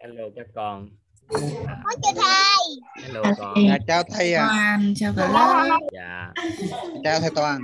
hello 0.00 0.24
các 0.36 0.46
con. 0.54 0.88
Chào 2.02 2.12
thầy. 2.14 3.04
hello 3.04 3.22
con. 3.38 3.54
Dạ, 3.68 3.78
chào 3.86 4.02
thầy 4.02 4.34
ạ. 4.34 4.46
Toàn 4.48 4.94
chào 4.96 5.12
cả 5.16 5.28
lớp. 5.32 5.78
dạ. 5.92 6.32
Chào 7.04 7.20
thầy 7.20 7.30
Toàn. 7.34 7.60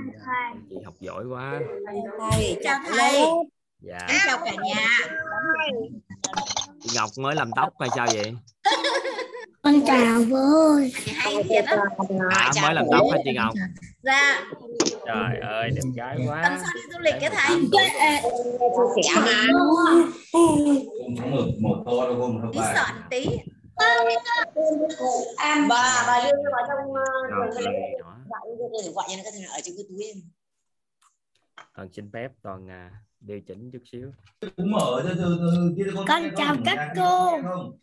chị 0.69 0.75
học 0.85 0.93
giỏi 0.99 1.25
quá. 1.25 1.59
Thầy 2.31 2.57
chào 2.63 2.79
thầy. 2.89 3.21
Dạ. 3.79 4.07
Chào 4.27 4.37
cả 4.45 4.51
nhà. 4.63 4.87
Chị 6.81 6.89
ngọc 6.95 7.09
mới 7.17 7.35
làm 7.35 7.51
tóc 7.55 7.73
hay 7.79 7.89
sao 7.95 8.07
vậy 8.13 8.33
Con 9.63 9.73
chào 9.87 10.21
vui. 10.23 10.91
hay 11.15 11.43
thiệt 11.43 11.65
á 11.65 11.77
à 12.29 12.51
mới 12.61 12.73
làm 12.73 12.85
tóc 12.91 13.07
hả 13.11 13.17
chị 13.23 13.31
ngọc? 13.35 13.53
Dạ. 14.03 14.41
Trời 15.05 15.39
ơi 15.41 15.69
đẹp 15.75 15.81
gái 15.95 16.15
tuần 16.17 16.27
quá 16.29 16.59
sau 16.63 16.71
đi 16.75 16.81
du 16.93 16.99
lịch 16.99 17.15
cái 17.21 17.29
thầy? 17.29 17.57
Chia 17.71 19.01
sẻ 19.03 19.21
mà. 19.25 19.43
một 21.31 21.45
một 21.59 21.83
tô 21.85 22.01
đâu 22.05 22.21
không? 22.21 22.41
Không 22.41 22.51
phải. 22.55 22.75
sọn 22.75 22.95
tí. 23.09 23.25
Bà 25.69 26.03
bà 26.07 26.21
đưa 26.23 26.37
vào 26.51 26.63
trong 26.67 26.93
để 28.83 28.91
gọi 28.95 29.05
cho 29.09 29.15
nó 29.17 29.23
có 29.23 29.31
thể 29.33 29.43
ở 29.51 29.59
trong 29.63 29.75
cái 29.77 29.85
túi 29.89 30.03
em. 30.03 30.17
Toàn 31.75 31.89
xin 31.93 32.09
phép 32.13 32.31
toàn 32.43 32.69
à, 32.69 32.91
điều 33.19 33.39
chỉnh 33.47 33.69
chút 33.73 33.81
xíu. 33.91 34.11
Cũng 34.57 34.71
mở 34.71 35.03
từ 35.03 35.13
từ 35.15 35.37
từ 35.39 35.73
kia 35.77 35.91
Con 36.07 36.23
chào 36.37 36.55
không? 36.55 36.63
các 36.65 36.93
cô. 36.95 37.37
không? 37.43 37.77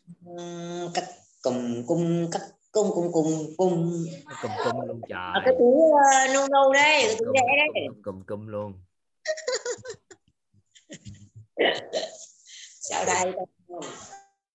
Các 0.94 1.04
cùng 1.42 1.84
cung 1.86 2.28
các 2.32 2.42
cung 2.72 2.90
cung 2.94 3.12
cung 3.12 3.26
cung. 3.56 4.04
Cùm 4.42 4.50
cùm 4.64 4.86
luôn 4.86 5.00
trời. 5.08 5.30
Ở 5.34 5.40
cái 5.44 5.54
túi 5.58 5.74
uh, 5.74 6.00
nâu 6.34 6.48
nâu 6.50 6.72
đây 6.72 7.02
cái 7.06 7.16
túi 7.18 7.26
cùm, 7.26 7.32
đẽ 7.32 7.40
đấy. 7.74 7.86
cùm 8.04 8.22
cùm 8.22 8.46
luôn. 8.46 8.72
Sao 12.80 13.04
đây 13.06 13.34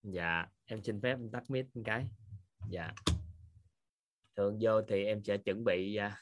dạ 0.04 0.46
em 0.66 0.84
xin 0.84 1.02
phép 1.02 1.10
em 1.10 1.30
tắt 1.30 1.44
mic 1.50 1.76
một 1.76 1.82
cái. 1.86 2.06
Dạ. 2.70 2.94
Thường 4.36 4.58
vô 4.62 4.82
thì 4.82 5.06
em 5.06 5.24
sẽ 5.24 5.38
chuẩn 5.38 5.64
bị 5.64 5.96
à, 5.96 6.18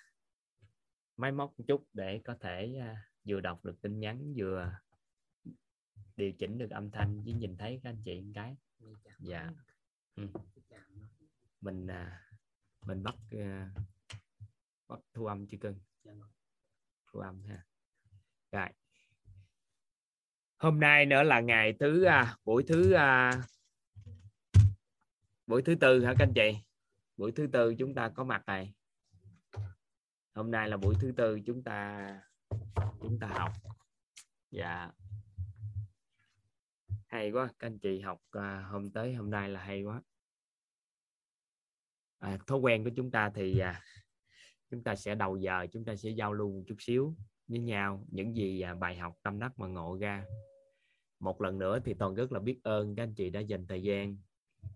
máy 1.17 1.31
móc 1.31 1.59
một 1.59 1.65
chút 1.67 1.83
để 1.93 2.21
có 2.23 2.35
thể 2.39 2.75
à, 2.79 2.95
vừa 3.27 3.39
đọc 3.39 3.65
được 3.65 3.81
tin 3.81 3.99
nhắn 3.99 4.33
vừa 4.37 4.71
điều 6.15 6.31
chỉnh 6.31 6.57
được 6.57 6.69
âm 6.69 6.91
thanh 6.91 7.23
với 7.23 7.33
nhìn 7.33 7.57
thấy 7.57 7.79
các 7.83 7.89
anh 7.89 8.01
chị 8.05 8.21
một 8.21 8.31
cái. 8.33 8.55
Dạ. 9.19 9.49
Ừ. 10.15 10.27
mình 11.61 11.87
à, 11.87 12.21
mình 12.85 13.03
bắt 13.03 13.15
à, 13.31 13.71
bắt 14.87 14.99
thu 15.13 15.25
âm 15.25 15.47
chưa 15.47 15.57
cưng. 15.57 15.79
Thu 17.07 17.19
âm 17.19 17.43
ha. 17.43 17.65
Rồi. 18.51 18.69
Hôm 20.57 20.79
nay 20.79 21.05
nữa 21.05 21.23
là 21.23 21.39
ngày 21.39 21.73
thứ 21.79 22.03
à, 22.03 22.37
buổi 22.45 22.63
thứ 22.67 22.91
à, 22.91 23.41
buổi 25.47 25.61
thứ 25.61 25.75
tư 25.75 26.05
hả 26.05 26.13
các 26.19 26.25
anh 26.25 26.33
chị? 26.35 26.57
Buổi 27.17 27.31
thứ 27.31 27.47
tư 27.53 27.75
chúng 27.79 27.93
ta 27.95 28.09
có 28.09 28.23
mặt 28.23 28.43
này. 28.45 28.73
Hôm 30.33 30.51
nay 30.51 30.69
là 30.69 30.77
buổi 30.77 30.95
thứ 31.01 31.13
tư 31.17 31.39
chúng 31.45 31.63
ta 31.63 32.07
chúng 33.01 33.19
ta 33.19 33.27
học. 33.27 33.51
Dạ. 34.51 34.91
Hay 37.07 37.31
quá 37.31 37.47
các 37.59 37.67
anh 37.67 37.79
chị 37.79 37.99
học 37.99 38.21
à, 38.31 38.61
hôm 38.61 38.91
tới 38.91 39.13
hôm 39.13 39.29
nay 39.29 39.49
là 39.49 39.63
hay 39.63 39.83
quá 39.83 40.01
à, 42.21 42.37
thói 42.47 42.59
quen 42.59 42.83
của 42.83 42.89
chúng 42.95 43.11
ta 43.11 43.31
thì 43.35 43.59
à, 43.59 43.81
chúng 44.69 44.83
ta 44.83 44.95
sẽ 44.95 45.15
đầu 45.15 45.37
giờ 45.37 45.67
chúng 45.71 45.85
ta 45.85 45.95
sẽ 45.95 46.09
giao 46.09 46.33
lưu 46.33 46.51
một 46.51 46.63
chút 46.67 46.75
xíu 46.79 47.15
với 47.47 47.59
nhau 47.59 48.05
những 48.11 48.35
gì 48.35 48.61
à, 48.61 48.75
bài 48.75 48.97
học 48.97 49.13
tâm 49.23 49.39
đắc 49.39 49.59
mà 49.59 49.67
ngộ 49.67 49.97
ra. 50.01 50.25
Một 51.19 51.41
lần 51.41 51.57
nữa 51.57 51.79
thì 51.85 51.93
toàn 51.93 52.15
rất 52.15 52.31
là 52.31 52.39
biết 52.39 52.59
ơn 52.63 52.95
các 52.95 53.03
anh 53.03 53.13
chị 53.13 53.29
đã 53.29 53.39
dành 53.39 53.67
thời 53.67 53.83
gian 53.83 54.17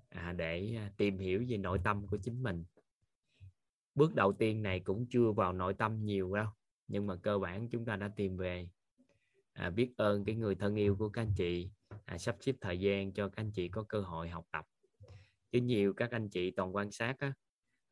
à, 0.10 0.34
để 0.38 0.76
à, 0.78 0.92
tìm 0.98 1.18
hiểu 1.18 1.46
về 1.50 1.58
nội 1.58 1.80
tâm 1.84 2.08
của 2.08 2.18
chính 2.18 2.44
mình. 2.44 2.64
Bước 3.96 4.16
đầu 4.16 4.34
tiên 4.34 4.64
này 4.64 4.80
cũng 4.80 5.06
chưa 5.10 5.32
vào 5.32 5.54
nội 5.54 5.74
tâm 5.74 6.06
nhiều 6.06 6.36
đâu 6.36 6.48
nhưng 6.88 7.08
mà 7.08 7.16
cơ 7.16 7.38
bản 7.38 7.70
chúng 7.70 7.86
ta 7.86 7.96
đã 7.96 8.12
tìm 8.16 8.38
về 8.38 8.70
à, 9.54 9.70
biết 9.70 9.94
ơn 9.98 10.26
cái 10.26 10.36
người 10.36 10.56
thân 10.56 10.76
yêu 10.76 10.96
của 10.96 11.10
các 11.10 11.22
anh 11.22 11.34
chị 11.38 11.70
à, 12.06 12.18
sắp 12.18 12.36
xếp 12.40 12.56
thời 12.62 12.80
gian 12.80 13.14
cho 13.14 13.30
các 13.30 13.42
anh 13.42 13.52
chị 13.52 13.70
có 13.70 13.84
cơ 13.90 14.02
hội 14.02 14.30
học 14.30 14.46
tập. 14.52 14.66
Chứ 15.52 15.62
nhiều 15.62 15.94
các 15.94 16.12
anh 16.12 16.30
chị 16.30 16.52
toàn 16.52 16.76
quan 16.76 16.92
sát 16.92 17.16
á, 17.20 17.34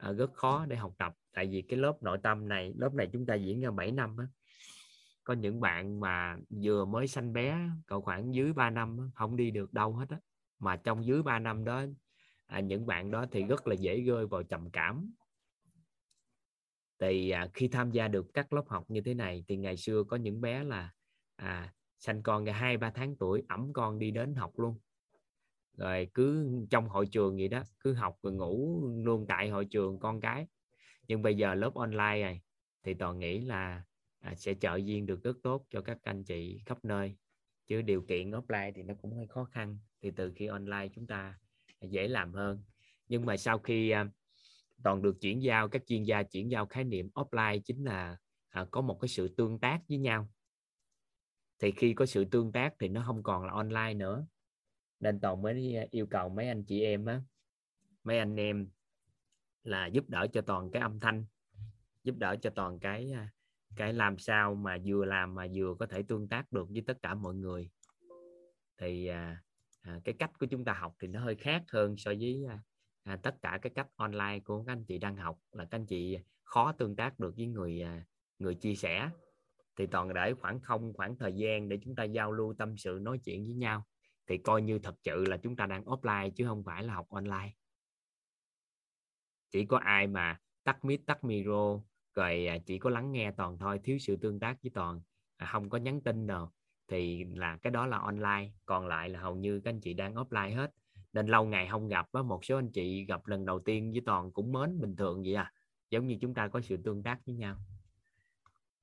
à, 0.04 0.12
rất 0.12 0.34
khó 0.34 0.66
để 0.66 0.76
học 0.76 0.94
tập. 0.98 1.14
Tại 1.34 1.48
vì 1.48 1.62
cái 1.62 1.80
lớp 1.80 1.98
nội 2.02 2.18
tâm 2.24 2.48
này 2.48 2.74
lớp 2.78 2.94
này 2.94 3.10
chúng 3.14 3.26
ta 3.26 3.36
diễn 3.36 3.62
ra 3.62 3.72
7 3.72 3.92
năm 3.92 4.18
á, 4.18 4.26
có 5.24 5.34
những 5.34 5.60
bạn 5.60 6.00
mà 6.00 6.38
vừa 6.64 6.86
mới 6.86 7.08
sanh 7.08 7.34
bé 7.34 7.70
cậu 7.88 8.02
khoảng 8.02 8.36
dưới 8.36 8.54
3 8.54 8.70
năm 8.70 9.12
không 9.16 9.36
đi 9.36 9.52
được 9.52 9.74
đâu 9.74 9.94
hết 9.94 10.06
á. 10.10 10.18
Mà 10.60 10.76
trong 10.76 11.06
dưới 11.06 11.24
3 11.24 11.40
năm 11.40 11.64
đó 11.64 11.86
à, 12.46 12.60
những 12.60 12.86
bạn 12.86 13.12
đó 13.12 13.26
thì 13.32 13.44
rất 13.44 13.68
là 13.68 13.76
dễ 13.76 14.02
rơi 14.02 14.28
vào 14.28 14.44
trầm 14.44 14.72
cảm. 14.72 15.14
Thì 17.00 17.30
à, 17.30 17.48
khi 17.54 17.68
tham 17.68 17.92
gia 17.92 18.08
được 18.08 18.26
các 18.34 18.54
lớp 18.54 18.64
học 18.68 18.86
như 18.88 19.02
thế 19.02 19.14
này 19.14 19.44
thì 19.48 19.58
ngày 19.58 19.78
xưa 19.78 20.04
có 20.04 20.18
những 20.18 20.42
bé 20.42 20.64
là 20.64 20.92
à, 21.36 21.74
sanh 22.00 22.24
con 22.24 22.46
ra 22.46 22.54
hai 22.54 22.78
ba 22.78 22.92
tháng 22.96 23.16
tuổi 23.20 23.44
ẩm 23.50 23.74
con 23.74 24.00
đi 24.00 24.12
đến 24.12 24.36
học 24.36 24.60
luôn 24.60 24.80
rồi 25.78 26.08
cứ 26.14 26.50
trong 26.70 26.90
hội 26.90 27.06
trường 27.06 27.36
vậy 27.36 27.48
đó 27.48 27.64
cứ 27.80 27.94
học 27.94 28.18
rồi 28.24 28.34
ngủ 28.34 28.82
luôn 29.04 29.26
tại 29.28 29.50
hội 29.50 29.66
trường 29.66 30.00
con 30.00 30.22
cái. 30.22 30.48
Nhưng 31.08 31.22
bây 31.22 31.36
giờ 31.36 31.56
lớp 31.56 31.74
online 31.74 32.22
này 32.22 32.42
thì 32.84 32.94
toàn 32.94 33.20
nghĩ 33.20 33.40
là 33.40 33.84
à, 34.20 34.36
sẽ 34.36 34.54
trợ 34.54 34.76
duyên 34.76 35.06
được 35.06 35.24
rất 35.24 35.38
tốt 35.44 35.66
cho 35.70 35.82
các 35.82 35.98
anh 36.04 36.24
chị 36.24 36.62
khắp 36.66 36.86
nơi. 36.86 37.16
Chứ 37.68 37.82
điều 37.82 38.02
kiện 38.02 38.32
offline 38.32 38.72
thì 38.76 38.84
nó 38.84 38.94
cũng 39.02 39.14
hơi 39.14 39.28
khó 39.28 39.44
khăn 39.44 39.78
thì 40.02 40.12
từ 40.12 40.32
khi 40.36 40.46
online 40.46 40.88
chúng 40.96 41.08
ta 41.08 41.40
dễ 41.82 42.08
làm 42.08 42.34
hơn. 42.34 42.64
Nhưng 43.08 43.26
mà 43.26 43.38
sau 43.38 43.60
khi 43.60 43.90
à, 43.90 44.08
toàn 44.84 45.02
được 45.02 45.22
chuyển 45.22 45.44
giao 45.44 45.70
các 45.70 45.82
chuyên 45.88 46.04
gia 46.04 46.24
chuyển 46.24 46.52
giao 46.52 46.66
khái 46.66 46.84
niệm 46.84 47.10
offline 47.14 47.60
chính 47.66 47.84
là 47.84 48.18
à, 48.50 48.66
có 48.72 48.82
một 48.82 48.98
cái 49.02 49.10
sự 49.10 49.28
tương 49.38 49.60
tác 49.60 49.82
với 49.90 49.98
nhau. 49.98 50.30
Thì 51.60 51.72
khi 51.72 51.94
có 51.94 52.06
sự 52.06 52.26
tương 52.26 52.52
tác 52.52 52.74
thì 52.80 52.88
nó 52.88 53.04
không 53.06 53.24
còn 53.24 53.46
là 53.46 53.54
online 53.54 53.94
nữa 53.94 54.26
nên 55.04 55.20
toàn 55.20 55.42
mới 55.42 55.88
yêu 55.92 56.06
cầu 56.06 56.30
mấy 56.30 56.48
anh 56.48 56.64
chị 56.64 56.82
em 56.82 57.06
á 57.06 57.22
mấy 58.04 58.20
anh 58.20 58.36
em 58.36 58.68
là 59.64 59.86
giúp 59.86 60.10
đỡ 60.10 60.28
cho 60.34 60.42
toàn 60.42 60.72
cái 60.72 60.82
âm 60.82 61.00
thanh 61.00 61.26
giúp 62.04 62.16
đỡ 62.18 62.36
cho 62.42 62.50
toàn 62.50 62.80
cái 62.80 63.12
à, 63.12 63.30
cái 63.76 63.94
làm 63.94 64.18
sao 64.18 64.56
mà 64.56 64.78
vừa 64.86 65.06
làm 65.06 65.36
mà 65.36 65.48
vừa 65.54 65.76
có 65.80 65.86
thể 65.86 66.04
tương 66.04 66.28
tác 66.28 66.52
được 66.52 66.70
với 66.70 66.84
tất 66.88 66.98
cả 67.02 67.16
mọi 67.16 67.36
người. 67.36 67.70
Thì 68.78 69.08
à, 69.08 69.44
à, 69.82 70.00
cái 70.04 70.16
cách 70.20 70.32
của 70.40 70.46
chúng 70.46 70.66
ta 70.66 70.74
học 70.74 70.96
thì 71.00 71.08
nó 71.08 71.20
hơi 71.20 71.36
khác 71.36 71.64
hơn 71.68 71.98
so 71.98 72.12
với 72.20 72.46
à, 72.50 72.60
à, 73.04 73.20
tất 73.24 73.36
cả 73.42 73.60
cái 73.62 73.72
cách 73.76 73.88
online 73.96 74.40
của 74.44 74.64
các 74.64 74.72
anh 74.74 74.86
chị 74.86 74.98
đang 74.98 75.16
học 75.16 75.40
là 75.52 75.66
các 75.66 75.78
anh 75.78 75.86
chị 75.86 76.18
khó 76.44 76.72
tương 76.72 76.96
tác 76.96 77.20
được 77.20 77.36
với 77.38 77.46
người 77.46 77.82
à, 77.82 78.06
người 78.40 78.56
chia 78.56 78.76
sẻ. 78.76 79.10
Thì 79.78 79.88
toàn 79.88 80.14
để 80.14 80.34
khoảng 80.34 80.60
không 80.62 80.94
khoảng 80.94 81.18
thời 81.18 81.34
gian 81.34 81.70
để 81.70 81.80
chúng 81.84 81.96
ta 81.96 82.04
giao 82.04 82.32
lưu 82.32 82.54
tâm 82.58 82.78
sự 82.78 83.00
nói 83.02 83.20
chuyện 83.26 83.44
với 83.44 83.54
nhau 83.54 83.86
thì 84.28 84.38
coi 84.38 84.62
như 84.62 84.80
thật 84.80 84.96
sự 85.04 85.26
là 85.26 85.38
chúng 85.38 85.56
ta 85.56 85.66
đang 85.66 85.84
offline 85.84 86.32
chứ 86.36 86.48
không 86.48 86.64
phải 86.64 86.84
là 86.84 86.94
học 86.94 87.10
online. 87.10 87.52
Chỉ 89.52 89.66
có 89.66 89.78
ai 89.78 90.08
mà 90.08 90.40
tắt 90.64 90.86
mic 90.86 91.06
tắt 91.06 91.24
micro 91.24 91.80
rồi 92.16 92.48
à, 92.48 92.58
chỉ 92.66 92.80
có 92.80 92.90
lắng 92.90 93.12
nghe 93.12 93.32
toàn 93.32 93.58
thôi 93.58 93.80
thiếu 93.84 93.98
sự 93.98 94.16
tương 94.16 94.40
tác 94.40 94.58
với 94.64 94.72
toàn 94.74 95.02
à, 95.38 95.50
không 95.52 95.70
có 95.70 95.78
nhắn 95.78 96.02
tin 96.02 96.28
đâu 96.28 96.50
thì 96.88 97.24
là 97.24 97.58
cái 97.62 97.72
đó 97.72 97.88
là 97.88 97.98
online. 97.98 98.52
Còn 98.66 98.88
lại 98.88 99.10
là 99.10 99.20
hầu 99.20 99.36
như 99.36 99.62
các 99.64 99.70
anh 99.70 99.82
chị 99.82 99.94
đang 99.94 100.16
offline 100.16 100.56
hết. 100.56 100.72
Nên 101.14 101.28
lâu 101.28 101.46
ngày 101.46 101.68
không 101.72 101.88
gặp 101.88 102.08
á 102.12 102.22
một 102.22 102.46
số 102.46 102.58
anh 102.58 102.72
chị 102.72 103.06
gặp 103.06 103.28
lần 103.28 103.46
đầu 103.46 103.60
tiên 103.60 103.92
với 103.92 104.02
toàn 104.06 104.32
cũng 104.32 104.52
mến 104.52 104.82
bình 104.82 104.96
thường 104.96 105.24
vậy 105.24 105.34
à 105.34 105.54
giống 105.90 106.08
như 106.08 106.18
chúng 106.22 106.34
ta 106.34 106.48
có 106.48 106.62
sự 106.62 106.78
tương 106.78 107.04
tác 107.04 107.20
với 107.26 107.36
nhau. 107.36 107.58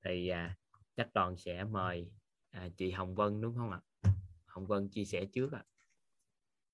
Thì 0.05 0.27
à, 0.27 0.57
chắc 0.95 1.07
toàn 1.13 1.37
sẽ 1.37 1.63
mời 1.63 2.11
à, 2.51 2.69
chị 2.77 2.91
Hồng 2.91 3.15
Vân 3.15 3.41
đúng 3.41 3.55
không 3.55 3.71
ạ? 3.71 3.79
Hồng 4.51 4.67
Vân 4.67 4.89
chia 4.89 5.05
sẻ 5.05 5.25
trước 5.25 5.51
ạ. 5.51 5.63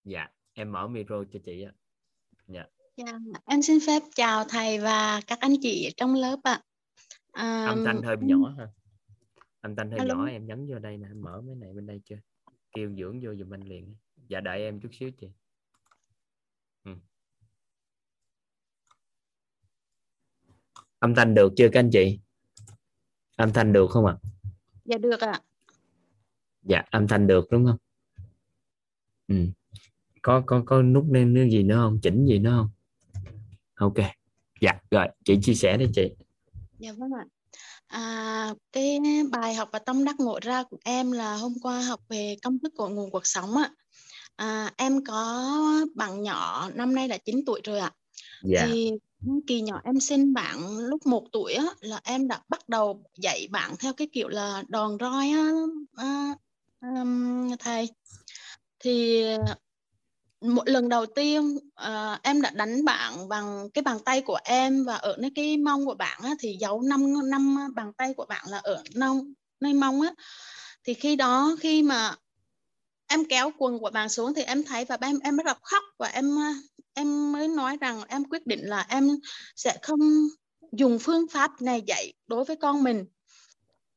Dạ 0.04 0.28
em 0.54 0.72
mở 0.72 0.88
micro 0.88 1.24
cho 1.34 1.40
chị 1.44 1.64
ạ. 1.64 1.74
Dạ. 2.48 2.66
Dạ, 2.98 3.20
em 3.46 3.62
xin 3.62 3.80
phép 3.88 4.04
chào 4.16 4.44
thầy 4.50 4.80
và 4.80 5.22
các 5.28 5.40
anh 5.40 5.54
chị 5.62 5.94
trong 5.98 6.16
lớp 6.16 6.40
ạ. 6.44 6.62
À, 7.32 7.66
âm 7.66 7.86
thanh 7.86 8.02
hơi 8.02 8.18
nhỏ 8.22 8.56
ha. 8.58 8.68
Âm 9.62 9.76
thanh 9.76 9.92
hơi 9.92 10.08
nhỏ 10.08 10.26
em 10.26 10.48
nhấn 10.48 10.68
vô 10.70 10.80
đây 10.80 10.98
nè 10.98 11.08
em 11.08 11.22
mở 11.22 11.42
mấy 11.42 11.56
này 11.56 11.74
bên 11.74 11.88
đây 11.88 12.02
chưa 12.06 12.16
kêu 12.72 12.96
dưỡng 12.98 13.20
vô 13.24 13.36
giùm 13.36 13.54
anh 13.54 13.62
liền. 13.62 13.96
Dạ 14.28 14.40
đợi 14.40 14.60
em 14.60 14.80
chút 14.80 14.90
xíu 14.92 15.12
chị. 15.12 15.28
Ừ. 16.84 16.92
âm 21.00 21.16
thanh 21.16 21.34
được 21.34 21.54
chưa 21.58 21.70
các 21.72 21.80
anh 21.80 21.90
chị? 21.94 22.20
Âm 23.36 23.54
thanh 23.54 23.74
được 23.74 23.88
không 23.90 24.06
ạ? 24.06 24.16
Dạ 24.86 24.98
được 24.98 25.20
ạ. 25.20 25.42
Dạ 26.68 26.84
âm 26.92 27.08
thanh 27.08 27.28
được 27.28 27.48
đúng 27.52 27.66
không? 27.66 27.78
Ừ. 29.28 29.36
có 30.22 30.44
có 30.46 30.64
có 30.66 30.82
nút 30.82 31.06
lên 31.12 31.36
cái 31.36 31.50
gì 31.50 31.64
nữa 31.64 31.76
không? 31.76 32.00
Chỉnh 32.02 32.26
gì 32.26 32.40
nữa 32.40 32.52
không? 32.58 32.70
Ok. 33.76 34.06
Dạ 34.62 34.72
rồi 34.92 35.08
chị 35.26 35.38
chia 35.42 35.54
sẻ 35.54 35.78
đi 35.78 35.86
chị. 35.96 36.10
Dạ 36.80 36.92
vâng 36.98 37.12
ạ. 37.12 37.26
À, 37.88 38.54
cái 38.72 39.00
bài 39.32 39.56
học 39.56 39.70
và 39.72 39.80
tâm 39.80 40.04
đắc 40.04 40.20
ngộ 40.20 40.40
ra 40.42 40.64
của 40.64 40.78
em 40.84 41.12
là 41.12 41.36
hôm 41.36 41.54
qua 41.62 41.82
học 41.82 42.00
về 42.10 42.36
công 42.44 42.60
thức 42.60 42.74
của 42.78 42.90
nguồn 42.90 43.12
cuộc 43.12 43.28
sống 43.28 43.58
ạ. 43.58 43.72
à, 44.36 44.72
em 44.78 45.04
có 45.06 45.86
bạn 45.96 46.22
nhỏ 46.24 46.70
năm 46.76 46.96
nay 46.96 47.08
là 47.08 47.18
9 47.18 47.44
tuổi 47.46 47.62
rồi 47.64 47.80
ạ. 47.80 47.92
Dạ. 48.44 48.68
Thì 48.68 48.92
kỳ 49.48 49.62
nhỏ 49.62 49.82
em 49.84 50.00
sinh 50.00 50.34
bạn 50.34 50.78
lúc 50.78 51.06
một 51.06 51.24
tuổi 51.32 51.54
á, 51.54 51.66
là 51.80 52.02
em 52.04 52.28
đã 52.28 52.42
bắt 52.50 52.70
đầu 52.70 53.04
dạy 53.18 53.48
bạn 53.52 53.76
theo 53.80 53.94
cái 53.94 54.08
kiểu 54.14 54.28
là 54.28 54.64
đòn 54.68 54.98
roi 55.00 55.30
á, 55.30 55.52
à, 55.96 56.34
um, 56.82 57.56
thầy 57.60 57.90
thì 58.80 59.24
ờ, 59.24 59.56
một 60.42 60.64
lần 60.66 60.90
đầu 60.90 61.06
tiên 61.06 61.58
uh, 61.58 62.22
em 62.24 62.42
đã 62.42 62.50
đánh 62.50 62.86
bạn 62.86 63.30
bằng 63.30 63.70
cái 63.74 63.82
bàn 63.82 63.98
tay 64.06 64.22
của 64.22 64.40
em 64.44 64.84
và 64.86 64.96
ở 64.96 65.16
nơi 65.20 65.32
cái 65.36 65.58
mông 65.58 65.86
của 65.86 65.96
bạn 65.96 66.22
á, 66.24 66.36
thì 66.40 66.58
dấu 66.60 66.82
năm 66.82 67.30
năm 67.30 67.58
bàn 67.76 67.94
tay 67.94 68.14
của 68.14 68.26
bạn 68.26 68.46
là 68.50 68.58
ở 68.58 68.84
nông 68.96 69.34
nơi 69.60 69.74
mông 69.74 70.02
á. 70.02 70.14
Thì 70.84 70.94
khi 70.94 71.16
đó 71.16 71.56
khi 71.60 71.84
mà 71.84 72.16
em 73.08 73.26
kéo 73.26 73.52
quần 73.58 73.80
của 73.80 73.90
bạn 73.90 74.10
xuống 74.10 74.34
thì 74.34 74.42
em 74.42 74.64
thấy 74.64 74.86
và 74.86 74.98
em 75.02 75.20
em 75.20 75.38
bắt 75.38 75.46
đầu 75.46 75.56
khóc 75.62 75.84
và 75.98 76.08
em 76.08 76.36
ờ, 76.36 76.54
em 76.94 77.32
mới 77.32 77.48
nói 77.48 77.78
rằng 77.82 78.02
em 78.08 78.24
quyết 78.24 78.48
định 78.48 78.62
là 78.64 78.86
em 78.90 79.10
sẽ 79.56 79.78
không 79.82 80.00
dùng 80.72 81.00
phương 81.00 81.28
pháp 81.32 81.62
này 81.62 81.84
dạy 81.88 82.14
đối 82.28 82.46
với 82.46 82.56
con 82.56 82.84
mình. 82.84 83.06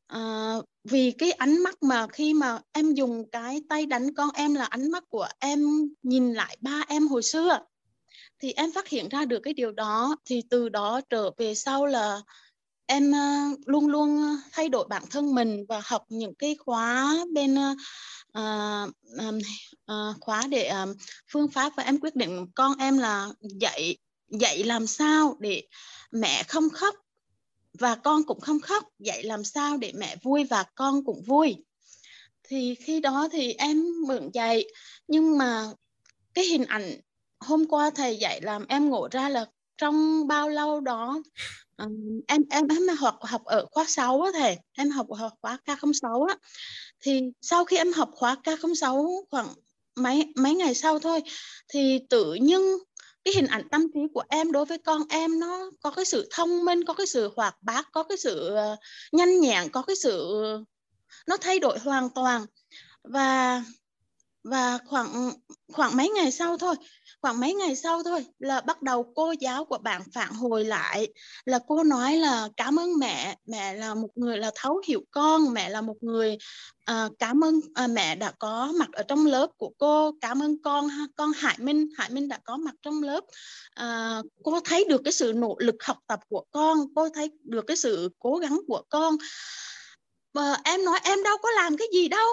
À, 0.06 0.54
vì 0.84 1.12
cái 1.18 1.32
ánh 1.32 1.62
mắt 1.62 1.82
mà 1.82 2.06
khi 2.06 2.34
mà 2.34 2.58
em 2.72 2.94
dùng 2.94 3.30
cái 3.32 3.62
tay 3.68 3.86
đánh 3.86 4.14
con 4.14 4.28
em 4.34 4.54
là 4.54 4.64
ánh 4.64 4.90
mắt 4.90 5.04
của 5.08 5.28
em 5.38 5.60
nhìn 6.02 6.32
lại 6.32 6.56
ba 6.60 6.84
em 6.88 7.08
hồi 7.08 7.22
xưa. 7.22 7.58
Thì 8.38 8.52
em 8.52 8.72
phát 8.72 8.88
hiện 8.88 9.08
ra 9.08 9.24
được 9.24 9.40
cái 9.42 9.54
điều 9.54 9.72
đó 9.72 10.16
thì 10.24 10.42
từ 10.50 10.68
đó 10.68 11.00
trở 11.10 11.30
về 11.38 11.54
sau 11.54 11.86
là 11.86 12.20
em 12.86 13.12
ờ, 13.12 13.18
luôn 13.66 13.86
luôn 13.86 14.36
thay 14.52 14.68
đổi 14.68 14.86
bản 14.88 15.02
thân 15.10 15.34
mình 15.34 15.64
và 15.68 15.80
học 15.84 16.04
những 16.08 16.34
cái 16.34 16.56
khóa 16.58 17.16
bên 17.32 17.54
uh, 17.54 18.90
uh, 19.92 20.16
khóa 20.20 20.42
để 20.50 20.72
uh, 20.82 20.96
phương 21.32 21.48
pháp 21.48 21.72
và 21.76 21.82
em 21.82 22.00
quyết 22.00 22.16
định 22.16 22.46
con 22.54 22.72
em 22.78 22.98
là 22.98 23.28
dạy 23.40 23.96
dạy 24.30 24.64
làm 24.64 24.86
sao 24.86 25.36
để 25.40 25.62
mẹ 26.12 26.42
không 26.42 26.70
khóc 26.70 26.94
và 27.80 27.94
con 27.94 28.22
cũng 28.22 28.40
không 28.40 28.60
khóc. 28.60 28.84
Vậy 28.98 29.22
làm 29.22 29.44
sao 29.44 29.76
để 29.76 29.92
mẹ 29.94 30.16
vui 30.22 30.44
và 30.44 30.64
con 30.74 31.04
cũng 31.04 31.22
vui? 31.22 31.56
Thì 32.42 32.74
khi 32.74 33.00
đó 33.00 33.28
thì 33.32 33.52
em 33.52 33.84
mượn 34.06 34.30
dạy 34.32 34.64
nhưng 35.08 35.38
mà 35.38 35.66
cái 36.34 36.44
hình 36.44 36.64
ảnh 36.64 37.00
hôm 37.40 37.66
qua 37.66 37.90
thầy 37.90 38.16
dạy 38.16 38.40
làm 38.40 38.66
em 38.66 38.90
ngộ 38.90 39.08
ra 39.10 39.28
là 39.28 39.46
trong 39.78 40.26
bao 40.26 40.48
lâu 40.48 40.80
đó 40.80 41.22
um, 41.76 42.20
em 42.26 42.42
em 42.50 42.68
em 42.68 42.96
học 42.98 43.18
học 43.22 43.44
ở 43.44 43.66
khóa 43.70 43.84
6 43.88 44.22
á 44.22 44.30
thầy. 44.34 44.58
Em 44.72 44.90
học 44.90 45.06
học 45.18 45.32
khóa 45.42 45.58
K06 45.66 46.26
á. 46.26 46.36
Thì 47.00 47.22
sau 47.40 47.64
khi 47.64 47.76
em 47.76 47.92
học 47.92 48.10
khóa 48.12 48.36
K06 48.44 49.22
khoảng 49.30 49.48
mấy 49.96 50.32
mấy 50.36 50.54
ngày 50.54 50.74
sau 50.74 50.98
thôi 50.98 51.22
thì 51.68 51.98
tự 52.10 52.34
nhiên 52.34 52.60
cái 53.24 53.34
hình 53.36 53.46
ảnh 53.46 53.68
tâm 53.68 53.86
trí 53.94 54.00
của 54.14 54.22
em 54.28 54.52
đối 54.52 54.64
với 54.64 54.78
con 54.78 55.02
em 55.08 55.40
nó 55.40 55.70
có 55.82 55.90
cái 55.90 56.04
sự 56.04 56.28
thông 56.30 56.64
minh, 56.64 56.84
có 56.84 56.94
cái 56.94 57.06
sự 57.06 57.30
hoạt 57.36 57.56
bát, 57.62 57.88
có 57.92 58.02
cái 58.02 58.18
sự 58.18 58.54
ờ, 58.54 58.76
nhanh 59.12 59.40
nhẹn, 59.40 59.68
có 59.72 59.82
cái 59.82 59.96
sự, 59.96 60.34
nó 61.26 61.36
thay 61.36 61.58
đổi 61.58 61.78
hoàn 61.78 62.10
toàn. 62.10 62.46
Và 63.04 63.62
và 64.44 64.78
khoảng 64.86 65.32
khoảng 65.72 65.96
mấy 65.96 66.08
ngày 66.08 66.32
sau 66.32 66.58
thôi 66.58 66.76
khoảng 67.22 67.40
mấy 67.40 67.54
ngày 67.54 67.76
sau 67.76 68.02
thôi 68.02 68.26
là 68.38 68.60
bắt 68.60 68.82
đầu 68.82 69.12
cô 69.16 69.34
giáo 69.40 69.64
của 69.64 69.78
bạn 69.78 70.02
phản 70.14 70.32
hồi 70.32 70.64
lại. 70.64 71.12
Là 71.44 71.58
cô 71.68 71.84
nói 71.84 72.16
là 72.16 72.48
cảm 72.56 72.78
ơn 72.78 72.98
mẹ 72.98 73.36
mẹ 73.46 73.74
là 73.74 73.94
một 73.94 74.08
người 74.14 74.38
là 74.38 74.50
thấu 74.54 74.82
hiểu 74.88 75.04
con 75.10 75.52
mẹ 75.52 75.68
là 75.68 75.80
một 75.80 75.96
người 76.00 76.38
à, 76.84 77.08
cảm 77.18 77.44
ơn 77.44 77.60
à, 77.74 77.86
mẹ 77.86 78.14
đã 78.14 78.32
có 78.38 78.72
mặt 78.78 78.88
ở 78.92 79.02
trong 79.02 79.26
lớp 79.26 79.46
của 79.56 79.70
cô 79.78 80.12
cảm 80.20 80.42
ơn 80.42 80.62
con 80.62 80.88
con 81.16 81.32
Hải 81.36 81.56
Minh 81.58 81.88
Hải 81.96 82.10
Minh 82.10 82.28
đã 82.28 82.38
có 82.44 82.56
mặt 82.56 82.74
trong 82.82 83.02
lớp. 83.02 83.24
À, 83.74 84.22
cô 84.44 84.60
thấy 84.64 84.84
được 84.88 85.00
cái 85.04 85.12
sự 85.12 85.32
nỗ 85.36 85.56
lực 85.58 85.76
học 85.84 85.98
tập 86.06 86.20
của 86.28 86.44
con 86.50 86.78
cô 86.94 87.08
thấy 87.08 87.30
được 87.42 87.66
cái 87.66 87.76
sự 87.76 88.08
cố 88.18 88.36
gắng 88.36 88.60
của 88.66 88.82
con. 88.88 89.16
Và 90.34 90.56
em 90.64 90.84
nói 90.84 91.00
em 91.02 91.22
đâu 91.22 91.36
có 91.42 91.50
làm 91.50 91.76
cái 91.76 91.88
gì 91.92 92.08
đâu 92.08 92.28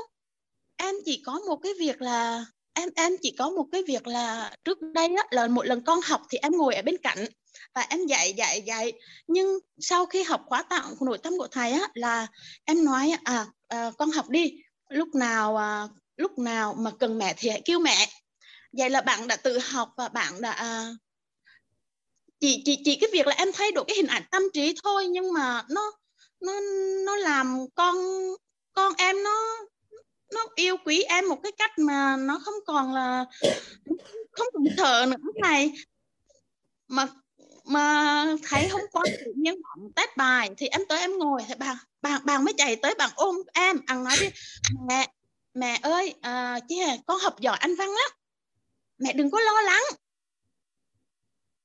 em 0.78 0.96
chỉ 1.06 1.22
có 1.26 1.40
một 1.40 1.56
cái 1.56 1.74
việc 1.80 2.02
là 2.02 2.46
em 2.74 2.90
em 2.96 3.14
chỉ 3.22 3.36
có 3.38 3.50
một 3.50 3.66
cái 3.72 3.84
việc 3.88 4.08
là 4.08 4.52
trước 4.66 4.78
đây 4.82 5.10
á, 5.18 5.24
là 5.32 5.48
một 5.48 5.66
lần 5.66 5.84
con 5.84 6.00
học 6.02 6.22
thì 6.30 6.38
em 6.38 6.52
ngồi 6.52 6.76
ở 6.76 6.82
bên 6.82 6.98
cạnh 6.98 7.26
và 7.76 7.82
em 7.90 8.06
dạy 8.06 8.34
dạy 8.34 8.62
dạy. 8.62 8.94
Nhưng 9.28 9.60
sau 9.80 10.06
khi 10.06 10.24
học 10.24 10.42
khóa 10.46 10.64
tạo 10.64 10.92
nội 11.02 11.18
tâm 11.18 11.38
của 11.38 11.48
thầy 11.48 11.72
á 11.72 11.88
là 11.94 12.28
em 12.66 12.86
nói 12.86 13.12
à, 13.24 13.46
à 13.68 13.92
con 13.98 14.12
học 14.12 14.30
đi. 14.30 14.54
Lúc 14.90 15.16
nào 15.16 15.58
à, 15.58 15.88
lúc 16.18 16.40
nào 16.40 16.76
mà 16.80 16.92
cần 17.00 17.18
mẹ 17.18 17.34
thì 17.38 17.50
hãy 17.50 17.62
kêu 17.66 17.80
mẹ. 17.80 18.10
Vậy 18.78 18.90
là 18.90 19.02
bạn 19.02 19.28
đã 19.28 19.36
tự 19.36 19.60
học 19.60 19.90
và 19.98 20.08
bạn 20.08 20.42
đã 20.42 20.52
à, 20.52 20.90
chỉ 22.40 22.62
chỉ 22.66 22.78
chỉ 22.86 22.96
cái 22.96 23.10
việc 23.14 23.28
là 23.28 23.36
em 23.36 23.52
thay 23.54 23.72
đổi 23.72 23.86
cái 23.88 23.98
hình 23.98 24.08
ảnh 24.08 24.24
tâm 24.32 24.44
trí 24.54 24.76
thôi 24.84 25.08
nhưng 25.08 25.34
mà 25.34 25.64
nó 25.70 25.92
nó 26.42 26.60
nó 27.06 27.16
làm 27.16 27.66
con 27.76 27.96
con 28.74 28.94
em 28.98 29.24
nó 29.24 29.66
nó 30.34 30.46
yêu 30.56 30.78
quý 30.86 31.02
em 31.02 31.30
một 31.30 31.40
cái 31.44 31.52
cách 31.52 31.80
mà 31.80 32.16
nó 32.18 32.40
không 32.46 32.56
còn 32.66 32.94
là 32.94 33.26
không 34.32 34.48
còn 34.54 34.64
thở 34.78 35.06
nữa 35.06 35.32
này. 35.42 35.74
Mà 36.88 37.08
mà 37.66 38.26
thấy 38.44 38.68
hôm 38.68 38.82
qua 38.92 39.04
tự 39.26 39.34
nhiên 39.36 39.62
bạn 39.62 39.92
test 39.96 40.10
bài 40.18 40.50
thì 40.58 40.68
em 40.68 40.82
tới 40.90 41.00
em 41.00 41.18
ngồi 41.18 41.42
thì 41.48 41.56
bạn 41.56 41.78
bạn 42.02 42.22
bạn 42.26 42.46
mới 42.46 42.54
chạy 42.58 42.76
tới 42.76 42.96
bạn 42.96 43.10
ôm 43.16 43.36
em 43.54 43.82
ăn 43.86 44.04
nói 44.04 44.16
đi 44.22 44.28
mẹ 44.88 45.14
mẹ 45.54 45.80
ơi 45.82 46.14
à, 46.22 46.60
chứ 46.70 46.76
con 47.08 47.20
học 47.20 47.40
giỏi 47.40 47.58
anh 47.58 47.76
văn 47.76 47.90
lắm 47.90 48.12
mẹ 48.98 49.14
đừng 49.14 49.32
có 49.32 49.40
lo 49.40 49.62
lắng. 49.62 49.84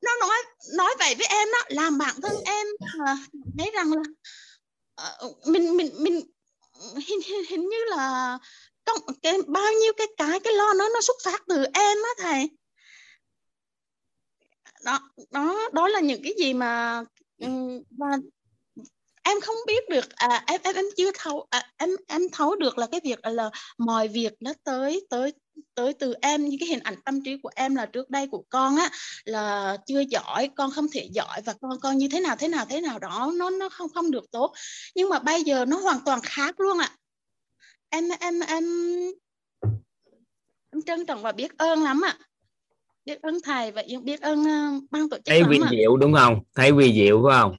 Nó 0.02 0.10
nói 0.20 0.36
nói 0.76 0.94
vậy 0.98 1.14
với 1.14 1.26
em 1.26 1.48
đó 1.52 1.58
làm 1.68 1.98
bản 1.98 2.14
thân 2.22 2.36
em 2.44 2.66
à, 3.06 3.16
thấy 3.58 3.70
rằng 3.74 3.92
là 3.92 4.02
à, 4.94 5.18
mình 5.46 5.76
mình 5.76 5.90
mình 5.98 6.20
hình, 7.08 7.44
hình, 7.50 7.68
như 7.68 7.84
là 7.90 8.38
có 8.84 8.98
cái 9.22 9.38
bao 9.46 9.72
nhiêu 9.72 9.92
cái 9.96 10.06
cái 10.16 10.40
cái 10.40 10.52
lo 10.52 10.72
nó 10.72 10.88
nó 10.94 11.00
xuất 11.00 11.16
phát 11.24 11.42
từ 11.48 11.64
em 11.74 11.98
á 12.02 12.10
thầy. 12.18 12.50
Đó 14.84 15.00
đó 15.30 15.70
đó 15.72 15.88
là 15.88 16.00
những 16.00 16.22
cái 16.22 16.32
gì 16.38 16.54
mà 16.54 17.02
và 17.90 18.06
em 19.22 19.40
không 19.40 19.56
biết 19.66 19.88
được 19.88 20.10
à, 20.16 20.44
em 20.46 20.60
em 20.64 20.74
em 20.74 20.84
chưa 20.96 21.10
thấu 21.18 21.46
à, 21.50 21.62
em 21.76 21.90
em 22.08 22.22
thấu 22.32 22.56
được 22.56 22.78
là 22.78 22.86
cái 22.86 23.00
việc 23.04 23.18
là 23.22 23.50
mọi 23.78 24.08
việc 24.08 24.32
nó 24.40 24.52
tới 24.64 25.06
tới 25.10 25.32
tới 25.74 25.92
từ 25.94 26.14
em. 26.22 26.44
Những 26.44 26.60
cái 26.60 26.68
hình 26.68 26.82
ảnh 26.82 26.96
tâm 27.04 27.24
trí 27.24 27.36
của 27.42 27.50
em 27.54 27.74
là 27.74 27.86
trước 27.86 28.10
đây 28.10 28.26
của 28.26 28.44
con 28.48 28.76
á 28.76 28.90
là 29.24 29.76
chưa 29.86 30.00
giỏi 30.00 30.50
con 30.56 30.70
không 30.70 30.86
thể 30.92 31.08
giỏi 31.12 31.40
và 31.44 31.54
con 31.60 31.80
con 31.80 31.98
như 31.98 32.08
thế 32.12 32.20
nào 32.20 32.36
thế 32.36 32.48
nào 32.48 32.66
thế 32.68 32.80
nào 32.80 32.98
đó 32.98 33.32
nó 33.36 33.50
nó 33.50 33.68
không 33.68 33.88
không 33.94 34.10
được 34.10 34.24
tốt. 34.30 34.54
Nhưng 34.94 35.08
mà 35.08 35.18
bây 35.18 35.42
giờ 35.42 35.64
nó 35.64 35.76
hoàn 35.76 35.98
toàn 36.04 36.20
khác 36.22 36.60
luôn 36.60 36.78
ạ. 36.78 36.90
À 36.90 36.96
em 37.92 38.08
em 38.20 38.40
em 38.40 38.64
em 40.72 40.82
trân 40.86 41.06
trọng 41.06 41.22
và 41.22 41.32
biết 41.32 41.58
ơn 41.58 41.82
lắm 41.82 42.00
ạ. 42.04 42.18
Biết 43.04 43.22
ơn 43.22 43.38
thầy 43.44 43.72
và 43.72 43.82
biết 44.02 44.20
ơn 44.20 44.40
uh, 44.40 44.84
ban 44.90 45.08
tổ 45.08 45.16
chức 45.16 45.24
thấy 45.26 45.42
vi 45.48 45.58
diệu 45.70 45.96
đúng 45.96 46.14
không? 46.14 46.38
Thấy 46.54 46.72
vi 46.72 46.92
diệu 46.94 47.22
phải 47.24 47.40
không 47.40 47.56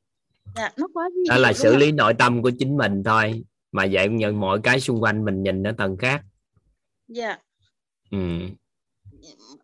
dạ, 0.55 0.71
nó 0.77 0.87
quá 0.93 1.09
vi 1.15 1.21
đó 1.29 1.37
là 1.37 1.53
xử 1.53 1.75
lý 1.75 1.91
nội 1.91 2.13
tâm 2.19 2.41
của 2.41 2.51
chính 2.59 2.77
mình 2.77 3.03
thôi. 3.03 3.43
Mà 3.71 3.83
dạy 3.83 4.07
nhận 4.09 4.39
mọi 4.39 4.59
cái 4.63 4.79
xung 4.79 5.03
quanh 5.03 5.25
mình 5.25 5.43
nhìn 5.43 5.67
ở 5.67 5.71
tầng 5.77 5.97
khác. 5.97 6.21
Dạ. 7.07 7.37
Ừ. 8.11 8.17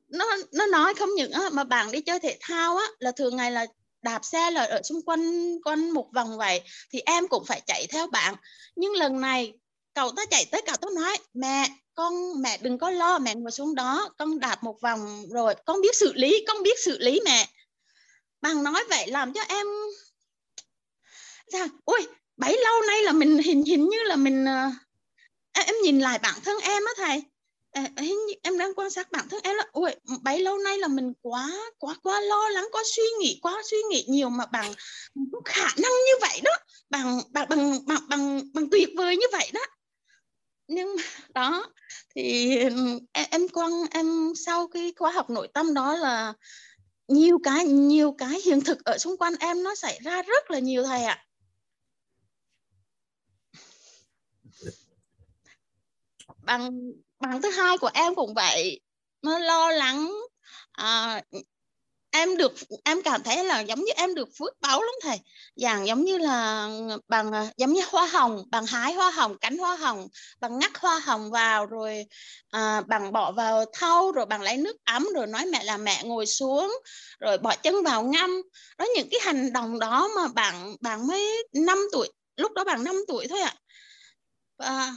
nó 0.09 0.25
nó 0.53 0.67
nói 0.67 0.93
không 0.93 1.09
những 1.15 1.31
á, 1.31 1.49
mà 1.53 1.63
bạn 1.63 1.91
đi 1.91 2.01
chơi 2.01 2.19
thể 2.19 2.37
thao 2.41 2.77
á 2.77 2.85
là 2.99 3.11
thường 3.11 3.35
ngày 3.35 3.51
là 3.51 3.65
đạp 4.01 4.25
xe 4.25 4.51
là 4.51 4.63
ở 4.63 4.81
xung 4.81 5.01
quanh 5.01 5.55
quanh 5.65 5.91
một 5.91 6.07
vòng 6.13 6.37
vậy 6.37 6.61
thì 6.91 7.01
em 7.05 7.27
cũng 7.27 7.45
phải 7.45 7.61
chạy 7.67 7.87
theo 7.89 8.07
bạn. 8.07 8.35
Nhưng 8.75 8.93
lần 8.93 9.21
này 9.21 9.53
cậu 9.93 10.11
ta 10.11 10.25
chạy 10.29 10.45
tới 10.51 10.61
cậu 10.65 10.75
ta 10.75 10.87
nói 10.95 11.17
mẹ 11.33 11.67
con 11.93 12.13
mẹ 12.41 12.57
đừng 12.61 12.77
có 12.77 12.89
lo 12.89 13.19
mẹ 13.19 13.35
ngồi 13.35 13.51
xuống 13.51 13.75
đó 13.75 14.09
con 14.17 14.39
đạp 14.39 14.63
một 14.63 14.81
vòng 14.81 15.25
rồi 15.29 15.55
con 15.65 15.81
biết 15.81 15.95
xử 15.95 16.13
lý 16.13 16.45
con 16.47 16.63
biết 16.63 16.79
xử 16.79 16.97
lý 16.99 17.19
mẹ. 17.25 17.47
Bằng 18.41 18.63
nói 18.63 18.83
vậy 18.89 19.07
làm 19.07 19.33
cho 19.33 19.41
em 19.41 19.67
ra 21.51 21.67
ui 21.85 22.07
bấy 22.37 22.57
lâu 22.63 22.81
nay 22.87 23.03
là 23.03 23.11
mình 23.11 23.37
hình 23.37 23.63
hình 23.63 23.89
như 23.89 23.97
là 24.03 24.15
mình 24.15 24.45
ờ, 24.45 24.71
em, 25.53 25.65
em 25.65 25.75
nhìn 25.83 25.99
lại 25.99 26.19
bản 26.19 26.39
thân 26.45 26.57
em 26.61 26.83
á 26.85 26.93
thầy. 26.97 27.23
Ờ, 27.71 27.81
ờ, 27.95 28.03
em 28.43 28.57
đang 28.57 28.73
quan 28.75 28.89
sát 28.89 29.11
bản 29.11 29.29
thân 29.29 29.39
em 29.43 29.55
là 29.55 29.65
ui 29.71 29.91
bấy 30.21 30.39
lâu 30.39 30.57
nay 30.57 30.77
là 30.77 30.87
mình 30.87 31.13
quá 31.21 31.51
quá 31.79 31.95
quá 32.03 32.21
lo 32.21 32.49
lắng 32.49 32.67
quá 32.71 32.83
suy 32.95 33.03
nghĩ 33.19 33.39
quá 33.41 33.61
suy 33.63 33.77
nghĩ 33.89 34.05
nhiều 34.07 34.29
mà 34.29 34.45
bằng 34.45 34.73
khả 35.45 35.67
năng 35.77 35.91
như 35.91 36.13
vậy 36.21 36.41
đó. 36.43 36.51
Bằng 36.89 37.21
bằng 37.31 37.49
bằng 37.49 37.79
bằng 37.85 37.99
bằng, 38.09 38.41
bằng 38.53 38.69
tuyệt 38.69 38.89
vời 38.97 39.17
như 39.17 39.25
vậy 39.31 39.49
đó. 39.53 39.61
Nhưng 40.67 40.95
mà 40.95 41.03
đó 41.33 41.67
thì 42.15 42.57
em, 42.57 42.99
em 43.31 43.47
quan 43.47 43.71
em 43.91 44.33
sau 44.45 44.67
cái 44.67 44.93
khóa 44.97 45.11
học 45.11 45.29
nội 45.29 45.47
tâm 45.53 45.73
đó 45.73 45.95
là 45.95 46.33
nhiều 47.07 47.39
cái 47.43 47.65
nhiều 47.65 48.15
cái 48.17 48.41
hiện 48.45 48.61
thực 48.61 48.83
ở 48.85 48.97
xung 48.97 49.17
quanh 49.17 49.33
em 49.39 49.63
nó 49.63 49.75
xảy 49.75 49.99
ra 50.03 50.21
rất 50.21 50.51
là 50.51 50.59
nhiều 50.59 50.83
thầy 50.83 51.03
ạ. 51.03 51.25
Bằng 56.49 56.71
bằng 57.19 57.41
thứ 57.41 57.49
hai 57.49 57.77
của 57.77 57.89
em 57.93 58.15
cũng 58.15 58.33
vậy. 58.33 58.79
Nó 59.21 59.39
lo 59.39 59.71
lắng 59.71 60.11
à, 60.71 61.21
em 62.11 62.37
được 62.37 62.53
em 62.83 63.01
cảm 63.01 63.23
thấy 63.23 63.43
là 63.43 63.59
giống 63.59 63.79
như 63.79 63.91
em 63.95 64.15
được 64.15 64.29
phước 64.39 64.61
báu 64.61 64.81
lắm 64.81 64.93
thầy. 65.03 65.19
Dạng 65.55 65.87
giống 65.87 66.05
như 66.05 66.17
là 66.17 66.69
bằng 67.07 67.31
à, 67.31 67.51
giống 67.57 67.73
như 67.73 67.81
hoa 67.87 68.05
hồng 68.05 68.43
bằng 68.51 68.65
hái 68.65 68.93
hoa 68.93 69.11
hồng 69.11 69.37
cánh 69.41 69.57
hoa 69.57 69.75
hồng 69.75 70.07
bằng 70.39 70.59
ngắt 70.59 70.71
hoa 70.77 70.99
hồng 70.99 71.31
vào 71.31 71.65
rồi 71.65 72.05
à, 72.49 72.81
bằng 72.87 73.11
bỏ 73.11 73.31
vào 73.31 73.65
thau 73.73 74.11
rồi 74.11 74.25
bằng 74.25 74.41
lấy 74.41 74.57
nước 74.57 74.75
ấm 74.85 75.07
rồi 75.15 75.27
nói 75.27 75.45
mẹ 75.45 75.63
là 75.63 75.77
mẹ 75.77 76.03
ngồi 76.03 76.25
xuống 76.25 76.71
rồi 77.19 77.37
bỏ 77.37 77.55
chân 77.55 77.83
vào 77.83 78.03
ngâm. 78.03 78.41
Đó 78.77 78.85
những 78.95 79.07
cái 79.11 79.19
hành 79.23 79.53
động 79.53 79.79
đó 79.79 80.09
mà 80.15 80.27
bạn 80.27 80.75
bạn 80.81 81.07
mới 81.07 81.47
5 81.53 81.77
tuổi 81.91 82.09
lúc 82.37 82.51
đó 82.53 82.63
bạn 82.63 82.83
5 82.83 82.95
tuổi 83.07 83.27
thôi 83.27 83.41
ạ. 83.41 83.55
Và 84.57 84.93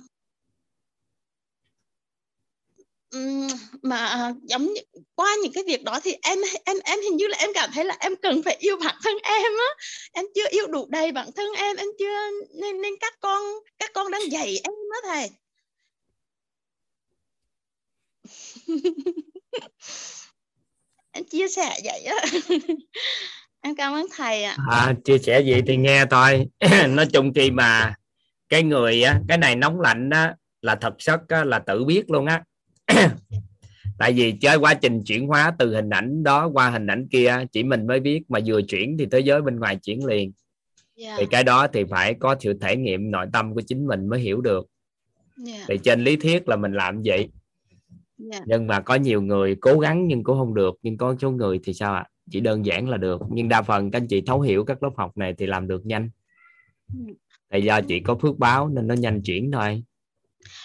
mà 3.83 4.07
à, 4.07 4.33
giống 4.43 4.73
như 4.73 4.81
qua 5.15 5.37
những 5.43 5.53
cái 5.53 5.65
việc 5.67 5.85
đó 5.85 6.01
thì 6.05 6.17
em 6.23 6.39
em 6.65 6.77
em 6.85 6.99
hình 7.01 7.17
như 7.17 7.27
là 7.27 7.37
em 7.39 7.51
cảm 7.55 7.71
thấy 7.75 7.85
là 7.85 7.97
em 8.01 8.17
cần 8.23 8.43
phải 8.43 8.57
yêu 8.61 8.77
bản 8.85 8.97
thân 9.05 9.15
em 9.23 9.53
á. 9.53 9.85
Em 10.13 10.25
chưa 10.35 10.49
yêu 10.51 10.67
đủ 10.67 10.87
đầy 10.91 11.13
bản 11.13 11.29
thân 11.37 11.47
em 11.57 11.77
em 11.77 11.89
chưa 11.99 12.31
nên 12.61 12.83
nên 12.83 12.93
các 13.01 13.15
con 13.21 13.43
các 13.79 13.91
con 13.95 14.11
đang 14.11 14.33
dạy 14.33 14.61
em 14.65 14.73
đó 14.93 15.01
thầy. 15.05 15.31
Em 21.13 21.25
chia 21.25 21.49
sẻ 21.49 21.81
vậy 21.85 22.05
á. 22.05 22.17
Em 23.61 23.75
cảm 23.77 23.93
ơn 23.93 24.07
thầy 24.17 24.45
ạ. 24.45 24.57
À, 24.71 24.95
chia 25.05 25.19
sẻ 25.19 25.41
gì 25.41 25.55
thì 25.67 25.77
nghe 25.77 26.05
thôi. 26.11 26.47
Nói 26.89 27.07
chung 27.13 27.33
khi 27.35 27.51
mà 27.51 27.95
cái 28.49 28.63
người 28.63 29.03
á 29.03 29.21
cái 29.29 29.39
này 29.39 29.57
nóng 29.57 29.81
lạnh 29.81 30.11
á 30.11 30.35
là 30.63 30.75
thật 30.81 30.95
chất 30.99 31.21
á, 31.29 31.45
là 31.45 31.59
tự 31.59 31.85
biết 31.85 32.11
luôn 32.11 32.27
á 32.27 32.43
tại 33.99 34.13
vì 34.13 34.33
chơi 34.33 34.57
quá 34.57 34.75
trình 34.75 35.03
chuyển 35.07 35.27
hóa 35.27 35.55
từ 35.59 35.75
hình 35.75 35.91
ảnh 35.91 36.23
đó 36.23 36.51
qua 36.53 36.71
hình 36.71 36.87
ảnh 36.87 37.09
kia 37.09 37.45
chỉ 37.53 37.63
mình 37.63 37.87
mới 37.87 38.01
biết. 38.01 38.23
Mà 38.29 38.39
vừa 38.47 38.63
chuyển 38.63 38.97
thì 38.99 39.07
thế 39.11 39.21
giới 39.21 39.43
bên 39.43 39.59
ngoài 39.59 39.77
chuyển 39.77 40.05
liền. 40.05 40.33
Dạ, 40.97 41.17
thì 41.19 41.27
cái 41.31 41.45
đó 41.45 41.67
thì 41.67 41.85
phải 41.85 42.15
có 42.15 42.37
sự 42.41 42.55
thể 42.61 42.77
nghiệm 42.77 43.11
nội 43.11 43.27
tâm 43.33 43.55
của 43.55 43.61
chính 43.67 43.87
mình 43.87 44.09
mới 44.09 44.21
hiểu 44.21 44.41
được. 44.41 44.67
Dạ, 45.37 45.65
thì 45.69 45.79
trên 45.79 46.05
lý 46.05 46.17
thuyết 46.17 46.49
là 46.49 46.57
mình 46.57 46.73
làm 46.73 47.03
vậy. 47.05 47.29
Dạ. 48.31 48.41
nhưng 48.47 48.67
mà 48.67 48.81
có 48.81 48.95
nhiều 48.95 49.23
người 49.23 49.57
cố 49.61 49.79
gắng 49.79 50.07
nhưng 50.09 50.25
cũng 50.25 50.39
không 50.39 50.55
được. 50.55 50.75
Nhưng 50.83 50.97
có 50.97 51.17
số 51.21 51.31
người 51.31 51.61
thì 51.65 51.75
sao 51.75 51.95
ạ? 51.95 52.07
Chỉ 52.31 52.41
đơn 52.41 52.67
giản 52.67 52.89
là 52.89 52.97
được. 52.97 53.21
Nhưng 53.31 53.49
đa 53.49 53.63
phần 53.63 53.91
các 53.91 54.01
anh 54.01 54.07
chị 54.07 54.21
thấu 54.27 54.41
hiểu 54.41 54.65
các 54.65 54.83
lớp 54.83 54.91
học 54.97 55.17
này 55.17 55.35
thì 55.39 55.47
làm 55.47 55.69
được 55.69 55.87
nhanh. 55.87 56.11
Tại 57.49 57.63
do 57.63 57.81
chị 57.81 58.01
có 58.01 58.15
phước 58.15 58.39
báo 58.39 58.69
nên 58.69 58.87
nó 58.87 58.95
nhanh 58.95 59.23
chuyển 59.23 59.51
thôi. 59.53 59.83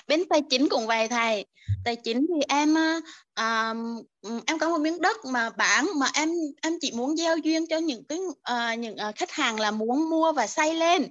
Bên 0.08 0.20
tài 0.30 0.42
chính 0.50 0.68
cũng 0.70 0.88
vậy 0.88 1.08
thầy 1.08 1.46
tài 1.88 1.96
chính 1.96 2.26
thì 2.36 2.42
em 2.48 2.78
à, 3.34 3.74
em 4.46 4.60
có 4.60 4.70
một 4.70 4.78
miếng 4.78 5.02
đất 5.02 5.26
mà 5.26 5.50
bán 5.50 5.88
mà 5.96 6.08
em 6.14 6.30
em 6.62 6.74
chỉ 6.82 6.92
muốn 6.92 7.18
gieo 7.18 7.38
duyên 7.38 7.68
cho 7.68 7.78
những 7.78 8.04
cái 8.04 8.20
à, 8.42 8.76
những 8.76 8.98
ờ, 8.98 9.12
khách 9.16 9.32
hàng 9.32 9.60
là 9.60 9.72
muốn 9.72 10.10
mua 10.10 10.32
và 10.32 10.48
xây 10.48 10.74
lên. 10.74 11.08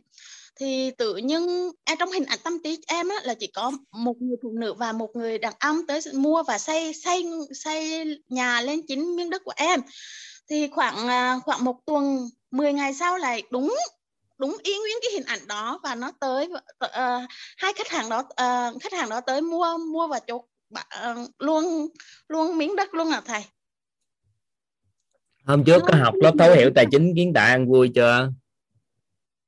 Thì 0.57 0.91
tự 0.99 1.17
nhiên 1.17 1.73
em 1.85 1.99
trong 1.99 2.11
hình 2.11 2.25
ảnh 2.25 2.39
tâm 2.45 2.59
trí 2.65 2.79
em 2.87 3.09
á, 3.09 3.17
là 3.23 3.35
chỉ 3.35 3.47
có 3.47 3.73
một 3.93 4.15
người 4.21 4.37
phụ 4.43 4.53
nữ 4.53 4.75
và 4.75 4.93
một 4.93 5.17
người 5.17 5.39
đàn 5.39 5.53
ông 5.61 5.87
tới 5.87 6.01
mua 6.15 6.43
và 6.43 6.59
xây 6.59 6.95
xây 6.95 7.25
xây 7.55 8.05
nhà 8.29 8.61
lên 8.61 8.81
chính 8.89 9.17
miếng 9.17 9.31
đất 9.31 9.43
của 9.45 9.55
em. 9.57 9.81
Thì 10.51 10.69
khoảng 10.69 11.09
khoảng 11.45 11.65
một 11.65 11.77
tuần 11.87 12.29
10 12.51 12.73
ngày 12.73 12.95
sau 12.95 13.17
lại 13.17 13.43
đúng 13.51 13.77
đúng 14.39 14.57
y 14.63 14.79
nguyên 14.79 14.97
cái 15.03 15.11
hình 15.13 15.27
ảnh 15.27 15.47
đó 15.49 15.81
và 15.83 15.95
nó 15.95 16.13
tới 16.21 16.49
uh, 16.85 16.91
hai 17.57 17.73
khách 17.73 17.89
hàng 17.89 18.09
đó 18.09 18.19
uh, 18.19 18.83
khách 18.83 18.93
hàng 18.93 19.09
đó 19.09 19.21
tới 19.21 19.41
mua 19.41 19.79
mua 19.79 20.07
và 20.07 20.19
chốt 20.19 20.45
luôn 21.39 21.89
luôn 22.29 22.59
miếng 22.59 22.77
đất 22.77 22.95
luôn 22.95 23.11
à 23.11 23.21
thầy? 23.25 23.45
Hôm 25.45 25.65
trước 25.65 25.83
có 25.87 25.99
học 25.99 26.15
lớp 26.23 26.33
thấu 26.39 26.53
hiểu 26.55 26.71
tài 26.75 26.87
chính 26.91 27.13
kiến 27.17 27.33
tạo 27.35 27.47
ăn 27.47 27.69
vui 27.69 27.91
chưa? 27.95 28.33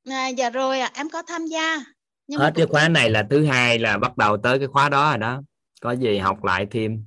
À, 0.05 0.29
dạ 0.29 0.51
rồi 0.51 0.81
à, 0.81 0.91
em 0.95 1.11
có 1.11 1.23
tham 1.23 1.47
gia. 1.47 1.85
Nhưng 2.27 2.41
hết 2.41 2.53
cái 2.55 2.67
khóa 2.67 2.89
này 2.89 3.11
là 3.11 3.27
thứ 3.31 3.45
hai 3.47 3.79
là 3.79 3.99
bắt 3.99 4.17
đầu 4.17 4.37
tới 4.37 4.59
cái 4.59 4.69
khóa 4.69 4.89
đó 4.89 5.11
rồi 5.11 5.19
đó. 5.19 5.43
Có 5.81 5.93
gì 5.93 6.19
học 6.19 6.45
lại 6.45 6.67
thêm. 6.71 7.05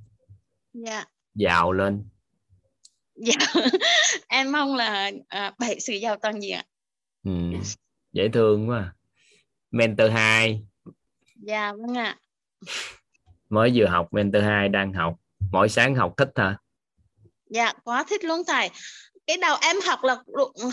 Dạ. 0.73 1.05
Giàu 1.35 1.71
lên. 1.71 2.09
Dạ. 3.15 3.35
Em 4.27 4.51
mong 4.51 4.75
là 4.75 5.11
à, 5.27 5.53
bảy 5.59 5.79
sự 5.79 5.93
giàu 5.93 6.15
toàn 6.21 6.39
diện 6.43 6.55
ạ. 6.55 6.63
ừ. 7.25 7.31
dễ 8.13 8.29
thương 8.33 8.69
quá 8.69 8.77
à. 8.77 8.93
mentor 9.71 10.11
2 10.11 10.61
dạ 11.35 11.73
vâng 11.73 11.97
ạ 11.97 12.17
mới 13.51 13.71
vừa 13.75 13.85
học 13.85 14.07
mentor 14.11 14.43
2 14.43 14.69
đang 14.69 14.93
học. 14.93 15.15
Mỗi 15.51 15.69
sáng 15.69 15.95
học 15.95 16.13
thích 16.17 16.31
hả? 16.35 16.57
Dạ 17.49 17.73
quá 17.83 18.03
thích 18.03 18.23
luôn 18.23 18.43
thầy 18.47 18.69
cái 19.27 19.37
đầu 19.37 19.57
em 19.61 19.77
học 19.85 20.03
là 20.03 20.17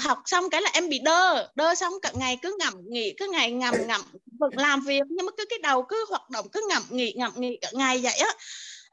học 0.01 0.19
xong 0.25 0.51
cái 0.51 0.63
là 0.63 0.71
em 0.73 0.89
bị 0.89 0.99
đơ. 0.99 1.49
Đơ 1.55 1.75
xong 1.75 1.93
cả 2.03 2.13
ngày 2.15 2.39
cứ 2.43 2.57
ngậm 2.59 2.75
nghỉ 2.89 3.15
cứ 3.19 3.29
ngày 3.33 3.53
ngậm 3.53 3.75
ngậm 3.87 4.01
vẫn 4.39 4.51
làm 4.57 4.81
việc. 4.81 5.03
Nhưng 5.09 5.27
mà 5.27 5.33
cứ 5.37 5.45
cái 5.51 5.59
đầu 5.59 5.83
cứ 5.83 6.07
hoạt 6.09 6.31
động 6.31 6.49
cứ 6.53 6.67
ngậm 6.69 6.83
nghỉ 6.91 7.13
ngậm 7.17 7.33
nghỉ 7.37 7.59
cả 7.61 7.69
ngày 7.73 8.01
vậy 8.03 8.13
á. 8.13 8.29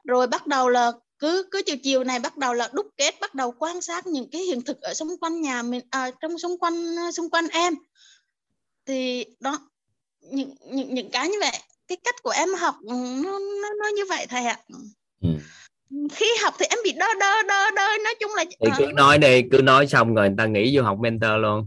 Rồi 0.04 0.26
bắt 0.26 0.46
đầu 0.46 0.68
là 0.68 0.92
cứ 1.18 1.48
cứ 1.50 1.62
chiều 1.66 1.76
chiều 1.82 2.04
này 2.04 2.18
bắt 2.18 2.36
đầu 2.36 2.54
là 2.54 2.68
đúc 2.72 2.86
kết 2.96 3.20
bắt 3.20 3.34
đầu 3.34 3.54
quan 3.58 3.80
sát 3.80 4.06
những 4.06 4.30
cái 4.30 4.40
hiện 4.40 4.62
thực 4.62 4.80
ở 4.80 4.94
xung 4.94 5.18
quanh 5.20 5.40
nhà 5.40 5.62
mình 5.62 5.80
à, 5.90 6.10
trong 6.20 6.38
xung 6.38 6.58
quanh 6.58 6.96
xung 7.12 7.30
quanh 7.30 7.48
em. 7.48 7.74
Thì 8.86 9.24
đó 9.40 9.58
những 10.20 10.54
những 10.64 10.94
những 10.94 11.10
cái 11.10 11.28
như 11.28 11.38
vậy 11.40 11.58
cái 11.88 11.98
cách 12.04 12.14
của 12.22 12.30
em 12.30 12.48
học 12.60 12.74
ừ, 12.82 12.94
nó 13.24 13.38
nó, 13.62 13.68
nó 13.82 13.88
như 13.96 14.02
vậy 14.08 14.26
thầy 14.28 14.44
ạ. 14.44 14.56
Ừ. 15.22 15.28
khi 16.12 16.26
học 16.42 16.54
thì 16.58 16.66
em 16.70 16.78
bị 16.84 16.92
đơ 16.92 17.06
đơ 17.20 17.42
đơ 17.48 17.70
đơ 17.76 17.88
nói 18.04 18.14
chung 18.20 18.30
là 18.36 18.44
thì 18.44 18.70
cứ 18.78 18.84
ờ, 18.84 18.92
nói 18.92 19.18
đi 19.18 19.42
cứ 19.50 19.62
nói 19.62 19.86
xong 19.86 20.14
rồi 20.14 20.28
người 20.28 20.36
ta 20.38 20.46
nghĩ 20.46 20.76
vô 20.76 20.82
học 20.82 20.98
mentor 21.00 21.30
luôn. 21.40 21.66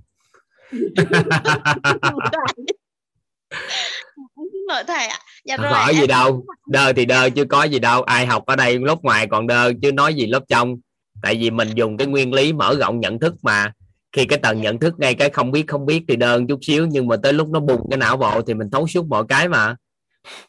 Xin 4.36 4.66
lỗi 4.68 4.84
thầy 4.88 5.08
ạ. 5.08 5.20
Dạ 5.46 5.58
rồi 5.58 5.72
hỏi 5.72 5.92
em- 5.94 6.02
gì 6.02 6.08
đâu. 6.08 6.46
đơ 6.68 6.94
thì 6.94 7.06
đơ 7.06 7.30
chứ 7.30 7.46
có 7.46 7.64
gì 7.64 7.80
đâu. 7.80 8.04
Ai 8.04 8.26
học 8.26 8.46
ở 8.46 8.56
đây 8.56 8.80
lớp 8.80 9.04
ngoài 9.04 9.28
còn 9.28 9.48
đơ 9.48 9.72
chứ 9.82 9.92
nói 9.92 10.14
gì 10.14 10.28
lớp 10.28 10.44
trong. 10.48 10.76
Tại 11.22 11.36
vì 11.36 11.52
mình 11.52 11.70
dùng 11.76 11.98
cái 11.98 12.08
nguyên 12.08 12.34
lý 12.34 12.54
mở 12.54 12.76
rộng 12.80 13.00
nhận 13.00 13.20
thức 13.20 13.34
mà. 13.42 13.74
Khi 14.12 14.26
cái 14.26 14.40
tầng 14.40 14.62
nhận 14.62 14.80
thức 14.80 14.94
ngay 14.98 15.16
cái 15.16 15.30
không 15.30 15.52
biết 15.52 15.64
không 15.68 15.86
biết 15.86 16.04
thì 16.08 16.16
đơn 16.16 16.48
chút 16.48 16.60
xíu 16.62 16.88
nhưng 16.88 17.08
mà 17.08 17.16
tới 17.24 17.34
lúc 17.34 17.50
nó 17.50 17.60
bùng 17.60 17.82
cái 17.90 17.98
não 17.98 18.18
bộ 18.18 18.42
thì 18.42 18.54
mình 18.54 18.70
thấu 18.72 18.88
suốt 18.88 19.06
mọi 19.08 19.24
cái 19.30 19.48
mà 19.50 19.76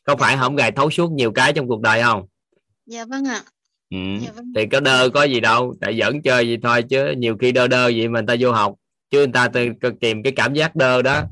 có 0.04 0.16
phải 0.16 0.36
không 0.36 0.56
gài 0.56 0.72
thấu 0.72 0.90
suốt 0.90 1.10
nhiều 1.10 1.32
cái 1.32 1.52
trong 1.52 1.68
cuộc 1.68 1.80
đời 1.80 2.02
không? 2.02 2.26
Dạ 2.86 3.04
vâng 3.04 3.24
ạ. 3.24 3.42
Ừ. 3.90 3.98
dạ 4.22 4.32
vâng. 4.34 4.52
thì 4.56 4.66
có 4.66 4.80
đơ 4.80 5.08
có 5.14 5.22
gì 5.22 5.40
đâu 5.40 5.74
tại 5.80 5.98
giỡn 5.98 6.22
chơi 6.22 6.48
gì 6.48 6.56
thôi 6.62 6.82
chứ 6.82 7.14
nhiều 7.16 7.36
khi 7.40 7.52
đơ 7.52 7.68
đơ 7.68 7.84
vậy 7.84 8.08
mà 8.08 8.20
người 8.20 8.26
ta 8.26 8.34
vô 8.40 8.52
học 8.52 8.74
chứ 9.10 9.18
người 9.18 9.32
ta 9.32 9.48
kìm 10.00 10.22
cái 10.22 10.32
cảm 10.36 10.54
giác 10.54 10.76
đơ 10.76 11.02
đó 11.02 11.22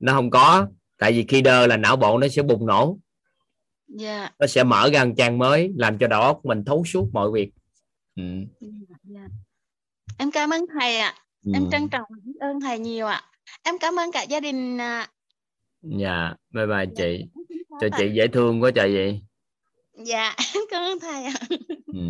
nó 0.00 0.12
không 0.12 0.30
có. 0.30 0.66
Tại 0.98 1.12
vì 1.12 1.24
khi 1.28 1.42
đơ 1.42 1.66
là 1.66 1.76
não 1.76 1.96
bộ 1.96 2.18
nó 2.18 2.28
sẽ 2.28 2.42
bùng 2.42 2.66
nổ. 2.66 2.98
Dạ. 3.88 4.30
Nó 4.38 4.46
sẽ 4.46 4.64
mở 4.64 4.90
ra 4.92 5.04
một 5.04 5.14
trang 5.16 5.38
mới 5.38 5.72
làm 5.76 5.98
cho 5.98 6.06
đầu 6.06 6.22
óc 6.22 6.40
mình 6.44 6.64
thấu 6.64 6.84
suốt 6.84 7.08
mọi 7.12 7.30
việc. 7.30 7.50
Ừ. 8.16 8.22
dạ. 9.02 9.28
em 10.18 10.30
cảm 10.30 10.50
ơn 10.50 10.64
thầy 10.78 10.98
ạ. 10.98 11.14
Ừ. 11.44 11.52
em 11.54 11.68
trân 11.70 11.88
trọng 11.88 12.04
biết 12.24 12.38
ơn 12.40 12.60
thầy 12.60 12.78
nhiều 12.78 13.06
ạ. 13.06 13.22
Em 13.62 13.78
cảm 13.80 13.98
ơn 13.98 14.12
cả 14.12 14.22
gia 14.22 14.40
đình 14.40 14.78
à, 14.78 15.08
dạ 15.82 16.34
bye 16.50 16.66
bye 16.66 16.86
chị 16.96 17.26
cho 17.80 17.88
thầy. 17.92 18.00
chị 18.08 18.14
dễ 18.14 18.28
thương 18.28 18.62
quá 18.62 18.70
trời 18.74 18.94
vậy. 18.94 19.20
Dạ 19.92 20.36
cảm 20.70 20.82
ơn 20.82 21.00
thầy 21.00 21.24
ạ. 21.24 21.32
Ừ. 21.86 22.00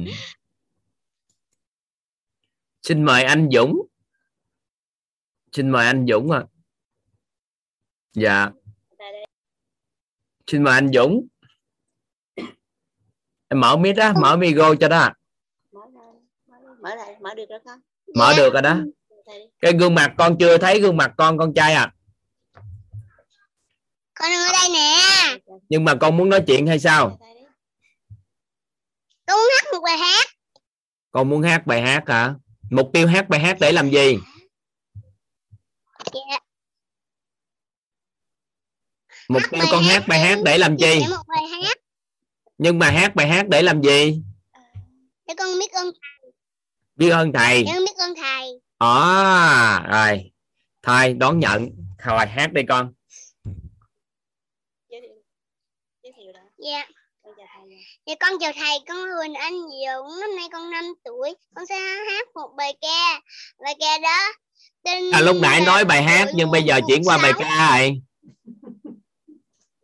xin 2.83 3.05
mời 3.05 3.23
anh 3.23 3.49
Dũng. 3.53 3.87
Xin 5.53 5.71
mời 5.71 5.87
anh 5.87 6.07
Dũng 6.09 6.31
ạ. 6.31 6.45
Dạ. 8.13 8.51
Xin 10.47 10.63
mời 10.63 10.75
anh 10.75 10.91
Dũng. 10.93 11.27
Em 13.49 13.61
mở 13.61 13.77
mic 13.77 13.97
á 13.97 14.15
mở 14.21 14.37
micro 14.37 14.75
cho 14.81 14.89
đó 14.89 15.11
mở 16.83 16.95
lại 16.95 17.17
mở 17.21 17.35
được 17.35 17.45
rồi 17.51 17.59
con. 17.65 17.81
Mở 18.15 18.33
được 18.37 18.53
rồi 18.53 18.63
đó. 18.63 18.77
Cái 19.61 19.73
gương 19.81 19.95
mặt 19.95 20.15
con 20.19 20.37
chưa 20.41 20.59
thấy 20.59 20.81
gương 20.81 20.97
mặt 20.97 21.13
con 21.17 21.39
con 21.39 21.55
trai 21.55 21.75
à 21.75 21.93
con 24.21 24.31
ở 24.33 24.53
đây 24.53 24.69
nè. 24.73 24.97
Nhưng 25.69 25.85
mà 25.85 25.95
con 26.01 26.17
muốn 26.17 26.29
nói 26.29 26.45
chuyện 26.47 26.67
hay 26.67 26.79
sao? 26.79 27.19
Con 29.27 29.37
muốn 29.39 29.51
hát 29.55 29.65
một 29.73 29.81
bài 29.85 29.97
hát. 29.99 30.27
Con 31.11 31.29
muốn 31.29 31.43
hát 31.43 31.67
bài 31.67 31.83
hát 31.83 32.03
hả? 32.09 32.35
Mục 32.71 32.91
tiêu 32.93 33.07
hát 33.07 33.29
bài 33.29 33.41
hát 33.41 33.57
để 33.61 33.73
làm 33.73 33.91
gì? 33.91 34.19
Dạ. 36.13 36.39
Mục 39.29 39.43
Hát 39.43 39.49
tiêu 39.51 39.65
con 39.71 39.83
hát 39.83 40.05
bài 40.09 40.19
hát 40.21 40.39
để 40.45 40.59
làm 40.59 40.77
gì? 40.77 41.01
hát. 41.63 41.77
Nhưng 42.59 42.79
mà 42.79 42.91
hát 42.91 43.15
bài 43.15 43.29
hát 43.29 43.49
để 43.49 43.63
làm 43.63 43.83
gì? 43.83 44.23
Để 45.27 45.35
con 45.39 45.49
biết 45.59 45.73
ơn 45.73 45.91
biết 46.97 47.11
ơn 47.11 47.33
thầy. 47.33 47.65
Để 47.65 47.73
con 47.75 47.85
biết 47.85 47.97
ơn 47.97 48.15
thầy. 48.17 48.61
À 48.79 49.87
rồi. 49.93 50.33
Thôi 50.83 51.13
đón 51.13 51.39
nhận 51.39 51.69
thôi 51.99 52.27
hát 52.27 52.53
đi 52.53 52.63
con 52.69 52.93
giới 54.91 55.01
thiệu 55.01 55.15
giới 56.03 56.13
thiệu 56.17 56.33
đó 56.33 56.41
dạ. 56.63 56.87
Con 57.23 57.35
chào 57.37 57.47
thầy 57.55 57.79
Thì 58.07 58.15
con 58.21 58.33
chào 58.41 58.53
thầy, 58.53 58.79
con 58.89 58.97
Huỳnh 58.99 59.35
Anh 59.35 59.53
Dũng, 59.61 60.21
năm 60.21 60.37
nay 60.37 60.49
con 60.53 60.71
5 60.71 60.85
tuổi, 61.05 61.35
con 61.55 61.67
sẽ 61.67 61.79
hát 61.81 62.27
một 62.35 62.51
bài 62.57 62.77
ca. 62.81 63.21
Bài 63.65 63.75
ca 63.81 63.99
đó 63.99 64.33
tên 64.85 65.11
à, 65.13 65.21
lúc 65.21 65.37
nãy 65.43 65.61
nói 65.61 65.85
bài 65.85 66.03
hát 66.03 66.29
nhưng 66.35 66.51
bây 66.51 66.63
giờ 66.63 66.81
chuyển 66.89 67.03
qua 67.05 67.19
bài 67.23 67.33
ca 67.39 67.77
rồi. 67.79 68.01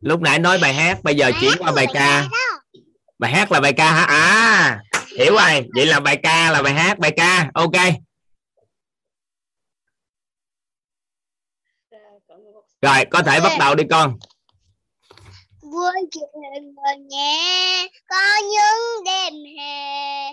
Lúc 0.00 0.20
nãy 0.20 0.38
nói 0.38 0.58
bài 0.62 0.74
hát 0.74 0.98
bây 1.02 1.14
giờ 1.14 1.30
Bài 1.30 1.40
chuyển 1.40 1.52
qua 1.58 1.72
bài 1.72 1.86
ca. 1.94 2.20
đó. 2.20 2.60
bài 3.18 3.32
hát 3.32 3.52
là 3.52 3.60
bài 3.60 3.72
ca 3.76 3.92
hả? 3.92 4.04
À 4.04 4.80
hiểu 5.18 5.32
rồi. 5.32 5.66
Vậy 5.74 5.86
là 5.86 6.00
bài 6.00 6.16
ca 6.22 6.50
là 6.50 6.62
bài 6.62 6.74
hát 6.74 6.98
bài 6.98 7.12
ca. 7.16 7.50
Ok. 7.54 7.72
Rồi 12.82 13.04
có 13.10 13.22
thể 13.22 13.40
bắt 13.40 13.52
đầu 13.58 13.74
đi 13.74 13.84
con 13.90 14.18
Vui 15.76 16.08
chuyện 16.10 16.28
ở 16.84 16.94
nhà 17.08 17.86
có 18.08 18.36
những 18.42 19.04
đêm 19.04 19.34
hè 19.58 20.32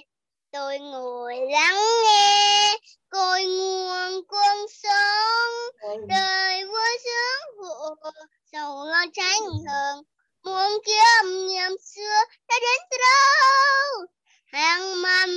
tôi 0.52 0.80
ngồi 0.80 1.36
lắng 1.52 1.82
nghe 2.04 2.78
cội 3.10 3.46
nguồn 3.46 4.24
cuộc 4.28 4.68
sống. 4.84 5.54
Đời 6.08 6.66
vui 6.66 6.98
sướng 7.04 7.58
vụ 7.62 8.12
sầu 8.52 8.86
lo 8.86 9.06
tránh 9.14 9.42
hờn 9.68 10.04
muốn 10.44 10.82
kiếm 10.86 11.48
niềm 11.48 11.78
xưa 11.82 12.20
đã 12.48 12.56
đến 12.62 12.88
từ 12.92 12.98
đâu? 12.98 14.06
Hàng 14.46 15.02
mầm 15.02 15.30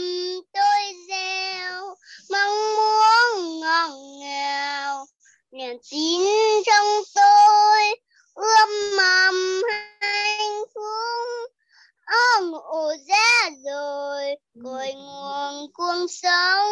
tôi 0.52 0.94
gieo 1.08 1.94
mong 2.30 2.76
muốn 2.76 3.60
ngọt 3.60 3.90
ngào 4.20 5.06
niềm 5.50 5.76
tin 5.90 6.20
trong 6.66 6.86
tôi 7.14 8.05
ươm 8.36 8.96
mầm 8.96 9.62
hạnh 10.00 10.64
phúc. 10.74 11.52
Ông 12.06 12.54
ổ 12.54 12.92
ra 13.08 13.50
rồi, 13.64 14.36
cội 14.64 14.92
nguồn 14.94 15.72
cuộc 15.74 16.06
sống. 16.08 16.70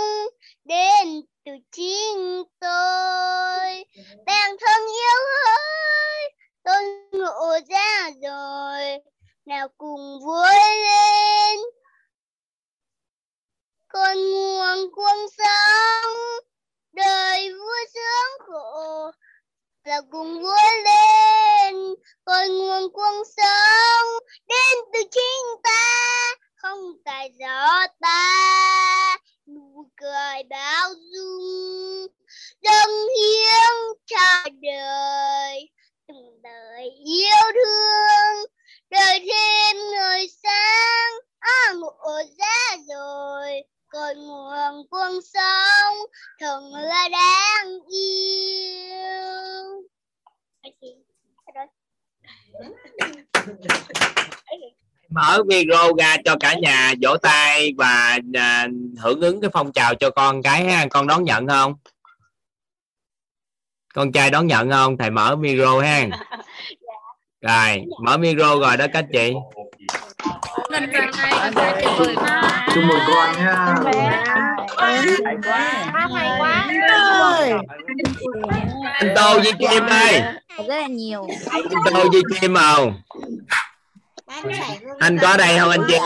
Đến 0.64 1.22
từ 1.44 1.52
chính 1.72 2.42
tôi 2.60 3.84
bạn 4.26 4.56
thân 4.60 4.80
yêu 4.86 5.20
ơi, 5.46 6.32
tôi 6.64 6.84
ngộ 7.12 7.58
ra 7.70 8.10
rồi, 8.22 9.00
nào 9.44 9.68
cùng 9.78 10.18
vui 10.24 10.54
lên. 10.84 11.58
Cội 13.88 14.16
nguồn 14.16 14.90
cuộc 14.94 15.26
sống, 15.38 16.12
đời 16.92 17.52
vui 17.52 17.86
sướng 17.94 18.46
khổ 18.46 19.10
là 19.84 20.00
cùng 20.10 20.42
vua 20.42 20.82
lên 20.84 21.74
cội 22.24 22.48
nguồn 22.48 22.92
quân 22.92 23.22
sống 23.36 24.08
đến 24.48 24.84
từ 24.92 25.00
chính 25.10 25.62
ta, 25.62 26.34
không 26.56 26.78
tài 27.04 27.30
gió 27.38 27.86
ta, 28.00 29.18
nụ 29.46 29.86
cười 29.96 30.42
bao 30.50 30.90
dung, 31.12 32.06
dâng 32.62 33.08
hiến 33.18 33.74
cho 34.06 34.50
đời, 34.62 35.70
từng 36.08 36.42
đời 36.42 36.90
yêu 37.04 37.52
thương, 37.54 38.46
đời 38.90 39.20
thêm 39.20 39.76
người 39.76 40.26
sáng 40.42 41.12
à 41.38 41.72
ngộ 41.72 42.22
ra 42.38 42.76
rồi 42.88 43.62
cội 43.94 44.14
nguồn 44.14 44.86
cuộc 44.90 45.20
sống 45.34 45.96
thật 46.40 46.60
là 46.72 47.08
đáng 47.08 47.78
yêu. 47.88 48.34
Mở 55.08 55.42
micro 55.46 55.88
ra 55.98 56.16
cho 56.24 56.36
cả 56.40 56.54
nhà 56.54 56.94
vỗ 57.02 57.16
tay 57.16 57.72
và 57.78 58.18
à, 58.34 58.68
hưởng 58.98 59.20
ứng 59.20 59.40
cái 59.40 59.50
phong 59.52 59.72
trào 59.72 59.94
cho 59.94 60.10
con 60.10 60.42
cái 60.42 60.64
ha. 60.64 60.86
Con 60.90 61.06
đón 61.06 61.24
nhận 61.24 61.48
không? 61.48 61.74
Con 63.94 64.12
trai 64.12 64.30
đón 64.30 64.46
nhận 64.46 64.70
không? 64.70 64.96
Thầy 64.96 65.10
mở 65.10 65.36
micro 65.36 65.80
ha. 65.80 66.08
Rồi 67.40 67.84
mở 68.04 68.16
micro 68.16 68.56
rồi 68.56 68.76
đó 68.76 68.86
các 68.92 69.04
chị. 69.12 69.32
Mình 69.56 69.63
lần 70.80 70.90
này 70.92 71.06
mình 71.44 71.54
ra 71.54 71.72
chào 71.82 71.94
mừng 71.98 72.14
ba. 72.14 72.66
chúc 72.74 72.84
mừng 72.84 72.98
con 73.06 73.32
nha. 73.38 73.74
Hay 74.76 75.36
quá. 75.44 75.84
Hay 76.14 76.28
quá. 76.38 76.66
anh 78.92 79.14
tô 79.16 79.38
với 79.42 79.52
kim 79.52 79.86
ơi 79.86 80.22
rất 80.68 80.76
là 80.80 80.86
nhiều. 80.86 81.26
Anh 81.50 81.62
tô 81.84 82.04
với 82.12 82.22
kim 82.40 82.54
không 82.54 82.94
anh 84.98 85.18
có 85.18 85.36
đây 85.36 85.58
không 85.58 85.70
anh 85.70 85.84
chị? 85.88 85.98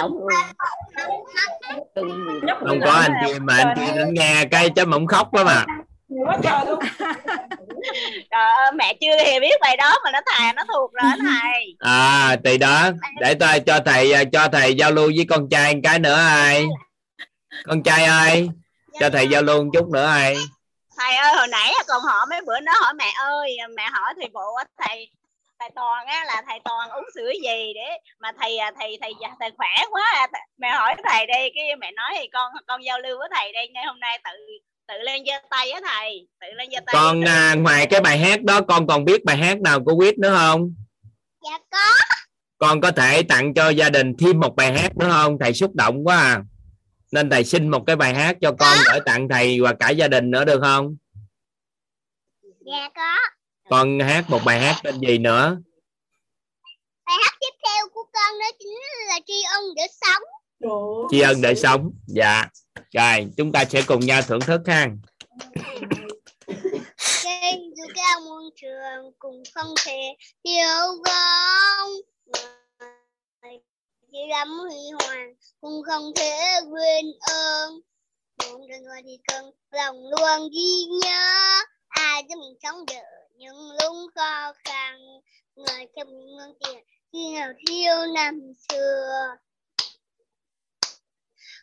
Không 2.66 2.80
có 2.84 2.92
anh 2.92 3.12
chị 3.26 3.38
mà 3.40 3.54
anh 3.56 3.76
chị 3.76 3.92
đến 3.96 4.14
nghe 4.14 4.44
cái 4.50 4.70
chứ 4.70 4.84
mà 4.84 4.96
ông 4.96 5.06
khóc 5.06 5.28
quá 5.30 5.44
mà 5.44 5.64
Trời 8.30 8.46
ơi, 8.56 8.72
mẹ 8.74 8.94
chưa 9.00 9.16
hề 9.24 9.40
biết 9.40 9.54
bài 9.60 9.76
đó 9.76 9.94
mà 10.04 10.10
nó 10.10 10.20
thầy 10.26 10.52
nó 10.52 10.62
thuộc 10.68 10.92
rồi 10.92 11.02
đó 11.02 11.16
thầy. 11.20 11.76
À 11.78 12.36
thì 12.44 12.58
đó 12.58 12.90
để 13.20 13.34
tôi 13.34 13.60
cho 13.60 13.80
thầy 13.84 14.12
cho 14.32 14.48
thầy 14.52 14.74
giao 14.74 14.92
lưu 14.92 15.10
với 15.16 15.26
con 15.28 15.48
trai 15.50 15.74
một 15.74 15.80
cái 15.84 15.98
nữa 15.98 16.16
ai. 16.16 16.66
Con 17.64 17.82
trai 17.82 18.04
ơi 18.04 18.48
cho 19.00 19.10
thầy 19.10 19.28
giao 19.28 19.42
lưu 19.42 19.64
một 19.64 19.70
chút 19.72 19.88
nữa 19.88 20.06
ai. 20.06 20.36
Thầy 20.98 21.16
ơi 21.16 21.34
hồi 21.36 21.48
nãy 21.48 21.72
còn 21.86 22.02
hỏi 22.02 22.26
mấy 22.30 22.40
bữa 22.46 22.60
nó 22.60 22.72
hỏi 22.80 22.94
mẹ 22.94 23.12
ơi 23.16 23.56
mẹ 23.76 23.84
hỏi 23.92 24.14
thầy 24.16 24.28
bộ 24.32 24.58
thầy 24.78 25.10
thầy 25.58 25.70
toàn 25.74 26.06
á 26.06 26.24
là 26.26 26.42
thầy 26.48 26.60
toàn 26.64 26.90
uống 26.90 27.04
sữa 27.14 27.30
gì 27.42 27.72
để 27.74 27.98
mà 28.20 28.32
thầy 28.40 28.58
à, 28.58 28.70
thầy 28.80 28.98
thầy 29.00 29.12
thầy 29.40 29.50
khỏe 29.56 29.84
quá 29.90 30.02
à. 30.14 30.26
Mẹ 30.58 30.70
hỏi 30.70 30.94
thầy 31.04 31.26
đây 31.26 31.52
cái 31.54 31.76
mẹ 31.76 31.92
nói 31.92 32.10
thì 32.18 32.28
con 32.32 32.52
con 32.66 32.84
giao 32.84 32.98
lưu 32.98 33.18
với 33.18 33.28
thầy 33.34 33.52
đây 33.52 33.68
ngay 33.68 33.84
hôm 33.86 34.00
nay 34.00 34.18
tự 34.24 34.30
tự 34.88 34.94
lên 35.04 35.22
giơ 35.26 35.32
tay 35.50 35.70
á 35.70 35.80
thầy. 35.84 36.28
Tự 36.40 36.46
lên 36.56 36.70
giơ 36.70 36.78
tay 36.86 36.92
con 36.92 37.24
à, 37.24 37.54
ngoài 37.54 37.86
cái 37.90 38.00
bài 38.00 38.18
hát 38.18 38.42
đó 38.42 38.60
con 38.68 38.86
còn 38.86 39.04
biết 39.04 39.24
bài 39.24 39.36
hát 39.36 39.60
nào 39.60 39.84
của 39.84 39.96
quýt 39.96 40.18
nữa 40.18 40.34
không? 40.38 40.74
Dạ 41.44 41.58
có. 41.70 42.04
Con 42.58 42.80
có 42.80 42.90
thể 42.90 43.22
tặng 43.22 43.54
cho 43.54 43.68
gia 43.68 43.90
đình 43.90 44.16
thêm 44.18 44.40
một 44.40 44.56
bài 44.56 44.78
hát 44.78 44.96
nữa 44.96 45.08
không? 45.10 45.38
Thầy 45.40 45.54
xúc 45.54 45.74
động 45.74 46.06
quá 46.06 46.16
à. 46.16 46.42
nên 47.12 47.30
thầy 47.30 47.44
xin 47.44 47.68
một 47.68 47.84
cái 47.86 47.96
bài 47.96 48.14
hát 48.14 48.36
cho 48.40 48.52
con 48.58 48.78
gửi 48.90 49.00
tặng 49.06 49.28
thầy 49.28 49.60
và 49.60 49.72
cả 49.80 49.90
gia 49.90 50.08
đình 50.08 50.30
nữa 50.30 50.44
được 50.44 50.60
không? 50.62 50.96
Dạ 52.42 52.88
có. 52.94 53.16
Con 53.70 54.00
hát 54.00 54.30
một 54.30 54.40
bài 54.44 54.60
hát 54.60 54.76
tên 54.82 55.00
gì 55.00 55.18
nữa? 55.18 55.58
Bài 57.06 57.16
hát 57.24 57.34
tiếp 57.40 57.56
theo 57.66 57.88
của 57.94 58.04
con 58.12 58.38
đó 58.40 58.46
chính 58.58 58.78
là 59.08 59.18
tri 59.26 59.42
ân 59.42 59.64
để 59.76 59.86
sống. 60.00 60.22
Tri 61.10 61.20
ân 61.20 61.40
để 61.40 61.54
sống. 61.54 61.90
Dạ 62.06 62.44
rồi, 62.92 63.30
chúng 63.36 63.52
ta 63.52 63.64
sẽ 63.64 63.82
cùng 63.86 64.00
nhau 64.00 64.22
thưởng 64.22 64.40
thức 64.40 64.60
ha. 64.66 64.88
Trên 67.22 67.74
dù 67.76 67.84
cao 67.94 68.20
môn 68.20 68.42
trường 68.56 69.12
cùng 69.18 69.42
không 69.54 69.74
thể 69.86 70.16
thiếu 70.44 71.02
vong 71.06 71.90
chỉ 74.12 74.18
lắm 74.28 74.48
huy 74.48 74.90
hoàng 75.00 75.34
cũng 75.60 75.82
không 75.82 76.02
thể 76.16 76.60
quên 76.70 77.04
ơn. 77.32 77.80
Muốn 78.42 78.60
cho 78.68 78.78
người 78.82 79.02
thì 79.04 79.18
cần 79.28 79.50
lòng 79.70 79.96
luôn 79.96 80.48
ghi 80.52 80.84
nhớ. 81.02 81.58
Ai 81.88 82.22
cho 82.28 82.36
mình 82.36 82.54
sống 82.62 82.86
đỡ 82.86 83.02
những 83.36 83.70
lúc 83.82 84.10
khó 84.14 84.52
khăn? 84.64 84.98
Người 85.56 85.86
cho 85.96 86.04
mình 86.04 86.36
ngân 86.36 86.54
tiền 86.64 86.84
khi 87.12 87.34
nào 87.34 87.52
thiếu 87.66 87.96
năm 88.14 88.40
xưa? 88.68 89.36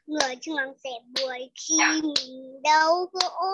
Người 0.07 0.35
chung 0.41 0.55
sẽ 0.83 0.89
buồn 1.15 1.37
khi 1.55 1.77
mình 2.01 2.61
đau 2.63 3.09
khổ. 3.13 3.45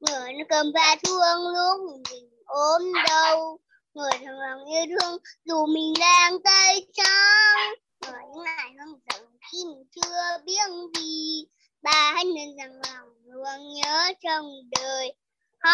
Người 0.00 0.32
nó 0.32 0.44
cầm 0.48 0.72
ba 0.72 0.96
thương 1.04 1.48
lúc 1.54 2.02
mình 2.10 2.30
ốm 2.46 2.82
đau. 3.08 3.58
Người 3.94 4.12
thường 4.12 4.38
lòng 4.40 4.64
yêu 4.64 4.84
thương 5.00 5.18
dù 5.44 5.66
mình 5.66 5.94
đang 6.00 6.42
tay 6.42 6.86
trắng. 6.92 7.74
Người 8.02 8.20
những 8.34 8.44
ngày 8.44 8.74
không 8.78 9.00
giận 9.10 9.26
khi 9.52 9.58
mình 9.64 9.84
chưa 9.94 10.44
biết 10.44 10.70
gì 10.96 11.46
ba 11.82 12.12
hãy 12.14 12.24
nên 12.24 12.56
rằng 12.56 12.72
lòng 12.72 13.08
luôn 13.24 13.74
nhớ 13.74 14.12
trong 14.20 14.46
đời. 14.80 15.14
Họ 15.58 15.72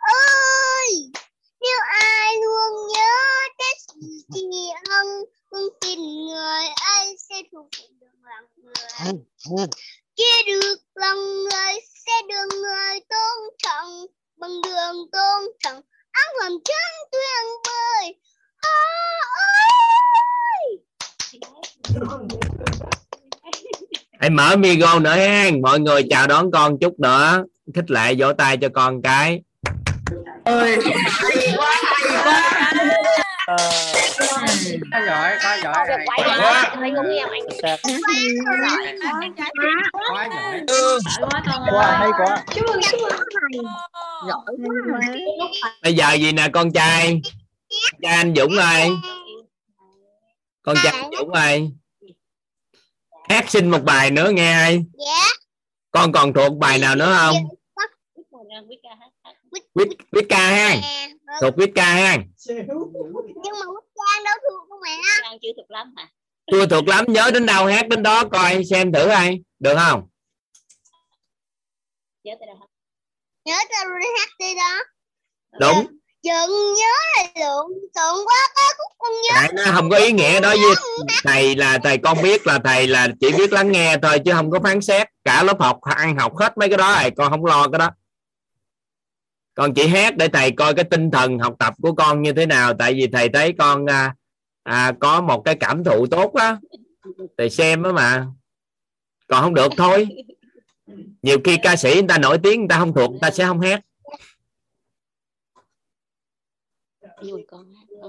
ơi, 0.00 1.10
nếu 1.60 1.78
ai 2.00 2.34
luôn 2.42 2.88
nhớ 2.94 3.10
tết 3.58 4.02
thì 4.34 4.42
ông 4.74 4.84
ân 4.90 5.24
không 5.50 5.68
tin 5.80 5.98
người 6.26 6.68
ấy 6.98 7.16
sẽ 7.28 7.42
thuộc 7.52 7.68
lòng 8.28 8.44
người 9.48 9.66
chia 10.16 10.42
được 10.46 10.76
lòng 10.94 11.18
người 11.18 11.74
sẽ 12.06 12.12
được 12.28 12.56
người 12.62 13.00
tôn 13.08 13.54
trọng. 13.62 14.06
Bằng 14.36 14.50
đường 14.64 14.96
tôn 15.12 15.42
trọng 15.64 15.80
áo 16.10 16.32
làm 16.40 16.52
trắng 16.64 17.08
tuyệt 17.12 17.44
vời 17.66 18.14
họ 18.62 18.78
ơi! 20.52 20.78
Hãy 24.20 24.30
mở 24.30 24.56
micro 24.56 24.98
nữa 24.98 25.16
ha. 25.16 25.50
Mọi 25.62 25.80
người 25.80 26.02
chào 26.10 26.26
đón 26.26 26.50
con 26.50 26.78
chút 26.80 27.00
nữa. 27.00 27.44
Khích 27.74 27.90
lệ 27.90 28.14
vỗ 28.18 28.32
tay 28.32 28.56
cho 28.56 28.68
con 28.74 29.02
cái. 29.02 29.40
Hay 30.44 30.78
quá. 31.56 31.76
Hay 31.82 32.22
quá. 32.24 32.67
Giỏi 35.06 35.36
quá 35.42 35.58
giỏi. 35.62 35.74
Quậy 36.06 36.28
rồi 36.28 36.38
Quá. 36.38 36.74
Thấy 36.74 36.90
cũng 36.96 37.06
anh. 37.30 37.42
Đẹp. 37.62 37.76
quá 40.10 40.28
giỏi 40.30 41.66
Quá 41.70 41.98
hay 41.98 42.08
quá. 42.18 42.44
bây 45.82 45.94
giờ 45.94 46.12
gì 46.12 46.32
nè 46.32 46.48
con 46.52 46.72
trai? 46.72 47.20
Cha 48.02 48.10
anh 48.10 48.34
Dũng 48.36 48.56
ơi. 48.56 48.90
Con 50.62 50.76
trai 50.82 50.92
anh 50.92 51.10
Dũng 51.18 51.32
ơi. 51.32 51.70
Hát 53.28 53.50
xin 53.50 53.70
một 53.70 53.82
bài 53.84 54.10
nữa 54.10 54.30
nghe 54.30 54.52
ai? 54.52 54.84
Dạ. 54.92 55.28
Con 55.90 56.12
còn 56.12 56.32
thuộc 56.32 56.58
bài 56.58 56.78
nào 56.78 56.94
nữa 56.96 57.16
không 57.18 57.36
viết 59.74 59.88
viết 60.12 60.26
ca 60.28 60.50
ha 60.50 60.74
nè 60.74 61.08
thuộc 61.40 61.54
viết 61.56 61.70
ca 61.74 61.84
ha 61.84 62.16
nhưng 62.46 63.54
mà 63.60 63.66
quốc 63.66 63.84
trang 63.96 64.24
đâu 64.24 64.34
thuộc 64.50 64.68
không 64.68 64.80
mẹ. 64.82 64.96
Đang 65.22 65.38
chưa 65.42 65.48
thuộc 65.56 65.70
lắm 65.70 65.94
hả? 65.96 66.08
Chưa 66.52 66.66
thuộc 66.66 66.88
lắm 66.88 67.04
nhớ 67.08 67.30
đến 67.30 67.46
đâu 67.46 67.66
hát 67.66 67.88
đến 67.88 68.02
đó 68.02 68.24
coi 68.24 68.64
xem 68.64 68.92
thử 68.92 69.08
ai. 69.08 69.40
Được 69.58 69.74
không? 69.76 70.08
Nhớ 72.24 72.34
tới 72.40 72.46
đâu 72.46 72.56
nhớ 73.44 73.56
tao 73.70 73.84
luôn 73.86 73.98
hát 74.18 74.28
đi 74.38 74.54
đó. 74.54 74.84
Đúng. 75.60 75.86
Chừng 76.22 76.74
nhớ 76.74 76.92
là 77.16 77.22
lượng 77.40 77.68
tượng 77.94 78.26
quá 78.26 78.48
có 78.54 78.62
khúc 78.78 78.96
con 78.98 79.12
nhớ. 79.12 79.34
Tại 79.34 79.52
nó 79.52 79.62
không 79.74 79.90
có 79.90 79.96
ý 79.96 80.12
nghĩa 80.12 80.40
đó 80.40 80.48
với 80.48 80.74
thầy 81.24 81.56
là 81.56 81.78
thầy 81.84 81.98
con 81.98 82.22
biết 82.22 82.46
là 82.46 82.58
thầy 82.64 82.86
là 82.86 83.08
chỉ 83.20 83.32
biết 83.32 83.52
lắng 83.52 83.72
nghe 83.72 83.96
thôi 84.02 84.18
chứ 84.24 84.32
không 84.32 84.50
có 84.50 84.60
phán 84.64 84.80
xét. 84.80 85.08
Cả 85.24 85.42
lớp 85.42 85.60
học 85.60 85.78
ăn 85.82 86.18
học 86.18 86.32
hết 86.36 86.58
mấy 86.58 86.68
cái 86.68 86.78
đó 86.78 87.02
rồi 87.02 87.10
con 87.16 87.30
không 87.30 87.44
lo 87.44 87.68
cái 87.72 87.78
đó 87.78 87.90
con 89.58 89.74
chỉ 89.74 89.86
hát 89.86 90.16
để 90.16 90.28
thầy 90.28 90.52
coi 90.52 90.74
cái 90.74 90.84
tinh 90.84 91.10
thần 91.10 91.38
học 91.38 91.54
tập 91.58 91.74
của 91.82 91.92
con 91.92 92.22
như 92.22 92.32
thế 92.32 92.46
nào. 92.46 92.74
Tại 92.78 92.94
vì 92.94 93.06
thầy 93.06 93.28
thấy 93.28 93.54
con 93.58 93.86
à, 93.90 94.14
à, 94.62 94.92
có 95.00 95.20
một 95.20 95.42
cái 95.44 95.54
cảm 95.54 95.84
thụ 95.84 96.06
tốt 96.06 96.34
á. 96.34 96.56
Thầy 97.38 97.50
xem 97.50 97.82
đó 97.82 97.92
mà. 97.92 98.26
Còn 99.26 99.42
không 99.42 99.54
được 99.54 99.72
thôi. 99.76 100.08
Nhiều 101.22 101.38
khi 101.44 101.56
ca 101.62 101.76
sĩ 101.76 101.94
người 101.94 102.08
ta 102.08 102.18
nổi 102.18 102.38
tiếng 102.42 102.60
người 102.60 102.68
ta 102.68 102.78
không 102.78 102.94
thuộc 102.94 103.10
người 103.10 103.18
ta 103.22 103.30
sẽ 103.30 103.46
không 103.46 103.60
hát. 103.60 103.80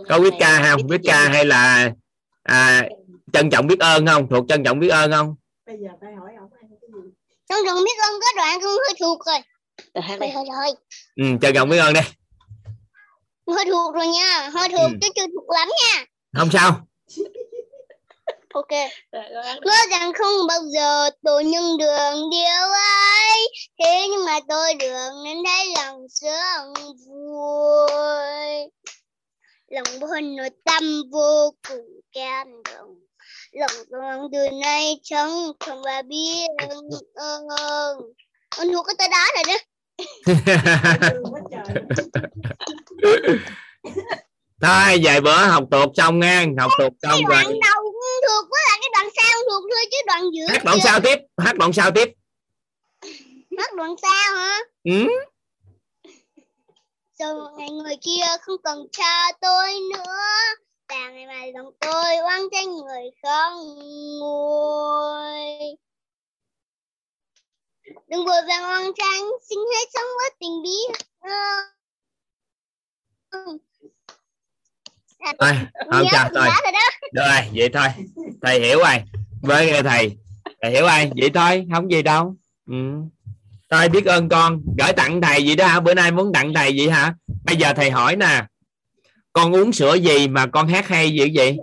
Có 0.10 0.20
biết 0.20 0.34
ca 0.40 0.72
không 0.72 0.88
biết 0.88 1.02
ca 1.04 1.30
hay 1.30 1.46
là 1.46 1.92
à, 2.44 2.90
trân 3.34 3.50
trọng 3.50 3.68
biết 3.68 3.80
ơn 3.80 4.08
không? 4.08 4.28
Thuộc 4.30 4.46
trân 4.50 4.64
trọng 4.64 4.80
biết 4.80 4.90
ơn 4.90 5.12
không? 5.12 5.36
Con 7.50 7.66
đừng 7.66 7.84
biết 7.86 7.98
con 8.02 8.12
có 8.22 8.28
đoạn 8.38 8.60
con 8.62 8.72
hơi 8.72 8.96
thuộc 9.00 9.20
rồi 9.26 9.40
Rồi 9.94 10.02
hát 10.02 10.18
thôi 10.20 10.28
đi. 10.28 10.34
thôi 10.34 10.46
thôi 10.56 10.72
ừ, 11.16 11.24
trân 11.42 11.54
trọng 11.56 11.70
biết 11.70 11.78
ơn 11.78 11.94
Con 13.46 13.56
hơi 13.56 13.66
thuộc 13.66 13.96
rồi 13.96 14.08
nha. 14.08 14.50
Hơi 14.54 14.70
thuộc 14.70 14.92
Ừ. 14.92 14.98
chứ 15.02 15.08
chưa 15.16 15.26
thuộc 15.36 15.50
lắm 15.50 15.68
nha. 15.84 16.06
Không 16.38 16.50
sao. 16.54 16.88
Ok. 18.54 18.68
Con 19.12 19.22
đi. 19.22 19.60
Ngỡ 19.66 19.74
rằng 19.92 20.14
không 20.14 20.48
bao 20.48 20.60
giờ 20.76 21.10
tôi 21.24 21.44
nhận 21.46 21.78
đường 21.78 22.30
điều 22.32 22.72
ấy. 22.74 23.48
Thế 23.80 24.08
nhưng 24.12 24.26
mà 24.26 24.40
tôi 24.50 24.74
được 24.74 25.10
nên 25.26 25.38
thấy 25.46 25.74
lòng 25.76 26.02
sướng 26.10 26.74
vui. 27.08 27.90
Lòng 29.72 30.00
buồn 30.00 30.36
nội 30.36 30.50
tâm 30.66 30.84
vô 31.12 31.54
cùng 31.70 31.86
can 32.14 32.48
động 32.64 32.96
Lòng 33.54 33.72
lòng 33.90 34.28
từ 34.34 34.50
nay 34.62 35.00
chẳng 35.04 35.52
không 35.60 35.82
và 35.86 36.02
biết 36.02 36.48
ơn. 37.16 37.48
Con 38.58 38.74
thuộc 38.74 38.86
cái 38.88 38.96
tới 38.98 39.08
đó 39.12 39.26
rồi 39.36 39.44
đó 39.48 39.64
thôi 44.62 45.00
vài 45.04 45.22
bữa 45.22 45.46
học 45.46 45.64
thuộc 45.72 45.92
xong 45.96 46.20
nha 46.20 46.46
học 46.60 46.72
thuộc 46.80 46.94
xong 47.02 47.12
rồi. 47.12 47.30
đoạn 47.30 47.46
đầu 47.46 47.84
thuộc 48.28 48.46
với 48.50 48.62
lại 48.68 48.80
cái 48.82 48.90
đoạn 48.94 49.10
sau 49.16 49.40
thuộc 49.50 49.64
thôi 49.72 49.86
chứ 49.92 49.98
đoạn 50.08 50.24
giữa 50.34 50.48
hát 50.50 50.64
đoạn 50.66 50.80
sau 50.84 51.00
tiếp 51.00 51.20
hát 51.38 51.58
đoạn 51.58 51.74
sau 51.74 51.92
tiếp. 51.92 52.10
Hát 53.58 53.76
đoạn 53.76 53.96
sau 54.02 54.36
hả? 54.36 54.60
ừ. 54.84 55.08
Giờ 57.20 57.36
ngày 57.58 57.70
người 57.70 57.96
kia 58.02 58.26
không 58.42 58.58
cần 58.64 58.88
cha 58.92 59.32
tôi 59.42 59.74
nữa. 59.92 60.16
Và 60.90 61.10
ngày 61.10 61.26
mà 61.28 61.46
lòng 61.56 61.74
tôi 61.80 62.16
oan 62.26 62.42
cho 62.52 62.62
người 62.72 63.04
không 63.24 63.80
nguôi 64.20 65.78
Đừng 68.10 68.26
vội 68.26 68.42
vàng 68.48 68.64
oan 68.64 68.92
tranh 68.98 69.24
Xin 69.50 69.60
hãy 69.74 69.86
sống 69.94 70.08
với 70.18 70.30
tình 70.40 70.64
biết 70.64 71.06
thôi 75.40 75.54
không 75.92 76.06
từ 76.12 76.18
thôi. 76.36 76.50
được 77.14 77.22
rồi 77.30 77.42
vậy 77.54 77.70
thôi. 77.74 77.88
Thầy 78.42 78.60
hiểu 78.60 78.80
rồi. 78.80 79.04
Với 79.42 79.68
nghe 79.68 79.82
thầy. 79.84 80.18
Thầy 80.62 80.72
hiểu 80.72 80.82
rồi. 80.82 81.12
Vậy 81.18 81.30
thôi 81.34 81.68
không 81.74 81.92
gì 81.92 82.02
đâu. 82.02 82.36
Ừ. 82.68 82.76
thôi 83.70 83.90
biết 83.90 84.06
ơn 84.06 84.30
con. 84.30 84.62
Gửi 84.80 84.94
tặng 84.94 85.22
thầy 85.22 85.46
gì 85.46 85.56
đó 85.56 85.68
hả? 85.68 85.80
Bữa 85.80 85.94
nay 85.94 86.12
muốn 86.12 86.34
tặng 86.34 86.54
thầy 86.54 86.76
gì 86.76 86.88
hả? 86.88 87.16
Bây 87.46 87.56
giờ 87.56 87.74
thầy 87.76 87.92
hỏi 87.92 88.16
nè. 88.16 88.46
Con 89.34 89.56
uống 89.56 89.74
sữa 89.74 89.94
gì 89.96 90.28
mà 90.28 90.46
con 90.48 90.68
hát 90.68 90.88
hay 90.88 91.12
dữ 91.12 91.28
vậy? 91.34 91.58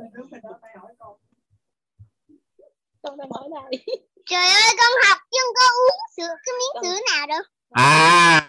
Con 3.03 3.17
đang 3.17 3.31
hỏi 3.31 3.49
đây. 3.55 3.99
Trời 4.31 4.49
ơi 4.49 4.77
con 4.79 5.09
học 5.09 5.19
chứ 5.33 5.39
không 5.43 5.55
có 5.55 5.62
uống 5.62 6.01
sữa 6.17 6.35
cái 6.45 6.55
miếng 6.59 6.83
sữa 6.83 7.01
nào 7.12 7.27
đâu? 7.27 7.41
À 7.71 8.49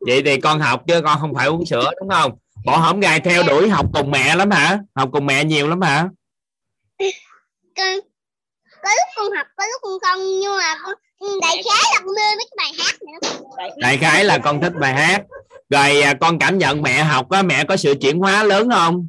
vậy 0.00 0.22
thì 0.24 0.40
con 0.40 0.60
học 0.60 0.82
chứ 0.88 1.00
con 1.04 1.18
không 1.20 1.34
phải 1.34 1.46
uống 1.46 1.66
sữa 1.66 1.90
đúng 2.00 2.08
không? 2.10 2.38
Bỏ 2.64 2.76
hổm 2.76 3.00
gài 3.00 3.20
theo 3.20 3.42
đuổi 3.42 3.68
học 3.68 3.86
cùng 3.94 4.10
mẹ 4.10 4.36
lắm 4.36 4.50
hả? 4.50 4.78
Học 4.94 5.08
cùng 5.12 5.26
mẹ 5.26 5.44
nhiều 5.44 5.68
lắm 5.68 5.80
hả? 5.80 6.08
Con 7.76 8.00
có 8.82 8.90
lúc 8.90 9.08
con 9.16 9.32
học 9.36 9.46
có 9.56 9.64
lúc 9.66 9.80
con 9.82 9.98
không 10.00 10.40
nhưng 10.40 10.56
mà 10.56 10.76
con 10.84 10.94
đại 11.40 11.62
khái 11.64 11.92
là 11.94 12.00
con 12.04 12.14
mê 12.14 12.36
mấy 12.36 12.48
cái 12.50 12.56
bài 12.56 12.72
hát 12.78 12.94
nữa 13.02 13.28
đại 13.76 13.98
khái 13.98 14.24
là 14.24 14.38
con 14.38 14.60
thích 14.60 14.72
bài 14.80 14.94
hát. 14.94 15.22
Rồi 15.70 16.00
à, 16.00 16.14
con 16.20 16.38
cảm 16.38 16.58
nhận 16.58 16.82
mẹ 16.82 17.04
học 17.04 17.30
á 17.30 17.42
mẹ 17.42 17.64
có 17.64 17.76
sự 17.76 17.94
chuyển 18.00 18.18
hóa 18.18 18.42
lớn 18.42 18.68
không? 18.72 19.08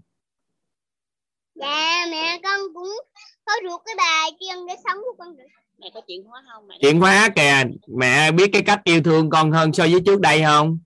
Dạ 1.55 2.05
mẹ 2.11 2.39
con 2.43 2.59
cũng 2.73 2.97
có 3.45 3.53
ruột 3.63 3.81
cái 3.85 3.95
bài 3.95 4.31
kiêng 4.39 4.65
để 4.67 4.75
sống 4.85 4.97
của 4.97 5.15
con 5.17 5.37
được 5.37 5.43
Mẹ 5.81 5.89
có 5.93 6.01
chuyện 6.07 6.23
hóa 6.23 6.43
không? 6.53 6.67
Mẹ 6.67 6.75
chuyển 6.81 6.99
hóa 6.99 7.29
kìa. 7.35 7.63
Mẹ 7.87 8.31
biết 8.31 8.49
cái 8.53 8.61
cách 8.65 8.81
yêu 8.83 9.01
thương 9.03 9.29
con 9.29 9.51
hơn 9.51 9.73
so 9.73 9.83
với 9.83 10.01
trước 10.05 10.19
đây 10.19 10.43
không? 10.43 10.79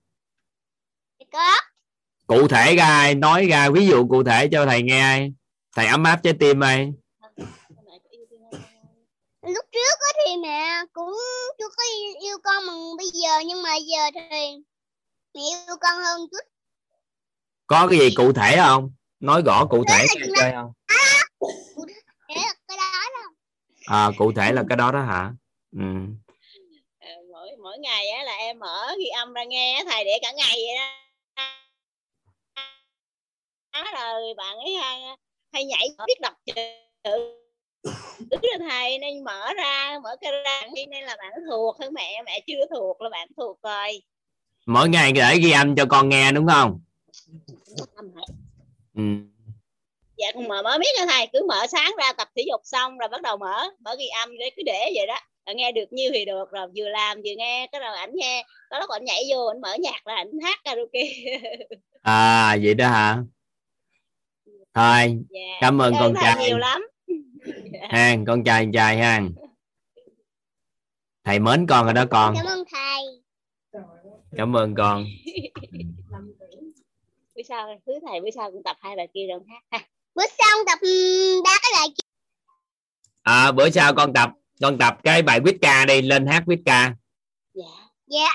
Có 1.32 1.56
cụ 2.26 2.48
thể 2.48 2.76
ra 2.76 3.14
nói 3.14 3.46
ra 3.46 3.70
ví 3.70 3.86
dụ 3.86 4.08
cụ 4.08 4.24
thể 4.24 4.48
cho 4.52 4.66
thầy 4.66 4.82
nghe 4.82 5.28
thầy 5.76 5.86
ấm 5.86 6.04
áp 6.04 6.20
trái 6.22 6.34
tim 6.40 6.60
không? 6.60 6.92
lúc 9.42 9.64
trước 9.72 9.96
thì 10.26 10.36
mẹ 10.42 10.84
cũng 10.92 11.14
chưa 11.58 11.68
có 11.76 11.82
yêu, 12.22 12.38
con 12.44 12.66
bằng 12.66 12.96
bây 12.96 13.06
giờ 13.06 13.30
nhưng 13.46 13.62
mà 13.62 13.76
giờ 13.76 14.10
thì 14.14 14.20
mẹ 15.34 15.40
yêu 15.50 15.76
con 15.80 16.02
hơn 16.02 16.20
chút. 16.30 16.46
Có 17.66 17.86
cái 17.90 17.98
gì 17.98 18.14
cụ 18.16 18.32
thể 18.32 18.56
không? 18.56 18.90
Nói 19.20 19.42
rõ 19.46 19.66
cụ 19.70 19.84
thể 19.88 20.06
nghe 20.14 20.26
chơi 20.40 20.52
không? 20.52 20.72
Là 22.28 22.54
cái 22.68 22.76
đó 22.76 23.10
đó 23.14 23.25
à, 23.86 24.10
cụ 24.16 24.32
thể 24.32 24.52
là 24.52 24.62
cái 24.68 24.76
đó 24.76 24.92
đó 24.92 25.00
hả? 25.00 25.32
Ừ. 25.72 25.84
Ờ, 27.00 27.08
mỗi 27.32 27.50
mỗi 27.62 27.78
ngày 27.78 28.08
á 28.08 28.24
là 28.24 28.32
em 28.32 28.58
mở 28.58 28.94
ghi 28.98 29.06
âm 29.06 29.32
ra 29.32 29.44
nghe 29.44 29.84
thầy 29.90 30.04
để 30.04 30.18
cả 30.22 30.32
ngày 30.32 30.54
vậy 30.54 30.76
đó. 30.76 30.92
Rồi 33.94 34.34
bạn 34.36 34.56
ấy 34.58 34.74
hay, 34.74 35.00
hay 35.52 35.64
nhảy 35.64 35.88
biết 36.06 36.20
đọc 36.20 36.34
chữ 36.46 36.52
rồi 37.04 37.36
thầy 38.70 38.98
nên 38.98 39.24
mở 39.24 39.52
ra 39.56 39.98
mở 40.02 40.16
cái 40.20 40.32
ra 40.44 40.62
nên 40.90 41.04
là 41.04 41.16
bạn 41.18 41.32
thuộc 41.50 41.80
hơn 41.80 41.94
mẹ 41.94 42.22
mẹ 42.26 42.40
chưa 42.46 42.66
thuộc 42.74 43.00
là 43.00 43.08
bạn 43.08 43.28
thuộc 43.36 43.62
rồi. 43.62 44.02
Mỗi 44.66 44.88
ngày 44.88 45.12
để 45.12 45.38
ghi 45.42 45.50
âm 45.50 45.76
cho 45.76 45.84
con 45.88 46.08
nghe 46.08 46.32
đúng 46.32 46.46
không? 46.46 46.80
Ừ. 48.94 49.02
dạ 50.16 50.26
con 50.34 50.48
mở 50.48 50.62
mới 50.62 50.78
biết 50.78 50.88
nha 50.98 51.06
thầy. 51.06 51.26
Cứ 51.32 51.46
mở 51.48 51.66
sáng 51.66 51.92
ra 51.98 52.12
tập 52.12 52.28
thể 52.36 52.42
dục 52.48 52.60
xong 52.64 52.98
rồi 52.98 53.08
bắt 53.08 53.22
đầu 53.22 53.36
mở 53.36 53.68
mở 53.80 53.96
ghi 53.98 54.06
âm 54.08 54.38
để 54.38 54.50
cứ 54.56 54.62
để 54.66 54.90
vậy 54.94 55.06
đó. 55.06 55.18
Rồi 55.46 55.54
nghe 55.54 55.72
được 55.72 55.92
nhiêu 55.92 56.10
thì 56.14 56.24
được 56.24 56.50
rồi 56.50 56.66
vừa 56.76 56.88
làm 56.88 57.18
vừa 57.18 57.34
nghe 57.36 57.66
cái 57.72 57.80
rồi 57.80 57.96
ảnh 57.96 58.12
nghe. 58.14 58.46
Có 58.70 58.78
lúc 58.78 58.90
ảnh 58.90 59.04
nhảy 59.04 59.22
vô 59.30 59.46
ảnh 59.46 59.60
mở 59.60 59.76
nhạc 59.78 60.06
là 60.06 60.14
ảnh 60.14 60.30
hát 60.42 60.60
karaoke. 60.64 61.00
À 62.02 62.56
vậy 62.62 62.74
đó 62.74 62.88
hả? 62.88 63.18
Thôi 64.74 65.18
dạ. 65.30 65.40
cảm 65.60 65.82
ơn 65.82 65.94
Ơn 65.94 66.00
con 66.00 66.14
trai. 66.22 66.46
nhiều 66.46 66.58
lắm. 66.58 66.86
Ha 67.90 68.16
con 68.26 68.44
trai 68.44 68.64
con 68.64 68.72
trai 68.72 68.96
ha 68.96 69.22
thầy 71.24 71.38
mến 71.38 71.66
con 71.66 71.84
rồi 71.84 71.94
đó 71.94 72.04
con. 72.10 72.34
Cảm 72.36 72.46
ơn 72.46 72.64
thầy. 72.72 73.02
Cảm 74.36 74.56
ơn 74.56 74.74
con. 74.74 75.04
Bữa 77.34 77.42
sau 77.42 77.80
thứ 77.86 77.92
thầy 78.08 78.20
bữa 78.20 78.30
sau 78.30 78.52
cũng 78.52 78.62
tập 78.62 78.76
hai 78.80 78.96
bài 78.96 79.08
kia 79.14 79.26
rồi 79.28 79.40
ha 79.70 79.78
bữa 80.16 80.26
sau 80.38 80.58
tập 80.66 80.78
ba 81.44 81.58
cái 81.62 81.72
bài 81.74 81.88
à, 83.22 83.52
bữa 83.52 83.70
sau 83.70 83.94
con 83.94 84.12
tập 84.12 84.30
con 84.60 84.78
tập 84.78 84.98
cái 85.04 85.22
bài 85.22 85.40
quýt 85.40 85.56
ca 85.62 85.84
đi 85.84 86.02
lên 86.02 86.26
hát 86.26 86.42
quýt 86.46 86.60
ca. 86.64 86.94
Dạ. 87.54 87.64
Dạ. 88.06 88.28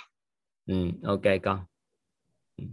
Ừ, 0.67 0.75
ok 1.03 1.21
con. 1.43 1.65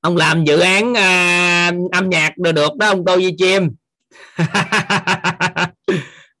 Ông 0.00 0.16
làm 0.16 0.44
dự 0.44 0.58
án 0.58 0.94
à, 0.94 1.72
âm 1.92 2.10
nhạc 2.10 2.38
được 2.38 2.52
được 2.52 2.76
đó 2.76 2.86
ông 2.88 3.04
tô 3.04 3.16
di 3.16 3.34
chim 3.38 3.70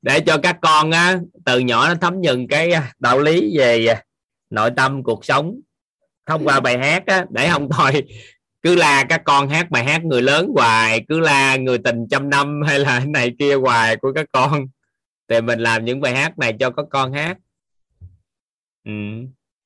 để 0.02 0.20
cho 0.26 0.38
các 0.42 0.58
con 0.62 0.90
á, 0.90 1.18
từ 1.44 1.58
nhỏ 1.58 1.88
nó 1.88 1.94
thấm 2.00 2.20
nhuần 2.20 2.46
cái 2.48 2.72
đạo 2.98 3.18
lý 3.20 3.58
về 3.58 3.94
nội 4.50 4.70
tâm 4.76 5.02
cuộc 5.02 5.24
sống 5.24 5.60
thông 6.26 6.44
qua 6.44 6.60
bài 6.60 6.78
hát 6.78 7.06
á, 7.06 7.26
để 7.30 7.48
không 7.50 7.68
thôi. 7.70 7.92
Cứ 8.62 8.74
la 8.74 9.04
các 9.08 9.22
con 9.24 9.48
hát 9.48 9.70
bài 9.70 9.84
hát 9.84 10.04
người 10.04 10.22
lớn 10.22 10.50
hoài 10.54 11.04
cứ 11.08 11.20
la 11.20 11.56
người 11.56 11.78
tình 11.78 12.06
trăm 12.10 12.30
năm 12.30 12.62
hay 12.66 12.78
là 12.78 13.04
này 13.06 13.34
kia 13.38 13.54
hoài 13.54 13.96
của 13.96 14.12
các 14.12 14.26
con. 14.32 14.66
Thì 15.28 15.40
mình 15.40 15.60
làm 15.60 15.84
những 15.84 16.00
bài 16.00 16.16
hát 16.16 16.38
này 16.38 16.56
cho 16.60 16.70
các 16.70 16.86
con 16.90 17.12
hát. 17.12 17.38
Ừ. 18.84 18.92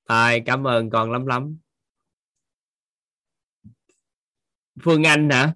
thôi 0.08 0.42
cảm 0.46 0.66
ơn 0.66 0.90
con 0.90 1.12
lắm 1.12 1.26
lắm. 1.26 1.58
Phương 4.82 5.06
Anh 5.06 5.30
hả? 5.30 5.52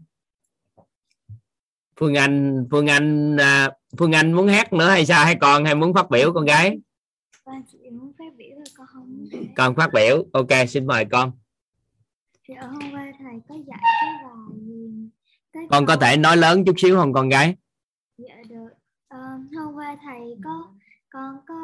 Phương 1.97 2.15
Anh 2.15 2.67
Phương 2.71 2.87
Anh 2.87 3.37
à, 3.37 3.71
Phương 3.99 4.13
Anh 4.13 4.33
muốn 4.33 4.49
hát 4.49 4.73
nữa 4.73 4.89
hay 4.89 5.07
sao? 5.07 5.25
Hay 5.25 5.37
còn 5.41 5.65
hay 5.65 5.75
muốn 5.75 5.95
phát 5.95 6.11
biểu 6.11 6.33
con 6.33 6.45
gái 6.45 6.79
Con 7.45 7.63
chỉ 7.73 7.91
muốn 7.91 8.13
phát 8.19 8.35
biểu 8.37 8.57
thôi 8.77 8.87
con 9.57 9.75
phát 9.77 9.91
biểu. 9.93 10.25
Ok 10.33 10.69
xin 10.69 10.87
mời 10.87 11.05
con. 11.05 11.33
Thì 12.49 12.55
ở 12.55 12.67
hôm 12.67 12.93
qua 12.93 13.13
thầy 13.19 13.35
có 13.49 13.55
dạy 13.55 13.79
cái 13.83 14.13
bài 14.25 14.59
gì? 14.67 15.09
Cái 15.53 15.67
con 15.71 15.87
có 15.87 15.97
thể 15.97 16.17
nói 16.17 16.37
lớn 16.37 16.65
chút 16.65 16.75
xíu 16.79 16.97
không 16.97 17.13
con 17.13 17.29
gái? 17.29 17.57
Dạ 18.19 18.35
được. 18.49 18.69
Ờ, 19.09 19.19
hôm 19.57 19.75
qua 19.75 19.97
thầy 20.03 20.37
có 20.45 20.75
con 21.11 21.37
có 21.47 21.55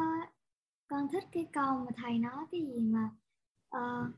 con 0.88 1.08
thích 1.12 1.24
cái 1.32 1.46
câu 1.52 1.76
mà 1.76 1.90
thầy 1.96 2.18
nói 2.18 2.44
cái 2.52 2.60
gì 2.60 2.80
mà 2.80 3.10
ờ, 3.68 4.10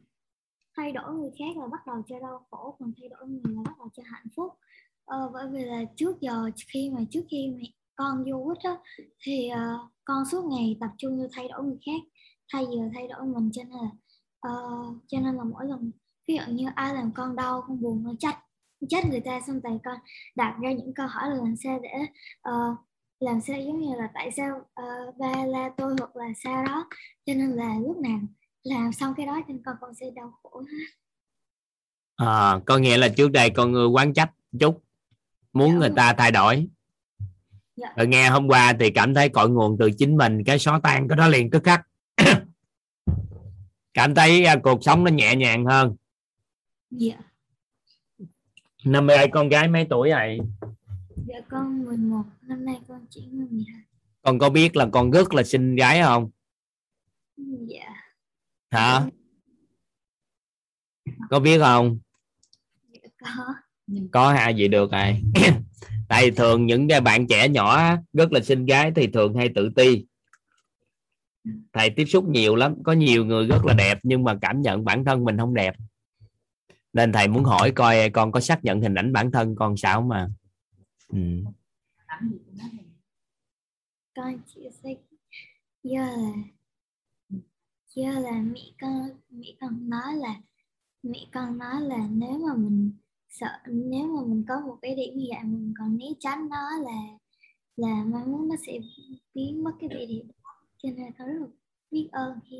thay 0.76 0.92
đổi 0.92 1.14
người 1.14 1.30
khác 1.38 1.60
là 1.60 1.66
bắt 1.66 1.86
đầu 1.86 2.02
cho 2.08 2.18
đau 2.18 2.46
khổ 2.50 2.76
còn 2.78 2.92
thay 3.00 3.08
đổi 3.08 3.26
mình 3.26 3.56
là 3.56 3.62
bắt 3.64 3.78
đầu 3.78 3.88
cho 3.96 4.02
hạnh 4.06 4.26
phúc. 4.36 4.52
Ờ, 5.04 5.30
bởi 5.32 5.48
vì 5.52 5.64
là 5.64 5.84
trước 5.96 6.20
giờ 6.20 6.50
khi 6.72 6.90
mà 6.90 7.00
trước 7.10 7.22
khi 7.30 7.50
mà 7.54 7.60
con 7.96 8.24
vô 8.30 8.44
quýt 8.44 8.58
á 8.64 8.76
thì 9.22 9.48
ờ, 9.48 9.78
con 10.04 10.24
suốt 10.30 10.44
ngày 10.44 10.76
tập 10.80 10.90
trung 10.98 11.18
vô 11.18 11.26
thay 11.32 11.48
đổi 11.48 11.64
người 11.64 11.78
khác 11.86 12.02
thay 12.52 12.64
là 12.70 12.84
thay 12.94 13.08
đổi 13.08 13.26
mình 13.26 13.50
cho 13.52 13.62
nên 13.62 13.72
là 13.72 13.90
ờ, 14.40 14.50
cho 15.08 15.20
nên 15.20 15.34
là 15.34 15.44
mỗi 15.44 15.66
lần 15.66 15.90
ví 16.28 16.36
dụ 16.36 16.52
như 16.52 16.66
ai 16.74 16.94
làm 16.94 17.12
con 17.12 17.36
đau 17.36 17.64
con 17.68 17.80
buồn 17.80 18.02
con 18.06 18.16
trách 18.16 18.38
trách 18.88 19.06
người 19.06 19.20
ta 19.20 19.40
xong 19.46 19.60
rồi 19.60 19.78
con 19.84 19.98
đặt 20.36 20.56
ra 20.62 20.72
những 20.72 20.94
câu 20.94 21.06
hỏi 21.06 21.30
là 21.30 21.34
làm 21.36 21.54
sao 21.56 21.80
để 21.82 21.90
ờ, 22.40 22.52
làm 23.22 23.40
sao 23.40 23.56
giống 23.56 23.80
như 23.80 23.94
là 23.98 24.08
tại 24.14 24.30
sao 24.36 24.56
uh, 24.58 25.18
ba 25.18 25.44
la 25.46 25.70
tôi 25.76 25.96
hoặc 25.98 26.16
là 26.16 26.26
sao 26.44 26.64
đó. 26.64 26.88
Cho 27.26 27.34
nên 27.34 27.50
là 27.50 27.74
lúc 27.86 27.96
nào 27.96 28.18
làm 28.62 28.92
xong 28.92 29.14
cái 29.16 29.26
đó 29.26 29.40
cho 29.40 29.52
nên 29.52 29.62
con 29.64 29.76
con 29.80 29.94
sẽ 29.94 30.06
đau 30.16 30.32
khổ 30.42 30.60
hết 30.60 30.86
à, 32.16 32.60
có 32.66 32.78
nghĩa 32.78 32.96
là 32.96 33.08
trước 33.08 33.32
đây 33.32 33.50
con 33.50 33.74
ờ, 33.74 33.86
quán 33.86 34.14
trách 34.14 34.30
chút 34.60 34.82
muốn 35.52 35.78
người 35.78 35.90
ta 35.96 36.12
thay 36.12 36.30
đổi. 36.30 36.68
Dạ. 37.76 37.88
Rồi 37.96 38.06
nghe 38.06 38.30
hôm 38.30 38.48
qua 38.48 38.72
thì 38.80 38.90
cảm 38.90 39.14
thấy 39.14 39.28
cội 39.28 39.48
nguồn 39.48 39.76
từ 39.78 39.90
chính 39.98 40.16
mình 40.16 40.44
cái 40.44 40.58
xóa 40.58 40.80
tan 40.82 41.08
cái 41.08 41.16
đó 41.16 41.28
liền 41.28 41.50
tức 41.50 41.64
khắc 41.64 41.86
cảm 43.94 44.14
thấy 44.14 44.44
à, 44.44 44.56
cuộc 44.62 44.84
sống 44.84 45.04
nó 45.04 45.10
nhẹ 45.10 45.36
nhàng 45.36 45.66
hơn. 45.66 45.96
Dạ. 46.90 47.16
Năm 48.84 49.06
nay 49.06 49.28
con 49.32 49.48
gái 49.48 49.68
mấy 49.68 49.86
tuổi 49.90 50.10
rồi 50.10 50.38
dạ 51.26 51.40
con 51.50 51.84
11 51.84 52.22
năm 52.42 52.64
nay 52.64 52.80
con 52.88 53.06
chỉ 53.10 53.28
12 53.30 53.82
con 54.22 54.38
có 54.38 54.50
biết 54.50 54.76
là 54.76 54.88
con 54.92 55.10
rất 55.10 55.34
là 55.34 55.42
xinh 55.42 55.76
gái 55.76 56.02
không? 56.02 56.30
Dạ. 57.66 57.94
Hả? 58.70 59.06
Có 61.30 61.40
biết 61.40 61.58
không? 61.58 61.98
Dạ 62.92 63.08
có. 63.18 63.54
Có 64.12 64.32
hai 64.32 64.54
gì 64.54 64.68
được 64.68 64.92
rồi. 64.92 65.22
Tại 66.08 66.30
thường 66.30 66.66
những 66.66 66.88
cái 66.88 67.00
bạn 67.00 67.26
trẻ 67.26 67.48
nhỏ 67.48 67.96
rất 68.12 68.32
là 68.32 68.40
xinh 68.40 68.66
gái 68.66 68.92
thì 68.96 69.06
thường 69.06 69.34
hay 69.34 69.48
tự 69.54 69.70
ti 69.76 70.04
thầy 71.72 71.90
tiếp 71.90 72.04
xúc 72.04 72.28
nhiều 72.28 72.56
lắm, 72.56 72.82
có 72.82 72.92
nhiều 72.92 73.24
người 73.24 73.46
rất 73.46 73.64
là 73.64 73.74
đẹp 73.74 73.98
nhưng 74.02 74.24
mà 74.24 74.38
cảm 74.40 74.60
nhận 74.60 74.84
bản 74.84 75.04
thân 75.04 75.24
mình 75.24 75.38
không 75.38 75.54
đẹp 75.54 75.74
nên 76.92 77.12
thầy 77.12 77.28
muốn 77.28 77.44
hỏi 77.44 77.70
coi 77.70 78.10
con 78.10 78.32
có 78.32 78.40
xác 78.40 78.64
nhận 78.64 78.80
hình 78.80 78.94
ảnh 78.94 79.12
bản 79.12 79.30
thân 79.32 79.54
con 79.58 79.76
sao 79.76 80.02
mà 80.02 80.28
ừ. 81.08 81.18
con 84.14 84.38
chỉ 84.46 84.68
thích 84.82 84.98
do 85.82 86.00
là 86.00 86.32
do 87.94 88.10
là 88.10 88.42
mẹ 88.42 88.60
con 88.80 89.08
mẹ 89.30 89.48
con 89.60 89.88
nói 89.88 90.16
là, 90.16 90.34
mẹ 91.02 91.18
con 91.32 91.58
nói 91.58 91.80
là 91.80 92.08
nếu 92.10 92.38
mà 92.38 92.54
mình 92.56 92.92
sợ, 93.30 93.46
nếu 93.66 94.06
mà 94.06 94.20
mình 94.26 94.44
có 94.48 94.60
một 94.60 94.76
cái 94.82 94.94
điểm 94.94 95.16
như 95.16 95.26
vậy 95.28 95.44
mình 95.44 95.74
còn 95.78 95.96
né 95.96 96.06
tránh 96.20 96.48
nó 96.48 96.70
là 96.78 97.18
là 97.76 98.04
mai 98.04 98.26
muốn 98.26 98.48
nó 98.48 98.54
sẽ 98.66 98.72
biến 99.34 99.64
mất 99.64 99.72
cái 99.80 99.88
địa 99.88 100.06
điểm 100.06 100.28
đó 100.28 100.41
cho 100.82 100.88
nên 100.96 101.12
con 101.18 101.28
rất 101.28 101.34
là 101.40 101.46
biết 101.90 102.08
ơn 102.12 102.38
khi 102.50 102.56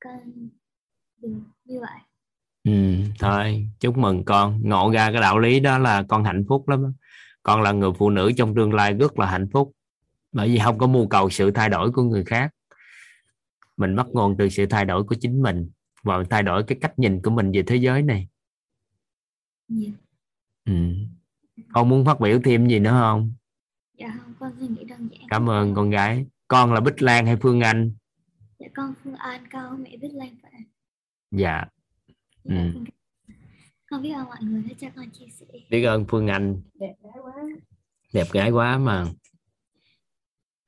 con 0.00 0.48
được 1.22 1.40
như 1.64 1.80
vậy. 1.80 2.00
Ừ, 2.64 2.72
thôi 3.18 3.68
chúc 3.80 3.96
mừng 3.98 4.24
con. 4.24 4.60
Ngộ 4.62 4.92
ra 4.94 5.12
cái 5.12 5.20
đạo 5.20 5.38
lý 5.38 5.60
đó 5.60 5.78
là 5.78 6.04
con 6.08 6.24
hạnh 6.24 6.44
phúc 6.48 6.68
lắm 6.68 6.92
con 7.42 7.62
là 7.62 7.72
người 7.72 7.90
phụ 7.98 8.10
nữ 8.10 8.32
trong 8.36 8.54
tương 8.54 8.74
lai 8.74 8.92
rất 8.92 9.18
là 9.18 9.26
hạnh 9.26 9.48
phúc. 9.52 9.72
Bởi 10.32 10.48
vì 10.48 10.58
không 10.64 10.78
có 10.78 10.86
mưu 10.86 11.08
cầu 11.08 11.30
sự 11.30 11.50
thay 11.50 11.68
đổi 11.68 11.92
của 11.92 12.02
người 12.02 12.24
khác. 12.24 12.50
Mình 13.76 13.96
bắt 13.96 14.06
nguồn 14.12 14.36
từ 14.38 14.48
sự 14.48 14.66
thay 14.66 14.84
đổi 14.84 15.04
của 15.04 15.14
chính 15.20 15.42
mình 15.42 15.70
và 16.02 16.22
thay 16.30 16.42
đổi 16.42 16.62
cái 16.62 16.78
cách 16.80 16.98
nhìn 16.98 17.22
của 17.22 17.30
mình 17.30 17.52
về 17.52 17.62
thế 17.66 17.76
giới 17.76 18.02
này. 18.02 18.28
Dạ, 19.68 19.90
ừ. 20.64 20.72
con 21.72 21.88
muốn 21.88 22.04
phát 22.04 22.20
biểu 22.20 22.40
thêm 22.44 22.66
gì 22.66 22.78
nữa 22.78 22.90
không? 22.90 23.32
Dạ 23.98 24.18
không 24.20 24.34
con 24.38 24.52
suy 24.60 24.68
nghĩ 24.68 24.84
đơn 24.84 25.08
giản. 25.12 25.20
Cảm 25.28 25.50
ơn 25.50 25.74
con 25.74 25.90
gái 25.90 26.26
con 26.48 26.72
là 26.72 26.80
Bích 26.80 27.02
Lan 27.02 27.26
hay 27.26 27.36
Phương 27.42 27.60
Anh? 27.60 27.92
Dạ 28.58 28.66
con 28.74 28.94
Phương 29.04 29.14
An 29.14 29.46
con 29.52 29.82
mẹ 29.82 29.96
biết 29.96 30.10
Lan 30.12 30.36
phải 30.42 30.52
dạ. 31.30 31.64
Ừ. 32.44 32.54
con 33.90 34.02
biết. 34.02 34.10
Ơn 34.12 34.24
mọi 34.26 34.38
người 34.42 34.62
đã 34.62 34.74
cho 34.78 34.88
con 34.96 35.10
chia 35.10 35.26
sẻ 35.28 35.46
biết 35.70 35.84
ơn 35.84 36.04
Phương 36.08 36.26
Anh. 36.26 36.62
Đẹp 36.74 36.94
gái 37.02 37.12
quá. 37.22 37.34
Đẹp 38.12 38.26
gái 38.32 38.50
quá 38.50 38.78
mà. 38.78 39.04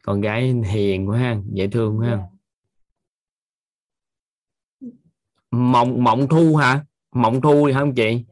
Con 0.02 0.20
gái 0.20 0.54
hiền 0.70 1.08
quá 1.08 1.18
ha 1.18 1.36
dễ 1.52 1.68
thương 1.68 1.98
quá 1.98 2.08
ha. 2.08 2.18
Mộng 5.50 6.04
mộng 6.04 6.26
thu 6.30 6.56
hả? 6.56 6.84
Mộng 7.12 7.40
thu 7.40 7.66
thì 7.68 7.72
không 7.74 7.94
chị? 7.94 8.24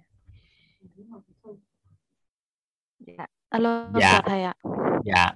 Dạ. 2.99 3.27
Alo, 3.49 3.85
em 3.85 3.93
Dạ. 4.01 4.21
thầy 4.27 4.43
ạ. 4.43 4.55
dạ 5.05 5.33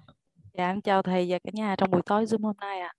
Dạ, 0.60 0.68
em 0.70 0.80
chào 0.82 1.02
thầy 1.02 1.26
và 1.30 1.38
cả 1.44 1.50
nhà 1.54 1.74
trong 1.78 1.90
buổi 1.90 2.02
tối 2.06 2.24
Zoom 2.24 2.42
hôm 2.42 2.56
nay 2.60 2.80
ạ. 2.80 2.92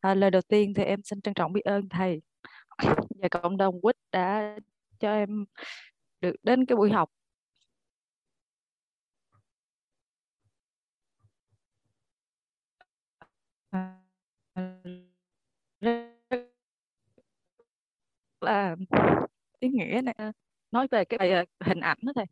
À, 0.00 0.14
lời 0.14 0.30
đầu 0.30 0.42
tiên 0.42 0.74
thì 0.76 0.82
em 0.84 1.00
xin 1.04 1.20
trân 1.20 1.34
trọng 1.34 1.52
biết 1.52 1.60
ơn 1.64 1.88
thầy 1.88 2.22
và 3.22 3.28
cộng 3.30 3.56
đồng 3.56 3.80
quýt 3.80 3.96
đã 4.12 4.56
cho 5.00 5.14
em 5.14 5.44
được 6.20 6.36
đến 6.42 6.66
cái 6.66 6.76
buổi 6.76 6.90
học. 6.92 7.10
À, 13.72 13.96
là 18.40 18.76
ý 19.60 19.68
nghĩa 19.68 20.00
này 20.04 20.14
nói 20.70 20.86
về 20.90 21.04
cái 21.04 21.18
bài 21.18 21.32
à, 21.32 21.44
hình 21.66 21.80
ảnh 21.80 21.98
đó 22.02 22.12
thầy 22.16 22.26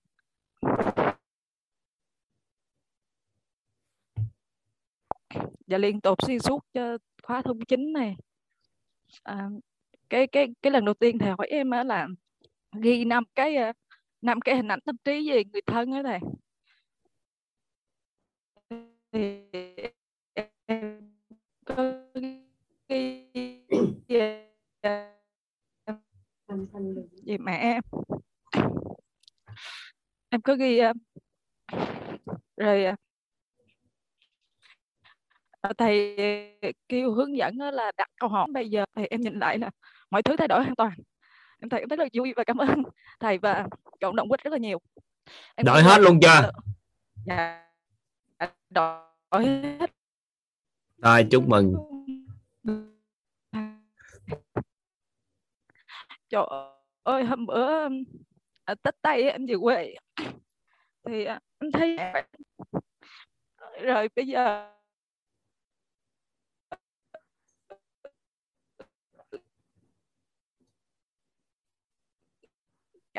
và 5.66 5.78
liên 5.78 6.00
tục 6.00 6.18
xuyên 6.26 6.38
suốt 6.38 6.64
cho 6.72 6.98
khóa 7.22 7.42
thông 7.42 7.60
chính 7.64 7.92
này. 7.92 8.16
À, 9.22 9.48
cái 10.08 10.26
cái 10.26 10.48
cái 10.62 10.70
lần 10.70 10.84
đầu 10.84 10.94
tiên 10.94 11.18
thầy 11.18 11.30
hỏi 11.30 11.46
em 11.50 11.70
á 11.70 11.84
là 11.84 12.08
ghi 12.82 13.04
năm 13.04 13.24
cái 13.34 13.56
à, 13.56 13.72
năm 14.22 14.40
cái 14.40 14.56
hình 14.56 14.68
ảnh 14.68 14.80
tâm 14.80 14.96
trí 15.04 15.30
về 15.30 15.44
người 15.52 15.62
thân 15.66 15.92
á 15.92 16.02
thầy. 16.02 16.18
Thì 19.12 19.40
em 20.66 21.12
có 21.64 21.92
ghi 22.14 22.46
về 24.08 24.50
về 27.26 27.38
mẹ 27.38 27.56
em. 27.56 27.82
Em 30.28 30.40
có 30.40 30.54
ghi 30.54 30.78
à, 30.78 30.92
rồi 32.56 32.84
à, 32.84 32.96
thầy 35.78 36.16
kêu 36.88 37.12
hướng 37.12 37.36
dẫn 37.36 37.58
á 37.58 37.70
là 37.70 37.92
đặt 37.96 38.08
câu 38.20 38.28
hỏi. 38.28 38.46
Bây 38.52 38.70
giờ 38.70 38.84
thì 38.96 39.06
em 39.10 39.20
nhìn 39.20 39.38
lại 39.38 39.58
là 39.58 39.70
mọi 40.10 40.22
thứ 40.22 40.36
thay 40.36 40.48
đổi 40.48 40.62
hoàn 40.62 40.74
toàn. 40.74 40.92
Em 41.60 41.68
thấy 41.68 41.84
rất 41.90 41.98
là 41.98 42.08
vui 42.12 42.32
và 42.36 42.44
cảm 42.44 42.56
ơn 42.56 42.68
thầy 43.20 43.38
và 43.38 43.66
cộng 44.00 44.16
đồng 44.16 44.28
quýt 44.28 44.42
rất 44.42 44.50
là 44.50 44.58
nhiều. 44.58 44.78
Em 45.54 45.64
đổi 45.66 45.82
hết 45.82 45.98
luôn 46.00 46.20
chưa? 46.22 46.50
dạ 47.26 47.66
đổi 48.70 49.46
hết. 49.46 49.90
Rồi 50.98 51.26
chúc 51.30 51.48
mừng. 51.48 51.74
Trời 56.28 56.44
ơi 57.02 57.24
hôm 57.24 57.46
bữa 57.46 57.88
ở 58.64 58.74
Tết 58.82 58.94
Tây 59.02 59.30
em 59.30 59.46
về 59.46 59.54
quê. 59.60 59.94
Thì 61.06 61.24
em 61.58 61.72
thấy 61.72 61.98
rồi 63.82 64.08
bây 64.16 64.26
giờ 64.26 64.70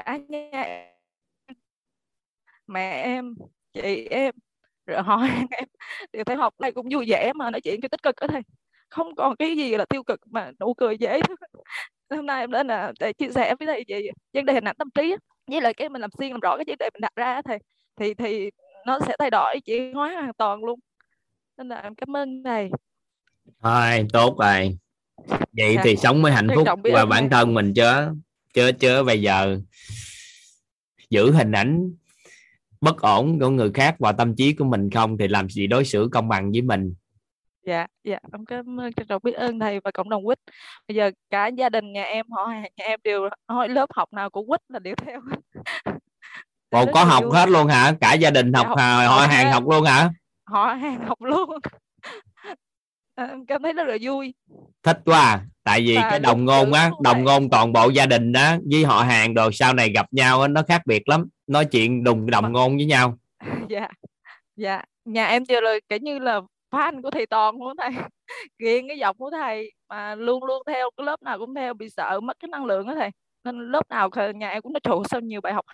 cả 0.05 0.17
nhà 0.29 0.85
mẹ 2.67 3.01
em 3.03 3.35
chị 3.73 4.07
em 4.09 4.35
rồi 4.85 5.01
họ 5.03 5.21
em 5.51 5.67
đều 6.13 6.23
thấy 6.23 6.35
học 6.35 6.53
này 6.59 6.71
cũng 6.71 6.87
vui 6.91 7.05
vẻ 7.09 7.33
mà 7.33 7.51
nói 7.51 7.61
chuyện 7.61 7.81
cho 7.81 7.87
tích 7.87 8.03
cực 8.03 8.15
đó 8.21 8.27
thầy. 8.27 8.41
Không 8.89 9.15
còn 9.15 9.35
cái 9.35 9.57
gì 9.57 9.77
là 9.77 9.85
tiêu 9.85 10.03
cực 10.03 10.19
mà 10.25 10.51
nụ 10.59 10.73
cười 10.73 10.97
dễ 10.97 11.19
hôm 12.09 12.25
nay 12.25 12.39
em 12.43 12.51
đến 12.51 12.67
là 12.67 12.91
để 12.99 13.13
chia 13.13 13.29
sẻ 13.35 13.55
với 13.59 13.67
thầy 13.67 13.83
về 13.87 14.09
vấn 14.33 14.45
đề 14.45 14.53
hình 14.53 14.63
ảnh 14.67 14.75
tâm 14.79 14.89
trí 14.95 15.15
với 15.47 15.61
lại 15.61 15.73
cái 15.73 15.89
mình 15.89 16.01
làm 16.01 16.09
xuyên 16.17 16.31
làm 16.31 16.39
rõ 16.39 16.57
cái 16.57 16.65
vấn 16.67 16.75
đề 16.79 16.89
mình 16.93 17.01
đặt 17.01 17.15
ra 17.15 17.41
thầy 17.41 17.57
thì 17.95 18.13
thì 18.13 18.51
nó 18.85 18.99
sẽ 19.07 19.15
thay 19.19 19.29
đổi 19.29 19.59
chuyển 19.65 19.93
hóa 19.93 20.13
hoàn 20.13 20.33
toàn 20.33 20.63
luôn. 20.63 20.79
Nên 21.57 21.69
là 21.69 21.75
em 21.81 21.95
cảm 21.95 22.15
ơn 22.17 22.43
thầy. 22.43 22.69
Thôi 23.63 24.07
tốt 24.13 24.35
rồi. 24.39 24.77
Vậy 25.57 25.75
Dạ. 25.75 25.81
thì 25.83 25.95
sống 25.95 26.21
với 26.21 26.31
hạnh 26.31 26.47
phúc 26.55 26.67
và 26.93 27.05
bản 27.05 27.29
thân 27.29 27.53
mình 27.53 27.73
chớ 27.75 28.11
chớ 28.53 28.71
chớ 28.71 29.03
bây 29.03 29.21
giờ 29.21 29.59
giữ 31.09 31.31
hình 31.31 31.51
ảnh 31.51 31.91
bất 32.81 33.01
ổn 33.01 33.39
của 33.39 33.49
người 33.49 33.71
khác 33.73 33.95
vào 33.99 34.13
tâm 34.13 34.35
trí 34.35 34.53
của 34.53 34.65
mình 34.65 34.89
không 34.89 35.17
thì 35.17 35.27
làm 35.27 35.49
gì 35.49 35.67
đối 35.67 35.85
xử 35.85 36.09
công 36.11 36.27
bằng 36.27 36.51
với 36.51 36.61
mình. 36.61 36.93
Dạ 37.65 37.87
dạ 38.03 38.17
em 38.33 38.45
cảm 38.45 38.79
ơn 38.79 38.93
trân 38.93 39.07
trọng 39.07 39.21
biết 39.23 39.33
ơn 39.33 39.59
thầy 39.59 39.79
và 39.79 39.91
cộng 39.91 40.09
đồng 40.09 40.25
quýt. 40.25 40.39
Bây 40.87 40.95
giờ 40.95 41.11
cả 41.29 41.47
gia 41.47 41.69
đình 41.69 41.93
nhà 41.93 42.03
em 42.03 42.25
họ 42.29 42.45
hàng 42.45 42.71
nhà 42.77 42.85
em 42.85 42.99
đều 43.03 43.29
hỏi 43.47 43.69
lớp 43.69 43.89
học 43.95 44.13
nào 44.13 44.29
của 44.29 44.43
quýt 44.43 44.61
là 44.69 44.79
đều 44.79 44.95
theo. 45.05 45.21
Ồ, 46.69 46.85
có 46.93 47.03
học 47.03 47.23
vui. 47.23 47.33
hết 47.33 47.49
luôn 47.49 47.67
hả? 47.67 47.93
Cả 48.01 48.13
gia 48.13 48.29
đình 48.29 48.53
học 48.53 48.67
học- 48.67 48.77
họ, 48.77 49.27
hàng 49.27 49.51
học 49.51 49.63
luôn 49.69 49.83
hả? 49.83 50.09
Họ 50.43 50.73
hàng 50.73 51.07
học 51.07 51.21
luôn 51.21 51.49
À, 53.21 53.35
cảm 53.47 53.63
thấy 53.63 53.73
rất 53.73 53.87
là 53.87 53.97
vui. 54.01 54.33
Thích 54.83 54.97
quá 55.05 55.19
à. 55.19 55.41
tại 55.63 55.81
vì 55.81 55.95
Và 55.95 56.07
cái 56.09 56.19
đồng 56.19 56.45
ngôn 56.45 56.73
á 56.73 56.91
đồng 57.03 57.23
ngôn 57.23 57.49
toàn 57.49 57.73
bộ 57.73 57.89
gia 57.89 58.05
đình 58.05 58.31
đó 58.31 58.55
với 58.71 58.83
họ 58.83 59.01
hàng 59.01 59.33
đồ 59.33 59.51
sau 59.51 59.73
này 59.73 59.91
gặp 59.95 60.05
nhau 60.11 60.41
á, 60.41 60.47
nó 60.47 60.61
khác 60.67 60.81
biệt 60.85 61.09
lắm. 61.09 61.29
Nói 61.47 61.65
chuyện 61.65 62.03
đùng 62.03 62.29
đồng 62.29 62.51
ngôn 62.51 62.77
với 62.77 62.85
nhau. 62.85 63.17
Dạ 63.69 63.87
dạ. 64.55 64.83
Nhà 65.05 65.27
em 65.27 65.45
giờ 65.45 65.59
là 65.59 65.79
kiểu 65.89 65.99
như 66.01 66.19
là 66.19 66.41
fan 66.71 67.01
của 67.01 67.11
thầy 67.11 67.25
toàn 67.25 67.61
luôn 67.61 67.77
thầy. 67.77 67.89
Ghiền 68.59 68.87
cái 68.87 68.97
giọng 68.97 69.17
của 69.17 69.31
thầy 69.31 69.71
mà 69.89 70.15
luôn 70.15 70.43
luôn 70.43 70.63
theo 70.67 70.89
cái 70.97 71.05
lớp 71.05 71.21
nào 71.21 71.39
cũng 71.39 71.55
theo 71.55 71.73
bị 71.73 71.89
sợ 71.89 72.19
mất 72.19 72.37
cái 72.39 72.49
năng 72.49 72.65
lượng 72.65 72.87
đó 72.87 72.95
thầy. 72.95 73.09
Nên 73.43 73.71
lớp 73.71 73.89
nào 73.89 74.09
nhà 74.35 74.49
em 74.49 74.61
cũng 74.61 74.73
nói 74.73 74.81
ơi, 74.83 75.03
sao 75.09 75.19
nhiều 75.19 75.41
bài 75.41 75.53
học 75.53 75.65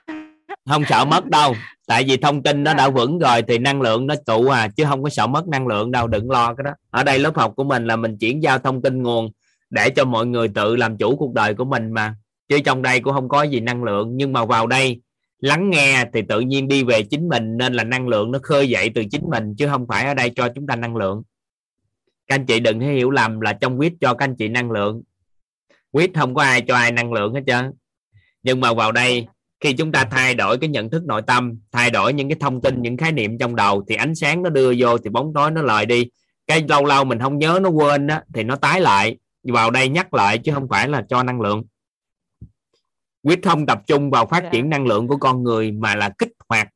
không 0.70 0.84
sợ 0.90 1.06
mất 1.06 1.26
đâu 1.26 1.56
tại 1.88 2.04
vì 2.04 2.18
thông 2.18 2.44
tin 2.44 2.64
nó 2.64 2.72
Dạ. 2.72 2.78
đã 2.78 2.90
vững 2.90 3.20
rồi 3.20 3.42
thì 3.42 3.58
năng 3.58 3.82
lượng 3.82 4.08
nó 4.08 4.16
tụ 4.26 4.48
à 4.48 4.68
chứ 4.68 4.86
không 4.86 5.04
có 5.04 5.10
sợ 5.10 5.28
mất 5.28 5.48
năng 5.48 5.68
lượng 5.68 5.92
đâu 5.92 6.08
đừng 6.08 6.32
lo 6.32 6.54
cái 6.54 6.64
đó. 6.64 6.72
Ở 6.90 7.04
đây 7.04 7.20
lớp 7.20 7.36
học 7.36 7.54
của 7.56 7.64
mình 7.64 7.86
là 7.86 7.96
mình 7.96 8.18
chuyển 8.18 8.44
giao 8.44 8.60
thông 8.60 8.82
tin 8.82 9.04
nguồn 9.04 9.32
để 9.70 9.90
cho 9.90 10.06
mọi 10.06 10.26
người 10.26 10.48
tự 10.48 10.76
làm 10.76 10.98
chủ 10.98 11.16
cuộc 11.16 11.34
đời 11.34 11.54
của 11.54 11.66
mình 11.66 11.92
mà. 11.92 12.16
Chứ 12.50 12.60
trong 12.66 12.82
đây 12.82 13.00
cũng 13.00 13.14
không 13.14 13.30
có 13.30 13.44
gì 13.44 13.60
năng 13.60 13.84
lượng 13.84 14.18
nhưng 14.18 14.34
mà 14.34 14.46
vào 14.46 14.68
đây 14.68 15.02
lắng 15.40 15.70
nghe 15.70 16.06
thì 16.14 16.22
tự 16.30 16.40
nhiên 16.40 16.68
đi 16.68 16.84
về 16.84 17.04
chính 17.04 17.30
mình 17.30 17.58
nên 17.58 17.74
là 17.74 17.84
năng 17.84 18.08
lượng 18.08 18.32
nó 18.32 18.40
khơi 18.44 18.70
dậy 18.70 18.92
từ 18.96 19.04
chính 19.12 19.24
mình 19.30 19.56
chứ 19.58 19.68
không 19.68 19.88
phải 19.88 20.06
ở 20.06 20.14
đây 20.14 20.32
cho 20.36 20.50
chúng 20.56 20.68
ta 20.68 20.76
năng 20.76 20.96
lượng. 20.96 21.24
Các 22.28 22.36
anh 22.36 22.46
chị 22.46 22.60
đừng 22.60 22.80
hiểu 22.80 23.12
lầm 23.12 23.40
là 23.40 23.54
trong 23.54 23.78
quýt 23.78 23.94
cho 24.02 24.14
các 24.14 24.26
anh 24.26 24.36
chị 24.36 24.48
năng 24.48 24.72
lượng. 24.72 25.02
Quýt 25.92 26.12
không 26.16 26.36
có 26.36 26.42
ai 26.42 26.62
cho 26.62 26.76
ai 26.76 26.92
năng 26.92 27.14
lượng 27.14 27.34
hết 27.34 27.42
trơn. 27.48 27.72
Nhưng 28.44 28.60
mà 28.60 28.74
vào 28.74 28.92
đây 28.92 29.28
khi 29.60 29.74
chúng 29.74 29.92
ta 29.92 30.08
thay 30.12 30.36
đổi 30.36 30.58
cái 30.58 30.70
nhận 30.70 30.90
thức 30.90 31.04
nội 31.06 31.22
tâm 31.22 31.60
thay 31.72 31.92
đổi 31.92 32.14
những 32.14 32.30
cái 32.30 32.38
thông 32.40 32.62
tin 32.62 32.82
những 32.82 32.98
khái 32.98 33.12
niệm 33.12 33.38
trong 33.38 33.56
đầu 33.56 33.86
thì 33.90 33.96
ánh 33.96 34.16
sáng 34.16 34.44
nó 34.44 34.50
đưa 34.50 34.74
vô 34.78 34.98
thì 34.98 35.10
bóng 35.10 35.34
tối 35.34 35.52
nó 35.52 35.62
lời 35.62 35.86
đi. 35.86 36.08
Cái 36.48 36.66
lâu 36.70 36.86
lâu 36.86 37.04
mình 37.04 37.20
không 37.20 37.38
nhớ 37.38 37.60
nó 37.62 37.70
quên 37.70 38.08
đó 38.08 38.20
thì 38.34 38.44
nó 38.44 38.56
tái 38.56 38.82
lại. 38.82 39.18
Vào 39.44 39.72
đây 39.72 39.90
nhắc 39.90 40.14
lại 40.14 40.38
chứ 40.38 40.52
không 40.54 40.68
phải 40.70 40.90
là 40.90 41.06
cho 41.10 41.24
năng 41.24 41.42
lượng. 41.42 41.64
Quyết 43.24 43.40
không 43.44 43.66
tập 43.66 43.82
trung 43.88 44.10
vào 44.10 44.26
phát 44.26 44.44
Dạ. 44.44 44.50
triển 44.52 44.70
năng 44.70 44.88
lượng 44.88 45.08
của 45.08 45.18
con 45.18 45.44
người 45.44 45.72
mà 45.72 45.96
là 45.96 46.10
kích 46.18 46.32
hoạt 46.50 46.70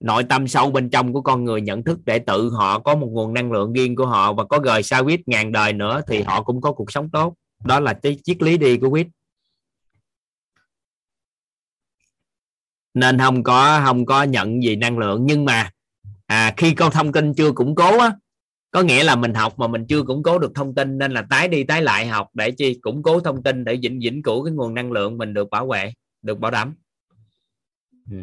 nội 0.00 0.24
tâm 0.24 0.48
sâu 0.48 0.70
bên 0.70 0.90
trong 0.90 1.12
của 1.12 1.20
con 1.20 1.44
người 1.44 1.60
nhận 1.60 1.84
thức 1.84 1.98
để 2.04 2.18
tự 2.18 2.50
họ 2.50 2.78
có 2.78 2.94
một 2.94 3.08
nguồn 3.10 3.34
năng 3.34 3.52
lượng 3.52 3.72
riêng 3.72 3.96
của 3.96 4.06
họ 4.06 4.32
và 4.32 4.44
có 4.44 4.58
gời 4.58 4.82
sao 4.82 5.04
quýt 5.04 5.20
ngàn 5.26 5.52
đời 5.52 5.72
nữa 5.72 6.00
thì 6.08 6.22
họ 6.22 6.42
cũng 6.42 6.60
có 6.60 6.72
cuộc 6.72 6.92
sống 6.92 7.10
tốt. 7.10 7.34
Đó 7.64 7.80
là 7.80 7.92
cái 7.92 8.18
triết 8.24 8.42
lý 8.42 8.58
đi 8.58 8.76
của 8.76 8.90
quýt 8.90 9.06
nên 12.98 13.18
không 13.18 13.42
có 13.42 13.80
không 13.84 14.06
có 14.06 14.22
nhận 14.22 14.62
gì 14.62 14.76
năng 14.76 14.98
lượng. 14.98 15.26
Nhưng 15.26 15.44
mà 15.44 15.70
à, 16.26 16.54
khi 16.56 16.74
câu 16.74 16.90
thông 16.90 17.12
tin 17.12 17.34
chưa 17.34 17.52
củng 17.52 17.74
cố 17.74 17.98
á 17.98 18.12
có 18.70 18.82
nghĩa 18.82 19.04
là 19.04 19.16
mình 19.16 19.34
học 19.34 19.58
mà 19.58 19.66
mình 19.66 19.86
chưa 19.88 20.02
củng 20.02 20.22
cố 20.22 20.38
được 20.38 20.52
thông 20.54 20.74
tin 20.74 20.98
nên 20.98 21.12
là 21.12 21.26
tái 21.30 21.48
đi 21.48 21.64
tái 21.64 21.82
lại 21.82 22.06
học 22.06 22.28
để 22.34 22.50
chi 22.50 22.78
củng 22.80 23.02
cố 23.02 23.20
thông 23.20 23.42
tin 23.42 23.64
để 23.64 23.78
vĩnh 23.82 24.00
vĩnh 24.02 24.22
cửu 24.22 24.44
cái 24.44 24.52
nguồn 24.52 24.74
năng 24.74 24.92
lượng 24.92 25.18
mình 25.18 25.34
được 25.34 25.50
bảo 25.50 25.66
vệ 25.66 25.92
được 26.22 26.38
bảo 26.38 26.50
đảm. 26.50 26.74
Ừ. 28.10 28.16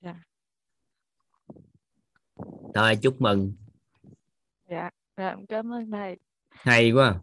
dạ. 0.00 0.14
Thôi 2.74 2.96
chúc 3.02 3.20
mừng. 3.20 3.52
Dạ 4.70 4.90
dạ 5.16 5.36
cảm 5.48 5.72
ơn 5.72 5.90
thầy. 5.90 6.16
Hay 6.50 6.90
quá. 6.90 7.20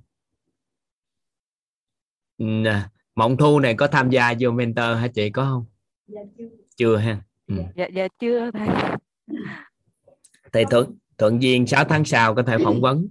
Ừ. 2.38 2.66
à, 2.66 2.90
mộng 3.16 3.38
thu 3.38 3.60
này 3.60 3.76
có 3.76 3.88
tham 3.88 4.10
gia 4.10 4.34
vô 4.40 4.52
mentor 4.52 4.98
hả 4.98 5.08
chị 5.08 5.30
có 5.30 5.44
không? 5.44 5.66
Chưa. 6.76 6.98
Ha? 6.98 7.22
Ừ. 7.48 7.56
dạ 7.76 7.88
dạ 7.94 8.08
chưa 8.20 8.52
thầy 8.52 8.68
thì 10.54 10.64
thuận 10.72 10.98
thuận 11.18 11.42
duyên 11.42 11.68
6 11.68 11.86
tháng 11.86 12.06
sau 12.06 12.36
có 12.36 12.44
thể 12.44 12.58
phỏng 12.64 12.82
vấn. 12.82 13.08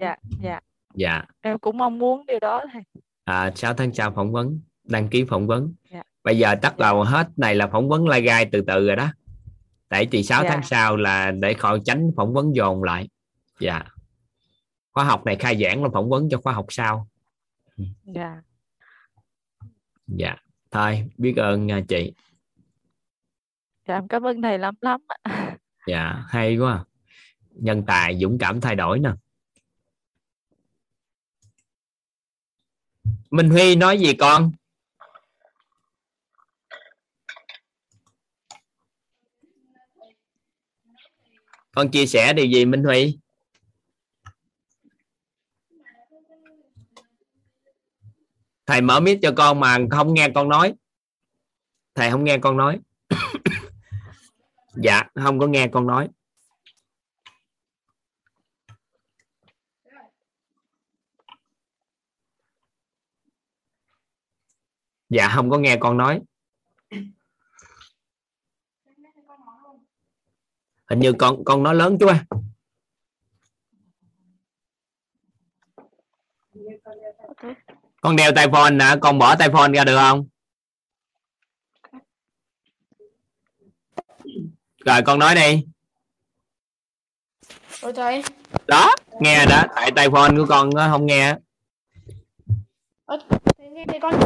Dạ 0.00 0.16
dạ. 0.42 0.60
Dạ. 0.94 1.24
Em 1.40 1.58
cũng 1.58 1.78
mong 1.78 1.98
muốn 1.98 2.26
điều 2.26 2.38
đó 2.40 2.64
thầy 2.72 2.82
à, 3.24 3.52
6 3.54 3.74
tháng 3.74 3.94
sau 3.94 4.10
phỏng 4.10 4.32
vấn 4.32 4.60
đăng 4.84 5.08
ký 5.08 5.24
phỏng 5.24 5.46
vấn. 5.46 5.74
Dạ. 5.92 6.02
bây 6.24 6.38
giờ 6.38 6.54
tất 6.62 6.78
đầu 6.78 7.02
hết 7.02 7.28
này 7.36 7.54
là 7.54 7.66
phỏng 7.66 7.88
vấn 7.88 8.08
lai 8.08 8.22
gai 8.22 8.48
từ 8.52 8.60
từ 8.66 8.86
rồi 8.86 8.96
đó. 8.96 9.08
Tại 9.88 10.08
vì 10.10 10.22
6 10.22 10.42
Dạ. 10.42 10.50
tháng 10.50 10.62
sau 10.62 10.96
là 10.96 11.30
để 11.30 11.54
khỏi 11.54 11.80
tránh 11.84 12.10
phỏng 12.16 12.34
vấn 12.34 12.54
dồn 12.56 12.82
lại. 12.82 13.08
Dạ. 13.60 13.82
Khóa 14.92 15.04
học 15.04 15.24
này 15.24 15.36
khai 15.36 15.62
giảng 15.62 15.82
là 15.84 15.90
phỏng 15.92 16.08
vấn 16.08 16.28
cho 16.30 16.40
khóa 16.40 16.52
học 16.52 16.66
sau. 16.68 17.08
Dạ 18.04 18.42
dạ. 20.06 20.36
Thôi 20.70 21.10
biết 21.16 21.36
ơn 21.36 21.66
nha 21.66 21.80
chị. 21.88 22.12
Dạ 23.88 23.94
em 23.94 24.08
cảm 24.08 24.22
ơn 24.22 24.42
thầy 24.42 24.58
lắm 24.58 24.74
lắm 24.80 25.00
dạ 25.86 26.24
hay 26.28 26.56
quá. 26.56 26.84
Nhân 27.50 27.84
tài 27.86 28.18
dũng 28.18 28.38
cảm 28.38 28.60
thay 28.60 28.74
đổi 28.74 28.98
nè. 28.98 29.10
Minh 33.30 33.50
Huy 33.50 33.76
nói 33.76 33.98
gì 33.98 34.14
con? 34.14 34.52
Con 41.72 41.90
chia 41.90 42.06
sẻ 42.06 42.32
điều 42.32 42.46
gì 42.46 42.64
Minh 42.64 42.84
Huy 42.84 43.18
thầy 48.66 48.80
mở 48.80 49.00
mic 49.00 49.18
cho 49.22 49.32
con 49.36 49.60
mà 49.60 49.78
không 49.90 50.14
nghe 50.14 50.28
con 50.34 50.48
nói. 50.48 50.74
Thầy 51.94 52.10
không 52.10 52.24
nghe 52.24 52.38
con 52.38 52.56
nói. 52.56 52.80
Dạ 54.82 55.02
không 55.14 55.38
có 55.38 55.46
nghe 55.46 55.68
con 55.72 55.86
nói. 55.86 56.08
Dạ 65.08 65.32
không 65.34 65.50
có 65.50 65.58
nghe 65.58 65.76
con 65.80 65.96
nói. 65.96 66.20
Hình 70.90 70.98
như 70.98 71.12
con 71.18 71.44
con 71.44 71.62
nói 71.62 71.74
lớn 71.74 71.96
chú 72.00 72.06
à 72.06 72.24
con 78.06 78.16
đeo 78.16 78.32
tai 78.32 78.48
phone 78.52 78.70
nè 78.70 78.96
con 79.00 79.18
bỏ 79.18 79.36
tai 79.36 79.48
phone 79.52 79.72
ra 79.72 79.84
được 79.84 79.96
không? 79.96 80.26
Rồi 84.84 85.02
con 85.06 85.18
nói 85.18 85.34
đi. 85.34 85.66
Ôi 87.82 87.92
trời. 87.96 88.22
Đó 88.66 88.94
nghe 89.20 89.46
đó. 89.46 89.62
Tại 89.74 89.90
tai 89.96 90.10
phone 90.10 90.36
của 90.36 90.46
con 90.48 90.70
nó 90.74 90.88
không 90.90 91.06
nghe 91.06 91.36
thế 93.58 93.68
nghe 93.70 93.84
thấy 93.88 94.00
con? 94.00 94.20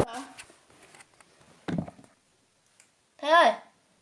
Thế 3.19 3.29
ơi. 3.29 3.53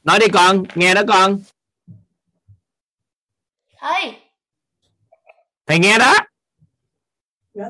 Nói 0.05 0.19
đi 0.19 0.27
con 0.33 0.65
nghe 0.75 0.95
đó 0.95 1.03
con. 1.09 1.41
Thầy 3.79 4.21
thầy 5.67 5.79
nghe 5.79 5.99
đó. 5.99 6.15
Nghe 7.55 7.65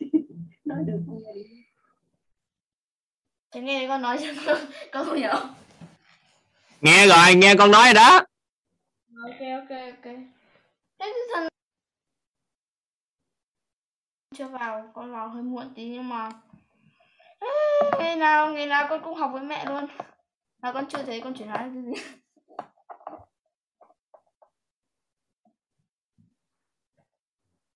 nói 0.74 0.84
được 0.86 1.02
không 1.06 1.22
nghe 1.22 1.32
Thế 3.54 3.60
nghe 3.60 3.86
con 3.88 4.02
nói 4.02 4.18
chứ 4.20 4.34
con, 4.46 4.56
con 4.92 5.04
không 5.06 5.16
hiểu. 5.16 5.34
nghe 6.80 7.06
rồi 7.06 7.34
nghe 7.34 7.54
con 7.58 7.70
nói 7.70 7.84
rồi 7.84 7.94
đó 7.94 8.20
Ok 9.24 9.40
ok 9.40 9.70
ok. 9.70 10.04
Thế 10.98 11.12
thì 11.14 11.20
thần 11.34 11.48
chưa 14.36 14.48
vào, 14.48 14.90
con 14.94 15.12
vào 15.12 15.28
hơi 15.28 15.42
muộn 15.42 15.72
tí 15.74 15.88
nhưng 15.88 16.08
mà 16.08 16.30
ngày 17.98 18.16
nào 18.16 18.52
ngày 18.52 18.66
nào 18.66 18.86
con 18.90 19.02
cũng 19.04 19.14
học 19.14 19.30
với 19.32 19.42
mẹ 19.42 19.64
luôn. 19.68 19.86
Mà 20.62 20.72
con 20.72 20.86
chưa 20.88 21.02
thấy 21.02 21.20
con 21.20 21.34
chuyển 21.34 21.48
hóa 21.48 21.56
cái 21.58 21.70
gì. 21.70 22.02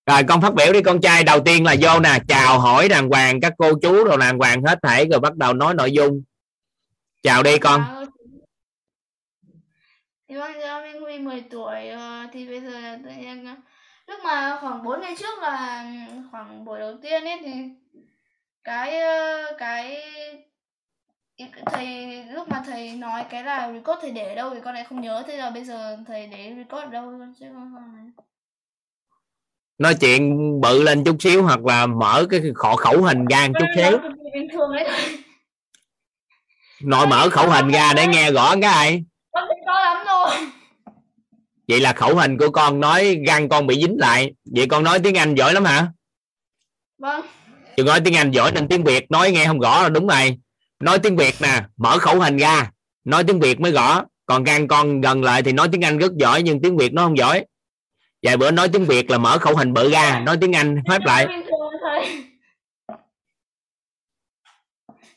Rồi 0.07 0.23
con 0.29 0.41
phát 0.41 0.55
biểu 0.55 0.73
đi, 0.73 0.83
con 0.83 1.01
trai 1.01 1.25
đầu 1.25 1.41
tiên 1.41 1.65
là 1.65 1.75
vô 1.81 2.01
nè, 2.01 2.19
chào 2.29 2.59
hỏi 2.59 2.89
đàng 2.89 3.09
hoàng 3.09 3.41
các 3.41 3.53
cô 3.59 3.73
chú 3.83 4.05
rồi 4.05 4.17
đàng 4.21 4.39
hoàng 4.39 4.63
hết 4.65 4.79
thảy, 4.83 5.07
rồi 5.11 5.21
bắt 5.21 5.37
đầu 5.37 5.53
nói 5.53 5.75
nội 5.75 5.93
dung. 5.93 6.23
Chào 7.23 7.43
đi 7.43 7.59
con. 7.59 8.07
Thì 10.29 10.35
bây 10.39 10.55
giờ 10.61 10.81
Minh 10.81 11.03
Huy 11.03 11.19
10 11.19 11.45
tuổi 11.51 11.89
ờ, 11.89 12.27
thì 12.33 12.49
bây 12.49 12.61
giờ 12.61 12.81
là 12.81 12.99
tự 13.05 13.11
nhiên 13.11 13.47
ờ, 13.47 13.55
lúc 14.07 14.21
mà 14.25 14.59
khoảng 14.61 14.83
4 14.83 15.01
ngày 15.01 15.15
trước 15.19 15.39
là, 15.43 15.85
khoảng 16.31 16.65
buổi 16.65 16.79
đầu 16.81 16.97
tiên 17.03 17.25
ấy, 17.25 17.39
thì 17.45 17.53
cái 18.65 19.01
ờ, 19.01 19.43
cái 19.59 20.03
thầy, 21.67 22.25
lúc 22.25 22.49
mà 22.49 22.63
thầy 22.67 22.97
nói 22.97 23.25
cái 23.31 23.45
là 23.45 23.73
record 23.73 24.01
thầy 24.03 24.11
để 24.11 24.29
ở 24.29 24.35
đâu 24.35 24.51
thì 24.55 24.61
con 24.65 24.75
lại 24.75 24.85
không 24.85 25.01
nhớ, 25.01 25.23
thế 25.27 25.37
là 25.37 25.51
bây 25.51 25.65
giờ 25.65 25.99
thầy 26.07 26.27
để 26.27 26.55
record 26.57 26.85
ở 26.85 26.91
đâu 26.91 27.13
chứ 27.41 27.47
con 27.55 27.73
không 27.75 28.11
nói 29.79 29.95
chuyện 29.95 30.37
bự 30.61 30.83
lên 30.83 31.05
chút 31.05 31.17
xíu 31.21 31.43
hoặc 31.43 31.65
là 31.65 31.87
mở 31.87 32.27
cái 32.31 32.41
khổ 32.55 32.77
khẩu 32.77 33.03
hình 33.03 33.25
ra 33.31 33.49
một 33.49 33.53
chút 33.59 33.67
xíu. 33.77 33.99
nội 36.83 37.07
mở 37.07 37.29
khẩu 37.29 37.51
hình 37.51 37.69
ra 37.69 37.93
để 37.97 38.07
nghe 38.07 38.33
rõ 38.33 38.55
cái 38.63 39.05
rồi. 40.07 40.47
Vậy 41.69 41.81
là 41.81 41.93
khẩu 41.93 42.17
hình 42.17 42.39
của 42.39 42.51
con 42.51 42.81
nói 42.81 43.19
răng 43.27 43.49
con 43.49 43.67
bị 43.67 43.81
dính 43.81 43.97
lại. 43.99 44.33
Vậy 44.55 44.67
con 44.67 44.85
nói 44.85 44.99
tiếng 44.99 45.15
anh 45.15 45.35
giỏi 45.35 45.53
lắm 45.53 45.65
hả? 45.65 45.87
Vâng. 46.99 47.27
Đừng 47.77 47.87
nói 47.87 48.01
tiếng 48.01 48.15
Anh 48.15 48.31
giỏi 48.31 48.53
nên 48.53 48.69
tiếng 48.69 48.85
Việt 48.85 49.11
nói 49.11 49.31
nghe 49.31 49.47
không 49.47 49.61
rõ 49.61 49.83
là 49.83 49.89
đúng 49.89 50.07
rồi. 50.07 50.39
Nói 50.81 50.99
tiếng 50.99 51.17
Việt 51.17 51.35
nè 51.41 51.63
mở 51.77 51.99
khẩu 51.99 52.21
hình 52.21 52.37
ra. 52.37 52.71
Nói 53.05 53.25
tiếng 53.25 53.41
Việt 53.41 53.61
mới 53.61 53.73
rõ. 53.73 54.05
Còn 54.27 54.45
gan 54.45 54.69
con 54.69 55.01
gần 55.01 55.25
lại 55.25 55.43
thì 55.43 55.53
nói 55.53 55.69
tiếng 55.73 55.85
Anh 55.85 55.99
rất 55.99 56.13
giỏi 56.17 56.43
nhưng 56.43 56.63
tiếng 56.63 56.77
Việt 56.77 56.93
nó 56.93 57.03
không 57.03 57.19
giỏi 57.19 57.45
vài 58.23 58.37
bữa 58.37 58.51
nói 58.51 58.69
tiếng 58.73 58.85
Việt 58.85 59.11
là 59.11 59.19
mở 59.19 59.39
khẩu 59.39 59.57
hình 59.57 59.75
bự 59.75 59.91
ra 59.91 60.21
nói 60.21 60.39
tiếng 60.41 60.53
Anh 60.53 60.83
phép 60.89 60.99
lại. 61.05 61.27
Bình 61.27 61.47
thường 61.47 61.73
thầy 61.83 62.25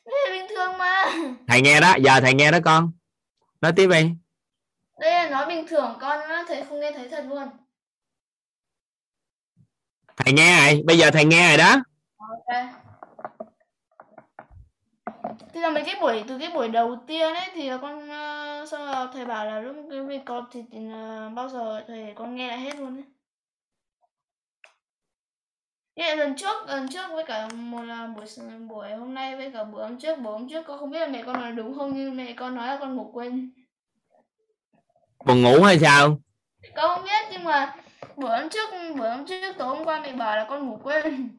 Thế 0.05 0.17
là 0.25 0.31
bình 0.31 0.45
thường 0.49 0.77
mà. 0.77 1.05
Thầy 1.47 1.61
nghe 1.61 1.81
đó 1.81 1.95
giờ 2.01 2.19
thầy 2.21 2.33
nghe 2.33 2.51
đó 2.51 2.57
con. 2.65 2.91
Nói 3.61 3.71
tiếp 3.75 3.87
đi. 3.87 4.09
Đây 4.99 5.11
là 5.11 5.29
nói 5.29 5.45
bình 5.45 5.67
thường 5.67 5.97
con 6.01 6.21
á, 6.21 6.43
thầy 6.47 6.63
không 6.69 6.79
nghe 6.79 6.91
thấy 6.91 7.09
thật 7.09 7.25
luôn. 7.29 7.49
Thầy 10.17 10.33
nghe 10.33 10.65
rồi 10.65 10.83
bây 10.85 10.97
giờ 10.97 11.11
thầy 11.11 11.25
nghe 11.25 11.47
rồi 11.47 11.57
đó? 11.57 11.83
Ok 12.17 12.78
Thì 15.59 15.63
là 15.63 15.69
mấy 15.69 15.83
cái 15.83 15.95
buổi 16.01 16.23
từ 16.27 16.37
cái 16.39 16.49
buổi 16.53 16.67
đầu 16.67 16.95
tiên 17.07 17.33
ấy 17.33 17.49
thì 17.53 17.69
là 17.69 17.77
con 17.77 18.09
ờ, 18.09 18.65
sau 18.71 18.85
là 18.85 19.07
thầy 19.13 19.25
bảo 19.25 19.45
là 19.45 19.59
lúc 19.59 19.75
cái 19.89 19.99
record 20.07 20.47
thì, 20.51 20.63
thì 20.71 20.79
ờ, 20.91 21.29
bao 21.29 21.49
giờ 21.49 21.83
thầy 21.87 22.13
con 22.15 22.35
nghe 22.35 22.47
lại 22.47 22.59
hết 22.59 22.75
luôn 22.75 22.97
ấy. 22.97 23.03
Là 25.95 26.15
lần 26.15 26.35
trước 26.35 26.67
lần 26.67 26.87
trước 26.89 27.11
với 27.11 27.25
cả 27.25 27.49
một 27.53 27.81
là 27.81 28.07
buổi 28.07 28.25
buổi 28.69 28.91
hôm 28.91 29.13
nay 29.13 29.35
với 29.35 29.51
cả 29.51 29.63
buổi 29.63 29.83
hôm 29.83 29.99
trước 29.99 30.19
buổi 30.19 30.33
hôm 30.33 30.49
trước 30.49 30.63
con 30.67 30.79
không 30.79 30.91
biết 30.91 30.99
là 30.99 31.07
mẹ 31.07 31.23
con 31.25 31.41
nói 31.41 31.51
đúng 31.51 31.77
không 31.77 31.93
nhưng 31.95 32.17
mẹ 32.17 32.33
con 32.33 32.55
nói 32.55 32.67
là 32.67 32.77
con 32.79 32.95
ngủ 32.95 33.11
quên. 33.13 33.51
Buồn 35.25 35.41
ngủ 35.41 35.63
hay 35.63 35.79
sao? 35.79 36.19
Con 36.75 36.95
không 36.95 37.05
biết 37.05 37.27
nhưng 37.31 37.43
mà 37.43 37.75
buổi 38.15 38.39
hôm 38.39 38.49
trước 38.49 38.69
buổi 38.97 39.09
hôm 39.09 39.25
trước 39.25 39.53
tối 39.57 39.67
hôm 39.75 39.85
qua 39.85 39.99
mẹ 39.99 40.13
bảo 40.13 40.37
là 40.37 40.45
con 40.49 40.67
ngủ 40.67 40.79
quên 40.83 41.29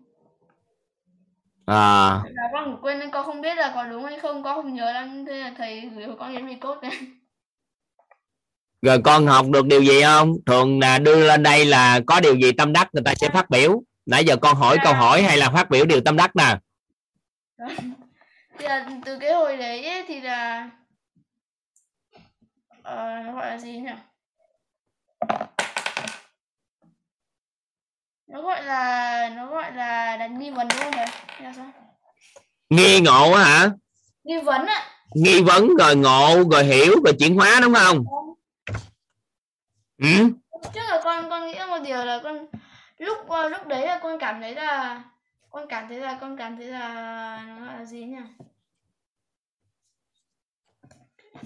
à. 1.71 2.23
Là 2.35 2.49
con 2.53 2.79
quên 2.83 2.99
nên 2.99 3.11
con 3.11 3.27
không 3.27 3.41
biết 3.41 3.55
là 3.55 3.73
có 3.75 3.85
đúng 3.85 4.05
hay 4.05 4.19
không 4.19 4.43
con 4.43 4.57
không 4.57 4.75
nhớ 4.75 4.93
lắm 4.93 5.25
thế 5.27 5.41
là 5.41 5.53
thầy 5.59 5.81
gửi 5.81 6.07
con 6.19 6.35
cái 6.35 6.45
record 6.49 6.83
này. 6.83 6.93
Rồi 8.83 9.01
con 9.05 9.27
học 9.27 9.47
được 9.53 9.67
điều 9.67 9.83
gì 9.83 10.03
không? 10.03 10.35
Thường 10.47 10.81
là 10.81 10.99
đưa 10.99 11.27
lên 11.27 11.43
đây 11.43 11.65
là 11.65 12.01
có 12.07 12.21
điều 12.21 12.35
gì 12.35 12.53
tâm 12.53 12.73
đắc 12.73 12.89
người 12.93 13.03
ta 13.05 13.15
sẽ 13.15 13.29
phát 13.29 13.51
biểu. 13.51 13.83
Nãy 14.07 14.25
giờ 14.25 14.37
con 14.37 14.57
hỏi 14.57 14.79
câu 14.85 14.95
hỏi 14.95 15.23
hay 15.23 15.37
là 15.37 15.51
phát 15.51 15.71
biểu 15.71 15.85
điều 15.85 16.01
tâm 16.01 16.17
đắc 16.17 16.37
nè? 16.37 16.57
Thì 18.59 18.67
là 18.67 18.91
từ 19.05 19.19
cái 19.19 19.33
hồi 19.33 19.57
đấy 19.57 19.85
ấy, 19.85 20.05
thì 20.09 20.21
là 20.21 20.71
ờ, 22.83 23.23
nó 23.27 23.33
gọi 23.33 23.47
là 23.47 23.59
gì 23.59 23.73
nhỉ 23.73 23.93
nó 28.31 28.43
gọi 28.43 28.65
là 28.65 29.29
nó 29.37 29.47
gọi 29.47 29.73
là 29.73 30.17
đặt 30.17 30.31
nghi 30.31 30.51
vấn 30.51 30.69
đúng 30.69 30.93
không 30.93 31.53
sao? 31.57 31.73
Nghi 32.71 33.01
ngộ 33.01 33.33
á 33.33 33.45
hả? 33.45 33.71
Nghi 34.25 34.41
vấn 34.41 34.67
ạ. 34.67 34.87
Nghi 35.15 35.43
vấn 35.43 35.77
rồi 35.79 35.97
ngộ 35.97 36.43
rồi 36.51 36.65
hiểu 36.65 36.93
rồi 37.05 37.15
chuyển 37.19 37.37
hóa 37.37 37.61
đúng 37.63 37.75
không? 37.75 38.05
Ừ? 39.99 40.33
trước 40.75 40.81
là 40.89 41.01
con 41.05 41.31
con 41.31 41.47
nghĩ 41.47 41.59
một 41.69 41.79
điều 41.85 42.05
là 42.05 42.21
con 42.23 42.47
lúc 42.99 43.19
lúc 43.51 43.67
đấy 43.67 43.87
là 43.87 43.99
con 44.03 44.19
cảm 44.19 44.41
thấy 44.41 44.55
là 44.55 45.03
con 45.51 45.67
cảm 45.69 45.89
thấy 45.89 45.99
là 45.99 46.19
con 46.21 46.37
cảm 46.37 46.57
thấy 46.57 46.67
là 46.67 47.45
nó 47.49 47.67
gọi 47.67 47.79
là 47.79 47.85
gì 47.85 48.05
nhỉ? 48.05 48.17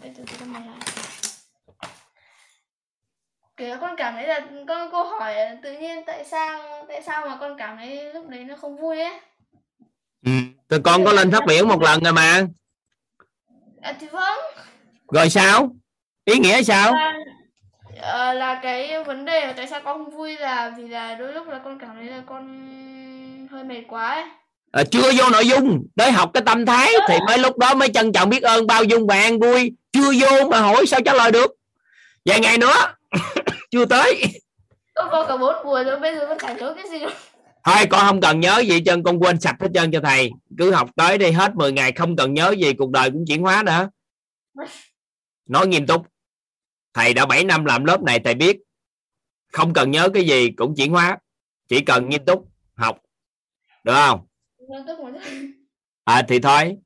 Từ 0.03 0.24
con 0.41 0.53
mở 0.53 0.61
lại 0.61 0.78
kiểu 3.57 3.77
con 3.81 3.97
cảm 3.97 4.15
thấy 4.15 4.27
là 4.27 4.41
con 4.69 4.91
câu 4.91 5.05
hỏi 5.05 5.35
là 5.35 5.57
tự 5.63 5.73
nhiên 5.73 6.03
tại 6.07 6.25
sao 6.25 6.85
tại 6.89 7.03
sao 7.03 7.27
mà 7.27 7.37
con 7.41 7.59
cảm 7.59 7.77
thấy 7.77 8.15
lúc 8.15 8.29
đấy 8.29 8.45
nó 8.45 8.57
không 8.57 8.77
vui 8.77 9.01
ấy? 9.01 9.21
Ừ. 10.27 10.33
Con 10.85 11.05
có 11.05 11.13
lên 11.13 11.31
phát 11.31 11.47
biểu 11.47 11.67
một 11.67 11.83
lần 11.83 12.05
rồi 12.05 12.13
mà. 12.13 12.43
À, 13.83 13.95
thì 14.01 14.07
vâng. 14.07 14.39
Rồi 15.13 15.31
sao? 15.31 15.71
Ý 16.25 16.39
nghĩa 16.39 16.63
sao? 16.63 16.93
Là, 16.93 17.15
ờ, 18.01 18.33
là 18.33 18.61
cái 18.63 19.05
vấn 19.05 19.25
đề 19.25 19.47
là 19.47 19.53
tại 19.53 19.67
sao 19.67 19.81
con 19.85 20.05
không 20.05 20.17
vui 20.17 20.37
là 20.37 20.73
vì 20.77 20.89
là 20.89 21.15
đôi 21.15 21.33
lúc 21.33 21.49
là 21.49 21.61
con 21.65 21.79
cảm 21.79 21.91
thấy 21.95 22.05
là 22.05 22.23
con 22.27 22.69
hơi 23.51 23.65
mệt 23.65 23.83
quá 23.89 24.11
ấy. 24.15 24.25
À, 24.73 24.83
chưa 24.91 25.13
vô 25.13 25.31
nội 25.31 25.49
dung. 25.49 25.87
Tới 25.97 26.13
học 26.13 26.31
cái 26.35 26.43
tâm 26.47 26.67
thái 26.67 26.93
thì 27.09 27.19
mới 27.27 27.39
lúc 27.39 27.59
đó 27.59 27.75
mới 27.75 27.89
trân 27.89 28.13
trọng 28.13 28.29
biết 28.29 28.43
ơn 28.43 28.67
bao 28.67 28.85
dung 28.85 29.07
và 29.07 29.15
an 29.15 29.39
vui. 29.39 29.73
Chưa 29.93 30.13
vô 30.21 30.49
mà 30.49 30.61
hỏi 30.61 30.87
sao 30.87 31.01
trả 31.05 31.13
lời 31.15 31.33
được. 31.33 31.55
Vài 32.25 32.41
ngày 32.41 32.59
nữa 32.59 32.95
chưa 33.71 33.85
tới. 33.85 34.23
Con 34.95 35.09
có 35.11 35.27
cả 35.27 35.37
bốn 35.37 35.65
buổi 35.65 35.85
rồi 35.85 36.01
bây 36.01 36.15
giờ 36.15 36.27
con 36.29 36.39
chả 36.39 36.53
nhớ 36.53 36.75
cái 36.77 36.91
gì 36.91 36.99
đâu 36.99 37.11
thôi 37.65 37.87
con 37.91 38.01
không 38.07 38.21
cần 38.21 38.41
nhớ 38.41 38.59
gì 38.59 38.83
trơn 38.85 39.03
con 39.03 39.23
quên 39.23 39.41
sạch 39.41 39.57
hết 39.61 39.69
trơn 39.75 39.93
cho 39.93 40.01
thầy. 40.01 40.31
Cứ 40.59 40.73
học 40.73 40.91
tới 40.97 41.19
đi 41.19 41.31
hết 41.31 41.55
10 41.55 41.73
ngày 41.73 41.93
không 41.93 42.17
cần 42.17 42.35
nhớ 42.35 42.55
gì 42.59 42.73
cuộc 42.73 42.91
đời 42.91 43.11
cũng 43.11 43.25
chuyển 43.29 43.43
hóa 43.43 43.62
nữa. 43.62 43.91
Nói 45.47 45.67
nghiêm 45.67 45.87
túc. 45.87 46.07
Thầy 46.95 47.15
đã 47.15 47.27
7 47.27 47.45
năm 47.45 47.65
làm 47.65 47.85
lớp 47.85 48.03
này 48.03 48.21
thầy 48.25 48.35
biết. 48.35 48.57
Không 49.53 49.73
cần 49.73 49.91
nhớ 49.91 50.09
cái 50.15 50.27
gì 50.27 50.51
cũng 50.51 50.75
chuyển 50.77 50.93
hóa. 50.93 51.19
Chỉ 51.69 51.81
cần 51.81 52.09
nghiêm 52.09 52.25
túc 52.25 52.49
học. 52.75 52.99
Được 53.85 53.95
không? 53.95 54.27
À 56.05 56.23
thì 56.29 56.39
thôi. 56.39 56.77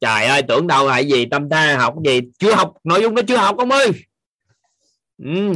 Trời 0.00 0.26
ơi 0.26 0.42
tưởng 0.48 0.66
đâu 0.66 0.88
cái 0.88 1.08
gì 1.08 1.26
tâm 1.30 1.48
ta 1.48 1.76
học 1.76 1.94
gì? 2.04 2.20
Chưa 2.38 2.54
học 2.54 2.74
nội 2.84 3.02
dung 3.02 3.14
nó 3.14 3.22
chưa 3.28 3.36
học 3.36 3.56
ông 3.58 3.70
ơi. 3.70 3.92
Ừ. 5.24 5.52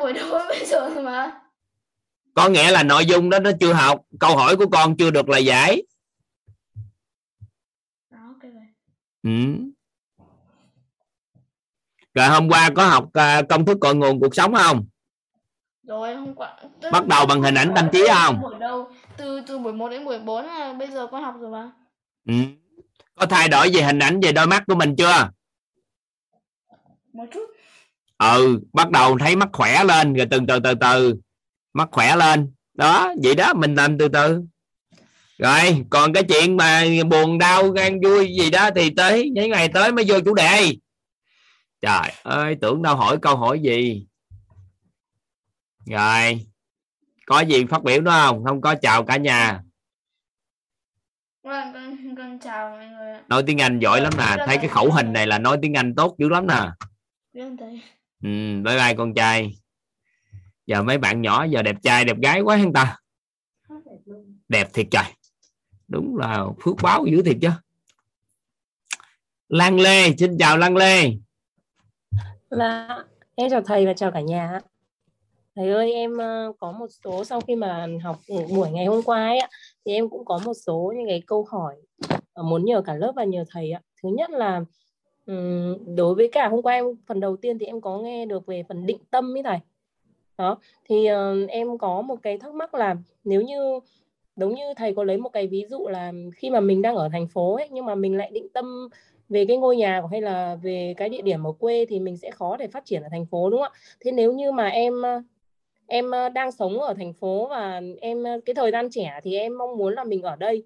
buổi 0.00 0.12
đầu 0.12 0.28
đến 0.38 0.46
bây 0.48 0.66
giờ 0.66 0.90
mà. 1.02 1.40
Có 2.34 2.48
nghĩa 2.48 2.70
là 2.70 2.82
nội 2.82 3.06
dung 3.06 3.30
đó 3.30 3.38
nó 3.38 3.50
chưa 3.60 3.72
học 3.72 4.00
câu 4.20 4.36
hỏi 4.36 4.56
của 4.56 4.66
con 4.72 4.96
chưa 4.96 5.10
được 5.10 5.28
lời 5.28 5.44
giải. 5.44 5.82
Đó 8.10 8.18
ok 8.26 8.42
rồi 8.42 8.66
ừ. 9.22 9.30
rồi 12.14 12.26
hôm 12.28 12.48
qua 12.48 12.70
có 12.76 12.86
học 12.86 13.08
à, 13.12 13.42
công 13.48 13.64
thức 13.66 13.78
cội 13.80 13.94
nguồn 13.94 14.20
cuộc 14.20 14.34
sống 14.34 14.54
không? 14.54 14.86
Rồi 15.82 16.14
hôm 16.16 16.34
qua 16.34 16.56
tức- 16.80 16.90
Bắt 16.92 17.06
đầu 17.06 17.26
bằng 17.26 17.42
hình 17.42 17.54
ảnh 17.54 17.72
tâm 17.76 17.88
trí 17.92 18.06
không? 18.14 18.40
buổi 18.42 18.54
đầu 18.60 18.90
từ 19.16 19.40
từ 19.46 19.58
buổi 19.58 19.72
1 19.72 19.88
đến 19.88 20.04
buổi 20.04 20.18
4 20.18 20.44
là 20.46 20.72
bây 20.72 20.88
giờ 20.88 21.06
con 21.10 21.22
học 21.22 21.34
rồi 21.40 21.50
mà. 21.50 21.70
Ừ. 22.28 22.34
có 23.14 23.26
thay 23.26 23.48
đổi 23.48 23.70
về 23.74 23.82
hình 23.82 23.98
ảnh 23.98 24.20
về 24.20 24.32
đôi 24.32 24.46
mắt 24.46 24.64
của 24.66 24.74
mình 24.74 24.96
chưa? 24.96 25.30
Một 27.12 27.24
chút 27.34 27.50
ừ 28.18 28.60
bắt 28.72 28.90
đầu 28.90 29.18
thấy 29.18 29.36
mắt 29.36 29.48
khỏe 29.52 29.84
lên 29.84 30.14
rồi 30.14 30.26
từ 30.30 30.40
từ 30.48 30.60
từ 30.60 30.74
từ. 30.74 31.14
Mắt 31.72 31.88
khỏe 31.92 32.16
lên. 32.16 32.52
Đó 32.74 33.14
vậy 33.22 33.34
đó 33.34 33.54
mình 33.54 33.74
làm 33.74 33.98
từ 33.98 34.08
từ. 34.08 34.42
Rồi 35.38 35.84
còn 35.90 36.12
cái 36.12 36.22
chuyện 36.22 36.56
mà 36.56 36.84
buồn 37.10 37.38
đau 37.38 37.70
gan 37.70 38.00
vui 38.00 38.34
gì 38.38 38.50
đó 38.50 38.70
thì 38.76 38.90
tới 38.90 39.30
những 39.30 39.50
ngày 39.50 39.68
tới 39.68 39.92
mới 39.92 40.04
vô 40.08 40.20
chủ 40.24 40.34
đề. 40.34 40.72
Trời 41.80 42.12
ơi 42.22 42.56
tưởng 42.60 42.82
đâu 42.82 42.96
hỏi 42.96 43.18
câu 43.22 43.36
hỏi 43.36 43.60
gì. 43.60 44.06
Rồi 45.86 46.46
có 47.26 47.40
gì 47.40 47.64
phát 47.64 47.82
biểu 47.82 48.00
nữa 48.00 48.10
không? 48.10 48.44
Không 48.44 48.60
có 48.60 48.74
chào 48.74 49.04
cả 49.04 49.16
nhà. 49.16 49.62
Vâng, 51.42 51.72
con 51.74 52.16
con 52.16 52.38
chào 52.38 52.70
mọi 52.70 52.86
người 52.86 53.14
nói 53.28 53.42
tiếng 53.46 53.60
Anh 53.60 53.78
giỏi 53.78 54.00
lắm 54.00 54.12
nè. 54.18 54.36
Thấy 54.46 54.56
cái 54.56 54.68
khẩu 54.68 54.90
hình 54.90 55.12
này 55.12 55.26
là 55.26 55.38
nói 55.38 55.58
tiếng 55.62 55.74
Anh 55.74 55.94
tốt 55.94 56.16
dữ 56.18 56.28
lắm 56.28 56.46
nè 56.46 56.60
ừ, 58.22 58.28
bye 58.64 58.78
bye 58.78 58.94
con 58.96 59.14
trai. 59.14 59.58
Giờ 60.66 60.82
mấy 60.82 60.98
bạn 60.98 61.22
nhỏ 61.22 61.44
giờ 61.44 61.62
đẹp 61.62 61.76
trai 61.82 62.04
đẹp 62.04 62.16
gái 62.22 62.40
quá 62.40 62.56
hắn 62.56 62.72
ta. 62.72 62.96
Đẹp 64.48 64.68
thiệt 64.72 64.86
trời. 64.90 65.04
Đúng 65.88 66.16
là 66.16 66.44
phước 66.60 66.74
báo 66.82 67.06
dữ 67.06 67.22
thiệt 67.22 67.36
chứ. 67.42 67.50
Lan 69.48 69.80
Lê 69.80 70.16
xin 70.18 70.38
chào 70.38 70.58
Lan 70.58 70.76
Lê. 70.76 71.10
Là 72.50 73.04
em 73.34 73.50
chào 73.50 73.60
thầy 73.60 73.86
và 73.86 73.92
chào 73.92 74.10
cả 74.10 74.20
nhà. 74.20 74.58
Thầy 75.56 75.70
ơi 75.70 75.92
em 75.92 76.16
ờ, 76.16 76.52
có 76.58 76.72
một 76.72 76.86
số 77.04 77.24
sau 77.24 77.40
khi 77.40 77.54
mà 77.54 77.86
học 78.02 78.20
buổi 78.28 78.70
ngày 78.70 78.86
hôm 78.86 79.02
qua 79.02 79.26
ấy, 79.26 79.40
thì 79.86 79.92
em 79.92 80.08
cũng 80.08 80.24
có 80.24 80.40
một 80.44 80.54
số 80.66 80.92
những 80.96 81.08
cái 81.08 81.22
câu 81.26 81.46
hỏi 81.50 81.76
ờ, 82.32 82.42
muốn 82.42 82.64
nhờ 82.64 82.82
cả 82.86 82.94
lớp 82.94 83.12
và 83.16 83.24
nhờ 83.24 83.44
thầy 83.50 83.70
ạ. 83.70 83.80
Thứ 84.02 84.08
nhất 84.16 84.30
là 84.30 84.60
đối 85.96 86.14
với 86.14 86.28
cả 86.32 86.48
hôm 86.48 86.62
qua 86.62 86.74
em 86.74 86.84
phần 87.06 87.20
đầu 87.20 87.36
tiên 87.36 87.58
thì 87.58 87.66
em 87.66 87.80
có 87.80 87.98
nghe 87.98 88.26
được 88.26 88.46
về 88.46 88.62
phần 88.68 88.86
định 88.86 88.98
tâm 89.10 89.36
ấy 89.36 89.42
thầy. 89.42 89.58
Đó 90.38 90.58
thì 90.84 91.08
uh, 91.12 91.48
em 91.48 91.78
có 91.78 92.02
một 92.02 92.16
cái 92.22 92.38
thắc 92.38 92.54
mắc 92.54 92.74
là 92.74 92.96
nếu 93.24 93.42
như 93.42 93.80
giống 94.36 94.54
như 94.54 94.74
thầy 94.76 94.94
có 94.94 95.04
lấy 95.04 95.16
một 95.16 95.28
cái 95.28 95.46
ví 95.46 95.64
dụ 95.68 95.88
là 95.88 96.12
khi 96.36 96.50
mà 96.50 96.60
mình 96.60 96.82
đang 96.82 96.96
ở 96.96 97.08
thành 97.12 97.28
phố 97.28 97.54
ấy 97.54 97.68
nhưng 97.70 97.86
mà 97.86 97.94
mình 97.94 98.16
lại 98.16 98.30
định 98.32 98.48
tâm 98.48 98.88
về 99.28 99.44
cái 99.48 99.56
ngôi 99.56 99.76
nhà 99.76 100.02
hay 100.10 100.20
là 100.20 100.56
về 100.62 100.94
cái 100.96 101.08
địa 101.08 101.22
điểm 101.22 101.46
ở 101.46 101.52
quê 101.52 101.86
thì 101.88 102.00
mình 102.00 102.16
sẽ 102.16 102.30
khó 102.30 102.56
để 102.56 102.68
phát 102.68 102.84
triển 102.84 103.02
ở 103.02 103.08
thành 103.10 103.26
phố 103.26 103.50
đúng 103.50 103.60
không 103.60 103.72
ạ? 103.72 103.78
Thế 104.00 104.12
nếu 104.12 104.32
như 104.32 104.52
mà 104.52 104.68
em 104.68 105.02
ờ, 105.02 105.22
em 105.86 106.10
ờ, 106.10 106.28
đang 106.28 106.52
sống 106.52 106.80
ở 106.80 106.94
thành 106.94 107.12
phố 107.12 107.46
và 107.48 107.80
em 108.00 108.24
cái 108.44 108.54
thời 108.54 108.70
gian 108.70 108.88
trẻ 108.90 109.20
thì 109.22 109.36
em 109.38 109.58
mong 109.58 109.76
muốn 109.78 109.94
là 109.94 110.04
mình 110.04 110.22
ở 110.22 110.36
đây 110.36 110.64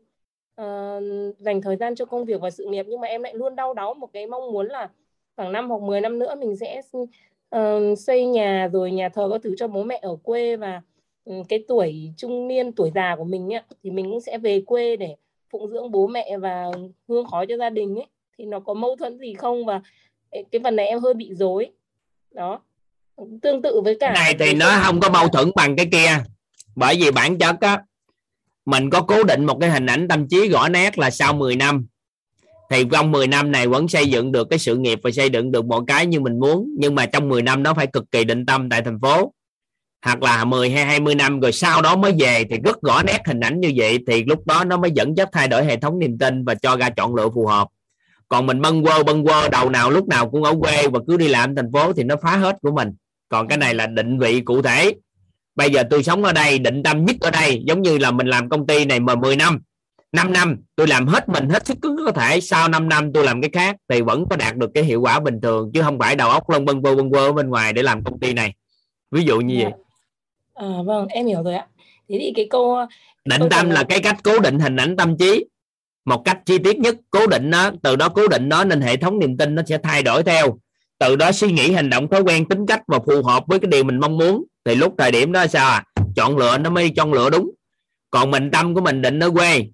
uh, 0.60 1.38
dành 1.38 1.62
thời 1.62 1.76
gian 1.76 1.94
cho 1.94 2.04
công 2.04 2.24
việc 2.24 2.40
và 2.40 2.50
sự 2.50 2.64
nghiệp 2.64 2.86
nhưng 2.88 3.00
mà 3.00 3.08
em 3.08 3.22
lại 3.22 3.34
luôn 3.34 3.56
đau 3.56 3.74
đáu 3.74 3.94
một 3.94 4.12
cái 4.12 4.26
mong 4.26 4.52
muốn 4.52 4.66
là 4.66 4.88
khoảng 5.36 5.52
năm 5.52 5.70
hoặc 5.70 5.82
10 5.82 6.00
năm 6.00 6.18
nữa 6.18 6.34
mình 6.34 6.56
sẽ 6.56 6.82
uh, 7.56 7.98
xây 7.98 8.26
nhà 8.26 8.68
rồi 8.72 8.90
nhà 8.90 9.08
thờ 9.08 9.28
các 9.32 9.40
thứ 9.44 9.54
cho 9.58 9.68
bố 9.68 9.82
mẹ 9.82 9.98
ở 10.02 10.16
quê 10.22 10.56
và 10.56 10.80
um, 11.24 11.44
cái 11.44 11.64
tuổi 11.68 12.12
trung 12.16 12.48
niên 12.48 12.72
tuổi 12.72 12.90
già 12.94 13.16
của 13.16 13.24
mình 13.24 13.54
ấy, 13.54 13.62
thì 13.82 13.90
mình 13.90 14.10
cũng 14.10 14.20
sẽ 14.20 14.38
về 14.38 14.62
quê 14.66 14.96
để 14.96 15.16
phụng 15.50 15.70
dưỡng 15.70 15.90
bố 15.90 16.06
mẹ 16.06 16.38
và 16.38 16.70
hương 17.08 17.26
khói 17.26 17.46
cho 17.48 17.56
gia 17.56 17.70
đình 17.70 17.96
ấy. 17.96 18.06
Thì 18.38 18.44
nó 18.44 18.60
có 18.60 18.74
mâu 18.74 18.96
thuẫn 18.96 19.18
gì 19.18 19.34
không? 19.34 19.66
Và 19.66 19.80
cái 20.30 20.60
phần 20.64 20.76
này 20.76 20.86
em 20.86 21.00
hơi 21.00 21.14
bị 21.14 21.34
dối 21.34 21.70
đó. 22.30 22.60
Tương 23.42 23.62
tự 23.62 23.80
với 23.84 23.96
cả 24.00 24.12
cái 24.14 24.24
này 24.24 24.34
thì 24.38 24.58
nó 24.58 24.80
không 24.84 25.00
có 25.00 25.10
mâu 25.10 25.28
thuẫn 25.28 25.50
bằng 25.56 25.76
cái 25.76 25.86
kia. 25.92 26.24
Bởi 26.76 26.96
vì 27.00 27.10
bản 27.10 27.38
chất 27.38 27.56
á 27.60 27.84
mình 28.66 28.90
có 28.90 29.00
cố 29.00 29.24
định 29.24 29.44
một 29.44 29.58
cái 29.60 29.70
hình 29.70 29.86
ảnh 29.86 30.08
tâm 30.08 30.28
trí 30.28 30.48
rõ 30.48 30.68
nét 30.68 30.98
là 30.98 31.10
sau 31.10 31.32
10 31.32 31.56
năm. 31.56 31.86
Thì 32.70 32.84
trong 32.92 33.12
10 33.12 33.26
năm 33.26 33.52
này 33.52 33.66
vẫn 33.66 33.88
xây 33.88 34.06
dựng 34.06 34.32
được 34.32 34.46
cái 34.50 34.58
sự 34.58 34.76
nghiệp 34.76 35.00
và 35.02 35.10
xây 35.10 35.30
dựng 35.30 35.52
được 35.52 35.64
mọi 35.64 35.80
cái 35.86 36.06
như 36.06 36.20
mình 36.20 36.40
muốn, 36.40 36.68
nhưng 36.78 36.94
mà 36.94 37.06
trong 37.06 37.28
10 37.28 37.42
năm 37.42 37.62
đó 37.62 37.74
phải 37.74 37.86
cực 37.86 38.10
kỳ 38.10 38.24
định 38.24 38.46
tâm 38.46 38.68
tại 38.68 38.82
thành 38.82 39.00
phố. 39.00 39.32
Hoặc 40.04 40.22
là 40.22 40.44
10 40.44 40.70
hay 40.70 40.84
20 40.84 41.14
năm 41.14 41.40
rồi 41.40 41.52
sau 41.52 41.82
đó 41.82 41.96
mới 41.96 42.14
về 42.18 42.44
thì 42.50 42.56
rất 42.64 42.82
rõ 42.82 43.02
nét 43.02 43.18
hình 43.26 43.40
ảnh 43.40 43.60
như 43.60 43.72
vậy 43.76 43.98
thì 44.06 44.24
lúc 44.24 44.46
đó 44.46 44.64
nó 44.64 44.76
mới 44.76 44.90
dẫn 44.90 45.16
dắt 45.16 45.28
thay 45.32 45.48
đổi 45.48 45.64
hệ 45.64 45.76
thống 45.76 45.98
niềm 45.98 46.18
tin 46.18 46.44
và 46.44 46.54
cho 46.54 46.76
ra 46.76 46.90
chọn 46.90 47.14
lựa 47.14 47.28
phù 47.34 47.46
hợp. 47.46 47.68
Còn 48.28 48.46
mình 48.46 48.60
bâng 48.60 48.84
quơ 48.84 49.02
bâng 49.02 49.24
quơ, 49.24 49.48
đầu 49.48 49.70
nào 49.70 49.90
lúc 49.90 50.08
nào 50.08 50.30
cũng 50.30 50.44
ở 50.44 50.54
quê 50.60 50.88
và 50.88 51.00
cứ 51.08 51.16
đi 51.16 51.28
làm 51.28 51.56
thành 51.56 51.72
phố 51.72 51.92
thì 51.92 52.02
nó 52.02 52.16
phá 52.22 52.36
hết 52.36 52.56
của 52.62 52.70
mình. 52.70 52.88
Còn 53.28 53.48
cái 53.48 53.58
này 53.58 53.74
là 53.74 53.86
định 53.86 54.18
vị 54.18 54.40
cụ 54.40 54.62
thể 54.62 54.92
bây 55.54 55.70
giờ 55.70 55.82
tôi 55.90 56.02
sống 56.02 56.24
ở 56.24 56.32
đây 56.32 56.58
định 56.58 56.82
tâm 56.82 57.04
nhất 57.04 57.16
ở 57.20 57.30
đây 57.30 57.62
giống 57.66 57.82
như 57.82 57.98
là 57.98 58.10
mình 58.10 58.26
làm 58.26 58.48
công 58.48 58.66
ty 58.66 58.84
này 58.84 59.00
mà 59.00 59.14
10 59.14 59.36
năm 59.36 59.58
5 60.12 60.32
năm 60.32 60.56
tôi 60.76 60.86
làm 60.86 61.06
hết 61.06 61.28
mình 61.28 61.48
hết 61.48 61.66
sức 61.66 61.78
cứ 61.82 62.02
có 62.06 62.12
thể. 62.12 62.40
Sau 62.40 62.68
5 62.68 62.88
năm 62.88 63.12
tôi 63.12 63.24
làm 63.24 63.40
cái 63.40 63.50
khác 63.52 63.76
thì 63.88 64.00
vẫn 64.00 64.24
có 64.30 64.36
đạt 64.36 64.56
được 64.56 64.70
cái 64.74 64.84
hiệu 64.84 65.00
quả 65.00 65.20
bình 65.20 65.40
thường 65.40 65.70
chứ 65.74 65.82
không 65.82 65.98
phải 65.98 66.16
đầu 66.16 66.30
óc 66.30 66.50
lân 66.50 66.64
bân 66.64 66.82
bân 66.82 67.10
quơ 67.10 67.26
ở 67.26 67.32
bên 67.32 67.48
ngoài 67.48 67.72
để 67.72 67.82
làm 67.82 68.04
công 68.04 68.20
ty 68.20 68.32
này. 68.32 68.54
Ví 69.10 69.22
dụ 69.24 69.40
như 69.40 69.58
vậy. 69.62 69.72
À, 70.54 70.66
vâng 70.84 71.06
em 71.06 71.26
hiểu 71.26 71.42
rồi 71.42 71.54
ạ. 71.54 71.66
Thế 72.08 72.16
thì 72.20 72.32
cái 72.36 72.46
câu 72.50 72.76
định 73.24 73.42
tâm 73.50 73.70
là 73.70 73.84
cái 73.84 74.00
cách 74.00 74.16
cố 74.22 74.38
định 74.38 74.58
hình 74.58 74.76
ảnh 74.76 74.96
tâm 74.96 75.16
trí. 75.18 75.44
Một 76.04 76.22
cách 76.24 76.38
chi 76.46 76.58
tiết 76.58 76.78
nhất 76.78 76.96
cố 77.10 77.26
định 77.26 77.50
nó 77.50 77.70
từ 77.82 77.96
đó 77.96 78.08
cố 78.08 78.28
định 78.28 78.48
nó 78.48 78.64
nên 78.64 78.80
hệ 78.80 78.96
thống 78.96 79.18
niềm 79.18 79.36
tin 79.36 79.54
nó 79.54 79.62
sẽ 79.66 79.78
thay 79.82 80.02
đổi 80.02 80.22
theo 80.22 80.58
từ 81.00 81.16
đó 81.16 81.32
suy 81.32 81.52
nghĩ 81.52 81.72
hành 81.72 81.90
động 81.90 82.08
thói 82.08 82.20
quen 82.20 82.48
tính 82.48 82.66
cách 82.66 82.82
và 82.86 82.98
phù 83.06 83.22
hợp 83.22 83.44
với 83.46 83.58
cái 83.58 83.68
điều 83.70 83.84
mình 83.84 84.00
mong 84.00 84.18
muốn. 84.18 84.44
Thì 84.64 84.74
lúc 84.74 84.94
thời 84.98 85.10
điểm 85.10 85.32
đó 85.32 85.46
sao 85.46 85.70
à? 85.70 85.84
Chọn 86.16 86.36
lựa 86.36 86.58
nó 86.58 86.70
mới 86.70 86.90
chọn 86.90 87.12
lựa 87.12 87.30
đúng. 87.30 87.50
Còn 88.10 88.30
mình 88.30 88.50
tâm 88.50 88.74
của 88.74 88.80
mình 88.80 89.02
định 89.02 89.18
ở 89.18 89.30
quê. 89.30 89.66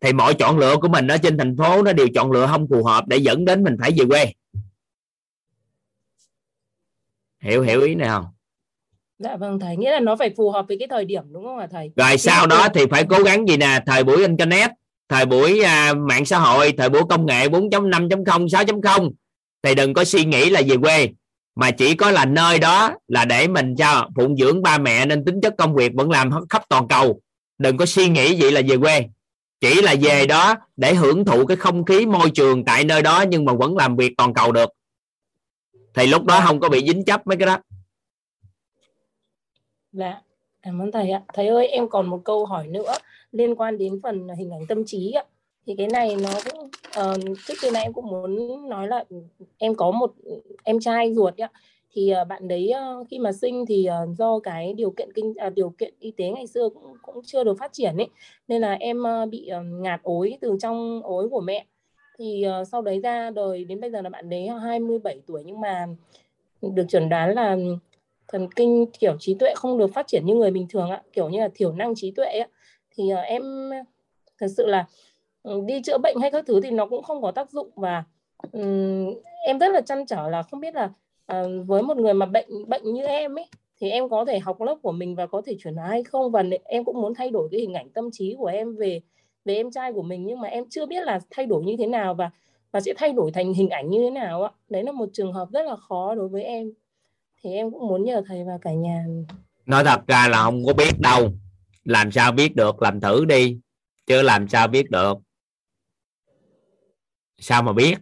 Thì 0.00 0.12
mọi 0.12 0.34
chọn 0.34 0.58
lựa 0.58 0.76
của 0.76 0.88
mình 0.88 1.06
ở 1.06 1.18
trên 1.18 1.38
thành 1.38 1.56
phố 1.56 1.82
nó 1.82 1.92
đều 1.92 2.08
chọn 2.14 2.32
lựa 2.32 2.46
không 2.46 2.66
phù 2.70 2.84
hợp 2.84 3.06
để 3.08 3.16
dẫn 3.16 3.44
đến 3.44 3.64
mình 3.64 3.76
phải 3.80 3.90
về 3.98 4.04
quê. 4.08 4.32
Hiểu 7.42 7.62
hiểu 7.62 7.82
ý 7.82 7.94
này 7.94 8.08
không? 8.08 8.24
Dạ 9.18 9.36
vâng 9.36 9.60
thầy 9.60 9.76
nghĩa 9.76 9.90
là 9.90 10.00
nó 10.00 10.16
phải 10.16 10.34
phù 10.36 10.50
hợp 10.50 10.64
với 10.68 10.76
cái 10.78 10.88
thời 10.88 11.04
điểm 11.04 11.22
đúng 11.32 11.44
không 11.44 11.58
ạ 11.58 11.66
thầy? 11.70 11.90
Rồi 11.96 12.18
sau 12.18 12.46
đó 12.46 12.68
thì 12.74 12.82
phải 12.90 13.04
cố 13.08 13.22
gắng 13.22 13.48
gì 13.48 13.56
nè? 13.56 13.80
Thời 13.86 14.04
buổi 14.04 14.16
internet 14.16 14.70
thời 15.08 15.26
buổi 15.26 15.60
à, 15.60 15.94
mạng 15.94 16.24
xã 16.24 16.38
hội 16.38 16.72
thời 16.78 16.88
buổi 16.88 17.02
công 17.08 17.26
nghệ 17.26 17.48
4.5.0 17.48 18.46
6.0 18.46 19.10
thì 19.66 19.74
đừng 19.74 19.94
có 19.94 20.04
suy 20.04 20.24
nghĩ 20.24 20.50
là 20.50 20.62
về 20.66 20.76
quê 20.82 21.08
mà 21.54 21.70
chỉ 21.70 21.94
có 21.94 22.10
là 22.10 22.24
nơi 22.24 22.58
đó 22.58 22.94
là 23.08 23.24
để 23.24 23.48
mình 23.48 23.76
cho 23.76 24.08
phụng 24.16 24.36
dưỡng 24.36 24.62
ba 24.62 24.78
mẹ 24.78 25.06
nên 25.06 25.24
tính 25.24 25.40
chất 25.40 25.54
công 25.58 25.74
việc 25.74 25.92
vẫn 25.94 26.10
làm 26.10 26.30
khắp 26.50 26.62
toàn 26.68 26.88
cầu 26.88 27.20
đừng 27.58 27.76
có 27.76 27.86
suy 27.86 28.08
nghĩ 28.08 28.42
vậy 28.42 28.52
là 28.52 28.62
về 28.68 28.76
quê 28.76 29.04
chỉ 29.60 29.82
là 29.82 29.94
về 30.02 30.26
đó 30.26 30.54
để 30.76 30.94
hưởng 30.94 31.24
thụ 31.24 31.46
cái 31.46 31.56
không 31.56 31.84
khí 31.84 32.06
môi 32.06 32.30
trường 32.30 32.64
tại 32.64 32.84
nơi 32.84 33.02
đó 33.02 33.24
nhưng 33.28 33.44
mà 33.44 33.52
vẫn 33.52 33.76
làm 33.76 33.96
việc 33.96 34.12
toàn 34.16 34.34
cầu 34.34 34.52
được 34.52 34.70
thì 35.94 36.06
lúc 36.06 36.24
đó 36.24 36.40
không 36.46 36.60
có 36.60 36.68
bị 36.68 36.86
dính 36.86 37.04
chấp 37.04 37.26
mấy 37.26 37.36
cái 37.36 37.46
đó 37.46 37.58
Dạ, 39.92 40.20
cảm 40.62 40.82
ơn 40.82 40.92
thầy 40.92 41.10
ạ. 41.10 41.22
Thầy 41.34 41.46
ơi, 41.46 41.68
em 41.68 41.88
còn 41.88 42.06
một 42.06 42.20
câu 42.24 42.46
hỏi 42.46 42.66
nữa 42.66 42.92
liên 43.32 43.54
quan 43.54 43.78
đến 43.78 44.00
phần 44.02 44.28
hình 44.38 44.50
ảnh 44.50 44.66
tâm 44.68 44.82
trí 44.86 45.10
ạ. 45.10 45.24
Thì 45.66 45.74
cái 45.78 45.86
này 45.86 46.16
nó 46.22 46.30
cũng 46.50 46.64
uh, 47.00 47.38
trước 47.46 47.54
tiên 47.62 47.72
này 47.72 47.82
em 47.82 47.92
cũng 47.92 48.06
muốn 48.06 48.68
nói 48.68 48.88
là 48.88 49.04
ừ, 49.08 49.16
em 49.58 49.74
có 49.74 49.90
một 49.90 50.12
ừ, 50.22 50.40
em 50.64 50.80
trai 50.80 51.14
ruột 51.14 51.36
ạ. 51.36 51.50
Thì 51.92 52.14
uh, 52.22 52.28
bạn 52.28 52.48
đấy 52.48 52.72
uh, 53.00 53.06
khi 53.10 53.18
mà 53.18 53.32
sinh 53.32 53.66
thì 53.66 53.88
uh, 54.02 54.16
do 54.18 54.38
cái 54.38 54.72
điều 54.72 54.90
kiện 54.90 55.12
kinh 55.12 55.34
uh, 55.46 55.54
điều 55.54 55.70
kiện 55.78 55.94
y 56.00 56.10
tế 56.10 56.28
ngày 56.30 56.46
xưa 56.46 56.68
cũng 56.68 56.96
cũng 57.02 57.22
chưa 57.24 57.44
được 57.44 57.58
phát 57.58 57.72
triển 57.72 57.96
ấy, 57.96 58.08
nên 58.48 58.60
là 58.60 58.72
em 58.72 59.02
uh, 59.02 59.28
bị 59.30 59.50
uh, 59.58 59.64
ngạt 59.82 60.00
ối 60.02 60.38
từ 60.40 60.56
trong 60.60 61.02
ối 61.02 61.28
của 61.28 61.40
mẹ. 61.40 61.66
Thì 62.18 62.44
uh, 62.60 62.68
sau 62.68 62.82
đấy 62.82 63.00
ra 63.00 63.30
đời 63.30 63.64
đến 63.64 63.80
bây 63.80 63.90
giờ 63.90 64.02
là 64.02 64.10
bạn 64.10 64.28
đấy 64.28 64.48
27 64.62 65.20
tuổi 65.26 65.42
nhưng 65.46 65.60
mà 65.60 65.86
được 66.62 66.84
chuẩn 66.88 67.08
đoán 67.08 67.34
là 67.34 67.56
thần 68.28 68.48
kinh 68.56 68.86
kiểu 69.00 69.16
trí 69.20 69.34
tuệ 69.34 69.54
không 69.54 69.78
được 69.78 69.94
phát 69.94 70.06
triển 70.06 70.26
như 70.26 70.34
người 70.34 70.50
bình 70.50 70.66
thường 70.68 70.90
ạ 70.90 71.02
kiểu 71.12 71.28
như 71.28 71.40
là 71.40 71.48
thiểu 71.54 71.72
năng 71.72 71.94
trí 71.94 72.10
tuệ 72.10 72.26
ạ 72.26 72.48
thì 72.90 73.04
uh, 73.12 73.18
em 73.24 73.70
thật 74.38 74.46
sự 74.56 74.66
là 74.66 74.86
Ừ, 75.46 75.62
đi 75.66 75.82
chữa 75.82 75.98
bệnh 75.98 76.16
hay 76.20 76.30
các 76.30 76.44
thứ 76.46 76.60
thì 76.60 76.70
nó 76.70 76.86
cũng 76.86 77.02
không 77.02 77.22
có 77.22 77.30
tác 77.30 77.50
dụng 77.50 77.70
và 77.74 78.04
um, 78.52 79.14
em 79.46 79.58
rất 79.58 79.72
là 79.72 79.80
chăn 79.80 80.06
trở 80.06 80.28
là 80.28 80.42
không 80.42 80.60
biết 80.60 80.74
là 80.74 80.84
uh, 81.32 81.66
với 81.66 81.82
một 81.82 81.96
người 81.96 82.14
mà 82.14 82.26
bệnh 82.26 82.48
bệnh 82.68 82.94
như 82.94 83.04
em 83.04 83.38
ấy 83.38 83.46
thì 83.80 83.90
em 83.90 84.08
có 84.08 84.24
thể 84.24 84.38
học 84.38 84.60
lớp 84.60 84.76
của 84.82 84.92
mình 84.92 85.14
và 85.14 85.26
có 85.26 85.42
thể 85.46 85.56
chuyển 85.58 85.76
hóa 85.76 85.88
hay 85.88 86.04
không? 86.04 86.30
Và 86.30 86.44
em 86.64 86.84
cũng 86.84 87.00
muốn 87.00 87.14
thay 87.14 87.30
đổi 87.30 87.48
cái 87.50 87.60
hình 87.60 87.74
ảnh 87.74 87.90
tâm 87.90 88.08
trí 88.12 88.34
của 88.38 88.46
em 88.46 88.76
về 88.76 89.00
về 89.44 89.54
em 89.54 89.70
trai 89.70 89.92
của 89.92 90.02
mình 90.02 90.26
nhưng 90.26 90.40
mà 90.40 90.48
em 90.48 90.64
chưa 90.70 90.86
biết 90.86 91.04
là 91.04 91.20
thay 91.30 91.46
đổi 91.46 91.64
như 91.64 91.76
thế 91.78 91.86
nào 91.86 92.14
và 92.14 92.30
và 92.72 92.80
sẽ 92.80 92.92
thay 92.96 93.12
đổi 93.12 93.30
thành 93.30 93.52
hình 93.52 93.68
ảnh 93.68 93.90
như 93.90 93.98
thế 94.02 94.10
nào 94.10 94.42
ạ. 94.42 94.50
Đấy 94.68 94.82
là 94.82 94.92
một 94.92 95.08
trường 95.12 95.32
hợp 95.32 95.48
rất 95.52 95.66
là 95.66 95.76
khó 95.76 96.14
đối 96.14 96.28
với 96.28 96.42
em. 96.42 96.72
Thì 97.42 97.52
em 97.52 97.70
cũng 97.70 97.88
muốn 97.88 98.04
nhờ 98.04 98.22
thầy 98.26 98.44
và 98.44 98.58
cả 98.62 98.72
nhà. 98.72 99.04
Nói 99.66 99.84
thật 99.84 100.00
ra 100.06 100.28
là 100.28 100.42
không 100.42 100.64
có 100.66 100.72
biết 100.72 101.00
đâu. 101.00 101.28
Làm 101.84 102.10
sao 102.10 102.32
biết 102.32 102.56
được? 102.56 102.82
Làm 102.82 103.00
thử 103.00 103.24
đi. 103.24 103.58
Chứ 104.06 104.22
làm 104.22 104.48
sao 104.48 104.68
biết 104.68 104.90
được? 104.90 105.18
Sao 107.38 107.62
mà 107.62 107.72
biết? 107.72 107.98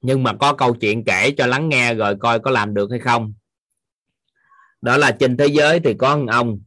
Nhưng 0.00 0.22
mà 0.22 0.32
có 0.40 0.54
câu 0.54 0.74
chuyện 0.74 1.04
kể 1.04 1.30
cho 1.36 1.46
lắng 1.46 1.68
nghe 1.68 1.94
rồi 1.94 2.16
coi 2.20 2.40
có 2.40 2.50
làm 2.50 2.74
được 2.74 2.90
hay 2.90 3.00
không. 3.00 3.34
Đó 4.80 4.96
là 4.96 5.10
trên 5.20 5.36
thế 5.36 5.46
giới 5.46 5.80
thì 5.80 5.94
có 5.94 6.16
một 6.16 6.26
ông, 6.28 6.60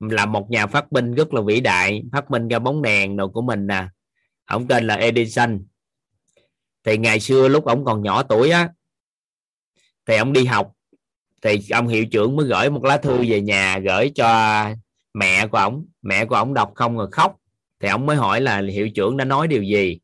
là 0.00 0.26
một 0.26 0.50
nhà 0.50 0.66
phát 0.66 0.92
minh 0.92 1.14
rất 1.14 1.34
là 1.34 1.40
vĩ 1.40 1.60
đại, 1.60 2.02
phát 2.12 2.30
minh 2.30 2.48
ra 2.48 2.58
bóng 2.58 2.82
đèn 2.82 3.16
đồ 3.16 3.28
của 3.28 3.42
mình 3.42 3.66
nè. 3.66 3.88
Ông 4.44 4.68
tên 4.68 4.86
là 4.86 4.94
Edison. 4.94 5.64
Thì 6.84 6.98
ngày 6.98 7.20
xưa 7.20 7.48
lúc 7.48 7.64
ông 7.64 7.84
còn 7.84 8.02
nhỏ 8.02 8.22
tuổi 8.22 8.50
á, 8.50 8.68
thì 10.06 10.16
ông 10.16 10.32
đi 10.32 10.44
học, 10.44 10.72
thì 11.42 11.58
ông 11.70 11.88
hiệu 11.88 12.04
trưởng 12.06 12.36
mới 12.36 12.46
gửi 12.46 12.70
một 12.70 12.84
lá 12.84 12.96
thư 12.96 13.24
về 13.28 13.40
nhà, 13.40 13.78
gửi 13.78 14.12
cho 14.14 14.64
mẹ 15.14 15.46
của 15.46 15.58
ông. 15.58 15.86
Mẹ 16.02 16.24
của 16.24 16.34
ông 16.34 16.54
đọc 16.54 16.72
không 16.74 16.96
rồi 16.96 17.08
khóc. 17.12 17.36
Thì 17.80 17.88
ông 17.88 18.06
mới 18.06 18.16
hỏi 18.16 18.40
là 18.40 18.62
hiệu 18.72 18.88
trưởng 18.94 19.16
đã 19.16 19.24
nói 19.24 19.48
điều 19.48 19.62
gì? 19.62 19.98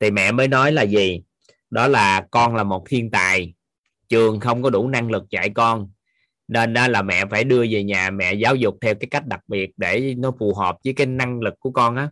Thì 0.00 0.10
mẹ 0.10 0.32
mới 0.32 0.48
nói 0.48 0.72
là 0.72 0.82
gì? 0.82 1.22
Đó 1.70 1.88
là 1.88 2.26
con 2.30 2.56
là 2.56 2.62
một 2.62 2.84
thiên 2.88 3.10
tài, 3.10 3.54
trường 4.08 4.40
không 4.40 4.62
có 4.62 4.70
đủ 4.70 4.88
năng 4.88 5.10
lực 5.10 5.24
dạy 5.30 5.50
con. 5.50 5.90
Nên 6.48 6.72
đó 6.72 6.88
là 6.88 7.02
mẹ 7.02 7.24
phải 7.30 7.44
đưa 7.44 7.64
về 7.70 7.84
nhà 7.84 8.10
mẹ 8.10 8.34
giáo 8.34 8.54
dục 8.54 8.76
theo 8.80 8.94
cái 8.94 9.08
cách 9.10 9.26
đặc 9.26 9.40
biệt 9.48 9.70
để 9.76 10.14
nó 10.18 10.32
phù 10.38 10.54
hợp 10.54 10.76
với 10.84 10.94
cái 10.94 11.06
năng 11.06 11.40
lực 11.40 11.54
của 11.58 11.70
con 11.70 11.96
á. 11.96 12.10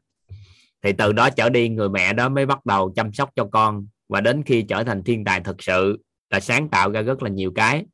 Thì 0.82 0.92
từ 0.92 1.12
đó 1.12 1.30
trở 1.30 1.48
đi, 1.48 1.68
người 1.68 1.88
mẹ 1.88 2.12
đó 2.12 2.28
mới 2.28 2.46
bắt 2.46 2.66
đầu 2.66 2.92
chăm 2.96 3.12
sóc 3.12 3.30
cho 3.36 3.48
con. 3.52 3.86
Và 4.08 4.20
đến 4.20 4.42
khi 4.42 4.62
trở 4.62 4.84
thành 4.84 5.02
thiên 5.02 5.24
tài 5.24 5.40
thực 5.40 5.62
sự 5.62 5.98
là 6.30 6.40
sáng 6.40 6.68
tạo 6.68 6.90
ra 6.90 7.02
rất 7.02 7.22
là 7.22 7.30
nhiều 7.30 7.52
cái. 7.54 7.84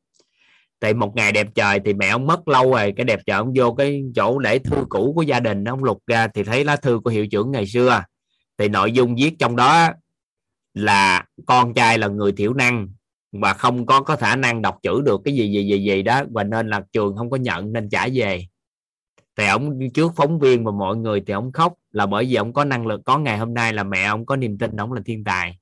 Thì 0.81 0.93
một 0.93 1.15
ngày 1.15 1.31
đẹp 1.31 1.47
trời 1.55 1.79
thì 1.85 1.93
mẹ 1.93 2.07
ông 2.07 2.27
mất 2.27 2.47
lâu 2.47 2.71
rồi, 2.71 2.93
cái 2.97 3.05
đẹp 3.05 3.19
trời 3.25 3.37
ông 3.37 3.53
vô 3.55 3.73
cái 3.73 4.03
chỗ 4.15 4.39
để 4.39 4.59
thư 4.59 4.85
cũ 4.89 5.13
của 5.15 5.21
gia 5.21 5.39
đình, 5.39 5.63
ông 5.63 5.83
lục 5.83 6.03
ra 6.07 6.27
thì 6.27 6.43
thấy 6.43 6.65
lá 6.65 6.75
thư 6.75 6.99
của 7.03 7.09
hiệu 7.09 7.27
trưởng 7.27 7.51
ngày 7.51 7.65
xưa 7.67 8.03
thì 8.61 8.67
nội 8.67 8.91
dung 8.91 9.15
viết 9.15 9.35
trong 9.39 9.55
đó 9.55 9.89
là 10.73 11.25
con 11.45 11.73
trai 11.73 11.97
là 11.97 12.07
người 12.07 12.31
thiểu 12.31 12.53
năng 12.53 12.87
và 13.31 13.53
không 13.53 13.85
có 13.85 14.01
có 14.01 14.15
khả 14.15 14.35
năng 14.35 14.61
đọc 14.61 14.79
chữ 14.83 15.01
được 15.05 15.21
cái 15.25 15.35
gì 15.35 15.51
gì 15.51 15.67
gì 15.67 15.83
gì 15.83 16.01
đó 16.03 16.23
và 16.31 16.43
nên 16.43 16.69
là 16.69 16.81
trường 16.91 17.17
không 17.17 17.29
có 17.29 17.37
nhận 17.37 17.73
nên 17.73 17.89
trả 17.89 18.07
về. 18.13 18.47
Thì 19.35 19.47
ông 19.47 19.79
trước 19.93 20.11
phóng 20.15 20.39
viên 20.39 20.65
và 20.65 20.71
mọi 20.71 20.97
người 20.97 21.23
thì 21.27 21.33
ông 21.33 21.51
khóc 21.51 21.73
là 21.91 22.05
bởi 22.05 22.25
vì 22.25 22.35
ông 22.35 22.53
có 22.53 22.65
năng 22.65 22.87
lực. 22.87 23.01
Có 23.05 23.17
ngày 23.17 23.37
hôm 23.37 23.53
nay 23.53 23.73
là 23.73 23.83
mẹ 23.83 24.03
ông 24.03 24.25
có 24.25 24.35
niềm 24.35 24.57
tin 24.57 24.75
ông 24.75 24.93
là 24.93 25.01
thiên 25.05 25.23
tài. 25.23 25.59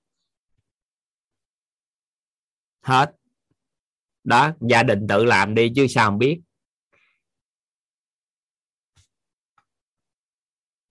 Hết. 2.82 3.16
Đó, 4.24 4.52
gia 4.62 4.84
đình 4.84 5.08
tự 5.08 5.26
làm 5.26 5.56
đi 5.56 5.72
chứ 5.76 5.88
sao 5.90 6.10
không 6.10 6.20
biết. 6.20 6.42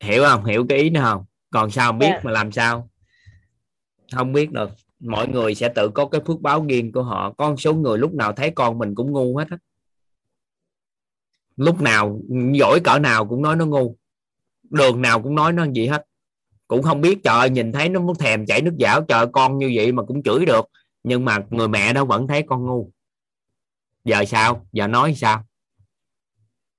Hiểu 0.01 0.25
không? 0.25 0.45
Hiểu 0.45 0.67
cái 0.69 0.79
ý 0.79 0.91
nữa 0.91 1.01
không? 1.05 1.28
Còn 1.51 1.71
sao 1.71 1.93
biết 1.93 2.11
Dạ. 2.11 2.21
mà 2.23 2.31
làm 2.31 2.53
sao? 2.53 2.91
Không 4.13 4.33
biết 4.33 4.53
được 4.53 4.71
mọi 5.01 5.29
người 5.29 5.55
sẽ 5.55 5.69
tự 5.69 5.89
có 5.89 6.07
cái 6.07 6.21
phước 6.27 6.41
báo 6.41 6.65
riêng 6.69 6.93
của 6.93 7.03
họ. 7.03 7.33
Có 7.39 7.51
một 7.51 7.57
số 7.61 7.75
người 7.75 7.99
lúc 7.99 8.15
nào 8.15 8.33
thấy 8.33 8.51
con 8.51 8.79
mình 8.79 8.95
cũng 8.95 9.13
ngu 9.13 9.37
hết 9.37 9.49
á. 9.51 9.59
Lúc 11.57 11.81
nào 11.81 12.21
giỏi 12.53 12.81
cỡ 12.85 12.99
nào 12.99 13.27
cũng 13.27 13.43
nói 13.43 13.57
nó 13.57 13.67
ngu. 13.67 13.97
Đường 14.63 15.03
nào 15.03 15.23
cũng 15.23 15.35
nói 15.35 15.53
nó 15.53 15.67
gì 15.73 15.87
hết. 15.87 16.05
Cũng 16.69 16.83
không 16.83 17.01
biết 17.01 17.19
trời 17.25 17.39
ơi, 17.39 17.51
nhìn 17.51 17.73
thấy 17.73 17.89
nó 17.89 18.01
muốn 18.01 18.17
thèm 18.19 18.47
chảy 18.47 18.63
nước 18.63 18.75
dảo 18.79 19.03
trời 19.03 19.19
ơi, 19.19 19.27
con 19.33 19.59
như 19.59 19.73
vậy 19.75 19.93
mà 19.93 20.03
cũng 20.03 20.23
chửi 20.23 20.47
được. 20.47 20.71
Nhưng 21.03 21.25
mà 21.25 21.39
người 21.51 21.69
mẹ 21.69 21.93
đó 21.93 22.05
vẫn 22.05 22.27
thấy 22.27 22.43
con 22.43 22.67
ngu. 22.67 22.91
Giờ 24.05 24.25
sao? 24.25 24.67
Giờ 24.73 24.87
nói 24.87 25.15
sao? 25.15 25.45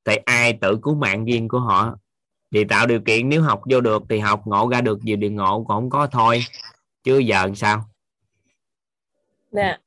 Tại 0.04 0.18
ai 0.18 0.54
tự 0.62 0.80
cứu 0.82 0.96
mạng 0.96 1.26
riêng 1.26 1.48
của 1.48 1.60
họ 1.60 1.98
thì 2.52 2.64
tạo 2.64 2.88
điều 2.88 3.02
kiện 3.02 3.30
nếu 3.30 3.42
học 3.42 3.62
vô 3.72 3.82
được 3.82 4.04
thì 4.10 4.20
học 4.20 4.42
ngộ 4.46 4.70
ra 4.70 4.82
được 4.82 5.00
gì 5.02 5.16
thì 5.22 5.30
ngộ 5.30 5.66
còn 5.68 5.82
không 5.82 5.90
có 5.90 6.08
thôi. 6.08 6.44
Chứ 7.04 7.18
giờ 7.18 7.46
làm 7.46 7.56
sao? 7.56 7.90
Dạ. 9.52 9.78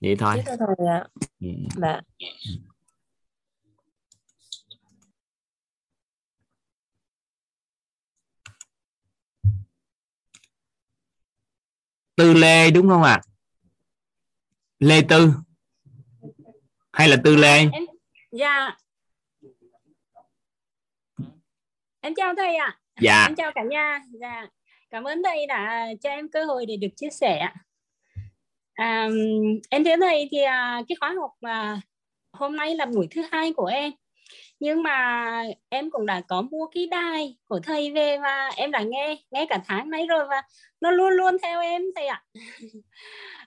Vậy 0.00 0.16
thôi. 0.18 0.36
Biết 0.36 0.42
rồi 0.46 0.56
thầy 0.78 0.86
ạ. 0.86 1.04
Ừ. 1.40 1.48
dạ. 1.76 2.00
Tư 12.16 12.32
lê 12.32 12.70
đúng 12.70 12.88
không 12.88 13.02
ạ? 13.02 13.20
Lê 14.78 15.02
tư. 15.08 15.32
Hay 16.92 17.08
là 17.08 17.16
tư 17.24 17.36
lê? 17.36 17.58
Em 17.58 17.84
dạ 18.32 18.76
em 22.00 22.14
chào 22.14 22.34
thầy 22.36 22.56
ạ. 22.56 22.78
Dạ. 23.00 23.24
em 23.28 23.34
chào 23.34 23.52
cả 23.54 23.62
nhà. 23.62 24.00
Dạ. 24.20 24.46
Cảm 24.90 25.04
ơn 25.04 25.22
thầy 25.22 25.46
đã 25.46 25.86
cho 26.02 26.10
em 26.10 26.28
cơ 26.28 26.44
hội 26.44 26.66
để 26.66 26.76
được 26.76 26.88
chia 26.96 27.10
sẻ 27.10 27.48
à, 28.80 29.08
em 29.70 29.84
thưa 29.84 29.96
thầy 30.00 30.28
thì 30.30 30.42
à, 30.42 30.82
cái 30.88 30.96
khóa 31.00 31.14
học 31.20 31.30
mà 31.40 31.80
hôm 32.32 32.56
nay 32.56 32.74
là 32.74 32.86
buổi 32.86 33.08
thứ 33.10 33.22
hai 33.30 33.52
của 33.52 33.66
em. 33.66 33.92
Nhưng 34.60 34.82
mà 34.82 35.42
em 35.68 35.90
cũng 35.90 36.06
đã 36.06 36.20
có 36.28 36.42
mua 36.42 36.66
cái 36.66 36.86
đài 36.86 37.36
của 37.44 37.60
thầy 37.62 37.90
về 37.92 38.18
và 38.18 38.50
em 38.56 38.70
đã 38.70 38.82
nghe 38.82 39.16
nghe 39.30 39.46
cả 39.48 39.60
tháng 39.66 39.90
nay 39.90 40.06
rồi 40.06 40.26
và 40.28 40.42
nó 40.80 40.90
luôn 40.90 41.10
luôn 41.10 41.36
theo 41.42 41.60
em 41.60 41.82
thầy 41.96 42.06
ạ. 42.06 42.24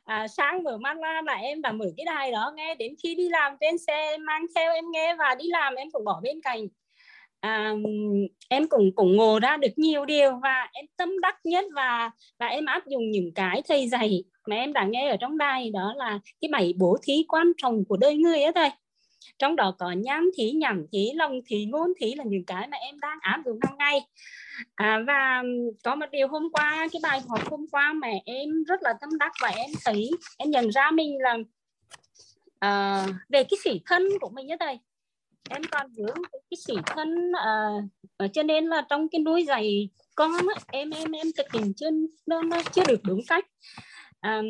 À, 0.04 0.28
sáng 0.28 0.64
mở 0.64 0.78
mắt 0.78 0.97
ra 1.04 1.22
là 1.26 1.34
em 1.34 1.62
đã 1.62 1.72
mở 1.72 1.86
cái 1.97 2.06
đài 2.06 2.32
đó 2.32 2.54
nghe 2.56 2.76
đến 2.76 2.95
khi 3.04 3.16
đi 3.16 3.30
làm 3.30 3.58
trên 3.62 3.78
xe 3.78 3.93
em 3.93 4.26
mang 4.26 4.45
theo 4.56 4.74
em 4.74 4.86
nghe 4.91 5.16
và 5.16 5.36
đi 5.36 5.45
làm 5.47 5.76
em 5.76 5.91
cũng 5.91 6.06
bỏ 6.06 6.20
bên 6.24 6.41
cạnh 6.41 6.68
à, 7.44 7.74
em 8.50 8.68
cũng 8.68 8.91
cũng 8.96 9.16
ngộ 9.16 9.39
ra 9.39 9.58
được 9.58 9.72
nhiều 9.76 10.06
điều 10.06 10.39
và 10.44 10.70
em 10.74 10.86
tâm 10.98 11.20
đắc 11.22 11.36
nhất 11.44 11.66
và 11.76 12.12
và 12.39 12.48
em 12.48 12.66
áp 12.66 12.88
dụng 12.88 13.12
những 13.12 13.32
cái 13.36 13.62
thầy 13.68 13.88
dạy 13.88 14.24
mà 14.48 14.56
em 14.56 14.74
đã 14.74 14.86
nghe 14.86 15.10
ở 15.10 15.18
trong 15.18 15.38
đài 15.38 15.70
đó 15.70 15.94
là 15.98 16.20
cái 16.41 16.50
bảy 16.52 16.74
bố 16.78 16.98
thí 17.04 17.26
quan 17.28 17.52
trọng 17.58 17.86
của 17.86 17.98
đời 17.98 18.18
người 18.18 18.41
á 18.41 18.52
thầy. 18.56 18.70
Trong 19.39 19.56
đó 19.56 19.76
có 19.80 19.91
nhãn 19.91 20.24
thí 20.38 20.52
nhẩm 20.52 20.86
thí 20.91 21.12
lòng 21.16 21.39
thí 21.46 21.66
ngôn 21.66 21.94
thí 22.02 22.14
là 22.16 22.24
những 22.24 22.46
cái 22.46 22.68
mà 22.68 22.78
em 22.78 23.00
đang 23.00 23.18
áp 23.22 23.41
dụng 23.46 23.60
hàng 23.62 23.78
ngày. 23.78 24.00
À, 24.76 25.00
và 25.08 25.44
có 25.84 25.96
một 25.96 26.06
điều 26.12 26.28
hôm 26.28 26.50
qua 26.54 26.88
cái 26.91 27.00
bài 27.04 27.22
học 27.28 27.39
hôm 27.52 27.66
qua 27.72 27.94
mà 27.94 28.08
em 28.26 28.64
rất 28.64 28.84
là 28.84 28.94
tâm 29.02 29.10
đắc 29.20 29.32
và 29.41 29.50
em 29.50 29.70
thấy 29.86 30.10
em 30.38 30.52
nhận 30.52 30.70
ra 30.70 30.91
mình 30.91 31.18
là 31.22 31.38
à, 32.60 33.06
về 33.30 33.44
cái 33.44 33.58
sĩ 33.64 33.82
thân 33.86 34.04
của 34.22 34.30
mình 34.30 34.48
nhất 34.48 34.60
thầy 34.60 34.80
em 35.50 35.62
còn 35.72 35.88
vướng 35.98 36.24
cái, 36.32 36.58
sĩ 36.68 36.74
thân 36.86 37.32
à, 37.32 37.70
à, 38.18 38.28
cho 38.34 38.44
nên 38.44 38.66
là 38.66 38.86
trong 38.89 39.10
cái 39.10 39.22
nuôi 39.22 39.46
dạy 39.46 39.89
con 40.16 40.32
á, 40.32 40.56
em 40.72 40.89
em 40.89 41.12
em 41.12 41.28
thực 41.38 41.54
hiện 41.54 41.74
chưa 41.74 41.89
nó, 42.26 42.41
nó 42.41 42.62
chưa 42.74 42.84
được 42.88 43.04
đúng 43.04 43.20
cách. 43.28 43.46
À, 44.20 44.41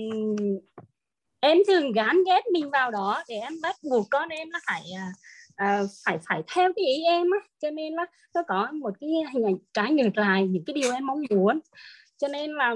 em 1.39 1.57
thường 1.67 1.91
gán 1.91 2.23
ghét 2.27 2.41
mình 2.53 2.69
vào 2.69 2.91
đó 2.91 3.23
để 3.29 3.35
em 3.35 3.53
bắt 3.61 3.75
buộc 3.89 4.07
con 4.09 4.29
em 4.29 4.49
nó 4.49 4.59
phải 4.67 4.81
à, 4.97 5.07
à, 5.55 5.81
phải 6.05 6.17
phải 6.29 6.41
theo 6.53 6.71
cái 6.75 6.85
ý 6.85 7.03
em 7.03 7.31
á. 7.31 7.47
Cho 7.61 7.71
nên 7.71 7.93
là 7.93 8.05
nó 8.35 8.43
có 8.47 8.67
một 8.71 8.91
cái 9.01 9.09
hình 9.33 9.45
ảnh 9.45 9.57
trái 9.73 9.91
ngược 9.91 10.17
lại 10.17 10.47
những 10.47 10.63
cái 10.65 10.73
điều 10.73 10.93
em 10.93 11.05
mong 11.05 11.21
muốn. 11.29 11.59
Cho 12.17 12.27
nên 12.27 12.53
là 12.53 12.75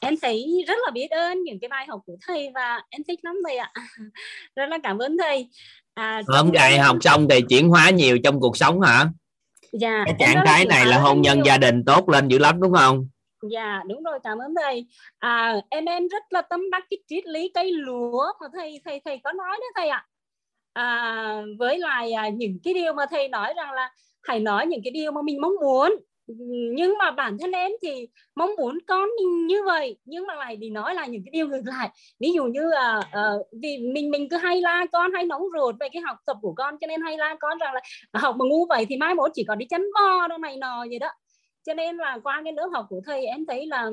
em 0.00 0.14
thấy 0.22 0.64
rất 0.68 0.78
là 0.84 0.90
biết 0.90 1.10
ơn 1.10 1.42
những 1.42 1.60
cái 1.60 1.68
bài 1.68 1.86
học 1.88 2.00
của 2.06 2.16
thầy 2.26 2.50
và 2.54 2.82
em 2.90 3.02
thích 3.08 3.20
lắm 3.22 3.36
thầy 3.44 3.56
ạ. 3.56 3.72
Rất 4.56 4.66
là 4.66 4.78
cảm 4.82 4.98
ơn 4.98 5.16
thầy 5.18 5.48
à, 5.96 6.22
không 6.26 6.54
dạy 6.54 6.78
học 6.78 6.96
xong 7.00 7.28
thì 7.28 7.40
chuyển 7.48 7.68
hóa 7.68 7.90
nhiều 7.90 8.18
trong 8.24 8.40
cuộc 8.40 8.56
sống 8.56 8.80
hả? 8.80 9.06
Dạ 9.72 10.02
cái 10.06 10.14
trạng 10.18 10.46
thái 10.46 10.64
này 10.66 10.86
là 10.86 10.98
hôn 10.98 11.22
nhân 11.22 11.36
nhiều. 11.38 11.44
gia 11.44 11.58
đình 11.58 11.84
tốt 11.84 12.08
lên 12.08 12.28
dữ 12.28 12.38
lắm 12.38 12.60
đúng 12.60 12.72
không? 12.72 13.08
Dạ 13.50 13.82
đúng 13.88 14.02
rồi 14.02 14.18
cảm 14.24 14.38
ơn 14.38 14.54
thầy. 14.62 14.86
À, 15.18 15.54
em 15.70 15.84
em 15.84 16.08
rất 16.08 16.22
là 16.30 16.42
tâm 16.42 16.70
đắc 16.70 16.84
cái 16.90 16.98
triết 17.08 17.26
lý 17.26 17.50
cây 17.54 17.72
lúa 17.72 18.32
mà 18.40 18.46
thầy 18.52 18.80
thầy 18.84 19.00
thầy 19.04 19.20
có 19.24 19.32
nói 19.32 19.56
đó 19.60 19.66
thầy 19.74 19.88
ạ. 19.88 20.06
À, 20.72 21.42
với 21.58 21.78
lại 21.78 22.12
à, 22.12 22.28
những 22.28 22.58
cái 22.64 22.74
điều 22.74 22.92
mà 22.92 23.06
thầy 23.10 23.28
nói 23.28 23.54
rằng 23.56 23.72
là 23.72 23.90
hãy 24.22 24.40
nói 24.40 24.66
những 24.66 24.80
cái 24.84 24.90
điều 24.90 25.12
mà 25.12 25.22
mình 25.22 25.40
mong 25.40 25.56
muốn 25.60 25.96
nhưng 26.74 26.98
mà 26.98 27.10
bản 27.10 27.36
thân 27.40 27.52
em 27.52 27.70
thì 27.82 28.08
mong 28.36 28.50
muốn 28.58 28.78
con 28.86 29.08
như 29.46 29.62
vậy. 29.64 29.96
Nhưng 30.04 30.26
mà 30.26 30.34
lại 30.34 30.56
đi 30.56 30.70
nói 30.70 30.94
là 30.94 31.06
những 31.06 31.22
cái 31.24 31.30
điều 31.32 31.48
ngược 31.48 31.62
lại. 31.64 31.90
Ví 32.20 32.32
dụ 32.32 32.44
như 32.44 32.70
à, 32.70 33.00
à, 33.12 33.30
vì 33.62 33.78
mình 33.78 34.10
mình 34.10 34.28
cứ 34.28 34.36
hay 34.36 34.60
la 34.60 34.86
con 34.92 35.12
hay 35.12 35.24
nóng 35.24 35.42
ruột 35.58 35.74
về 35.80 35.88
cái 35.92 36.02
học 36.02 36.16
tập 36.26 36.36
của 36.42 36.54
con 36.56 36.74
cho 36.80 36.86
nên 36.86 37.00
hay 37.00 37.18
la 37.18 37.36
con 37.40 37.58
rằng 37.58 37.74
là 37.74 37.80
học 38.20 38.36
mà 38.38 38.44
ngu 38.44 38.66
vậy 38.66 38.86
thì 38.88 38.96
mai 38.96 39.14
mốt 39.14 39.30
chỉ 39.34 39.44
còn 39.48 39.58
đi 39.58 39.66
chấn 39.70 39.82
bo 39.94 40.28
đâu 40.28 40.38
này 40.38 40.56
nọ 40.56 40.84
gì 40.90 40.98
đó. 40.98 41.08
Cho 41.66 41.74
nên 41.74 41.96
là 41.96 42.18
qua 42.22 42.40
cái 42.44 42.52
lớp 42.52 42.68
học 42.72 42.86
của 42.88 43.00
thầy 43.06 43.26
em 43.26 43.46
thấy 43.46 43.66
là 43.66 43.90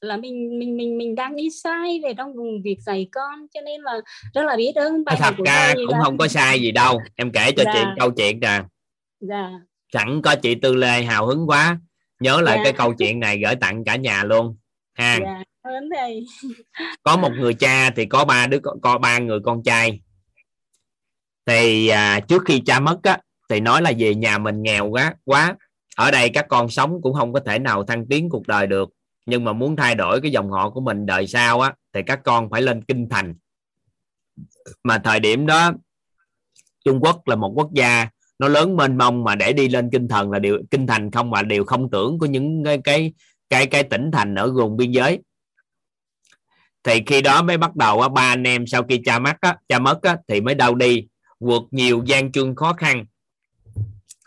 là 0.00 0.16
mình 0.16 0.58
mình 0.58 0.76
mình 0.76 0.98
mình 0.98 1.14
đang 1.14 1.36
đi 1.36 1.50
sai 1.50 2.00
về 2.04 2.14
trong 2.14 2.34
vùng 2.34 2.62
việc 2.62 2.76
dạy 2.86 3.08
con. 3.12 3.46
Cho 3.54 3.60
nên 3.60 3.80
là 3.80 4.00
rất 4.34 4.42
là 4.42 4.56
biết 4.56 4.72
ơn 4.74 5.04
bài 5.04 5.16
thật 5.18 5.24
học 5.24 5.34
của 5.38 5.44
ra 5.44 5.72
thầy 5.74 5.86
cũng 5.86 5.96
không 6.04 6.18
có 6.18 6.28
sai 6.28 6.60
gì 6.60 6.72
đâu. 6.72 7.00
Em 7.16 7.32
kể 7.32 7.52
cho 7.56 7.62
Dạ. 7.64 7.70
chị 7.74 7.80
câu 8.00 8.10
chuyện 8.10 8.40
nè. 8.40 8.60
Dạ 9.20 9.50
sẵn 9.94 10.22
có 10.22 10.34
chị 10.42 10.54
tư 10.54 10.74
lê 10.74 11.02
hào 11.02 11.26
hứng 11.26 11.46
quá. 11.46 11.78
Nhớ 12.20 12.40
lại 12.40 12.56
Dạ. 12.56 12.64
cái 12.64 12.72
câu 12.72 12.94
chuyện 12.94 13.20
này 13.20 13.40
gửi 13.44 13.56
tặng 13.56 13.84
cả 13.84 13.96
nhà 13.96 14.24
luôn. 14.24 14.56
Ha. 14.94 15.18
Dạ 15.22 15.42
thầy. 15.96 16.26
Có 17.02 17.16
một 17.16 17.30
người 17.38 17.54
cha 17.54 17.90
thì 17.90 18.06
có 18.06 18.24
ba 18.24 18.46
đứa 18.46 18.58
có 18.82 18.98
ba 18.98 19.18
người 19.18 19.40
con 19.44 19.62
trai. 19.62 20.00
Thì 21.46 21.88
à, 21.88 22.20
trước 22.20 22.42
khi 22.46 22.62
cha 22.66 22.80
mất 22.80 22.98
á 23.02 23.18
thì 23.48 23.60
nói 23.60 23.82
là 23.82 23.92
về 23.98 24.14
nhà 24.14 24.38
mình 24.38 24.62
nghèo 24.62 24.88
quá 24.88 25.14
quá. 25.24 25.56
Ở 25.96 26.10
đây 26.10 26.28
các 26.28 26.46
con 26.48 26.68
sống 26.68 27.02
cũng 27.02 27.14
không 27.14 27.32
có 27.32 27.40
thể 27.40 27.58
nào 27.58 27.84
thăng 27.84 28.06
tiến 28.06 28.28
cuộc 28.30 28.46
đời 28.46 28.66
được. 28.66 28.90
Nhưng 29.26 29.44
mà 29.44 29.52
muốn 29.52 29.76
thay 29.76 29.94
đổi 29.94 30.20
cái 30.20 30.30
dòng 30.30 30.50
họ 30.50 30.70
của 30.70 30.80
mình 30.80 31.06
đời 31.06 31.26
sau 31.26 31.60
á 31.60 31.74
thì 31.92 32.02
các 32.06 32.20
con 32.24 32.50
phải 32.50 32.62
lên 32.62 32.84
kinh 32.84 33.08
thành. 33.10 33.34
Mà 34.84 34.98
thời 34.98 35.20
điểm 35.20 35.46
đó 35.46 35.72
Trung 36.84 37.00
Quốc 37.00 37.28
là 37.28 37.36
một 37.36 37.52
quốc 37.54 37.68
gia 37.72 38.08
nó 38.38 38.48
lớn 38.48 38.76
mênh 38.76 38.98
mông 38.98 39.24
mà 39.24 39.34
để 39.34 39.52
đi 39.52 39.68
lên 39.68 39.90
kinh 39.92 40.08
thần 40.08 40.30
là 40.30 40.38
điều 40.38 40.62
kinh 40.70 40.86
thành 40.86 41.10
không 41.10 41.30
mà 41.30 41.42
điều 41.42 41.64
không 41.64 41.90
tưởng 41.90 42.18
của 42.18 42.26
những 42.26 42.64
cái 42.64 42.78
cái 42.84 43.12
cái 43.48 43.66
cái 43.66 43.82
tỉnh 43.82 44.10
thành 44.12 44.34
ở 44.34 44.52
vùng 44.52 44.76
biên 44.76 44.90
giới. 44.90 45.18
Thì 46.84 47.02
khi 47.06 47.22
đó 47.22 47.42
mới 47.42 47.58
bắt 47.58 47.76
đầu 47.76 48.00
á, 48.00 48.08
ba 48.08 48.22
anh 48.22 48.46
em 48.46 48.66
sau 48.66 48.82
khi 48.82 49.00
cha 49.04 49.18
mất 49.18 49.40
á, 49.40 49.56
cha 49.68 49.78
mất 49.78 50.02
á, 50.02 50.16
thì 50.28 50.40
mới 50.40 50.54
đau 50.54 50.74
đi 50.74 51.06
vượt 51.40 51.62
nhiều 51.70 52.02
gian 52.06 52.32
truân 52.32 52.54
khó 52.54 52.72
khăn. 52.72 53.04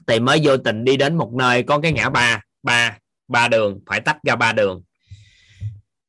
Thì 0.08 0.20
mới 0.20 0.40
vô 0.44 0.58
tình 0.58 0.84
đi 0.84 0.98
đến 0.98 1.18
một 1.18 1.34
nơi 1.34 1.64
có 1.64 1.80
cái 1.80 1.92
ngã 1.92 2.10
ba 2.10 2.42
ba 2.64 2.98
ba 3.28 3.48
đường 3.48 3.80
phải 3.86 4.02
tách 4.02 4.18
ra 4.24 4.36
ba 4.36 4.54
đường. 4.54 4.84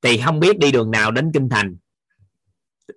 Thì 0.02 0.18
không 0.18 0.40
biết 0.40 0.58
đi 0.58 0.72
đường 0.72 0.90
nào 0.90 1.10
đến 1.10 1.30
kinh 1.34 1.48
thành 1.48 1.76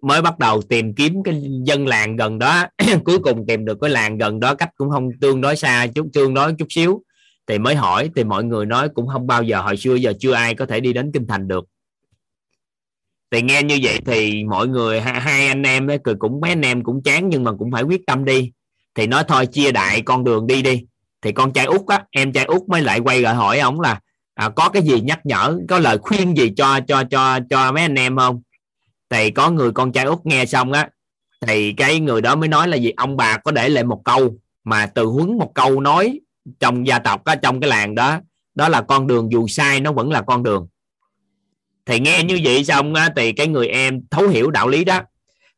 mới 0.01 0.21
bắt 0.21 0.39
đầu 0.39 0.61
tìm 0.61 0.95
kiếm 0.95 1.23
cái 1.23 1.43
dân 1.63 1.87
làng 1.87 2.15
gần 2.15 2.39
đó. 2.39 2.65
Cuối 3.05 3.19
cùng 3.19 3.45
tìm 3.47 3.65
được 3.65 3.77
cái 3.81 3.89
làng 3.89 4.17
gần 4.17 4.39
đó 4.39 4.55
cách 4.55 4.69
cũng 4.75 4.89
không 4.89 5.09
tương 5.21 5.41
đối 5.41 5.55
xa 5.55 5.87
chút 5.95 6.07
tương 6.13 6.33
đối 6.33 6.53
chút 6.53 6.67
xíu. 6.69 7.03
Thì 7.47 7.59
mới 7.59 7.75
hỏi 7.75 8.09
thì 8.15 8.23
mọi 8.23 8.43
người 8.43 8.65
nói 8.65 8.89
cũng 8.89 9.07
không 9.07 9.27
bao 9.27 9.43
giờ 9.43 9.61
hồi 9.61 9.77
xưa 9.77 9.95
giờ 9.95 10.13
chưa 10.19 10.33
ai 10.33 10.55
có 10.55 10.65
thể 10.65 10.79
đi 10.79 10.93
đến 10.93 11.11
kinh 11.13 11.27
thành 11.27 11.47
được. 11.47 11.65
Thì 13.31 13.41
nghe 13.41 13.63
như 13.63 13.79
vậy 13.83 13.99
thì 14.05 14.43
mọi 14.43 14.67
người 14.67 15.01
hai, 15.01 15.47
anh 15.47 15.63
em 15.63 15.87
ấy, 15.87 15.99
cũng 16.19 16.41
mấy 16.41 16.51
anh 16.51 16.61
em 16.61 16.83
cũng 16.83 17.03
chán 17.03 17.29
nhưng 17.29 17.43
mà 17.43 17.51
cũng 17.59 17.71
phải 17.71 17.83
quyết 17.83 18.01
tâm 18.07 18.25
đi. 18.25 18.51
Thì 18.95 19.07
nói 19.07 19.23
thôi 19.27 19.45
chia 19.45 19.71
đại 19.71 20.01
con 20.01 20.23
đường 20.23 20.47
đi 20.47 20.61
đi. 20.61 20.85
Thì 21.21 21.31
con 21.31 21.53
trai 21.53 21.65
út 21.65 21.87
á 21.87 22.03
em 22.11 22.33
trai 22.33 22.45
út 22.45 22.61
mới 22.67 22.81
lại 22.81 22.99
quay 22.99 23.21
lại 23.21 23.35
hỏi 23.35 23.59
ông 23.59 23.81
là 23.81 23.99
à, 24.33 24.49
có 24.49 24.69
cái 24.69 24.83
gì 24.83 25.01
nhắc 25.01 25.19
nhở 25.23 25.59
có 25.69 25.79
lời 25.79 25.97
khuyên 25.97 26.37
gì 26.37 26.51
cho 26.57 26.79
cho 26.87 27.03
cho 27.03 27.39
cho 27.49 27.71
mấy 27.71 27.81
anh 27.81 27.95
em 27.95 28.17
không? 28.17 28.41
Thì 29.11 29.31
có 29.31 29.49
người 29.49 29.71
con 29.71 29.91
trai 29.91 30.05
út 30.05 30.19
nghe 30.23 30.45
xong 30.45 30.71
á 30.71 30.89
thì 31.47 31.73
cái 31.73 31.99
người 31.99 32.21
đó 32.21 32.35
mới 32.35 32.49
nói 32.49 32.67
là 32.67 32.77
gì? 32.77 32.93
Ông 32.97 33.17
bà 33.17 33.37
có 33.37 33.51
để 33.51 33.69
lại 33.69 33.83
một 33.83 34.01
câu 34.05 34.35
mà 34.63 34.85
từ 34.85 35.05
huấn 35.05 35.37
một 35.37 35.51
câu 35.55 35.81
nói 35.81 36.19
trong 36.59 36.87
gia 36.87 36.99
tộc 36.99 37.25
á 37.25 37.35
trong 37.35 37.59
cái 37.59 37.69
làng 37.69 37.95
đó 37.95 38.19
đó 38.55 38.69
là 38.69 38.81
con 38.81 39.07
đường 39.07 39.31
dù 39.31 39.47
sai 39.47 39.79
nó 39.79 39.91
vẫn 39.91 40.11
là 40.11 40.21
con 40.21 40.43
đường. 40.43 40.67
Thì 41.85 41.99
nghe 41.99 42.23
như 42.23 42.39
vậy 42.43 42.63
xong 42.63 42.93
á, 42.93 43.09
thì 43.15 43.31
cái 43.31 43.47
người 43.47 43.67
em 43.67 44.01
thấu 44.11 44.27
hiểu 44.27 44.51
đạo 44.51 44.67
lý 44.67 44.83
đó. 44.83 45.01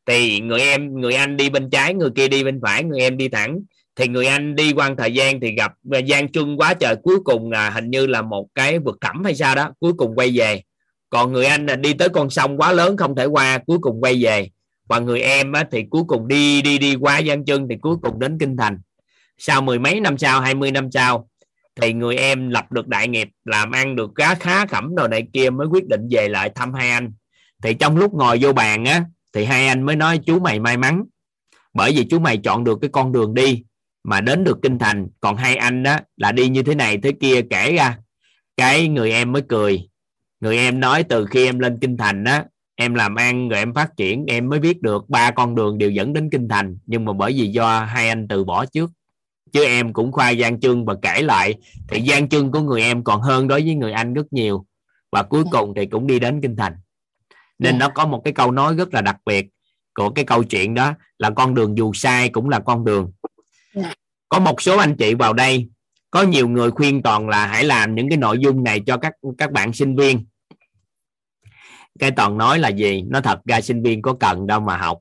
Thì 0.06 0.40
người 0.40 0.60
em 0.60 1.00
người 1.00 1.14
anh 1.14 1.36
đi 1.36 1.50
bên 1.50 1.70
trái 1.70 1.94
người 1.94 2.10
kia 2.16 2.28
đi 2.28 2.44
bên 2.44 2.60
phải 2.62 2.84
người 2.84 3.00
em 3.00 3.16
đi 3.16 3.28
thẳng. 3.28 3.60
Thì 3.96 4.08
người 4.08 4.26
anh 4.26 4.54
đi 4.54 4.72
qua 4.72 4.90
thời 4.98 5.12
gian 5.12 5.40
thì 5.40 5.54
gặp 5.54 5.72
gian 6.04 6.32
truân 6.32 6.56
quá 6.56 6.74
trời 6.74 6.96
cuối 7.02 7.16
cùng 7.24 7.50
là 7.50 7.70
hình 7.70 7.90
như 7.90 8.06
là 8.06 8.22
một 8.22 8.46
cái 8.54 8.78
vực 8.78 8.98
thẳm 9.00 9.24
hay 9.24 9.34
sao 9.34 9.54
đó 9.54 9.70
cuối 9.80 9.92
cùng 9.92 10.14
quay 10.14 10.30
về 10.34 10.62
còn 11.14 11.32
người 11.32 11.46
anh 11.46 11.66
là 11.66 11.76
đi 11.76 11.92
tới 11.92 12.08
con 12.08 12.30
sông 12.30 12.56
quá 12.56 12.72
lớn 12.72 12.96
không 12.96 13.16
thể 13.16 13.24
qua 13.24 13.58
cuối 13.66 13.78
cùng 13.78 14.00
quay 14.00 14.22
về. 14.24 14.48
Và 14.88 14.98
người 14.98 15.20
em 15.20 15.52
á, 15.52 15.64
thì 15.70 15.84
cuối 15.90 16.02
cùng 16.08 16.28
đi 16.28 16.62
đi 16.62 16.78
đi 16.78 16.94
qua 16.94 17.18
gian 17.18 17.44
chân 17.44 17.66
thì 17.70 17.76
cuối 17.82 17.96
cùng 18.02 18.18
đến 18.18 18.38
kinh 18.40 18.56
thành. 18.56 18.78
Sau 19.38 19.62
mười 19.62 19.78
mấy 19.78 20.00
năm 20.00 20.18
sau 20.18 20.40
hai 20.40 20.54
mươi 20.54 20.70
năm 20.70 20.90
sau 20.90 21.28
thì 21.80 21.92
người 21.92 22.16
em 22.16 22.50
lập 22.50 22.72
được 22.72 22.88
đại 22.88 23.08
nghiệp 23.08 23.28
làm 23.44 23.70
ăn 23.70 23.96
được 23.96 24.10
khá 24.14 24.34
khá 24.34 24.66
khẩm 24.66 24.94
rồi 24.94 25.08
này 25.08 25.26
kia 25.32 25.50
mới 25.50 25.66
quyết 25.66 25.88
định 25.88 26.08
về 26.10 26.28
lại 26.28 26.50
thăm 26.54 26.74
hai 26.74 26.90
anh. 26.90 27.12
Thì 27.62 27.74
trong 27.74 27.96
lúc 27.96 28.14
ngồi 28.14 28.38
vô 28.40 28.52
bàn 28.52 28.84
á 28.84 29.04
thì 29.32 29.44
hai 29.44 29.66
anh 29.66 29.82
mới 29.82 29.96
nói 29.96 30.20
chú 30.26 30.40
mày 30.40 30.60
may 30.60 30.76
mắn 30.76 31.04
bởi 31.74 31.92
vì 31.96 32.04
chú 32.04 32.18
mày 32.18 32.36
chọn 32.36 32.64
được 32.64 32.78
cái 32.80 32.90
con 32.92 33.12
đường 33.12 33.34
đi 33.34 33.64
mà 34.04 34.20
đến 34.20 34.44
được 34.44 34.58
kinh 34.62 34.78
thành. 34.78 35.08
Còn 35.20 35.36
hai 35.36 35.56
anh 35.56 35.82
đó 35.82 35.98
là 36.16 36.32
đi 36.32 36.48
như 36.48 36.62
thế 36.62 36.74
này 36.74 36.98
thế 37.02 37.12
kia 37.20 37.42
kể 37.50 37.72
ra. 37.72 37.98
Cái 38.56 38.88
người 38.88 39.12
em 39.12 39.32
mới 39.32 39.42
cười 39.48 39.88
người 40.40 40.56
em 40.56 40.80
nói 40.80 41.04
từ 41.04 41.26
khi 41.26 41.44
em 41.46 41.58
lên 41.58 41.78
kinh 41.80 41.96
thành 41.96 42.24
đó 42.24 42.42
em 42.76 42.94
làm 42.94 43.14
ăn 43.14 43.48
rồi 43.48 43.58
em 43.58 43.74
phát 43.74 43.96
triển 43.96 44.24
em 44.26 44.48
mới 44.48 44.60
biết 44.60 44.82
được 44.82 45.08
ba 45.08 45.30
con 45.30 45.54
đường 45.54 45.78
đều 45.78 45.90
dẫn 45.90 46.12
đến 46.12 46.30
kinh 46.30 46.48
thành 46.48 46.78
nhưng 46.86 47.04
mà 47.04 47.12
bởi 47.12 47.32
vì 47.32 47.46
do 47.48 47.84
hai 47.84 48.08
anh 48.08 48.28
từ 48.28 48.44
bỏ 48.44 48.66
trước. 48.66 48.90
Chứ 49.52 49.64
em 49.64 49.92
cũng 49.92 50.12
khoa 50.12 50.30
gian 50.30 50.60
chương 50.60 50.84
và 50.84 50.94
kể 51.02 51.22
lại 51.22 51.54
thì 51.88 52.00
gian 52.00 52.28
chương 52.28 52.52
của 52.52 52.60
người 52.60 52.82
em 52.82 53.04
còn 53.04 53.20
hơn 53.20 53.48
đối 53.48 53.62
với 53.62 53.74
người 53.74 53.92
anh 53.92 54.14
rất 54.14 54.32
nhiều. 54.32 54.66
Và 55.12 55.22
cuối 55.22 55.44
cùng 55.50 55.72
thì 55.76 55.86
cũng 55.86 56.06
đi 56.06 56.18
đến 56.18 56.40
kinh 56.40 56.56
thành. 56.56 56.72
Nên 57.58 57.78
nó 57.78 57.88
có 57.88 58.06
một 58.06 58.20
cái 58.24 58.32
câu 58.32 58.50
nói 58.50 58.74
rất 58.76 58.94
là 58.94 59.00
đặc 59.00 59.16
biệt 59.26 59.46
của 59.94 60.10
cái 60.10 60.24
câu 60.24 60.44
chuyện 60.44 60.74
đó 60.74 60.94
là 61.18 61.30
con 61.30 61.54
đường 61.54 61.78
dù 61.78 61.92
sai 61.92 62.28
cũng 62.28 62.48
là 62.48 62.60
con 62.60 62.84
đường. 62.84 63.12
Có 64.28 64.38
một 64.38 64.62
số 64.62 64.78
anh 64.78 64.96
chị 64.96 65.14
vào 65.14 65.32
đây 65.32 65.68
có 66.14 66.22
nhiều 66.22 66.48
người 66.48 66.70
khuyên 66.70 67.02
toàn 67.02 67.28
là 67.28 67.46
hãy 67.46 67.64
làm 67.64 67.94
những 67.94 68.08
cái 68.08 68.18
nội 68.18 68.38
dung 68.38 68.64
này 68.64 68.80
cho 68.86 68.96
các 68.96 69.12
các 69.38 69.52
bạn 69.52 69.72
sinh 69.72 69.96
viên. 69.96 70.24
Cái 71.98 72.10
toàn 72.10 72.38
nói 72.38 72.58
là 72.58 72.68
gì? 72.68 73.02
Nó 73.02 73.20
thật 73.20 73.40
ra 73.44 73.60
sinh 73.60 73.82
viên 73.82 74.02
có 74.02 74.16
cần 74.20 74.46
đâu 74.46 74.60
mà 74.60 74.76
học. 74.76 74.98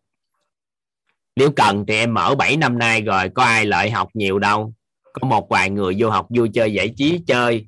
Nếu 1.35 1.51
cần 1.51 1.85
thì 1.87 1.95
em 1.95 2.13
mở 2.13 2.35
7 2.35 2.57
năm 2.57 2.79
nay 2.79 3.01
rồi, 3.01 3.29
có 3.29 3.43
ai 3.43 3.65
lợi 3.65 3.91
học 3.91 4.09
nhiều 4.13 4.39
đâu. 4.39 4.73
Có 5.13 5.27
một 5.27 5.49
vài 5.49 5.69
người 5.69 5.95
vô 5.97 6.09
học 6.09 6.27
vui 6.29 6.49
chơi 6.53 6.73
giải 6.73 6.93
trí 6.97 7.19
chơi. 7.27 7.67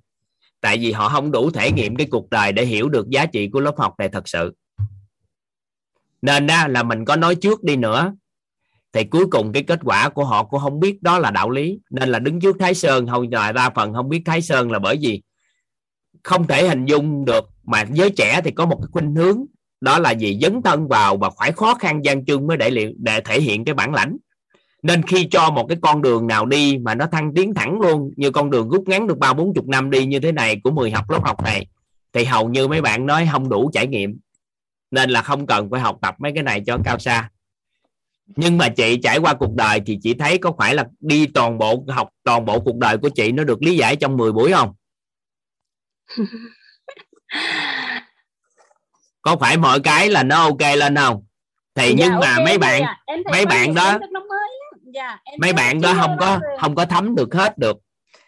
Tại 0.62 0.78
vì 0.78 0.92
họ 0.92 1.10
không 1.10 1.32
đủ 1.32 1.52
thể 1.52 1.72
nghiệm 1.72 1.96
cái 1.96 2.08
cuộc 2.12 2.30
đời 2.30 2.52
để 2.52 2.66
hiểu 2.66 2.90
được 2.90 3.10
giá 3.10 3.26
trị 3.26 3.50
của 3.54 3.60
lớp 3.60 3.74
học 3.78 3.94
này 3.98 4.10
thật 4.10 4.30
sự. 4.30 4.56
Nên 6.22 6.48
đó 6.48 6.68
là 6.68 6.84
mình 6.84 7.06
có 7.06 7.16
nói 7.16 7.36
trước 7.36 7.64
đi 7.64 7.76
nữa 7.76 8.14
thì 8.96 9.04
cuối 9.04 9.28
cùng 9.28 9.52
cái 9.52 9.64
kết 9.64 9.80
quả 9.84 10.10
của 10.10 10.26
họ 10.26 10.44
cũng 10.44 10.60
không 10.60 10.80
biết 10.80 11.04
đó 11.04 11.20
là 11.20 11.32
đạo 11.32 11.50
lý. 11.50 11.80
Nên 11.90 12.10
là 12.10 12.20
đứng 12.20 12.40
trước 12.40 12.56
thái 12.60 12.74
sơn, 12.74 13.08
hầu 13.08 13.24
ngoài 13.24 13.54
đa 13.54 13.70
phần 13.70 13.94
không 13.94 14.10
biết 14.10 14.22
thái 14.26 14.42
sơn 14.42 14.72
là 14.72 14.80
bởi 14.80 14.98
vì 15.02 15.22
không 16.24 16.48
thể 16.48 16.68
hình 16.68 16.86
dung 16.86 17.26
được. 17.26 17.50
Mà 17.64 17.86
giới 17.92 18.10
trẻ 18.10 18.42
thì 18.44 18.52
có 18.52 18.66
một 18.66 18.78
cái 18.82 18.88
khuynh 18.92 19.16
hướng, 19.16 19.46
đó 19.82 20.00
là 20.00 20.12
gì 20.12 20.40
dấn 20.42 20.62
thân 20.62 20.88
vào 20.88 21.18
và 21.18 21.30
phải 21.40 21.52
khó 21.52 21.76
khăn 21.76 22.06
gian 22.06 22.26
chương 22.26 22.48
mới 22.48 22.58
để 22.58 22.70
liệu, 22.70 22.92
để 22.98 23.22
thể 23.22 23.42
hiện 23.42 23.66
cái 23.66 23.76
bản 23.76 23.94
lãnh. 23.94 24.18
Nên 24.84 25.02
khi 25.04 25.28
cho 25.32 25.50
một 25.50 25.66
cái 25.70 25.78
con 25.82 26.02
đường 26.02 26.28
nào 26.28 26.46
đi 26.46 26.78
mà 26.78 26.96
nó 26.96 27.06
thăng 27.06 27.34
tiến 27.36 27.54
thẳng 27.54 27.80
luôn, 27.80 28.12
như 28.16 28.32
con 28.32 28.50
đường 28.50 28.70
rút 28.70 28.84
ngắn 28.88 29.08
được 29.08 29.18
ba 29.18 29.34
bốn 29.34 29.54
chục 29.54 29.68
năm 29.68 29.90
đi 29.90 30.06
như 30.06 30.20
thế 30.20 30.32
này 30.32 30.60
của 30.64 30.72
10 30.72 30.92
học 30.92 31.10
lớp 31.10 31.26
học 31.26 31.44
này, 31.44 31.68
thì 32.14 32.24
hầu 32.24 32.50
như 32.50 32.68
mấy 32.68 32.82
bạn 32.82 33.06
nói 33.06 33.30
không 33.32 33.50
đủ 33.50 33.70
trải 33.74 33.88
nghiệm. 33.88 34.18
Nên 34.92 35.10
là 35.10 35.22
không 35.22 35.48
cần 35.48 35.70
phải 35.72 35.82
học 35.82 35.98
tập 36.02 36.16
mấy 36.20 36.32
cái 36.36 36.44
này 36.44 36.62
cho 36.66 36.78
cao 36.86 37.00
xa 37.00 37.30
nhưng 38.26 38.58
mà 38.58 38.70
chị 38.70 39.00
trải 39.04 39.18
qua 39.18 39.34
cuộc 39.34 39.54
đời 39.56 39.82
thì 39.86 39.98
chị 40.02 40.14
thấy 40.14 40.38
có 40.38 40.52
phải 40.58 40.76
là 40.76 40.86
đi 41.00 41.26
toàn 41.34 41.58
bộ 41.58 41.84
học 41.88 42.10
toàn 42.24 42.46
bộ 42.46 42.60
cuộc 42.60 42.76
đời 42.78 42.98
của 42.98 43.10
chị 43.10 43.32
nó 43.32 43.44
được 43.44 43.62
lý 43.64 43.78
giải 43.78 43.96
trong 43.96 44.18
10 44.18 44.32
buổi 44.32 44.52
không 44.52 44.74
có 49.22 49.36
phải 49.36 49.58
mọi 49.58 49.80
cái 49.80 50.10
là 50.10 50.24
nó 50.24 50.42
ok 50.44 50.62
lên 50.78 50.96
không 50.96 51.24
thì 51.76 51.88
Dạ, 51.90 51.94
nhưng 51.98 52.20
mà 52.20 52.34
ok 52.36 52.46
mấy 52.46 52.58
bạn 52.58 52.84
ạ. 52.84 53.00
Em 53.06 53.24
thấy 53.24 53.32
mấy 53.32 53.46
bạn 53.46 53.74
đó. 53.74 54.00
Dạ, 54.94 55.20
mấy 55.40 55.54
bạn 55.54 55.82
đó 55.82 55.94
chưa 55.94 56.00
không 56.02 56.18
có 56.20 56.40
không 56.60 56.76
có 56.76 56.86
thấm 56.86 57.16
được 57.16 57.34
hết 57.34 57.58
được 57.58 57.78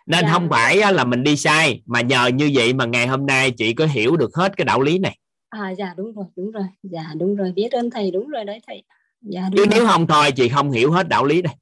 nên 0.06 0.26
Dạ. 0.26 0.32
không 0.34 0.50
phải 0.50 0.78
là 0.94 1.04
mình 1.04 1.24
đi 1.24 1.38
sai 1.38 1.82
mà 1.86 2.02
nhờ 2.02 2.28
như 2.28 2.52
vậy 2.54 2.74
mà 2.74 2.86
ngày 2.86 3.08
hôm 3.08 3.26
nay 3.26 3.52
chị 3.52 3.74
có 3.74 3.86
hiểu 3.86 4.18
được 4.18 4.36
hết 4.36 4.58
cái 4.58 4.66
đạo 4.66 4.82
lý 4.82 5.00
này 5.00 5.18
À 5.50 5.70
dạ 5.78 5.94
đúng 5.98 6.14
rồi, 6.16 6.26
đúng 6.36 6.52
rồi. 6.52 6.64
Dạ 6.84 7.06
đúng 7.16 7.36
rồi, 7.36 7.52
biết 7.56 7.72
ơn 7.72 7.90
thầy 7.90 8.12
đúng 8.12 8.28
rồi 8.28 8.46
đấy 8.46 8.60
thầy. 8.68 8.84
Dạ 9.22 9.50
chứ 9.56 9.66
nếu 9.70 9.88
không 9.88 10.08
thôi 10.08 10.32
chị 10.32 10.50
không 10.50 10.72
hiểu 10.72 10.92
hết 10.92 11.08
đạo 11.08 11.26
lý 11.26 11.42
này 11.42 11.56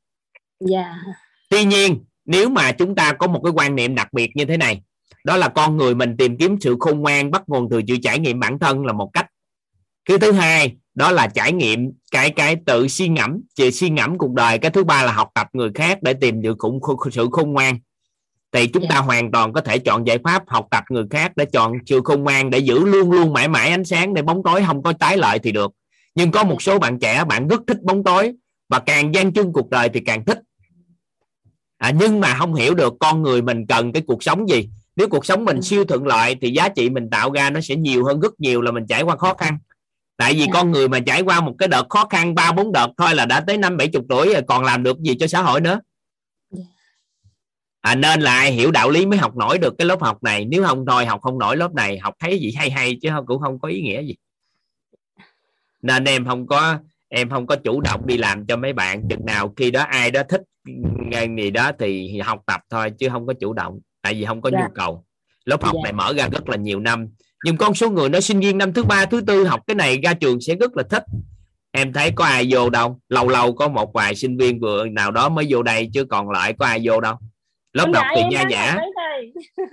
Dạ. 0.60 0.96
tuy 1.50 1.66
nhiên 1.66 2.04
nếu 2.26 2.50
mà 2.50 2.72
chúng 2.72 2.96
ta 2.96 3.14
có 3.14 3.28
một 3.28 3.42
cái 3.44 3.54
quan 3.56 3.76
niệm 3.76 3.96
đặc 3.96 4.14
biệt 4.14 4.32
như 4.36 4.46
thế 4.46 4.58
này 4.58 4.82
đó 5.26 5.38
là 5.38 5.50
con 5.50 5.78
người 5.78 5.96
mình 5.96 6.18
tìm 6.18 6.38
kiếm 6.38 6.58
sự 6.62 6.76
khôn 6.80 7.00
ngoan 7.00 7.32
bắt 7.32 7.44
nguồn 7.48 7.70
từ 7.70 7.82
sự 7.88 7.98
trải 8.04 8.20
nghiệm 8.20 8.40
bản 8.40 8.60
thân 8.60 8.86
là 8.86 8.94
một 8.94 9.10
cách. 9.14 9.28
Cái 10.06 10.18
thứ 10.18 10.32
hai 10.32 10.76
đó 10.96 11.12
là 11.12 11.28
trải 11.28 11.54
nghiệm 11.54 11.92
cái 12.12 12.30
cái 12.30 12.56
tự 12.66 12.88
suy 12.88 13.08
ngẫm 13.08 13.42
chị 13.56 13.72
suy 13.72 13.90
ngẫm 13.90 14.18
cuộc 14.18 14.34
đời. 14.34 14.58
Cái 14.58 14.72
thứ 14.72 14.84
ba 14.84 15.04
là 15.04 15.12
học 15.12 15.30
tập 15.34 15.48
người 15.54 15.72
khác 15.76 16.04
để 16.04 16.14
tìm 16.14 16.42
được 16.42 16.56
khủng 16.60 16.80
sự 17.12 17.28
khôn 17.32 17.52
ngoan. 17.54 17.80
Thì 18.52 18.68
chúng 18.68 18.88
ta 18.90 18.98
hoàn 18.98 19.32
toàn 19.32 19.54
có 19.54 19.62
thể 19.62 19.80
chọn 19.80 20.08
giải 20.08 20.18
pháp 20.24 20.44
học 20.48 20.68
tập 20.72 20.84
người 20.90 21.06
khác 21.10 21.32
để 21.36 21.46
chọn 21.46 21.74
sự 21.86 22.02
khôn 22.04 22.24
ngoan 22.24 22.50
để 22.50 22.60
giữ 22.60 22.86
luôn 22.86 23.12
luôn 23.12 23.34
mãi 23.34 23.48
mãi 23.48 23.70
ánh 23.70 23.86
sáng 23.86 24.14
để 24.14 24.22
bóng 24.22 24.44
tối 24.44 24.64
không 24.68 24.84
có 24.84 24.94
tái 24.94 25.18
lợi 25.18 25.40
thì 25.40 25.52
được 25.52 25.72
nhưng 26.16 26.32
có 26.32 26.44
một 26.44 26.62
số 26.62 26.80
bạn 26.80 27.00
trẻ 27.00 27.24
bạn 27.28 27.48
rất 27.48 27.62
thích 27.68 27.82
bóng 27.84 28.04
tối 28.04 28.34
và 28.70 28.80
càng 28.80 29.16
gian 29.16 29.34
chung 29.34 29.54
cuộc 29.54 29.70
đời 29.70 29.90
thì 29.90 30.00
càng 30.00 30.26
thích. 30.26 30.40
À, 31.78 31.92
nhưng 32.00 32.20
mà 32.20 32.36
không 32.38 32.54
hiểu 32.54 32.74
được 32.76 32.94
con 33.00 33.22
người 33.22 33.42
mình 33.42 33.66
cần 33.68 33.94
cái 33.94 34.04
cuộc 34.08 34.24
sống 34.24 34.50
gì. 34.50 34.70
Nếu 34.96 35.08
cuộc 35.08 35.26
sống 35.26 35.46
mình 35.46 35.62
siêu 35.62 35.86
thuận 35.86 36.08
lợi 36.08 36.36
thì 36.42 36.52
giá 36.52 36.70
trị 36.70 36.90
mình 36.90 37.10
tạo 37.10 37.32
ra 37.32 37.50
nó 37.50 37.62
sẽ 37.62 37.76
nhiều 37.76 38.06
hơn 38.06 38.20
rất 38.20 38.40
nhiều 38.40 38.62
là 38.62 38.72
mình 38.72 38.86
trải 38.88 39.04
qua 39.04 39.16
khó 39.16 39.34
khăn. 39.34 39.58
Tại 40.18 40.34
vì 40.34 40.46
con 40.54 40.72
người 40.72 40.88
mà 40.88 41.00
trải 41.00 41.22
qua 41.22 41.42
một 41.42 41.56
cái 41.60 41.68
đợt 41.68 41.86
khó 41.90 42.06
khăn 42.06 42.36
ba 42.36 42.52
bốn 42.52 42.72
đợt 42.72 42.88
thôi 42.98 43.16
là 43.16 43.26
đã 43.26 43.40
tới 43.40 43.58
năm 43.58 43.78
bảy 43.78 43.88
chục 43.88 44.06
tuổi 44.10 44.34
rồi 44.34 44.42
còn 44.48 44.64
làm 44.64 44.84
được 44.84 45.00
gì 45.00 45.16
cho 45.20 45.28
xã 45.28 45.42
hội 45.42 45.62
nữa? 45.62 45.80
À, 47.82 47.96
nên 47.96 48.22
là 48.22 48.34
ai 48.34 48.52
hiểu 48.52 48.72
đạo 48.72 48.90
lý 48.90 49.06
mới 49.06 49.20
học 49.20 49.36
nổi 49.36 49.58
được 49.58 49.74
cái 49.78 49.86
lớp 49.86 50.02
học 50.02 50.24
này. 50.24 50.46
Nếu 50.46 50.64
không 50.66 50.86
thôi 50.86 51.06
học 51.06 51.22
không 51.22 51.40
nổi 51.40 51.58
lớp 51.58 51.74
này 51.74 52.00
học 52.00 52.14
thấy 52.20 52.40
gì 52.40 52.54
hay 52.58 52.70
hay 52.70 52.98
chứ 53.02 53.10
không 53.10 53.26
cũng 53.26 53.42
không 53.42 53.60
có 53.60 53.68
ý 53.68 53.82
nghĩa 53.82 54.04
gì 54.04 54.16
nên 55.86 56.04
em 56.06 56.26
không 56.26 56.48
có 56.48 56.78
em 57.10 57.30
không 57.30 57.48
có 57.48 57.56
chủ 57.56 57.82
động 57.82 58.02
đi 58.08 58.18
làm 58.18 58.46
cho 58.48 58.58
mấy 58.58 58.74
bạn 58.74 59.08
chừng 59.10 59.26
nào 59.26 59.54
khi 59.58 59.72
đó 59.72 59.84
ai 59.90 60.12
đó 60.12 60.22
thích 60.30 60.42
ngành 61.12 61.38
gì 61.38 61.52
đó 61.52 61.72
thì 61.80 62.20
học 62.20 62.40
tập 62.46 62.62
thôi 62.70 62.92
chứ 63.00 63.10
không 63.10 63.28
có 63.28 63.34
chủ 63.40 63.54
động 63.54 63.80
tại 64.02 64.14
vì 64.14 64.26
không 64.26 64.42
có 64.42 64.50
Dạ. 64.54 64.60
nhu 64.60 64.66
cầu 64.76 65.06
lớp 65.46 65.64
học 65.64 65.76
Dạ. 65.76 65.80
này 65.84 65.94
mở 65.94 66.14
ra 66.18 66.28
rất 66.32 66.50
là 66.50 66.58
nhiều 66.58 66.80
năm 66.80 67.08
nhưng 67.44 67.58
con 67.58 67.74
số 67.74 67.90
người 67.90 68.10
nó 68.10 68.20
sinh 68.20 68.40
viên 68.40 68.58
năm 68.58 68.74
thứ 68.74 68.84
ba 68.84 69.06
thứ 69.06 69.22
tư 69.22 69.44
học 69.46 69.62
cái 69.68 69.76
này 69.76 70.00
ra 70.04 70.14
trường 70.14 70.42
sẽ 70.42 70.56
rất 70.56 70.78
là 70.78 70.84
thích 70.90 71.04
em 71.72 71.94
thấy 71.94 72.12
có 72.16 72.26
ai 72.26 72.48
vô 72.50 72.70
đâu 72.70 73.00
lâu 73.10 73.28
lâu 73.28 73.54
có 73.56 73.68
một 73.68 73.94
vài 73.94 74.16
sinh 74.16 74.38
viên 74.38 74.60
vừa 74.60 74.86
nào 74.88 75.12
đó 75.12 75.30
mới 75.30 75.46
vô 75.50 75.64
đây 75.64 75.90
chứ 75.94 76.06
còn 76.06 76.30
lại 76.30 76.54
có 76.60 76.66
ai 76.66 76.80
vô 76.84 77.02
đâu 77.02 77.16
lớp 77.74 77.86
học 77.96 78.06
thì 78.16 78.22
nha 78.32 78.44
nhã. 78.50 78.78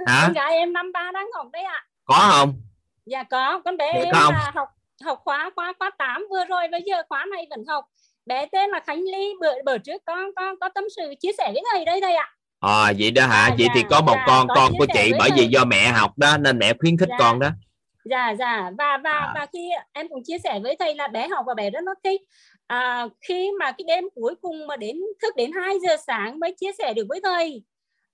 Hả? 0.07 0.33
Em 0.51 0.73
năm 0.73 0.93
ba 0.93 1.11
đang 1.15 1.27
học 1.35 1.47
đấy 1.53 1.63
ạ. 1.63 1.85
có 2.05 2.29
không 2.33 2.61
Dạ 3.07 3.23
có, 3.23 3.61
con 3.65 3.77
bé 3.77 3.93
em 3.93 4.15
không? 4.15 4.35
học 4.55 4.69
học 5.05 5.18
khóa 5.24 5.50
khóa 5.57 5.72
khóa 5.78 5.90
8 5.98 6.26
vừa 6.30 6.44
rồi 6.44 6.68
bây 6.72 6.82
giờ 6.86 7.03
khóa 7.09 7.24
này 7.36 7.46
vẫn 7.50 7.64
học. 7.68 7.84
Bé 8.26 8.46
tên 8.46 8.70
là 8.70 8.80
Khánh 8.80 9.00
Ly 9.03 9.32
bữa 9.40 9.62
bữa 9.64 9.78
trước 9.78 10.03
con 10.07 10.30
con 10.36 10.59
có 10.61 10.68
tâm 10.68 10.84
sự 10.96 11.14
chia 11.20 11.32
sẻ 11.38 11.50
với 11.55 11.62
thầy 11.72 11.84
đây 11.84 12.00
thầy 12.00 12.14
ạ. 12.14 12.30
à 12.61 12.92
vậy 12.98 13.11
đó 13.11 13.26
hả 13.26 13.42
À, 13.44 13.55
vậy 13.59 13.66
dạ, 13.66 13.72
thì 13.74 13.82
có 13.90 14.00
một 14.00 14.14
dạ, 14.16 14.24
con 14.26 14.48
có 14.48 14.55
con 14.55 14.72
của 14.78 14.86
chị 14.94 15.12
bởi 15.18 15.30
vì 15.36 15.46
do 15.46 15.64
mẹ 15.64 15.88
học 15.88 16.18
đó 16.18 16.36
nên 16.38 16.59
mẹ 16.59 16.72
khuyến 16.80 16.96
khích 16.98 17.09
Dạ. 17.09 17.16
con 17.18 17.38
đó 17.40 17.48
Dạ 18.05 18.30
dạ 18.38 18.70
và 18.78 18.98
và 19.05 19.11
À. 19.12 19.32
và 19.34 19.46
khi 19.53 19.70
em 19.92 20.09
cũng 20.09 20.22
chia 20.24 20.38
sẻ 20.44 20.61
với 20.62 20.76
thầy 20.78 20.94
là 20.94 21.09
bé 21.09 21.28
học 21.28 21.44
và 21.48 21.55
bé 21.55 21.70
rất 21.70 21.80
nó 21.84 21.94
thích. 22.05 22.20
À, 22.66 23.07
khi 23.28 23.50
mà 23.59 23.72
cái 23.72 23.84
đêm 23.86 24.05
cuối 24.14 24.34
cùng 24.42 24.66
mà 24.66 24.76
đến 24.76 24.96
thức 25.22 25.36
đến 25.36 25.50
2 25.53 25.74
giờ 25.80 25.96
sáng 26.07 26.40
mới 26.40 26.55
chia 26.61 26.70
sẻ 26.78 26.94
được 26.94 27.07
với 27.09 27.20
thầy 27.24 27.62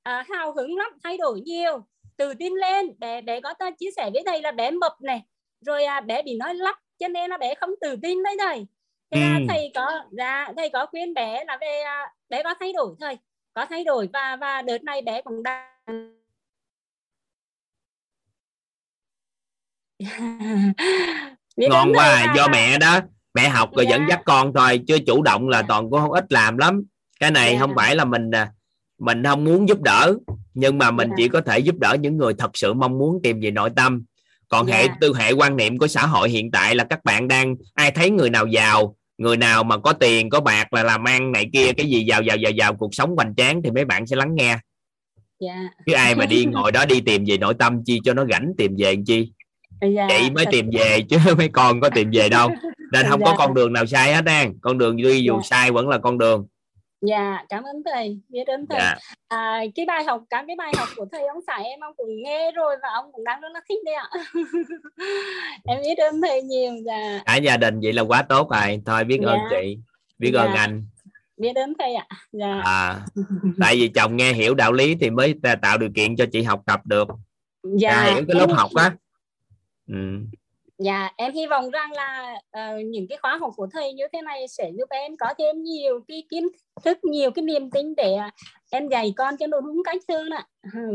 à, 0.03 0.25
hào 0.31 0.53
hứng 0.53 0.77
lắm 0.77 0.93
thay 1.05 1.17
đổi 1.19 1.41
nhiều 1.41 1.79
tự 2.17 2.35
tin 2.35 2.53
lên 2.55 2.99
bé 2.99 3.21
bé 3.21 3.41
có 3.41 3.55
ta 3.59 3.71
chia 3.79 3.91
sẻ 3.97 4.11
với 4.13 4.23
thầy 4.27 4.43
là 4.43 4.53
bé 4.53 4.71
mập 4.71 4.93
này 5.03 5.23
rồi 5.61 5.85
à, 5.85 6.01
bé 6.01 6.23
bị 6.23 6.37
nói 6.37 6.55
lắp 6.55 6.77
cho 6.99 7.09
nên 7.09 7.31
là 7.31 7.39
bé 7.39 7.55
không 7.55 7.71
tự 7.81 7.97
tin 8.03 8.23
đấy 8.23 8.37
thầy 8.41 8.67
thế 9.11 9.21
là 9.21 9.39
Ừ. 9.39 9.45
thầy 9.49 9.73
có 9.75 10.05
dạ 10.13 10.53
thầy 10.57 10.71
có 10.71 10.87
khuyên 10.87 11.15
bé 11.15 11.45
là 11.45 11.59
về 11.61 11.81
à, 11.87 12.13
bé 12.29 12.43
có 12.43 12.55
thay 12.61 12.73
đổi 12.73 12.95
thầy 13.01 13.19
có 13.55 13.67
thay 13.67 13.85
đổi 13.85 14.09
và 14.13 14.37
và 14.37 14.63
đợt 14.63 14.83
này 14.85 15.03
bé 15.03 15.23
cũng 15.23 15.43
đang 15.43 15.69
ngon 21.57 21.93
quá 21.95 22.07
là- 22.27 22.35
do 22.37 22.49
mẹ 22.49 22.79
đó 22.79 23.01
mẹ 23.35 23.49
học 23.49 23.71
rồi 23.77 23.87
dẫn 23.91 24.01
Dạ. 24.01 24.07
dắt 24.09 24.21
con 24.25 24.53
thôi 24.55 24.81
chứ 24.87 24.99
chủ 25.07 25.23
động 25.23 25.49
là 25.49 25.63
toàn 25.69 25.91
cũng 25.91 26.01
không 26.01 26.13
ít 26.13 26.33
làm 26.33 26.59
lắm 26.59 26.83
cái 27.21 27.31
này 27.31 27.53
Dạ. 27.53 27.59
không 27.61 27.73
phải 27.77 27.97
là 27.97 28.05
mình 28.05 28.31
à, 28.31 28.53
mình 28.99 29.25
không 29.25 29.45
muốn 29.45 29.69
giúp 29.69 29.81
đỡ 29.83 30.15
nhưng 30.55 30.79
mà 30.79 30.91
mình 30.91 31.09
Dạ. 31.09 31.15
chỉ 31.19 31.29
có 31.29 31.41
thể 31.41 31.59
giúp 31.59 31.75
đỡ 31.79 31.97
những 32.01 32.17
người 32.17 32.35
thật 32.39 32.51
sự 32.55 32.75
mong 32.75 32.99
muốn 32.99 33.21
tìm 33.23 33.41
về 33.41 33.51
nội 33.51 33.71
tâm 33.77 34.05
còn 34.49 34.67
hệ 34.67 34.87
Dạ. 34.87 34.95
tư 35.01 35.13
hệ 35.19 35.33
quan 35.33 35.57
niệm 35.57 35.79
của 35.79 35.87
xã 35.89 36.07
hội 36.07 36.31
hiện 36.31 36.51
tại 36.51 36.75
là 36.75 36.85
các 36.85 37.05
bạn 37.05 37.29
đang 37.29 37.55
ai 37.75 37.91
thấy 37.91 38.11
người 38.11 38.31
nào 38.31 38.47
giàu 38.47 38.95
người 39.19 39.37
nào 39.37 39.65
mà 39.65 39.77
có 39.79 39.93
tiền 39.93 40.31
có 40.31 40.41
bạc 40.41 40.73
là 40.73 40.83
làm 40.83 41.05
ăn 41.05 41.33
này 41.33 41.47
kia 41.53 41.73
cái 41.73 41.87
gì 41.87 42.05
giàu 42.05 42.23
giàu 42.23 42.37
giàu 42.37 42.53
giàu 42.53 42.75
cuộc 42.75 42.95
sống 42.95 43.17
hoành 43.17 43.35
tráng 43.37 43.63
thì 43.65 43.71
mấy 43.71 43.85
bạn 43.85 44.07
sẽ 44.07 44.17
lắng 44.17 44.35
nghe. 44.35 44.59
Dạ. 45.41 45.55
Chứ 45.87 45.93
ai 45.93 46.15
mà 46.15 46.27
đi 46.27 46.45
ngồi 46.45 46.73
đó 46.73 46.85
đi 46.87 47.01
tìm 47.01 47.25
về 47.27 47.37
nội 47.39 47.55
tâm 47.59 47.83
chi 47.87 48.01
cho 48.05 48.15
nó 48.15 48.25
rảnh 48.31 48.53
tìm 48.59 48.75
về 48.79 48.93
làm 48.95 49.05
chi? 49.05 49.33
Dạ 49.97 50.09
chị 50.09 50.31
mới 50.31 50.47
tìm 50.53 50.71
về 50.73 51.01
chứ 51.11 51.19
mấy 51.39 51.49
con 51.49 51.81
có 51.81 51.89
tìm 51.91 52.11
về 52.13 52.29
đâu. 52.29 52.51
Nên 52.93 53.07
không 53.09 53.21
có 53.23 53.31
Dạ. 53.31 53.35
con 53.39 53.55
đường 53.55 53.73
nào 53.73 53.87
sai 53.87 54.15
hết 54.15 54.25
á. 54.27 54.47
Con 54.61 54.79
đường 54.79 54.97
đi 55.03 55.23
dù 55.23 55.35
Dạ. 55.35 55.41
sai 55.51 55.71
vẫn 55.71 55.89
là 55.89 55.99
con 55.99 56.19
đường 56.19 56.47
Dạ, 57.01 57.45
cảm 57.49 57.63
ơn 57.65 57.83
thầy, 57.85 58.21
biết 58.29 58.47
ơn 58.47 58.67
thầy. 58.67 58.79
Dạ. 58.81 58.97
À, 59.29 59.61
cái 59.75 59.87
bài 59.87 60.05
học, 60.05 60.23
các 60.31 60.45
cái 60.47 60.57
bài 60.57 60.73
học 60.77 60.89
của 60.97 61.07
thầy 61.13 61.27
ông 61.27 61.41
Sải 61.47 61.65
em 61.65 61.81
ông 61.81 61.95
cũng 61.97 62.23
nghe 62.25 62.53
rồi 62.53 62.77
và 62.83 62.89
ông 62.95 63.13
cũng 63.13 63.25
đang 63.25 63.41
rất 63.41 63.49
là 63.55 63.61
thích 63.69 63.79
đấy 63.85 63.95
ạ. 63.95 64.09
em 65.65 65.79
biết 65.83 65.99
ơn 65.99 66.21
thầy 66.23 66.43
nhiều, 66.43 66.73
dạ, 66.87 67.21
cả 67.27 67.37
gia 67.37 67.57
đình 67.57 67.81
vậy 67.83 67.93
là 67.93 68.03
quá 68.03 68.23
tốt 68.23 68.51
rồi 68.51 68.83
thôi 68.87 69.05
biết 69.05 69.21
ơn 69.23 69.39
Dạ. 69.51 69.57
chị 69.63 69.79
biết 70.19 70.33
ơn 70.35 70.51
Dạ. 70.55 70.61
anh 70.61 70.85
biết 71.37 71.57
ơn 71.57 71.73
thầy 71.79 71.95
ạ. 71.95 72.07
Dạ, 72.33 72.61
à 72.65 73.01
tại 73.61 73.77
vì 73.77 73.89
chồng 73.89 74.17
nghe 74.17 74.33
hiểu 74.33 74.55
đạo 74.55 74.73
lý 74.73 74.95
thì 74.95 75.11
mới 75.11 75.35
tạo 75.63 75.79
điều 75.79 75.91
kiện 75.95 76.17
cho 76.17 76.27
chị 76.33 76.43
học 76.43 76.63
tập 76.67 76.81
được 76.85 77.09
dạ, 77.63 77.91
à, 77.91 78.05
hiểu 78.05 78.25
cái 78.29 78.37
lớp 78.41 78.51
học 78.51 78.71
á 78.75 78.95
ừ. 79.87 79.95
Dạ, 80.79 81.11
em 81.17 81.33
hy 81.33 81.47
vọng 81.47 81.71
rằng 81.71 81.93
là 81.93 82.35
ờ, 82.51 82.63
những 82.87 83.07
cái 83.09 83.19
khóa 83.23 83.37
học 83.37 83.53
của 83.57 83.67
thầy 83.73 83.93
như 83.93 84.05
thế 84.13 84.23
này 84.23 84.49
sẽ 84.49 84.71
giúp 84.79 84.89
em 84.91 85.17
có 85.17 85.27
thêm 85.39 85.63
nhiều 85.63 86.01
cái 86.09 86.23
kiến 86.31 86.49
thức, 86.85 86.99
nhiều 87.05 87.31
cái 87.31 87.43
niềm 87.43 87.71
tin 87.71 87.95
để 87.97 88.17
em 88.71 88.89
dạy 88.89 89.15
con 89.17 89.37
cho 89.37 89.47
nó 89.47 89.61
đúng 89.61 89.83
cách 89.85 89.97
hơn 90.09 90.31
ạ. 90.31 90.45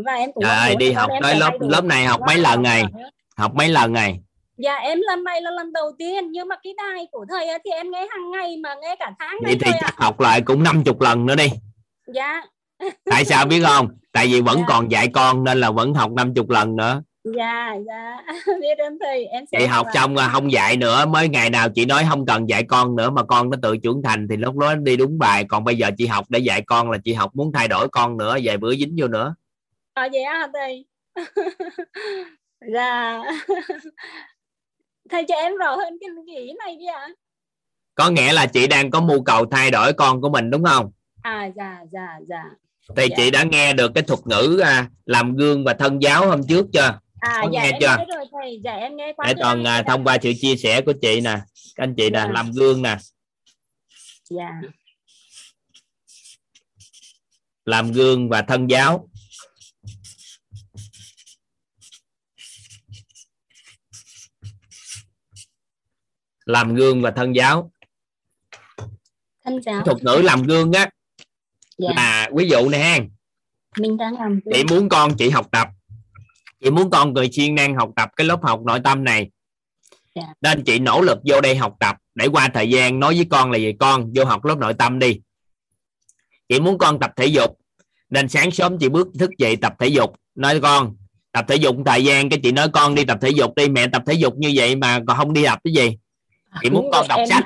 Và 0.05 0.13
em 0.13 0.31
cũng 0.33 0.43
muốn 0.69 0.77
đi 0.77 0.91
học 0.91 1.09
tới 1.21 1.35
lớp 1.35 1.51
lớp 1.59 1.83
này 1.83 2.05
học 2.05 2.21
mấy 2.27 2.37
lần 2.37 2.61
ngày 2.63 2.83
học 3.37 3.51
mấy 3.55 3.69
lần 3.69 3.93
ngày 3.93 4.19
Dạ 4.57 4.75
em 4.75 4.99
lần 5.01 5.23
này 5.23 5.41
là 5.41 5.51
lần 5.51 5.73
đầu 5.73 5.91
tiên 5.97 6.31
nhưng 6.31 6.47
mà 6.47 6.55
cái 6.63 6.73
đài 6.77 7.07
của 7.11 7.25
thầy 7.29 7.47
thì 7.65 7.71
em 7.71 7.91
nghe 7.91 8.07
hàng 8.11 8.31
ngày 8.31 8.57
mà 8.57 8.75
nghe 8.81 8.95
cả 8.99 9.11
tháng 9.19 9.37
vậy 9.43 9.57
thì 9.61 9.71
rồi 9.71 9.79
chắc 9.81 9.95
học 9.97 10.19
lại 10.19 10.41
cũng 10.41 10.63
50 10.63 10.95
lần 10.99 11.25
nữa 11.25 11.35
đi. 11.35 11.47
Dạ. 12.07 12.41
tại 13.05 13.25
sao 13.25 13.45
biết 13.45 13.63
không? 13.65 13.87
Tại 14.11 14.27
vì 14.27 14.41
vẫn 14.41 14.57
Dạ. 14.57 14.65
còn 14.67 14.91
dạy 14.91 15.07
con 15.13 15.43
nên 15.43 15.59
là 15.59 15.71
vẫn 15.71 15.93
học 15.93 16.11
50 16.11 16.45
lần 16.49 16.75
nữa 16.75 17.01
Dạ 17.23 17.75
dạ 17.87 18.17
biết 18.61 18.77
ơn 18.77 18.97
thầy 19.01 19.25
em 19.25 19.45
sẽ 19.51 19.59
chị 19.59 19.65
học 19.65 19.85
làm 19.85 19.93
xong 19.95 20.15
là 20.15 20.29
không 20.29 20.51
dạy 20.51 20.77
nữa 20.77 21.05
mới 21.05 21.29
ngày 21.29 21.49
nào 21.49 21.69
chị 21.69 21.85
nói 21.85 22.05
không 22.09 22.25
cần 22.25 22.49
dạy 22.49 22.63
con 22.63 22.95
nữa 22.95 23.09
mà 23.09 23.23
con 23.23 23.49
nó 23.49 23.57
tự 23.61 23.77
trưởng 23.77 24.01
thành 24.03 24.27
thì 24.29 24.37
lúc 24.37 24.57
đó 24.57 24.75
đi 24.75 24.97
đúng 24.97 25.19
bài 25.19 25.45
còn 25.49 25.63
bây 25.63 25.75
giờ 25.77 25.89
chị 25.97 26.07
học 26.07 26.25
để 26.29 26.39
dạy 26.39 26.61
con 26.67 26.91
là 26.91 26.97
chị 27.03 27.13
học 27.13 27.35
muốn 27.35 27.51
thay 27.53 27.67
đổi 27.67 27.87
con 27.91 28.17
nữa 28.17 28.37
vài 28.43 28.57
bữa 28.57 28.75
dính 28.75 28.95
vô 28.99 29.07
nữa 29.07 29.35
Ờ 29.93 30.07
vậy 30.11 30.23
hả 30.23 30.47
thầy? 30.53 30.85
dạ. 32.73 33.21
thầy 35.09 35.25
cho 35.27 35.35
em 35.35 35.55
rõ 35.55 35.75
hơn 35.75 35.97
cái 36.01 36.35
ý 36.37 36.53
này 36.65 36.75
đi 36.79 36.85
ạ. 36.85 37.07
có 37.95 38.09
nghĩa 38.09 38.33
là 38.33 38.45
chị 38.45 38.67
đang 38.67 38.89
có 38.91 39.01
mưu 39.01 39.23
cầu 39.23 39.45
thay 39.45 39.71
đổi 39.71 39.93
con 39.93 40.21
của 40.21 40.29
mình 40.29 40.49
đúng 40.49 40.63
không 40.63 40.91
À 41.21 41.49
dạ 41.55 41.79
dạ 41.91 42.07
dạ. 42.29 42.43
thì 42.97 43.07
Dạ. 43.09 43.15
chị 43.17 43.31
đã 43.31 43.43
nghe 43.43 43.73
được 43.73 43.91
cái 43.95 44.03
thuật 44.03 44.19
ngữ 44.25 44.59
à, 44.63 44.87
làm 45.05 45.35
gương 45.35 45.63
và 45.63 45.73
thân 45.73 46.01
giáo 46.01 46.27
hôm 46.27 46.41
trước 46.47 46.65
chưa 46.73 46.99
À 47.23 47.39
Có 47.41 47.49
dạ 47.53 47.61
nghe 47.63 47.71
em 47.71 47.75
chưa? 47.81 47.95
nghe 47.97 48.05
rồi 48.15 48.25
thầy, 48.31 48.59
dạ 48.63 48.71
em 48.73 48.95
nghe 48.95 49.13
qua 49.17 49.33
toàn 49.39 49.59
à, 49.59 49.63
rồi 49.63 49.73
ạ. 49.73 49.83
thông 49.87 50.03
qua 50.03 50.17
sự 50.23 50.31
chia 50.41 50.55
sẻ 50.55 50.81
của 50.81 50.93
chị 51.01 51.21
nè 51.21 51.39
các 51.75 51.83
anh 51.83 51.93
chị 51.97 52.09
nè 52.09 52.19
Dạ. 52.19 52.27
làm 52.33 52.51
gương 52.51 52.81
nè 52.81 52.97
Dạ. 54.29 54.49
làm 57.65 57.91
gương 57.91 58.29
và 58.29 58.41
thân 58.41 58.67
giáo 58.69 59.07
làm 66.45 66.75
gương 66.75 67.01
và 67.01 67.11
thân 67.11 67.35
giáo 67.35 67.71
Thân 69.45 69.61
giáo. 69.65 69.81
thuật 69.85 69.97
ngữ 70.03 70.21
làm 70.23 70.43
gương 70.43 70.71
á 70.73 70.89
Dạ. 71.77 71.89
là 71.95 72.29
ví 72.35 72.47
dụ 72.49 72.69
nè 72.69 72.99
Mình 73.79 73.97
đang 73.97 74.13
làm 74.13 74.39
chị 74.53 74.63
muốn 74.69 74.89
con 74.89 75.11
chị 75.17 75.29
học 75.29 75.47
tập 75.51 75.67
chị 76.63 76.69
muốn 76.69 76.89
con 76.89 77.13
người 77.13 77.29
siêng 77.31 77.55
năng 77.55 77.75
học 77.75 77.89
tập 77.95 78.09
cái 78.15 78.27
lớp 78.27 78.39
học 78.43 78.61
nội 78.65 78.79
tâm 78.83 79.03
này. 79.03 79.29
Dạ. 80.15 80.23
nên 80.41 80.63
chị 80.63 80.79
nỗ 80.79 81.01
lực 81.01 81.17
vô 81.25 81.41
đây 81.41 81.55
học 81.55 81.75
tập 81.79 81.95
để 82.15 82.27
qua 82.27 82.49
thời 82.53 82.69
gian 82.69 82.99
nói 82.99 83.15
với 83.15 83.25
con 83.29 83.51
là 83.51 83.57
gì? 83.57 83.73
Con 83.79 84.11
vô 84.15 84.25
học 84.25 84.45
lớp 84.45 84.57
nội 84.57 84.73
tâm 84.73 84.99
đi. 84.99 85.19
Chị 86.49 86.59
muốn 86.59 86.77
con 86.77 86.99
tập 86.99 87.11
thể 87.15 87.25
dục. 87.25 87.57
Nên 88.09 88.29
sáng 88.29 88.51
sớm 88.51 88.77
chị 88.79 88.89
bước 88.89 89.07
thức 89.19 89.29
dậy 89.37 89.55
tập 89.55 89.73
thể 89.79 89.87
dục. 89.87 90.15
Nói 90.35 90.59
con 90.59 90.95
tập 91.31 91.45
thể 91.47 91.55
dục 91.55 91.75
thời 91.85 92.03
gian 92.03 92.29
cái 92.29 92.39
chị 92.43 92.51
nói 92.51 92.67
con 92.73 92.95
đi 92.95 93.05
tập 93.05 93.17
thể 93.21 93.29
dục 93.29 93.55
đi. 93.55 93.69
Mẹ 93.69 93.87
tập 93.87 94.03
thể 94.07 94.13
dục 94.13 94.33
như 94.37 94.51
vậy 94.55 94.75
mà 94.75 94.99
còn 95.07 95.17
không 95.17 95.33
đi 95.33 95.45
tập 95.45 95.59
cái 95.63 95.73
gì? 95.73 95.97
Chị 96.61 96.69
muốn 96.69 96.81
đúng 96.83 96.91
con 96.91 97.07
đọc 97.07 97.19
em- 97.19 97.27
sách. 97.29 97.43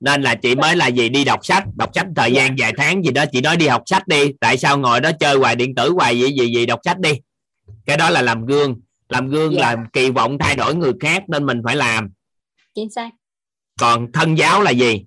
Nên 0.00 0.22
là 0.22 0.34
chị 0.34 0.54
mới 0.54 0.76
là 0.76 0.86
gì? 0.86 1.08
Đi 1.08 1.24
đọc 1.24 1.46
sách. 1.46 1.64
Đọc 1.76 1.90
sách 1.94 2.06
thời 2.16 2.32
gian 2.32 2.56
vài 2.58 2.72
tháng 2.76 3.04
gì 3.04 3.10
đó 3.10 3.24
chị 3.32 3.40
nói 3.40 3.56
đi 3.56 3.66
học 3.66 3.82
sách 3.86 4.08
đi. 4.08 4.32
Tại 4.40 4.56
sao 4.56 4.78
ngồi 4.78 5.00
đó 5.00 5.10
chơi 5.20 5.36
hoài 5.36 5.56
điện 5.56 5.74
tử 5.74 5.90
hoài 5.90 6.20
gì 6.20 6.26
gì 6.26 6.54
gì? 6.54 6.66
Đọc 6.66 6.80
sách 6.84 6.98
đi 6.98 7.12
cái 7.86 7.96
đó 7.96 8.10
là 8.10 8.22
làm 8.22 8.46
gương. 8.46 8.80
Làm 9.08 9.28
gương 9.28 9.52
Dạ. 9.52 9.60
là 9.60 9.76
kỳ 9.92 10.10
vọng 10.10 10.38
thay 10.38 10.56
đổi 10.56 10.74
người 10.74 10.92
khác 11.00 11.24
nên 11.28 11.46
mình 11.46 11.62
phải 11.64 11.76
làm. 11.76 12.10
Chính 12.74 12.90
xác. 12.90 13.10
còn 13.80 14.12
thân 14.12 14.38
giáo 14.38 14.62
là 14.62 14.70
gì? 14.70 15.04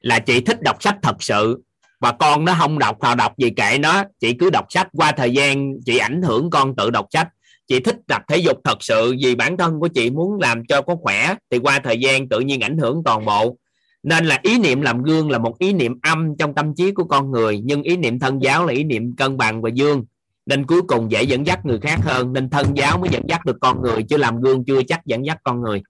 Là 0.00 0.18
chị 0.18 0.40
thích 0.40 0.62
đọc 0.62 0.82
sách 0.82 0.96
thật 1.02 1.22
sự. 1.22 1.62
Và 2.00 2.12
con 2.12 2.44
nó 2.44 2.54
không 2.58 2.78
đọc 2.78 3.00
nào 3.00 3.14
đọc 3.14 3.38
gì 3.38 3.50
kệ 3.56 3.78
nó. 3.78 4.04
Chị 4.20 4.32
cứ 4.32 4.50
đọc 4.50 4.66
sách 4.68 4.88
qua 4.92 5.12
thời 5.12 5.30
gian 5.32 5.72
chị 5.86 5.98
ảnh 5.98 6.22
hưởng 6.22 6.50
con 6.50 6.76
tự 6.76 6.90
đọc 6.90 7.06
sách. 7.10 7.28
Chị 7.68 7.80
thích 7.80 7.96
tập 8.08 8.22
thể 8.28 8.36
dục 8.36 8.56
thật 8.64 8.78
sự 8.80 9.14
vì 9.22 9.34
bản 9.34 9.56
thân 9.56 9.80
của 9.80 9.88
chị 9.88 10.10
muốn 10.10 10.38
làm 10.40 10.66
cho 10.66 10.82
có 10.82 10.96
khỏe 10.96 11.34
thì 11.50 11.58
qua 11.58 11.78
thời 11.78 11.98
gian 12.00 12.28
tự 12.28 12.40
nhiên 12.40 12.60
ảnh 12.60 12.78
hưởng 12.78 13.02
toàn 13.04 13.24
bộ. 13.24 13.56
Nên 14.02 14.24
là 14.26 14.38
ý 14.42 14.58
niệm 14.58 14.80
làm 14.80 15.02
gương 15.02 15.30
là 15.30 15.38
một 15.38 15.58
ý 15.58 15.72
niệm 15.72 15.98
âm 16.02 16.36
trong 16.38 16.54
tâm 16.54 16.74
trí 16.74 16.92
của 16.92 17.04
con 17.04 17.30
người 17.30 17.60
nhưng 17.64 17.82
ý 17.82 17.96
niệm 17.96 18.18
thân 18.18 18.38
giáo 18.42 18.66
là 18.66 18.72
ý 18.72 18.84
niệm 18.84 19.16
cân 19.16 19.36
bằng 19.36 19.62
và 19.62 19.70
dương 19.74 20.04
nên 20.46 20.66
cuối 20.66 20.82
cùng 20.82 21.10
dễ 21.12 21.22
dẫn 21.22 21.46
dắt 21.46 21.66
người 21.66 21.78
khác 21.82 21.98
hơn 22.02 22.32
nên 22.32 22.50
thân 22.50 22.66
giáo 22.76 22.98
mới 22.98 23.10
dẫn 23.12 23.22
dắt 23.28 23.44
được 23.44 23.56
con 23.60 23.82
người 23.82 24.02
chứ 24.08 24.16
làm 24.16 24.40
gương 24.40 24.64
chưa 24.64 24.82
chắc 24.88 25.00
dẫn 25.06 25.26
dắt 25.26 25.38
con 25.44 25.60
người 25.62 25.82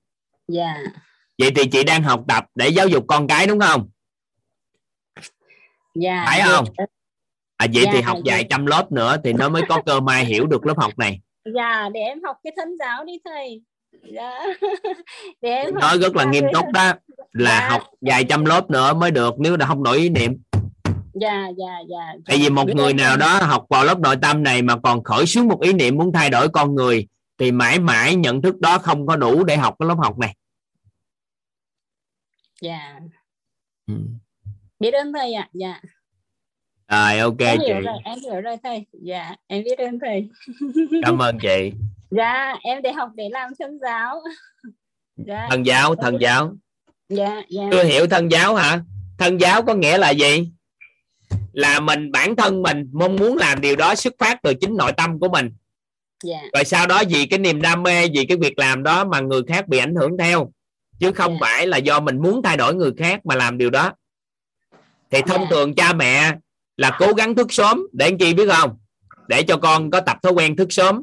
Dạ. 0.48 0.78
vậy 1.38 1.50
thì 1.56 1.62
chị 1.70 1.84
đang 1.84 2.02
học 2.02 2.24
tập 2.28 2.44
để 2.54 2.68
giáo 2.68 2.88
dục 2.88 3.04
con 3.08 3.26
cái 3.26 3.46
đúng 3.46 3.60
không 3.60 3.88
Dạ. 5.94 6.22
phải 6.26 6.38
dạ. 6.38 6.46
không 6.46 6.64
à 7.56 7.66
vậy 7.74 7.84
thì 7.92 7.98
Dạ, 8.00 8.06
học 8.06 8.18
dạ. 8.24 8.34
dạy 8.34 8.46
trăm 8.50 8.66
lớp 8.66 8.92
nữa 8.92 9.16
thì 9.24 9.32
nó 9.32 9.48
mới 9.48 9.62
có 9.68 9.82
cơ 9.86 10.00
may 10.00 10.24
hiểu 10.24 10.46
được 10.46 10.66
lớp 10.66 10.74
học 10.78 10.98
này 10.98 11.20
Dạ 11.54 11.88
để 11.94 12.00
em 12.00 12.22
học 12.22 12.36
cái 12.44 12.52
thân 12.56 12.76
giáo 12.78 13.04
đi 13.04 13.12
thầy. 13.24 13.62
Dạ. 14.12 14.40
để 15.40 15.50
em 15.50 15.74
nói 15.74 15.98
rất 15.98 16.16
là 16.16 16.24
nghiêm 16.24 16.44
túc 16.52 16.64
đó 16.72 16.92
là 17.32 17.58
Dạ. 17.60 17.68
học 17.68 17.82
vài 18.00 18.24
trăm 18.24 18.44
lớp 18.44 18.70
nữa 18.70 18.94
mới 18.94 19.10
được 19.10 19.34
nếu 19.38 19.56
là 19.56 19.66
không 19.66 19.82
đổi 19.82 19.96
ý 19.98 20.08
niệm 20.08 20.42
Dạ 21.14 21.48
dạ 21.58 21.78
dạ. 21.90 22.14
tại 22.26 22.36
vì 22.38 22.50
một 22.50 22.64
Biết 22.66 22.74
người 22.76 22.92
nào 22.94 23.16
đó 23.16 23.38
học 23.38 23.66
vào 23.68 23.84
lớp 23.84 24.00
nội 24.00 24.16
tâm 24.22 24.42
này 24.42 24.62
mà 24.62 24.76
còn 24.82 25.04
khởi 25.04 25.26
xướng 25.26 25.48
một 25.48 25.60
ý 25.60 25.72
niệm 25.72 25.96
muốn 25.96 26.12
thay 26.12 26.30
đổi 26.30 26.48
con 26.48 26.74
người 26.74 27.06
thì 27.38 27.52
mãi 27.52 27.78
mãi 27.78 28.14
nhận 28.16 28.42
thức 28.42 28.60
đó 28.60 28.78
không 28.78 29.06
có 29.06 29.16
đủ 29.16 29.44
để 29.44 29.56
học 29.56 29.76
cái 29.78 29.88
lớp 29.88 29.96
học 29.98 30.18
này 30.18 30.34
Dạ. 32.62 33.00
Ừ. 33.86 33.94
Biết 34.80 34.90
ơn 34.94 35.12
thầy 35.12 35.32
ạ. 35.34 35.48
Dạ. 35.52 35.80
rồi 36.88 37.18
ok 37.18 37.38
em 37.38 37.58
chị 37.66 37.72
rồi, 37.72 37.84
em 38.04 38.18
hiểu 38.20 38.40
rồi 38.40 38.56
thầy. 38.62 38.86
Dạ, 38.92 39.36
em 39.46 39.64
biết 39.64 39.78
ơn 39.78 39.98
thầy. 40.00 40.28
cảm 41.02 41.18
ơn 41.22 41.38
chị 41.42 41.72
dạ, 42.10 42.54
em 42.62 42.82
để 42.82 42.92
học 42.92 43.10
để 43.14 43.28
làm 43.32 43.50
thân 43.58 43.78
giáo. 43.82 44.20
dạ. 45.16 45.46
thân 45.50 45.66
giáo 45.66 45.94
thân 45.94 46.16
giáo 46.20 46.54
Dạ, 47.08 47.42
dạ. 47.48 47.62
chưa 47.72 47.84
hiểu 47.84 48.06
thân 48.06 48.28
giáo 48.28 48.54
hả 48.54 48.80
thân 49.18 49.38
giáo 49.40 49.62
có 49.62 49.74
nghĩa 49.74 49.98
là 49.98 50.10
gì 50.10 50.52
là 51.52 51.80
mình 51.80 52.12
bản 52.12 52.36
thân 52.36 52.62
mình 52.62 52.88
mong 52.92 53.16
muốn 53.16 53.36
làm 53.36 53.60
điều 53.60 53.76
đó 53.76 53.94
xuất 53.94 54.14
phát 54.18 54.42
từ 54.42 54.54
chính 54.54 54.76
nội 54.76 54.92
tâm 54.96 55.18
của 55.18 55.28
mình. 55.28 55.50
Dạ. 56.24 56.40
rồi 56.54 56.64
sau 56.64 56.86
đó 56.86 57.02
vì 57.08 57.26
cái 57.26 57.38
niềm 57.38 57.62
đam 57.62 57.82
mê 57.82 58.08
vì 58.08 58.26
cái 58.26 58.36
việc 58.36 58.58
làm 58.58 58.82
đó 58.82 59.04
mà 59.04 59.20
người 59.20 59.42
khác 59.48 59.68
bị 59.68 59.78
ảnh 59.78 59.94
hưởng 59.94 60.18
theo. 60.18 60.52
Chứ 60.98 61.12
không 61.12 61.32
Dạ. 61.32 61.38
phải 61.40 61.66
là 61.66 61.76
do 61.76 62.00
mình 62.00 62.22
muốn 62.22 62.42
thay 62.42 62.56
đổi 62.56 62.74
người 62.74 62.92
khác 62.98 63.26
mà 63.26 63.34
làm 63.34 63.58
điều 63.58 63.70
đó. 63.70 63.92
Thì 65.10 65.20
thông 65.26 65.40
Dạ. 65.40 65.46
thường 65.50 65.74
cha 65.74 65.92
mẹ 65.92 66.32
là 66.76 66.96
cố 66.98 67.12
gắng 67.12 67.34
thức 67.34 67.52
sớm. 67.52 67.86
Để 67.92 68.08
làm 68.10 68.18
chi 68.18 68.34
biết 68.34 68.48
không? 68.50 68.78
Để 69.28 69.42
cho 69.42 69.56
con 69.56 69.90
có 69.90 70.00
tập 70.00 70.16
thói 70.22 70.32
quen 70.32 70.56
thức 70.56 70.72
sớm. 70.72 71.02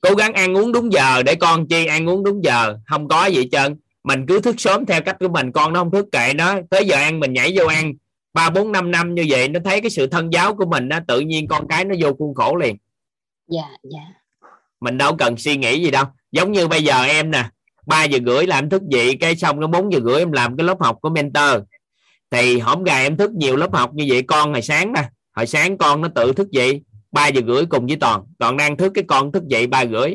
Cố 0.00 0.14
gắng 0.14 0.32
ăn 0.32 0.56
uống 0.56 0.72
đúng 0.72 0.92
giờ 0.92 1.22
để 1.22 1.34
con 1.34 1.66
chi 1.66 1.86
ăn 1.86 2.08
uống 2.08 2.24
đúng 2.24 2.44
giờ. 2.44 2.76
Không 2.86 3.08
có 3.08 3.26
gì 3.26 3.48
trơn. 3.52 3.76
Mình 4.04 4.26
cứ 4.28 4.40
thức 4.40 4.54
sớm 4.58 4.86
theo 4.86 5.00
cách 5.02 5.16
của 5.20 5.28
mình 5.28 5.52
con 5.52 5.72
nó 5.72 5.80
không 5.80 5.90
thức 5.90 6.06
kệ 6.12 6.32
nó. 6.34 6.54
Tới 6.70 6.84
giờ 6.86 6.96
ăn 6.96 7.20
mình 7.20 7.32
nhảy 7.32 7.52
vô 7.56 7.66
ăn 7.66 7.92
ba 8.34 8.50
bốn 8.50 8.72
năm 8.72 8.90
năm 8.90 9.14
như 9.14 9.26
vậy 9.28 9.48
nó 9.48 9.60
thấy 9.64 9.80
cái 9.80 9.90
sự 9.90 10.06
thân 10.06 10.32
giáo 10.32 10.54
của 10.54 10.66
mình 10.66 10.88
đó, 10.88 10.98
tự 11.08 11.20
nhiên 11.20 11.48
con 11.48 11.68
cái 11.68 11.84
nó 11.84 11.94
vô 12.00 12.14
khuôn 12.14 12.34
khổ 12.34 12.56
liền. 12.56 12.76
Dạ 13.48 13.68
dạ. 13.82 14.00
Mình 14.80 14.98
đâu 14.98 15.16
cần 15.16 15.36
suy 15.36 15.56
nghĩ 15.56 15.82
gì 15.82 15.90
đâu. 15.90 16.04
Giống 16.32 16.52
như 16.52 16.68
bây 16.68 16.84
giờ 16.84 17.02
em 17.02 17.30
nè 17.30 17.50
3 17.86 18.04
giờ 18.04 18.18
rưỡi 18.26 18.46
làm 18.46 18.70
thức 18.70 18.82
dậy 18.88 19.16
cái 19.20 19.36
xong 19.36 19.60
nó 19.60 19.66
4 19.66 19.92
giờ 19.92 20.00
rưỡi 20.04 20.18
em 20.18 20.32
làm 20.32 20.56
cái 20.56 20.64
lớp 20.64 20.76
học 20.80 20.98
của 21.00 21.10
mentor. 21.10 21.62
Thì 22.30 22.58
hổng 22.58 22.84
gà 22.84 22.98
em 22.98 23.16
thức 23.16 23.30
nhiều 23.30 23.56
lớp 23.56 23.74
học 23.74 23.94
như 23.94 24.04
vậy 24.08 24.22
con 24.22 24.52
hồi 24.52 24.62
sáng 24.62 24.92
nè 24.92 25.08
hồi 25.32 25.46
sáng 25.46 25.78
con 25.78 26.00
nó 26.00 26.08
tự 26.14 26.32
thức 26.32 26.50
dậy 26.50 26.80
3 27.12 27.26
giờ 27.28 27.40
rưỡi 27.46 27.66
cùng 27.66 27.86
với 27.86 27.96
toàn. 27.96 28.22
Toàn 28.38 28.56
đang 28.56 28.76
thức 28.76 28.92
cái 28.94 29.04
con 29.08 29.32
thức 29.32 29.42
dậy 29.46 29.66
ba 29.66 29.86
rưỡi. 29.86 30.14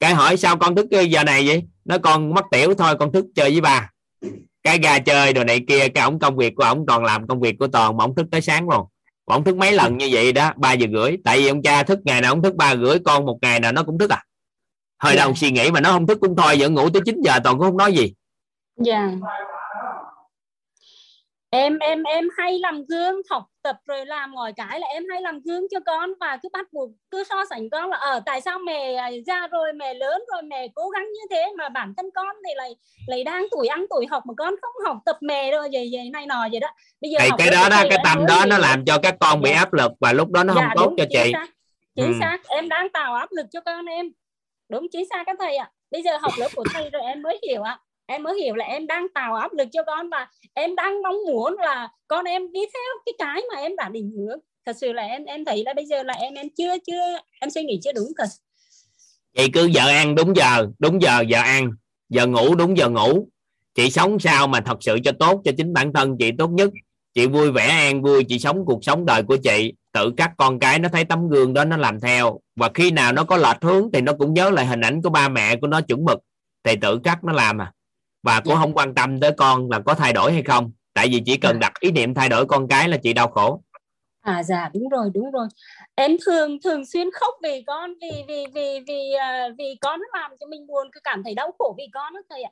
Cái 0.00 0.14
hỏi 0.14 0.36
sao 0.36 0.56
con 0.56 0.76
thức 0.76 0.86
cái 0.90 1.10
giờ 1.10 1.24
này 1.24 1.46
vậy? 1.46 1.62
Nó 1.84 1.98
con 1.98 2.34
mất 2.34 2.44
tiểu 2.50 2.74
thôi 2.74 2.94
con 2.98 3.12
thức 3.12 3.24
chơi 3.34 3.50
với 3.50 3.60
ba 3.60 3.90
cái 4.62 4.78
gà 4.78 4.98
chơi 4.98 5.32
đồ 5.32 5.44
này 5.44 5.64
kia 5.68 5.88
cái 5.88 6.04
ổng 6.04 6.18
công 6.18 6.36
việc 6.36 6.54
của 6.56 6.64
ổng 6.64 6.84
toàn 6.86 7.04
làm 7.04 7.26
công 7.26 7.40
việc 7.40 7.56
của 7.58 7.66
toàn 7.66 7.96
mà 7.96 8.04
ổng 8.04 8.14
thức 8.14 8.26
tới 8.30 8.40
sáng 8.40 8.68
luôn. 8.68 8.86
Ổng 9.24 9.44
thức 9.44 9.56
mấy 9.56 9.72
lần 9.72 9.98
như 9.98 10.08
vậy 10.12 10.32
đó 10.32 10.52
ba 10.56 10.72
giờ 10.72 10.86
rưỡi. 10.92 11.16
Tại 11.24 11.38
vì 11.38 11.48
ông 11.48 11.62
cha 11.62 11.82
thức 11.82 11.98
ngày 12.04 12.20
nào 12.20 12.32
ổng 12.32 12.42
thức 12.42 12.54
ba 12.54 12.76
rưỡi 12.76 12.98
con 13.04 13.26
một 13.26 13.38
ngày 13.42 13.60
nào 13.60 13.72
nó 13.72 13.82
cũng 13.82 13.98
thức 13.98 14.10
à. 14.10 14.22
Hơi 14.98 15.16
Dạ. 15.16 15.24
đầu 15.24 15.34
suy 15.34 15.50
nghĩ 15.50 15.70
mà 15.70 15.80
nó 15.80 15.92
không 15.92 16.06
thức 16.06 16.18
cũng 16.20 16.36
thôi 16.36 16.56
vẫn 16.58 16.74
ngủ 16.74 16.90
tới 16.90 17.02
9 17.04 17.20
giờ 17.24 17.38
toàn 17.44 17.58
cũng 17.58 17.66
không 17.66 17.76
nói 17.76 17.92
gì. 17.92 18.12
Dạ 18.84 19.10
em 21.54 21.78
em 21.78 22.02
em 22.02 22.28
hay 22.38 22.58
làm 22.58 22.84
gương 22.84 23.20
học 23.30 23.44
tập 23.62 23.76
rồi 23.86 24.06
làm 24.06 24.32
mọi 24.32 24.52
cái 24.52 24.80
là 24.80 24.86
em 24.86 25.04
hay 25.10 25.20
làm 25.20 25.40
gương 25.40 25.66
cho 25.70 25.80
con 25.86 26.10
và 26.20 26.36
cứ 26.42 26.48
bắt 26.52 26.72
buộc 26.72 26.90
cứ 27.10 27.24
so 27.24 27.44
sánh 27.50 27.70
con 27.70 27.90
là 27.90 27.96
ở 27.96 28.20
tại 28.26 28.40
sao 28.40 28.58
mẹ 28.58 28.94
à, 28.94 29.10
ra 29.26 29.48
rồi 29.48 29.72
mẹ 29.72 29.94
lớn 29.94 30.22
rồi 30.32 30.42
mẹ 30.42 30.68
cố 30.74 30.88
gắng 30.88 31.02
như 31.12 31.20
thế 31.30 31.46
mà 31.58 31.68
bản 31.68 31.94
thân 31.96 32.10
con 32.14 32.26
thì 32.48 32.54
lại 32.56 32.76
lại 33.06 33.24
đang 33.24 33.46
tuổi 33.50 33.66
ăn 33.66 33.86
tuổi 33.90 34.06
học 34.10 34.22
mà 34.26 34.34
con 34.36 34.54
không 34.62 34.72
học 34.86 34.96
tập 35.06 35.18
mẹ 35.20 35.50
rồi? 35.52 35.68
Vậy 35.72 35.88
vậy 35.92 36.10
này 36.12 36.26
nọ 36.26 36.48
vậy 36.50 36.60
đó. 36.60 36.68
Bây 37.00 37.10
giờ 37.10 37.18
học 37.30 37.38
cái 37.38 37.50
đó 37.50 37.68
đó 37.68 37.76
thầy 37.80 37.88
cái 37.88 37.98
tâm 38.04 38.26
đó 38.26 38.44
nó 38.48 38.58
làm 38.58 38.84
cho 38.84 38.98
các 39.02 39.14
con 39.20 39.40
bị 39.40 39.50
Dạ. 39.50 39.58
áp 39.58 39.72
lực 39.72 39.92
và 40.00 40.12
lúc 40.12 40.30
đó 40.30 40.44
nó 40.44 40.52
không 40.54 40.62
Dạ, 40.62 40.72
tốt 40.76 40.84
đúng, 40.86 40.96
cho 40.98 41.04
chính 41.10 41.22
chị. 41.24 41.32
xác. 41.32 41.46
chính 41.96 42.12
Ừ. 42.12 42.18
xác. 42.20 42.38
Em 42.48 42.68
đang 42.68 42.88
tạo 42.90 43.14
áp 43.14 43.28
lực 43.32 43.46
cho 43.52 43.60
con 43.60 43.86
em. 43.86 44.10
Đúng 44.68 44.86
chính 44.92 45.04
xác 45.10 45.22
các 45.26 45.36
thầy 45.40 45.56
ạ. 45.56 45.70
Bây 45.90 46.02
giờ 46.02 46.18
học 46.18 46.32
lớp 46.38 46.48
của 46.54 46.64
thầy 46.74 46.90
rồi 46.90 47.02
em 47.02 47.22
mới 47.22 47.38
hiểu 47.48 47.62
ạ 47.62 47.78
em 48.12 48.22
mới 48.22 48.40
hiểu 48.42 48.54
là 48.54 48.64
em 48.64 48.86
đang 48.86 49.06
tạo 49.14 49.34
áp 49.34 49.52
lực 49.52 49.68
cho 49.72 49.82
con 49.86 50.10
và 50.10 50.28
em 50.54 50.74
đang 50.74 51.02
mong 51.02 51.16
muốn 51.26 51.56
là 51.58 51.88
con 52.08 52.24
em 52.24 52.52
đi 52.52 52.60
theo 52.60 52.82
cái 53.06 53.12
cái 53.18 53.42
mà 53.52 53.60
em 53.60 53.76
đã 53.76 53.88
định 53.88 54.12
hướng. 54.16 54.38
Thật 54.66 54.76
sự 54.80 54.92
là 54.92 55.02
em 55.02 55.24
em 55.24 55.44
thấy 55.44 55.64
là 55.64 55.74
bây 55.74 55.86
giờ 55.86 56.02
là 56.02 56.14
em 56.14 56.34
em 56.34 56.46
chưa 56.58 56.74
chưa, 56.86 57.18
em 57.40 57.50
suy 57.50 57.62
nghĩ 57.62 57.80
chưa 57.84 57.92
đúng 57.92 58.12
thật. 58.18 58.28
Chị 59.36 59.48
cứ 59.52 59.64
giờ 59.64 59.88
ăn 59.88 60.14
đúng 60.14 60.36
giờ 60.36 60.66
đúng 60.78 61.02
giờ 61.02 61.24
giờ 61.28 61.40
ăn, 61.40 61.70
giờ 62.08 62.26
ngủ 62.26 62.54
đúng 62.54 62.76
giờ 62.78 62.88
ngủ. 62.88 63.28
Chị 63.74 63.90
sống 63.90 64.18
sao 64.18 64.46
mà 64.46 64.60
thật 64.60 64.76
sự 64.80 64.98
cho 65.04 65.12
tốt 65.18 65.40
cho 65.44 65.52
chính 65.56 65.72
bản 65.72 65.92
thân 65.92 66.16
chị 66.18 66.30
tốt 66.38 66.50
nhất. 66.50 66.70
Chị 67.14 67.26
vui 67.26 67.52
vẻ 67.52 67.66
an 67.66 68.02
vui, 68.02 68.24
chị 68.24 68.38
sống 68.38 68.64
cuộc 68.66 68.84
sống 68.84 69.06
đời 69.06 69.22
của 69.22 69.36
chị. 69.36 69.72
Tự 69.92 70.12
các 70.16 70.30
con 70.36 70.58
cái 70.58 70.78
nó 70.78 70.88
thấy 70.92 71.04
tấm 71.04 71.28
gương 71.28 71.54
đó 71.54 71.64
nó 71.64 71.76
làm 71.76 72.00
theo. 72.00 72.40
Và 72.56 72.70
khi 72.74 72.90
nào 72.90 73.12
nó 73.12 73.24
có 73.24 73.36
lệch 73.36 73.62
hướng 73.62 73.90
thì 73.92 74.00
nó 74.00 74.12
cũng 74.12 74.34
nhớ 74.34 74.50
lại 74.50 74.66
hình 74.66 74.80
ảnh 74.80 75.02
của 75.02 75.10
ba 75.10 75.28
mẹ 75.28 75.56
của 75.56 75.66
nó 75.66 75.80
chuẩn 75.80 76.04
mực. 76.04 76.18
Thì 76.64 76.76
tự 76.80 77.00
cắt 77.04 77.24
nó 77.24 77.32
làm 77.32 77.60
à 77.60 77.72
và 78.22 78.40
cũng 78.40 78.54
không 78.56 78.72
quan 78.74 78.94
tâm 78.94 79.20
tới 79.20 79.32
con 79.36 79.70
là 79.70 79.80
có 79.86 79.94
thay 79.94 80.12
đổi 80.12 80.32
hay 80.32 80.42
không. 80.42 80.72
Tại 80.94 81.08
vì 81.10 81.22
chỉ 81.26 81.36
cần 81.36 81.58
đặt 81.60 81.72
ý 81.80 81.90
niệm 81.90 82.14
thay 82.14 82.28
đổi 82.28 82.46
con 82.46 82.68
cái 82.68 82.88
là 82.88 82.96
chị 82.96 83.12
đau 83.12 83.28
khổ. 83.28 83.62
À 84.20 84.42
dạ 84.42 84.70
đúng 84.74 84.88
rồi 84.88 85.10
đúng 85.14 85.30
rồi. 85.30 85.46
Em 85.94 86.16
thường 86.26 86.58
thường 86.64 86.86
xuyên 86.86 87.10
khóc 87.12 87.34
vì 87.42 87.64
con 87.66 87.94
vì 88.00 88.10
vì 88.28 88.46
vì 88.54 88.80
vì 88.88 89.12
à, 89.20 89.48
vì 89.58 89.76
con 89.80 90.00
nó 90.00 90.20
làm 90.20 90.30
cho 90.40 90.46
mình 90.46 90.66
buồn 90.66 90.88
cứ 90.92 91.00
cảm 91.04 91.22
thấy 91.24 91.34
đau 91.34 91.50
khổ 91.58 91.74
vì 91.78 91.84
con 91.92 92.14
đó 92.14 92.20
thầy 92.30 92.42
ạ. 92.42 92.50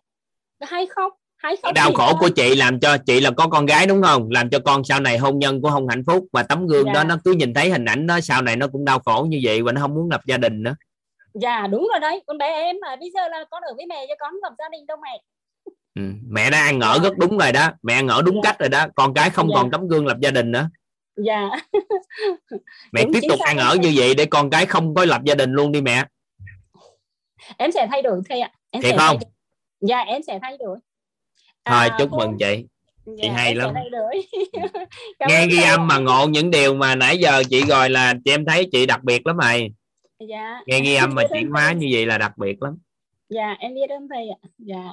Hay 0.61 0.87
khóc 0.87 1.13
hay 1.37 1.57
khóc 1.63 1.75
đau 1.75 1.91
khổ 1.95 2.07
con. 2.11 2.17
của 2.21 2.29
chị 2.29 2.55
làm 2.57 2.81
cho 2.81 2.97
chị 3.07 3.21
là 3.21 3.31
có 3.31 3.47
con 3.49 3.67
gái 3.67 3.87
đúng 3.87 4.03
không? 4.03 4.31
Làm 4.31 4.51
cho 4.51 4.59
con 4.65 4.85
sau 4.85 5.01
này 5.01 5.19
hôn 5.19 5.39
nhân 5.39 5.63
cũng 5.63 5.71
không 5.71 5.89
hạnh 5.89 6.03
phúc. 6.07 6.27
Và 6.33 6.43
tấm 6.43 6.67
gương 6.67 6.87
đó 6.87 6.93
Dạ. 7.01 7.05
nó 7.05 7.17
cứ 7.25 7.33
nhìn 7.33 7.55
thấy 7.55 7.71
hình 7.71 7.85
ảnh 7.85 8.07
đó 8.07 8.21
sau 8.21 8.43
này 8.43 8.57
nó 8.57 8.67
cũng 8.73 8.85
đau 8.85 8.99
khổ 8.99 9.27
như 9.29 9.41
vậy 9.45 9.63
và 9.63 9.73
nó 9.73 9.81
không 9.81 9.95
muốn 9.95 10.11
lập 10.11 10.21
gia 10.27 10.37
đình 10.37 10.63
nữa. 10.63 10.75
Dạ 11.35 11.67
đúng 11.67 11.89
rồi 11.93 12.01
đấy. 12.01 12.23
Con 12.27 12.39
bé 12.39 12.47
em 12.47 12.77
mà 12.83 12.97
bây 12.97 13.11
giờ 13.15 13.29
là 13.29 13.45
con 13.51 13.63
ở 13.63 13.75
với 13.77 13.87
mẹ 13.87 14.07
cho 14.09 14.15
con 14.19 14.35
lập 14.43 14.53
gia 14.59 14.69
đình 14.69 14.87
đâu 14.87 14.97
mẹ 15.03 15.23
ừ. 15.95 16.03
mẹ 16.29 16.51
đã 16.51 16.61
ăn 16.63 16.81
ở 16.81 16.99
rất 17.03 17.17
đúng 17.19 17.39
rồi 17.39 17.53
đó. 17.53 17.71
Mẹ 17.83 17.95
ăn 17.95 18.09
ở 18.09 18.23
đúng 18.23 18.35
Dạ. 18.35 18.41
cách 18.51 18.59
rồi 18.59 18.69
đó. 18.69 18.87
Con 18.97 19.15
cái 19.15 19.31
không 19.31 19.49
Dạ. 19.49 19.55
còn 19.57 19.71
tấm 19.71 19.89
gương 19.89 20.07
lập 20.07 20.17
gia 20.21 20.31
đình 20.31 20.51
nữa. 20.53 20.69
Dạ. 21.17 21.49
Mẹ 22.93 23.03
Đúng, 23.05 23.13
tiếp 23.13 23.21
tục 23.29 23.41
ăn 23.41 23.59
ở 23.59 23.77
như 23.77 23.93
vậy 23.97 24.15
để 24.15 24.25
con 24.27 24.51
cái 24.51 24.67
không 24.67 24.95
có 24.95 25.05
lập 25.05 25.21
gia 25.25 25.35
đình 25.35 25.53
luôn 25.53 25.73
đi 25.73 25.81
mẹ. 25.81 26.05
Em 27.57 27.73
sẽ 27.73 27.87
thay 27.91 28.03
đổi 28.03 28.21
thầy 28.29 28.41
ạ. 28.41 28.51
Em 28.71 28.83
Thiệt 28.83 28.95
không? 28.99 29.19
dạ 29.81 29.99
em 29.99 30.23
sẽ 30.23 30.39
thay 30.43 30.57
đổi. 30.59 30.79
Thôi 31.65 31.89
À, 31.89 31.97
chúc 31.99 32.11
mừng 32.13 32.37
chị. 32.39 32.67
Chị 33.07 33.23
dạ, 33.23 33.33
hay 33.33 33.49
em 33.49 33.57
sẽ 33.57 33.65
lắm. 33.65 33.75
Cảm 35.19 35.29
nghe 35.29 35.47
ghi 35.47 35.63
âm 35.63 35.87
mà 35.87 35.99
ngộ 35.99 36.27
những 36.27 36.51
điều 36.51 36.75
mà 36.75 36.95
nãy 36.95 37.19
giờ 37.19 37.43
chị 37.51 37.65
gọi 37.65 37.91
là 37.91 38.15
chị 38.25 38.31
em 38.31 38.45
thấy 38.47 38.69
chị 38.73 38.87
đặc 38.87 39.03
biệt 39.05 39.27
lắm 39.27 39.37
rồi 39.37 39.69
dạ. 40.29 40.61
Nghe 40.67 40.81
ghi 40.81 40.95
âm 40.95 41.15
mà 41.15 41.23
chuyển 41.33 41.51
hóa 41.51 41.73
như 41.73 41.89
vậy 41.93 42.07
là 42.07 42.19
đặc 42.19 42.33
biệt 42.39 42.63
lắm. 42.63 42.79
Dạ 43.29 43.57
em 43.59 43.75
biết 43.75 43.91
ơn 43.91 44.09
thầy 44.09 44.29
ạ. 44.29 44.49
Dạ 44.59 44.93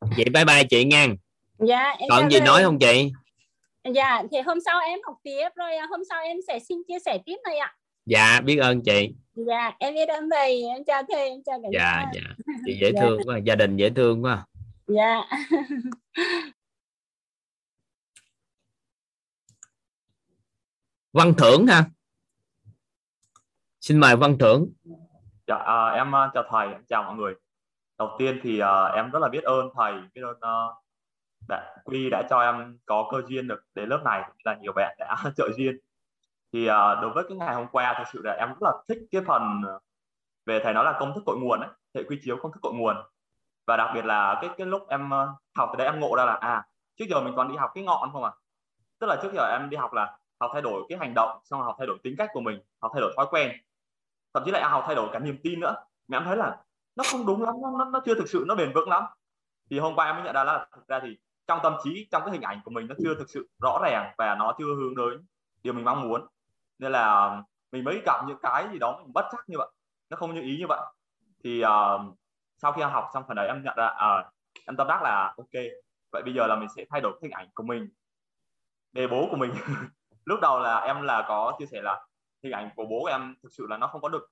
vậy 0.00 0.24
bye 0.34 0.44
bye 0.44 0.64
chị 0.70 0.84
nha. 0.84 1.06
Dạ 1.58 1.90
em 1.98 2.08
còn 2.10 2.30
gì 2.30 2.38
thầy. 2.38 2.46
nói 2.46 2.62
không 2.62 2.78
chị? 2.78 3.12
Dạ 3.94 4.22
thì 4.32 4.40
hôm 4.40 4.58
sau 4.64 4.80
em 4.80 4.98
học 5.06 5.16
tiếp 5.22 5.48
rồi 5.56 5.76
à, 5.76 5.86
hôm 5.90 6.00
sau 6.08 6.22
em 6.22 6.36
sẽ 6.46 6.58
xin 6.68 6.78
chia 6.88 6.98
sẻ 7.04 7.18
tiếp 7.26 7.36
thầy 7.44 7.56
ạ. 7.58 7.76
Dạ 8.06 8.40
biết 8.40 8.56
ơn 8.56 8.82
chị. 8.84 9.14
Dạ 9.34 9.72
em 9.78 9.94
biết 9.94 10.08
ơn 10.08 10.30
thầy. 10.30 10.62
Em 10.64 10.84
chào 10.84 11.02
thầy 11.12 11.28
em 11.28 11.42
chào 11.46 11.60
cả 11.62 11.68
dạ 11.72 12.04
nhà. 12.04 12.10
dạ. 12.14 12.34
Chị 12.66 12.78
dễ 12.80 12.92
Dạ. 12.94 13.00
thương 13.00 13.20
quá 13.24 13.38
gia 13.44 13.54
đình 13.54 13.76
dễ 13.76 13.90
thương 13.90 14.24
quá. 14.24 14.46
Dạ. 14.86 15.20
Văn 21.12 21.34
thưởng 21.38 21.66
ha. 21.66 21.90
Xin 23.80 23.98
mời 24.00 24.16
văn 24.16 24.36
thưởng 24.40 24.72
Dạ, 25.46 25.56
à, 25.56 25.86
em 25.88 26.14
à, 26.14 26.30
chào 26.34 26.44
thầy, 26.50 26.72
em 26.72 26.84
chào 26.88 27.02
mọi 27.02 27.14
người. 27.16 27.34
Đầu 27.98 28.16
tiên 28.18 28.40
thì 28.42 28.58
à, 28.58 28.84
em 28.84 29.10
rất 29.10 29.18
là 29.22 29.28
biết 29.28 29.44
ơn 29.44 29.68
thầy, 29.76 29.92
biết 30.14 30.22
ơn 30.22 30.36
à, 30.40 30.64
uh, 30.64 30.76
đã, 31.48 31.76
Quy 31.84 32.10
đã 32.10 32.22
cho 32.30 32.40
em 32.40 32.78
có 32.86 33.08
cơ 33.12 33.22
duyên 33.28 33.48
được 33.48 33.64
đến 33.74 33.88
lớp 33.88 34.00
này, 34.04 34.30
là 34.44 34.56
nhiều 34.60 34.72
bạn 34.76 34.96
đã 34.98 35.16
trợ 35.36 35.48
duyên. 35.56 35.78
Thì 36.52 36.66
à, 36.66 36.94
đối 36.94 37.10
với 37.10 37.24
cái 37.28 37.38
ngày 37.38 37.54
hôm 37.54 37.66
qua, 37.72 37.94
thực 37.98 38.04
sự 38.12 38.20
là 38.24 38.32
em 38.32 38.48
rất 38.48 38.62
là 38.62 38.72
thích 38.88 38.98
cái 39.10 39.22
phần 39.26 39.62
à, 39.68 39.74
về 40.46 40.60
thầy 40.64 40.74
nói 40.74 40.84
là 40.84 40.96
công 41.00 41.14
thức 41.14 41.22
cội 41.26 41.36
nguồn 41.38 41.60
ấy, 41.60 41.70
hệ 41.94 42.02
quy 42.04 42.20
chiếu 42.24 42.36
công 42.42 42.52
thức 42.52 42.60
cội 42.62 42.72
nguồn. 42.74 42.96
Và 43.66 43.76
đặc 43.76 43.90
biệt 43.94 44.04
là 44.04 44.38
cái 44.42 44.50
cái 44.58 44.66
lúc 44.66 44.88
em 44.88 45.10
học 45.54 45.70
từ 45.72 45.76
đấy 45.78 45.86
em 45.86 46.00
ngộ 46.00 46.16
ra 46.16 46.24
là 46.24 46.34
à 46.34 46.66
trước 46.96 47.04
giờ 47.10 47.20
mình 47.20 47.34
còn 47.36 47.48
đi 47.48 47.56
học 47.56 47.70
cái 47.74 47.84
ngọn 47.84 48.12
không 48.12 48.24
à. 48.24 48.32
Tức 48.98 49.06
là 49.06 49.16
trước 49.22 49.32
giờ 49.34 49.48
em 49.52 49.70
đi 49.70 49.76
học 49.76 49.92
là 49.92 50.18
học 50.40 50.50
thay 50.52 50.62
đổi 50.62 50.82
cái 50.88 50.98
hành 50.98 51.14
động, 51.14 51.38
xong 51.44 51.62
học 51.62 51.74
thay 51.78 51.86
đổi 51.86 51.98
tính 52.02 52.14
cách 52.18 52.30
của 52.32 52.40
mình, 52.40 52.60
học 52.80 52.90
thay 52.94 53.00
đổi 53.00 53.12
thói 53.16 53.26
quen 53.30 53.52
thậm 54.34 54.42
chí 54.46 54.50
là 54.50 54.68
học 54.68 54.84
thay 54.86 54.94
đổi 54.94 55.08
cả 55.12 55.18
niềm 55.18 55.38
tin 55.42 55.60
nữa. 55.60 55.74
Mẹ 56.08 56.16
em 56.16 56.24
thấy 56.24 56.36
là 56.36 56.56
nó 56.96 57.04
không 57.10 57.26
đúng 57.26 57.42
lắm 57.42 57.54
nó, 57.62 57.84
nó, 57.84 58.00
chưa 58.04 58.14
thực 58.14 58.28
sự 58.28 58.44
nó 58.48 58.54
bền 58.54 58.72
vững 58.72 58.88
lắm. 58.88 59.04
Thì 59.70 59.78
hôm 59.78 59.94
qua 59.94 60.06
em 60.06 60.14
mới 60.14 60.24
nhận 60.24 60.34
ra 60.34 60.44
là 60.44 60.66
thực 60.72 60.88
ra 60.88 61.00
thì 61.02 61.16
trong 61.46 61.58
tâm 61.62 61.74
trí 61.84 62.08
trong 62.10 62.22
cái 62.24 62.32
hình 62.32 62.42
ảnh 62.42 62.60
của 62.64 62.70
mình 62.70 62.86
nó 62.88 62.94
chưa 63.02 63.14
thực 63.18 63.30
sự 63.30 63.48
rõ 63.62 63.78
ràng 63.82 64.14
và 64.18 64.34
nó 64.34 64.54
chưa 64.58 64.74
hướng 64.74 64.94
đến 64.96 65.26
điều 65.62 65.72
mình 65.72 65.84
mong 65.84 66.08
muốn. 66.08 66.26
Nên 66.78 66.92
là 66.92 67.36
mình 67.72 67.84
mới 67.84 68.02
gặp 68.06 68.24
những 68.26 68.38
cái 68.42 68.68
gì 68.72 68.78
đó 68.78 69.00
mình 69.02 69.12
bất 69.12 69.26
chắc 69.32 69.48
như 69.48 69.58
vậy. 69.58 69.68
Nó 70.10 70.16
không 70.16 70.34
như 70.34 70.40
ý 70.40 70.56
như 70.58 70.66
vậy. 70.68 70.80
Thì 71.44 71.64
uh, 71.64 72.16
sau 72.62 72.72
khi 72.72 72.82
học 72.82 73.10
xong 73.14 73.24
phần 73.28 73.36
đấy 73.36 73.46
em 73.46 73.62
nhận 73.62 73.74
ra 73.76 73.86
uh, 73.86 74.26
em 74.66 74.76
tâm 74.76 74.86
đắc 74.86 75.02
là 75.02 75.34
ok 75.36 75.62
vậy 76.12 76.22
bây 76.22 76.34
giờ 76.34 76.46
là 76.46 76.56
mình 76.56 76.68
sẽ 76.76 76.84
thay 76.90 77.00
đổi 77.00 77.18
hình 77.22 77.30
ảnh 77.30 77.48
của 77.54 77.62
mình 77.62 77.88
đề 78.92 79.06
bố 79.06 79.28
của 79.30 79.36
mình. 79.36 79.52
Lúc 80.24 80.40
đầu 80.42 80.60
là 80.60 80.78
em 80.78 81.02
là 81.02 81.24
có 81.28 81.56
chia 81.58 81.66
sẻ 81.66 81.82
là 81.82 82.06
hình 82.44 82.52
ảnh 82.52 82.70
của 82.76 82.86
bố 82.90 83.04
em 83.04 83.34
thực 83.42 83.52
sự 83.52 83.66
là 83.70 83.76
nó 83.76 83.86
không 83.86 84.00
có 84.00 84.08
được 84.08 84.30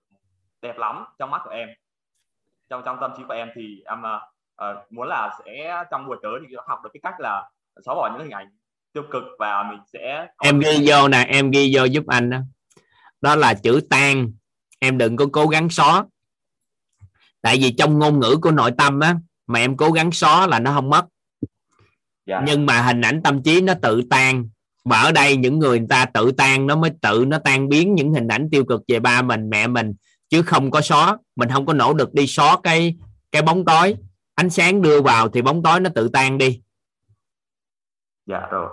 đẹp 0.62 0.78
lắm 0.78 1.04
trong 1.18 1.30
mắt 1.30 1.42
của 1.44 1.50
em. 1.50 1.68
Trong 2.70 2.82
trong 2.84 2.98
tâm 3.00 3.12
trí 3.16 3.22
của 3.28 3.34
em 3.34 3.48
thì 3.54 3.82
em 3.86 4.02
uh, 4.02 4.92
muốn 4.92 5.08
là 5.08 5.38
sẽ 5.38 5.84
trong 5.90 6.06
buổi 6.06 6.16
tới 6.22 6.32
thì 6.48 6.56
học 6.66 6.80
được 6.84 6.90
cái 6.92 7.00
cách 7.02 7.14
là 7.18 7.50
xóa 7.84 7.94
bỏ 7.94 8.10
những 8.12 8.22
hình 8.22 8.34
ảnh 8.34 8.50
tiêu 8.92 9.02
cực 9.10 9.22
và 9.38 9.62
mình 9.62 9.80
sẽ 9.92 10.26
em 10.42 10.58
ghi 10.58 10.84
vô 10.86 11.08
nè 11.08 11.26
em 11.28 11.50
ghi 11.50 11.72
vô 11.76 11.84
giúp 11.84 12.04
anh 12.06 12.30
đó. 12.30 12.38
Đó 13.20 13.36
là 13.36 13.54
chữ 13.54 13.80
tan 13.90 14.32
em 14.78 14.98
đừng 14.98 15.16
có 15.16 15.26
cố 15.32 15.46
gắng 15.46 15.68
xóa. 15.68 16.04
Tại 17.40 17.58
vì 17.60 17.74
trong 17.78 17.98
ngôn 17.98 18.20
ngữ 18.20 18.36
của 18.42 18.50
nội 18.50 18.72
tâm 18.78 19.00
á 19.00 19.16
mà 19.46 19.58
em 19.58 19.76
cố 19.76 19.90
gắng 19.90 20.12
xóa 20.12 20.46
là 20.46 20.58
nó 20.58 20.72
không 20.72 20.90
mất. 20.90 21.06
Dạ. 22.26 22.42
nhưng 22.46 22.66
mà 22.66 22.82
hình 22.82 23.00
ảnh 23.00 23.20
tâm 23.24 23.42
trí 23.42 23.60
nó 23.60 23.74
tự 23.82 24.02
tan 24.10 24.48
và 24.84 24.98
ở 24.98 25.12
đây 25.12 25.36
những 25.36 25.58
người, 25.58 25.78
người 25.78 25.88
ta 25.88 26.04
tự 26.04 26.32
tan 26.32 26.66
nó 26.66 26.76
mới 26.76 26.90
tự 27.00 27.24
nó 27.28 27.38
tan 27.38 27.68
biến 27.68 27.94
những 27.94 28.12
hình 28.14 28.28
ảnh 28.28 28.48
tiêu 28.52 28.64
cực 28.64 28.80
về 28.88 29.00
ba 29.00 29.22
mình 29.22 29.50
mẹ 29.50 29.66
mình. 29.66 29.94
Chứ 30.30 30.42
không 30.42 30.70
có 30.70 30.80
xóa 30.80 31.18
mình 31.36 31.48
không 31.48 31.66
có 31.66 31.72
nỗ 31.72 31.94
lực 31.94 32.14
đi 32.14 32.26
xóa 32.26 32.56
cái 32.62 32.96
cái 33.32 33.42
bóng 33.42 33.64
tối. 33.64 33.94
Ánh 34.34 34.50
sáng 34.50 34.82
đưa 34.82 35.00
vào 35.00 35.28
thì 35.28 35.42
bóng 35.42 35.62
tối 35.62 35.80
nó 35.80 35.90
tự 35.94 36.08
tan 36.12 36.38
đi. 36.38 36.60
Dạ 38.26 38.40
rồi. 38.50 38.70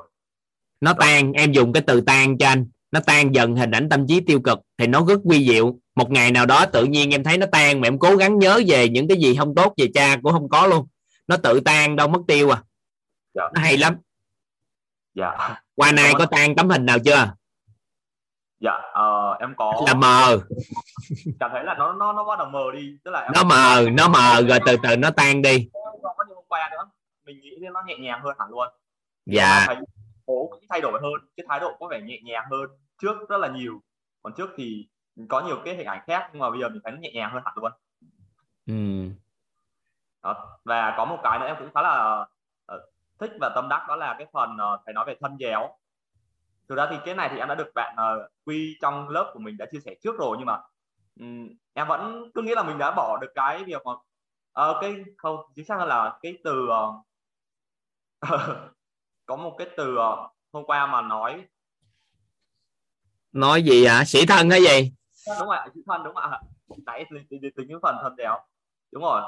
Nó 0.82 0.94
tan 0.94 1.34
em 1.34 1.52
dùng 1.52 1.74
cái 1.74 1.84
từ 1.88 2.02
tan 2.02 2.38
cho 2.38 2.48
anh. 2.48 2.68
Nó 2.92 3.00
tan 3.00 3.36
dần 3.36 3.56
hình 3.56 3.72
ảnh 3.72 3.90
tâm 3.90 4.08
trí 4.08 4.20
tiêu 4.20 4.40
cực 4.42 4.60
thì 4.78 4.88
nó 4.88 5.06
rất 5.08 5.20
quy 5.24 5.48
diệu. 5.48 5.80
Một 5.96 6.12
ngày 6.12 6.32
nào 6.32 6.46
đó 6.46 6.66
tự 6.66 6.86
nhiên 6.86 7.12
em 7.12 7.24
thấy 7.24 7.38
nó 7.38 7.46
tan 7.52 7.82
mà 7.82 7.88
em 7.88 8.00
cố 8.00 8.16
gắng 8.16 8.40
nhớ 8.40 8.62
về 8.68 8.90
những 8.90 9.08
cái 9.08 9.18
gì 9.18 9.36
không 9.36 9.56
tốt 9.56 9.74
về 9.78 9.88
cha 9.94 10.18
cũng 10.24 10.32
không 10.32 10.50
có 10.50 10.68
luôn. 10.68 10.88
Nó 11.28 11.38
tự 11.38 11.60
tan 11.60 11.96
đâu 11.96 12.08
mất 12.08 12.22
tiêu 12.28 12.50
à. 12.50 12.64
Dạ. 13.34 13.44
nó 13.54 13.62
hay 13.62 13.78
lắm 13.78 13.96
dạ. 15.20 15.62
Qua 15.76 15.92
nay 15.92 16.14
có 16.18 16.26
tan 16.26 16.56
tấm 16.56 16.70
hình 16.70 16.86
nào 16.86 16.98
chưa? 17.06 17.34
Dạ 18.60 18.72
ờ, 18.94 19.38
em 19.40 19.54
có 19.58 19.84
là 19.88 19.94
mờ. 19.94 20.38
Cảm 21.40 21.52
thấy 21.54 21.64
là 21.64 21.74
nó 21.74 21.94
nó 21.94 22.14
nó 22.14 22.24
bắt 22.24 22.40
đầu 22.40 22.48
mờ 22.50 22.64
đi. 22.74 22.98
Tức 23.04 23.12
là 23.12 23.22
em 23.22 23.32
nó 23.36 23.44
mờ 23.44 23.86
nó 23.94 24.08
mờ 24.08 24.42
rồi 24.48 24.60
từ 24.66 24.76
từ 24.84 24.98
nó 24.98 25.10
tan 25.12 25.42
đi. 25.42 25.70
Không 25.74 26.16
có 26.18 26.26
như 26.28 26.36
hôm 26.36 26.46
qua 26.48 26.70
nữa. 26.72 26.90
Mình 27.26 27.40
nghĩ 27.40 27.58
nó 27.74 27.84
nhẹ 27.88 27.98
nhàng 27.98 28.22
hơn 28.24 28.36
hẳn 28.40 28.50
luôn. 28.50 28.68
Dạ. 29.26 29.64
thấy 29.68 29.76
cũng 30.26 30.60
thay 30.70 30.82
đổi 30.82 31.00
hơn. 31.02 31.30
Cái 31.38 31.46
thái 31.50 31.60
độ 31.60 31.78
có 31.80 31.88
vẻ 31.88 32.02
nhẹ 32.02 32.20
nhàng 32.24 32.46
hơn. 32.52 32.70
Trước 33.02 33.30
rất 33.30 33.38
là 33.38 33.48
nhiều. 33.48 33.82
Còn 34.24 34.34
trước 34.38 34.50
thì 34.58 34.88
có 35.30 35.42
nhiều 35.42 35.58
cái 35.66 35.76
hình 35.76 35.88
ảnh 35.88 36.04
khác. 36.08 36.30
Nhưng 36.34 36.40
mà 36.40 36.50
bây 36.50 36.60
giờ 36.60 36.70
mình 36.70 36.82
thấy 36.84 36.92
nó 36.92 36.98
nhẹ 37.02 37.12
nhàng 37.14 37.32
hơn 37.34 37.44
hẳn 37.46 37.54
luôn. 37.58 37.72
Ừ. 38.68 38.74
đó. 40.24 40.60
và 40.66 40.94
có 40.98 41.06
một 41.06 41.20
cái 41.24 41.40
nữa 41.40 41.46
em 41.46 41.56
cũng 41.60 41.70
khá 41.74 41.82
là 41.82 42.22
uh, 42.22 42.28
thích 43.20 43.32
và 43.42 43.52
tâm 43.56 43.70
đắc 43.70 43.86
đó 43.88 43.96
là 43.96 44.16
cái 44.18 44.28
phần 44.34 44.50
uh, 44.54 44.82
thầy 44.86 44.94
nói 44.94 45.06
về 45.08 45.16
thân 45.22 45.38
dẻo 45.40 45.70
thực 46.70 46.76
ra 46.76 46.88
thì 46.92 46.98
cái 47.06 47.16
này 47.16 47.30
thì 47.32 47.38
em 47.38 47.48
đã 47.48 47.56
được 47.56 47.72
bạn 47.76 47.96
uh, 47.96 48.32
quy 48.46 48.78
trong 48.82 49.10
lớp 49.10 49.32
của 49.34 49.40
mình 49.40 49.58
đã 49.58 49.66
chia 49.72 49.80
sẻ 49.86 49.96
trước 50.04 50.16
rồi 50.20 50.36
nhưng 50.38 50.46
mà 50.46 50.60
um, 51.20 51.50
em 51.74 51.88
vẫn 51.88 52.32
cứ 52.34 52.42
nghĩ 52.42 52.56
là 52.56 52.64
mình 52.64 52.78
đã 52.78 52.92
bỏ 52.92 53.18
được 53.22 53.32
cái 53.36 53.64
việc 53.64 53.82
mà 53.86 53.92
uh, 53.92 54.78
cái 54.82 54.96
không 55.18 55.38
chính 55.56 55.66
xác 55.66 55.80
là 55.80 56.20
cái 56.22 56.38
từ 56.44 56.68
uh, 56.68 57.06
có 59.26 59.36
một 59.36 59.56
cái 59.58 59.68
từ 59.78 59.98
uh, 59.98 60.32
hôm 60.54 60.66
qua 60.66 60.88
mà 60.88 61.02
nói. 61.02 61.46
Nói 63.32 63.64
gì 63.64 63.86
ạ 63.86 63.96
à? 63.96 64.06
sĩ 64.06 64.26
thân 64.26 64.50
hay 64.50 64.62
gì? 64.62 64.92
Đúng 65.40 65.48
rồi 65.48 65.58
sĩ 65.76 65.82
thân 65.88 66.04
đúng 66.04 66.18
ạ? 66.18 66.42
Nãy 66.86 67.06
tính 67.56 67.68
những 67.68 67.80
phần 67.82 67.96
thân 68.02 68.16
đéo 68.16 68.40
đúng 68.92 69.04
rồi 69.04 69.22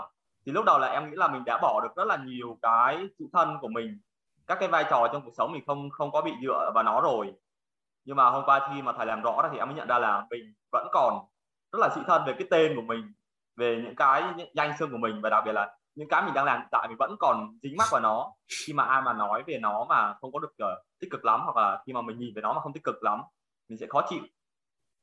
thì 0.45 0.51
lúc 0.51 0.65
đầu 0.65 0.79
là 0.79 0.87
em 0.87 1.09
nghĩ 1.09 1.15
là 1.15 1.27
mình 1.27 1.43
đã 1.45 1.59
bỏ 1.61 1.81
được 1.83 1.95
rất 1.95 2.07
là 2.07 2.17
nhiều 2.17 2.57
cái 2.61 3.07
chữ 3.19 3.25
thân 3.33 3.57
của 3.61 3.67
mình 3.67 3.99
các 4.47 4.57
cái 4.59 4.69
vai 4.69 4.85
trò 4.89 5.07
trong 5.13 5.21
cuộc 5.25 5.31
sống 5.37 5.51
mình 5.51 5.63
không 5.67 5.89
không 5.89 6.11
có 6.11 6.21
bị 6.21 6.31
dựa 6.43 6.71
vào 6.75 6.83
nó 6.83 7.01
rồi. 7.01 7.33
Nhưng 8.05 8.15
mà 8.15 8.29
hôm 8.29 8.43
qua 8.45 8.69
khi 8.69 8.81
mà 8.81 8.93
thầy 8.97 9.05
làm 9.05 9.21
rõ 9.21 9.41
ra 9.43 9.49
thì 9.51 9.57
em 9.57 9.67
mới 9.67 9.75
nhận 9.75 9.87
ra 9.87 9.99
là 9.99 10.25
mình 10.29 10.53
vẫn 10.71 10.87
còn 10.91 11.25
rất 11.71 11.79
là 11.81 11.89
sĩ 11.95 12.01
thân 12.07 12.23
về 12.25 12.33
cái 12.39 12.47
tên 12.51 12.75
của 12.75 12.81
mình 12.81 13.13
về 13.55 13.81
những 13.85 13.95
cái 13.95 14.23
danh 14.53 14.77
xưng 14.79 14.91
của 14.91 14.97
mình 14.97 15.21
và 15.21 15.29
đặc 15.29 15.43
biệt 15.45 15.51
là 15.51 15.77
những 15.95 16.07
cái 16.07 16.21
mình 16.21 16.33
đang 16.33 16.45
làm 16.45 16.61
tại 16.71 16.87
mình 16.87 16.97
vẫn 16.97 17.15
còn 17.19 17.57
dính 17.61 17.77
mắc 17.77 17.87
vào 17.91 18.01
nó. 18.01 18.33
Khi 18.65 18.73
mà 18.73 18.83
ai 18.83 19.01
mà 19.01 19.13
nói 19.13 19.43
về 19.47 19.57
nó 19.61 19.85
mà 19.89 20.13
không 20.21 20.31
có 20.31 20.39
được 20.39 20.51
uh, 20.63 20.85
tích 20.99 21.11
cực 21.11 21.25
lắm 21.25 21.41
hoặc 21.43 21.55
là 21.57 21.83
khi 21.85 21.93
mà 21.93 22.01
mình 22.01 22.19
nhìn 22.19 22.33
về 22.35 22.41
nó 22.41 22.53
mà 22.53 22.61
không 22.61 22.73
tích 22.73 22.83
cực 22.83 23.03
lắm 23.03 23.21
mình 23.69 23.77
sẽ 23.77 23.85
khó 23.89 24.01
chịu. 24.09 24.21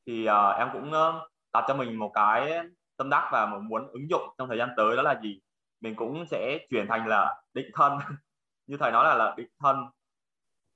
Thì 0.07 0.29
uh, 0.29 0.57
em 0.59 0.69
cũng 0.73 0.89
uh, 0.89 1.31
đặt 1.53 1.65
cho 1.69 1.75
mình 1.75 1.99
một 1.99 2.11
cái 2.15 2.61
tâm 2.99 3.11
đắc 3.11 3.29
và 3.33 3.47
muốn 3.47 3.89
ứng 3.93 4.11
dụng 4.11 4.23
trong 4.39 4.49
thời 4.49 4.59
gian 4.59 4.69
tới 4.77 4.97
đó 4.97 5.03
là 5.03 5.21
gì? 5.23 5.41
Mình 5.81 5.95
cũng 5.95 6.25
sẽ 6.31 6.59
chuyển 6.71 6.87
thành 6.89 7.07
là 7.07 7.43
định 7.55 7.71
thân. 7.75 7.99
Như 8.67 8.77
thầy 8.81 8.93
nói 8.93 9.05
là 9.05 9.15
là 9.15 9.35
định 9.37 9.49
thân. 9.61 9.77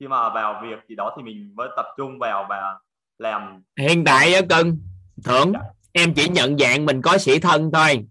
Khi 0.01 0.09
mà 0.09 0.29
vào 0.29 0.61
việc 0.63 0.79
gì 0.89 0.95
đó 0.95 1.15
thì 1.17 1.23
mình 1.23 1.53
mới 1.57 1.69
tập 1.77 1.87
trung 1.97 2.19
vào 2.19 2.47
và 2.49 2.79
làm. 3.19 3.63
Hiện 3.79 4.05
tại 4.05 4.35
á 4.35 4.41
cưng 4.49 4.79
thưởng 5.25 5.53
dạ. 5.55 5.61
em 5.93 6.15
chỉ 6.15 6.29
nhận 6.29 6.59
dạng 6.59 6.87
mình 6.87 7.03
có 7.03 7.19
sĩ 7.19 7.39
thân 7.39 7.71
thôi. 7.73 8.07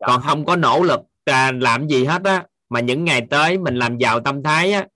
Dạ. 0.00 0.06
còn 0.06 0.20
không 0.22 0.44
có 0.44 0.56
nỗ 0.56 0.82
lực 0.82 1.00
à, 1.24 1.52
làm 1.52 1.86
gì 1.86 2.04
hết 2.04 2.24
á. 2.24 2.44
Mà 2.68 2.80
những 2.80 3.04
ngày 3.04 3.26
tới 3.30 3.58
mình 3.58 3.76
làm 3.76 3.98
giàu 3.98 4.20
tâm 4.20 4.42
thái 4.42 4.72
á 4.72 4.86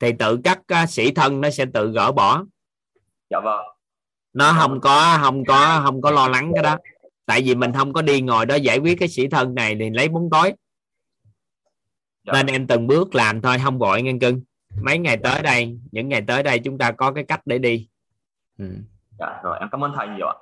thì 0.00 0.12
tự 0.18 0.40
các 0.44 0.58
uh, 0.82 0.88
sĩ 0.88 1.12
thân 1.12 1.40
nó 1.40 1.50
sẽ 1.50 1.64
tự 1.74 1.90
gỡ 1.90 2.12
bỏ. 2.12 2.44
Dạ 3.30 3.40
vâng. 3.40 3.66
Nó 4.32 4.52
không 4.58 4.80
có 4.80 5.18
không 5.22 5.44
có 5.44 5.80
không 5.84 6.02
có 6.02 6.10
lo 6.10 6.28
lắng 6.28 6.52
cái 6.54 6.62
đó 6.62 6.78
tại 7.26 7.42
vì 7.44 7.54
mình 7.54 7.72
không 7.72 7.92
có 7.92 8.02
đi 8.02 8.20
ngồi 8.20 8.46
đó 8.46 8.54
giải 8.54 8.78
quyết 8.78 8.98
cái 8.98 9.08
sĩ 9.08 9.28
thân 9.28 9.54
này 9.54 9.76
thì 9.80 9.90
lấy 9.90 10.08
bóng 10.08 10.30
tối. 10.30 10.52
Dạ. 12.26 12.32
nên 12.32 12.46
em 12.46 12.66
từng 12.66 12.86
bước 12.86 13.14
làm 13.14 13.40
thôi 13.40 13.56
không 13.64 13.78
vội 13.78 14.02
nghe 14.02 14.12
cưng 14.20 14.40
mấy 14.82 14.98
ngày 14.98 15.16
tới 15.16 15.42
đây 15.42 15.78
những 15.92 16.08
ngày 16.08 16.22
tới 16.26 16.42
đây 16.42 16.58
chúng 16.58 16.78
ta 16.78 16.92
có 16.92 17.12
cái 17.12 17.24
cách 17.24 17.40
để 17.44 17.58
đi. 17.58 17.88
Ừ. 18.58 18.64
dạ 19.18 19.40
rồi 19.42 19.58
em 19.60 19.68
cảm 19.72 19.84
ơn 19.84 19.92
thầy 19.96 20.08
nhiều 20.08 20.26
ạ. 20.26 20.34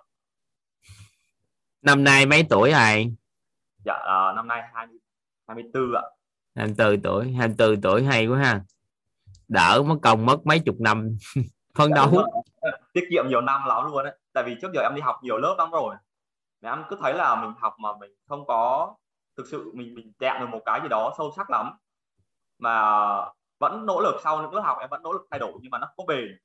Năm 1.83 2.05
nay 2.05 2.26
mấy 2.26 2.45
tuổi 2.51 2.72
rồi? 2.72 3.14
Dạ 3.85 3.95
uh, 3.95 4.37
năm 4.37 4.49
nay 4.49 4.62
20, 4.74 4.99
24 5.49 5.95
ạ. 5.95 6.03
24 6.55 7.03
tuổi 7.03 7.33
24 7.33 7.80
tuổi 7.80 8.05
hay 8.05 8.26
quá 8.26 8.39
ha. 8.39 8.61
Đỡ 9.49 9.83
mất 9.87 9.97
công 10.03 10.26
mất 10.26 10.47
mấy 10.47 10.59
chục 10.59 10.80
năm 10.80 11.16
phấn 11.74 11.91
dạ, 11.91 11.97
đấu. 11.97 12.45
tiết 12.93 13.05
kiệm 13.11 13.28
nhiều 13.28 13.41
năm 13.41 13.61
lắm 13.66 13.87
luôn 13.87 14.05
đấy. 14.05 14.18
Tại 14.33 14.45
vì 14.45 14.57
trước 14.62 14.68
giờ 14.74 14.80
em 14.83 14.95
đi 14.95 15.01
học 15.01 15.16
nhiều 15.22 15.39
lớp 15.39 15.55
lắm 15.59 15.70
rồi 15.70 15.95
mà 16.63 16.71
em 16.71 16.85
cứ 16.91 16.97
thấy 17.01 17.15
là 17.15 17.35
mình 17.35 17.53
học 17.59 17.75
mà 17.79 17.89
mình 18.01 18.11
không 18.29 18.47
có 18.47 18.95
thực 19.37 19.47
sự 19.51 19.71
mình 19.75 19.95
mình 19.95 20.13
chạm 20.19 20.41
được 20.41 20.47
một 20.51 20.61
cái 20.65 20.81
gì 20.83 20.89
đó 20.89 21.15
sâu 21.19 21.33
sắc 21.37 21.51
lắm. 21.51 21.73
Mà 22.59 22.83
vẫn 23.59 23.87
nỗ 23.87 24.01
lực 24.01 24.21
sau 24.25 24.43
những 24.43 24.55
lớp 24.55 24.61
học 24.61 24.77
em 24.81 24.91
vẫn 24.91 25.03
nỗ 25.03 25.13
lực 25.13 25.27
thay 25.31 25.41
đổi 25.41 25.53
nhưng 25.61 25.71
mà 25.71 25.79
nó 25.79 25.89
không 25.97 26.07
bền. 26.07 26.39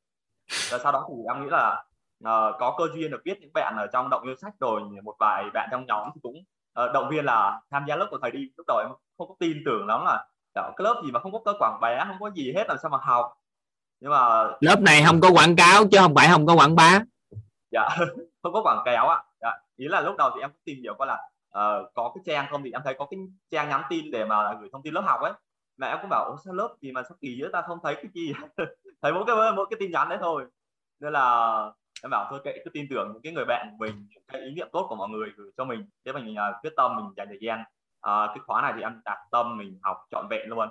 Và 0.72 0.78
sau 0.84 0.92
đó 0.92 1.06
thì 1.10 1.16
em 1.34 1.44
nghĩ 1.44 1.50
là 1.50 1.86
uh, 2.24 2.56
có 2.60 2.76
cơ 2.78 2.86
duyên 2.94 3.12
được 3.12 3.22
biết 3.24 3.38
những 3.42 3.54
bạn 3.54 3.76
ở 3.78 3.88
trong 3.94 4.10
động 4.10 4.24
yêu 4.24 4.36
sách 4.36 4.54
rồi 4.60 4.82
một 5.04 5.16
vài 5.20 5.44
bạn 5.54 5.70
trong 5.72 5.86
nhóm 5.86 6.10
thì 6.16 6.20
cũng 6.24 6.36
uh, 6.84 6.94
động 6.94 7.10
viên 7.10 7.26
là 7.26 7.62
tham 7.72 7.86
gia 7.88 7.96
lớp 7.96 8.08
của 8.12 8.18
thầy 8.22 8.32
đi. 8.32 8.52
Lúc 8.58 8.66
đầu 8.68 8.78
em 8.78 8.88
không 9.18 9.28
có 9.28 9.36
tin 9.40 9.58
tưởng 9.66 9.88
lắm 9.88 10.06
là 10.06 10.26
cái 10.56 10.84
lớp 10.84 11.02
gì 11.06 11.12
mà 11.12 11.20
không 11.20 11.32
có 11.32 11.40
cơ 11.46 11.54
quảng 11.60 11.78
bá 11.82 12.06
không 12.08 12.18
có 12.20 12.32
gì 12.32 12.54
hết 12.56 12.68
làm 12.68 12.78
sao 12.82 12.90
mà 12.90 12.98
học? 13.02 13.34
Nhưng 14.00 14.12
mà 14.12 14.44
lớp 14.60 14.82
này 14.82 15.04
không 15.06 15.22
có 15.22 15.32
quảng 15.32 15.56
cáo 15.56 15.88
chứ 15.92 15.98
không 16.02 16.16
phải 16.16 16.28
không 16.32 16.46
có 16.46 16.56
quảng 16.56 16.76
bá. 16.76 17.00
Dạ 17.72 17.90
không 18.44 18.54
có 18.54 18.62
quảng 18.64 18.82
cáo 18.86 19.10
ạ 19.10 19.24
ý 19.78 19.88
là 19.88 20.02
lúc 20.02 20.16
đầu 20.18 20.32
thì 20.36 20.42
em 20.42 20.52
tìm 20.64 20.78
hiểu 20.82 20.94
coi 21.00 21.08
là 21.08 21.30
uh, 21.58 21.94
có 21.94 22.12
cái 22.16 22.22
trang 22.26 22.48
không 22.50 22.64
thì 22.64 22.72
em 22.72 22.82
thấy 22.86 22.96
có 23.00 23.08
cái 23.12 23.20
trang 23.52 23.70
nhắn 23.70 23.82
tin 23.90 24.12
để 24.12 24.26
mà 24.26 24.54
gửi 24.60 24.70
thông 24.72 24.84
tin 24.84 24.94
lớp 24.94 25.02
học 25.02 25.22
ấy. 25.22 25.34
Mà 25.78 25.88
em 25.88 25.98
cũng 26.02 26.10
bảo 26.10 26.38
sao 26.46 26.54
lớp 26.54 26.76
gì 26.82 26.92
mà 26.92 27.04
sao 27.04 27.18
kỳ 27.22 27.38
giữa 27.38 27.50
ta? 27.54 27.62
Không 27.62 27.80
thấy 27.84 27.96
cái 27.96 28.06
gì 28.14 28.34
thấy 29.02 29.14
mỗi 29.14 29.24
cái 29.28 29.36
mỗi 29.56 29.66
cái 29.70 29.78
tin 29.80 29.92
nhắn 29.92 30.10
đấy 30.10 30.18
thôi. 30.22 30.46
Nên 31.00 31.14
là 31.14 31.58
em 32.04 32.10
bảo 32.12 32.28
thôi 32.30 32.40
kệ 32.44 32.62
cứ 32.66 32.70
tin 32.70 32.88
tưởng 32.90 33.12
những 33.14 33.22
cái 33.22 33.34
người 33.34 33.46
bạn 33.46 33.68
của 33.72 33.86
mình 33.86 34.08
những 34.10 34.24
cái 34.28 34.42
ý 34.42 34.52
niệm 34.56 34.68
tốt 34.72 34.86
của 34.90 34.96
mọi 34.96 35.10
người 35.10 35.30
gửi 35.38 35.52
cho 35.58 35.66
mình. 35.66 35.90
Thế 36.06 36.14
mình 36.14 36.36
uh, 36.36 36.64
quyết 36.64 36.74
tâm 36.78 36.96
mình 36.96 37.06
dành 37.18 37.28
thời 37.28 37.40
gian 37.42 37.62
uh, 37.62 38.28
cái 38.28 38.40
khóa 38.46 38.62
này 38.62 38.74
thì 38.76 38.82
em 38.82 39.02
đặt 39.06 39.18
tâm 39.32 39.58
mình 39.58 39.80
học 39.84 39.98
trọn 40.12 40.28
vẹn 40.30 40.50
luôn. 40.50 40.70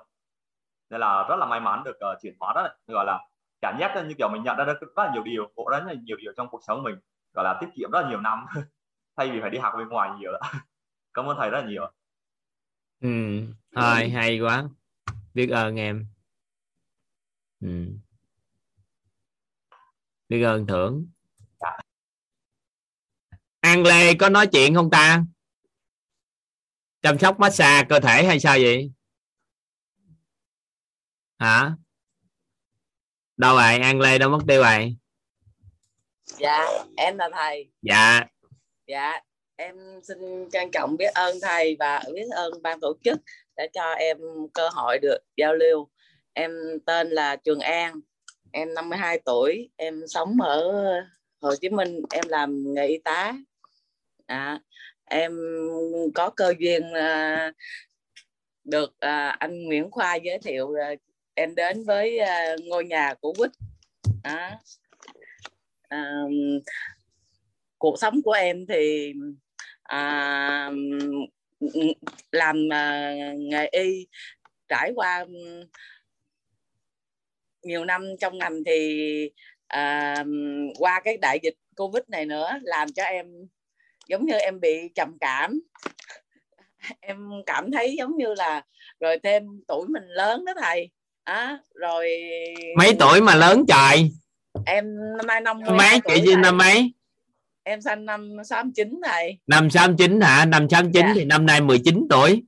Nên 0.91 1.01
là 1.01 1.27
rất 1.29 1.37
là 1.37 1.47
may 1.47 1.61
mắn 1.61 1.83
được 1.85 1.97
uh, 2.13 2.23
chuyển 2.23 2.35
hóa 2.41 2.53
đó 2.55 2.69
gọi 2.87 3.07
là 3.07 3.19
cảm 3.61 3.77
giác 3.81 4.05
như 4.09 4.15
kiểu 4.19 4.29
mình 4.33 4.43
nhận 4.43 4.57
ra 4.57 4.65
rất 4.65 4.79
là 4.97 5.11
nhiều 5.15 5.23
điều 5.23 5.51
bộ 5.57 5.69
rất 5.71 5.85
là 5.87 5.95
nhiều 6.03 6.17
điều 6.17 6.33
trong 6.37 6.49
cuộc 6.49 6.61
sống 6.67 6.83
mình. 6.83 6.97
Gọi 7.35 7.45
là 7.45 7.59
tiết 7.61 7.67
kiệm 7.75 7.91
rất 7.91 8.01
là 8.03 8.09
nhiều 8.09 8.21
năm. 8.21 8.47
thay 9.17 9.31
vì 9.31 9.41
phải 9.41 9.51
đi 9.51 9.59
học 9.59 9.73
bên 9.79 9.89
ngoài 9.89 10.11
nhiều 10.19 10.33
đó. 10.33 10.39
cảm 11.15 11.27
ơn 11.27 11.37
thầy 11.41 11.51
rất 11.51 11.61
là 11.61 11.69
nhiều 11.69 11.91
ừ 13.01 13.09
hay 13.73 14.11
hay 14.11 14.41
quá. 14.41 14.69
Biết 15.35 15.51
ơn 15.51 15.77
em. 15.77 16.07
Ừ. 17.61 17.69
biết 20.29 20.43
ơn 20.43 20.67
thưởng. 20.67 21.07
Dạ. 21.61 21.77
An 23.61 23.83
Lê 23.83 24.15
có 24.15 24.29
nói 24.29 24.47
chuyện 24.47 24.75
không 24.75 24.91
ta? 24.91 25.25
Chăm 27.03 27.19
sóc 27.19 27.41
massage 27.41 27.87
cơ 27.89 28.01
thể 28.01 28.25
hay 28.25 28.41
sao 28.41 28.57
vậy? 28.61 28.93
Hả? 31.39 31.73
Đâu 33.37 33.55
rồi? 33.57 33.79
An 33.79 34.01
Lê 34.01 34.19
đâu 34.19 34.31
mất 34.31 34.39
tiêu 34.49 34.63
rồi? 34.63 34.97
Dạ 36.25 36.67
em 36.97 37.19
là 37.19 37.29
thầy. 37.33 37.71
Dạ 37.83 38.25
dạ 38.87 39.21
em 39.57 39.77
xin 40.03 40.19
trân 40.53 40.71
trọng 40.71 40.97
biết 40.97 41.15
ơn 41.15 41.37
thầy 41.43 41.77
và 41.79 42.03
biết 42.15 42.27
ơn 42.31 42.63
ban 42.63 42.81
tổ 42.81 42.97
chức 43.05 43.19
đã 43.57 43.67
cho 43.73 43.93
em 43.93 44.19
cơ 44.55 44.69
hội 44.69 44.99
được 44.99 45.19
giao 45.37 45.55
lưu. 45.55 45.89
Em 46.33 46.51
tên 46.87 47.11
là 47.11 47.37
Trường 47.37 47.61
An 47.61 48.01
em 48.53 48.75
52 48.75 49.21
tuổi 49.25 49.71
em 49.77 50.03
sống 50.07 50.41
ở 50.41 50.73
Hồ 51.41 51.55
Chí 51.61 51.69
Minh 51.69 52.01
em 52.11 52.25
làm 52.29 52.75
nghề 52.75 52.87
y 52.87 52.99
tá. 52.99 53.35
À, 54.27 54.61
em 55.05 55.39
có 56.15 56.31
cơ 56.31 56.55
duyên 56.59 56.93
à, 56.95 57.53
được 58.65 59.01
à, 59.01 59.29
anh 59.29 59.65
Nguyễn 59.65 59.91
Khoa 59.91 60.15
giới 60.15 60.39
thiệu 60.39 60.75
à, 60.81 60.95
em 61.35 61.55
đến 61.55 61.85
với 61.85 62.19
à, 62.19 62.57
ngôi 62.65 62.85
nhà 62.85 63.15
của 63.21 63.33
Quýt. 63.33 63.51
Dạ, 64.25 64.31
à, 64.33 64.59
à, 65.89 66.23
cuộc 67.79 67.99
sống 67.99 68.23
của 68.23 68.33
em 68.33 68.67
thì 68.69 69.13
à, 69.83 70.71
làm 72.33 72.57
uh, 72.67 73.39
nghề 73.39 73.67
y 73.73 74.07
trải 74.69 74.93
qua 74.95 75.25
nhiều 77.63 77.85
năm 77.85 78.07
trong 78.21 78.39
ngành 78.39 78.65
thì 78.67 79.31
à, 79.67 80.25
qua 80.79 81.01
cái 81.05 81.17
đại 81.17 81.39
dịch 81.43 81.55
covid 81.77 82.03
này 82.09 82.27
nữa 82.27 82.51
làm 82.63 82.93
cho 82.93 83.03
em 83.03 83.27
giống 84.09 84.27
như 84.27 84.35
em 84.35 84.61
bị 84.61 84.89
trầm 84.95 85.17
cảm. 85.21 85.61
Em 87.01 87.17
cảm 87.47 87.73
thấy 87.73 87.95
giống 87.99 88.17
như 88.17 88.35
là 88.35 88.63
rồi 89.01 89.19
thêm 89.23 89.45
tuổi 89.69 89.87
mình 89.89 90.05
lớn 90.07 90.45
đó 90.45 90.53
thầy. 90.61 90.91
À, 91.25 91.59
rồi 91.75 92.21
mấy 92.77 92.97
tuổi 92.99 93.21
mà 93.21 93.35
lớn 93.35 93.65
trời? 93.69 94.11
Em 94.67 94.85
năm 95.17 95.27
nay 95.27 95.41
năm 95.41 95.61
mấy? 95.79 96.01
chị 96.09 96.23
Duyên 96.25 96.41
năm 96.41 96.57
mấy 96.57 96.93
em 97.67 97.81
sinh 97.81 98.05
năm 98.07 98.37
69 98.45 99.01
này 99.01 99.39
năm 99.47 99.71
69 99.71 100.21
hả? 100.21 100.45
Năm 100.45 100.69
69 100.71 101.07
Dạ. 101.07 101.13
thì 101.15 101.25
năm 101.25 101.47
nay 101.47 101.61
19 101.61 102.07
tuổi. 102.11 102.43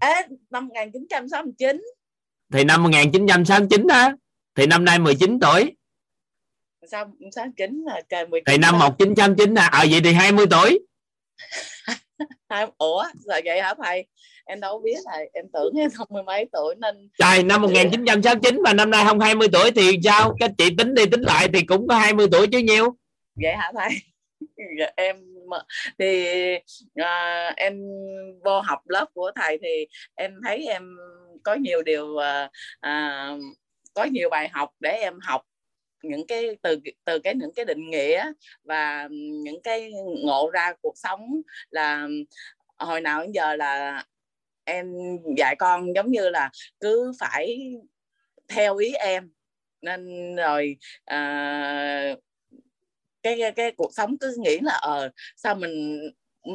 Ê, 0.00 0.14
năm 0.50 0.68
1969 0.68 1.82
thì 2.52 2.64
năm 2.64 2.82
1969 2.82 3.86
á 3.86 4.16
thì 4.54 4.66
năm 4.66 4.84
nay 4.84 4.98
19 4.98 5.38
tuổi. 5.40 5.76
Sao 6.90 7.12
69 7.32 7.84
là 7.86 8.00
trời 8.08 8.26
19 8.26 8.44
thì 8.46 8.58
năm 8.58 8.78
1969 8.78 9.54
à 9.58 9.68
ờ 9.72 9.86
vậy 9.90 10.00
thì 10.04 10.12
20 10.12 10.46
tuổi. 10.50 10.78
Hai 12.48 12.66
ủa 12.78 13.04
rồi 13.24 13.40
vậy 13.44 13.60
hả 13.60 13.74
thầy? 13.84 14.06
Em 14.44 14.60
đâu 14.60 14.78
biết 14.84 14.96
thầy. 15.12 15.30
Em 15.32 15.44
tưởng 15.52 15.74
em 15.74 15.90
không 15.90 16.08
mười 16.10 16.22
mấy 16.22 16.48
tuổi 16.52 16.74
nên 16.78 17.08
trời 17.18 17.42
năm 17.42 17.62
1969 17.62 18.62
mà 18.62 18.72
năm 18.72 18.90
nay 18.90 19.04
không 19.04 19.20
20 19.20 19.48
tuổi 19.52 19.70
thì 19.70 19.98
sao? 20.04 20.36
Các 20.40 20.50
chị 20.58 20.74
tính 20.78 20.94
đi 20.94 21.06
tính 21.06 21.20
lại 21.20 21.48
thì 21.54 21.62
cũng 21.62 21.88
có 21.88 21.94
20 21.94 22.26
tuổi 22.32 22.46
chứ 22.52 22.58
nhiêu. 22.58 22.96
Vậy 23.34 23.52
hả 23.56 23.72
thầy 23.78 23.88
Dạ, 24.78 24.90
em 24.96 25.16
thì 25.98 26.26
à, 26.94 27.52
em 27.56 27.82
vô 28.44 28.60
học 28.60 28.78
lớp 28.88 29.06
của 29.14 29.32
thầy 29.36 29.58
thì 29.62 29.86
em 30.14 30.34
thấy 30.44 30.66
em 30.66 30.96
có 31.42 31.54
nhiều 31.54 31.82
điều 31.82 32.16
à, 32.16 32.50
à, 32.80 33.28
có 33.94 34.04
nhiều 34.04 34.30
bài 34.30 34.48
học 34.48 34.70
để 34.80 34.90
em 34.90 35.18
học 35.22 35.42
những 36.02 36.26
cái 36.26 36.56
từ 36.62 36.80
từ 37.04 37.18
cái 37.18 37.34
những 37.34 37.50
cái 37.56 37.64
định 37.64 37.90
nghĩa 37.90 38.32
và 38.64 39.08
những 39.44 39.62
cái 39.62 39.92
ngộ 40.24 40.50
ra 40.52 40.72
cuộc 40.82 40.94
sống 40.96 41.20
là 41.70 42.08
hồi 42.78 43.00
nào 43.00 43.20
đến 43.20 43.32
giờ 43.32 43.56
là 43.56 44.04
em 44.64 44.92
dạy 45.36 45.56
con 45.58 45.94
giống 45.94 46.10
như 46.10 46.28
là 46.30 46.50
cứ 46.80 47.12
phải 47.20 47.72
theo 48.48 48.76
ý 48.76 48.92
em. 48.92 49.30
Nên 49.82 50.36
rồi 50.36 50.76
à, 51.04 52.14
cái, 53.22 53.36
cái 53.40 53.52
cái 53.52 53.72
cuộc 53.76 53.90
sống 53.94 54.18
cứ 54.18 54.34
nghĩ 54.38 54.58
là 54.62 54.78
ờ 54.82 55.10
sao 55.36 55.54
mình 55.54 56.00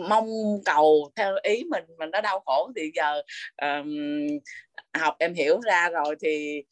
mong 0.09 0.27
cầu 0.65 1.11
theo 1.15 1.35
ý 1.43 1.63
mình 1.69 1.83
mình 1.97 2.11
nó 2.11 2.21
đau 2.21 2.43
khổ 2.45 2.71
thì 2.75 2.91
giờ 2.95 3.21
um, 3.61 3.89
học 5.01 5.15
em 5.19 5.33
hiểu 5.33 5.59
ra 5.61 5.89
rồi 5.89 6.15
thì 6.21 6.63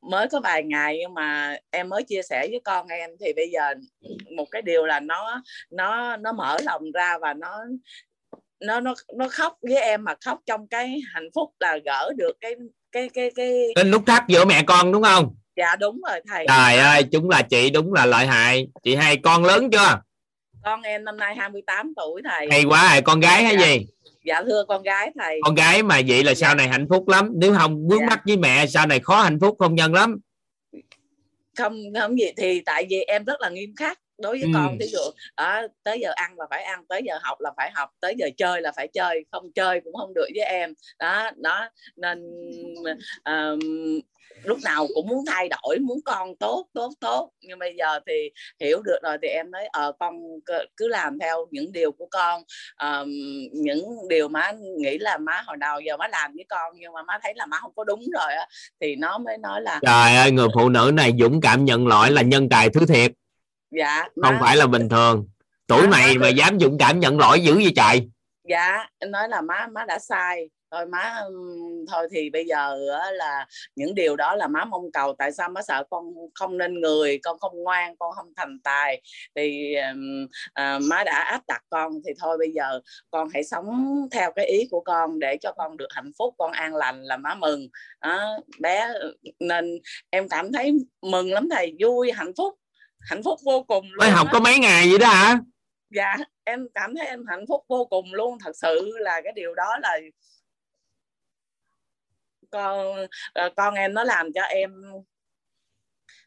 mới 0.00 0.28
có 0.28 0.40
vài 0.40 0.62
ngày 0.62 0.98
nhưng 1.00 1.14
mà 1.14 1.56
em 1.70 1.88
mới 1.88 2.02
chia 2.02 2.22
sẻ 2.22 2.46
với 2.50 2.60
con 2.64 2.86
em 2.88 3.10
thì 3.20 3.32
bây 3.36 3.50
giờ 3.50 3.74
một 4.36 4.50
cái 4.50 4.62
điều 4.62 4.86
là 4.86 5.00
nó 5.00 5.42
nó 5.70 6.16
nó 6.16 6.32
mở 6.32 6.58
lòng 6.64 6.82
ra 6.94 7.18
và 7.18 7.34
nó 7.34 7.64
nó 8.60 8.80
nó 8.80 8.94
nó 9.14 9.28
khóc 9.28 9.58
với 9.62 9.76
em 9.76 10.04
mà 10.04 10.14
khóc 10.24 10.40
trong 10.46 10.68
cái 10.68 11.00
hạnh 11.14 11.28
phúc 11.34 11.50
là 11.60 11.78
gỡ 11.84 12.12
được 12.16 12.32
cái 12.40 12.54
cái 12.92 13.08
cái 13.08 13.30
cái 13.34 13.66
cái 13.74 13.84
nút 13.84 14.02
thắt 14.06 14.24
giữa 14.28 14.44
mẹ 14.44 14.62
con 14.66 14.92
đúng 14.92 15.02
không? 15.02 15.34
Dạ 15.56 15.76
đúng 15.76 16.00
rồi 16.08 16.20
thầy. 16.28 16.46
Trời 16.48 16.78
ơi 16.78 17.02
chúng 17.12 17.30
là 17.30 17.42
chị 17.42 17.70
đúng 17.70 17.92
là 17.92 18.06
lợi 18.06 18.26
hại. 18.26 18.66
Chị 18.82 18.94
hai 18.94 19.16
con 19.16 19.44
lớn 19.44 19.70
chưa? 19.70 20.00
Con 20.64 20.82
em 20.82 21.04
năm 21.04 21.16
nay 21.16 21.34
28 21.36 21.92
tuổi 21.96 22.22
thầy. 22.30 22.48
Hay 22.50 22.64
quá 22.64 22.92
rồi 22.92 23.02
con 23.02 23.20
gái 23.20 23.44
hay 23.44 23.56
Dạ. 23.60 23.66
gì? 23.66 23.86
Dạ 24.24 24.42
thưa 24.42 24.64
con 24.68 24.82
gái 24.82 25.12
thầy. 25.20 25.40
Con 25.44 25.54
gái 25.54 25.82
mà 25.82 26.00
vậy 26.08 26.24
là 26.24 26.34
sau 26.34 26.54
này 26.54 26.68
hạnh 26.68 26.86
phúc 26.90 27.08
lắm. 27.08 27.30
Nếu 27.34 27.54
không 27.58 27.88
vướng 27.88 28.00
Dạ. 28.00 28.06
mắc 28.08 28.20
với 28.26 28.36
mẹ 28.36 28.66
sau 28.66 28.86
này 28.86 29.00
khó 29.00 29.22
hạnh 29.22 29.38
phúc 29.40 29.56
hôn 29.58 29.74
nhân 29.74 29.94
lắm. 29.94 30.18
Không 31.58 31.76
không 32.00 32.18
gì 32.18 32.26
thì 32.36 32.60
tại 32.66 32.86
vì 32.90 33.00
em 33.02 33.24
rất 33.24 33.40
là 33.40 33.48
nghiêm 33.48 33.74
khắc 33.76 33.98
đối 34.18 34.32
với 34.32 34.42
Ừ. 34.42 34.48
con. 34.54 34.76
Thí 34.80 34.86
dụ 34.86 34.98
ở 35.34 35.68
tới 35.82 36.00
giờ 36.00 36.12
ăn 36.14 36.38
là 36.38 36.46
phải 36.50 36.62
ăn 36.62 36.84
tới 36.88 37.02
giờ 37.04 37.18
học 37.22 37.40
là 37.40 37.50
phải 37.56 37.70
học 37.74 37.90
tới 38.00 38.14
giờ 38.18 38.28
chơi 38.36 38.60
là 38.62 38.72
phải 38.76 38.88
chơi 38.88 39.24
không 39.32 39.52
chơi 39.54 39.80
cũng 39.84 39.94
không 39.94 40.14
được 40.14 40.26
với 40.34 40.44
em. 40.44 40.74
Đó 40.98 41.30
đó. 41.36 41.68
Nên 41.96 42.18
ờm, 43.22 43.58
lúc 44.44 44.58
nào 44.64 44.86
cũng 44.94 45.06
muốn 45.08 45.24
thay 45.26 45.48
đổi 45.48 45.78
muốn 45.78 45.98
con 46.04 46.36
tốt 46.36 46.66
tốt 46.72 46.92
tốt. 47.00 47.30
Nhưng 47.40 47.58
bây 47.58 47.74
giờ 47.78 48.00
thì 48.06 48.30
hiểu 48.60 48.82
được 48.82 48.98
rồi 49.02 49.16
thì 49.22 49.28
em 49.28 49.50
nói 49.50 49.62
ờ 49.72 49.92
con 49.98 50.14
cứ- 50.76 50.88
làm 50.88 51.18
theo 51.18 51.46
những 51.50 51.72
điều 51.72 51.92
của 51.92 52.06
con. 52.10 52.42
Ờm, 52.76 53.08
những 53.52 53.84
điều 54.08 54.28
má 54.28 54.52
nghĩ 54.78 54.98
là 54.98 55.18
má 55.18 55.42
hồi 55.46 55.56
đầu 55.56 55.80
giờ 55.80 55.96
má 55.96 56.08
làm 56.08 56.32
với 56.34 56.44
con 56.48 56.72
nhưng 56.80 56.92
mà 56.92 57.02
má 57.02 57.18
thấy 57.22 57.32
là 57.36 57.46
má 57.46 57.56
không 57.60 57.72
có 57.76 57.84
đúng 57.84 58.00
rồi 58.14 58.32
á 58.34 58.46
thì 58.80 58.96
nó 58.96 59.18
mới 59.18 59.38
nói 59.38 59.60
là 59.62 59.80
trời 59.82 60.16
ơi 60.16 60.30
người 60.30 60.48
phụ 60.54 60.68
nữ 60.68 60.90
này 60.94 61.12
dũng 61.20 61.40
cảm 61.40 61.64
nhận 61.64 61.86
lỗi 61.86 62.10
là 62.10 62.22
nhân 62.22 62.48
tài 62.48 62.70
thứ 62.70 62.86
thiệt. 62.86 63.12
Dạ 63.70 64.02
không 64.02 64.34
má- 64.34 64.38
phải 64.40 64.56
là 64.56 64.66
bình 64.66 64.88
thường. 64.88 65.26
Tuổi 65.66 65.82
Má- 65.82 65.88
má 65.90 66.12
mà 66.20 66.28
dám 66.28 66.58
dũng 66.60 66.78
cảm 66.78 67.00
nhận 67.00 67.18
lỗi 67.18 67.40
dữ 67.40 67.54
vậy 67.54 67.72
trời. 67.76 68.08
Dạ 68.48 68.86
nói 69.06 69.28
là 69.28 69.40
má 69.40 69.66
má 69.72 69.84
đã 69.84 69.98
sai 69.98 70.48
thôi 70.74 70.86
má 70.86 71.20
thôi 71.92 72.08
thì 72.10 72.30
bây 72.30 72.44
giờ 72.44 72.76
là 73.12 73.46
những 73.76 73.94
điều 73.94 74.16
đó 74.16 74.34
là 74.34 74.46
má 74.46 74.64
mong 74.64 74.92
cầu. 74.92 75.14
Tại 75.18 75.32
sao 75.32 75.48
má 75.48 75.62
sợ 75.62 75.84
con 75.90 76.04
không 76.34 76.58
nên 76.58 76.80
người 76.80 77.18
con 77.22 77.38
không 77.38 77.52
ngoan 77.62 77.96
con 77.96 78.12
không 78.16 78.32
thành 78.36 78.58
tài? 78.64 79.02
Thì 79.36 79.74
à, 80.54 80.78
má 80.78 81.04
đã 81.04 81.18
áp 81.18 81.40
đặt 81.48 81.62
con 81.70 81.92
thì 82.06 82.12
thôi 82.18 82.36
bây 82.38 82.50
giờ 82.50 82.80
con 83.10 83.28
hãy 83.34 83.44
sống 83.44 83.96
theo 84.12 84.32
cái 84.36 84.46
ý 84.46 84.68
của 84.70 84.80
con 84.80 85.18
để 85.18 85.36
cho 85.40 85.52
con 85.56 85.76
được 85.76 85.88
hạnh 85.90 86.10
phúc 86.18 86.34
con 86.38 86.52
an 86.52 86.74
lành 86.74 87.02
là 87.02 87.16
má 87.16 87.34
mừng. 87.34 87.68
Đó, 88.00 88.36
bé 88.60 88.88
nên 89.40 89.78
em 90.10 90.28
cảm 90.28 90.52
thấy 90.52 90.72
mừng 91.02 91.32
lắm 91.32 91.48
thầy 91.50 91.76
vui 91.80 92.12
hạnh 92.12 92.32
phúc 92.36 92.54
hạnh 93.10 93.22
phúc 93.22 93.40
vô 93.44 93.62
cùng 93.62 93.84
mới 93.98 94.08
luôn 94.08 94.16
học 94.16 94.26
á. 94.26 94.32
có 94.32 94.40
mấy 94.40 94.58
ngày 94.58 94.88
vậy 94.90 94.98
đó 94.98 95.08
hả? 95.08 95.38
Dạ 95.90 96.16
em 96.44 96.66
cảm 96.74 96.94
thấy 96.96 97.06
em 97.06 97.26
hạnh 97.26 97.44
phúc 97.48 97.64
vô 97.68 97.84
cùng 97.90 98.14
luôn. 98.14 98.38
Thật 98.44 98.52
sự 98.56 98.90
là 98.98 99.20
cái 99.24 99.32
điều 99.36 99.54
đó 99.54 99.78
là 99.82 99.98
con 102.54 103.06
ờ, 103.32 103.50
con 103.56 103.74
em 103.74 103.94
nó 103.94 104.04
làm 104.04 104.32
cho 104.34 104.42
em 104.42 104.70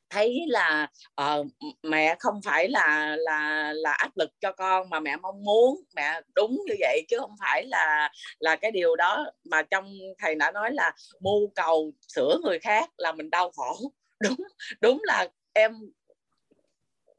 thấy 0.09 0.45
là 0.47 0.87
uh, 1.21 1.47
mẹ 1.83 2.15
không 2.19 2.41
phải 2.45 2.69
là 2.69 3.15
là 3.19 3.73
là 3.73 3.91
áp 3.91 4.11
lực 4.15 4.29
cho 4.41 4.51
con 4.51 4.89
mà 4.89 4.99
mẹ 4.99 5.15
mong 5.15 5.43
muốn 5.43 5.81
mẹ 5.95 6.21
đúng 6.35 6.61
như 6.67 6.75
vậy 6.79 7.05
chứ 7.09 7.17
không 7.19 7.35
phải 7.39 7.65
là 7.65 8.09
là 8.39 8.55
cái 8.55 8.71
điều 8.71 8.95
đó 8.95 9.25
mà 9.43 9.61
trong 9.61 9.93
thầy 10.19 10.35
đã 10.35 10.51
nói 10.51 10.71
là 10.73 10.91
mưu 11.19 11.51
cầu 11.55 11.91
sửa 12.15 12.37
người 12.43 12.59
khác 12.59 12.89
là 12.97 13.11
mình 13.11 13.29
đau 13.29 13.51
khổ. 13.51 13.77
Đúng 14.19 14.35
đúng 14.81 15.01
là 15.03 15.27
em 15.53 15.71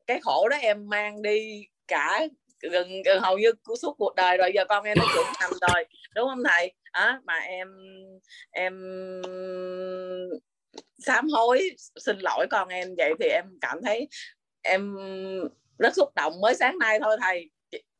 cái 0.06 0.20
khổ 0.22 0.48
đó 0.48 0.56
em 0.56 0.88
mang 0.88 1.22
đi 1.22 1.66
cả 1.88 2.26
gần, 2.60 3.02
gần 3.04 3.20
hầu 3.20 3.38
như 3.38 3.52
suốt 3.82 3.94
cuộc 3.98 4.14
đời 4.14 4.36
rồi 4.36 4.50
giờ 4.54 4.64
con 4.68 4.84
em 4.84 4.98
nó 4.98 5.04
trưởng 5.14 5.26
thành 5.38 5.50
rồi 5.50 5.84
đúng 6.14 6.28
không 6.28 6.42
thầy? 6.48 6.72
À, 6.92 7.20
mà 7.24 7.34
em 7.34 7.68
em 8.50 8.74
sám 10.98 11.28
hối 11.28 11.70
xin 11.96 12.18
lỗi 12.18 12.46
con 12.50 12.68
em 12.68 12.94
vậy 12.96 13.12
thì 13.20 13.28
em 13.28 13.44
cảm 13.60 13.78
thấy 13.84 14.08
em 14.62 14.96
rất 15.78 15.96
xúc 15.96 16.08
động. 16.14 16.40
Mới 16.40 16.54
sáng 16.54 16.78
nay 16.78 16.98
thôi 17.02 17.16
thầy. 17.22 17.50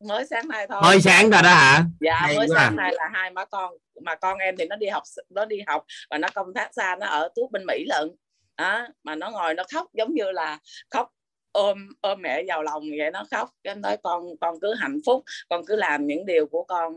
Mới 0.01 0.27
sáng 0.27 0.49
nay 0.49 0.67
thôi. 0.69 0.81
Mới 0.83 1.01
sáng 1.01 1.31
rồi 1.31 1.43
đó 1.43 1.49
hả? 1.49 1.85
Dạ 2.01 2.15
Hay 2.15 2.37
mới 2.37 2.49
quá. 2.49 2.57
sáng 2.59 2.77
nay 2.77 2.93
là 2.95 3.09
hai 3.13 3.31
má 3.31 3.45
con 3.45 3.75
mà 4.03 4.15
con 4.15 4.39
em 4.39 4.57
thì 4.57 4.65
nó 4.65 4.77
đi 4.77 4.87
học 4.87 5.03
nó 5.31 5.45
đi 5.45 5.57
học 5.67 5.85
và 6.11 6.19
nó 6.19 6.29
công 6.35 6.55
tác 6.55 6.75
xa 6.75 6.97
nó 7.01 7.07
ở 7.07 7.29
tuốt 7.35 7.51
bên 7.51 7.65
mỹ 7.67 7.85
lận. 7.87 8.17
Đó 8.57 8.87
mà 9.05 9.15
nó 9.15 9.31
ngồi 9.31 9.55
nó 9.55 9.65
khóc 9.75 9.87
giống 9.93 10.15
như 10.15 10.31
là 10.31 10.59
khóc 10.91 11.11
ôm 11.53 11.89
ôm 12.01 12.23
mẹ 12.23 12.43
vào 12.49 12.63
lòng 12.63 12.83
vậy 12.99 13.11
nó 13.11 13.25
khóc. 13.31 13.51
Cái 13.65 13.75
nói 13.75 13.97
con 14.03 14.25
con 14.41 14.61
cứ 14.61 14.75
hạnh 14.75 14.99
phúc 15.07 15.25
con 15.49 15.67
cứ 15.67 15.77
làm 15.77 16.07
những 16.07 16.27
điều 16.27 16.47
của 16.47 16.65
con 16.65 16.95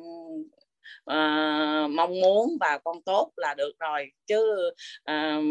uh, 1.12 1.92
mong 1.92 2.22
muốn 2.22 2.58
và 2.60 2.80
con 2.84 3.02
tốt 3.02 3.32
là 3.36 3.54
được 3.54 3.72
rồi. 3.80 4.12
Chứ 4.28 4.72
uh, 5.12 5.44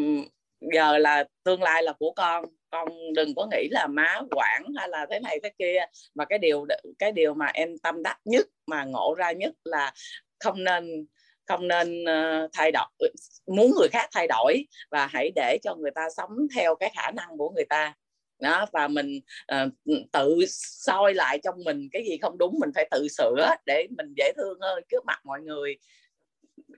giờ 0.75 0.99
là 0.99 1.25
tương 1.45 1.63
lai 1.63 1.83
là 1.83 1.93
của 1.93 2.13
con 2.13 2.45
con 2.71 2.89
đừng 3.15 3.35
có 3.37 3.49
nghĩ 3.51 3.69
là 3.71 3.87
má 3.87 4.21
quản 4.31 4.63
hay 4.77 4.89
là 4.89 5.07
thế 5.11 5.21
này 5.21 5.41
thế 5.43 5.51
kia. 5.59 5.85
Mà 6.15 6.25
cái 6.25 6.39
điều 6.39 6.67
cái 6.99 7.13
điều 7.13 7.35
mà 7.35 7.47
em 7.47 7.79
tâm 7.79 8.03
đắc 8.03 8.19
nhất 8.25 8.47
mà 8.67 8.85
ngộ 8.85 9.15
ra 9.19 9.33
nhất 9.33 9.55
là 9.65 9.93
không 10.39 10.65
nên 10.65 11.07
không 11.51 11.69
nên 11.69 12.05
ờ, 12.05 12.49
thay 12.53 12.71
đổi 12.73 13.11
muốn 13.47 13.71
người 13.79 13.89
khác 13.89 14.09
thay 14.13 14.27
đổi 14.29 14.67
và 14.91 15.07
hãy 15.07 15.31
để 15.35 15.59
cho 15.63 15.75
người 15.75 15.91
ta 15.95 16.09
sống 16.17 16.31
theo 16.55 16.75
cái 16.75 16.91
khả 16.97 17.11
năng 17.11 17.39
của 17.39 17.51
người 17.51 17.65
ta 17.65 17.95
đó 18.41 18.67
và 18.73 18.89
mình 18.89 19.21
ờ, 19.47 19.71
tự 20.13 20.45
soi 20.49 21.15
lại 21.15 21.41
trong 21.45 21.55
mình 21.65 21.89
cái 21.93 22.03
gì 22.09 22.19
không 22.23 22.39
đúng 22.39 22.59
mình 22.61 22.71
phải 22.75 22.89
tự 22.91 23.09
sửa 23.09 23.55
để 23.67 23.87
mình 23.97 24.15
dễ 24.17 24.33
thương 24.37 24.59
hơn 24.61 24.83
trước 24.91 25.05
mặt 25.07 25.21
mọi 25.25 25.41
người. 25.41 25.77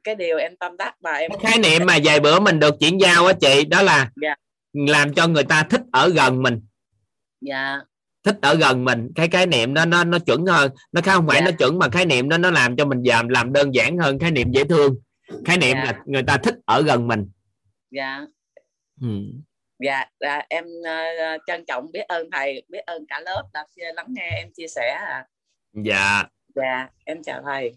Cái 0.04 0.14
điều 0.14 0.38
em 0.38 0.56
tâm 0.56 0.76
đắc 0.76 0.94
và 1.00 1.12
em 1.12 1.30
khái 1.42 1.58
niệm 1.58 1.86
mà 1.86 1.98
vài 2.04 2.20
bữa 2.20 2.40
mình 2.40 2.58
được 2.60 2.74
chuyển 2.80 3.00
giao 3.00 3.26
á 3.26 3.32
chị 3.32 3.64
đó 3.64 3.82
là 3.82 4.10
dạ. 4.22 4.34
làm 4.72 5.14
cho 5.14 5.28
người 5.28 5.44
ta 5.44 5.62
thích 5.70 5.82
ở 5.92 6.08
gần 6.08 6.42
mình. 6.42 6.60
Dạ. 7.40 7.78
Thích 8.24 8.36
ở 8.42 8.54
gần 8.54 8.84
mình. 8.84 9.10
Cái 9.14 9.28
khái 9.28 9.46
niệm 9.46 9.74
đó 9.74 9.84
nó 9.84 10.04
nó 10.04 10.18
chuẩn 10.18 10.46
hơn 10.46 10.70
nó 10.92 11.00
không 11.04 11.26
phải 11.28 11.40
Dạ. 11.40 11.50
nó 11.50 11.56
chuẩn 11.58 11.78
mà 11.78 11.88
khái 11.88 12.06
niệm 12.06 12.28
đó 12.28 12.38
nó 12.38 12.50
làm 12.50 12.76
cho 12.76 12.84
mình 12.84 13.02
làm 13.04 13.28
làm 13.28 13.52
đơn 13.52 13.74
giản 13.74 13.98
hơn 13.98 14.18
khái 14.18 14.30
niệm 14.30 14.52
dễ 14.52 14.64
thương. 14.64 14.94
Khái 15.44 15.58
niệm 15.58 15.76
Dạ. 15.76 15.84
là 15.84 16.02
người 16.06 16.22
ta 16.22 16.36
thích 16.36 16.54
ở 16.64 16.82
gần 16.82 17.08
mình. 17.08 17.28
Dạ. 17.90 18.20
Ừ. 19.00 19.08
dạ, 19.84 20.04
dạ 20.20 20.42
em 20.48 20.64
ờ, 20.86 21.38
trân 21.46 21.64
trọng 21.68 21.92
biết 21.92 22.00
ơn 22.08 22.28
thầy 22.32 22.62
biết 22.68 22.78
ơn 22.86 23.06
cả 23.08 23.20
lớp 23.20 23.42
đã 23.52 23.64
lắng 23.94 24.06
nghe 24.08 24.30
em 24.36 24.48
chia 24.56 24.66
sẻ 24.68 24.90
à. 25.08 25.26
dạ 25.72 26.24
dạ 26.54 26.88
em 27.04 27.22
chào 27.22 27.42
thầy 27.46 27.72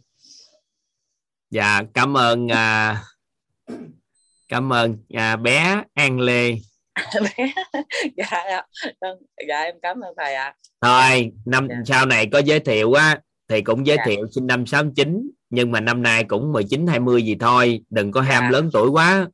dạ 1.49 1.81
cảm 1.93 2.17
ơn 2.17 2.47
à, 2.51 2.97
cảm 4.47 4.73
ơn 4.73 4.97
à, 5.13 5.35
bé 5.35 5.83
An 5.93 6.19
Lê 6.19 6.51
dạ 8.17 8.61
vâng, 9.01 9.17
dạ 9.47 9.61
em 9.61 9.75
cảm 9.81 9.99
ơn 9.99 10.13
thầy 10.17 10.35
ạ 10.35 10.55
thôi 10.81 11.31
năm 11.45 11.67
Dạ. 11.69 11.75
sau 11.85 12.05
này 12.05 12.27
có 12.31 12.39
giới 12.39 12.59
thiệu 12.59 12.93
á 12.93 13.19
thì 13.47 13.61
cũng 13.61 13.87
giới 13.87 13.97
Dạ. 13.97 14.03
thiệu 14.05 14.27
sinh 14.31 14.47
năm 14.47 14.65
69 14.65 15.29
nhưng 15.49 15.71
mà 15.71 15.79
năm 15.79 16.03
nay 16.03 16.23
cũng 16.23 16.51
19 16.51 16.87
20 16.87 17.23
gì 17.23 17.35
thôi 17.39 17.81
đừng 17.89 18.11
có 18.11 18.21
ham 18.21 18.43
Dạ. 18.43 18.49
lớn 18.51 18.69
tuổi 18.73 18.89
quá 18.89 19.27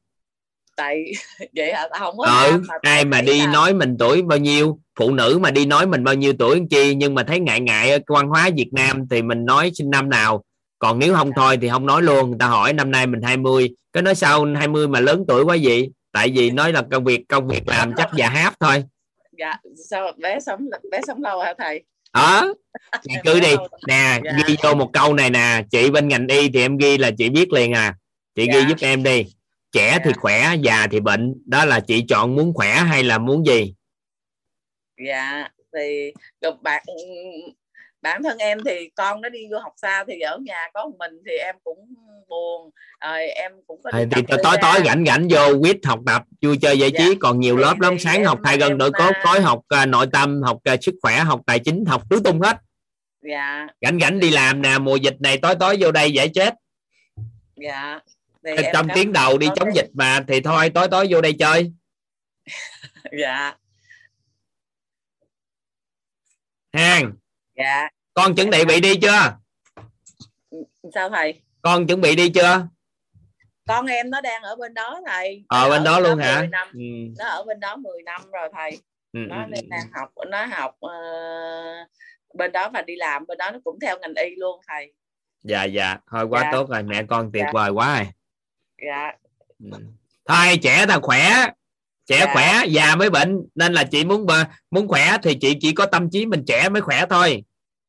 tại 0.82 1.04
vậy 1.56 1.74
hả? 1.74 1.88
Không 2.00 2.18
có 2.18 2.26
ừ 2.26 2.52
ham 2.52 2.62
mà 2.68 2.76
tại 2.84 2.94
ai 2.94 3.06
mà 3.06 3.22
đi 3.22 3.40
là- 3.40 3.52
nói 3.54 3.74
mình 3.74 3.96
tuổi 4.00 4.22
bao 4.22 4.38
nhiêu 4.38 4.80
phụ 5.00 5.12
nữ 5.12 5.40
mà 5.42 5.52
đi 5.52 5.66
nói 5.66 5.88
mình 5.88 6.04
bao 6.04 6.14
nhiêu 6.16 6.34
tuổi 6.40 6.62
chi 6.70 6.96
nhưng 6.96 7.16
mà 7.16 7.24
thấy 7.24 7.40
ngại 7.40 7.60
ngại 7.60 7.92
ở 7.92 8.00
văn 8.08 8.28
hóa 8.28 8.50
Việt 8.56 8.70
Nam 8.74 9.08
thì 9.10 9.22
mình 9.22 9.46
nói 9.46 9.72
sinh 9.74 9.90
năm 9.90 10.10
nào. 10.10 10.44
Còn 10.80 11.00
nếu 11.00 11.12
Dạ. 11.12 11.18
không 11.18 11.32
thôi 11.36 11.58
thì 11.62 11.70
không 11.70 11.86
nói 11.86 12.02
luôn 12.02 12.30
người 12.30 12.40
ta 12.40 12.48
hỏi 12.48 12.74
năm 12.74 12.92
nay 12.92 13.08
mình 13.08 13.22
20 13.22 13.70
cái 13.94 14.04
nói 14.04 14.16
sao 14.16 14.46
20 14.56 14.88
mà 14.88 15.00
lớn 15.00 15.24
tuổi 15.28 15.44
quá 15.44 15.56
gì 15.56 15.90
tại 16.14 16.32
vì 16.36 16.50
nói 16.50 16.74
là 16.74 16.82
công 16.92 17.04
việc 17.04 17.22
công 17.30 17.48
việc 17.48 17.68
làm 17.68 17.94
chắc 17.98 18.10
già 18.16 18.30
háp 18.30 18.54
thôi. 18.60 18.84
Dạ 19.40 19.54
sao 19.90 20.12
bé 20.18 20.40
sống 20.40 20.70
bé 20.92 21.00
sống 21.08 21.22
lâu 21.24 21.40
hả 21.40 21.54
thầy? 21.60 21.82
Đó 22.14 22.54
chị 23.04 23.14
cứ 23.24 23.40
đi. 23.40 23.56
Nè 23.88 24.20
Dạ. 24.24 24.32
ghi 24.48 24.56
vô 24.64 24.74
một 24.76 24.90
câu 24.94 25.14
này 25.14 25.30
nè 25.30 25.64
chị 25.72 25.90
bên 25.92 26.08
ngành 26.08 26.28
y 26.28 26.50
thì 26.50 26.62
em 26.62 26.78
ghi 26.78 26.98
là 26.98 27.12
chị 27.18 27.30
biết 27.30 27.54
liền 27.54 27.74
à. 27.74 27.96
Chị 28.36 28.46
ghi 28.48 28.60
Dạ. 28.62 28.68
giúp 28.70 28.78
em 28.82 29.04
đi 29.04 29.26
trẻ 29.72 30.00
thì 30.04 30.12
khỏe 30.14 30.56
già 30.62 30.88
thì 30.92 31.00
bệnh. 31.00 31.36
Đó 31.46 31.66
là 31.66 31.80
chị 31.80 32.06
chọn 32.10 32.36
muốn 32.36 32.54
khỏe 32.54 32.74
hay 32.74 33.04
là 33.04 33.18
muốn 33.18 33.46
gì? 33.46 33.74
Dạ 35.08 35.50
thì 35.78 36.14
rồi 36.42 36.54
bạn 36.62 36.84
bản 38.02 38.24
thân 38.24 38.38
em 38.38 38.58
thì 38.66 38.90
con 38.96 39.22
nó 39.22 39.30
đi 39.30 39.40
du 39.52 39.58
học 39.58 39.74
xa 39.82 40.04
thì 40.08 40.20
ở 40.20 40.38
nhà 40.38 40.68
có 40.74 40.86
một 40.86 40.96
mình 41.00 41.12
thì 41.26 41.36
em 41.38 41.56
cũng 41.64 41.94
buồn. 42.30 42.70
Rồi 43.04 43.28
em 43.28 43.52
cũng 43.68 43.82
có 43.84 43.92
đi 43.92 44.04
thì, 44.16 44.22
tối 44.44 44.58
tối 44.62 44.80
rảnh 44.86 45.04
rảnh 45.08 45.28
vô 45.30 45.60
quýt 45.62 45.78
học 45.86 46.00
tập 46.06 46.24
vui 46.42 46.58
chơi 46.62 46.80
giải 46.80 46.92
trí. 46.92 47.06
Dạ. 47.10 47.16
còn 47.20 47.40
nhiều 47.40 47.56
Thì- 47.58 47.62
lớp 47.62 47.80
lắm 47.80 48.00
sáng 48.00 48.16
em- 48.18 48.26
học 48.26 48.40
thay 48.44 48.58
gần 48.58 48.78
đội 48.78 48.92
cốt 48.92 49.12
à, 49.14 49.22
tối 49.26 49.42
học 49.42 49.62
à, 49.68 49.86
nội 49.86 50.08
tâm 50.14 50.42
học 50.42 50.58
à, 50.64 50.76
sức 50.82 50.96
khỏe 51.02 51.20
học 51.20 51.42
tài 51.46 51.60
chính 51.60 51.86
học 51.86 52.02
tứ 52.10 52.22
tung 52.24 52.42
hết. 52.42 52.58
Dạ. 53.30 53.68
Rảnh 53.82 54.00
rảnh 54.02 54.20
đi 54.20 54.30
làm 54.30 54.62
nè 54.62 54.78
mùa 54.78 54.96
dịch 54.96 55.16
này 55.20 55.38
tối 55.38 55.56
tối 55.60 55.78
vô 55.80 55.92
đây 55.92 56.12
giải 56.12 56.30
chết. 56.30 56.54
Dạ 57.56 58.00
thì 58.44 58.64
trong 58.74 58.88
tiếng 58.96 59.14
đầu 59.14 59.38
đi 59.38 59.48
chống 59.56 59.76
dịch 59.76 59.90
mà 59.94 60.24
thì 60.28 60.42
thôi 60.42 60.70
tối 60.70 60.88
tối 60.92 61.08
vô 61.10 61.22
đây 61.22 61.34
chơi. 61.40 61.72
Dạ. 63.20 63.56
Ha 66.74 67.02
dạ. 67.58 67.90
con 68.14 68.36
chuẩn 68.36 68.50
bị 68.50 68.66
bị 68.66 68.82
đi 68.82 68.96
chưa? 69.02 69.38
Sao 70.94 71.10
thầy? 71.10 71.42
Con 71.62 71.88
chuẩn 71.88 72.02
bị 72.02 72.16
đi 72.16 72.30
chưa? 72.30 72.68
Con 73.68 73.86
em 73.86 74.10
nó 74.10 74.22
đang 74.22 74.42
ở 74.44 74.56
bên 74.56 74.74
đó 74.74 75.02
thầy. 75.08 75.44
Ở 75.48 75.64
Nó 75.64 75.70
bên 75.70 75.84
đó 75.84 76.00
luôn 76.00 76.16
10 76.18 76.26
hả? 76.26 76.48
năm. 76.52 76.68
ừ. 76.74 76.80
nó 77.20 77.26
ở 77.26 77.44
bên 77.44 77.60
đó 77.60 77.76
10 77.76 78.02
năm 78.04 78.22
rồi 78.32 78.50
thầy. 78.54 78.72
Ừ, 79.14 79.20
nó 79.30 79.36
ừ, 79.44 79.52
ừ. 79.56 79.62
đang 79.70 79.88
học 79.94 80.10
nó 80.30 80.46
học 80.46 80.76
ờ, 80.80 80.92
bên 82.34 82.52
đó 82.52 82.70
và 82.74 82.82
đi 82.82 82.96
làm 82.96 83.26
bên 83.28 83.38
đó 83.38 83.52
nó 83.52 83.60
cũng 83.64 83.80
theo 83.80 84.00
ngành 84.00 84.14
y 84.16 84.36
luôn 84.36 84.60
thầy. 84.68 84.94
Dạ 85.44 85.64
dạ. 85.64 85.98
Thôi 86.12 86.26
quá 86.30 86.42
Dạ. 86.42 86.50
tốt 86.52 86.70
rồi 86.70 86.84
mẹ 86.84 87.04
con 87.10 87.32
tuyệt 87.34 87.44
Dạ. 87.46 87.52
vời 87.54 87.70
quá 87.72 87.96
rồi 87.98 88.08
dạ. 88.88 89.12
Thôi 90.28 90.58
trẻ 90.62 90.86
ta 90.86 91.00
khỏe. 91.02 91.48
Trẻ 92.06 92.20
Dạ. 92.20 92.34
khỏe 92.34 92.66
già 92.68 92.96
mới 92.96 93.10
bệnh 93.10 93.38
nên 93.56 93.74
là 93.74 93.84
chị 93.84 94.06
muốn 94.06 94.26
muốn 94.72 94.88
khỏe 94.88 95.18
thì 95.24 95.36
chị 95.42 95.58
chỉ 95.62 95.72
có 95.72 95.86
tâm 95.86 96.10
trí 96.10 96.26
mình 96.26 96.44
trẻ 96.48 96.70
mới 96.70 96.82
khỏe 96.82 97.06
thôi. 97.10 97.44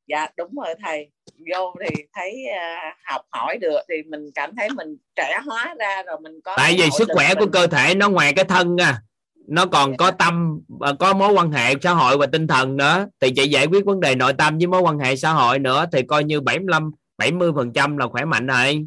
Dạ 0.06 0.26
đúng 0.36 0.54
rồi 0.64 0.74
thầy. 0.84 1.10
Vô 1.52 1.74
thì 1.80 2.02
thấy 2.14 2.44
ờ, 2.60 2.90
học 3.04 3.22
hỏi 3.30 3.58
được 3.58 3.78
thì 3.88 3.94
mình 4.10 4.30
cảm 4.34 4.56
thấy 4.56 4.68
mình 4.70 4.96
trẻ 5.16 5.40
hóa 5.46 5.74
ra 5.78 6.02
rồi 6.02 6.16
mình 6.22 6.40
có 6.44 6.54
tại 6.56 6.74
vì 6.78 6.90
sức 6.98 7.08
khỏe 7.14 7.34
của 7.34 7.40
mình- 7.40 7.50
cơ 7.50 7.66
thể 7.66 7.94
nó 7.94 8.08
ngoài 8.08 8.32
cái 8.32 8.44
thân 8.44 8.80
à 8.80 9.02
nó 9.48 9.66
còn 9.66 9.96
có 9.96 10.10
tâm 10.10 10.60
và 10.68 10.92
có 10.92 11.12
mối 11.14 11.32
quan 11.32 11.52
hệ 11.52 11.74
xã 11.82 11.90
hội 11.92 12.18
và 12.18 12.26
tinh 12.26 12.46
thần 12.46 12.76
nữa. 12.76 13.06
Thì 13.20 13.30
chị 13.36 13.48
giải 13.48 13.66
quyết 13.66 13.84
vấn 13.84 14.00
đề 14.00 14.14
nội 14.14 14.32
tâm 14.32 14.58
với 14.58 14.66
mối 14.66 14.80
quan 14.80 14.98
hệ 14.98 15.16
xã 15.16 15.32
hội 15.32 15.58
nữa 15.58 15.86
thì 15.92 16.02
coi 16.02 16.24
như 16.24 16.40
75 16.40 16.90
70 17.18 17.52
phần 17.56 17.72
trăm 17.72 17.96
là 17.96 18.06
khỏe 18.06 18.24
mạnh 18.24 18.46
rồi 18.46 18.86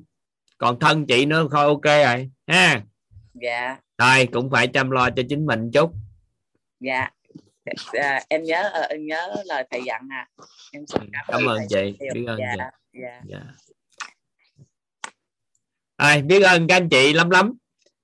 còn 0.57 0.79
thân 0.79 1.05
chị 1.05 1.25
nó 1.25 1.47
thôi 1.51 1.65
ok 1.65 1.83
rồi 1.83 2.29
ha? 2.47 2.81
Dạ. 3.33 3.77
Thôi 3.97 4.27
cũng 4.31 4.49
phải 4.51 4.67
chăm 4.67 4.91
lo 4.91 5.09
cho 5.09 5.23
chính 5.29 5.45
mình 5.45 5.71
chút. 5.73 5.91
Dạ. 6.79 7.09
Dạ, 7.93 8.19
em 8.29 8.43
nhớ 8.43 8.69
ờ, 8.73 8.81
em 8.81 9.05
nhớ 9.05 9.35
lời 9.45 9.67
thầy 9.71 9.81
dặn 9.85 10.07
à. 10.11 10.27
Em 10.71 10.85
xin 10.87 11.01
cảm, 11.13 11.25
cảm 11.27 11.45
ơn 11.45 11.59
chị 11.69 11.97
biết 12.13 12.25
ơn 12.27 12.39
dạ, 12.39 12.55
chị. 12.55 12.99
dạ. 13.01 13.21
Dạ. 13.25 13.39
Rồi, 15.97 16.21
biết 16.21 16.43
ơn 16.43 16.67
các 16.67 16.75
anh 16.75 16.89
chị 16.89 17.13
lắm 17.13 17.29
lắm. 17.29 17.53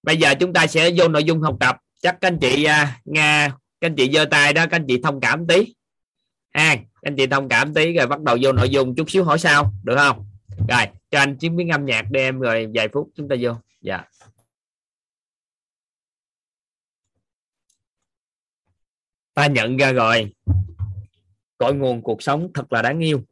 Bây 0.04 0.18
giờ 0.18 0.34
chúng 0.40 0.54
ta 0.54 0.68
sẽ 0.68 0.92
vô 0.98 1.08
nội 1.08 1.24
dung 1.24 1.42
học 1.42 1.58
tập. 1.60 1.78
Chắc 2.02 2.18
các 2.22 2.28
anh 2.28 2.40
chị 2.40 2.64
à, 2.64 3.00
nga 3.06 3.48
các 3.82 3.88
anh 3.88 3.96
chị 3.96 4.12
giơ 4.14 4.26
tay 4.26 4.54
đó 4.54 4.66
các 4.66 4.76
anh 4.76 4.86
chị 4.88 5.02
thông 5.04 5.22
cảm 5.22 5.48
tí. 5.48 5.76
Ha 6.54 6.76
các 6.76 6.86
anh 7.02 7.16
chị 7.16 7.28
thông 7.28 7.50
cảm 7.50 7.74
tí 7.74 7.94
rồi 7.94 8.08
bắt 8.08 8.22
đầu 8.22 8.38
vô 8.42 8.52
nội 8.52 8.70
dung 8.70 8.96
chút 8.96 9.10
xíu 9.12 9.24
hỏi 9.24 9.40
sao 9.40 9.74
được 9.84 9.96
không 9.98 10.31
rồi 10.58 10.86
cho 11.10 11.20
anh 11.20 11.38
chứng 11.38 11.56
biến 11.56 11.70
âm 11.70 11.86
nhạc 11.86 12.06
đem 12.12 12.40
rồi 12.40 12.68
vài 12.74 12.88
phút 12.94 13.10
chúng 13.16 13.28
ta 13.28 13.36
vô. 13.40 13.52
Dạ. 13.82 14.04
Ta 19.34 19.48
nhận 19.48 19.78
ra 19.78 19.92
rồi. 19.92 20.34
Cội 21.58 21.76
nguồn 21.76 22.02
cuộc 22.02 22.24
sống 22.24 22.52
thật 22.54 22.74
là 22.74 22.82
đáng 22.82 23.00
yêu. 23.00 23.24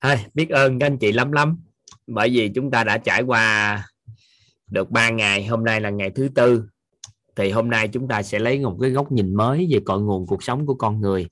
Thôi, 0.00 0.16
biết 0.34 0.50
ơn 0.50 0.78
các 0.78 0.86
anh 0.86 0.98
chị 0.98 1.12
lắm 1.12 1.32
lắm. 1.32 1.58
Bởi 2.06 2.30
vì 2.30 2.50
chúng 2.54 2.70
ta 2.70 2.84
đã 2.84 2.98
trải 2.98 3.22
qua 3.22 3.88
được 4.66 4.90
3 4.90 5.10
ngày 5.10 5.46
hôm 5.46 5.64
nay 5.64 5.80
là 5.80 5.90
ngày 5.90 6.10
thứ 6.10 6.28
tư. 6.34 6.68
Thì 7.36 7.50
hôm 7.50 7.70
nay 7.70 7.88
chúng 7.88 8.08
ta 8.08 8.22
sẽ 8.22 8.38
lấy 8.38 8.60
một 8.60 8.78
cái 8.80 8.90
góc 8.90 9.12
nhìn 9.12 9.34
mới 9.34 9.68
về 9.70 9.80
cội 9.84 10.00
nguồn 10.00 10.26
cuộc 10.26 10.42
sống 10.42 10.66
của 10.66 10.74
con 10.74 11.00
người 11.00 11.28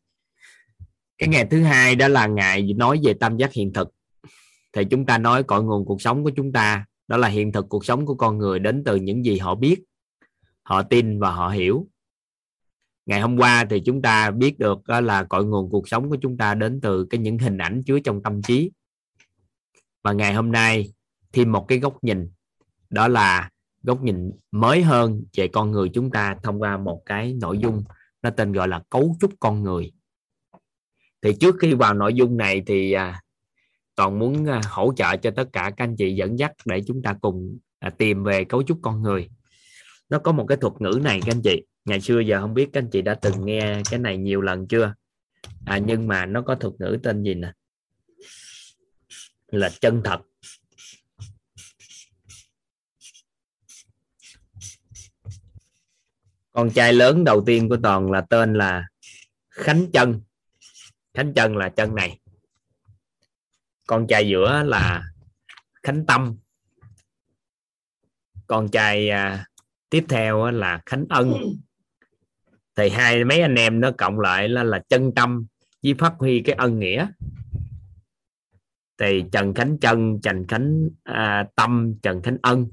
cái 1.18 1.28
ngày 1.28 1.46
thứ 1.50 1.62
hai 1.62 1.96
đó 1.96 2.08
là 2.08 2.26
ngày 2.26 2.72
nói 2.76 3.00
về 3.04 3.14
tam 3.14 3.36
giác 3.36 3.52
hiện 3.52 3.72
thực. 3.72 3.94
Thì 4.72 4.84
chúng 4.84 5.06
ta 5.06 5.18
nói 5.18 5.42
cội 5.42 5.64
nguồn 5.64 5.84
cuộc 5.84 6.02
sống 6.02 6.24
của 6.24 6.30
chúng 6.36 6.52
ta, 6.52 6.86
đó 7.08 7.16
là 7.16 7.28
hiện 7.28 7.52
thực 7.52 7.68
cuộc 7.68 7.84
sống 7.84 8.06
của 8.06 8.14
con 8.14 8.38
người 8.38 8.58
đến 8.58 8.82
từ 8.84 8.96
những 8.96 9.24
gì 9.24 9.38
họ 9.38 9.54
biết, 9.54 9.82
họ 10.62 10.82
tin 10.82 11.20
và 11.20 11.30
họ 11.30 11.48
hiểu. 11.48 11.86
Ngày 13.06 13.20
hôm 13.20 13.36
qua 13.36 13.64
thì 13.70 13.80
chúng 13.80 14.02
ta 14.02 14.30
biết 14.30 14.58
được 14.58 14.78
đó 14.86 15.00
là 15.00 15.24
cội 15.24 15.44
nguồn 15.44 15.70
cuộc 15.70 15.88
sống 15.88 16.10
của 16.10 16.16
chúng 16.22 16.36
ta 16.36 16.54
đến 16.54 16.80
từ 16.80 17.04
cái 17.10 17.18
những 17.18 17.38
hình 17.38 17.58
ảnh 17.58 17.82
chứa 17.86 17.98
trong 18.00 18.22
tâm 18.22 18.42
trí. 18.42 18.70
Và 20.02 20.12
ngày 20.12 20.34
hôm 20.34 20.52
nay, 20.52 20.92
thêm 21.32 21.52
một 21.52 21.64
cái 21.68 21.78
góc 21.78 22.04
nhìn, 22.04 22.30
đó 22.90 23.08
là 23.08 23.50
góc 23.82 24.02
nhìn 24.02 24.30
mới 24.52 24.82
hơn 24.82 25.22
về 25.36 25.48
con 25.48 25.70
người 25.70 25.90
chúng 25.94 26.10
ta 26.10 26.36
thông 26.42 26.62
qua 26.62 26.76
một 26.76 27.02
cái 27.06 27.34
nội 27.40 27.58
dung, 27.58 27.84
nó 28.22 28.30
tên 28.30 28.52
gọi 28.52 28.68
là 28.68 28.82
cấu 28.90 29.16
trúc 29.20 29.32
con 29.40 29.62
người 29.62 29.92
thì 31.22 31.32
trước 31.40 31.56
khi 31.60 31.74
vào 31.74 31.94
nội 31.94 32.14
dung 32.14 32.36
này 32.36 32.62
thì 32.66 32.92
à, 32.92 33.20
toàn 33.94 34.18
muốn 34.18 34.46
à, 34.46 34.60
hỗ 34.70 34.92
trợ 34.96 35.16
cho 35.16 35.30
tất 35.30 35.48
cả 35.52 35.70
các 35.76 35.84
anh 35.84 35.96
chị 35.96 36.14
dẫn 36.14 36.38
dắt 36.38 36.52
để 36.64 36.82
chúng 36.86 37.02
ta 37.02 37.14
cùng 37.20 37.58
à, 37.78 37.90
tìm 37.90 38.24
về 38.24 38.44
cấu 38.44 38.62
trúc 38.62 38.78
con 38.82 39.02
người. 39.02 39.28
Nó 40.08 40.18
có 40.18 40.32
một 40.32 40.46
cái 40.48 40.58
thuật 40.60 40.72
ngữ 40.78 41.00
này 41.02 41.20
các 41.26 41.34
anh 41.34 41.42
chị. 41.42 41.62
Ngày 41.84 42.00
xưa 42.00 42.20
giờ 42.20 42.40
không 42.40 42.54
biết 42.54 42.68
các 42.72 42.80
anh 42.80 42.90
chị 42.90 43.02
đã 43.02 43.14
từng 43.14 43.46
nghe 43.46 43.82
cái 43.90 44.00
này 44.00 44.18
nhiều 44.18 44.40
lần 44.40 44.68
chưa? 44.68 44.94
À, 45.66 45.78
nhưng 45.78 46.08
mà 46.08 46.26
nó 46.26 46.42
có 46.42 46.54
thuật 46.54 46.74
ngữ 46.78 46.98
tên 47.02 47.22
gì 47.22 47.34
nè? 47.34 47.52
Là 49.48 49.70
chân 49.80 50.00
thật. 50.04 50.20
Con 56.52 56.70
trai 56.70 56.92
lớn 56.92 57.24
đầu 57.24 57.42
tiên 57.46 57.68
của 57.68 57.76
toàn 57.82 58.10
là 58.10 58.20
tên 58.20 58.54
là 58.54 58.88
khánh 59.50 59.86
chân 59.92 60.20
khánh 61.18 61.34
chân 61.34 61.56
là 61.56 61.68
chân 61.68 61.94
này. 61.94 62.20
Con 63.86 64.06
trai 64.06 64.28
giữa 64.28 64.62
là 64.62 65.02
khánh 65.82 66.06
tâm. 66.06 66.36
Con 68.46 68.68
trai 68.68 69.10
à, 69.10 69.46
tiếp 69.90 70.04
theo 70.08 70.50
là 70.50 70.82
khánh 70.86 71.04
ân. 71.08 71.34
Thì 72.76 72.88
hai 72.88 73.24
mấy 73.24 73.40
anh 73.40 73.54
em 73.54 73.80
nó 73.80 73.90
cộng 73.98 74.20
lại 74.20 74.48
là 74.48 74.62
là 74.62 74.82
chân 74.88 75.14
tâm 75.14 75.46
với 75.82 75.94
phát 75.94 76.14
huy 76.18 76.42
cái 76.44 76.54
ân 76.54 76.78
nghĩa. 76.78 77.08
Thì 78.98 79.24
trần 79.32 79.54
khánh 79.54 79.78
chân 79.78 80.20
trần 80.22 80.46
khánh 80.46 80.88
à, 81.02 81.46
tâm 81.54 81.94
trần 82.02 82.22
khánh 82.22 82.36
ân. 82.42 82.66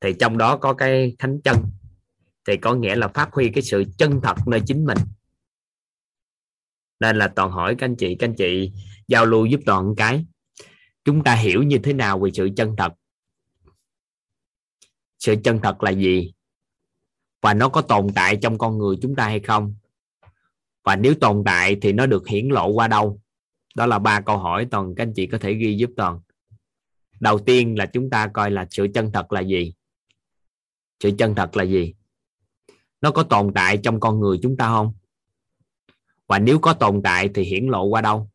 Thì 0.00 0.14
trong 0.20 0.38
đó 0.38 0.56
có 0.56 0.74
cái 0.74 1.16
khánh 1.18 1.40
chân 1.42 1.56
thì 2.46 2.56
có 2.56 2.74
nghĩa 2.74 2.96
là 2.96 3.08
phát 3.08 3.32
huy 3.32 3.50
cái 3.50 3.62
sự 3.62 3.84
chân 3.98 4.20
thật 4.22 4.36
nơi 4.46 4.60
chính 4.66 4.84
mình 4.84 4.98
nên 7.00 7.16
là 7.16 7.28
toàn 7.28 7.50
hỏi 7.50 7.74
các 7.78 7.86
anh 7.86 7.96
chị, 7.96 8.16
các 8.18 8.28
anh 8.28 8.34
chị 8.34 8.72
giao 9.08 9.26
lưu 9.26 9.46
giúp 9.46 9.60
toàn 9.66 9.86
một 9.86 9.94
cái. 9.96 10.24
Chúng 11.04 11.24
ta 11.24 11.34
hiểu 11.34 11.62
như 11.62 11.78
thế 11.78 11.92
nào 11.92 12.18
về 12.18 12.30
sự 12.34 12.48
chân 12.56 12.74
thật? 12.76 12.92
Sự 15.18 15.34
chân 15.44 15.60
thật 15.62 15.82
là 15.82 15.90
gì? 15.90 16.32
Và 17.42 17.54
nó 17.54 17.68
có 17.68 17.82
tồn 17.82 18.06
tại 18.14 18.36
trong 18.42 18.58
con 18.58 18.78
người 18.78 18.96
chúng 19.02 19.16
ta 19.16 19.24
hay 19.24 19.40
không? 19.40 19.74
Và 20.84 20.96
nếu 20.96 21.14
tồn 21.14 21.42
tại 21.46 21.76
thì 21.82 21.92
nó 21.92 22.06
được 22.06 22.28
hiển 22.28 22.48
lộ 22.48 22.68
qua 22.68 22.88
đâu? 22.88 23.20
Đó 23.74 23.86
là 23.86 23.98
ba 23.98 24.20
câu 24.20 24.38
hỏi 24.38 24.66
toàn 24.70 24.94
các 24.94 25.02
anh 25.02 25.12
chị 25.16 25.26
có 25.26 25.38
thể 25.38 25.54
ghi 25.54 25.76
giúp 25.76 25.90
toàn. 25.96 26.20
Đầu 27.20 27.38
tiên 27.38 27.78
là 27.78 27.86
chúng 27.86 28.10
ta 28.10 28.28
coi 28.28 28.50
là 28.50 28.66
sự 28.70 28.86
chân 28.94 29.12
thật 29.12 29.32
là 29.32 29.40
gì? 29.40 29.74
Sự 31.00 31.10
chân 31.18 31.34
thật 31.34 31.56
là 31.56 31.64
gì? 31.64 31.94
Nó 33.00 33.10
có 33.10 33.22
tồn 33.22 33.52
tại 33.54 33.80
trong 33.82 34.00
con 34.00 34.20
người 34.20 34.38
chúng 34.42 34.56
ta 34.56 34.68
không? 34.68 34.92
Và 36.26 36.38
nếu 36.38 36.58
có 36.58 36.72
tồn 36.72 37.00
tại 37.04 37.28
thì 37.34 37.42
hiển 37.42 37.66
lộ 37.66 37.84
qua 37.84 38.00
đâu? 38.00 38.28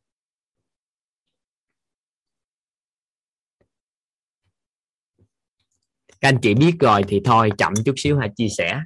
Các 6.21 6.29
anh 6.29 6.39
chị 6.41 6.53
biết 6.53 6.73
rồi 6.79 7.01
thì 7.07 7.21
thôi, 7.25 7.49
chậm 7.57 7.73
chút 7.85 7.93
xíu 7.97 8.17
hãy 8.17 8.29
chia 8.35 8.47
sẻ. 8.57 8.81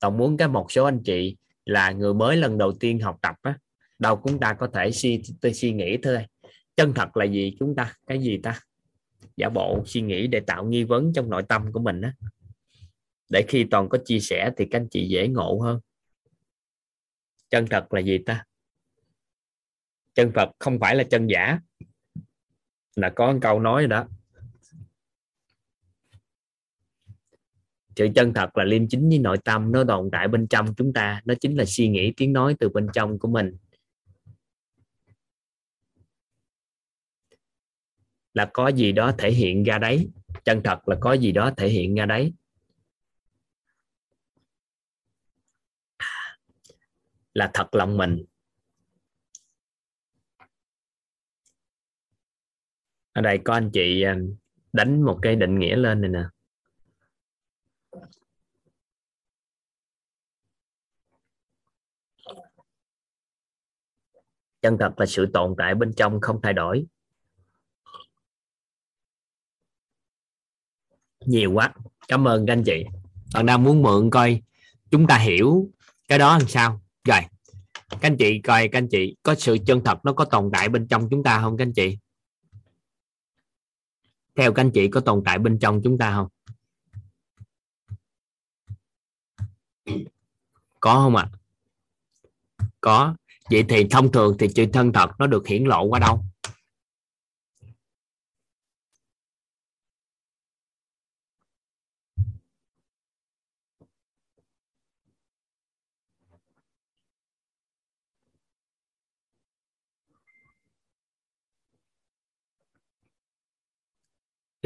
Tôi 0.00 0.10
muốn 0.10 0.36
cái 0.36 0.48
một 0.48 0.72
số 0.72 0.84
anh 0.84 1.02
chị 1.04 1.36
là 1.64 1.90
người 1.90 2.14
mới 2.14 2.36
lần 2.36 2.58
đầu 2.58 2.72
tiên 2.80 3.00
học 3.00 3.18
tập 3.22 3.34
á, 3.42 3.58
đâu 3.98 4.20
chúng 4.24 4.40
ta 4.40 4.54
có 4.54 4.68
thể 4.74 4.90
suy, 4.92 5.22
tôi 5.40 5.54
suy 5.54 5.72
nghĩ 5.72 5.96
thôi. 6.02 6.26
Chân 6.76 6.92
thật 6.94 7.16
là 7.16 7.24
gì 7.24 7.56
chúng 7.58 7.74
ta? 7.74 7.94
Cái 8.06 8.18
gì 8.18 8.38
ta? 8.42 8.60
Giả 9.36 9.48
bộ 9.48 9.82
suy 9.86 10.00
nghĩ 10.00 10.26
để 10.26 10.40
tạo 10.40 10.64
nghi 10.64 10.84
vấn 10.84 11.12
trong 11.12 11.30
nội 11.30 11.42
tâm 11.48 11.72
của 11.72 11.80
mình 11.80 12.00
á. 12.00 12.12
Để 13.30 13.44
khi 13.48 13.64
toàn 13.70 13.88
có 13.88 13.98
chia 14.04 14.20
sẻ 14.20 14.50
thì 14.56 14.64
các 14.70 14.80
anh 14.80 14.88
chị 14.90 15.08
dễ 15.08 15.28
ngộ 15.28 15.60
hơn 15.62 15.80
chân 17.50 17.66
thật 17.70 17.94
là 17.94 18.00
gì 18.00 18.18
ta? 18.26 18.44
Chân 20.14 20.32
thật 20.34 20.50
không 20.58 20.78
phải 20.80 20.96
là 20.96 21.04
chân 21.04 21.26
giả. 21.26 21.58
Là 22.96 23.12
có 23.16 23.32
một 23.32 23.38
câu 23.42 23.60
nói 23.60 23.86
đó. 23.86 24.08
Chữ 27.94 28.08
chân 28.14 28.34
thật 28.34 28.56
là 28.56 28.64
liêm 28.64 28.88
chính 28.88 29.08
với 29.08 29.18
nội 29.18 29.38
tâm, 29.44 29.72
nó 29.72 29.84
tồn 29.88 30.08
tại 30.12 30.28
bên 30.28 30.46
trong 30.48 30.74
chúng 30.74 30.92
ta. 30.92 31.22
Nó 31.24 31.34
chính 31.40 31.56
là 31.56 31.64
suy 31.66 31.88
nghĩ, 31.88 32.12
tiếng 32.16 32.32
nói 32.32 32.56
từ 32.60 32.68
bên 32.68 32.88
trong 32.92 33.18
của 33.18 33.28
mình. 33.28 33.56
Là 38.34 38.50
có 38.52 38.68
gì 38.68 38.92
đó 38.92 39.12
thể 39.18 39.32
hiện 39.32 39.62
ra 39.62 39.78
đấy. 39.78 40.08
Chân 40.44 40.60
thật 40.64 40.88
là 40.88 40.96
có 41.00 41.12
gì 41.12 41.32
đó 41.32 41.50
thể 41.56 41.68
hiện 41.68 41.94
ra 41.94 42.06
đấy. 42.06 42.32
Là 47.38 47.50
thật 47.54 47.74
lòng 47.74 47.96
mình. 47.96 48.24
Ở 53.12 53.22
đây 53.22 53.38
có 53.44 53.54
anh 53.54 53.70
chị 53.72 54.02
à, 54.02 54.16
đánh 54.72 55.02
một 55.02 55.18
cái 55.22 55.36
định 55.36 55.58
nghĩa 55.58 55.76
lên 55.76 56.00
này 56.00 56.10
nè. 56.10 56.22
Chân 64.62 64.76
thật 64.80 64.92
là 64.96 65.06
sự 65.06 65.26
tồn 65.34 65.54
tại 65.58 65.74
bên 65.74 65.92
trong 65.96 66.20
không 66.20 66.40
thay 66.42 66.52
đổi. 66.52 66.86
Nhiều 71.20 71.52
quá. 71.52 71.74
Cảm 72.08 72.28
ơn 72.28 72.46
các 72.46 72.52
anh 72.52 72.64
chị. 72.64 72.84
Bạn 73.34 73.46
đang 73.46 73.64
muốn 73.64 73.82
mượn 73.82 74.10
coi 74.10 74.42
chúng 74.90 75.06
ta 75.06 75.18
hiểu 75.18 75.70
cái 76.08 76.18
đó 76.18 76.38
làm 76.38 76.48
sao 76.48 76.80
rồi, 77.08 77.20
các 77.90 77.98
anh 78.02 78.16
chị 78.16 78.40
coi, 78.40 78.68
các 78.68 78.78
anh 78.78 78.88
chị, 78.88 79.16
có 79.22 79.34
sự 79.34 79.56
chân 79.66 79.84
thật 79.84 79.98
nó 80.04 80.12
có 80.12 80.24
tồn 80.24 80.50
tại 80.52 80.68
bên 80.68 80.88
trong 80.88 81.08
chúng 81.10 81.22
ta 81.22 81.40
không 81.40 81.56
các 81.56 81.64
anh 81.64 81.72
chị? 81.72 81.98
Theo 84.36 84.52
các 84.52 84.62
anh 84.62 84.70
chị 84.70 84.88
có 84.88 85.00
tồn 85.00 85.22
tại 85.24 85.38
bên 85.38 85.58
trong 85.58 85.80
chúng 85.84 85.98
ta 85.98 86.12
không? 86.14 86.28
Có 90.80 90.94
không 90.94 91.16
ạ? 91.16 91.28
À? 91.32 91.38
có. 92.80 93.14
Vậy 93.50 93.64
thì 93.68 93.86
thông 93.90 94.12
thường 94.12 94.36
thì 94.38 94.48
chữ 94.48 94.66
thân 94.72 94.92
thật 94.92 95.10
nó 95.18 95.26
được 95.26 95.46
hiển 95.46 95.64
lộ 95.64 95.84
qua 95.84 95.98
đâu? 95.98 96.24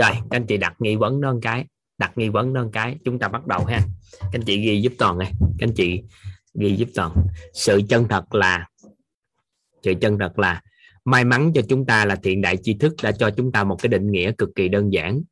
Rồi, 0.03 0.12
các 0.31 0.37
anh 0.37 0.47
chị 0.47 0.57
đặt 0.57 0.77
nghi 0.79 0.97
vấn 0.97 1.20
đó 1.20 1.33
một 1.33 1.39
cái, 1.43 1.66
đặt 1.99 2.12
nghi 2.19 2.29
vấn 2.29 2.53
đó 2.53 2.62
một 2.65 2.70
cái, 2.73 2.99
chúng 3.05 3.19
ta 3.19 3.29
bắt 3.29 3.47
đầu 3.47 3.65
ha. 3.65 3.81
Các 4.20 4.29
anh 4.33 4.43
chị 4.47 4.61
ghi 4.61 4.81
giúp 4.81 4.93
toàn 4.99 5.19
này, 5.19 5.33
các 5.59 5.66
anh 5.69 5.74
chị 5.74 6.03
ghi 6.55 6.77
giúp 6.77 6.89
toàn. 6.95 7.27
Sự 7.55 7.81
chân 7.89 8.09
thật 8.09 8.35
là, 8.35 8.69
sự 9.83 9.95
chân 10.01 10.19
thật 10.19 10.39
là 10.39 10.62
may 11.05 11.24
mắn 11.24 11.53
cho 11.55 11.62
chúng 11.69 11.87
ta 11.87 12.05
là 12.05 12.16
thiện 12.16 12.43
đại 12.43 12.57
tri 12.62 12.74
thức 12.74 12.95
đã 13.03 13.12
cho 13.12 13.31
chúng 13.37 13.53
ta 13.53 13.65
một 13.65 13.77
cái 13.83 13.89
định 13.89 14.11
nghĩa 14.11 14.33
cực 14.39 14.49
kỳ 14.55 14.69
đơn 14.69 14.93
giản. 14.93 15.23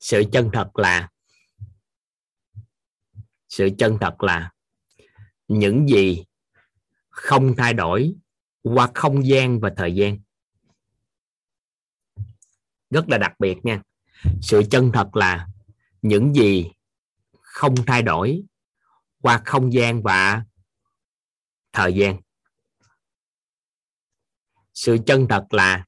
Sự 0.00 0.24
chân 0.32 0.50
thật 0.52 0.78
là, 0.78 1.08
sự 3.48 3.70
chân 3.78 3.98
thật 4.00 4.22
là 4.22 4.50
những 5.48 5.88
gì 5.88 6.24
không 7.08 7.56
thay 7.56 7.74
đổi 7.74 8.14
qua 8.62 8.88
không 8.94 9.26
gian 9.26 9.60
và 9.60 9.72
thời 9.76 9.94
gian 9.94 10.18
rất 12.90 13.08
là 13.08 13.18
đặc 13.18 13.32
biệt 13.38 13.56
nha. 13.62 13.82
Sự 14.42 14.62
chân 14.70 14.90
thật 14.94 15.16
là 15.16 15.48
những 16.02 16.34
gì 16.34 16.70
không 17.40 17.74
thay 17.86 18.02
đổi 18.02 18.42
qua 19.20 19.42
không 19.44 19.72
gian 19.72 20.02
và 20.02 20.44
thời 21.72 21.94
gian. 21.94 22.20
Sự 24.74 24.98
chân 25.06 25.26
thật 25.28 25.46
là 25.50 25.84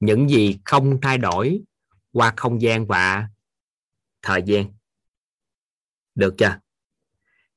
những 0.00 0.28
gì 0.28 0.58
không 0.64 0.98
thay 1.02 1.18
đổi 1.18 1.60
qua 2.12 2.32
không 2.36 2.62
gian 2.62 2.86
và 2.86 3.28
thời 4.22 4.42
gian. 4.42 4.72
Được 6.14 6.34
chưa? 6.38 6.58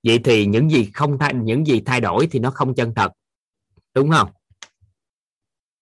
Vậy 0.03 0.19
thì 0.23 0.45
những 0.45 0.69
gì 0.69 0.91
không 0.93 1.17
thay, 1.19 1.33
những 1.33 1.65
gì 1.65 1.81
thay 1.85 2.01
đổi 2.01 2.27
thì 2.31 2.39
nó 2.39 2.51
không 2.51 2.75
chân 2.75 2.93
thật, 2.95 3.11
đúng 3.93 4.11
không? 4.11 4.31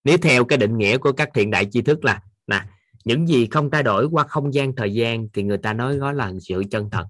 Nếu 0.03 0.17
theo 0.17 0.45
cái 0.45 0.57
định 0.57 0.77
nghĩa 0.77 0.97
của 0.97 1.11
các 1.11 1.29
thiện 1.33 1.51
đại 1.51 1.67
tri 1.71 1.81
thức 1.81 2.05
là 2.05 2.21
nè, 2.47 2.61
những 3.05 3.27
gì 3.27 3.47
không 3.47 3.71
thay 3.71 3.83
đổi 3.83 4.07
qua 4.11 4.23
không 4.23 4.53
gian 4.53 4.75
thời 4.75 4.93
gian 4.93 5.27
thì 5.33 5.43
người 5.43 5.57
ta 5.57 5.73
nói 5.73 5.97
đó 5.99 6.11
là 6.11 6.33
sự 6.41 6.63
chân 6.71 6.89
thật. 6.89 7.05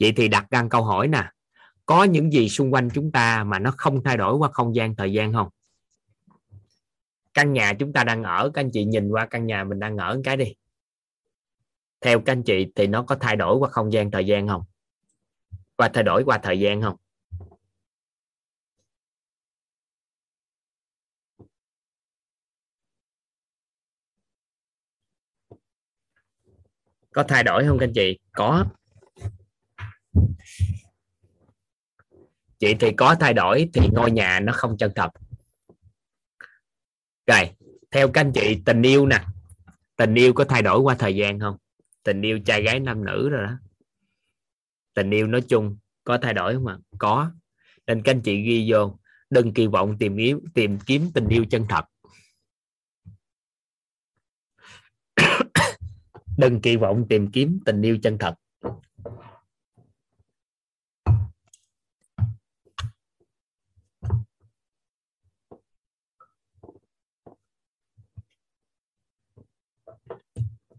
Vậy 0.00 0.12
thì 0.16 0.28
đặt 0.28 0.46
ra 0.50 0.66
câu 0.70 0.82
hỏi 0.82 1.08
nè, 1.08 1.30
có 1.86 2.04
những 2.04 2.32
gì 2.32 2.48
xung 2.48 2.72
quanh 2.72 2.88
chúng 2.94 3.12
ta 3.12 3.44
mà 3.44 3.58
nó 3.58 3.72
không 3.76 4.04
thay 4.04 4.16
đổi 4.16 4.36
qua 4.36 4.50
không 4.52 4.74
gian 4.74 4.96
thời 4.96 5.12
gian 5.12 5.32
không? 5.32 5.48
Căn 7.34 7.52
nhà 7.52 7.72
chúng 7.78 7.92
ta 7.92 8.04
đang 8.04 8.22
ở, 8.22 8.50
các 8.54 8.60
anh 8.60 8.70
chị 8.72 8.84
nhìn 8.84 9.08
qua 9.08 9.26
căn 9.26 9.46
nhà 9.46 9.64
mình 9.64 9.78
đang 9.78 9.96
ở 9.96 10.20
cái 10.24 10.36
đi. 10.36 10.54
Theo 12.00 12.20
các 12.20 12.32
anh 12.32 12.42
chị 12.42 12.72
thì 12.74 12.86
nó 12.86 13.02
có 13.02 13.16
thay 13.20 13.36
đổi 13.36 13.56
qua 13.56 13.70
không 13.70 13.92
gian 13.92 14.10
thời 14.10 14.26
gian 14.26 14.48
không? 14.48 14.62
Qua 15.76 15.88
thay 15.94 16.02
đổi 16.02 16.24
qua 16.24 16.38
thời 16.38 16.60
gian 16.60 16.82
không? 16.82 16.96
Có 27.16 27.22
thay 27.28 27.44
đổi 27.44 27.64
không 27.66 27.78
các 27.78 27.86
anh 27.86 27.92
chị? 27.94 28.18
Có. 28.32 28.66
Chị 32.58 32.74
thì 32.80 32.92
có 32.96 33.14
thay 33.20 33.34
đổi 33.34 33.70
thì 33.72 33.88
ngôi 33.92 34.10
nhà 34.10 34.40
nó 34.40 34.52
không 34.52 34.76
chân 34.78 34.92
thật. 34.94 35.10
Rồi, 37.26 37.50
theo 37.90 38.08
các 38.08 38.20
anh 38.20 38.32
chị, 38.32 38.62
tình 38.64 38.82
yêu 38.82 39.06
nè. 39.06 39.24
Tình 39.96 40.14
yêu 40.14 40.32
có 40.32 40.44
thay 40.44 40.62
đổi 40.62 40.80
qua 40.80 40.94
thời 40.94 41.16
gian 41.16 41.40
không? 41.40 41.56
Tình 42.02 42.22
yêu 42.22 42.38
trai 42.46 42.62
gái 42.62 42.80
nam 42.80 43.04
nữ 43.04 43.28
rồi 43.28 43.46
đó. 43.46 43.52
Tình 44.94 45.10
yêu 45.10 45.26
nói 45.26 45.42
chung 45.48 45.78
có 46.04 46.18
thay 46.22 46.34
đổi 46.34 46.54
không 46.54 46.66
ạ? 46.66 46.78
Có. 46.98 47.30
Nên 47.86 48.02
các 48.02 48.12
anh 48.12 48.22
chị 48.22 48.42
ghi 48.42 48.72
vô, 48.72 48.98
đừng 49.30 49.54
kỳ 49.54 49.66
vọng 49.66 49.98
tìm 49.98 50.16
kiếm 50.16 50.40
tìm 50.54 50.78
kiếm 50.86 51.10
tình 51.14 51.28
yêu 51.28 51.44
chân 51.50 51.66
thật. 51.68 51.84
Đừng 56.36 56.60
kỳ 56.60 56.76
vọng 56.76 57.06
tìm 57.08 57.30
kiếm 57.30 57.60
tình 57.64 57.82
yêu 57.82 57.98
chân 58.02 58.18
thật. 58.18 58.34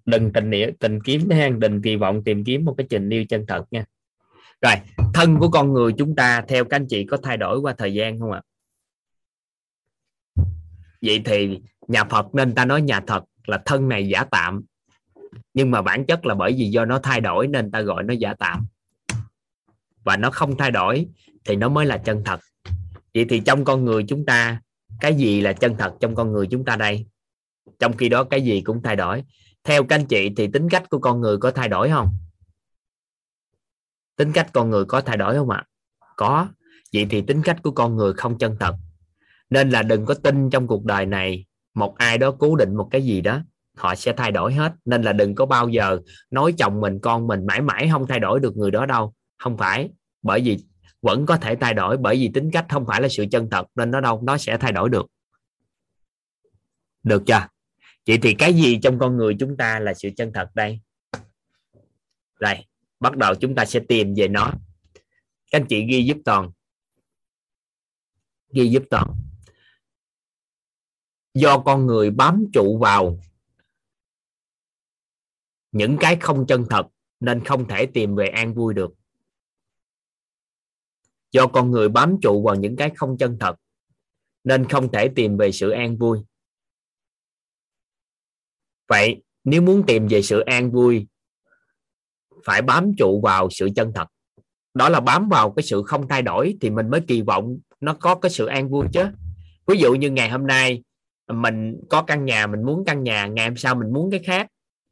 Đừng 0.06 0.34
tình 0.34 0.50
nghĩa, 0.50 0.72
tình 0.80 1.00
kiếm, 1.04 1.30
ha, 1.30 1.50
đừng 1.50 1.82
kỳ 1.82 1.96
vọng 1.96 2.24
tìm 2.24 2.44
kiếm 2.44 2.66
một 2.66 2.76
cái 2.78 2.88
tình 2.90 3.10
yêu 3.10 3.26
chân 3.30 3.46
thật 3.48 3.66
nha. 3.72 3.86
Rồi, 4.62 4.74
thân 5.14 5.38
của 5.40 5.50
con 5.50 5.74
người 5.74 5.94
chúng 5.98 6.16
ta, 6.16 6.42
theo 6.48 6.66
các 6.66 6.76
anh 6.76 6.86
chị 6.90 7.06
có 7.06 7.18
thay 7.24 7.38
đổi 7.38 7.60
qua 7.60 7.76
thời 7.78 7.94
gian 7.94 8.20
không 8.20 8.32
ạ? 8.32 8.42
Vậy 11.02 11.22
thì 11.26 11.62
nhà 11.88 12.04
Phật 12.04 12.36
nên 12.36 12.56
ta 12.56 12.66
nói 12.66 12.82
nhà 12.82 13.02
thật 13.08 13.24
là 13.46 13.62
thân 13.66 13.90
này 13.90 14.08
giả 14.08 14.24
tạm 14.32 14.64
nhưng 15.54 15.72
mà 15.72 15.82
bản 15.82 16.06
chất 16.06 16.26
là 16.26 16.36
bởi 16.36 16.54
vì 16.58 16.70
do 16.70 16.86
nó 16.86 17.00
thay 17.00 17.22
đổi 17.22 17.48
nên 17.48 17.72
ta 17.72 17.82
gọi 17.82 18.04
nó 18.04 18.14
giả 18.14 18.34
tạm 18.40 18.66
và 20.04 20.18
nó 20.18 20.32
không 20.32 20.58
thay 20.58 20.72
đổi 20.72 21.08
thì 21.46 21.56
nó 21.56 21.70
mới 21.70 21.86
là 21.86 21.98
chân 21.98 22.22
thật. 22.26 22.40
Vậy 23.14 23.26
thì 23.30 23.42
trong 23.46 23.66
con 23.66 23.86
người 23.86 24.06
chúng 24.08 24.26
ta, 24.26 24.62
cái 25.00 25.16
gì 25.16 25.42
là 25.42 25.54
chân 25.54 25.76
thật 25.78 25.94
trong 26.00 26.16
con 26.16 26.32
người 26.32 26.48
chúng 26.52 26.66
ta 26.66 26.76
đây? 26.76 27.06
Trong 27.80 27.98
khi 27.98 28.10
đó 28.10 28.24
cái 28.24 28.42
gì 28.42 28.62
cũng 28.62 28.82
thay 28.82 28.96
đổi. 28.96 29.24
Theo 29.64 29.84
các 29.84 29.96
anh 29.96 30.06
chị 30.06 30.30
thì 30.38 30.48
tính 30.48 30.70
cách 30.70 30.90
của 30.90 31.00
con 31.00 31.22
người 31.22 31.38
có 31.38 31.52
thay 31.52 31.70
đổi 31.70 31.90
không? 31.90 32.14
Tính 34.16 34.32
cách 34.34 34.50
con 34.54 34.70
người 34.70 34.86
có 34.86 35.02
thay 35.02 35.18
đổi 35.18 35.36
không 35.36 35.50
ạ? 35.50 35.64
Có. 36.16 36.48
Vậy 36.94 37.08
thì 37.10 37.22
tính 37.22 37.42
cách 37.44 37.58
của 37.64 37.72
con 37.72 37.96
người 37.96 38.14
không 38.14 38.38
chân 38.38 38.58
thật. 38.60 38.76
Nên 39.50 39.70
là 39.70 39.84
đừng 39.84 40.06
có 40.06 40.14
tin 40.14 40.50
trong 40.50 40.68
cuộc 40.68 40.86
đời 40.86 41.06
này 41.06 41.46
một 41.74 41.96
ai 41.98 42.18
đó 42.18 42.36
cố 42.40 42.56
định 42.56 42.76
một 42.76 42.88
cái 42.92 43.06
gì 43.06 43.22
đó 43.22 43.42
họ 43.78 43.96
sẽ 43.96 44.14
thay 44.18 44.32
đổi 44.32 44.54
hết. 44.54 44.74
Nên 44.86 45.02
là 45.02 45.14
đừng 45.14 45.36
có 45.36 45.46
bao 45.46 45.70
giờ 45.70 46.00
nói 46.32 46.54
chồng 46.58 46.82
mình, 46.82 47.00
con 47.02 47.28
mình 47.28 47.46
mãi 47.46 47.62
mãi 47.62 47.90
không 47.92 48.08
thay 48.08 48.20
đổi 48.20 48.40
được 48.40 48.58
người 48.58 48.72
đó 48.72 48.86
đâu. 48.86 49.14
Không 49.38 49.58
phải. 49.58 49.90
Bởi 50.22 50.42
vì 50.42 50.58
vẫn 51.02 51.26
có 51.26 51.38
thể 51.38 51.56
thay 51.56 51.74
đổi, 51.74 51.98
bởi 51.98 52.16
vì 52.16 52.32
tính 52.34 52.50
cách 52.52 52.66
không 52.70 52.86
phải 52.86 53.02
là 53.02 53.08
sự 53.08 53.26
chân 53.32 53.50
thật, 53.52 53.66
nên 53.76 53.92
nó 53.92 54.02
đâu, 54.02 54.22
nó 54.24 54.38
sẽ 54.38 54.58
thay 54.58 54.72
đổi 54.72 54.90
được. 54.90 55.06
Được 57.04 57.24
chưa? 57.28 57.48
Vậy 58.08 58.20
thì 58.22 58.34
cái 58.34 58.54
gì 58.54 58.80
trong 58.84 59.00
con 59.00 59.18
người 59.18 59.36
chúng 59.40 59.58
ta 59.58 59.80
là 59.80 59.94
sự 59.94 60.10
chân 60.18 60.32
thật 60.34 60.50
đây? 60.56 60.80
Đây, 62.40 62.66
bắt 63.00 63.18
đầu 63.18 63.36
chúng 63.36 63.56
ta 63.56 63.66
sẽ 63.66 63.80
tìm 63.80 64.14
về 64.18 64.28
nó. 64.28 64.52
Các 65.52 65.62
anh 65.62 65.66
chị 65.70 65.86
ghi 65.86 66.04
giúp 66.04 66.18
toàn. 66.26 66.52
Ghi 68.54 68.68
giúp 68.68 68.84
toàn. 68.90 69.16
Do 71.34 71.60
con 71.60 71.86
người 71.86 72.12
bám 72.12 72.46
trụ 72.54 72.78
vào 72.78 73.20
những 75.72 75.98
cái 76.00 76.16
không 76.16 76.46
chân 76.48 76.66
thật 76.70 76.88
nên 77.20 77.44
không 77.44 77.68
thể 77.68 77.86
tìm 77.86 78.16
về 78.16 78.28
an 78.28 78.54
vui 78.54 78.74
được. 78.74 78.92
Do 81.32 81.48
con 81.48 81.72
người 81.72 81.90
bám 81.90 82.18
trụ 82.22 82.44
vào 82.44 82.56
những 82.56 82.76
cái 82.76 82.92
không 82.96 83.18
chân 83.18 83.38
thật 83.40 83.56
nên 84.44 84.70
không 84.70 84.92
thể 84.92 85.10
tìm 85.16 85.38
về 85.38 85.52
sự 85.52 85.70
an 85.70 85.98
vui. 85.98 86.20
Vậy, 88.88 89.24
nếu 89.44 89.62
muốn 89.62 89.84
tìm 89.88 90.08
về 90.08 90.22
sự 90.22 90.40
an 90.40 90.72
vui, 90.72 91.08
phải 92.46 92.62
bám 92.62 92.92
trụ 92.98 93.22
vào 93.22 93.50
sự 93.52 93.70
chân 93.76 93.92
thật. 93.96 94.08
Đó 94.74 94.90
là 94.90 95.00
bám 95.00 95.30
vào 95.30 95.52
cái 95.52 95.64
sự 95.64 95.84
không 95.86 96.08
thay 96.08 96.22
đổi 96.22 96.58
thì 96.62 96.70
mình 96.70 96.90
mới 96.90 97.02
kỳ 97.08 97.22
vọng 97.22 97.58
nó 97.80 97.94
có 97.94 98.16
cái 98.16 98.30
sự 98.30 98.46
an 98.46 98.70
vui 98.70 98.86
chứ. 98.94 99.06
Ví 99.68 99.78
dụ 99.78 99.94
như 99.94 100.10
ngày 100.12 100.30
hôm 100.30 100.48
nay 100.48 100.84
mình 101.28 101.82
có 101.90 102.02
căn 102.02 102.26
nhà, 102.26 102.48
mình 102.48 102.64
muốn 102.64 102.84
căn 102.86 103.04
nhà, 103.04 103.28
ngày 103.28 103.48
hôm 103.48 103.58
sau 103.58 103.76
mình 103.76 103.94
muốn 103.94 104.12
cái 104.12 104.20
khác 104.26 104.48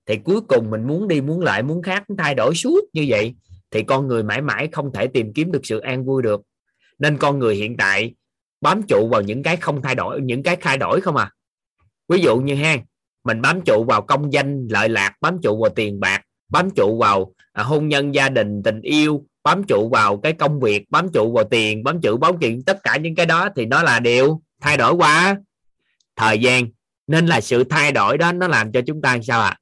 thì 0.05 0.17
cuối 0.17 0.41
cùng 0.41 0.69
mình 0.69 0.87
muốn 0.87 1.07
đi 1.07 1.21
muốn 1.21 1.41
lại 1.41 1.63
muốn 1.63 1.81
khác 1.81 2.03
thay 2.17 2.35
đổi 2.35 2.55
suốt 2.55 2.81
như 2.93 3.05
vậy 3.07 3.35
thì 3.71 3.83
con 3.83 4.07
người 4.07 4.23
mãi 4.23 4.41
mãi 4.41 4.69
không 4.71 4.91
thể 4.93 5.07
tìm 5.07 5.33
kiếm 5.33 5.51
được 5.51 5.65
sự 5.65 5.79
an 5.79 6.05
vui 6.05 6.21
được. 6.21 6.41
Nên 6.99 7.17
con 7.17 7.39
người 7.39 7.55
hiện 7.55 7.77
tại 7.77 8.13
bám 8.61 8.81
trụ 8.87 9.09
vào 9.11 9.21
những 9.21 9.43
cái 9.43 9.57
không 9.57 9.81
thay 9.81 9.95
đổi 9.95 10.21
những 10.21 10.43
cái 10.43 10.55
thay 10.61 10.77
đổi 10.77 11.01
không 11.01 11.15
à? 11.15 11.31
Ví 12.09 12.21
dụ 12.21 12.37
như 12.37 12.55
ha 12.55 12.77
mình 13.23 13.41
bám 13.41 13.61
trụ 13.61 13.83
vào 13.83 14.01
công 14.01 14.33
danh 14.33 14.67
lợi 14.67 14.89
lạc 14.89 15.13
bám 15.21 15.37
trụ 15.43 15.61
vào 15.61 15.69
tiền 15.69 15.99
bạc 15.99 16.21
bám 16.49 16.69
trụ 16.71 16.97
vào 16.97 17.33
à, 17.53 17.63
hôn 17.63 17.87
nhân 17.87 18.13
gia 18.15 18.29
đình 18.29 18.63
tình 18.63 18.81
yêu 18.81 19.25
bám 19.43 19.63
trụ 19.63 19.89
vào 19.89 20.17
cái 20.17 20.33
công 20.33 20.59
việc 20.59 20.85
bám 20.89 21.09
trụ 21.13 21.33
vào 21.33 21.43
tiền 21.43 21.83
bám 21.83 22.01
trụ 22.01 22.17
báo 22.17 22.37
chuyện 22.41 22.63
tất 22.63 22.83
cả 22.83 22.97
những 22.97 23.15
cái 23.15 23.25
đó 23.25 23.49
thì 23.55 23.65
nó 23.65 23.83
là 23.83 23.99
điều 23.99 24.41
thay 24.61 24.77
đổi 24.77 24.93
qua 24.93 25.37
thời 26.15 26.39
gian 26.39 26.67
nên 27.07 27.25
là 27.25 27.41
sự 27.41 27.63
thay 27.63 27.91
đổi 27.91 28.17
đó 28.17 28.31
nó 28.31 28.47
làm 28.47 28.71
cho 28.71 28.81
chúng 28.87 29.01
ta 29.01 29.17
sao 29.27 29.41
ạ 29.41 29.47
à? 29.47 29.59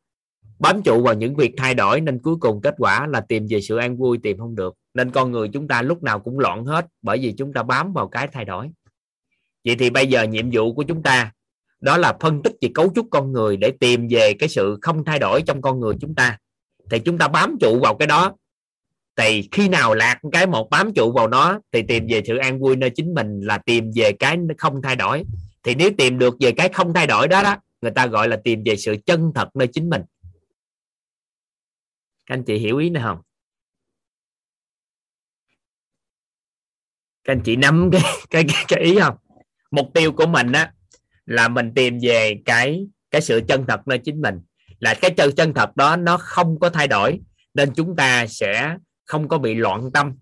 Bám 0.63 0.81
trụ 0.83 1.03
vào 1.03 1.13
những 1.13 1.35
việc 1.35 1.53
thay 1.57 1.73
đổi 1.73 2.01
nên 2.01 2.19
cuối 2.19 2.35
cùng 2.39 2.61
kết 2.61 2.75
quả 2.77 3.07
là 3.07 3.21
tìm 3.21 3.47
về 3.49 3.61
sự 3.61 3.77
an 3.77 3.97
vui 3.97 4.17
tìm 4.23 4.37
không 4.37 4.55
được. 4.55 4.75
Nên 4.93 5.11
con 5.11 5.31
người 5.31 5.49
chúng 5.53 5.67
ta 5.67 5.81
lúc 5.81 6.03
nào 6.03 6.19
cũng 6.19 6.39
loạn 6.39 6.65
hết 6.65 6.85
bởi 7.01 7.17
vì 7.17 7.33
chúng 7.37 7.53
ta 7.53 7.63
bám 7.63 7.93
vào 7.93 8.07
cái 8.07 8.27
thay 8.27 8.45
đổi. 8.45 8.69
Vậy 9.65 9.75
thì 9.79 9.89
bây 9.89 10.07
giờ 10.07 10.23
nhiệm 10.23 10.49
vụ 10.51 10.73
của 10.73 10.83
chúng 10.83 11.03
ta, 11.03 11.31
đó 11.81 11.97
là 11.97 12.13
phân 12.19 12.43
tích 12.43 12.53
về 12.61 12.69
cấu 12.73 12.91
trúc 12.95 13.07
con 13.11 13.31
người 13.31 13.57
để 13.57 13.71
tìm 13.79 14.07
về 14.09 14.33
cái 14.39 14.49
sự 14.49 14.77
không 14.81 15.05
thay 15.05 15.19
đổi 15.19 15.41
trong 15.41 15.61
con 15.61 15.79
người 15.79 15.93
chúng 16.01 16.15
ta. 16.15 16.37
Thì 16.89 16.99
chúng 16.99 17.17
ta 17.17 17.27
bám 17.27 17.55
trụ 17.61 17.79
vào 17.79 17.95
cái 17.95 18.07
đó. 18.07 18.33
Thì 19.15 19.47
khi 19.51 19.69
nào 19.69 19.93
lạc 19.93 20.19
cái 20.31 20.47
một 20.47 20.69
bám 20.69 20.93
trụ 20.93 21.11
vào 21.11 21.27
nó, 21.27 21.59
thì 21.71 21.81
tìm 21.81 22.07
về 22.09 22.21
sự 22.27 22.37
an 22.37 22.59
vui 22.59 22.75
nơi 22.75 22.89
chính 22.89 23.13
mình 23.13 23.41
là 23.41 23.57
tìm 23.57 23.91
về 23.95 24.11
cái 24.11 24.37
không 24.57 24.81
thay 24.81 24.95
đổi. 24.95 25.23
Thì 25.63 25.75
nếu 25.75 25.89
tìm 25.97 26.19
được 26.19 26.35
về 26.39 26.51
cái 26.51 26.69
không 26.69 26.93
thay 26.93 27.07
đổi 27.07 27.27
đó 27.27 27.43
đó, 27.43 27.55
người 27.81 27.91
ta 27.91 28.07
gọi 28.07 28.27
là 28.27 28.37
tìm 28.43 28.63
về 28.65 28.75
sự 28.75 28.95
chân 29.05 29.31
thật 29.35 29.47
nơi 29.55 29.67
chính 29.67 29.89
mình 29.89 30.01
các 32.25 32.35
anh 32.35 32.43
chị 32.43 32.57
hiểu 32.57 32.77
ý 32.77 32.89
này 32.89 33.03
không? 33.03 33.21
Các 37.23 37.33
anh 37.33 37.41
chị 37.45 37.55
nắm 37.55 37.89
cái 37.91 38.01
cái 38.29 38.45
cái, 38.47 38.65
cái 38.67 38.79
ý 38.79 38.99
không? 38.99 39.15
Mục 39.71 39.87
tiêu 39.93 40.11
của 40.11 40.25
mình 40.25 40.51
á 40.51 40.73
là 41.25 41.47
mình 41.47 41.73
tìm 41.75 41.97
về 42.01 42.41
cái 42.45 42.87
cái 43.11 43.21
sự 43.21 43.41
chân 43.47 43.65
thật 43.67 43.87
nơi 43.87 43.97
chính 43.97 44.21
mình. 44.21 44.41
Là 44.79 44.93
cái 45.01 45.11
chân 45.17 45.31
chân 45.35 45.53
thật 45.53 45.75
đó 45.75 45.95
nó 45.95 46.17
không 46.17 46.59
có 46.59 46.69
thay 46.69 46.87
đổi 46.87 47.19
nên 47.53 47.73
chúng 47.73 47.95
ta 47.95 48.27
sẽ 48.27 48.77
không 49.05 49.27
có 49.27 49.37
bị 49.37 49.53
loạn 49.53 49.91
tâm. 49.91 50.13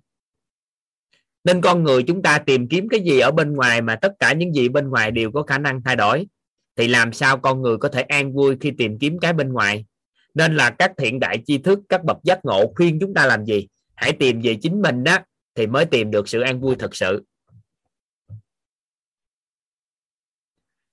Nên 1.43 1.61
con 1.61 1.83
người 1.83 2.03
chúng 2.03 2.21
ta 2.21 2.39
tìm 2.39 2.67
kiếm 2.67 2.89
cái 2.89 2.99
gì 2.99 3.19
ở 3.19 3.31
bên 3.31 3.53
ngoài 3.53 3.81
mà 3.81 3.95
tất 3.95 4.13
cả 4.19 4.33
những 4.33 4.53
gì 4.53 4.69
bên 4.69 4.89
ngoài 4.89 5.11
đều 5.11 5.31
có 5.31 5.43
khả 5.43 5.57
năng 5.57 5.83
thay 5.83 5.95
đổi 5.95 6.27
thì 6.75 6.87
làm 6.87 7.13
sao 7.13 7.37
con 7.37 7.61
người 7.61 7.77
có 7.77 7.89
thể 7.89 8.01
an 8.01 8.33
vui 8.33 8.57
khi 8.61 8.71
tìm 8.77 8.99
kiếm 8.99 9.19
cái 9.19 9.33
bên 9.33 9.53
ngoài? 9.53 9.85
Nên 10.33 10.55
là 10.55 10.69
các 10.69 10.91
thiện 10.97 11.19
đại 11.19 11.37
tri 11.45 11.57
thức 11.57 11.79
các 11.89 12.03
bậc 12.03 12.17
giác 12.23 12.39
ngộ 12.45 12.73
khuyên 12.75 12.97
chúng 13.01 13.13
ta 13.13 13.25
làm 13.25 13.45
gì? 13.45 13.67
Hãy 13.95 14.11
tìm 14.11 14.41
về 14.41 14.57
chính 14.61 14.81
mình 14.81 15.03
đó 15.03 15.17
thì 15.55 15.67
mới 15.67 15.85
tìm 15.85 16.11
được 16.11 16.29
sự 16.29 16.41
an 16.41 16.59
vui 16.59 16.75
thật 16.79 16.95
sự. 16.95 17.23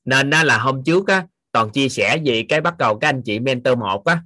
Nên 0.04 0.30
đó 0.30 0.42
là 0.42 0.58
hôm 0.58 0.84
trước 0.84 1.06
á 1.06 1.26
toàn 1.52 1.70
chia 1.70 1.88
sẻ 1.88 2.18
về 2.24 2.46
cái 2.48 2.60
bắt 2.60 2.78
đầu 2.78 2.98
các 2.98 3.08
anh 3.08 3.22
chị 3.22 3.38
mentor 3.38 3.78
một 3.78 4.04
á. 4.04 4.22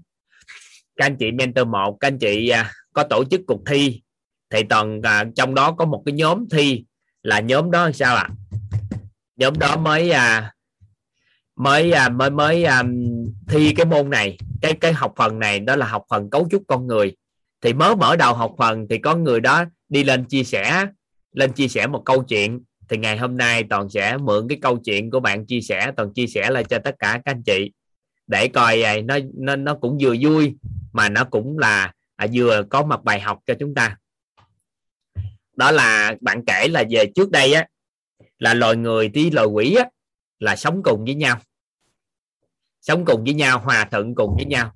Các 0.97 1.07
anh 1.07 1.17
chị 1.17 1.33
mentor 1.33 1.69
một 1.69 1.97
các 2.01 2.09
anh 2.09 2.19
chị 2.19 2.49
à, 2.49 2.73
có 2.93 3.03
tổ 3.03 3.25
chức 3.31 3.41
cuộc 3.47 3.63
thi. 3.67 4.03
Thì 4.51 4.63
toàn 4.69 5.03
à, 5.03 5.25
trong 5.37 5.55
đó 5.55 5.73
có 5.73 5.85
một 5.85 6.03
cái 6.07 6.13
nhóm 6.13 6.49
thi 6.51 6.85
là 7.23 7.41
nhóm 7.41 7.71
đó 7.71 7.91
sao 7.95 8.17
ạ? 8.17 8.29
À? 8.31 8.35
nhóm 9.37 9.59
đó 9.59 9.77
mới 9.77 10.11
à, 10.11 10.55
mới 11.57 11.93
à, 11.93 12.09
mới 12.09 12.31
mới 12.31 12.65
à, 12.65 12.83
thi 13.49 13.75
cái 13.77 13.87
môn 13.87 14.11
này 14.11 14.39
cái 14.63 14.75
cái 14.75 14.93
học 14.93 15.13
phần 15.17 15.39
này 15.39 15.61
đó 15.61 15.77
là 15.77 15.87
học 15.87 16.05
phần 16.11 16.31
cấu 16.31 16.49
trúc 16.51 16.63
con 16.69 16.87
người. 16.87 17.17
Thì 17.61 17.73
mới 17.73 17.97
mở 17.97 18.17
đầu 18.17 18.35
học 18.35 18.55
phần 18.59 18.87
thì 18.91 18.99
có 18.99 19.17
người 19.17 19.41
đó 19.41 19.65
đi 19.89 20.05
lên 20.05 20.25
chia 20.25 20.45
sẻ 20.45 20.87
lên 21.33 21.53
chia 21.53 21.69
sẻ 21.69 21.87
một 21.87 22.03
câu 22.05 22.23
chuyện. 22.23 22.61
Thì 22.89 22.97
ngày 22.97 23.17
hôm 23.17 23.37
nay 23.37 23.65
toàn 23.71 23.91
sẽ 23.91 24.17
mượn 24.17 24.49
cái 24.49 24.59
câu 24.63 24.79
chuyện 24.85 25.11
của 25.11 25.21
bạn 25.21 25.47
chia 25.47 25.61
sẻ 25.61 25.93
toàn 25.97 26.13
chia 26.13 26.27
sẻ 26.27 26.51
lại 26.51 26.65
cho 26.65 26.79
tất 26.79 26.95
cả 26.99 27.21
các 27.25 27.33
anh 27.33 27.43
chị 27.43 27.73
để 28.27 28.49
coi 28.49 28.83
vậy 28.83 29.03
nó 29.03 29.19
nó 29.35 29.57
nó 29.57 29.75
cũng 29.75 29.99
vừa 30.01 30.15
vui 30.21 30.57
mà 30.93 31.09
nó 31.09 31.25
cũng 31.25 31.59
là 31.59 31.93
à, 32.17 32.27
vừa 32.33 32.63
có 32.71 32.83
một 32.83 33.05
bài 33.05 33.21
học 33.21 33.39
cho 33.47 33.55
chúng 33.61 33.75
ta. 33.75 33.97
Đó 35.57 35.71
là 35.71 36.15
bạn 36.21 36.45
kể 36.47 36.69
là 36.69 36.85
về 36.91 37.07
trước 37.15 37.31
đây 37.31 37.53
á 37.53 37.67
là 38.39 38.55
loài 38.55 38.77
người 38.77 39.11
với 39.15 39.31
loài 39.31 39.47
quỷ 39.47 39.75
á 39.75 39.85
là 40.43 40.57
sống 40.57 40.83
cùng 40.85 41.05
với 41.05 41.15
nhau. 41.15 41.41
Sống 42.81 43.05
cùng 43.05 43.25
với 43.25 43.35
nhau 43.35 43.61
hòa 43.61 43.89
thuận 43.91 44.15
cùng 44.15 44.35
với 44.37 44.45
nhau. 44.45 44.73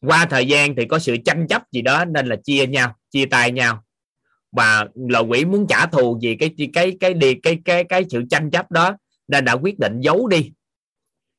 Qua 0.00 0.26
thời 0.30 0.46
gian 0.46 0.76
thì 0.76 0.86
có 0.86 0.98
sự 0.98 1.16
tranh 1.24 1.46
chấp 1.48 1.62
gì 1.72 1.82
đó 1.82 2.04
nên 2.04 2.26
là 2.26 2.36
chia 2.44 2.66
nhau 2.66 2.96
chia 3.10 3.26
tay 3.26 3.52
nhau. 3.52 3.84
Và 4.52 4.84
lò 5.08 5.20
quỷ 5.20 5.44
muốn 5.44 5.66
trả 5.68 5.86
thù 5.86 6.18
vì 6.22 6.36
cái 6.36 6.54
cái 6.58 6.68
cái 6.72 6.96
cái 7.00 7.14
cái 7.20 7.40
cái 7.42 7.60
cái, 7.64 7.84
cái 7.84 8.04
sự 8.10 8.22
tranh 8.30 8.50
chấp 8.50 8.70
đó 8.70 8.96
nên 9.28 9.44
đã 9.44 9.52
quyết 9.52 9.78
định 9.78 10.00
giấu 10.00 10.28
đi. 10.28 10.52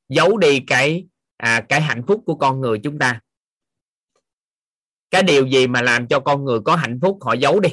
Giấu 0.09 0.37
đi 0.37 0.59
cái 0.59 1.05
à, 1.37 1.65
cái 1.69 1.81
hạnh 1.81 2.03
phúc 2.07 2.23
của 2.25 2.35
con 2.35 2.61
người 2.61 2.79
chúng 2.83 2.99
ta. 2.99 3.21
Cái 5.11 5.23
điều 5.23 5.47
gì 5.47 5.67
mà 5.67 5.81
làm 5.81 6.07
cho 6.07 6.19
con 6.19 6.45
người 6.45 6.59
có 6.65 6.75
hạnh 6.75 6.99
phúc 7.01 7.17
họ 7.21 7.33
giấu 7.33 7.59
đi. 7.59 7.69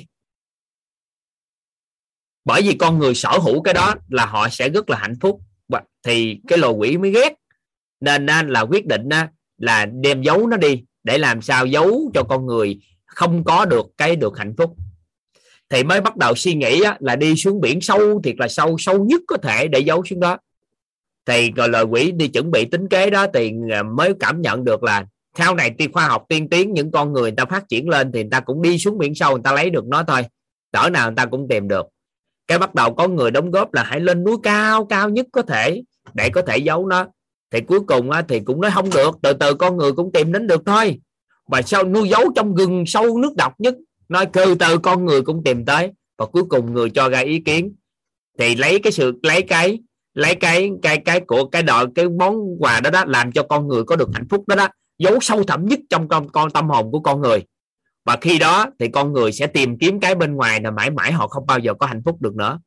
Bởi 2.44 2.62
vì 2.62 2.77
con 2.78 2.98
người 2.98 3.14
sở 3.14 3.39
hữu 3.39 3.62
cái 3.62 3.74
đó 3.74 3.94
là 4.09 4.27
họ 4.27 4.48
sẽ 4.48 4.69
rất 4.69 4.90
là 4.90 4.98
hạnh 4.98 5.14
phúc 5.20 5.40
thì 6.02 6.40
cái 6.48 6.58
lồ 6.58 6.70
quỷ 6.70 6.96
mới 6.96 7.10
ghét. 7.10 7.34
Nên 8.00 8.26
là 8.26 8.60
quyết 8.60 8.86
định 8.86 9.08
là 9.58 9.86
đem 9.86 10.22
giấu 10.22 10.46
nó 10.46 10.56
đi, 10.56 10.82
để 11.04 11.18
làm 11.18 11.42
sao 11.42 11.66
giấu 11.66 12.10
cho 12.14 12.22
con 12.22 12.46
người 12.46 12.80
không 13.06 13.44
có 13.44 13.64
được 13.64 13.86
cái 13.98 14.16
được 14.16 14.38
hạnh 14.38 14.54
phúc. 14.58 14.74
Thì 15.68 15.84
mới 15.84 16.00
bắt 16.00 16.16
đầu 16.16 16.34
suy 16.34 16.54
nghĩ 16.54 16.82
là 17.00 17.16
đi 17.16 17.36
xuống 17.36 17.60
biển 17.60 17.80
sâu 17.80 18.20
thiệt 18.24 18.34
là 18.38 18.48
sâu 18.48 18.76
sâu 18.78 19.04
nhất 19.04 19.20
có 19.26 19.36
thể 19.36 19.68
để 19.68 19.78
giấu 19.78 20.04
xuống 20.04 20.20
đó. 20.20 20.38
Thì 21.26 21.50
rồi 21.56 21.68
lời 21.68 21.84
quỷ 21.84 22.12
đi 22.12 22.28
chuẩn 22.28 22.50
bị 22.50 22.64
tính 22.64 22.88
kế 22.88 23.10
đó 23.10 23.26
thì 23.34 23.52
à, 23.70 23.82
mới 23.82 24.14
cảm 24.20 24.40
nhận 24.40 24.64
được 24.64 24.82
là 24.82 25.06
sau 25.38 25.54
này 25.54 25.70
tiên 25.78 25.92
khoa 25.92 26.08
học 26.08 26.24
tiên 26.28 26.48
tiến, 26.48 26.72
những 26.72 26.90
con 26.90 27.12
người 27.12 27.22
người 27.22 27.32
ta 27.36 27.44
phát 27.44 27.68
triển 27.68 27.88
lên 27.88 28.12
thì 28.12 28.22
người 28.22 28.30
ta 28.30 28.40
cũng 28.40 28.62
đi 28.62 28.78
xuống 28.78 28.98
biển 28.98 29.14
sâu, 29.14 29.32
người 29.32 29.42
ta 29.44 29.52
lấy 29.52 29.70
được 29.70 29.86
nó 29.86 30.02
thôi. 30.02 30.22
Cỡ 30.72 30.90
nào 30.90 31.08
người 31.10 31.16
ta 31.16 31.26
cũng 31.26 31.48
tìm 31.48 31.68
được. 31.68 31.86
Cái 32.46 32.58
bắt 32.58 32.74
đầu 32.74 32.94
có 32.94 33.08
người 33.08 33.30
đóng 33.30 33.50
góp 33.50 33.74
là 33.74 33.82
hãy 33.82 34.00
lên 34.00 34.24
núi 34.24 34.36
cao 34.42 34.84
cao 34.84 35.08
nhất 35.08 35.26
có 35.32 35.42
thể 35.42 35.82
để 36.14 36.30
có 36.30 36.42
thể 36.42 36.56
giấu 36.56 36.86
nó. 36.86 37.06
Thì 37.50 37.60
cuối 37.60 37.80
cùng 37.80 38.10
á, 38.10 38.22
thì 38.28 38.40
cũng 38.40 38.60
nói 38.60 38.70
không 38.74 38.90
được 38.90 39.14
từ 39.22 39.32
từ 39.32 39.54
con 39.54 39.76
người 39.76 39.92
cũng 39.92 40.12
tìm 40.12 40.32
đến 40.32 40.46
được 40.46 40.62
thôi. 40.66 41.00
Mà 41.48 41.62
sau 41.62 41.84
nuôi 41.84 42.08
giấu 42.08 42.32
trong 42.36 42.54
gừng 42.54 42.86
sâu 42.86 43.18
nước 43.18 43.36
độc 43.36 43.60
nhất? 43.60 43.74
Nói 44.08 44.26
từ 44.32 44.54
từ 44.54 44.78
con 44.78 45.04
người 45.04 45.22
cũng 45.22 45.44
tìm 45.44 45.64
tới. 45.64 45.90
Và 46.18 46.26
cuối 46.26 46.42
cùng 46.48 46.74
người 46.74 46.90
cho 46.90 47.08
ra 47.08 47.18
ý 47.18 47.40
kiến. 47.40 47.74
Thì 48.38 48.54
lấy 48.54 48.78
cái 48.78 48.92
sự 48.92 49.20
lấy 49.22 49.42
cái 49.42 49.78
lấy 50.14 50.34
cái 50.34 50.70
cái 50.82 50.98
cái 50.98 51.20
của 51.20 51.48
cái 51.48 51.62
đội 51.62 51.86
cái 51.94 52.08
món 52.08 52.34
quà 52.58 52.80
đó 52.80 52.90
đó 52.90 53.04
làm 53.06 53.32
cho 53.32 53.42
con 53.42 53.68
người 53.68 53.84
có 53.84 53.96
được 53.96 54.08
hạnh 54.12 54.28
phúc 54.30 54.48
đó 54.48 54.56
đó. 54.56 54.68
Giấu 54.98 55.18
sâu 55.20 55.44
thẳm 55.44 55.66
nhất 55.66 55.80
trong 55.90 56.08
con 56.08 56.28
con 56.28 56.50
tâm 56.50 56.68
hồn 56.68 56.92
của 56.92 57.00
con 57.00 57.20
người. 57.20 57.44
Và 58.04 58.18
khi 58.20 58.38
đó 58.38 58.66
thì 58.78 58.88
con 58.88 59.12
người 59.12 59.32
sẽ 59.32 59.46
tìm 59.46 59.78
kiếm 59.78 60.00
cái 60.00 60.14
bên 60.14 60.34
ngoài 60.34 60.60
là 60.60 60.70
mãi 60.70 60.90
mãi 60.90 61.12
họ 61.12 61.28
không 61.28 61.46
bao 61.46 61.58
giờ 61.58 61.74
có 61.74 61.86
hạnh 61.86 62.02
phúc 62.04 62.16
được 62.20 62.34
nữa. 62.34 62.60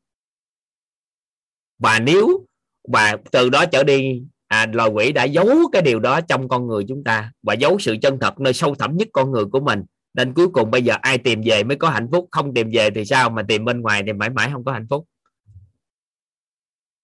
Và 1.78 1.98
nếu 1.98 2.45
và 2.86 3.16
từ 3.32 3.50
đó 3.50 3.66
trở 3.66 3.84
đi 3.84 4.22
à, 4.48 4.66
loài 4.72 4.90
quỷ 4.90 5.12
đã 5.12 5.24
giấu 5.24 5.46
cái 5.72 5.82
điều 5.82 6.00
đó 6.00 6.20
trong 6.20 6.48
con 6.48 6.66
người 6.66 6.84
chúng 6.88 7.04
ta 7.04 7.32
và 7.42 7.54
giấu 7.54 7.78
sự 7.78 7.96
chân 8.02 8.18
thật 8.20 8.40
nơi 8.40 8.52
sâu 8.52 8.74
thẳm 8.74 8.96
nhất 8.96 9.08
con 9.12 9.30
người 9.30 9.44
của 9.44 9.60
mình. 9.60 9.82
Nên 10.14 10.34
cuối 10.34 10.48
cùng 10.48 10.70
bây 10.70 10.82
giờ 10.82 10.94
ai 11.02 11.18
tìm 11.18 11.40
về 11.44 11.64
mới 11.64 11.76
có 11.76 11.90
hạnh 11.90 12.08
phúc 12.12 12.28
không 12.30 12.54
tìm 12.54 12.70
về 12.72 12.90
thì 12.90 13.04
sao 13.04 13.30
mà 13.30 13.42
tìm 13.48 13.64
bên 13.64 13.80
ngoài 13.80 14.02
thì 14.06 14.12
mãi 14.12 14.30
mãi 14.30 14.50
không 14.52 14.64
có 14.64 14.72
hạnh 14.72 14.86
phúc. 14.90 15.04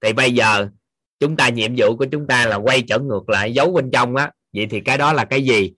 Thì 0.01 0.13
bây 0.13 0.35
giờ 0.35 0.69
chúng 1.21 1.37
ta 1.37 1.49
nhiệm 1.49 1.73
vụ 1.77 1.97
của 1.97 2.07
chúng 2.13 2.27
ta 2.27 2.47
là 2.47 2.57
quay 2.57 2.83
trở 2.83 2.99
ngược 2.99 3.29
lại 3.29 3.53
giấu 3.55 3.73
bên 3.73 3.91
trong 3.91 4.17
á. 4.17 4.31
Vậy 4.53 4.67
thì 4.71 4.81
cái 4.81 4.99
đó 4.99 5.13
là 5.13 5.25
cái 5.25 5.45
gì? 5.45 5.73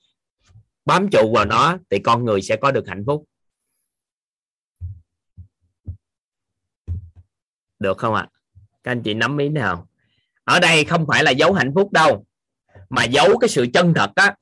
Bám 0.84 1.08
trụ 1.10 1.32
vào 1.34 1.44
nó 1.44 1.78
thì 1.90 1.98
con 1.98 2.24
người 2.24 2.42
sẽ 2.42 2.56
có 2.56 2.70
được 2.70 2.88
hạnh 2.88 3.04
phúc. 3.06 3.24
Được 7.78 7.98
không 7.98 8.14
ạ? 8.14 8.28
À? 8.30 8.34
các 8.84 8.92
anh 8.92 9.02
chị 9.02 9.14
nắm 9.14 9.38
ý 9.38 9.48
nào? 9.48 9.88
Ở 10.44 10.60
đây 10.60 10.84
không 10.84 11.06
phải 11.08 11.24
là 11.24 11.30
giấu 11.30 11.52
hạnh 11.52 11.72
phúc 11.74 11.92
đâu 11.92 12.24
mà 12.90 13.04
giấu 13.04 13.38
cái 13.38 13.48
sự 13.48 13.66
chân 13.74 13.94
thật 13.94 14.10
á 14.14 14.34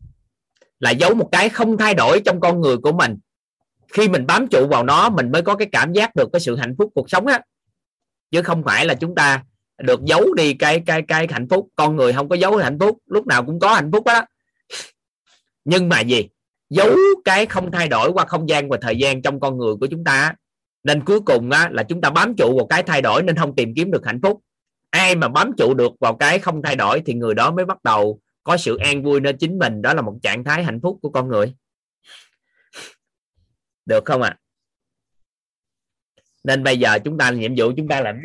là 0.81 0.91
giấu 0.91 1.15
một 1.15 1.29
cái 1.33 1.49
không 1.49 1.79
thay 1.79 1.95
đổi 1.95 2.21
trong 2.25 2.41
con 2.41 2.61
người 2.61 2.77
của 2.77 2.93
mình. 2.93 3.19
Khi 3.93 4.09
mình 4.09 4.27
bám 4.27 4.49
trụ 4.49 4.67
vào 4.69 4.85
nó 4.85 5.09
mình 5.09 5.33
mới 5.33 5.43
có 5.43 5.55
cái 5.55 5.69
cảm 5.73 5.93
giác 5.93 6.17
được 6.17 6.29
cái 6.33 6.41
sự 6.41 6.57
hạnh 6.57 6.75
phúc 6.79 6.91
cuộc 6.95 7.11
sống 7.11 7.27
á. 7.27 7.41
Chứ 8.31 8.43
không 8.43 8.63
phải 8.63 8.87
là 8.87 8.95
chúng 8.95 9.15
ta 9.15 9.45
được 9.79 10.01
giấu 10.05 10.35
đi 10.35 10.55
cái 10.55 10.83
cái 10.87 11.03
cái 11.09 11.27
hạnh 11.31 11.49
phúc. 11.51 11.69
Con 11.77 11.97
người 11.97 12.13
không 12.13 12.29
có 12.29 12.37
giấu 12.37 12.57
hạnh 12.57 12.79
phúc 12.81 12.99
lúc 13.07 13.27
nào 13.27 13.45
cũng 13.45 13.61
có 13.61 13.75
hạnh 13.75 13.91
phúc 13.93 14.07
đó. 14.07 14.25
Nhưng 15.65 15.89
mà 15.89 16.01
gì? 16.01 16.29
Giấu 16.71 16.97
cái 17.25 17.47
không 17.47 17.71
thay 17.71 17.89
đổi 17.89 18.13
qua 18.13 18.25
không 18.25 18.49
gian 18.49 18.69
và 18.69 18.79
thời 18.81 18.97
gian 18.97 19.23
trong 19.23 19.41
con 19.41 19.59
người 19.59 19.75
của 19.81 19.87
chúng 19.87 20.05
ta 20.05 20.35
nên 20.83 21.05
cuối 21.05 21.21
cùng 21.21 21.51
á, 21.51 21.69
là 21.73 21.83
chúng 21.83 22.01
ta 22.01 22.11
bám 22.11 22.35
trụ 22.37 22.57
vào 22.57 22.67
cái 22.67 22.83
thay 22.83 23.03
đổi 23.03 23.23
nên 23.23 23.37
không 23.37 23.55
tìm 23.57 23.73
kiếm 23.77 23.91
được 23.91 24.07
hạnh 24.07 24.21
phúc 24.23 24.41
ai 24.93 25.15
mà 25.15 25.29
bám 25.29 25.51
trụ 25.59 25.75
được 25.75 25.93
vào 26.01 26.17
cái 26.17 26.39
không 26.39 26.63
thay 26.63 26.77
đổi 26.77 27.03
thì 27.07 27.15
người 27.15 27.35
đó 27.35 27.51
mới 27.51 27.65
bắt 27.65 27.85
đầu 27.85 28.21
có 28.45 28.57
sự 28.57 28.77
an 28.77 29.03
vui 29.03 29.21
nơi 29.21 29.33
chính 29.33 29.59
mình. 29.59 29.83
Đó 29.83 29.95
là 29.95 30.03
một 30.03 30.19
trạng 30.23 30.45
thái 30.45 30.65
hạnh 30.65 30.81
phúc 30.83 30.99
của 31.03 31.11
con 31.11 31.29
người. 31.29 31.55
Được 33.87 34.05
không 34.05 34.23
ạ? 34.23 34.29
À? 34.29 34.39
nên 36.45 36.63
bây 36.63 36.79
giờ 36.79 36.99
chúng 37.05 37.19
ta 37.19 37.31
nhiệm 37.31 37.53
vụ 37.57 37.73
chúng 37.77 37.89
ta 37.89 38.01
làm 38.01 38.17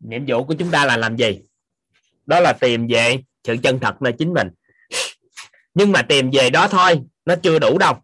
nhiệm 0.00 0.24
vụ 0.26 0.44
của 0.44 0.54
chúng 0.54 0.70
ta 0.70 0.84
là 0.84 0.96
làm 0.96 1.16
gì? 1.16 1.40
Đó 2.26 2.40
là 2.40 2.52
tìm 2.52 2.86
về 2.86 3.18
sự 3.44 3.56
chân 3.62 3.80
thật 3.80 4.02
nơi 4.02 4.12
chính 4.18 4.32
mình. 4.32 4.48
Nhưng 5.74 5.92
mà 5.92 6.02
tìm 6.02 6.30
về 6.32 6.50
đó 6.50 6.68
thôi, 6.68 7.00
nó 7.24 7.34
chưa 7.42 7.58
đủ 7.58 7.78
đâu. 7.78 7.94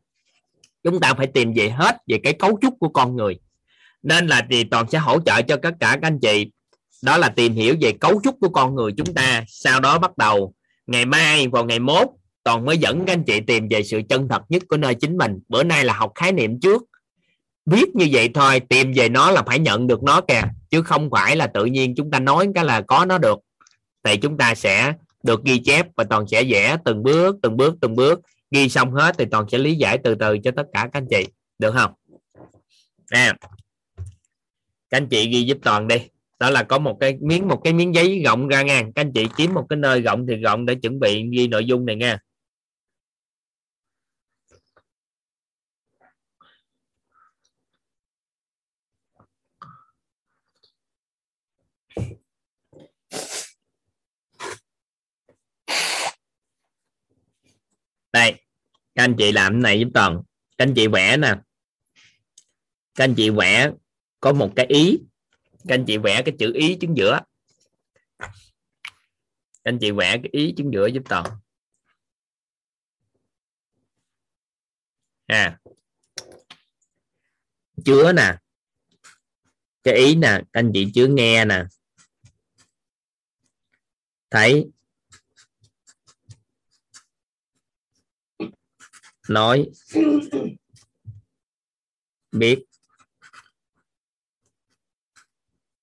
Chúng 0.83 1.01
ta 1.01 1.15
phải 1.15 1.27
tìm 1.27 1.53
về 1.57 1.71
hết 1.71 1.97
về 2.07 2.21
cái 2.23 2.33
cấu 2.33 2.59
trúc 2.63 2.75
của 2.81 2.89
con 2.89 3.17
người 3.17 3.39
nên 4.03 4.27
là 4.27 4.47
thì 4.51 4.65
toàn 4.65 4.91
sẽ 4.91 4.99
hỗ 4.99 5.21
trợ 5.21 5.43
cho 5.43 5.57
tất 5.57 5.75
cả 5.81 5.91
các 5.91 6.03
anh 6.03 6.19
chị. 6.21 6.51
Đó 7.03 7.19
là 7.19 7.29
tìm 7.29 7.55
hiểu 7.55 7.75
về 7.81 7.93
cấu 7.93 8.21
trúc 8.25 8.37
của 8.41 8.49
con 8.49 8.75
người 8.75 8.93
chúng 8.97 9.15
ta. 9.15 9.45
Sau 9.49 9.81
đó 9.81 9.99
bắt 9.99 10.19
đầu, 10.19 10.55
ngày 10.87 11.05
mai 11.07 11.49
vào 11.49 11.65
ngày 11.65 11.79
mốt, 11.79 12.09
toàn 12.43 12.65
mới 12.65 12.79
dẫn 12.79 13.05
các 13.07 13.13
anh 13.13 13.25
chị 13.25 13.41
tìm 13.41 13.69
về 13.71 13.83
sự 13.83 14.03
chân 14.09 14.29
thật 14.29 14.43
nhất 14.49 14.63
của 14.69 14.77
nơi 14.77 14.95
chính 14.95 15.17
mình. 15.17 15.39
Bữa 15.49 15.63
nay 15.63 15.85
là 15.85 15.93
học 15.93 16.13
khái 16.15 16.33
niệm 16.33 16.61
trước. 16.61 16.83
Biết 17.67 17.95
như 17.95 18.09
vậy 18.13 18.31
thôi, 18.35 18.61
tìm 18.61 18.93
về 18.97 19.09
nó 19.09 19.31
là 19.31 19.43
phải 19.43 19.59
nhận 19.59 19.87
được 19.87 20.03
nó 20.03 20.21
kìa. 20.21 20.43
Chứ 20.71 20.83
không 20.83 21.11
phải 21.11 21.37
là 21.37 21.47
tự 21.47 21.65
nhiên 21.65 21.95
chúng 21.97 22.11
ta 22.11 22.19
nói 22.19 22.49
cái 22.55 22.65
là 22.65 22.81
có 22.81 23.05
nó 23.05 23.19
được. 23.19 23.39
Thì 24.05 24.17
chúng 24.17 24.37
ta 24.37 24.55
sẽ 24.55 24.95
được 25.23 25.45
ghi 25.45 25.59
chép 25.59 25.87
và 25.97 26.05
toàn 26.05 26.29
sẽ 26.29 26.45
vẽ 26.45 26.77
từng 26.85 27.03
bước 27.03 27.37
từng 27.43 27.57
bước 27.57 27.75
từng 27.81 27.97
bước. 27.97 28.21
Ghi 28.51 28.69
xong 28.69 28.93
hết 28.93 29.15
thì 29.19 29.25
toàn 29.31 29.45
sẽ 29.49 29.59
lý 29.59 29.75
giải 29.75 29.99
từ 30.05 30.15
từ 30.15 30.39
cho 30.39 30.51
tất 30.57 30.67
cả 30.73 30.81
các 30.81 30.91
anh 30.93 31.07
chị. 31.11 31.27
Được 31.59 31.73
không? 31.73 31.93
Nè 33.13 33.33
các 34.91 34.97
anh 34.97 35.09
chị 35.09 35.29
ghi 35.29 35.43
giúp 35.43 35.59
toàn 35.63 35.89
đi. 35.89 35.97
Đó 36.39 36.51
là 36.51 36.63
có 36.63 36.79
một 36.79 36.97
cái 37.01 37.19
miếng, 37.21 37.49
một 37.49 37.61
cái 37.65 37.73
miếng 37.73 37.95
giấy 37.95 38.23
rộng 38.25 38.49
ra 38.49 38.63
nha. 38.63 38.83
Các 38.95 39.03
anh 39.03 39.13
chị 39.13 39.27
kiếm 39.37 39.55
một 39.55 39.67
cái 39.69 39.77
nơi 39.77 40.01
rộng 40.01 40.27
thì 40.29 40.37
rộng 40.37 40.67
để 40.67 40.75
chuẩn 40.75 41.01
bị 41.01 41.25
ghi 41.33 41.49
nội 41.49 41.65
dung 41.65 41.87
này 41.87 41.97
nha. 41.97 42.19
Đây, 58.13 58.33
các 58.95 59.05
anh 59.05 59.15
chị 59.19 59.33
làm 59.33 59.53
cái 59.53 59.61
này 59.61 59.81
giúp 59.81 59.89
toàn. 59.95 60.23
Các 60.59 60.65
anh 60.65 60.75
chị 60.75 60.87
vẽ 60.87 61.17
nè. 61.17 61.35
Các 62.95 63.05
anh 63.05 63.15
chị 63.15 63.31
vẽ 63.31 63.71
có 64.21 64.33
một 64.33 64.53
cái 64.57 64.67
ý. 64.67 64.99
Các 65.69 65.75
anh 65.75 65.85
chị 65.87 65.99
vẽ 65.99 66.23
cái 66.25 66.35
chữ 66.39 66.53
ý 66.55 66.77
chứng 66.81 66.97
giữa. 66.97 67.21
Các 68.19 68.31
anh 69.65 69.79
chị 69.81 69.91
vẽ 69.91 70.19
cái 70.23 70.29
ý 70.33 70.55
chứng 70.57 70.71
giữa 70.73 70.87
giúp 70.87 71.03
toàn. 71.09 71.27
À. 75.27 75.61
Chứa 77.85 78.13
nè. 78.13 78.37
Cái 79.83 79.95
ý 79.95 80.15
nè, 80.15 80.29
các 80.29 80.61
anh 80.61 80.71
chị 80.75 80.91
chứa 80.95 81.07
nghe 81.07 81.45
nè. 81.45 81.65
Thấy. 84.31 84.71
Nói. 89.29 89.71
Biết. 92.33 92.65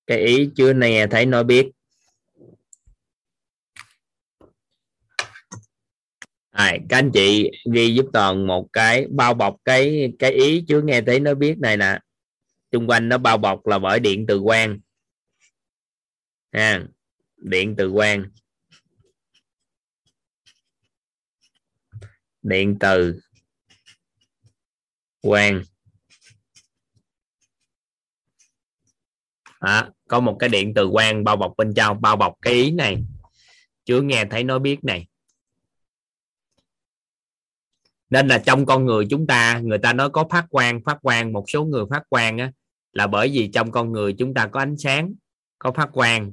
Cái 0.08 0.18
ý 0.18 0.50
chưa 0.56 0.74
nghe 0.74 1.06
thấy 1.06 1.26
nói 1.26 1.44
biết. 1.44 1.70
À, 6.50 6.76
các 6.88 6.98
anh 6.98 7.10
chị 7.14 7.50
ghi 7.72 7.94
giúp 7.94 8.06
toàn 8.12 8.46
một 8.46 8.68
cái 8.72 9.06
bao 9.10 9.34
bọc 9.34 9.56
cái 9.64 10.12
cái 10.18 10.32
ý 10.32 10.64
chưa 10.68 10.82
nghe 10.82 11.02
thấy 11.02 11.20
nói 11.20 11.34
biết 11.34 11.58
này 11.58 11.76
nè. 11.76 11.98
Xung 12.72 12.86
quanh 12.86 13.08
nó 13.08 13.18
bao 13.18 13.38
bọc 13.38 13.66
là 13.66 13.78
bởi 13.78 14.00
điện 14.00 14.24
từ 14.28 14.40
quang. 14.44 14.78
Ha 16.52 16.82
điện 17.36 17.74
từ 17.78 17.92
quang. 17.92 18.24
Điện 22.42 22.76
từ 22.80 23.20
quang. 25.22 25.62
À, 29.60 29.90
có 30.08 30.20
một 30.20 30.36
cái 30.38 30.48
điện 30.48 30.74
từ 30.74 30.90
quang 30.92 31.24
bao 31.24 31.36
bọc 31.36 31.54
bên 31.56 31.74
trong, 31.74 32.00
bao 32.00 32.16
bọc 32.16 32.34
cái 32.42 32.54
ý 32.54 32.70
này. 32.70 33.04
Chưa 33.84 34.00
nghe 34.00 34.24
thấy 34.24 34.44
nói 34.44 34.58
biết 34.58 34.84
này. 34.84 35.06
Nên 38.10 38.28
là 38.28 38.38
trong 38.38 38.66
con 38.66 38.86
người 38.86 39.06
chúng 39.10 39.26
ta, 39.26 39.60
người 39.64 39.78
ta 39.78 39.92
nói 39.92 40.10
có 40.10 40.24
phát 40.30 40.46
quang 40.50 40.80
phát 40.84 40.98
quang, 41.02 41.32
một 41.32 41.44
số 41.50 41.64
người 41.64 41.84
phát 41.90 42.02
quang 42.08 42.38
á, 42.38 42.52
là 42.92 43.06
bởi 43.06 43.28
vì 43.28 43.48
trong 43.48 43.70
con 43.70 43.92
người 43.92 44.14
chúng 44.18 44.34
ta 44.34 44.46
có 44.46 44.60
ánh 44.60 44.76
sáng, 44.76 45.14
có 45.58 45.72
phát 45.72 45.88
quang, 45.92 46.32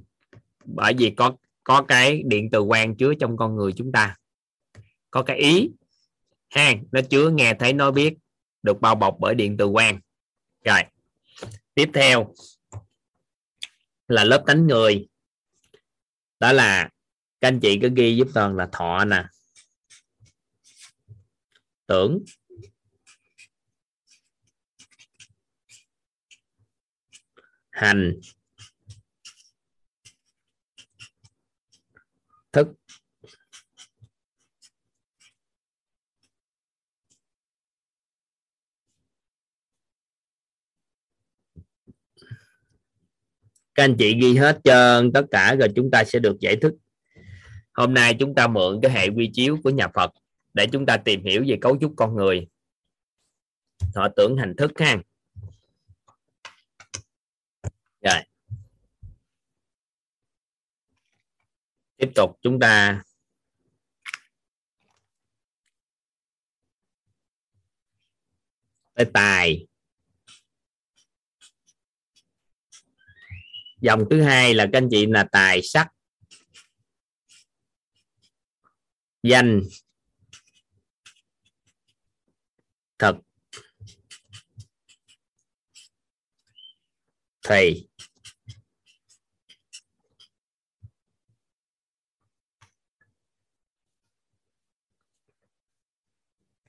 bởi 0.65 0.93
vì 0.97 1.09
có 1.09 1.35
có 1.63 1.81
cái 1.81 2.23
điện 2.25 2.49
từ 2.51 2.63
quang 2.63 2.95
chứa 2.95 3.13
trong 3.19 3.37
con 3.37 3.55
người 3.55 3.73
chúng 3.73 3.91
ta. 3.91 4.15
Có 5.11 5.23
cái 5.23 5.37
ý. 5.37 5.69
Ha, 6.49 6.73
nó 6.91 7.01
chứa 7.09 7.29
nghe 7.29 7.53
thấy 7.53 7.73
nói 7.73 7.91
biết, 7.91 8.13
được 8.63 8.81
bao 8.81 8.95
bọc 8.95 9.17
bởi 9.19 9.35
điện 9.35 9.57
từ 9.57 9.69
quang. 9.71 9.99
Rồi, 10.65 10.81
tiếp 11.73 11.89
theo 11.93 12.33
là 14.07 14.23
lớp 14.23 14.43
tánh 14.47 14.67
người. 14.67 15.07
Đó 16.39 16.51
là 16.51 16.89
các 17.41 17.47
anh 17.47 17.59
chị 17.59 17.79
cứ 17.81 17.89
ghi 17.95 18.15
giúp 18.17 18.27
toàn 18.33 18.55
là 18.55 18.69
thọ 18.71 19.05
nè. 19.05 19.23
Tưởng. 21.87 22.19
Hành. 27.71 28.19
các 43.75 43.83
anh 43.83 43.95
chị 43.99 44.19
ghi 44.21 44.35
hết 44.35 44.59
trơn 44.63 45.11
tất 45.13 45.25
cả 45.31 45.55
rồi 45.55 45.67
chúng 45.75 45.91
ta 45.91 46.03
sẽ 46.03 46.19
được 46.19 46.39
giải 46.39 46.55
thích. 46.61 46.73
Hôm 47.73 47.93
nay 47.93 48.15
chúng 48.19 48.35
ta 48.35 48.47
mượn 48.47 48.79
cái 48.81 48.91
hệ 48.91 49.07
quy 49.07 49.29
chiếu 49.33 49.57
của 49.63 49.69
nhà 49.69 49.87
Phật 49.87 50.11
để 50.53 50.67
chúng 50.71 50.85
ta 50.85 50.97
tìm 50.97 51.23
hiểu 51.23 51.43
về 51.47 51.57
cấu 51.61 51.77
trúc 51.81 51.93
con 51.97 52.15
người. 52.15 52.47
Thọ 53.93 54.07
tưởng 54.15 54.37
hành 54.37 54.55
thức 54.57 54.71
ha. 54.79 54.97
Rồi. 58.01 58.21
Tiếp 61.97 62.11
tục 62.15 62.39
chúng 62.41 62.59
ta. 62.59 63.03
Tới 68.93 69.05
tài. 69.13 69.67
Dòng 73.85 74.03
thứ 74.09 74.21
hai 74.21 74.53
là 74.53 74.65
các 74.73 74.77
anh 74.77 74.87
chị 74.91 75.05
là 75.05 75.27
tài 75.31 75.61
sắc. 75.63 75.87
Danh. 79.23 79.61
Thực 82.99 83.15
thì 87.47 87.87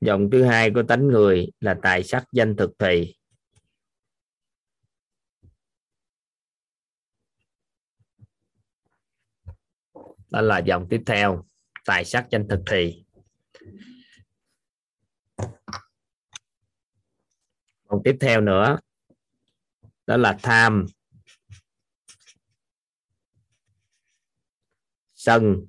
dòng 0.00 0.28
thứ 0.32 0.44
hai 0.44 0.70
của 0.70 0.82
tánh 0.88 1.06
người 1.06 1.46
là 1.60 1.76
tài 1.82 2.02
sắc, 2.02 2.24
danh 2.32 2.56
thực 2.56 2.70
thì 2.78 3.15
đó 10.30 10.40
là 10.40 10.58
dòng 10.58 10.86
tiếp 10.90 11.02
theo, 11.06 11.46
tài 11.84 12.04
sắc 12.04 12.26
danh 12.30 12.46
thực 12.48 12.62
thì 12.70 13.04
dòng 17.90 18.00
tiếp 18.04 18.16
theo 18.20 18.40
nữa, 18.40 18.78
đó 20.06 20.16
là 20.16 20.38
tham. 20.42 20.86
Sân. 25.14 25.66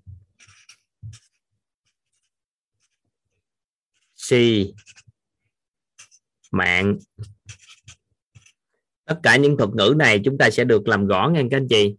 Si. 4.15 4.73
Mạng. 6.51 6.97
Tất 9.05 9.19
cả 9.23 9.37
những 9.37 9.57
thuật 9.57 9.69
ngữ 9.69 9.93
này 9.97 10.21
chúng 10.25 10.37
ta 10.37 10.49
sẽ 10.49 10.63
được 10.63 10.87
làm 10.87 11.07
rõ 11.07 11.29
nghe 11.33 11.41
các 11.51 11.57
anh 11.57 11.67
chị. 11.69 11.95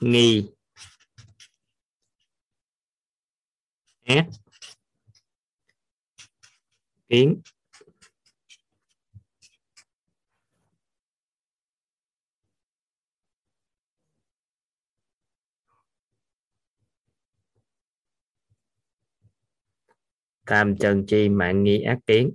Nghi. 0.00 0.48
S 4.06 4.40
kiến. 7.08 7.40
Tam 20.46 20.76
chân 20.76 21.06
chi 21.06 21.28
mạng 21.28 21.62
nghi 21.64 21.82
ác 21.82 21.98
kiến. 22.06 22.32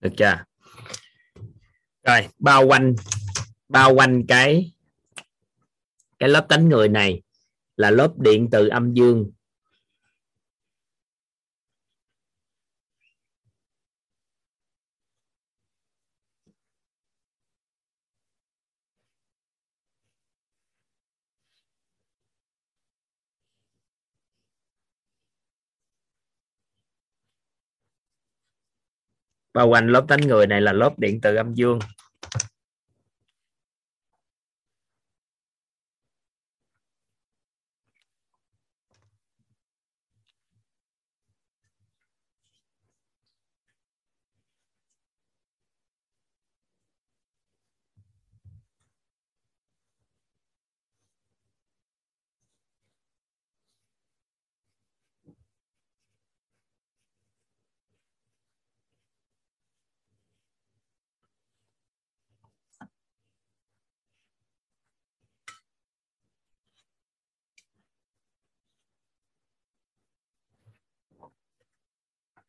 Được 0.00 0.10
chưa? 0.16 0.44
Rồi, 2.06 2.28
bao 2.38 2.66
quanh 2.66 2.94
bao 3.68 3.94
quanh 3.94 4.26
cái 4.26 4.72
cái 6.18 6.28
lớp 6.28 6.46
tánh 6.48 6.68
người 6.68 6.88
này 6.88 7.22
là 7.76 7.90
lớp 7.90 8.18
điện 8.18 8.48
từ 8.50 8.68
âm 8.68 8.94
dương. 8.94 9.30
Bao 29.54 29.68
quanh 29.68 29.88
lớp 29.88 30.04
tánh 30.08 30.20
người 30.20 30.46
này 30.46 30.60
là 30.60 30.72
lớp 30.72 30.98
điện 30.98 31.20
từ 31.20 31.36
âm 31.36 31.54
dương. 31.54 31.78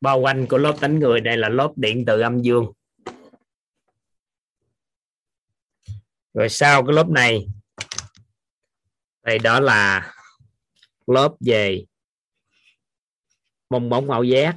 Bao 0.02 0.18
quanh 0.18 0.46
của 0.46 0.58
lớp 0.58 0.76
tánh 0.80 0.98
người, 0.98 1.20
đây 1.20 1.36
là 1.36 1.48
lớp 1.48 1.72
điện 1.76 2.04
từ 2.06 2.20
âm 2.20 2.42
dương. 2.42 2.72
Rồi 6.34 6.48
sau 6.48 6.86
cái 6.86 6.94
lớp 6.94 7.08
này 7.08 7.46
thì 9.26 9.38
đó 9.38 9.60
là 9.60 10.14
lớp 11.06 11.34
về 11.40 11.84
bong 13.70 13.88
bóng 13.88 14.10
ảo 14.10 14.24
giác. 14.24 14.56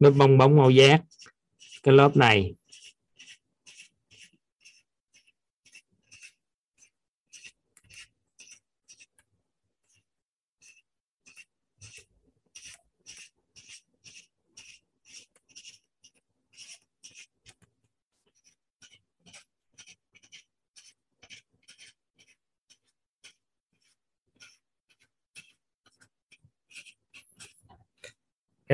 nước 0.00 0.14
bong 0.18 0.38
bóng 0.38 0.56
màu 0.56 0.70
giác. 0.70 1.00
Cái 1.82 1.94
lớp 1.94 2.16
này. 2.16 2.54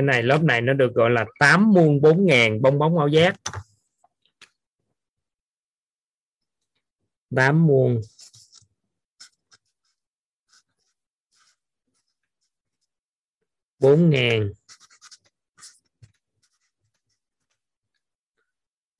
Cái 0.01 0.05
này 0.05 0.23
lớp 0.23 0.43
này 0.43 0.61
nó 0.61 0.73
được 0.73 0.93
gọi 0.93 1.09
là 1.09 1.25
8 1.39 1.73
muôn 1.73 2.01
4 2.01 2.25
ngàn 2.25 2.61
bong 2.61 2.79
bóng 2.79 2.97
ảo 2.97 3.07
giác 3.07 3.35
8 7.35 7.67
muôn. 7.67 8.01
Bốn 13.79 14.09
ngàn. 14.09 14.51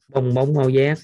Bong 0.08 0.34
bóng 0.34 0.54
màu 0.54 0.70
giác 0.70 0.98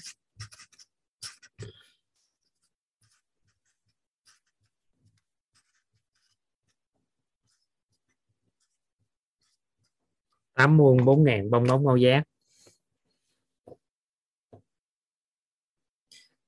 tám 10.58 10.76
muôn 10.76 11.04
bốn 11.04 11.24
ngàn, 11.24 11.50
bong 11.50 11.64
bóng 11.66 11.82
ngô 11.82 11.96
giác 11.96 12.22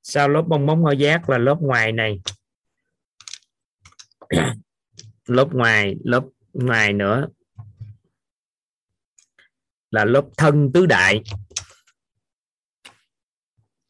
sau 0.02 0.28
lớp 0.28 0.42
bong 0.48 0.66
bóng 0.66 0.80
ngô 0.80 0.90
giác 0.92 1.30
là 1.30 1.38
lớp 1.38 1.56
ngoài 1.60 1.92
này? 1.92 2.20
Lớp 5.26 5.48
ngoài 5.52 5.96
lớp 6.04 6.24
ngoài 6.52 6.92
nữa. 6.92 7.28
Là 9.90 10.04
lớp 10.04 10.24
thân 10.36 10.70
tứ 10.74 10.86
đại. 10.86 11.22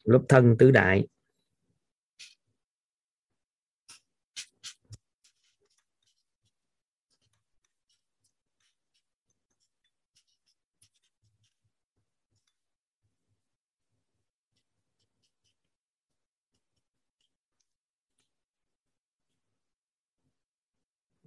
Lớp 0.03 0.21
thân 0.29 0.55
tứ 0.59 0.71
đại. 0.71 1.07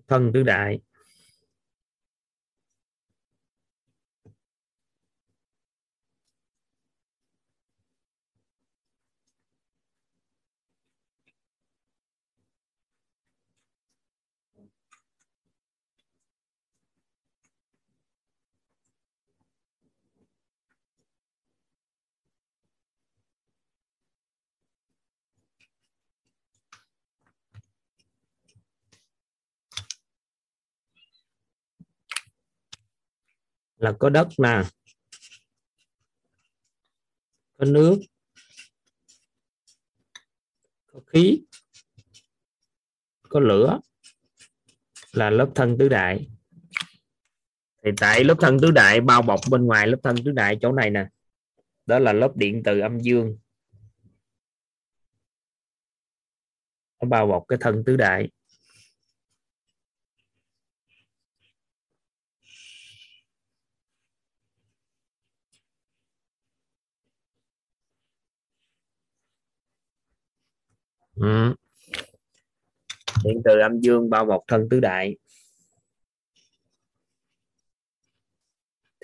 Thân 0.09 0.33
tứ 0.33 0.43
đại. 0.43 0.81
Là 33.85 33.93
có 33.99 34.11
đất 34.11 34.29
nè 34.39 34.63
có 37.59 37.65
nước. 37.65 37.99
Có 40.87 41.01
khí. 41.07 41.43
Có 43.29 43.41
lửa. 43.41 43.81
Là 45.13 45.31
lớp 45.31 45.51
thân 45.55 45.77
tứ 45.79 45.89
đại. 45.89 46.29
Thì 47.85 47.91
tại 47.97 48.25
lớp 48.25 48.35
thân 48.41 48.59
tứ 48.63 48.71
đại, 48.71 49.01
bao 49.01 49.23
bọc 49.23 49.41
bên 49.51 49.67
ngoài 49.67 49.87
lớp 49.87 49.99
thân 50.03 50.17
tứ 50.25 50.31
đại 50.31 50.59
chỗ 50.63 50.73
này 50.73 50.91
nè. 50.91 51.07
Đó 51.87 51.99
là 51.99 52.13
lớp 52.13 52.37
điện 52.37 52.63
từ 52.65 52.81
âm 52.81 53.01
dương. 53.01 53.39
Nó 57.01 57.09
bao 57.09 57.27
bọc 57.27 57.45
cái 57.49 57.59
thân 57.61 57.83
tứ 57.87 57.97
đại. 57.97 58.31
Ừ. 71.15 71.55
điện 73.25 73.43
từ 73.45 73.59
âm 73.59 73.81
dương 73.81 74.11
bao 74.11 74.25
bọc 74.25 74.45
thân 74.49 74.69
tứ 74.71 74.81
đại 74.81 75.17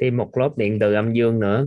thêm 0.00 0.16
một 0.16 0.38
lớp 0.38 0.50
điện 0.56 0.78
từ 0.80 0.94
âm 0.94 1.12
dương 1.12 1.40
nữa 1.40 1.66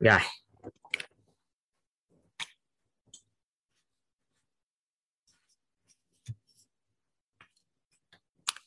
rồi. 0.00 0.20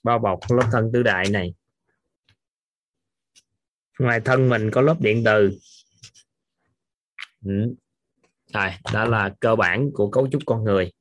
Bao 0.03 0.19
bọc 0.19 0.39
lớp 0.49 0.67
thân 0.71 0.89
tứ 0.93 1.03
đại 1.03 1.29
này. 1.29 1.53
Ngoài 3.99 4.21
thân 4.25 4.49
mình 4.49 4.71
có 4.71 4.81
lớp 4.81 4.95
điện 4.99 5.21
từ. 5.25 5.51
Ừ. 7.45 7.75
rồi, 8.53 8.69
đó 8.93 9.05
là 9.05 9.35
cơ 9.39 9.55
bản 9.55 9.89
của 9.93 10.09
cấu 10.09 10.27
trúc 10.31 10.41
con 10.45 10.63
người. 10.63 10.91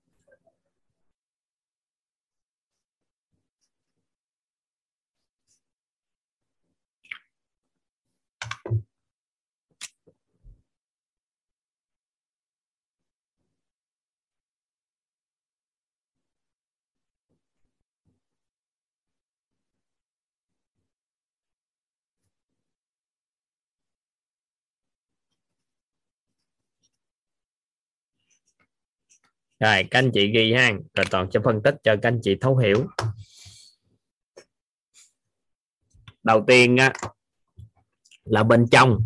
Rồi 29.63 29.85
các 29.91 29.99
anh 29.99 30.11
chị 30.15 30.31
ghi 30.35 30.53
ha. 30.53 30.73
Rồi 30.95 31.07
toàn 31.11 31.31
cho 31.31 31.41
phân 31.45 31.63
tích 31.63 31.75
cho 31.83 31.97
các 32.03 32.09
anh 32.09 32.21
chị 32.23 32.37
thấu 32.41 32.57
hiểu. 32.57 32.87
Đầu 36.23 36.45
tiên 36.47 36.77
á, 36.77 36.93
là 38.25 38.43
bên 38.43 38.67
trong 38.71 39.05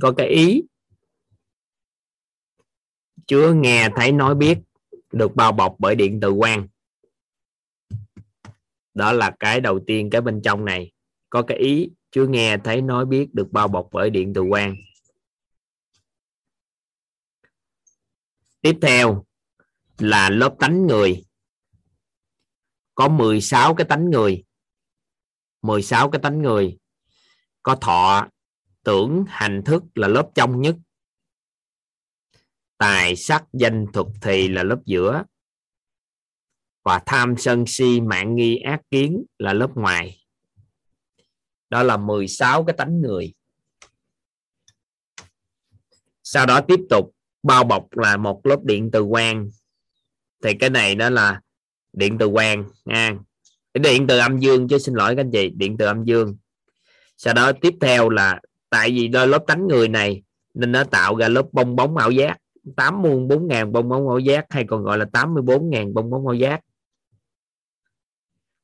có 0.00 0.12
cái 0.16 0.28
ý. 0.28 0.62
Chứa 3.26 3.52
nghe 3.52 3.88
thấy 3.96 4.12
nói 4.12 4.34
biết 4.34 4.58
được 5.12 5.34
bao 5.34 5.52
bọc 5.52 5.76
bởi 5.78 5.94
điện 5.94 6.18
từ 6.22 6.34
quang. 6.38 6.68
Đó 8.94 9.12
là 9.12 9.36
cái 9.40 9.60
đầu 9.60 9.80
tiên 9.86 10.10
cái 10.10 10.20
bên 10.20 10.40
trong 10.42 10.64
này. 10.64 10.92
Có 11.30 11.42
cái 11.42 11.58
ý 11.58 11.90
chứa 12.10 12.26
nghe 12.26 12.56
thấy 12.64 12.82
nói 12.82 13.06
biết 13.06 13.34
được 13.34 13.48
bao 13.50 13.68
bọc 13.68 13.88
bởi 13.92 14.10
điện 14.10 14.32
từ 14.34 14.44
quang. 14.50 14.76
Tiếp 18.60 18.78
theo 18.82 19.27
là 19.98 20.30
lớp 20.30 20.54
tánh 20.58 20.86
người. 20.86 21.24
Có 22.94 23.08
16 23.08 23.74
cái 23.74 23.86
tánh 23.88 24.10
người. 24.10 24.44
16 25.62 26.10
cái 26.10 26.20
tánh 26.22 26.42
người. 26.42 26.78
Có 27.62 27.76
thọ, 27.76 28.28
tưởng, 28.84 29.24
hành 29.28 29.62
thức 29.64 29.82
là 29.94 30.08
lớp 30.08 30.30
trong 30.34 30.60
nhất. 30.60 30.76
Tài 32.78 33.16
sắc, 33.16 33.44
danh 33.52 33.86
thuật 33.92 34.06
thì 34.22 34.48
là 34.48 34.62
lớp 34.62 34.78
giữa. 34.84 35.24
Và 36.84 37.02
tham, 37.06 37.34
sân, 37.38 37.64
si, 37.66 38.00
mạng, 38.00 38.34
nghi, 38.34 38.56
ác, 38.56 38.80
kiến 38.90 39.24
là 39.38 39.52
lớp 39.52 39.70
ngoài. 39.74 40.18
Đó 41.70 41.82
là 41.82 41.96
16 41.96 42.64
cái 42.64 42.76
tánh 42.76 43.00
người. 43.00 43.34
Sau 46.22 46.46
đó 46.46 46.60
tiếp 46.68 46.80
tục, 46.90 47.14
bao 47.42 47.64
bọc 47.64 47.86
là 47.90 48.16
một 48.16 48.40
lớp 48.44 48.58
điện 48.64 48.90
từ 48.92 49.04
quang 49.10 49.50
thì 50.42 50.54
cái 50.54 50.70
này 50.70 50.94
đó 50.94 51.10
là 51.10 51.40
điện 51.92 52.18
từ 52.18 52.28
quang 52.28 52.64
nha 52.84 53.18
điện 53.74 54.06
từ 54.06 54.18
âm 54.18 54.38
dương 54.38 54.68
chứ 54.68 54.78
xin 54.78 54.94
lỗi 54.94 55.16
các 55.16 55.20
anh 55.20 55.30
chị, 55.30 55.50
điện 55.56 55.76
từ 55.78 55.86
âm 55.86 56.04
dương. 56.04 56.36
Sau 57.16 57.34
đó 57.34 57.52
tiếp 57.52 57.74
theo 57.80 58.08
là 58.08 58.40
tại 58.70 58.90
vì 58.90 59.08
đôi 59.08 59.28
lớp 59.28 59.44
tánh 59.46 59.66
người 59.66 59.88
này, 59.88 60.22
nên 60.54 60.72
nó 60.72 60.84
tạo 60.84 61.16
ra 61.16 61.28
lớp 61.28 61.46
bong 61.52 61.76
bóng 61.76 61.96
ảo 61.96 62.10
giác. 62.10 62.38
8 62.76 63.02
muôn 63.02 63.28
4 63.28 63.48
ngàn 63.48 63.72
bong 63.72 63.88
bóng 63.88 64.08
ảo 64.08 64.18
giác, 64.18 64.46
hay 64.50 64.64
còn 64.68 64.82
gọi 64.82 64.98
là 64.98 65.04
84 65.12 65.70
ngàn 65.70 65.94
bong 65.94 66.10
bóng 66.10 66.26
ảo 66.26 66.34
giác. 66.34 66.60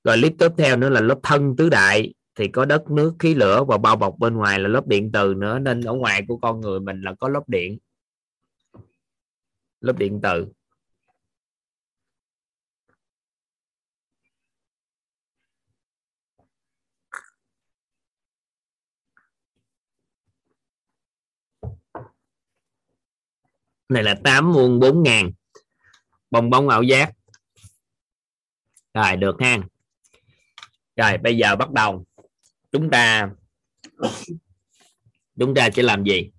Rồi 0.05 0.17
clip 0.17 0.33
tiếp 0.39 0.53
theo 0.59 0.77
nữa 0.77 0.89
là 0.89 1.01
lớp 1.01 1.19
thân 1.23 1.57
tứ 1.57 1.69
đại. 1.69 2.15
Thì 2.35 2.49
có 2.49 2.65
đất, 2.65 2.91
nước, 2.91 3.15
khí, 3.19 3.35
lửa 3.35 3.65
và 3.65 3.79
bao 3.79 3.97
bọc 3.97 4.19
bên 4.19 4.35
ngoài 4.35 4.59
là 4.59 4.69
lớp 4.69 4.87
điện 4.87 5.11
từ 5.13 5.35
nữa. 5.35 5.59
Nên 5.59 5.81
ở 5.81 5.93
ngoài 5.93 6.25
của 6.29 6.37
con 6.37 6.61
người 6.61 6.81
mình 6.81 7.03
là 7.03 7.15
có 7.21 7.29
lớp 7.29 7.49
điện. 7.49 7.79
Lớp 9.81 9.99
điện 9.99 10.21
từ. 10.23 10.47
Này 23.89 24.03
là 24.03 24.15
8 24.25 24.53
muôn 24.53 24.81
4 24.81 25.03
ngàn. 25.03 25.33
Bong 26.31 26.51
bóng 26.51 26.69
ảo 26.69 26.83
giác. 26.83 27.13
Rồi, 28.95 29.17
được 29.17 29.37
ha. 29.41 29.59
Rồi, 30.97 31.19
bây 31.19 31.37
giờ 31.37 31.57
bắt 31.57 31.71
đầu. 31.71 32.05
Chúng 32.73 32.91
ta 32.91 33.31
chúng 35.39 35.55
ta 35.55 35.69
sẽ 35.77 35.83
làm 35.83 36.05
gì? 36.05 36.31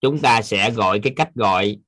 Chúng 0.00 0.20
ta 0.22 0.42
sẽ 0.42 0.70
gọi 0.70 1.00
cái 1.02 1.12
cách 1.16 1.30
gọi. 1.34 1.78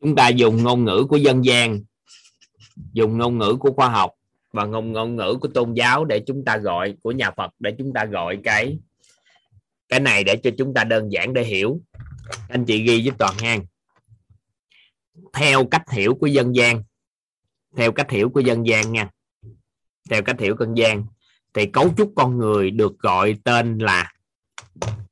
Chúng 0.00 0.16
ta 0.16 0.28
dùng 0.28 0.62
ngôn 0.62 0.84
ngữ 0.84 1.06
của 1.08 1.16
dân 1.16 1.44
gian, 1.44 1.80
dùng 2.92 3.18
ngôn 3.18 3.38
ngữ 3.38 3.56
của 3.60 3.72
khoa 3.76 3.88
học 3.88 4.10
và 4.52 4.64
ngôn 4.64 4.92
ngôn 4.92 5.16
ngữ 5.16 5.38
của 5.40 5.48
tôn 5.48 5.74
giáo 5.74 6.04
để 6.04 6.22
chúng 6.26 6.44
ta 6.44 6.56
gọi, 6.56 6.96
của 7.02 7.12
nhà 7.12 7.30
Phật 7.30 7.50
để 7.58 7.74
chúng 7.78 7.92
ta 7.92 8.04
gọi 8.04 8.38
cái 8.44 8.78
cái 9.88 10.00
này 10.00 10.24
để 10.24 10.36
cho 10.42 10.50
chúng 10.58 10.74
ta 10.74 10.84
đơn 10.84 11.12
giản 11.12 11.32
để 11.32 11.44
hiểu. 11.44 11.80
Anh 12.48 12.64
chị 12.64 12.82
ghi 12.82 13.02
giúp 13.02 13.14
toàn 13.18 13.34
hang. 13.38 13.64
Theo 15.32 15.66
cách 15.70 15.90
hiểu 15.90 16.14
của 16.14 16.26
dân 16.26 16.54
gian, 16.56 16.82
theo 17.76 17.92
cách 17.92 18.10
hiểu 18.10 18.30
của 18.30 18.40
dân 18.40 18.66
gian 18.66 18.92
nha. 18.92 19.10
Theo 20.10 20.22
cách 20.22 20.40
hiểu 20.40 20.56
dân 20.60 20.76
gian, 20.76 21.06
thì 21.54 21.66
cấu 21.66 21.94
trúc 21.96 22.12
con 22.16 22.38
người 22.38 22.70
được 22.70 22.98
gọi 22.98 23.36
tên 23.44 23.78
là, 23.78 24.12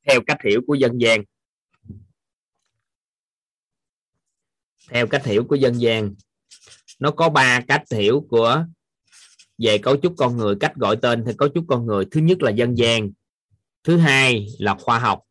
theo 0.07 0.21
cách 0.27 0.39
hiểu 0.45 0.61
của 0.67 0.75
dân 0.75 1.01
gian. 1.01 1.25
Theo 4.89 5.07
cách 5.07 5.25
hiểu 5.25 5.45
của 5.45 5.55
dân 5.55 5.81
gian, 5.81 6.15
nó 6.99 7.11
có 7.11 7.29
ba 7.29 7.61
cách 7.69 7.83
hiểu 7.91 8.27
của 8.31 8.65
về 9.59 9.79
cấu 9.79 9.97
trúc 9.97 10.15
con 10.17 10.37
người, 10.37 10.57
cách 10.61 10.73
gọi 10.77 10.97
tên 11.03 11.25
theo 11.25 11.35
cấu 11.39 11.49
trúc 11.55 11.65
con 11.69 11.87
người. 11.87 12.05
Thứ 12.11 12.21
nhất 12.21 12.43
là 12.43 12.51
dân 12.51 12.79
gian, 12.79 13.11
thứ 13.85 13.99
hai 13.99 14.47
là 14.59 14.75
khoa 14.75 14.99
học, 14.99 15.23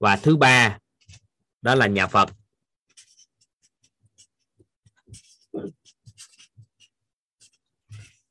và 0.00 0.16
thứ 0.16 0.36
ba 0.36 0.78
đó 1.62 1.74
là 1.74 1.86
nhà 1.86 2.06
Phật. 2.06 2.30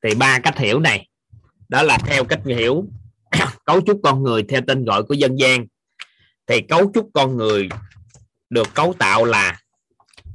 Thì 0.03 0.15
ba 0.15 0.39
cách 0.39 0.57
hiểu 0.57 0.79
này, 0.79 1.07
đó 1.69 1.83
là 1.83 1.97
theo 1.97 2.25
cách 2.25 2.41
hiểu 2.45 2.87
cấu 3.65 3.81
trúc 3.81 3.99
con 4.03 4.23
người 4.23 4.43
theo 4.49 4.61
tên 4.67 4.85
gọi 4.85 5.03
của 5.03 5.13
dân 5.13 5.39
gian. 5.39 5.65
Thì 6.47 6.61
cấu 6.61 6.91
trúc 6.93 7.09
con 7.13 7.37
người 7.37 7.69
được 8.49 8.67
cấu 8.73 8.93
tạo 8.99 9.25
là 9.25 9.61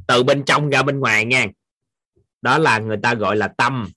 từ 0.06 0.22
bên 0.22 0.44
trong 0.44 0.70
ra 0.70 0.82
bên 0.82 1.00
ngoài 1.00 1.24
nha 1.24 1.46
đó 2.42 2.58
là 2.58 2.78
người 2.78 2.96
ta 3.02 3.14
gọi 3.14 3.36
là 3.36 3.54
tâm. 3.58 3.90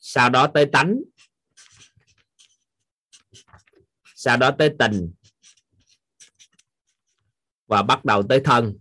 Sau 0.00 0.30
đó 0.30 0.46
tới 0.54 0.66
tánh. 0.72 0.96
Sau 4.14 4.36
đó 4.36 4.50
tới 4.58 4.70
tình. 4.78 5.12
Và 7.66 7.82
bắt 7.82 8.04
đầu 8.04 8.22
tới 8.28 8.40
thân. 8.44 8.74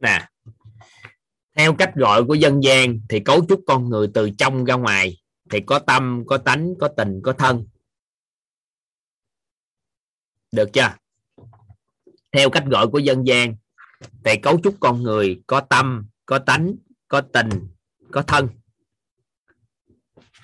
Nè, 0.00 0.28
theo 1.56 1.74
cách 1.74 1.90
gọi 1.94 2.24
của 2.24 2.34
dân 2.34 2.62
gian 2.62 3.00
thì 3.08 3.20
cấu 3.20 3.46
trúc 3.48 3.60
con 3.66 3.88
người 3.88 4.08
từ 4.14 4.30
trong 4.38 4.64
ra 4.64 4.74
ngoài 4.74 5.22
thì 5.50 5.60
có 5.66 5.78
tâm, 5.78 6.24
có 6.26 6.38
tánh, 6.38 6.74
có 6.80 6.88
tình, 6.96 7.20
có 7.24 7.32
thân 7.32 7.66
được 10.52 10.72
chưa? 10.72 10.94
Theo 12.32 12.50
cách 12.50 12.64
gọi 12.70 12.88
của 12.88 12.98
dân 12.98 13.26
gian 13.26 13.54
về 14.24 14.36
cấu 14.36 14.60
trúc 14.62 14.76
con 14.80 15.02
người 15.02 15.42
có 15.46 15.60
tâm, 15.60 16.06
có 16.26 16.38
tánh, 16.38 16.74
có 17.08 17.20
tình, 17.20 17.48
có 18.10 18.22
thân. 18.22 18.48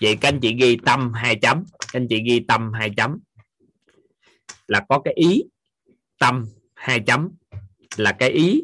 Vậy 0.00 0.16
các 0.20 0.28
anh 0.28 0.40
chị 0.42 0.54
ghi 0.60 0.76
tâm 0.86 1.12
hai 1.12 1.38
chấm, 1.42 1.64
các 1.78 2.00
anh 2.00 2.06
chị 2.08 2.22
ghi 2.26 2.44
tâm 2.48 2.72
hai 2.72 2.90
chấm 2.96 3.18
là 4.66 4.86
có 4.88 5.00
cái 5.04 5.14
ý, 5.14 5.42
tâm 6.18 6.44
hai 6.74 7.00
chấm 7.06 7.28
là 7.96 8.12
cái 8.18 8.30
ý 8.30 8.62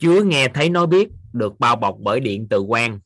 chứa 0.00 0.22
nghe 0.22 0.48
thấy 0.48 0.70
nói 0.70 0.86
biết 0.86 1.08
được 1.32 1.60
bao 1.60 1.76
bọc 1.76 1.96
bởi 2.00 2.20
điện 2.20 2.46
từ 2.50 2.64
quang 2.68 3.00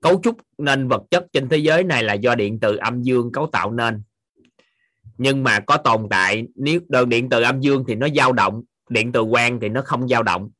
cấu 0.00 0.20
trúc 0.22 0.36
nên 0.58 0.88
vật 0.88 1.02
chất 1.10 1.26
trên 1.32 1.48
thế 1.48 1.56
giới 1.56 1.84
này 1.84 2.02
là 2.02 2.14
do 2.14 2.34
điện 2.34 2.58
từ 2.60 2.76
âm 2.76 3.02
dương 3.02 3.32
cấu 3.32 3.46
tạo 3.46 3.72
nên 3.72 4.02
nhưng 5.18 5.44
mà 5.44 5.60
có 5.60 5.76
tồn 5.76 6.06
tại, 6.10 6.46
nếu 6.54 6.80
đơn 6.88 7.08
điện 7.08 7.28
từ 7.28 7.42
âm 7.42 7.60
dương 7.60 7.84
thì 7.88 7.94
nó 7.94 8.08
dao 8.16 8.32
động, 8.32 8.62
điện 8.90 9.12
từ 9.12 9.24
quang 9.30 9.60
thì 9.60 9.68
nó 9.68 9.82
không 9.82 10.08
dao 10.08 10.22
động. 10.22 10.50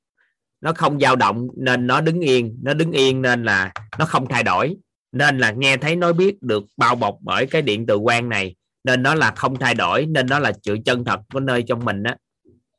Nó 0.60 0.72
không 0.72 1.01
dao 1.01 1.16
động 1.16 1.48
nên 1.56 1.86
nó 1.86 2.01
đứng 2.01 2.20
yên, 2.20 2.59
nó 2.62 2.74
đứng 2.74 2.93
yên 2.93 3.22
nên 3.22 3.44
là 3.44 3.72
nó 3.98 4.05
không 4.05 4.26
thay 4.28 4.43
đổi. 4.43 4.76
Nên 5.12 5.39
là 5.39 5.51
nghe 5.51 5.76
thấy 5.76 5.97
nói 5.97 6.12
biết 6.12 6.43
được 6.43 6.64
bao 6.76 6.94
bọc 6.94 7.16
bởi 7.20 7.47
cái 7.47 7.62
điện 7.62 7.86
từ 7.86 7.98
quang 7.98 8.28
này, 8.28 8.55
nên 8.85 9.02
nó 9.02 9.14
là 9.14 9.32
không 9.36 9.56
thay 9.56 9.74
đổi, 9.74 10.06
nên 10.06 10.26
nó 10.26 10.39
là 10.39 10.52
sự 10.62 10.76
chân 10.85 11.05
thật 11.05 11.20
của 11.32 11.40
nơi 11.40 11.62
trong 11.62 11.85
mình 11.85 12.02
á. 12.02 12.16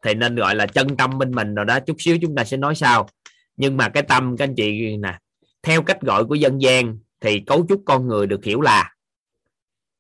Thì 0.04 0.14
nên 0.14 0.36
gọi 0.36 0.56
là 0.56 0.66
chân 0.66 0.98
tâm 0.98 1.18
bên 1.18 1.32
mình 1.32 1.56
rồi 1.56 1.66
đó, 1.66 1.80
chút 1.80 1.96
xíu 2.00 2.18
chúng 2.22 2.36
ta 2.36 2.44
sẽ 2.44 2.58
nói 2.58 2.76
sau. 2.76 3.10
Nhưng 3.58 3.78
mà 3.78 3.90
cái 3.90 4.04
tâm, 4.04 4.38
các 4.38 4.44
anh 4.44 4.56
chị 4.56 4.98
nè, 4.98 5.18
theo 5.64 5.82
cách 5.82 6.02
gọi 6.02 6.26
của 6.26 6.36
dân 6.36 6.62
gian 6.62 6.98
thì 7.22 7.40
cấu 7.40 7.66
trúc 7.70 7.82
con 7.86 8.08
người 8.08 8.28
được 8.28 8.44
hiểu 8.44 8.62
là 8.62 8.94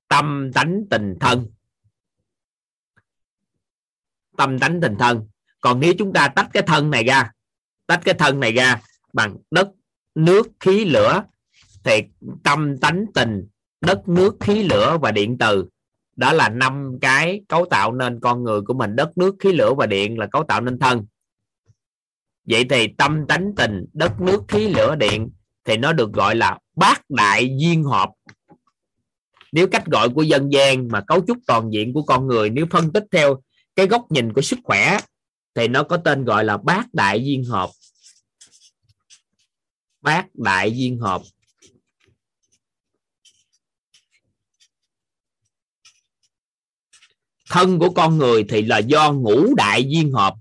tâm 0.07 0.51
tánh 0.53 0.81
tình 0.89 1.15
thân 1.19 1.45
tâm 4.39 4.59
tánh 4.59 4.81
tình 4.81 4.95
thân. 4.99 5.27
Còn 5.61 5.79
nếu 5.79 5.93
chúng 5.97 6.13
ta 6.13 6.27
tách 6.27 6.49
cái 6.53 6.63
thân 6.63 6.89
này 6.89 7.03
ra, 7.03 7.31
tách 7.87 8.01
cái 8.03 8.13
thân 8.13 8.39
này 8.39 8.51
ra 8.51 8.81
bằng 9.13 9.37
đất, 9.51 9.69
nước, 10.15 10.47
khí, 10.59 10.85
lửa, 10.85 11.23
thì 11.83 12.03
tâm 12.43 12.77
tánh 12.77 13.05
tình, 13.13 13.47
đất, 13.81 14.07
nước, 14.09 14.35
khí, 14.39 14.63
lửa 14.63 14.97
và 15.01 15.11
điện 15.11 15.37
từ, 15.37 15.65
đó 16.15 16.33
là 16.33 16.49
năm 16.49 16.97
cái 17.01 17.41
cấu 17.47 17.65
tạo 17.65 17.91
nên 17.91 18.19
con 18.19 18.43
người 18.43 18.61
của 18.61 18.73
mình. 18.73 18.95
Đất, 18.95 19.17
nước, 19.17 19.35
khí, 19.39 19.51
lửa 19.51 19.73
và 19.73 19.85
điện 19.85 20.17
là 20.19 20.27
cấu 20.27 20.43
tạo 20.43 20.61
nên 20.61 20.79
thân. 20.79 21.05
Vậy 22.45 22.65
thì 22.69 22.87
tâm 22.97 23.27
tánh 23.27 23.51
tình, 23.57 23.85
đất, 23.93 24.21
nước, 24.21 24.43
khí, 24.47 24.67
lửa, 24.67 24.95
điện 24.95 25.29
thì 25.63 25.77
nó 25.77 25.93
được 25.93 26.13
gọi 26.13 26.35
là 26.35 26.59
bát 26.75 27.01
đại 27.09 27.55
duyên 27.59 27.83
hợp. 27.83 28.09
Nếu 29.51 29.67
cách 29.67 29.85
gọi 29.85 30.09
của 30.09 30.23
dân 30.23 30.53
gian 30.53 30.87
mà 30.87 31.01
cấu 31.01 31.21
trúc 31.27 31.37
toàn 31.47 31.69
diện 31.73 31.93
của 31.93 32.03
con 32.03 32.27
người, 32.27 32.49
nếu 32.49 32.65
phân 32.71 32.91
tích 32.91 33.03
theo 33.11 33.41
cái 33.79 33.87
góc 33.87 34.11
nhìn 34.11 34.33
của 34.33 34.41
sức 34.41 34.59
khỏe 34.63 34.99
thì 35.55 35.67
nó 35.67 35.83
có 35.83 35.97
tên 35.97 36.25
gọi 36.25 36.45
là 36.45 36.57
bát 36.57 36.93
đại 36.93 37.25
duyên 37.25 37.43
hợp 37.43 37.69
bát 40.01 40.25
đại 40.33 40.77
duyên 40.77 40.99
hợp 40.99 41.21
thân 47.49 47.79
của 47.79 47.89
con 47.89 48.17
người 48.17 48.45
thì 48.49 48.61
là 48.61 48.77
do 48.77 49.11
ngũ 49.11 49.55
đại 49.55 49.85
duyên 49.89 50.11
hợp 50.11 50.33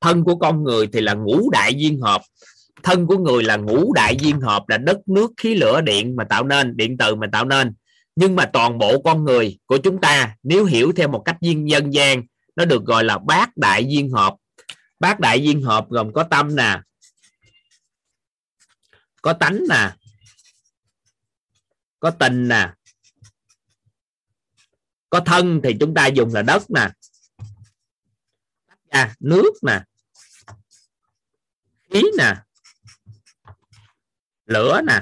thân 0.00 0.24
của 0.24 0.36
con 0.36 0.64
người 0.64 0.86
thì 0.92 1.00
là 1.00 1.14
ngũ 1.14 1.50
đại 1.50 1.74
duyên 1.74 2.00
hợp 2.00 2.22
thân 2.82 3.06
của 3.06 3.18
người 3.18 3.42
là 3.42 3.56
ngũ 3.56 3.92
đại 3.92 4.16
duyên 4.20 4.40
hợp 4.40 4.68
là 4.68 4.78
đất, 4.78 5.08
nước, 5.08 5.32
khí, 5.36 5.54
lửa, 5.54 5.80
điện 5.80 6.16
mà 6.16 6.24
tạo 6.24 6.44
nên, 6.44 6.76
điện 6.76 6.96
từ 6.98 7.14
mà 7.14 7.26
tạo 7.32 7.44
nên 7.44 7.72
nhưng 8.16 8.36
mà 8.36 8.50
toàn 8.52 8.78
bộ 8.78 9.02
con 9.04 9.24
người 9.24 9.58
của 9.66 9.78
chúng 9.78 10.00
ta 10.00 10.36
nếu 10.42 10.64
hiểu 10.64 10.92
theo 10.96 11.08
một 11.08 11.22
cách 11.24 11.36
duyên 11.40 11.70
dân 11.70 11.94
gian 11.94 12.22
nó 12.56 12.64
được 12.64 12.84
gọi 12.84 13.04
là 13.04 13.18
bát 13.18 13.56
đại 13.56 13.84
duyên 13.88 14.10
hợp. 14.10 14.34
Bát 15.00 15.20
đại 15.20 15.42
duyên 15.42 15.62
hợp 15.62 15.86
gồm 15.90 16.12
có 16.12 16.22
tâm 16.22 16.56
nè 16.56 16.80
có 19.22 19.32
tánh 19.32 19.58
nè 19.68 19.96
có 22.00 22.10
tình 22.10 22.48
nè 22.48 22.72
có 25.10 25.20
thân 25.26 25.60
thì 25.64 25.76
chúng 25.80 25.94
ta 25.94 26.06
dùng 26.06 26.34
là 26.34 26.42
đất 26.42 26.62
nè 26.68 26.88
à, 28.88 29.14
nước 29.20 29.52
nè 29.62 29.82
khí 31.90 32.02
nè 32.18 32.34
lửa 34.44 34.80
nè 34.86 35.00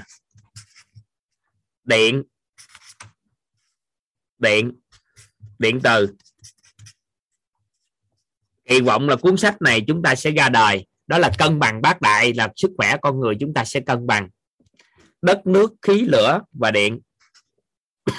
điện 1.85 2.23
điện. 4.41 4.73
Điện 5.59 5.81
từ. 5.83 6.09
Kỳ 8.69 8.81
vọng 8.81 9.09
là 9.09 9.17
cuốn 9.17 9.37
sách 9.37 9.63
này 9.63 9.85
chúng 9.87 10.03
ta 10.03 10.15
sẽ 10.15 10.31
ra 10.31 10.49
đời. 10.49 10.87
Đó 11.07 11.19
là 11.19 11.31
cân 11.39 11.59
bằng 11.59 11.83
bát 11.83 12.01
đại, 12.01 12.35
là 12.35 12.49
sức 12.57 12.71
khỏe 12.77 12.97
con 13.03 13.21
người 13.21 13.35
chúng 13.41 13.55
ta 13.55 13.65
sẽ 13.65 13.81
cân 13.81 14.07
bằng. 14.07 14.29
Đất, 15.23 15.47
nước, 15.47 15.73
khí, 15.83 16.01
lửa 16.01 16.41
và 16.53 16.71
điện. 16.71 17.01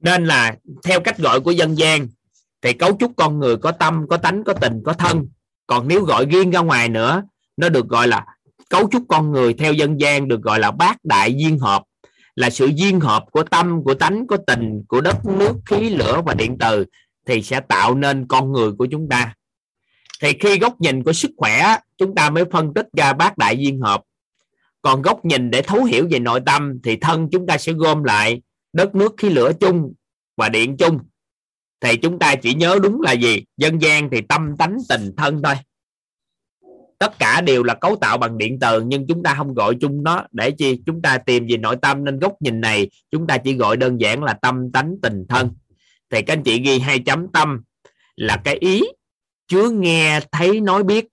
Nên 0.00 0.26
là 0.26 0.56
theo 0.84 1.00
cách 1.00 1.18
gọi 1.18 1.40
của 1.40 1.50
dân 1.50 1.78
gian, 1.78 2.08
thì 2.62 2.72
cấu 2.72 2.96
trúc 3.00 3.12
con 3.16 3.38
người 3.38 3.56
có 3.56 3.72
tâm, 3.72 4.06
có 4.10 4.16
tánh, 4.16 4.44
có 4.44 4.52
tình, 4.52 4.82
có 4.84 4.92
thân. 4.92 5.28
Còn 5.66 5.88
nếu 5.88 6.04
gọi 6.04 6.26
riêng 6.26 6.50
ra 6.50 6.60
ngoài 6.60 6.88
nữa, 6.88 7.22
nó 7.56 7.68
được 7.68 7.88
gọi 7.88 8.08
là 8.08 8.26
cấu 8.70 8.88
trúc 8.92 9.02
con 9.08 9.32
người 9.32 9.54
theo 9.54 9.72
dân 9.72 10.00
gian, 10.00 10.28
được 10.28 10.42
gọi 10.42 10.58
là 10.58 10.70
bát 10.70 10.96
đại 11.04 11.34
duyên 11.34 11.58
hợp 11.58 11.82
là 12.36 12.50
sự 12.50 12.70
duyên 12.74 13.00
hợp 13.00 13.24
của 13.30 13.42
tâm, 13.42 13.82
của 13.84 13.94
tánh, 13.94 14.26
của 14.26 14.36
tình, 14.46 14.82
của 14.88 15.00
đất, 15.00 15.16
nước, 15.26 15.52
khí, 15.66 15.90
lửa 15.90 16.22
và 16.26 16.34
điện 16.34 16.56
từ 16.60 16.84
thì 17.26 17.42
sẽ 17.42 17.60
tạo 17.60 17.94
nên 17.94 18.26
con 18.26 18.52
người 18.52 18.72
của 18.72 18.86
chúng 18.90 19.08
ta. 19.08 19.34
Thì 20.22 20.32
khi 20.40 20.58
góc 20.58 20.80
nhìn 20.80 21.02
của 21.02 21.12
sức 21.12 21.30
khỏe, 21.36 21.76
chúng 21.98 22.14
ta 22.14 22.30
mới 22.30 22.44
phân 22.52 22.74
tích 22.74 22.86
ra 22.96 23.12
bát 23.12 23.38
đại 23.38 23.56
duyên 23.58 23.80
hợp. 23.80 24.02
Còn 24.82 25.02
góc 25.02 25.24
nhìn 25.24 25.50
để 25.50 25.62
thấu 25.62 25.84
hiểu 25.84 26.08
về 26.10 26.18
nội 26.18 26.40
tâm 26.46 26.78
thì 26.84 26.96
thân 26.96 27.28
chúng 27.32 27.46
ta 27.46 27.58
sẽ 27.58 27.72
gom 27.72 28.04
lại 28.04 28.42
đất, 28.72 28.94
nước, 28.94 29.14
khí, 29.16 29.28
lửa 29.28 29.52
chung 29.60 29.92
và 30.36 30.48
điện 30.48 30.76
chung. 30.76 30.98
Thì 31.80 31.96
chúng 31.96 32.18
ta 32.18 32.34
chỉ 32.36 32.54
nhớ 32.54 32.78
đúng 32.82 33.00
là 33.00 33.12
gì? 33.12 33.44
Dân 33.56 33.82
gian 33.82 34.08
thì 34.12 34.20
tâm, 34.28 34.56
tánh, 34.58 34.76
tình, 34.88 35.10
thân 35.16 35.42
thôi 35.44 35.54
tất 37.04 37.18
cả 37.18 37.40
đều 37.40 37.62
là 37.62 37.74
cấu 37.74 37.96
tạo 37.96 38.18
bằng 38.18 38.38
điện 38.38 38.58
từ, 38.60 38.80
nhưng 38.80 39.06
chúng 39.06 39.22
ta 39.22 39.34
không 39.34 39.54
gọi 39.54 39.74
chung 39.80 40.02
nó. 40.02 40.26
Để 40.32 40.50
chi? 40.50 40.82
Chúng 40.86 41.02
ta 41.02 41.18
tìm 41.18 41.46
về 41.46 41.56
nội 41.56 41.76
tâm 41.82 42.04
nên 42.04 42.18
góc 42.18 42.42
nhìn 42.42 42.60
này, 42.60 42.90
chúng 43.10 43.26
ta 43.26 43.38
chỉ 43.38 43.54
gọi 43.54 43.76
đơn 43.76 44.00
giản 44.00 44.22
là 44.22 44.32
tâm 44.32 44.72
tánh 44.72 44.96
tình 45.02 45.26
thân. 45.28 45.50
Thì 46.10 46.22
các 46.22 46.32
anh 46.32 46.42
chị 46.42 46.60
ghi 46.60 46.78
hai 46.78 46.98
chấm 46.98 47.32
tâm 47.32 47.62
là 48.16 48.40
cái 48.44 48.54
ý 48.54 48.82
chứa 49.48 49.70
nghe, 49.70 50.20
thấy, 50.32 50.60
nói, 50.60 50.82
biết. 50.82 51.06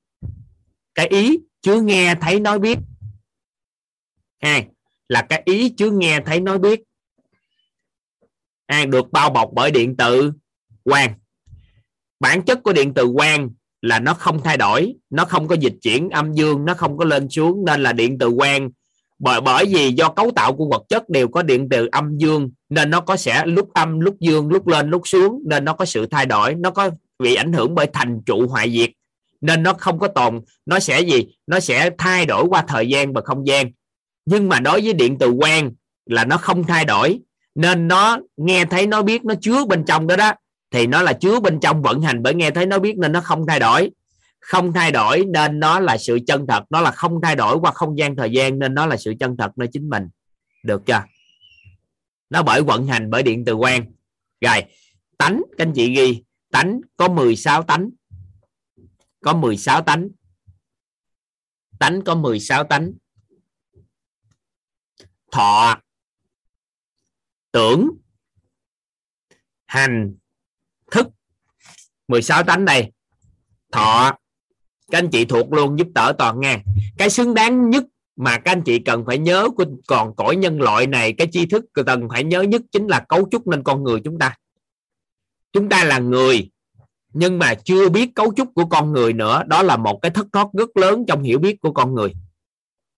Cái 0.95 1.07
ý 1.07 1.39
chứa 1.61 1.81
nghe, 1.81 2.15
thấy, 2.22 2.39
nói, 2.39 2.59
biết. 2.59 2.77
Hai 4.41 4.68
là 5.07 5.22
cái 5.22 5.41
ý 5.45 5.69
chứa 5.69 5.91
nghe, 5.91 6.19
thấy, 6.26 6.39
nói, 6.39 6.59
biết. 6.59 6.81
Hai, 8.68 8.85
được 8.85 9.11
bao 9.11 9.30
bọc 9.30 9.49
bởi 9.53 9.72
điện 9.72 9.97
tử 9.97 10.31
quang. 10.84 11.13
Bản 12.19 12.41
chất 12.41 12.63
của 12.63 12.73
điện 12.73 12.93
từ 12.95 13.11
quang 13.15 13.49
là 13.82 13.99
nó 13.99 14.14
không 14.14 14.41
thay 14.44 14.58
đổi, 14.58 14.94
nó 15.10 15.26
không 15.26 15.48
có 15.48 15.56
dịch 15.56 15.76
chuyển 15.82 16.10
âm 16.10 16.34
dương, 16.34 16.66
nó 16.66 16.74
không 16.74 16.98
có 16.98 17.06
lên 17.06 17.30
xuống, 17.30 17.66
nên 17.66 17.84
là 17.84 17.94
điện 17.94 18.18
từ 18.20 18.32
quang. 18.38 18.70
Bởi 19.20 19.41
bởi 19.41 19.66
vì 19.66 19.91
do 19.91 20.10
cấu 20.10 20.32
tạo 20.36 20.53
của 20.53 20.70
vật 20.70 20.84
chất 20.90 21.10
đều 21.10 21.28
có 21.28 21.41
điện 21.41 21.68
từ 21.70 21.90
âm 21.91 22.18
dương, 22.18 22.49
nên 22.70 22.90
nó 22.90 23.02
có 23.02 23.18
sẽ 23.18 23.45
lúc 23.45 23.74
âm, 23.74 23.99
lúc 23.99 24.16
dương, 24.20 24.48
lúc 24.48 24.68
lên, 24.68 24.90
lúc 24.90 25.02
xuống, 25.08 25.44
nên 25.45 25.66
nó 25.66 25.74
có 25.74 25.86
sự 25.86 26.06
thay 26.06 26.26
đổi, 26.26 26.56
nó 26.56 26.72
có 26.72 26.90
bị 27.20 27.36
ảnh 27.36 27.53
hưởng 27.53 27.76
bởi 27.76 27.88
thành 27.94 28.22
trụ 28.26 28.48
hoại 28.48 28.72
diệt. 28.72 28.90
Nên 29.41 29.64
nó 29.64 29.74
không 29.74 29.99
có 29.99 30.08
tồn, 30.08 30.41
nó 30.66 30.80
sẽ 30.80 31.02
gì? 31.02 31.26
Nó 31.48 31.60
sẽ 31.60 31.90
thay 31.98 32.26
đổi 32.26 32.45
qua 32.49 32.64
thời 32.68 32.88
gian 32.90 33.14
và 33.14 33.22
không 33.22 33.48
gian. 33.48 33.72
Nhưng 34.26 34.49
mà 34.49 34.60
đối 34.60 34.82
với 34.82 34.94
điện 34.94 35.18
từ 35.20 35.34
quang 35.40 35.72
là 36.06 36.26
nó 36.26 36.38
không 36.38 36.64
thay 36.64 36.86
đổi, 36.86 37.20
nên 37.56 37.88
nó 37.88 38.18
nghe 38.38 38.66
thấy, 38.66 38.88
nó 38.88 39.02
biết, 39.02 39.26
nó 39.26 39.34
chứa 39.41 39.66
bên 39.66 39.84
trong 39.88 40.08
đó 40.08 40.16
đó 40.16 40.34
thì 40.72 40.88
nó 40.88 41.02
là 41.02 41.14
chứa 41.14 41.39
bên 41.39 41.60
trong 41.60 41.81
vận 41.81 42.02
hành, 42.02 42.23
bởi 42.23 42.35
nghe 42.35 42.52
thấy 42.52 42.65
nó 42.65 42.80
biết 42.80 42.98
nên 42.98 43.11
nó 43.11 43.22
không 43.22 43.48
thay 43.48 43.60
đổi. 43.60 43.91
Không 44.39 44.73
thay 44.73 44.91
đổi 44.91 45.26
nên 45.26 45.60
nó 45.60 45.80
là 45.80 45.98
sự 45.98 46.19
chân 46.27 46.48
thật. 46.48 46.64
Nó 46.69 46.81
là 46.81 46.91
không 46.91 47.22
thay 47.23 47.35
đổi 47.35 47.57
qua 47.57 47.72
không 47.72 47.98
gian 47.98 48.15
thời 48.15 48.31
gian 48.31 48.60
nên 48.60 48.73
nó 48.73 48.85
là 48.85 48.98
sự 48.98 49.14
chân 49.19 49.38
thật 49.38 49.57
nơi 49.57 49.68
chính 49.73 49.89
mình. 49.89 50.10
Được 50.64 50.81
chưa? 50.85 51.03
Nó 52.30 52.43
bởi 52.43 52.61
vận 52.61 52.88
hành, 52.88 53.10
bởi 53.10 53.23
điện 53.23 53.43
từ 53.45 53.56
quang. 53.56 53.93
Rồi, 54.41 54.64
tánh, 55.18 55.41
các 55.57 55.68
anh 55.68 55.73
chị 55.76 55.95
ghi. 55.95 56.23
Tánh 56.52 56.81
có 56.98 57.07
16 57.07 57.64
tánh. 57.64 57.89
Có 59.22 59.34
16 59.34 59.81
tánh. 59.81 60.10
Tánh 61.80 62.02
có 62.02 62.15
16 62.15 62.64
tánh. 62.64 62.91
Thọ, 65.31 65.77
tưởng, 67.52 67.89
hành 69.65 70.15
16 72.11 72.43
tánh 72.43 72.65
đây. 72.65 72.91
Thọ, 73.71 74.11
các 74.91 74.97
anh 74.97 75.09
chị 75.09 75.25
thuộc 75.25 75.53
luôn 75.53 75.79
giúp 75.79 75.88
đỡ 75.95 76.13
toàn 76.17 76.39
nghe. 76.39 76.59
Cái 76.97 77.09
xứng 77.09 77.33
đáng 77.33 77.69
nhất 77.69 77.83
mà 78.15 78.38
các 78.38 78.51
anh 78.51 78.61
chị 78.61 78.79
cần 78.79 79.03
phải 79.05 79.17
nhớ 79.17 79.49
của 79.57 79.65
còn 79.88 80.15
cõi 80.15 80.35
nhân 80.35 80.61
loại 80.61 80.88
này, 80.88 81.13
cái 81.13 81.27
tri 81.31 81.45
thức 81.45 81.65
cần 81.73 82.07
phải 82.09 82.23
nhớ 82.23 82.41
nhất 82.41 82.61
chính 82.71 82.88
là 82.88 82.99
cấu 82.99 83.27
trúc 83.31 83.47
nên 83.47 83.63
con 83.63 83.83
người 83.83 84.01
chúng 84.03 84.19
ta. 84.19 84.35
Chúng 85.53 85.69
ta 85.69 85.83
là 85.83 85.99
người, 85.99 86.49
nhưng 87.13 87.39
mà 87.39 87.53
chưa 87.55 87.89
biết 87.89 88.15
cấu 88.15 88.33
trúc 88.35 88.49
của 88.55 88.65
con 88.65 88.91
người 88.91 89.13
nữa. 89.13 89.43
Đó 89.47 89.63
là 89.63 89.77
một 89.77 89.99
cái 90.01 90.11
thất 90.11 90.27
thoát 90.33 90.47
rất 90.53 90.77
lớn 90.77 91.05
trong 91.07 91.23
hiểu 91.23 91.39
biết 91.39 91.61
của 91.61 91.71
con 91.71 91.95
người. 91.95 92.13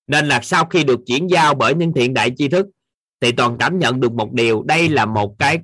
Nên 0.08 0.28
là 0.28 0.40
sau 0.44 0.66
khi 0.66 0.84
được 0.84 1.00
chuyển 1.06 1.28
giao 1.28 1.54
bởi 1.54 1.76
những 1.76 1.94
thiện 1.94 2.14
đại 2.14 2.32
tri 2.38 2.48
thức, 2.48 2.68
thì 3.22 3.32
toàn 3.32 3.58
cảm 3.60 3.80
nhận 3.80 4.00
được 4.00 4.14
một 4.14 4.34
điều. 4.34 4.64
Đây 4.64 4.90
là 4.90 5.06
một 5.06 5.36
cái 5.40 5.60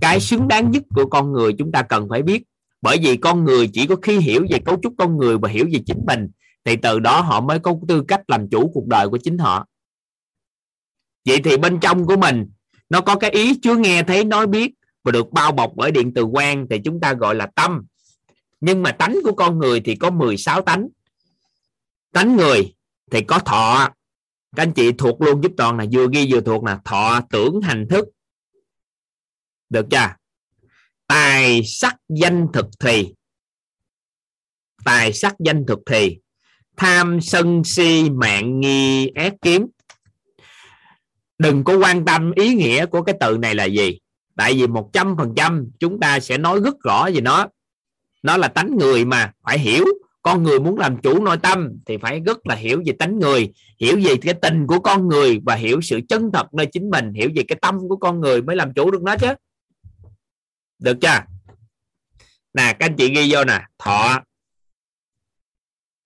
cái 0.00 0.20
xứng 0.20 0.48
đáng 0.48 0.70
nhất 0.70 0.82
của 0.94 1.06
con 1.06 1.32
người 1.32 1.52
chúng 1.58 1.72
ta 1.72 1.82
cần 1.82 2.08
phải 2.10 2.22
biết 2.22 2.42
bởi 2.84 2.98
vì 3.02 3.16
con 3.16 3.44
người 3.44 3.70
chỉ 3.72 3.86
có 3.86 3.96
khi 4.02 4.18
hiểu 4.18 4.46
về 4.50 4.58
cấu 4.64 4.78
trúc 4.82 4.94
con 4.98 5.16
người 5.16 5.38
và 5.38 5.48
hiểu 5.48 5.66
về 5.72 5.80
chính 5.86 6.00
mình, 6.06 6.28
thì 6.64 6.76
từ 6.76 6.98
đó 6.98 7.20
họ 7.20 7.40
mới 7.40 7.58
có 7.58 7.74
tư 7.88 8.04
cách 8.08 8.20
làm 8.28 8.48
chủ 8.50 8.70
cuộc 8.74 8.86
đời 8.86 9.08
của 9.08 9.18
chính 9.18 9.38
họ. 9.38 9.66
Vậy 11.24 11.40
thì 11.44 11.56
bên 11.56 11.80
trong 11.80 12.06
của 12.06 12.16
mình, 12.16 12.46
nó 12.88 13.00
có 13.00 13.16
cái 13.16 13.30
ý 13.30 13.58
chưa 13.62 13.76
nghe 13.76 14.02
thấy, 14.02 14.24
nói 14.24 14.46
biết 14.46 14.72
và 15.04 15.12
được 15.12 15.30
bao 15.32 15.52
bọc 15.52 15.72
bởi 15.76 15.90
điện 15.90 16.14
từ 16.14 16.26
quang 16.32 16.66
thì 16.70 16.78
chúng 16.84 17.00
ta 17.00 17.12
gọi 17.12 17.34
là 17.34 17.46
tâm. 17.56 17.86
Nhưng 18.60 18.82
mà 18.82 18.92
tánh 18.92 19.18
của 19.24 19.32
con 19.32 19.58
người 19.58 19.80
thì 19.80 19.96
có 19.96 20.10
16 20.10 20.62
tánh. 20.62 20.88
Tánh 22.12 22.36
người 22.36 22.74
thì 23.10 23.20
có 23.20 23.38
thọ. 23.38 23.88
Các 24.56 24.62
anh 24.62 24.72
chị 24.72 24.92
thuộc 24.92 25.20
luôn 25.22 25.42
giúp 25.42 25.52
toàn 25.56 25.78
là 25.78 25.84
vừa 25.92 26.06
ghi 26.12 26.32
vừa 26.32 26.40
thuộc 26.40 26.64
là 26.64 26.80
thọ, 26.84 27.20
tưởng, 27.30 27.60
hành, 27.60 27.86
thức. 27.90 28.08
Được 29.70 29.86
chưa? 29.90 30.23
Tài 31.06 31.62
sắc 31.64 31.96
danh 32.08 32.46
thực 32.52 32.66
thì. 32.80 33.14
Tài 34.84 35.12
sắc 35.12 35.34
danh 35.38 35.66
thực 35.66 35.78
thì. 35.86 36.18
Tham 36.76 37.20
sân 37.20 37.64
si 37.64 38.10
mạng 38.10 38.60
nghi 38.60 39.08
ác 39.08 39.34
kiếm 39.42 39.66
đừng 41.38 41.64
có 41.64 41.78
quan 41.78 42.04
tâm 42.04 42.32
ý 42.32 42.54
nghĩa 42.54 42.86
của 42.86 43.02
cái 43.02 43.14
từ 43.20 43.38
này 43.38 43.54
là 43.54 43.64
gì. 43.64 43.98
Tại 44.36 44.54
vì 44.54 44.66
một 44.66 44.90
trăm 44.92 45.16
phần 45.18 45.32
trăm 45.36 45.70
chúng 45.78 46.00
ta 46.00 46.20
sẽ 46.20 46.38
nói 46.38 46.60
rất 46.64 46.74
rõ 46.80 47.10
về 47.14 47.20
nó. 47.20 47.46
Nó 48.22 48.36
là 48.36 48.48
tánh 48.48 48.76
người 48.78 49.04
mà, 49.04 49.32
phải 49.42 49.58
hiểu. 49.58 49.84
Con 50.22 50.42
người 50.42 50.60
muốn 50.60 50.78
làm 50.78 50.96
chủ 51.00 51.24
nội 51.24 51.36
tâm 51.36 51.68
thì 51.86 51.96
phải 51.96 52.20
rất 52.20 52.46
là 52.46 52.54
hiểu 52.54 52.82
về 52.86 52.92
tánh 52.98 53.18
người, 53.18 53.52
hiểu 53.80 53.96
về 54.04 54.16
cái 54.22 54.34
tình 54.34 54.66
của 54.66 54.78
con 54.78 55.08
người 55.08 55.40
và 55.46 55.54
hiểu 55.54 55.80
sự 55.80 56.00
chân 56.08 56.30
thật 56.32 56.54
nơi 56.54 56.66
chính 56.66 56.90
mình, 56.90 57.12
hiểu 57.12 57.30
về 57.34 57.42
cái 57.48 57.58
tâm 57.62 57.78
của 57.88 57.96
con 57.96 58.20
người 58.20 58.42
mới 58.42 58.56
làm 58.56 58.74
chủ 58.74 58.90
được 58.90 59.02
nó 59.02 59.16
chứ 59.16 59.34
được 60.78 60.98
chưa? 61.02 61.20
Nè, 62.54 62.76
các 62.78 62.86
anh 62.86 62.96
chị 62.98 63.14
ghi 63.14 63.32
vô 63.32 63.44
nè. 63.44 63.66
Thọ. 63.78 64.24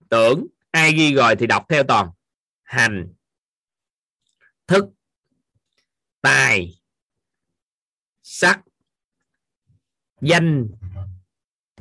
Tưởng. 0.09 0.47
Ai 0.71 0.93
ghi 0.93 1.13
rồi 1.13 1.35
thì 1.39 1.47
đọc 1.47 1.65
theo 1.69 1.83
toàn. 1.87 2.11
Hành. 2.63 3.13
Thức. 4.67 4.85
Tài. 6.21 6.81
Sắc. 8.21 8.61
Danh. 10.21 10.67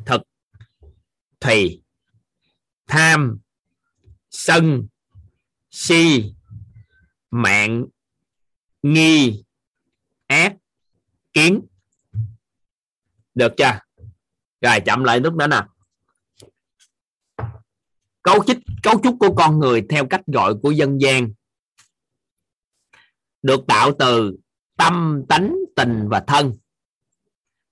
Thực. 0.06 0.22
Thùy. 1.40 1.82
Tham. 2.86 3.38
Sân. 4.30 4.88
Si. 5.70 6.32
Mạng. 7.30 7.86
Nghi. 8.82 9.44
Ác. 10.26 10.56
Kiến 11.32 11.67
được 13.38 13.52
chưa? 13.56 13.78
Rồi, 14.60 14.80
chậm 14.80 15.04
lại 15.04 15.20
lúc 15.20 15.34
đó 15.34 15.46
nè. 15.46 15.62
Cấu 18.22 18.44
trúc 18.44 18.56
cấu 18.82 19.00
trúc 19.02 19.16
của 19.20 19.34
con 19.34 19.58
người 19.58 19.86
theo 19.90 20.06
cách 20.06 20.20
gọi 20.26 20.54
của 20.62 20.70
dân 20.70 21.00
gian 21.00 21.32
được 23.42 23.60
tạo 23.68 23.92
từ 23.98 24.36
tâm 24.76 25.22
tánh, 25.28 25.56
tình 25.76 26.08
và 26.08 26.20
thân. 26.20 26.52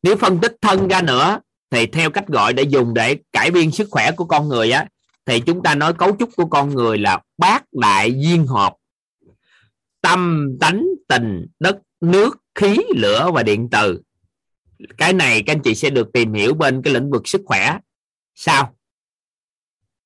Nếu 0.02 0.16
phân 0.16 0.40
tích 0.40 0.56
thân 0.60 0.88
ra 0.88 1.02
nữa 1.02 1.40
thì 1.70 1.86
theo 1.86 2.10
cách 2.10 2.28
gọi 2.28 2.52
để 2.52 2.62
dùng 2.62 2.94
để 2.94 3.18
cải 3.32 3.50
biên 3.50 3.70
sức 3.70 3.88
khỏe 3.90 4.10
của 4.16 4.24
con 4.24 4.48
người 4.48 4.70
á, 4.70 4.86
thì 5.24 5.40
chúng 5.40 5.62
ta 5.62 5.74
nói 5.74 5.94
cấu 5.94 6.16
trúc 6.18 6.30
của 6.36 6.46
con 6.46 6.70
người 6.70 6.98
là 6.98 7.22
bát 7.38 7.64
đại 7.72 8.12
duyên 8.22 8.46
hợp 8.46 8.74
tâm 10.00 10.48
tánh, 10.60 10.86
tình, 11.08 11.46
đất, 11.60 11.78
nước, 12.00 12.36
khí, 12.54 12.78
lửa 12.96 13.30
và 13.34 13.42
điện 13.42 13.68
từ 13.70 14.02
cái 14.98 15.12
này 15.12 15.42
các 15.46 15.52
anh 15.52 15.62
chị 15.62 15.74
sẽ 15.74 15.90
được 15.90 16.12
tìm 16.12 16.32
hiểu 16.32 16.54
bên 16.54 16.82
cái 16.82 16.94
lĩnh 16.94 17.10
vực 17.10 17.28
sức 17.28 17.42
khỏe. 17.44 17.78
Sao? 18.34 18.76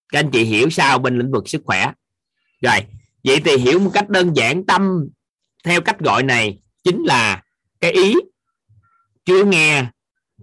Các 0.08 0.18
anh 0.18 0.30
chị 0.30 0.44
hiểu 0.44 0.70
sao 0.70 0.98
bên 0.98 1.18
lĩnh 1.18 1.30
vực 1.30 1.48
sức 1.48 1.62
khỏe? 1.64 1.92
Rồi, 2.60 2.86
vậy 3.24 3.40
thì 3.44 3.56
hiểu 3.56 3.78
một 3.78 3.90
cách 3.94 4.08
đơn 4.08 4.36
giản, 4.36 4.66
tâm 4.66 5.08
theo 5.64 5.80
cách 5.80 6.00
gọi 6.00 6.22
này 6.22 6.58
chính 6.84 7.02
là 7.02 7.42
cái 7.80 7.92
ý 7.92 8.14
chưa 9.24 9.44
nghe, 9.44 9.86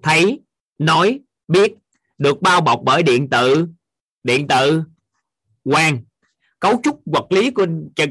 thấy, 0.03 0.39
nói, 0.77 1.19
biết 1.47 1.73
được 2.17 2.41
bao 2.41 2.61
bọc 2.61 2.81
bởi 2.83 3.03
điện 3.03 3.29
tử. 3.29 3.67
Điện 4.23 4.47
tử, 4.47 4.83
quang, 5.63 6.03
cấu 6.59 6.81
trúc 6.83 7.01
vật 7.05 7.31
lý 7.31 7.51
của 7.51 7.65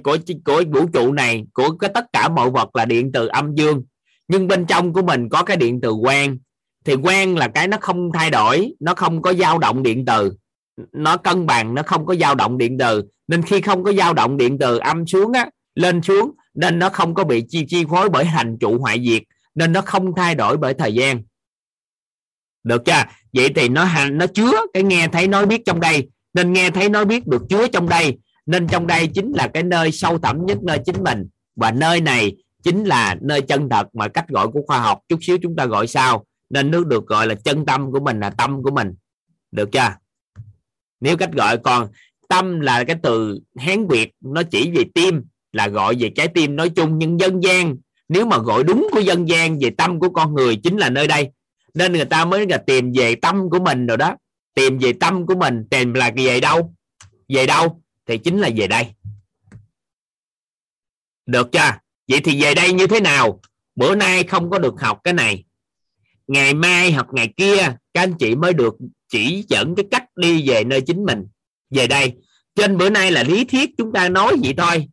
của 0.05 0.19
của 0.45 0.65
vũ 0.73 0.87
trụ 0.93 1.13
này, 1.13 1.47
của 1.53 1.77
cái 1.77 1.91
tất 1.95 2.05
cả 2.13 2.29
mọi 2.29 2.51
vật 2.51 2.77
là 2.77 2.85
điện 2.85 3.11
từ 3.13 3.27
âm 3.27 3.55
dương 3.55 3.85
nhưng 4.29 4.49
bên 4.49 4.67
trong 4.67 4.93
của 4.93 5.03
mình 5.03 5.29
có 5.29 5.43
cái 5.43 5.57
điện 5.57 5.81
từ 5.81 5.95
quang. 6.03 6.39
Thì 6.85 6.97
quang 7.03 7.37
là 7.37 7.49
cái 7.49 7.69
nó 7.69 7.77
không 7.81 8.11
thay 8.15 8.31
đổi, 8.31 8.73
nó 8.81 8.95
không 8.95 9.23
có 9.23 9.33
dao 9.33 9.59
động 9.59 9.83
điện 9.83 10.05
từ. 10.05 10.33
Nó 10.93 11.17
cân 11.17 11.47
bằng, 11.47 11.75
nó 11.75 11.83
không 11.83 12.07
có 12.07 12.15
dao 12.15 12.35
động 12.35 12.59
điện 12.59 12.79
từ. 12.79 13.05
Nên 13.29 13.43
khi 13.43 13.61
không 13.61 13.85
có 13.85 13.93
dao 13.93 14.15
động 14.15 14.37
điện 14.37 14.59
từ 14.59 14.79
âm 14.79 15.07
xuống 15.07 15.33
á, 15.33 15.51
lên 15.75 16.03
xuống, 16.03 16.33
nên 16.55 16.79
nó 16.79 16.89
không 16.89 17.15
có 17.15 17.25
bị 17.25 17.45
chi 17.49 17.65
chi 17.69 17.85
phối 17.91 18.09
bởi 18.09 18.25
hành 18.25 18.57
trụ 18.61 18.79
hoại 18.79 19.05
diệt, 19.09 19.23
nên 19.55 19.73
nó 19.73 19.81
không 19.81 20.15
thay 20.17 20.35
đổi 20.35 20.57
bởi 20.57 20.75
thời 20.75 20.95
gian. 20.95 21.23
Được 22.65 22.83
chưa? 22.85 23.05
Vậy 23.33 23.49
thì 23.57 23.69
nó 23.69 23.85
hành, 23.85 24.19
nó 24.19 24.27
chứa 24.27 24.53
cái 24.75 24.83
nghe 24.83 25.09
thấy 25.09 25.29
nói 25.29 25.47
biết 25.47 25.63
trong 25.67 25.81
đây. 25.81 26.09
Nên 26.35 26.53
nghe 26.53 26.71
thấy 26.71 26.89
nói 26.89 27.05
biết 27.05 27.27
được 27.27 27.43
chứa 27.49 27.69
trong 27.69 27.89
đây. 27.89 28.19
Nên 28.47 28.69
trong 28.69 28.87
đây 28.87 29.07
chính 29.07 29.33
là 29.33 29.49
cái 29.49 29.63
nơi 29.63 29.93
sâu 29.93 30.19
thẳm 30.19 30.47
nhất, 30.47 30.59
nơi 30.63 30.79
chính 30.87 31.05
mình. 31.05 31.27
Và 31.57 31.71
nơi 31.71 32.01
này 32.01 32.37
chính 32.67 32.85
là 32.85 33.17
nơi 33.21 33.43
chân 33.43 33.69
thật 33.69 33.95
mà 33.95 34.09
cách 34.09 34.29
gọi 34.29 34.49
của 34.49 34.63
khoa 34.67 34.81
học. 34.81 35.01
Chút 35.09 35.19
xíu 35.23 35.39
chúng 35.43 35.57
ta 35.57 35.67
gọi 35.67 35.87
sao? 35.87 36.25
Nên 36.51 36.71
nó 36.71 36.81
được 36.81 37.07
gọi 37.07 37.27
là 37.27 37.35
chân 37.35 37.67
tâm 37.67 37.93
của 37.93 38.01
mình 38.01 38.21
là 38.21 38.31
tâm 38.31 38.63
của 38.63 38.71
mình. 38.71 38.95
Được 39.51 39.73
chưa? 39.73 39.95
Nếu 41.01 41.17
cách 41.17 41.33
gọi 41.33 41.59
còn 41.59 41.89
tâm 42.29 42.61
là 42.61 42.85
cái 42.85 42.97
từ 43.03 43.41
hán 43.57 43.87
việt, 43.87 44.13
nó 44.21 44.43
chỉ 44.43 44.71
về 44.71 44.85
tim, 44.95 45.25
là 45.53 45.69
gọi 45.69 45.95
về 45.99 46.13
trái 46.17 46.29
tim 46.29 46.57
nói 46.57 46.69
chung, 46.69 46.99
nhưng 46.99 47.21
dân 47.21 47.43
gian, 47.43 47.77
nếu 48.09 48.27
mà 48.27 48.39
gọi 48.39 48.65
đúng 48.65 48.89
của 48.93 49.01
dân 49.01 49.29
gian 49.29 49.59
về 49.59 49.71
tâm 49.79 50.01
của 50.01 50.11
con 50.11 50.35
người 50.35 50.57
chính 50.57 50.77
là 50.77 50.91
nơi 50.91 51.07
đây. 51.07 51.31
Nên 51.75 51.93
người 51.93 52.05
ta 52.05 52.25
mới 52.25 52.47
là 52.49 52.59
tìm 52.59 52.93
về 52.93 53.15
tâm 53.15 53.51
của 53.51 53.59
mình 53.61 53.87
rồi 53.87 53.97
đó. 53.97 54.17
Tìm 54.55 54.79
về 54.79 54.93
tâm 55.01 55.27
của 55.27 55.35
mình, 55.35 55.65
tìm 55.71 55.95
là 55.95 56.11
về 56.17 56.41
đâu? 56.41 56.75
Về 57.29 57.47
đâu? 57.47 57.83
Thì 58.07 58.19
chính 58.19 58.39
là 58.39 58.51
về 58.57 58.67
đây. 58.67 58.95
Được 61.27 61.53
chưa? 61.53 61.86
Vậy 62.09 62.21
thì 62.21 62.43
về 62.43 62.55
đây 62.55 62.73
như 62.73 62.87
thế 62.87 63.01
nào? 63.01 63.41
Bữa 63.75 63.95
nay 63.95 64.25
không 64.25 64.51
có 64.51 64.59
được 64.59 64.75
học 64.81 65.01
cái 65.05 65.15
này. 65.15 65.45
Ngày 66.27 66.55
mai 66.55 66.93
học 66.93 67.07
ngày 67.13 67.33
kia, 67.37 67.57
các 67.95 68.03
anh 68.03 68.15
chị 68.19 68.35
mới 68.35 68.53
được 68.53 68.75
chỉ 69.09 69.45
dẫn 69.49 69.75
cái 69.75 69.85
cách 69.91 70.05
đi 70.17 70.49
về 70.49 70.65
nơi 70.65 70.81
chính 70.81 71.05
mình. 71.05 71.27
Về 71.71 71.87
đây, 71.87 72.13
trên 72.55 72.79
bữa 72.79 72.91
nay 72.91 73.11
là 73.11 73.23
lý 73.23 73.45
thuyết 73.45 73.71
chúng 73.79 73.93
ta 73.93 74.09
nói 74.09 74.37
vậy 74.43 74.55
thôi. 74.57 74.89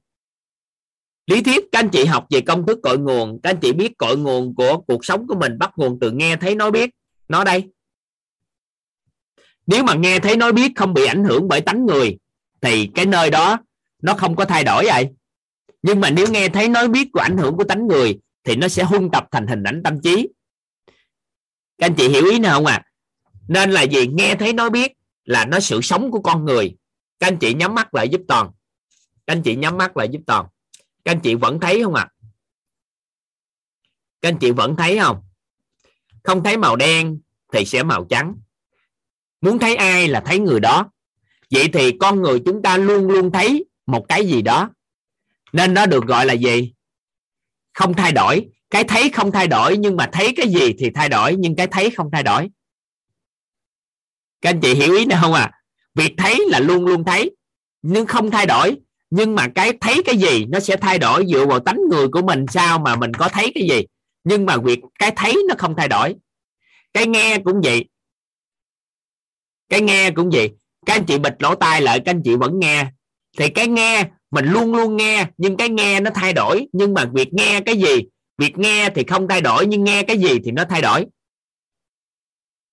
Lý 1.27 1.44
thuyết, 1.44 1.65
các 1.72 1.80
anh 1.80 1.90
chị 1.90 2.06
học 2.06 2.27
về 2.30 2.41
công 2.41 2.65
thức 2.65 2.80
cội 2.84 2.98
nguồn. 2.98 3.40
Các 3.44 3.49
anh 3.49 3.60
chị 3.61 3.73
biết 3.73 3.98
cội 3.98 4.18
nguồn 4.18 4.56
của 4.56 4.77
cuộc 4.77 5.06
sống 5.06 5.27
của 5.27 5.35
mình, 5.35 5.57
bắt 5.60 5.72
nguồn 5.76 5.99
từ 6.02 6.11
nghe 6.11 6.35
thấy 6.35 6.56
nói 6.56 6.72
biết. 6.72 6.90
Nó 7.27 7.44
đây. 7.44 7.64
Nếu 9.68 9.84
mà 9.84 9.94
nghe 9.94 10.19
thấy 10.19 10.38
nói 10.38 10.52
biết 10.52 10.72
không 10.76 10.94
bị 10.94 11.06
ảnh 11.06 11.23
hưởng 11.23 11.48
bởi 11.48 11.61
tánh 11.61 11.85
người, 11.85 12.18
thì 12.61 12.90
cái 12.95 13.06
nơi 13.06 13.30
đó 13.30 13.57
nó 14.02 14.14
không 14.14 14.35
có 14.35 14.45
thay 14.45 14.64
đổi 14.64 14.85
vậy 14.85 15.10
nhưng 15.84 15.99
mà 15.99 16.10
nếu 16.10 16.27
nghe 16.31 16.49
thấy 16.49 16.68
nói 16.69 16.88
biết 16.88 17.10
của 17.14 17.19
ảnh 17.19 17.38
hưởng 17.38 17.57
của 17.57 17.64
tánh 17.64 17.88
người, 17.88 18.19
thì 18.43 18.55
nó 18.55 18.68
sẽ 18.68 18.84
hung 18.84 19.11
tập 19.11 19.27
thành 19.31 19.47
hình 19.47 19.64
ảnh 19.64 19.81
tâm 19.84 20.01
trí. 20.01 20.30
Các 21.77 21.85
anh 21.85 21.95
chị 21.95 22.07
hiểu 22.10 22.26
ý 22.26 22.39
nào 22.39 22.57
không 22.57 22.65
à 22.65 22.84
nên 23.47 23.72
là 23.72 23.81
gì? 23.81 24.07
Nghe 24.07 24.35
thấy 24.35 24.53
nói 24.53 24.69
biết 24.69 24.91
là 25.26 25.45
nó 25.45 25.60
sự 25.60 25.81
sống 25.81 26.11
của 26.11 26.22
con 26.22 26.45
người. 26.45 26.76
Các 27.19 27.27
anh 27.27 27.38
chị 27.38 27.53
nhắm 27.53 27.76
mắt 27.76 27.93
lại 27.93 28.10
giúp 28.10 28.22
toàn. 28.27 28.51
Các 29.27 29.34
anh 29.34 29.41
chị 29.41 29.55
nhắm 29.55 29.77
mắt 29.77 29.97
lại 29.97 30.10
giúp 30.11 30.22
toàn. 30.27 30.45
Các 31.05 31.11
anh 31.11 31.19
chị 31.19 31.35
vẫn 31.35 31.60
thấy 31.60 31.84
không 31.84 31.95
ạ? 31.95 32.07
À? 32.10 32.14
các 34.23 34.30
anh 34.30 34.38
chị 34.38 34.51
vẫn 34.51 34.76
thấy 34.76 34.99
không? 34.99 35.23
Không 36.23 36.43
thấy 36.43 36.57
màu 36.57 36.76
đen 36.76 37.19
thì 37.53 37.65
sẽ 37.65 37.84
màu 37.84 38.05
trắng. 38.10 38.35
Muốn 39.41 39.60
thấy 39.60 39.76
ai 39.76 40.07
là 40.07 40.23
thấy 40.26 40.39
người 40.39 40.60
đó. 40.60 40.89
Vậy 41.51 41.69
thì 41.73 41.97
con 41.99 42.22
người 42.22 42.41
chúng 42.45 42.61
ta 42.61 42.77
luôn 42.77 43.07
luôn 43.07 43.31
thấy 43.31 43.65
một 43.85 44.05
cái 44.07 44.27
gì 44.27 44.41
đó 44.41 44.69
nên 45.53 45.73
nó 45.73 45.85
được 45.85 46.05
gọi 46.05 46.25
là 46.25 46.34
gì? 46.34 46.73
Không 47.73 47.93
thay 47.93 48.11
đổi. 48.11 48.49
Cái 48.69 48.84
thấy 48.84 49.09
không 49.09 49.31
thay 49.31 49.47
đổi, 49.47 49.77
nhưng 49.77 49.95
mà 49.95 50.09
thấy 50.13 50.34
cái 50.35 50.47
gì 50.47 50.73
thì 50.80 50.89
thay 50.89 51.09
đổi, 51.09 51.35
nhưng 51.39 51.55
cái 51.55 51.67
thấy 51.67 51.89
không 51.89 52.09
thay 52.11 52.23
đổi. 52.23 52.49
Các 54.41 54.49
anh 54.49 54.61
chị 54.61 54.73
hiểu 54.73 54.93
ý 54.93 55.05
nào 55.05 55.19
không 55.21 55.34
à 55.34 55.51
việc 55.95 56.13
thấy 56.17 56.45
là 56.49 56.59
luôn 56.59 56.85
luôn 56.85 57.03
thấy, 57.05 57.35
nhưng 57.81 58.05
không 58.07 58.31
thay 58.31 58.45
đổi. 58.45 58.75
Nhưng 59.09 59.35
mà 59.35 59.47
cái 59.55 59.73
thấy 59.81 60.03
cái 60.05 60.17
gì 60.17 60.45
nó 60.45 60.59
sẽ 60.59 60.75
thay 60.77 60.99
đổi 60.99 61.25
dựa 61.34 61.45
vào 61.45 61.59
tánh 61.59 61.77
người 61.89 62.07
của 62.07 62.21
mình 62.21 62.45
sao 62.49 62.80
mà 62.80 62.95
mình 62.95 63.13
có 63.13 63.30
thấy 63.30 63.51
cái 63.55 63.67
gì. 63.69 63.85
Nhưng 64.23 64.45
mà 64.45 64.57
việc 64.57 64.80
cái 64.99 65.13
thấy 65.15 65.38
nó 65.49 65.55
không 65.57 65.75
thay 65.77 65.88
đổi. 65.88 66.15
Cái 66.93 67.07
nghe 67.07 67.38
cũng 67.45 67.61
vậy. 67.63 67.85
Cái 69.69 69.81
nghe 69.81 70.11
cũng 70.11 70.30
vậy. 70.30 70.51
Các 70.85 70.93
anh 70.93 71.05
chị 71.05 71.17
bịt 71.17 71.34
lỗ 71.39 71.55
tai 71.55 71.81
lại, 71.81 71.99
các 72.05 72.11
anh 72.11 72.21
chị 72.23 72.35
vẫn 72.35 72.59
nghe. 72.59 72.91
Thì 73.38 73.49
cái 73.49 73.67
nghe 73.67 74.09
mình 74.34 74.45
luôn 74.45 74.76
luôn 74.76 74.97
nghe, 74.97 75.26
nhưng 75.38 75.57
cái 75.57 75.69
nghe 75.69 75.99
nó 75.99 76.11
thay 76.14 76.34
đổi. 76.34 76.68
Nhưng 76.73 76.93
mà 76.93 77.05
việc 77.14 77.34
nghe 77.34 77.60
cái 77.65 77.77
gì? 77.77 78.03
Việc 78.38 78.57
nghe 78.57 78.89
thì 78.95 79.03
không 79.03 79.27
thay 79.27 79.41
đổi, 79.41 79.65
nhưng 79.65 79.84
nghe 79.84 80.03
cái 80.03 80.18
gì 80.18 80.39
thì 80.43 80.51
nó 80.51 80.64
thay 80.69 80.81
đổi. 80.81 81.05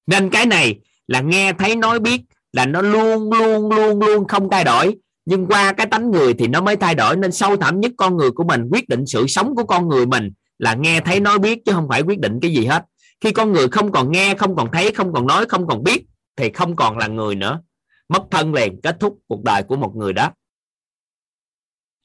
Nên 0.07 0.31
cái 0.31 0.47
này 0.47 0.81
là 1.07 1.21
nghe 1.21 1.53
thấy 1.53 1.77
nói 1.77 2.01
biết 2.01 2.21
là 2.53 2.67
nó 2.67 2.83
luôn 2.83 3.33
luôn 3.33 3.71
luôn 3.71 4.01
luôn 4.01 4.29
không 4.29 4.51
thay 4.51 4.65
đổi. 4.65 4.97
Nhưng 5.25 5.47
qua 5.47 5.73
cái 5.73 5.87
tánh 5.87 6.11
người 6.11 6.35
thì 6.35 6.47
nó 6.47 6.61
mới 6.61 6.77
thay 6.77 6.95
đổi. 6.95 7.17
Nên 7.17 7.33
sâu 7.33 7.57
thẳm 7.57 7.81
nhất 7.81 7.93
con 7.97 8.17
người 8.17 8.31
của 8.31 8.45
mình, 8.45 8.69
quyết 8.73 8.89
định 8.89 9.07
sự 9.07 9.27
sống 9.27 9.55
của 9.57 9.65
con 9.65 9.89
người 9.89 10.07
mình 10.07 10.31
là 10.59 10.75
nghe 10.75 11.01
thấy 11.01 11.21
nói 11.21 11.39
biết, 11.39 11.59
chứ 11.65 11.73
không 11.73 11.89
phải 11.89 12.03
quyết 12.03 12.21
định 12.21 12.39
cái 12.43 12.53
gì 12.55 12.67
hết. 12.67 12.85
Khi 13.21 13.33
con 13.33 13.53
người 13.53 13.69
không 13.69 13.93
còn 13.93 14.13
nghe, 14.13 14.35
không 14.35 14.57
còn 14.57 14.69
thấy, 14.73 14.91
không 14.91 15.13
còn 15.13 15.27
nói, 15.27 15.47
không 15.49 15.67
còn 15.67 15.85
biết, 15.85 16.05
thì 16.37 16.51
không 16.51 16.77
còn 16.77 16.99
là 16.99 17.07
người 17.07 17.35
nữa. 17.35 17.61
Mất 18.09 18.23
thân 18.31 18.55
liền, 18.55 18.81
kết 18.81 18.97
thúc 19.01 19.19
cuộc 19.29 19.45
đời 19.45 19.63
của 19.63 19.77
một 19.77 19.97
người 19.97 20.13
đó 20.13 20.31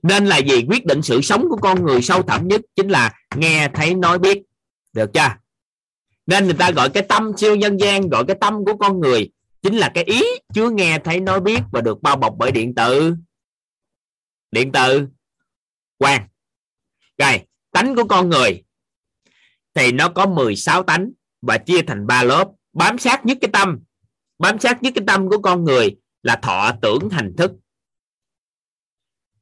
nên 0.08 0.26
là 0.26 0.38
gì? 0.38 0.66
Quyết 0.70 0.86
định 0.86 1.02
sự 1.02 1.22
sống 1.22 1.46
của 1.50 1.58
con 1.58 1.86
người 1.86 2.02
sâu 2.02 2.22
thẳm 2.22 2.48
nhất 2.48 2.62
chính 2.76 2.88
là 2.88 3.14
nghe, 3.36 3.70
thấy, 3.74 3.96
nói, 3.96 4.20
biết. 4.20 4.44
Được 4.94 5.10
chưa? 5.14 5.30
Nên 6.26 6.46
người 6.46 6.54
ta 6.54 6.72
gọi 6.72 6.90
cái 6.90 7.04
tâm 7.10 7.32
siêu 7.38 7.56
nhân 7.56 7.78
gian, 7.78 8.10
gọi 8.10 8.26
cái 8.26 8.38
tâm 8.42 8.66
của 8.66 8.78
con 8.78 9.00
người 9.00 9.32
chính 9.62 9.76
là 9.76 9.92
cái 9.94 10.04
ý 10.04 10.24
chứa 10.54 10.70
nghe, 10.70 11.00
thấy, 11.00 11.20
nói, 11.20 11.42
biết 11.42 11.60
và 11.72 11.82
được 11.82 12.02
bao 12.02 12.16
bọc 12.16 12.36
bởi 12.38 12.52
điện 12.52 12.76
tử. 12.76 13.16
Điện 14.52 14.72
tử. 14.72 15.08
Quan 15.98 16.28
rồi, 17.18 17.42
tánh 17.72 17.96
của 17.96 18.04
con 18.04 18.30
người 18.30 18.64
thì 19.74 19.92
nó 19.92 20.10
có 20.10 20.26
16 20.26 20.84
tánh 20.84 21.12
và 21.42 21.58
chia 21.58 21.82
thành 21.82 22.08
ba 22.08 22.24
lớp. 22.24 22.48
Bám 22.74 22.98
sát 22.98 23.26
nhất 23.26 23.38
cái 23.42 23.50
tâm, 23.54 23.80
bám 24.40 24.60
sát 24.60 24.84
nhất 24.84 24.94
cái 24.96 25.04
tâm 25.08 25.30
của 25.30 25.42
con 25.42 25.64
người 25.64 25.96
là 26.24 26.36
thọ, 26.36 26.72
tưởng, 26.82 27.10
hành 27.10 27.34
thức 27.38 27.52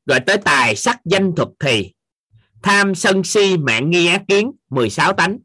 rồi 0.05 0.19
tới 0.19 0.37
tài 0.37 0.75
sắc 0.75 0.99
danh 1.05 1.35
thuật 1.35 1.49
thì 1.59 1.93
tham 2.63 2.95
sân 2.95 3.23
si 3.23 3.57
mạng 3.57 3.89
nghi 3.89 4.07
ác 4.07 4.21
kiến 4.27 4.51
16 4.69 5.13
tánh. 5.13 5.37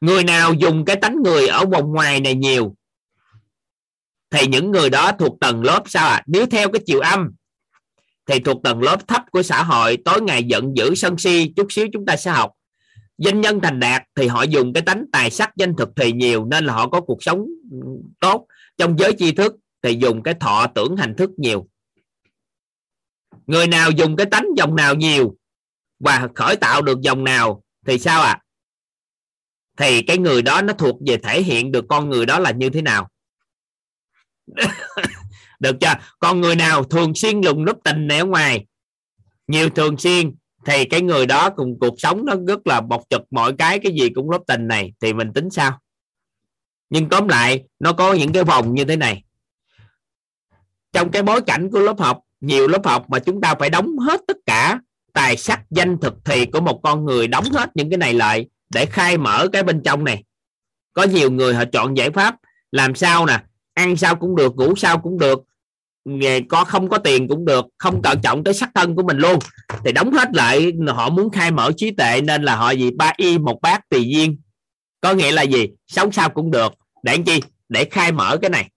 Người 0.00 0.24
nào 0.24 0.52
dùng 0.54 0.84
cái 0.84 0.96
tánh 0.96 1.16
người 1.24 1.48
ở 1.48 1.66
vòng 1.66 1.92
ngoài 1.92 2.20
này 2.20 2.34
nhiều, 2.34 2.76
thì 4.30 4.46
những 4.46 4.70
người 4.70 4.90
đó 4.90 5.12
thuộc 5.18 5.40
tầng 5.40 5.62
lớp 5.62 5.82
sao 5.86 6.08
à 6.08 6.22
nếu 6.26 6.46
theo 6.46 6.70
cái 6.70 6.82
chiều 6.86 7.00
âm, 7.00 7.32
thì 8.26 8.38
thuộc 8.38 8.62
tầng 8.62 8.82
lớp 8.82 9.08
thấp 9.08 9.22
của 9.30 9.42
xã 9.42 9.62
hội, 9.62 9.98
tối 10.04 10.22
ngày 10.22 10.44
giận 10.44 10.76
dữ 10.76 10.94
sân 10.94 11.18
si, 11.18 11.52
chút 11.56 11.66
xíu 11.70 11.86
chúng 11.92 12.06
ta 12.06 12.16
sẽ 12.16 12.30
học. 12.30 12.52
Danh 13.18 13.40
nhân 13.40 13.60
thành 13.62 13.80
đạt 13.80 14.02
thì 14.16 14.26
họ 14.26 14.42
dùng 14.42 14.72
cái 14.72 14.82
tánh 14.82 15.04
tài 15.12 15.30
sắc 15.30 15.50
danh 15.56 15.76
thực 15.76 15.88
thì 15.96 16.12
nhiều, 16.12 16.44
nên 16.44 16.64
là 16.64 16.72
họ 16.72 16.88
có 16.88 17.00
cuộc 17.00 17.22
sống 17.22 17.46
tốt. 18.20 18.46
Trong 18.78 18.98
giới 18.98 19.12
tri 19.18 19.32
thức 19.32 19.56
thì 19.82 19.98
dùng 20.00 20.22
cái 20.22 20.34
thọ 20.34 20.66
tưởng 20.74 20.96
hành 20.96 21.14
thức 21.18 21.30
nhiều 21.36 21.68
người 23.46 23.66
nào 23.66 23.90
dùng 23.90 24.16
cái 24.16 24.26
tánh 24.26 24.46
dòng 24.56 24.76
nào 24.76 24.94
nhiều 24.94 25.36
và 25.98 26.28
khởi 26.34 26.56
tạo 26.56 26.82
được 26.82 27.00
dòng 27.00 27.24
nào 27.24 27.62
thì 27.86 27.98
sao 27.98 28.22
ạ? 28.22 28.30
À? 28.30 28.42
thì 29.76 30.02
cái 30.02 30.18
người 30.18 30.42
đó 30.42 30.62
nó 30.62 30.72
thuộc 30.72 30.96
về 31.06 31.16
thể 31.16 31.42
hiện 31.42 31.72
được 31.72 31.84
con 31.88 32.10
người 32.10 32.26
đó 32.26 32.38
là 32.38 32.50
như 32.50 32.70
thế 32.70 32.82
nào? 32.82 33.08
Được 35.60 35.76
chưa? 35.80 35.94
Còn 36.18 36.40
người 36.40 36.56
nào 36.56 36.84
thường 36.84 37.14
xuyên 37.14 37.40
lùng 37.40 37.64
núp 37.64 37.78
tình 37.84 38.06
này 38.06 38.18
ở 38.18 38.24
ngoài? 38.24 38.66
Nhiều 39.46 39.70
thường 39.70 39.96
xuyên 39.96 40.34
thì 40.64 40.84
cái 40.84 41.00
người 41.00 41.26
đó 41.26 41.50
cùng 41.50 41.78
cuộc 41.80 41.94
sống 41.98 42.24
nó 42.24 42.34
rất 42.48 42.66
là 42.66 42.80
bộc 42.80 43.02
trực, 43.10 43.22
mọi 43.30 43.52
cái 43.58 43.78
cái 43.78 43.92
gì 43.92 44.08
cũng 44.14 44.30
lấp 44.30 44.40
tình 44.46 44.68
này 44.68 44.92
thì 45.00 45.12
mình 45.12 45.32
tính 45.32 45.50
sao? 45.50 45.80
Nhưng 46.90 47.08
tóm 47.08 47.28
lại, 47.28 47.64
nó 47.78 47.92
có 47.92 48.12
những 48.12 48.32
cái 48.32 48.44
vòng 48.44 48.74
như 48.74 48.84
thế 48.84 48.96
này. 48.96 49.24
Trong 50.92 51.10
cái 51.10 51.22
bối 51.22 51.40
cảnh 51.40 51.70
của 51.72 51.78
lớp 51.80 51.98
học 51.98 52.20
nhiều 52.46 52.68
lớp 52.68 52.86
học 52.86 53.10
mà 53.10 53.18
chúng 53.18 53.40
ta 53.40 53.54
phải 53.54 53.70
đóng 53.70 53.98
hết 53.98 54.20
tất 54.26 54.36
cả 54.46 54.80
tài 55.12 55.36
sắc 55.36 55.60
danh 55.70 55.98
thực 55.98 56.14
thì 56.24 56.46
của 56.46 56.60
một 56.60 56.80
con 56.82 57.04
người 57.04 57.26
đóng 57.26 57.44
hết 57.44 57.70
những 57.74 57.90
cái 57.90 57.98
này 57.98 58.14
lại 58.14 58.46
để 58.74 58.86
khai 58.86 59.18
mở 59.18 59.48
cái 59.52 59.62
bên 59.62 59.82
trong 59.84 60.04
này. 60.04 60.24
Có 60.92 61.02
nhiều 61.02 61.30
người 61.30 61.54
họ 61.54 61.64
chọn 61.72 61.96
giải 61.96 62.10
pháp 62.10 62.36
làm 62.72 62.94
sao 62.94 63.26
nè, 63.26 63.42
ăn 63.74 63.96
sao 63.96 64.16
cũng 64.16 64.36
được, 64.36 64.56
ngủ 64.56 64.76
sao 64.76 64.98
cũng 64.98 65.18
được, 65.18 65.42
nghề 66.04 66.40
có 66.40 66.64
không 66.64 66.88
có 66.88 66.98
tiền 66.98 67.28
cũng 67.28 67.44
được, 67.44 67.66
không 67.78 68.02
cẩn 68.02 68.20
trọng 68.22 68.44
tới 68.44 68.54
sắc 68.54 68.70
thân 68.74 68.96
của 68.96 69.02
mình 69.02 69.18
luôn. 69.18 69.38
Thì 69.84 69.92
đóng 69.92 70.12
hết 70.12 70.28
lại, 70.32 70.72
họ 70.88 71.10
muốn 71.10 71.30
khai 71.30 71.50
mở 71.50 71.72
trí 71.76 71.90
tuệ 71.90 72.20
nên 72.20 72.42
là 72.42 72.56
họ 72.56 72.70
gì? 72.70 72.90
Ba 72.90 73.12
y 73.16 73.38
một 73.38 73.58
bát 73.62 73.88
tùy 73.88 74.04
duyên. 74.14 74.38
Có 75.00 75.12
nghĩa 75.12 75.32
là 75.32 75.42
gì? 75.42 75.68
Sống 75.86 76.12
sao 76.12 76.30
cũng 76.30 76.50
được. 76.50 76.72
Để 77.02 77.18
chi? 77.26 77.42
Để 77.68 77.84
khai 77.84 78.12
mở 78.12 78.36
cái 78.42 78.50
này 78.50 78.68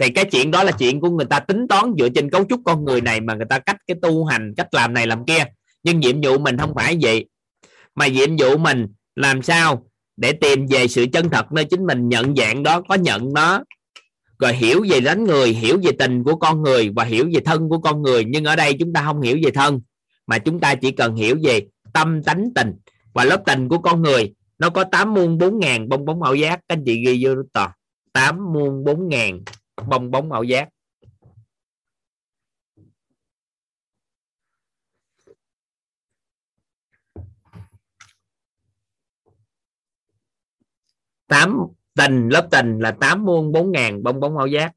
thì 0.00 0.10
cái 0.10 0.24
chuyện 0.24 0.50
đó 0.50 0.64
là 0.64 0.72
chuyện 0.72 1.00
của 1.00 1.10
người 1.10 1.26
ta 1.26 1.40
tính 1.40 1.68
toán 1.68 1.94
dựa 1.98 2.08
trên 2.08 2.30
cấu 2.30 2.44
trúc 2.48 2.60
con 2.64 2.84
người 2.84 3.00
này 3.00 3.20
mà 3.20 3.34
người 3.34 3.46
ta 3.48 3.58
cách 3.58 3.76
cái 3.86 3.96
tu 4.02 4.24
hành, 4.24 4.54
cách 4.56 4.74
làm 4.74 4.94
này 4.94 5.06
làm 5.06 5.24
kia. 5.24 5.44
Nhưng 5.82 6.00
nhiệm 6.00 6.20
vụ 6.22 6.38
mình 6.38 6.58
không 6.58 6.72
phải 6.74 6.98
vậy. 7.00 7.26
Mà 7.94 8.06
nhiệm 8.06 8.36
vụ 8.38 8.56
mình 8.56 8.86
làm 9.16 9.42
sao 9.42 9.86
để 10.16 10.32
tìm 10.32 10.66
về 10.66 10.88
sự 10.88 11.06
chân 11.12 11.30
thật 11.30 11.52
nơi 11.52 11.64
chính 11.64 11.86
mình 11.86 12.08
nhận 12.08 12.36
dạng 12.36 12.62
đó, 12.62 12.80
có 12.88 12.94
nhận 12.94 13.32
nó. 13.34 13.64
Rồi 14.38 14.54
hiểu 14.54 14.84
về 14.90 15.00
đánh 15.00 15.24
người, 15.24 15.48
hiểu 15.48 15.78
về 15.82 15.90
tình 15.98 16.24
của 16.24 16.36
con 16.36 16.62
người 16.62 16.90
và 16.96 17.04
hiểu 17.04 17.24
về 17.34 17.40
thân 17.44 17.68
của 17.68 17.78
con 17.78 18.02
người. 18.02 18.24
Nhưng 18.24 18.44
ở 18.44 18.56
đây 18.56 18.76
chúng 18.78 18.92
ta 18.92 19.02
không 19.02 19.20
hiểu 19.20 19.38
về 19.44 19.50
thân, 19.50 19.80
mà 20.26 20.38
chúng 20.38 20.60
ta 20.60 20.74
chỉ 20.74 20.90
cần 20.90 21.14
hiểu 21.14 21.36
về 21.42 21.60
tâm 21.92 22.22
tánh 22.22 22.48
tình. 22.54 22.72
Và 23.14 23.24
lớp 23.24 23.42
tình 23.46 23.68
của 23.68 23.78
con 23.78 24.02
người, 24.02 24.34
nó 24.58 24.70
có 24.70 24.84
8 24.84 25.14
muôn 25.14 25.38
4 25.38 25.58
ngàn 25.58 25.88
bong 25.88 26.04
bóng 26.04 26.22
ảo 26.22 26.34
giác. 26.34 26.60
Các 26.68 26.76
anh 26.76 26.82
chị 26.86 27.04
ghi 27.06 27.24
vô 27.24 27.34
tờ. 27.52 27.66
8 28.12 28.52
muôn 28.52 28.84
4 28.84 29.08
ngàn 29.08 29.40
bong 29.88 30.10
bóng 30.10 30.32
ảo 30.32 30.42
giác. 30.42 30.68
Tám 41.26 41.58
tình 41.94 42.28
lớp 42.28 42.48
tình 42.50 42.78
là 42.78 42.96
tám 43.00 43.24
muôn 43.24 43.52
bốn 43.52 43.72
ngàn 43.72 44.02
bong 44.02 44.20
bóng 44.20 44.38
ảo 44.38 44.46
giác. 44.46 44.72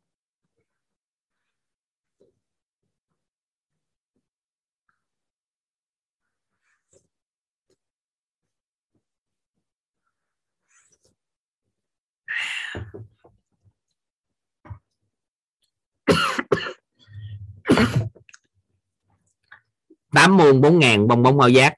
Tám 20.12 20.38
muôn 20.38 20.62
bốn 20.62 20.80
ngàn 20.80 21.08
bong 21.08 21.24
bóng 21.24 21.40
ao 21.40 21.50
giác. 21.50 21.74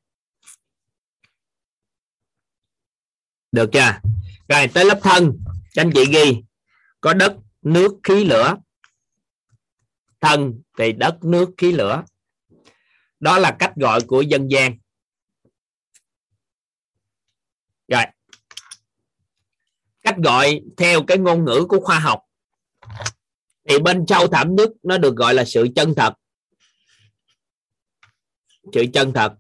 Được 3.52 3.70
chưa? 3.74 4.00
Rồi, 4.48 4.68
tới 4.74 4.86
lớp 4.86 5.00
thân. 5.04 5.38
Các 5.74 5.82
anh 5.82 5.92
chị 5.96 6.06
ghi. 6.12 6.44
Có 7.02 7.14
đất, 7.14 7.38
nước, 7.62 7.92
khí, 8.04 8.26
lửa. 8.26 8.56
Thân 10.22 10.62
thì 10.78 10.92
đất, 10.92 11.18
nước, 11.24 11.50
khí, 11.58 11.72
lửa. 11.72 12.04
Đó 13.20 13.38
là 13.40 13.56
cách 13.60 13.74
gọi 13.76 14.02
của 14.08 14.22
dân 14.22 14.48
gian. 14.52 14.78
Rồi. 17.88 18.04
Cách 20.02 20.16
gọi 20.18 20.62
theo 20.78 21.04
cái 21.08 21.18
ngôn 21.18 21.46
ngữ 21.46 21.66
của 21.70 21.80
khoa 21.80 22.00
học 22.00 22.22
thì 23.70 23.80
bên 23.80 24.06
sâu 24.08 24.28
thẳm 24.28 24.56
nhất 24.56 24.70
nó 24.84 24.98
được 24.98 25.16
gọi 25.16 25.34
là 25.34 25.46
sự 25.46 25.68
chân 25.76 25.94
thật. 25.96 26.14
Sự 28.74 28.86
chân 28.94 29.14
thật. 29.14 29.34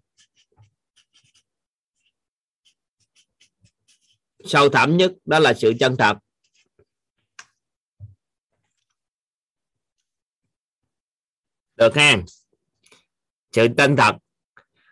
Sâu 4.45 4.69
thẳm 4.69 4.97
nhất 4.97 5.11
đó 5.25 5.39
là 5.39 5.53
sự 5.53 5.73
chân 5.79 5.95
thật. 5.97 6.17
Được 11.75 11.95
ha? 11.95 12.17
Sự 13.51 13.67
chân 13.77 13.95
thật. 13.95 14.15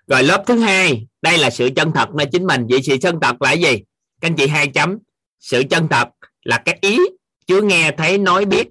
Rồi 0.08 0.24
lớp 0.24 0.44
thứ 0.48 0.60
hai, 0.60 1.08
đây 1.22 1.38
là 1.38 1.50
sự 1.50 1.70
chân 1.76 1.92
thật 1.96 2.10
nơi 2.16 2.28
chính 2.32 2.48
mình. 2.48 2.68
Vậy 2.70 2.84
sự 2.84 2.98
chân 3.02 3.20
thật 3.22 3.42
là 3.42 3.54
gì? 3.54 3.84
Các 4.22 4.28
anh 4.28 4.36
chị 4.38 4.48
hai 4.48 4.68
chấm. 4.68 4.98
Sự 5.40 5.64
chân 5.70 5.88
thật 5.90 6.08
là 6.44 6.62
cái 6.66 6.78
ý 6.82 7.00
chứ 7.46 7.62
nghe, 7.62 7.92
thấy, 7.98 8.18
nói, 8.18 8.46
biết 8.46 8.68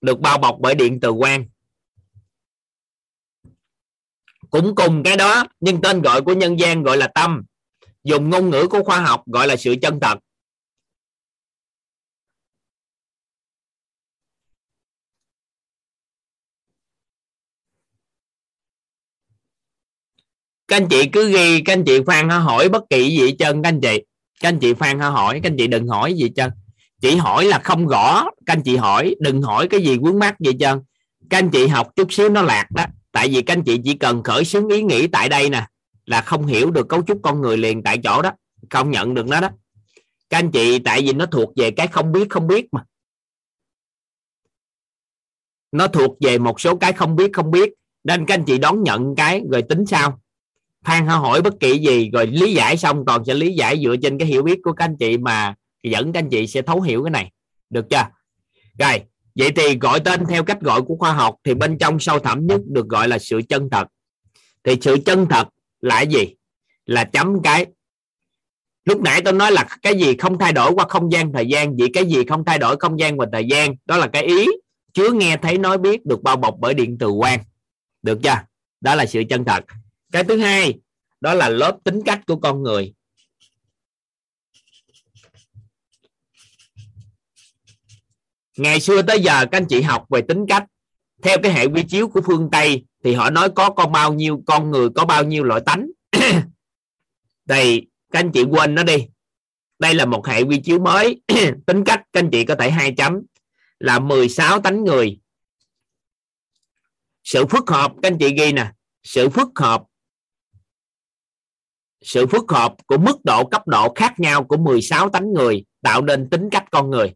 được 0.00 0.20
bao 0.20 0.38
bọc 0.38 0.56
bởi 0.60 0.74
điện 0.74 0.98
từ 1.00 1.12
quang 1.18 1.44
cũng 4.50 4.74
cùng 4.74 5.02
cái 5.02 5.16
đó, 5.16 5.44
nhưng 5.60 5.80
tên 5.82 6.02
gọi 6.02 6.22
của 6.22 6.32
nhân 6.32 6.58
gian 6.58 6.82
gọi 6.82 6.96
là 6.96 7.08
tâm, 7.14 7.44
dùng 8.04 8.30
ngôn 8.30 8.50
ngữ 8.50 8.66
của 8.70 8.84
khoa 8.84 9.00
học 9.00 9.22
gọi 9.26 9.46
là 9.46 9.56
sự 9.56 9.74
chân 9.82 10.00
thật. 10.00 10.18
Các 20.68 20.76
anh 20.76 20.86
chị 20.90 21.08
cứ 21.12 21.32
ghi, 21.32 21.62
các 21.64 21.72
anh 21.72 21.84
chị 21.86 22.00
phan 22.06 22.28
hỏi 22.28 22.68
bất 22.68 22.84
kỳ 22.90 23.16
gì 23.16 23.36
chân 23.38 23.62
các 23.62 23.68
anh 23.68 23.80
chị. 23.80 24.04
Các 24.40 24.48
anh 24.48 24.58
chị 24.60 24.74
phan 24.74 24.98
hỏi, 24.98 25.40
các 25.42 25.50
anh 25.50 25.56
chị 25.58 25.66
đừng 25.66 25.88
hỏi 25.88 26.14
gì 26.14 26.32
chân 26.36 26.50
chỉ 27.00 27.16
hỏi 27.16 27.44
là 27.44 27.58
không 27.58 27.86
gõ. 27.86 28.30
Các 28.46 28.52
anh 28.52 28.62
chị 28.62 28.76
hỏi, 28.76 29.14
đừng 29.20 29.42
hỏi 29.42 29.68
cái 29.68 29.80
gì 29.80 29.98
vướng 29.98 30.18
mắt 30.18 30.40
gì 30.40 30.52
trơn. 30.60 30.80
Các 31.30 31.38
anh 31.38 31.50
chị 31.50 31.66
học 31.66 31.96
chút 31.96 32.12
xíu 32.12 32.28
nó 32.28 32.42
lạc 32.42 32.66
đó. 32.70 32.84
Tại 33.12 33.28
vì 33.28 33.42
các 33.42 33.52
anh 33.52 33.62
chị 33.64 33.80
chỉ 33.84 33.94
cần 33.94 34.22
khởi 34.22 34.44
xướng 34.44 34.68
ý 34.68 34.82
nghĩ 34.82 35.06
tại 35.06 35.28
đây 35.28 35.50
nè, 35.50 35.66
là 36.06 36.20
không 36.20 36.46
hiểu 36.46 36.70
được 36.70 36.88
cấu 36.88 37.02
trúc 37.02 37.20
con 37.22 37.40
người 37.40 37.56
liền 37.56 37.82
tại 37.82 37.98
chỗ 38.04 38.22
đó. 38.22 38.32
Không 38.70 38.90
nhận 38.90 39.14
được 39.14 39.26
nó 39.26 39.40
đó. 39.40 39.48
Các 40.30 40.38
anh 40.38 40.50
chị, 40.50 40.78
tại 40.78 41.02
vì 41.02 41.12
nó 41.12 41.26
thuộc 41.26 41.52
về 41.56 41.70
cái 41.70 41.86
không 41.86 42.12
biết 42.12 42.30
không 42.30 42.46
biết 42.46 42.66
mà. 42.72 42.84
Nó 45.72 45.88
thuộc 45.88 46.16
về 46.20 46.38
một 46.38 46.60
số 46.60 46.76
cái 46.76 46.92
không 46.92 47.16
biết 47.16 47.30
không 47.32 47.50
biết. 47.50 47.72
Nên 48.04 48.26
các 48.26 48.34
anh 48.34 48.44
chị 48.44 48.58
đón 48.58 48.82
nhận 48.82 49.14
cái 49.16 49.42
rồi 49.50 49.62
tính 49.62 49.86
sao 49.86 50.20
phan 50.84 51.06
hỏi 51.06 51.42
bất 51.42 51.54
kỳ 51.60 51.78
gì, 51.78 52.10
rồi 52.12 52.26
lý 52.26 52.54
giải 52.54 52.76
xong, 52.76 53.04
toàn 53.06 53.24
sẽ 53.24 53.34
lý 53.34 53.54
giải 53.54 53.80
dựa 53.84 53.96
trên 54.02 54.18
cái 54.18 54.28
hiểu 54.28 54.42
biết 54.42 54.58
của 54.62 54.72
các 54.72 54.84
anh 54.84 54.96
chị 54.96 55.16
mà 55.16 55.54
dẫn 55.82 56.12
các 56.12 56.18
anh 56.18 56.28
chị 56.30 56.46
sẽ 56.46 56.62
thấu 56.62 56.80
hiểu 56.80 57.04
cái 57.04 57.10
này. 57.10 57.32
Được 57.70 57.86
chưa? 57.90 58.04
Rồi, 58.78 59.02
vậy 59.34 59.50
thì 59.56 59.78
gọi 59.78 60.00
tên 60.00 60.26
theo 60.28 60.44
cách 60.44 60.60
gọi 60.60 60.82
của 60.82 60.96
khoa 60.96 61.12
học 61.12 61.36
thì 61.44 61.54
bên 61.54 61.78
trong 61.78 62.00
sâu 62.00 62.18
thẳm 62.18 62.46
nhất 62.46 62.60
được 62.66 62.88
gọi 62.88 63.08
là 63.08 63.18
sự 63.18 63.40
chân 63.48 63.70
thật. 63.70 63.88
Thì 64.64 64.76
sự 64.80 64.96
chân 65.06 65.26
thật 65.30 65.48
là 65.80 66.00
gì? 66.00 66.34
Là 66.86 67.04
chấm 67.04 67.42
cái, 67.42 67.66
lúc 68.84 69.02
nãy 69.02 69.20
tôi 69.24 69.32
nói 69.32 69.52
là 69.52 69.68
cái 69.82 69.98
gì 69.98 70.16
không 70.16 70.38
thay 70.38 70.52
đổi 70.52 70.72
qua 70.72 70.86
không 70.88 71.12
gian 71.12 71.32
thời 71.32 71.46
gian, 71.46 71.76
vậy 71.76 71.88
cái 71.94 72.06
gì 72.06 72.24
không 72.28 72.44
thay 72.44 72.58
đổi 72.58 72.76
không 72.76 73.00
gian 73.00 73.16
và 73.16 73.26
thời 73.32 73.44
gian, 73.50 73.74
đó 73.86 73.96
là 73.96 74.06
cái 74.12 74.22
ý 74.22 74.46
chứa 74.92 75.10
nghe 75.10 75.36
thấy 75.36 75.58
nói 75.58 75.78
biết 75.78 76.06
được 76.06 76.22
bao 76.22 76.36
bọc 76.36 76.54
bởi 76.60 76.74
điện 76.74 76.96
từ 77.00 77.10
quang. 77.18 77.40
Được 78.02 78.18
chưa? 78.22 78.36
Đó 78.80 78.94
là 78.94 79.06
sự 79.06 79.22
chân 79.28 79.44
thật. 79.44 79.64
Cái 80.12 80.24
thứ 80.24 80.38
hai, 80.38 80.78
đó 81.20 81.34
là 81.34 81.48
lớp 81.48 81.76
tính 81.84 82.00
cách 82.04 82.20
của 82.26 82.36
con 82.36 82.62
người. 82.62 82.94
Ngày 88.58 88.80
xưa 88.80 89.02
tới 89.02 89.20
giờ 89.20 89.46
các 89.46 89.58
anh 89.58 89.66
chị 89.68 89.82
học 89.82 90.06
về 90.10 90.22
tính 90.28 90.44
cách. 90.48 90.64
Theo 91.22 91.36
cái 91.42 91.52
hệ 91.52 91.64
quy 91.64 91.82
chiếu 91.82 92.08
của 92.08 92.20
phương 92.26 92.48
tây 92.52 92.84
thì 93.04 93.14
họ 93.14 93.30
nói 93.30 93.50
có 93.50 93.70
con 93.70 93.92
bao 93.92 94.14
nhiêu, 94.14 94.42
con 94.46 94.70
người 94.70 94.88
có 94.94 95.04
bao 95.04 95.24
nhiêu 95.24 95.44
loại 95.44 95.60
tánh. 95.66 95.86
Đây 97.44 97.86
các 98.12 98.18
anh 98.18 98.32
chị 98.32 98.42
quên 98.42 98.74
nó 98.74 98.82
đi. 98.82 99.06
Đây 99.78 99.94
là 99.94 100.04
một 100.04 100.26
hệ 100.26 100.42
quy 100.42 100.60
chiếu 100.60 100.78
mới. 100.78 101.20
Tính 101.66 101.84
cách 101.84 102.02
các 102.12 102.20
anh 102.20 102.30
chị 102.30 102.44
có 102.44 102.54
thể 102.54 102.70
hai 102.70 102.92
chấm 102.92 103.20
là 103.78 103.98
16 103.98 104.60
tánh 104.60 104.84
người. 104.84 105.20
Sự 107.24 107.46
phức 107.46 107.70
hợp, 107.70 107.92
các 108.02 108.12
anh 108.12 108.18
chị 108.18 108.34
ghi 108.38 108.52
nè. 108.52 108.72
Sự 109.02 109.28
phức 109.28 109.48
hợp. 109.56 109.82
Sự 112.02 112.26
phức 112.26 112.44
hợp 112.50 112.74
của 112.86 112.98
mức 112.98 113.24
độ 113.24 113.44
cấp 113.44 113.68
độ 113.68 113.92
khác 113.94 114.20
nhau 114.20 114.44
của 114.44 114.56
16 114.56 115.08
tánh 115.08 115.32
người 115.32 115.64
tạo 115.82 116.02
nên 116.02 116.30
tính 116.30 116.48
cách 116.50 116.64
con 116.70 116.90
người 116.90 117.14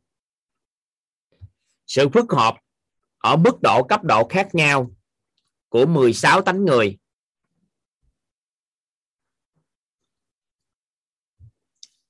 sự 1.92 2.08
phức 2.08 2.32
hợp 2.32 2.54
ở 3.18 3.36
mức 3.36 3.62
độ 3.62 3.84
cấp 3.88 4.04
độ 4.04 4.28
khác 4.28 4.48
nhau 4.52 4.90
của 5.68 5.86
16 5.86 6.42
tánh 6.42 6.64
người. 6.64 6.98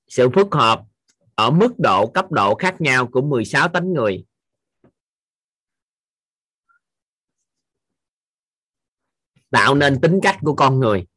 Sự 0.07 0.29
phức 0.35 0.47
hợp 0.51 0.83
ở 1.35 1.51
mức 1.51 1.73
độ 1.77 2.11
cấp 2.11 2.31
độ 2.31 2.55
khác 2.55 2.75
nhau 2.79 3.09
của 3.11 3.21
16 3.21 3.67
tánh 3.67 3.93
người. 3.93 4.25
Tạo 9.49 9.75
nên 9.75 10.01
tính 10.01 10.19
cách 10.23 10.37
của 10.41 10.55
con 10.55 10.79
người. 10.79 11.07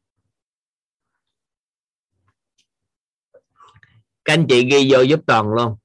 Các 4.25 4.33
anh 4.33 4.45
chị 4.49 4.69
ghi 4.71 4.89
vô 4.91 5.01
giúp 5.01 5.19
toàn 5.27 5.53
luôn. 5.53 5.77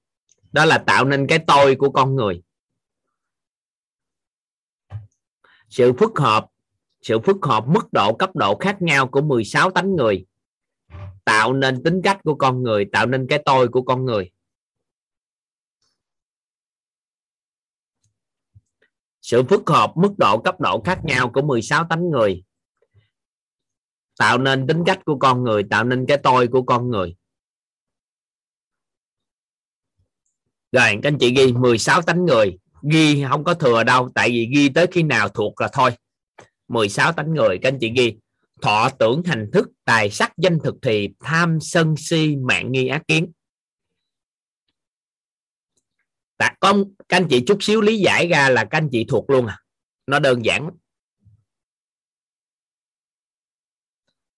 Đó 0.52 0.64
là 0.64 0.84
tạo 0.86 1.04
nên 1.04 1.26
cái 1.28 1.38
tôi 1.46 1.76
của 1.78 1.90
con 1.90 2.16
người. 2.16 2.42
Sự 5.72 5.92
phức 5.98 6.18
hợp, 6.18 6.46
sự 7.02 7.18
phức 7.18 7.36
hợp 7.42 7.64
mức 7.66 7.92
độ, 7.92 8.16
cấp 8.16 8.36
độ 8.36 8.58
khác 8.60 8.82
nhau 8.82 9.08
của 9.08 9.20
16 9.20 9.70
tánh 9.70 9.96
người 9.96 10.26
tạo 11.24 11.52
nên 11.52 11.82
tính 11.82 12.00
cách 12.04 12.18
của 12.24 12.34
con 12.34 12.62
người, 12.62 12.84
tạo 12.92 13.06
nên 13.06 13.26
cái 13.28 13.42
tôi 13.44 13.68
của 13.68 13.82
con 13.82 14.04
người. 14.04 14.30
Sự 19.20 19.42
phức 19.42 19.62
hợp 19.66 19.92
mức 19.96 20.14
độ, 20.18 20.42
cấp 20.42 20.60
độ 20.60 20.82
khác 20.84 21.00
nhau 21.04 21.30
của 21.34 21.42
16 21.42 21.86
tánh 21.90 22.10
người 22.10 22.44
tạo 24.18 24.38
nên 24.38 24.66
tính 24.66 24.82
cách 24.86 25.04
của 25.04 25.18
con 25.18 25.44
người, 25.44 25.62
tạo 25.70 25.84
nên 25.84 26.04
cái 26.08 26.18
tôi 26.22 26.48
của 26.48 26.62
con 26.62 26.90
người. 26.90 27.16
Rồi, 30.72 30.98
các 31.02 31.08
anh 31.08 31.18
chị 31.20 31.34
ghi 31.36 31.52
16 31.52 32.02
tánh 32.02 32.24
người 32.24 32.58
ghi 32.90 33.24
không 33.28 33.44
có 33.44 33.54
thừa 33.54 33.84
đâu, 33.84 34.10
tại 34.14 34.30
vì 34.30 34.48
ghi 34.54 34.68
tới 34.68 34.86
khi 34.90 35.02
nào 35.02 35.28
thuộc 35.28 35.60
là 35.60 35.68
thôi. 35.72 35.90
16 36.68 37.12
tánh 37.12 37.34
người, 37.34 37.58
các 37.62 37.68
anh 37.68 37.78
chị 37.80 37.92
ghi. 37.96 38.16
Thọ 38.62 38.88
tưởng 38.98 39.22
hành 39.24 39.50
thức, 39.52 39.68
tài 39.84 40.10
sắc 40.10 40.32
danh 40.36 40.58
thực 40.64 40.74
thì 40.82 41.08
tham 41.20 41.58
sân 41.60 41.94
si 41.96 42.36
mạng 42.36 42.72
nghi 42.72 42.88
ác 42.88 43.02
kiến. 43.08 43.32
Tạ 46.36 46.54
con 46.60 46.84
các 47.08 47.16
anh 47.16 47.26
chị 47.30 47.44
chút 47.46 47.62
xíu 47.62 47.80
lý 47.80 47.98
giải 47.98 48.28
ra 48.28 48.48
là 48.48 48.64
các 48.64 48.78
anh 48.78 48.88
chị 48.92 49.04
thuộc 49.08 49.30
luôn 49.30 49.46
à. 49.46 49.58
Nó 50.06 50.18
đơn 50.18 50.44
giản 50.44 50.70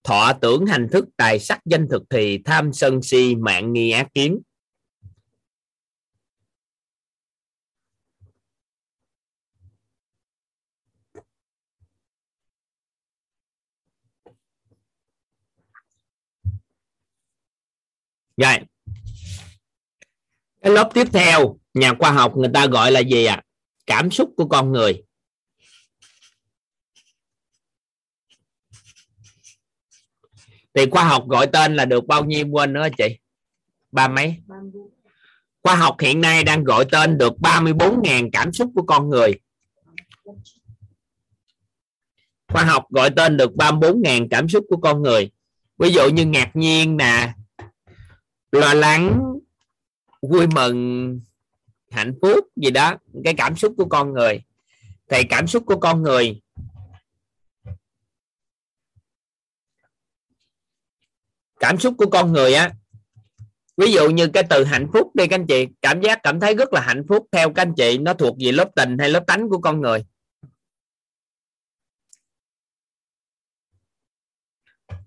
thọ 0.04 0.32
tưởng 0.32 0.66
hành 0.66 0.88
thức, 0.92 1.08
tài 1.16 1.38
sắc 1.38 1.60
danh 1.64 1.88
thực 1.88 2.02
thì 2.10 2.38
tham 2.44 2.72
sân 2.72 3.02
si 3.02 3.34
mạng 3.34 3.72
nghi 3.72 3.90
ác 3.90 4.08
kiến. 4.14 4.40
Rồi. 18.36 18.58
Cái 20.62 20.72
lớp 20.72 20.90
tiếp 20.94 21.06
theo, 21.12 21.58
nhà 21.74 21.92
khoa 21.98 22.12
học 22.12 22.36
người 22.36 22.50
ta 22.54 22.66
gọi 22.66 22.92
là 22.92 23.00
gì 23.00 23.24
ạ? 23.24 23.34
À? 23.34 23.44
cảm 23.86 24.10
xúc 24.10 24.30
của 24.36 24.46
con 24.46 24.72
người. 24.72 25.02
Thì 30.74 30.90
khoa 30.90 31.04
học 31.04 31.28
gọi 31.28 31.46
tên 31.46 31.76
là 31.76 31.84
được 31.84 32.06
bao 32.06 32.24
nhiêu 32.24 32.46
quên 32.46 32.72
nữa 32.72 32.88
chị? 32.98 33.18
Ba 33.92 34.08
mấy? 34.08 34.36
Khoa 35.62 35.76
học 35.76 35.96
hiện 36.00 36.20
nay 36.20 36.44
đang 36.44 36.64
gọi 36.64 36.84
tên 36.92 37.18
được 37.18 37.32
34.000 37.38 38.30
cảm 38.32 38.52
xúc 38.52 38.70
của 38.74 38.82
con 38.82 39.08
người. 39.08 39.32
Khoa 42.48 42.64
học 42.64 42.86
gọi 42.90 43.10
tên 43.16 43.36
được 43.36 43.50
34.000 43.54 44.28
cảm 44.30 44.48
xúc 44.48 44.64
của 44.68 44.76
con 44.76 45.02
người. 45.02 45.30
Ví 45.78 45.92
dụ 45.92 46.08
như 46.08 46.26
ngạc 46.26 46.50
nhiên 46.54 46.96
nè 46.96 47.34
lo 48.54 48.74
lắng, 48.74 49.32
vui 50.22 50.46
mừng, 50.46 51.20
hạnh 51.90 52.14
phúc 52.22 52.48
gì 52.56 52.70
đó. 52.70 52.94
Cái 53.24 53.34
cảm 53.34 53.56
xúc 53.56 53.74
của 53.76 53.84
con 53.84 54.12
người. 54.12 54.42
Thì 55.08 55.22
cảm 55.30 55.46
xúc 55.46 55.62
của 55.66 55.76
con 55.80 56.02
người 56.02 56.40
cảm 61.64 61.78
xúc 61.78 61.94
của 61.98 62.10
con 62.10 62.32
người 62.32 62.54
á, 62.54 62.72
ví 63.76 63.92
dụ 63.92 64.10
như 64.10 64.28
cái 64.28 64.42
từ 64.50 64.64
hạnh 64.64 64.88
phúc 64.92 65.10
đi 65.14 65.26
các 65.26 65.34
anh 65.34 65.46
chị, 65.46 65.66
cảm 65.82 66.00
giác, 66.00 66.20
cảm 66.22 66.40
thấy 66.40 66.54
rất 66.54 66.72
là 66.72 66.80
hạnh 66.80 67.02
phúc 67.08 67.26
theo 67.32 67.52
các 67.52 67.62
anh 67.62 67.74
chị, 67.76 67.98
nó 67.98 68.14
thuộc 68.14 68.36
về 68.44 68.52
lớp 68.52 68.68
tình 68.76 68.98
hay 68.98 69.08
lớp 69.08 69.24
tánh 69.26 69.48
của 69.48 69.60
con 69.60 69.80
người. 69.80 70.04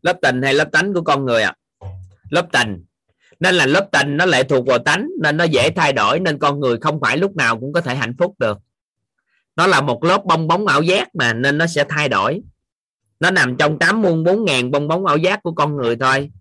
Lớp 0.02 0.18
tình 0.22 0.42
hay 0.42 0.54
lớp 0.54 0.70
tánh 0.72 0.94
của 0.94 1.02
con 1.02 1.26
người 1.26 1.44
à 1.44 1.56
lớp 2.30 2.48
tình 2.52 2.86
nên 3.40 3.56
là 3.56 3.66
lớp 3.66 3.90
tình 3.92 4.18
nó 4.18 4.26
lại 4.26 4.44
thuộc 4.44 4.68
vào 4.68 4.80
tánh, 4.80 5.10
nên 5.22 5.38
nó 5.38 5.44
dễ 5.44 5.70
thay 5.70 5.94
đổi, 5.94 6.20
nên 6.20 6.40
con 6.40 6.60
người 6.60 6.78
không 6.82 7.00
phải 7.00 7.18
lúc 7.18 7.36
nào 7.36 7.60
cũng 7.60 7.74
có 7.74 7.82
thể 7.82 7.96
hạnh 7.96 8.16
phúc 8.18 8.36
được. 8.40 8.58
Nó 9.56 9.68
là 9.68 9.82
một 9.82 10.04
lớp 10.04 10.22
bong 10.26 10.48
bóng 10.48 10.68
ảo 10.68 10.82
giác 10.82 11.16
mà, 11.16 11.34
nên 11.34 11.58
nó 11.58 11.68
sẽ 11.68 11.86
thay 11.90 12.10
đổi. 12.10 12.42
Nó 13.20 13.32
nằm 13.32 13.58
trong 13.58 13.80
tám 13.80 14.02
muôn 14.02 14.24
bốn 14.24 14.46
ngàn 14.46 14.72
bong 14.72 14.88
bóng 14.88 15.06
ảo 15.06 15.18
giác 15.18 15.44
của 15.44 15.52
con 15.52 15.76
người 15.76 15.96
thôi, 15.96 16.32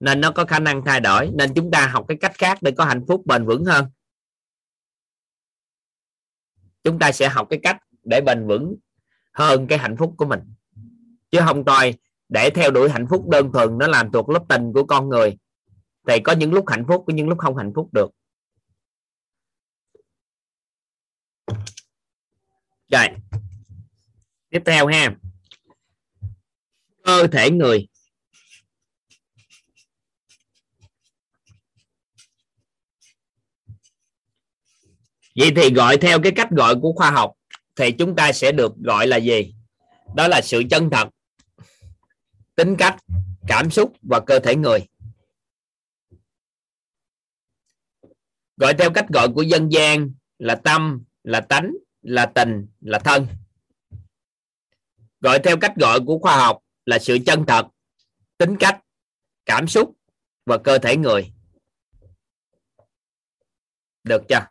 nên 0.00 0.20
nó 0.20 0.30
có 0.30 0.44
khả 0.44 0.58
năng 0.58 0.84
thay 0.84 1.00
đổi. 1.00 1.30
Nên 1.34 1.54
chúng 1.54 1.70
ta 1.70 1.86
học 1.86 2.04
cái 2.08 2.16
cách 2.20 2.32
khác 2.34 2.58
để 2.62 2.70
có 2.70 2.84
hạnh 2.84 3.04
phúc 3.08 3.22
bền 3.26 3.46
vững 3.46 3.64
hơn. 3.64 3.86
Chúng 6.84 6.98
ta 6.98 7.12
sẽ 7.12 7.28
học 7.28 7.46
cái 7.50 7.58
cách 7.62 7.76
để 8.04 8.20
bền 8.20 8.46
vững 8.46 8.76
hơn 9.32 9.66
cái 9.66 9.78
hạnh 9.78 9.96
phúc 9.96 10.14
của 10.16 10.26
mình. 10.26 10.40
Chứ 11.30 11.40
không 11.46 11.64
thôi, 11.64 11.94
để 12.28 12.50
theo 12.50 12.70
đuổi 12.70 12.90
hạnh 12.90 13.06
phúc 13.10 13.28
đơn 13.28 13.52
thuần, 13.52 13.78
nó 13.78 13.86
làm 13.86 14.12
thuộc 14.12 14.28
lớp 14.28 14.42
tình 14.48 14.72
của 14.72 14.84
con 14.84 15.08
người 15.08 15.36
thì 16.06 16.20
có 16.24 16.32
những 16.32 16.52
lúc 16.52 16.64
hạnh 16.68 16.84
phúc, 16.88 17.04
có 17.06 17.14
những 17.14 17.28
lúc 17.28 17.38
không 17.38 17.56
hạnh 17.56 17.72
phúc 17.74 17.88
được. 17.92 18.10
Rồi. 22.92 23.06
Tiếp 24.50 24.62
theo 24.66 24.86
ha. 24.86 25.16
Cơ 27.04 27.26
thể 27.26 27.50
người. 27.50 27.88
Vậy 35.36 35.52
thì 35.56 35.74
gọi 35.74 35.96
theo 35.96 36.22
cái 36.22 36.32
cách 36.36 36.50
gọi 36.50 36.74
của 36.82 36.92
khoa 36.92 37.10
học 37.10 37.32
thì 37.76 37.92
chúng 37.92 38.16
ta 38.16 38.32
sẽ 38.32 38.52
được 38.52 38.72
gọi 38.76 39.06
là 39.06 39.16
gì? 39.16 39.54
Đó 40.14 40.28
là 40.28 40.40
sự 40.40 40.62
chân 40.70 40.90
thật, 40.90 41.08
tính 42.54 42.76
cách, 42.78 42.96
cảm 43.48 43.70
xúc 43.70 43.92
và 44.02 44.20
cơ 44.26 44.38
thể 44.38 44.56
người. 44.56 44.86
Gọi 48.56 48.74
theo 48.78 48.90
cách 48.92 49.06
gọi 49.08 49.28
của 49.34 49.42
dân 49.42 49.72
gian 49.72 50.10
là 50.38 50.54
tâm, 50.54 51.04
là 51.24 51.40
tánh, 51.40 51.72
là 52.02 52.26
tình, 52.26 52.66
là 52.80 52.98
thân. 52.98 53.26
Gọi 55.20 55.38
theo 55.44 55.56
cách 55.60 55.72
gọi 55.76 56.00
của 56.06 56.18
khoa 56.18 56.36
học 56.36 56.62
là 56.84 56.98
sự 56.98 57.18
chân 57.26 57.44
thật, 57.46 57.66
tính 58.38 58.56
cách, 58.60 58.80
cảm 59.44 59.68
xúc 59.68 59.96
và 60.46 60.58
cơ 60.58 60.78
thể 60.78 60.96
người. 60.96 61.32
Được 64.04 64.22
chưa? 64.28 64.46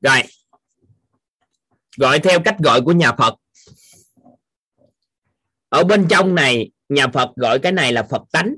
Rồi. 0.00 0.22
Gọi 1.96 2.18
theo 2.18 2.40
cách 2.44 2.56
gọi 2.58 2.80
của 2.80 2.92
nhà 2.92 3.12
phật. 3.18 3.34
Ở 5.68 5.84
bên 5.84 6.06
trong 6.10 6.34
này, 6.34 6.70
nhà 6.88 7.06
phật 7.08 7.30
gọi 7.36 7.58
cái 7.58 7.72
này 7.72 7.92
là 7.92 8.02
phật 8.02 8.22
tánh. 8.32 8.54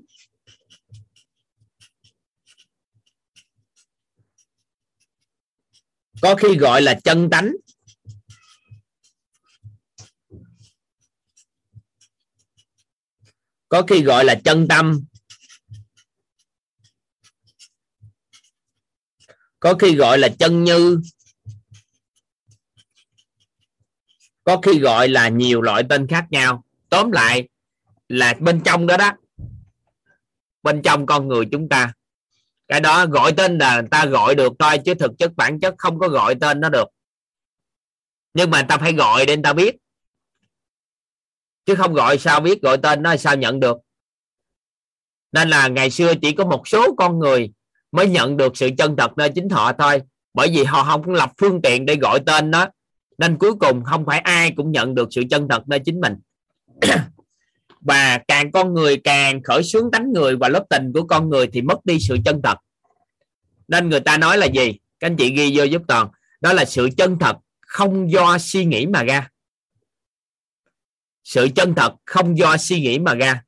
Có 6.22 6.36
khi 6.36 6.56
gọi 6.56 6.82
là 6.82 7.00
chân 7.04 7.30
tánh. 7.30 7.52
Có 13.68 13.82
khi 13.82 14.02
gọi 14.02 14.24
là 14.24 14.40
chân 14.44 14.68
tâm. 14.68 15.04
Có 19.60 19.74
khi 19.74 19.96
gọi 19.96 20.18
là 20.18 20.28
chân 20.38 20.64
như. 20.64 21.00
Có 24.44 24.60
khi 24.60 24.78
gọi 24.78 25.08
là 25.08 25.28
nhiều 25.28 25.62
loại 25.62 25.82
tên 25.88 26.06
khác 26.06 26.26
nhau. 26.30 26.64
Tóm 26.88 27.12
lại 27.12 27.48
là 28.08 28.34
bên 28.40 28.60
trong 28.64 28.86
đó 28.86 28.96
đó, 28.96 29.12
bên 30.62 30.82
trong 30.82 31.06
con 31.06 31.28
người 31.28 31.44
chúng 31.52 31.68
ta 31.68 31.92
cái 32.68 32.80
đó 32.80 33.06
gọi 33.06 33.32
tên 33.32 33.58
là 33.58 33.80
người 33.80 33.88
ta 33.90 34.06
gọi 34.06 34.34
được 34.34 34.52
thôi, 34.58 34.78
chứ 34.84 34.94
thực 34.94 35.10
chất 35.18 35.36
bản 35.36 35.60
chất 35.60 35.74
không 35.78 35.98
có 35.98 36.08
gọi 36.08 36.34
tên 36.34 36.60
nó 36.60 36.68
được. 36.68 36.88
Nhưng 38.34 38.50
mà 38.50 38.58
người 38.58 38.66
ta 38.68 38.78
phải 38.78 38.92
gọi 38.92 39.26
để 39.26 39.36
người 39.36 39.42
ta 39.42 39.52
biết. 39.52 39.76
Chứ 41.66 41.74
không 41.74 41.94
gọi 41.94 42.18
sao 42.18 42.40
biết 42.40 42.62
gọi 42.62 42.78
tên 42.78 43.02
nó 43.02 43.16
sao 43.16 43.36
nhận 43.36 43.60
được. 43.60 43.76
Nên 45.32 45.48
là 45.48 45.68
ngày 45.68 45.90
xưa 45.90 46.14
chỉ 46.22 46.32
có 46.32 46.44
một 46.44 46.68
số 46.68 46.94
con 46.98 47.18
người 47.18 47.52
mới 47.92 48.08
nhận 48.08 48.36
được 48.36 48.56
sự 48.56 48.70
chân 48.78 48.96
thật 48.96 49.10
nơi 49.16 49.30
chính 49.34 49.48
họ 49.48 49.72
thôi. 49.72 50.02
Bởi 50.34 50.48
vì 50.48 50.64
họ 50.64 50.84
không 50.84 51.10
lập 51.10 51.32
phương 51.38 51.62
tiện 51.62 51.86
để 51.86 51.96
gọi 51.96 52.20
tên 52.26 52.50
nó. 52.50 52.66
Nên 53.18 53.38
cuối 53.38 53.54
cùng 53.60 53.84
không 53.84 54.06
phải 54.06 54.18
ai 54.18 54.52
cũng 54.56 54.72
nhận 54.72 54.94
được 54.94 55.08
sự 55.10 55.22
chân 55.30 55.48
thật 55.48 55.68
nơi 55.68 55.78
chính 55.84 56.00
mình 56.00 56.14
và 57.86 58.18
càng 58.28 58.52
con 58.52 58.74
người 58.74 59.00
càng 59.04 59.42
khởi 59.42 59.62
xướng 59.62 59.90
tánh 59.90 60.12
người 60.12 60.36
và 60.36 60.48
lớp 60.48 60.64
tình 60.70 60.92
của 60.94 61.06
con 61.06 61.28
người 61.30 61.46
thì 61.52 61.62
mất 61.62 61.84
đi 61.84 61.98
sự 62.00 62.16
chân 62.24 62.40
thật. 62.42 62.58
Nên 63.68 63.88
người 63.88 64.00
ta 64.00 64.18
nói 64.18 64.38
là 64.38 64.46
gì? 64.46 64.72
Các 65.00 65.06
anh 65.06 65.16
chị 65.16 65.34
ghi 65.34 65.52
vô 65.58 65.64
giúp 65.64 65.82
toàn. 65.88 66.08
Đó 66.40 66.52
là 66.52 66.64
sự 66.64 66.88
chân 66.96 67.18
thật 67.20 67.36
không 67.60 68.12
do 68.12 68.38
suy 68.38 68.64
nghĩ 68.64 68.86
mà 68.86 69.02
ra. 69.02 69.30
Sự 71.24 71.48
chân 71.56 71.74
thật 71.74 71.94
không 72.04 72.38
do 72.38 72.56
suy 72.56 72.80
nghĩ 72.80 72.98
mà 72.98 73.14
ra. 73.14 73.42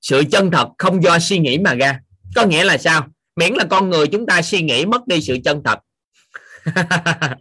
Sự 0.00 0.22
chân 0.32 0.50
thật 0.50 0.68
không 0.78 1.02
do 1.02 1.18
suy 1.18 1.38
nghĩ 1.38 1.58
mà 1.58 1.74
ra 1.74 2.00
có 2.36 2.46
nghĩa 2.46 2.64
là 2.64 2.78
sao? 2.78 3.08
Miễn 3.36 3.52
là 3.54 3.64
con 3.70 3.90
người 3.90 4.06
chúng 4.06 4.26
ta 4.26 4.42
suy 4.42 4.62
nghĩ 4.62 4.86
mất 4.86 5.06
đi 5.06 5.20
sự 5.20 5.38
chân 5.44 5.62
thật. 5.64 5.78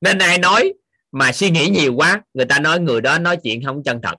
Nên 0.00 0.18
ai 0.18 0.38
nói 0.38 0.72
mà 1.12 1.32
suy 1.32 1.50
nghĩ 1.50 1.68
nhiều 1.68 1.94
quá, 1.94 2.22
người 2.34 2.46
ta 2.46 2.58
nói 2.58 2.80
người 2.80 3.00
đó 3.00 3.18
nói 3.18 3.36
chuyện 3.42 3.64
không 3.64 3.82
chân 3.84 4.00
thật. 4.02 4.14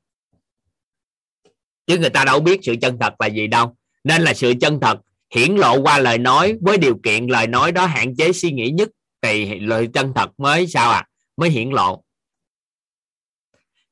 Chứ 1.87 1.97
người 1.97 2.09
ta 2.09 2.25
đâu 2.25 2.39
biết 2.39 2.59
sự 2.63 2.75
chân 2.81 2.97
thật 2.99 3.13
là 3.19 3.27
gì 3.27 3.47
đâu. 3.47 3.75
Nên 4.03 4.21
là 4.21 4.33
sự 4.33 4.53
chân 4.61 4.79
thật 4.79 4.99
hiển 5.35 5.55
lộ 5.55 5.81
qua 5.81 5.99
lời 5.99 6.17
nói, 6.17 6.55
với 6.61 6.77
điều 6.77 6.99
kiện 7.03 7.27
lời 7.27 7.47
nói 7.47 7.71
đó 7.71 7.85
hạn 7.85 8.15
chế 8.15 8.33
suy 8.33 8.51
nghĩ 8.51 8.69
nhất, 8.69 8.89
thì 9.21 9.59
lời 9.59 9.87
chân 9.93 10.13
thật 10.15 10.29
mới 10.37 10.67
sao 10.67 10.91
à? 10.91 11.07
Mới 11.37 11.49
hiển 11.49 11.69
lộ. 11.69 12.03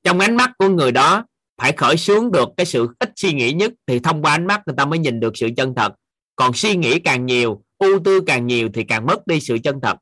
Trong 0.03 0.19
ánh 0.19 0.37
mắt 0.37 0.51
của 0.57 0.69
người 0.69 0.91
đó, 0.91 1.25
phải 1.57 1.71
khởi 1.71 1.97
xướng 1.97 2.31
được 2.31 2.49
cái 2.57 2.65
sự 2.65 2.87
ít 2.99 3.11
suy 3.15 3.33
nghĩ 3.33 3.53
nhất, 3.53 3.71
thì 3.87 3.99
thông 3.99 4.21
qua 4.21 4.31
ánh 4.31 4.47
mắt 4.47 4.61
người 4.65 4.75
ta 4.77 4.85
mới 4.85 4.99
nhìn 4.99 5.19
được 5.19 5.37
sự 5.37 5.49
chân 5.57 5.73
thật 5.75 5.93
còn 6.35 6.53
suy 6.53 6.75
nghĩ 6.75 6.99
càng 6.99 7.25
nhiều, 7.25 7.63
ưu 7.77 7.99
tư 8.05 8.21
càng 8.27 8.47
nhiều 8.47 8.69
thì 8.73 8.83
càng 8.83 9.05
mất 9.05 9.27
đi 9.27 9.39
sự 9.39 9.57
chân 9.63 9.79
thật. 9.81 9.97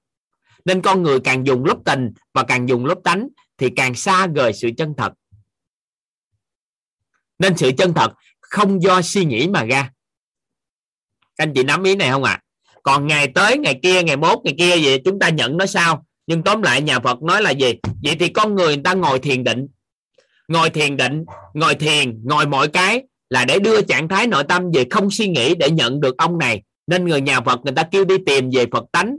Nên 0.65 0.81
con 0.81 1.03
người 1.03 1.19
càng 1.19 1.45
dùng 1.45 1.65
lớp 1.65 1.77
tình 1.85 2.11
và 2.33 2.43
càng 2.43 2.69
dùng 2.69 2.85
lớp 2.85 2.97
tánh 3.03 3.27
thì 3.57 3.69
càng 3.75 3.95
xa 3.95 4.27
rời 4.27 4.53
sự 4.53 4.69
chân 4.77 4.93
thật. 4.97 5.13
Nên 7.39 7.57
sự 7.57 7.71
chân 7.77 7.93
thật 7.93 8.13
không 8.41 8.81
do 8.81 9.01
suy 9.01 9.25
nghĩ 9.25 9.47
mà 9.47 9.63
ra. 9.63 9.91
Anh 11.37 11.53
chị 11.55 11.63
nắm 11.63 11.83
ý 11.83 11.95
này 11.95 12.09
không 12.09 12.23
ạ? 12.23 12.31
À? 12.31 12.43
còn 12.83 13.07
ngày 13.07 13.27
tới, 13.35 13.57
ngày 13.57 13.79
kia, 13.83 14.03
ngày 14.03 14.17
mốt, 14.17 14.39
ngày 14.43 14.55
kia 14.57 14.75
gì 14.75 14.97
chúng 15.05 15.19
ta 15.19 15.29
nhận 15.29 15.57
nó 15.57 15.65
sao? 15.65 16.05
Nhưng 16.27 16.43
tóm 16.43 16.61
lại 16.61 16.81
nhà 16.81 16.99
Phật 16.99 17.21
nói 17.21 17.41
là 17.41 17.51
gì? 17.51 17.73
Vậy 18.03 18.15
thì 18.19 18.29
con 18.29 18.55
người 18.55 18.67
người 18.67 18.83
ta 18.83 18.93
ngồi 18.93 19.19
thiền 19.19 19.43
định. 19.43 19.67
Ngồi 20.47 20.69
thiền 20.69 20.97
định, 20.97 21.25
ngồi 21.53 21.75
thiền, 21.75 22.21
ngồi 22.23 22.47
mọi 22.47 22.67
cái 22.67 23.03
là 23.29 23.45
để 23.45 23.59
đưa 23.59 23.81
trạng 23.81 24.07
thái 24.07 24.27
nội 24.27 24.43
tâm 24.43 24.71
về 24.73 24.85
không 24.89 25.11
suy 25.11 25.27
nghĩ 25.27 25.55
để 25.55 25.71
nhận 25.71 26.01
được 26.01 26.17
ông 26.17 26.37
này. 26.37 26.63
Nên 26.87 27.05
người 27.05 27.21
nhà 27.21 27.41
Phật 27.41 27.59
người 27.63 27.73
ta 27.75 27.83
kêu 27.91 28.05
đi 28.05 28.15
tìm 28.25 28.49
về 28.53 28.65
Phật 28.71 28.85
tánh. 28.91 29.17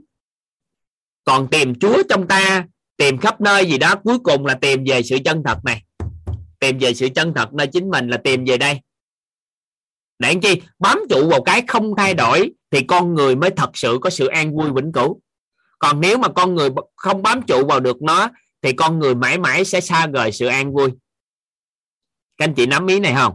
Còn 1.24 1.48
tìm 1.48 1.74
Chúa 1.80 2.02
trong 2.08 2.28
ta, 2.28 2.64
tìm 2.96 3.18
khắp 3.18 3.40
nơi 3.40 3.66
gì 3.70 3.78
đó, 3.78 3.94
cuối 4.04 4.18
cùng 4.18 4.46
là 4.46 4.54
tìm 4.54 4.84
về 4.86 5.02
sự 5.02 5.18
chân 5.24 5.42
thật 5.44 5.58
này. 5.64 5.82
Tìm 6.58 6.78
về 6.78 6.94
sự 6.94 7.08
chân 7.14 7.32
thật 7.34 7.54
nơi 7.54 7.66
chính 7.66 7.90
mình 7.90 8.08
là 8.08 8.16
tìm 8.16 8.44
về 8.44 8.56
đây. 8.56 8.80
Để 10.18 10.34
chi? 10.42 10.62
Bám 10.78 10.98
trụ 11.10 11.28
vào 11.28 11.42
cái 11.42 11.62
không 11.68 11.96
thay 11.96 12.14
đổi 12.14 12.50
thì 12.70 12.82
con 12.82 13.14
người 13.14 13.36
mới 13.36 13.50
thật 13.50 13.70
sự 13.74 13.98
có 14.00 14.10
sự 14.10 14.26
an 14.26 14.56
vui 14.56 14.70
vĩnh 14.74 14.92
cửu. 14.92 15.20
Còn 15.78 16.00
nếu 16.00 16.18
mà 16.18 16.28
con 16.28 16.54
người 16.54 16.70
không 16.96 17.22
bám 17.22 17.42
trụ 17.42 17.66
vào 17.66 17.80
được 17.80 18.02
nó, 18.02 18.28
thì 18.62 18.72
con 18.72 18.98
người 18.98 19.14
mãi 19.14 19.38
mãi 19.38 19.64
sẽ 19.64 19.80
xa 19.80 20.06
rời 20.06 20.32
sự 20.32 20.46
an 20.46 20.72
vui. 20.72 20.90
Các 22.36 22.44
anh 22.44 22.54
chị 22.54 22.66
nắm 22.66 22.86
ý 22.86 23.00
này 23.00 23.14
không? 23.16 23.34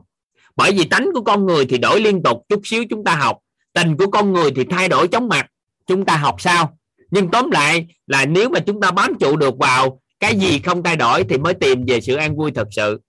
Bởi 0.55 0.71
vì 0.71 0.85
tánh 0.85 1.09
của 1.13 1.21
con 1.21 1.45
người 1.45 1.65
thì 1.65 1.77
đổi 1.77 2.01
liên 2.01 2.23
tục, 2.23 2.43
chút 2.49 2.61
xíu 2.63 2.83
chúng 2.89 3.03
ta 3.03 3.15
học. 3.15 3.39
Tình 3.73 3.97
của 3.97 4.07
con 4.07 4.33
người 4.33 4.51
thì 4.55 4.63
thay 4.69 4.89
đổi 4.89 5.07
chóng 5.07 5.27
mặt, 5.27 5.47
chúng 5.87 6.05
ta 6.05 6.17
học 6.17 6.35
sao? 6.41 6.77
Nhưng 7.11 7.31
tóm 7.31 7.51
lại 7.51 7.87
là 8.07 8.25
nếu 8.25 8.49
mà 8.49 8.59
chúng 8.59 8.81
ta 8.81 8.91
bám 8.91 9.13
trụ 9.19 9.35
được 9.35 9.57
vào 9.57 10.01
cái 10.19 10.39
gì 10.39 10.59
không 10.59 10.83
thay 10.83 10.95
đổi 10.95 11.23
thì 11.23 11.37
mới 11.37 11.53
tìm 11.53 11.85
về 11.85 12.01
sự 12.01 12.15
an 12.15 12.35
vui 12.35 12.51
thật 12.51 12.67
sự. 12.71 13.01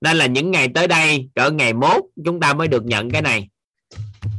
Nên 0.00 0.16
là 0.16 0.26
những 0.26 0.50
ngày 0.50 0.68
tới 0.74 0.88
đây, 0.88 1.28
cỡ 1.34 1.50
ngày 1.50 1.72
mốt, 1.72 2.02
chúng 2.24 2.40
ta 2.40 2.54
mới 2.54 2.68
được 2.68 2.84
nhận 2.84 3.10
cái 3.10 3.22
này. 3.22 3.48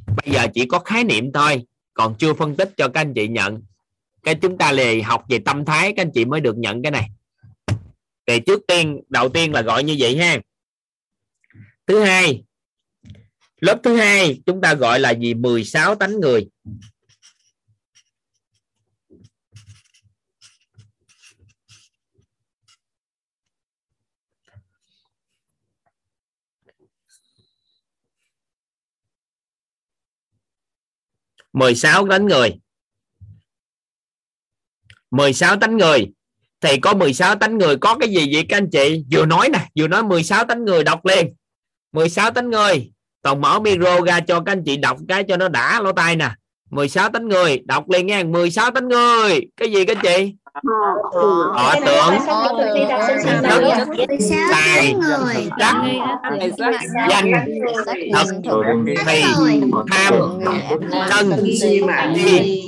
Bây 0.07 0.33
giờ 0.33 0.47
chỉ 0.53 0.65
có 0.65 0.79
khái 0.79 1.03
niệm 1.03 1.31
thôi, 1.33 1.61
còn 1.93 2.15
chưa 2.19 2.33
phân 2.33 2.55
tích 2.55 2.73
cho 2.77 2.87
các 2.87 3.01
anh 3.01 3.13
chị 3.13 3.27
nhận. 3.27 3.61
Cái 4.23 4.35
chúng 4.35 4.57
ta 4.57 4.71
lì 4.71 5.01
học 5.01 5.23
về 5.29 5.39
tâm 5.39 5.65
thái, 5.65 5.93
các 5.95 6.01
anh 6.01 6.11
chị 6.13 6.25
mới 6.25 6.41
được 6.41 6.57
nhận 6.57 6.81
cái 6.81 6.91
này. 6.91 7.09
Thì 8.27 8.39
trước 8.39 8.61
tiên, 8.67 9.01
đầu 9.09 9.29
tiên 9.29 9.53
là 9.53 9.61
gọi 9.61 9.83
như 9.83 9.95
vậy 9.99 10.17
ha 10.17 10.37
thứ 11.87 12.03
hai, 12.03 12.43
lớp 13.61 13.79
thứ 13.83 13.95
hai 13.97 14.41
chúng 14.45 14.61
ta 14.61 14.73
gọi 14.73 14.99
là 14.99 15.11
gì? 15.11 15.33
16 15.33 15.95
tánh 15.95 16.19
người. 16.19 16.49
mười 31.53 31.75
sáu 31.75 32.07
tánh 32.09 32.25
người. 32.25 32.59
16 35.11 35.55
tánh 35.55 35.77
người. 35.77 36.11
Thì 36.61 36.79
có 36.79 36.93
16 36.93 37.35
tánh 37.35 37.57
người 37.57 37.77
có 37.77 37.97
cái 37.99 38.09
gì 38.09 38.33
vậy 38.33 38.45
các 38.49 38.57
anh 38.57 38.69
chị? 38.71 39.03
Vừa 39.11 39.25
nói 39.25 39.49
nè, 39.49 39.69
vừa 39.79 39.87
nói 39.87 40.03
16 40.03 40.45
tánh 40.45 40.65
người 40.65 40.83
đọc 40.83 41.05
liền. 41.05 41.33
16 41.93 42.31
tính 42.31 42.49
người. 42.49 42.91
Toàn 43.21 43.41
mở 43.41 43.59
micro 43.59 44.01
ra 44.01 44.19
cho 44.19 44.39
các 44.39 44.51
anh 44.51 44.63
chị 44.65 44.77
đọc 44.77 44.97
cái 45.07 45.23
cho 45.23 45.37
nó 45.37 45.47
đã 45.47 45.81
lỗ 45.81 45.91
tai 45.91 46.15
nè. 46.15 46.29
16 46.69 47.09
tính 47.09 47.27
người. 47.27 47.61
Đọc 47.65 47.89
liền 47.89 48.07
nghe 48.07 48.23
16 48.23 48.71
tính 48.71 48.87
người. 48.87 49.41
Cái 49.57 49.71
gì 49.71 49.85
các 49.85 49.97
anh 49.97 50.03
chị? 50.03 50.35
Họ 50.53 51.75
tưởng 51.85 52.13
tài 54.51 54.95
đắc 56.51 56.65
danh 57.09 57.31
thật 58.43 58.63
thì 59.05 59.23
tham 59.89 60.13
sân 61.09 61.31
si 61.61 61.81
mạng 61.81 62.13
nghi 62.13 62.65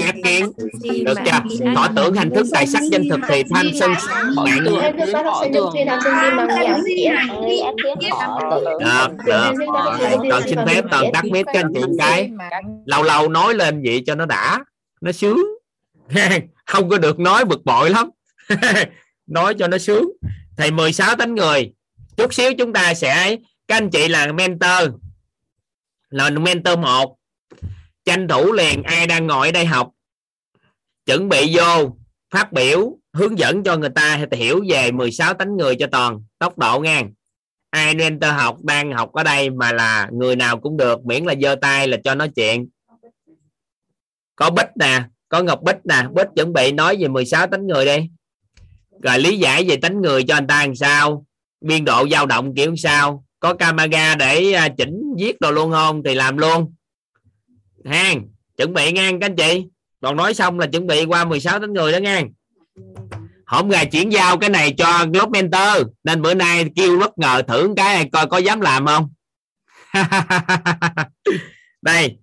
ác 0.00 0.14
kiến 0.24 0.52
được 1.04 1.14
chưa? 1.24 1.66
họ 1.76 1.88
tưởng 1.96 2.14
hành 2.14 2.30
thức 2.30 2.46
tài 2.52 2.66
sắc 2.66 2.82
danh 2.90 3.02
thực 3.10 3.20
thì 3.28 3.42
tham 3.54 3.66
sân 3.80 3.90
mạng 4.36 4.64
nghi 4.64 4.64
được 4.64 4.80
được. 9.24 9.52
còn 10.30 10.42
xin 10.46 10.58
phép 10.66 10.84
toàn 10.90 11.04
tắt 11.12 11.24
mic 11.24 11.46
các 11.46 11.64
anh 11.64 11.72
chị 11.74 11.80
cái. 11.98 12.30
Lâu 12.84 13.02
lâu 13.02 13.28
nói 13.28 13.54
lên 13.54 13.82
vậy 13.84 14.02
cho 14.06 14.14
nó 14.14 14.26
đã 14.26 14.58
nó 15.00 15.12
sướng 15.12 15.57
không 16.66 16.88
có 16.88 16.98
được 16.98 17.18
nói 17.18 17.44
bực 17.44 17.64
bội 17.64 17.90
lắm. 17.90 18.10
Nói 19.26 19.54
cho 19.58 19.68
nó 19.68 19.78
sướng. 19.78 20.10
Thầy 20.56 20.70
16 20.70 21.16
tánh 21.16 21.34
người. 21.34 21.72
Chút 22.16 22.34
xíu 22.34 22.52
chúng 22.58 22.72
ta 22.72 22.94
sẽ, 22.94 23.36
các 23.68 23.76
anh 23.76 23.90
chị 23.90 24.08
là 24.08 24.32
mentor. 24.32 24.90
Là 26.10 26.30
mentor 26.30 26.78
một. 26.78 27.16
Tranh 28.04 28.28
thủ 28.28 28.52
liền 28.52 28.82
ai 28.82 29.06
đang 29.06 29.26
ngồi 29.26 29.48
ở 29.48 29.52
đây 29.52 29.66
học. 29.66 29.90
Chuẩn 31.06 31.28
bị 31.28 31.56
vô, 31.56 31.96
phát 32.30 32.52
biểu, 32.52 32.98
hướng 33.12 33.38
dẫn 33.38 33.64
cho 33.64 33.76
người 33.76 33.90
ta 33.94 34.26
hiểu 34.32 34.64
về 34.70 34.90
16 34.90 35.34
tánh 35.34 35.56
người 35.56 35.76
cho 35.78 35.86
toàn, 35.86 36.24
tốc 36.38 36.58
độ 36.58 36.80
ngang 36.80 37.12
ai 37.70 37.94
mentor 37.94 38.30
học, 38.30 38.56
đang 38.62 38.92
học 38.92 39.12
ở 39.12 39.22
đây 39.22 39.50
mà 39.50 39.72
là 39.72 40.08
người 40.12 40.36
nào 40.36 40.60
cũng 40.60 40.76
được, 40.76 41.06
miễn 41.06 41.24
là 41.24 41.34
giơ 41.42 41.54
tay 41.54 41.88
là 41.88 41.96
cho 42.04 42.14
nói 42.14 42.28
chuyện. 42.28 42.68
Có 44.36 44.50
bích 44.50 44.68
nè 44.76 45.02
có 45.28 45.42
Ngọc 45.42 45.62
Bích 45.62 45.76
nè, 45.84 46.02
Bích 46.14 46.26
chuẩn 46.36 46.52
bị 46.52 46.72
nói 46.72 46.96
về 47.00 47.08
16 47.08 47.46
tánh 47.46 47.66
người 47.66 47.86
đi. 47.86 48.10
Rồi 49.02 49.18
lý 49.18 49.38
giải 49.38 49.64
về 49.68 49.76
tánh 49.76 50.00
người 50.00 50.22
cho 50.22 50.34
anh 50.34 50.46
ta 50.46 50.66
làm 50.66 50.74
sao, 50.74 51.26
biên 51.60 51.84
độ 51.84 52.08
dao 52.10 52.26
động 52.26 52.54
kiểu 52.54 52.76
sao, 52.76 53.24
có 53.40 53.54
camera 53.54 54.14
để 54.14 54.52
à, 54.52 54.68
chỉnh 54.68 55.02
viết 55.18 55.40
đồ 55.40 55.50
luôn 55.50 55.70
không 55.70 56.02
thì 56.04 56.14
làm 56.14 56.38
luôn. 56.38 56.74
Hang 57.84 58.28
chuẩn 58.56 58.74
bị 58.74 58.92
ngang 58.92 59.20
các 59.20 59.26
anh 59.26 59.36
chị. 59.36 59.64
Còn 60.00 60.16
nói 60.16 60.34
xong 60.34 60.58
là 60.58 60.66
chuẩn 60.66 60.86
bị 60.86 61.04
qua 61.04 61.24
16 61.24 61.60
tánh 61.60 61.72
người 61.72 61.92
đó 61.92 61.98
ngang. 61.98 62.30
Hôm 63.46 63.68
ngày 63.68 63.86
chuyển 63.86 64.12
giao 64.12 64.38
cái 64.38 64.50
này 64.50 64.74
cho 64.78 65.06
lớp 65.14 65.30
mentor, 65.30 65.86
nên 66.04 66.22
bữa 66.22 66.34
nay 66.34 66.64
kêu 66.76 66.98
bất 66.98 67.18
ngờ 67.18 67.42
thử 67.48 67.74
cái 67.76 67.96
này 67.96 68.08
coi 68.12 68.26
có 68.26 68.38
dám 68.38 68.60
làm 68.60 68.86
không? 68.86 69.08
Đây, 71.82 72.18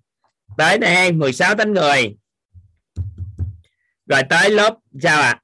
tới 0.57 0.77
đây 0.77 1.11
16 1.11 1.56
tánh 1.56 1.73
người 1.73 2.15
rồi 4.06 4.22
tới 4.30 4.52
lớp 4.52 4.77
sao 5.02 5.22
ạ 5.22 5.30
à? 5.30 5.41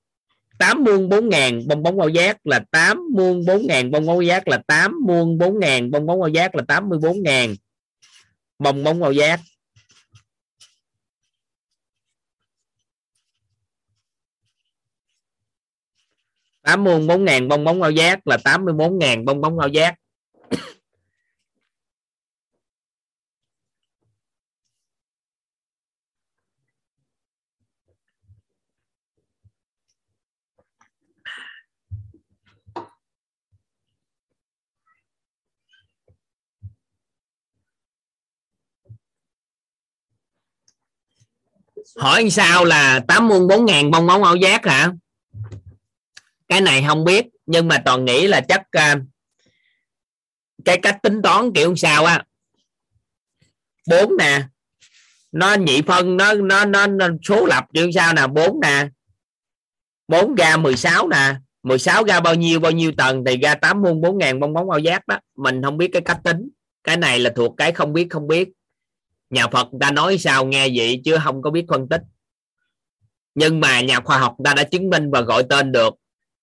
8 0.58 0.84
muôn 0.84 1.10
4 1.10 1.30
ngàn 1.30 1.68
bong 1.68 1.84
bóng 1.84 1.98
bao 1.98 2.10
giác 2.10 2.38
là 2.48 2.60
8 2.72 2.98
muôn 3.14 3.46
4 3.46 3.68
ngàn 3.68 3.92
bong 3.92 4.06
bóng 4.06 4.16
bao 4.16 4.22
giác 4.22 4.48
là 4.48 4.62
8 4.68 4.96
muôn 5.06 5.38
4 5.38 5.60
ngàn 5.60 5.92
bong 5.92 6.06
bóng 6.06 6.20
bao 6.20 6.30
giác 6.30 6.56
là 6.56 6.64
84 6.68 7.24
ngàn 7.24 7.56
bong 8.60 8.84
bóng 8.84 9.00
bao 9.00 9.12
giác 9.12 9.40
tám 16.62 16.84
muôn 16.84 17.08
bốn 17.08 17.26
ngàn 17.26 17.48
bong 17.48 17.64
bóng 17.64 17.80
bao 17.80 17.92
giác 17.92 18.28
là 18.28 18.38
84 18.44 19.00
ngàn 19.00 19.26
bong 19.26 19.42
bóng 19.42 19.58
bao 19.58 19.68
giác 19.68 19.96
hỏi 41.98 42.30
sao 42.30 42.66
là 42.66 43.00
tám 43.08 43.28
muôn 43.28 43.48
bốn 43.48 43.66
ngàn 43.66 43.92
bong 43.92 44.08
bóng 44.08 44.24
ảo 44.24 44.36
giác 44.36 44.66
hả? 44.66 44.92
Cái 46.48 46.62
này 46.62 46.84
không 46.88 47.04
biết 47.04 47.26
nhưng 47.46 47.68
mà 47.68 47.82
toàn 47.86 48.06
nghĩ 48.06 48.28
là 48.28 48.42
chắc 48.42 48.62
uh, 48.62 49.02
cái 50.66 50.78
cách 50.78 50.98
tính 51.04 51.22
toán 51.22 51.54
kiểu 51.54 51.76
sao 51.76 52.06
á. 52.06 52.24
Bốn 53.90 54.18
nè 54.18 54.44
nó 55.32 55.54
nhị 55.54 55.82
phân 55.82 56.18
nó 56.18 56.34
nó 56.34 56.66
nó, 56.66 56.88
nó 56.88 57.08
số 57.24 57.46
lập 57.46 57.66
kiểu 57.74 57.92
sao 57.92 58.14
nè 58.14 58.28
bốn 58.28 58.60
nè. 58.62 58.88
Bốn 60.08 60.36
ra 60.36 60.58
16 60.58 61.08
nè 61.08 61.36
16 61.64 62.04
ra 62.04 62.20
bao 62.20 62.36
nhiêu 62.36 62.60
bao 62.60 62.72
nhiêu 62.72 62.92
tầng 62.98 63.24
thì 63.26 63.38
ra 63.38 63.56
8 63.56 63.82
muôn 63.82 64.02
4 64.02 64.18
ngàn 64.18 64.40
bong 64.40 64.54
bóng 64.54 64.68
bao 64.68 64.80
giác 64.80 65.08
đó. 65.08 65.20
Mình 65.38 65.62
không 65.64 65.78
biết 65.78 65.90
cái 65.94 66.02
cách 66.02 66.20
tính 66.24 66.50
cái 66.84 66.98
này 66.98 67.20
là 67.20 67.32
thuộc 67.36 67.54
cái 67.58 67.72
không 67.72 67.94
biết 67.94 68.08
không 68.10 68.28
biết 68.28 68.50
nhà 69.32 69.48
Phật 69.48 69.68
ta 69.80 69.92
nói 69.92 70.18
sao 70.18 70.46
nghe 70.46 70.68
vậy 70.76 71.02
chứ 71.06 71.18
không 71.24 71.42
có 71.42 71.50
biết 71.50 71.66
phân 71.70 71.90
tích. 71.90 72.02
Nhưng 73.36 73.60
mà 73.60 73.82
nhà 73.82 74.00
khoa 74.00 74.18
học 74.18 74.36
ta 74.44 74.54
đã 74.54 74.64
chứng 74.64 74.90
minh 74.90 75.12
và 75.12 75.22
gọi 75.22 75.44
tên 75.50 75.72
được 75.72 75.96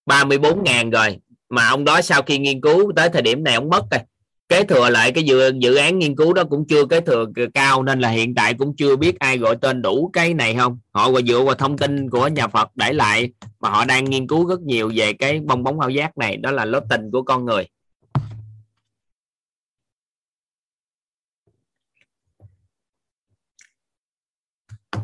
34 0.07 0.65
ngàn 0.65 0.91
rồi. 0.91 1.19
Mà 1.49 1.69
ông 1.69 1.85
đó 1.85 2.01
sau 2.01 2.23
khi 2.23 2.39
nghiên 2.39 2.61
cứu 2.61 2.93
tới 2.97 3.09
thời 3.09 3.23
điểm 3.23 3.45
này 3.45 3.55
ông 3.55 3.69
mất 3.69 3.83
rồi. 3.91 4.01
Kế 4.49 4.65
thừa 4.65 4.91
lại 4.91 5.13
cái 5.13 5.25
dự, 5.25 5.53
dự 5.59 5.75
án 5.75 5.99
nghiên 5.99 6.17
cứu 6.17 6.33
đó 6.33 6.45
cũng 6.45 6.67
chưa 6.69 6.87
kế 6.87 7.01
thừa 7.01 7.27
cao 7.55 7.83
nên 7.83 8.01
là 8.01 8.09
hiện 8.09 8.35
tại 8.35 8.55
cũng 8.55 8.77
chưa 8.77 8.97
biết 8.97 9.19
ai 9.19 9.39
gọi 9.39 9.57
tên 9.57 9.83
đủ 9.83 10.11
cái 10.13 10.35
này 10.35 10.55
không. 10.55 10.79
Họ 10.91 11.11
dựa 11.29 11.43
vào 11.43 11.55
thông 11.55 11.79
tin 11.79 12.11
của 12.11 12.29
nhà 12.29 12.49
Phật 12.49 12.69
để 12.75 12.93
lại 12.93 13.33
mà 13.61 13.69
họ 13.69 13.85
đang 13.85 14.05
nghiên 14.05 14.27
cứu 14.27 14.47
rất 14.47 14.61
nhiều 14.61 14.93
về 14.95 15.13
cái 15.13 15.41
bong 15.41 15.63
bóng 15.63 15.81
ảo 15.81 15.91
giác 15.91 16.19
này. 16.19 16.37
Đó 16.37 16.51
là 16.51 16.65
lớp 16.65 16.83
tình 16.91 17.11
của 17.11 17.23
con 17.23 17.45
người. 17.45 17.67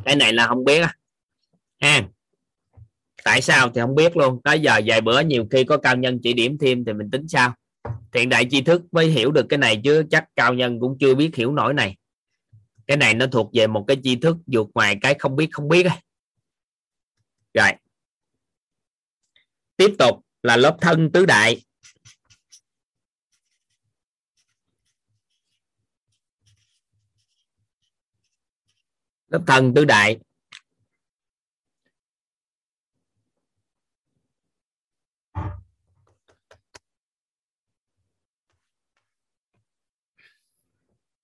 Cái 0.05 0.17
này 0.17 0.33
là 0.33 0.47
không 0.47 0.65
biết 0.65 0.81
á. 0.81 0.95
Ha. 1.81 2.03
Tại 3.25 3.43
sao 3.43 3.71
thì 3.75 3.81
không 3.81 3.95
biết 3.95 4.17
luôn. 4.17 4.41
Tới 4.45 4.61
giờ 4.61 4.81
vài 4.87 5.01
bữa 5.01 5.21
nhiều 5.21 5.47
khi 5.51 5.65
có 5.65 5.77
cao 5.77 5.97
nhân 5.97 6.21
chỉ 6.23 6.33
điểm 6.33 6.59
thêm 6.59 6.85
thì 6.85 6.93
mình 6.93 7.11
tính 7.11 7.29
sao? 7.29 7.55
Thiện 8.13 8.29
đại 8.29 8.47
tri 8.51 8.63
thức 8.63 8.83
mới 8.93 9.07
hiểu 9.07 9.31
được 9.31 9.47
cái 9.49 9.59
này 9.59 9.81
chứ 9.85 10.05
chắc 10.11 10.25
cao 10.37 10.55
nhân 10.55 10.81
cũng 10.81 10.97
chưa 11.01 11.15
biết 11.15 11.37
hiểu 11.37 11.53
nổi 11.53 11.75
này. 11.75 11.97
Cái 12.87 12.97
này 12.97 13.15
nó 13.15 13.27
thuộc 13.27 13.51
về 13.53 13.67
một 13.67 13.85
cái 13.89 13.97
tri 14.03 14.17
thức 14.17 14.37
vượt 14.47 14.67
ngoài 14.75 14.99
cái 15.01 15.15
không 15.19 15.37
biết 15.37 15.49
không 15.53 15.69
biết 15.69 15.87
rồi. 17.55 17.71
Tiếp 19.77 19.95
tục 19.99 20.21
là 20.43 20.57
lớp 20.57 20.77
thân 20.81 21.13
tứ 21.13 21.27
đại. 21.27 21.63
Nó 29.35 29.41
thần 29.47 29.75
tứ 29.75 29.85
đại. 29.85 30.19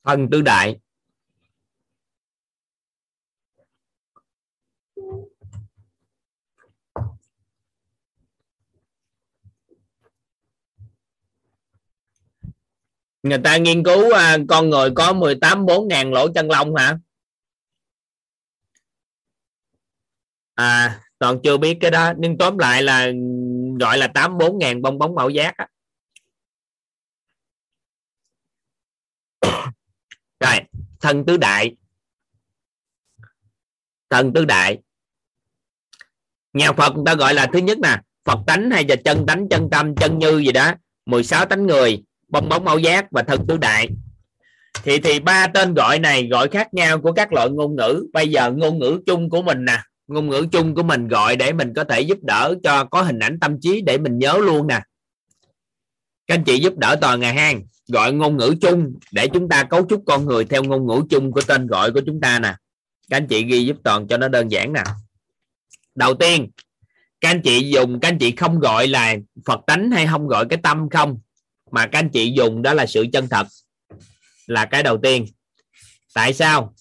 Thần 0.05 0.29
tứ 0.31 0.43
đại. 0.43 0.79
Người 13.23 13.39
ta 13.45 13.57
nghiên 13.57 13.85
cứu 13.85 14.13
à, 14.15 14.39
con 14.49 14.71
người 14.71 14.91
có 14.95 15.13
18 15.13 15.67
4 15.67 15.89
ngàn 15.89 16.13
lỗ 16.13 16.33
chân 16.33 16.51
lông 16.51 16.75
hả? 16.75 16.99
À 20.61 21.01
toàn 21.19 21.39
chưa 21.43 21.57
biết 21.57 21.79
cái 21.81 21.91
đó. 21.91 22.13
Nhưng 22.19 22.39
tóm 22.39 22.59
lại 22.59 22.83
là 22.83 23.11
gọi 23.81 23.99
là 23.99 24.07
84 24.07 24.59
ngàn 24.59 24.83
bong 24.83 24.99
bóng 24.99 25.15
màu 25.15 25.31
giác 25.31 25.55
á. 25.57 25.67
rồi, 30.41 30.61
thân 31.01 31.25
tứ 31.27 31.37
đại. 31.37 31.77
Thân 34.11 34.33
tứ 34.33 34.45
đại. 34.45 34.79
Nhà 36.53 36.73
Phật 36.73 36.95
người 36.95 37.05
ta 37.07 37.15
gọi 37.15 37.35
là 37.35 37.47
thứ 37.53 37.59
nhất 37.59 37.79
nè, 37.79 37.97
Phật 38.25 38.39
tánh 38.47 38.71
hay 38.71 38.85
là 38.89 38.97
chân 39.05 39.27
tánh, 39.27 39.49
chân 39.49 39.69
tâm, 39.71 39.95
chân 39.97 40.19
như 40.19 40.39
gì 40.39 40.53
đó. 40.53 40.73
16 41.07 41.45
tánh 41.45 41.67
người, 41.67 42.05
bong 42.29 42.49
bóng 42.49 42.65
màu 42.65 42.79
giác 42.79 43.07
và 43.11 43.23
thân 43.23 43.47
tứ 43.49 43.57
đại. 43.57 43.89
Thì 44.83 44.99
thì 45.01 45.21
ba 45.21 45.47
tên 45.47 45.75
gọi 45.75 45.99
này 45.99 46.29
gọi 46.31 46.49
khác 46.49 46.75
nhau 46.75 47.01
của 47.01 47.13
các 47.13 47.33
loại 47.33 47.51
ngôn 47.51 47.77
ngữ. 47.77 48.07
Bây 48.13 48.29
giờ 48.29 48.51
ngôn 48.51 48.79
ngữ 48.79 49.01
chung 49.07 49.31
của 49.31 49.43
mình 49.43 49.65
nè 49.65 49.79
ngôn 50.11 50.29
ngữ 50.29 50.47
chung 50.53 50.75
của 50.75 50.83
mình 50.83 51.09
gọi 51.09 51.37
để 51.37 51.53
mình 51.53 51.73
có 51.77 51.85
thể 51.85 52.01
giúp 52.01 52.19
đỡ 52.23 52.55
cho 52.63 52.85
có 52.85 53.03
hình 53.03 53.19
ảnh 53.19 53.39
tâm 53.41 53.61
trí 53.61 53.81
để 53.81 53.99
mình 53.99 54.19
nhớ 54.19 54.39
luôn 54.39 54.67
nè. 54.67 54.81
Các 56.27 56.35
anh 56.35 56.45
chị 56.45 56.59
giúp 56.59 56.79
đỡ 56.79 56.97
toàn 57.01 57.21
ngày 57.21 57.35
hang 57.35 57.63
gọi 57.89 58.13
ngôn 58.13 58.37
ngữ 58.37 58.55
chung 58.61 58.95
để 59.13 59.29
chúng 59.29 59.49
ta 59.49 59.65
cấu 59.65 59.87
trúc 59.89 60.03
con 60.07 60.27
người 60.27 60.45
theo 60.45 60.63
ngôn 60.63 60.87
ngữ 60.87 61.03
chung 61.11 61.33
của 61.33 61.41
tên 61.41 61.67
gọi 61.67 61.93
của 61.93 62.01
chúng 62.07 62.21
ta 62.21 62.39
nè. 62.39 62.55
Các 63.11 63.17
anh 63.17 63.27
chị 63.27 63.45
ghi 63.45 63.65
giúp 63.65 63.77
toàn 63.85 64.09
cho 64.09 64.17
nó 64.17 64.29
đơn 64.29 64.51
giản 64.51 64.73
nè. 64.73 64.83
Đầu 65.95 66.15
tiên, 66.15 66.51
các 67.21 67.31
anh 67.31 67.43
chị 67.43 67.71
dùng, 67.71 68.01
các 68.01 68.09
anh 68.09 68.19
chị 68.19 68.37
không 68.37 68.59
gọi 68.59 68.87
là 68.87 69.17
phật 69.47 69.61
tánh 69.67 69.91
hay 69.91 70.07
không 70.07 70.29
gọi 70.29 70.47
cái 70.51 70.59
tâm 70.63 70.89
không, 70.91 71.19
mà 71.71 71.87
các 71.87 71.99
anh 71.99 72.11
chị 72.11 72.33
dùng 72.37 72.63
đó 72.63 72.75
là 72.75 72.87
sự 72.87 73.07
chân 73.13 73.29
thật 73.29 73.47
là 74.47 74.67
cái 74.67 74.83
đầu 74.83 74.99
tiên. 75.03 75.27
Tại 76.15 76.35
sao? 76.35 76.75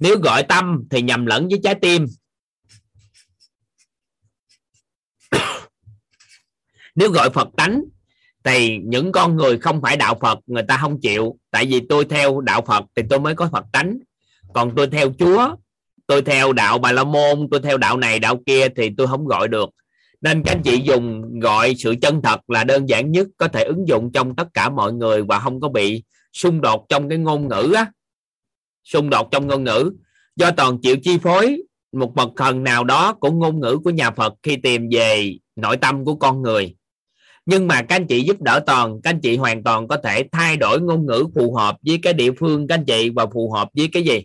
Nếu 0.00 0.18
gọi 0.18 0.42
tâm 0.42 0.84
thì 0.90 1.02
nhầm 1.02 1.26
lẫn 1.26 1.48
với 1.48 1.60
trái 1.62 1.74
tim. 1.74 2.06
Nếu 6.94 7.10
gọi 7.10 7.30
phật 7.30 7.48
tánh 7.56 7.84
thì 8.44 8.78
những 8.84 9.12
con 9.12 9.36
người 9.36 9.58
không 9.58 9.82
phải 9.82 9.96
đạo 9.96 10.18
phật, 10.20 10.38
người 10.46 10.62
ta 10.62 10.78
không 10.80 11.00
chịu. 11.00 11.38
Tại 11.50 11.66
vì 11.66 11.80
tôi 11.88 12.04
theo 12.04 12.40
đạo 12.40 12.62
phật 12.66 12.84
thì 12.96 13.02
tôi 13.10 13.20
mới 13.20 13.34
có 13.34 13.48
phật 13.52 13.64
tánh. 13.72 13.98
Còn 14.52 14.72
tôi 14.76 14.86
theo 14.86 15.12
chúa, 15.18 15.56
tôi 16.06 16.22
theo 16.22 16.52
đạo 16.52 16.78
bà 16.78 16.92
la 16.92 17.04
môn, 17.04 17.48
tôi 17.50 17.60
theo 17.60 17.76
đạo 17.76 17.96
này, 17.96 18.18
đạo 18.18 18.40
kia 18.46 18.68
thì 18.76 18.90
tôi 18.96 19.06
không 19.06 19.26
gọi 19.26 19.48
được. 19.48 19.70
Nên 20.20 20.42
các 20.42 20.52
anh 20.52 20.62
chị 20.62 20.80
dùng 20.84 21.38
gọi 21.40 21.74
sự 21.78 21.94
chân 22.02 22.22
thật 22.22 22.50
là 22.50 22.64
đơn 22.64 22.88
giản 22.88 23.12
nhất 23.12 23.26
có 23.36 23.48
thể 23.48 23.64
ứng 23.64 23.88
dụng 23.88 24.12
trong 24.12 24.36
tất 24.36 24.48
cả 24.54 24.68
mọi 24.68 24.92
người 24.92 25.22
và 25.22 25.38
không 25.38 25.60
có 25.60 25.68
bị 25.68 26.02
xung 26.32 26.60
đột 26.60 26.86
trong 26.88 27.08
cái 27.08 27.18
ngôn 27.18 27.48
ngữ 27.48 27.72
á 27.76 27.86
xung 28.86 29.10
đột 29.10 29.28
trong 29.30 29.46
ngôn 29.46 29.64
ngữ. 29.64 29.90
Do 30.36 30.50
toàn 30.50 30.78
chịu 30.78 30.96
chi 31.02 31.18
phối 31.18 31.62
một 31.92 32.14
bậc 32.14 32.28
thần 32.36 32.64
nào 32.64 32.84
đó 32.84 33.12
của 33.12 33.30
ngôn 33.30 33.60
ngữ 33.60 33.78
của 33.84 33.90
nhà 33.90 34.10
Phật 34.10 34.34
khi 34.42 34.56
tìm 34.56 34.88
về 34.92 35.36
nội 35.56 35.76
tâm 35.76 36.04
của 36.04 36.14
con 36.14 36.42
người. 36.42 36.76
Nhưng 37.46 37.66
mà 37.66 37.82
các 37.82 37.96
anh 37.96 38.06
chị 38.06 38.22
giúp 38.22 38.42
đỡ 38.42 38.60
toàn 38.66 39.00
các 39.02 39.10
anh 39.10 39.20
chị 39.20 39.36
hoàn 39.36 39.62
toàn 39.62 39.88
có 39.88 39.96
thể 39.96 40.24
thay 40.32 40.56
đổi 40.56 40.80
ngôn 40.80 41.06
ngữ 41.06 41.24
phù 41.34 41.54
hợp 41.54 41.76
với 41.86 41.98
cái 42.02 42.12
địa 42.12 42.30
phương 42.40 42.66
các 42.66 42.74
anh 42.74 42.84
chị 42.84 43.10
và 43.10 43.26
phù 43.26 43.52
hợp 43.52 43.68
với 43.76 43.88
cái 43.92 44.02
gì? 44.02 44.22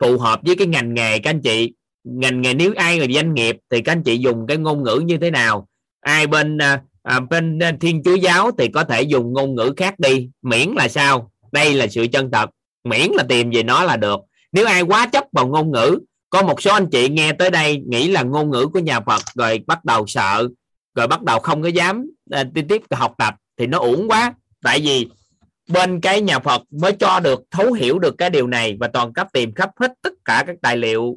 Phù 0.00 0.18
hợp 0.18 0.40
với 0.46 0.56
cái 0.56 0.66
ngành 0.66 0.94
nghề 0.94 1.18
các 1.18 1.30
anh 1.30 1.40
chị. 1.40 1.72
Ngành 2.04 2.40
nghề 2.40 2.54
nếu 2.54 2.72
ai 2.76 3.00
là 3.00 3.06
doanh 3.14 3.34
nghiệp 3.34 3.56
thì 3.70 3.80
các 3.80 3.92
anh 3.92 4.02
chị 4.02 4.18
dùng 4.18 4.46
cái 4.48 4.56
ngôn 4.56 4.82
ngữ 4.82 5.02
như 5.04 5.18
thế 5.18 5.30
nào? 5.30 5.68
Ai 6.00 6.26
bên 6.26 6.58
à, 6.58 6.82
à 7.02 7.20
bên 7.20 7.58
à, 7.58 7.72
thiên 7.80 8.02
chúa 8.02 8.14
giáo 8.14 8.50
thì 8.58 8.68
có 8.68 8.84
thể 8.84 9.02
dùng 9.02 9.32
ngôn 9.32 9.54
ngữ 9.54 9.72
khác 9.76 9.98
đi. 9.98 10.28
Miễn 10.42 10.68
là 10.76 10.88
sao? 10.88 11.32
Đây 11.52 11.74
là 11.74 11.86
sự 11.86 12.06
chân 12.12 12.30
thật 12.30 12.50
miễn 12.84 13.10
là 13.12 13.22
tìm 13.28 13.50
về 13.50 13.62
nó 13.62 13.84
là 13.84 13.96
được. 13.96 14.20
Nếu 14.52 14.66
ai 14.66 14.82
quá 14.82 15.06
chấp 15.06 15.24
vào 15.32 15.46
ngôn 15.46 15.72
ngữ, 15.72 15.98
có 16.30 16.42
một 16.42 16.62
số 16.62 16.72
anh 16.72 16.86
chị 16.90 17.08
nghe 17.08 17.32
tới 17.32 17.50
đây 17.50 17.82
nghĩ 17.86 18.08
là 18.08 18.22
ngôn 18.22 18.50
ngữ 18.50 18.66
của 18.72 18.78
nhà 18.78 19.00
Phật 19.00 19.22
rồi 19.34 19.60
bắt 19.66 19.84
đầu 19.84 20.06
sợ, 20.06 20.48
rồi 20.94 21.06
bắt 21.06 21.22
đầu 21.22 21.38
không 21.38 21.62
có 21.62 21.68
dám 21.68 22.06
à, 22.30 22.44
tiếp 22.54 22.64
tiếp 22.68 22.82
học 22.90 23.14
tập 23.18 23.34
thì 23.58 23.66
nó 23.66 23.78
uổng 23.78 24.08
quá. 24.08 24.34
Tại 24.62 24.80
vì 24.80 25.08
bên 25.68 26.00
cái 26.00 26.20
nhà 26.20 26.38
Phật 26.38 26.62
mới 26.70 26.92
cho 26.92 27.20
được, 27.20 27.42
thấu 27.50 27.72
hiểu 27.72 27.98
được 27.98 28.14
cái 28.18 28.30
điều 28.30 28.46
này 28.46 28.76
và 28.80 28.88
toàn 28.88 29.12
cấp 29.12 29.28
tìm 29.32 29.54
khắp 29.54 29.70
hết 29.80 29.92
tất 30.02 30.12
cả 30.24 30.44
các 30.46 30.56
tài 30.62 30.76
liệu 30.76 31.16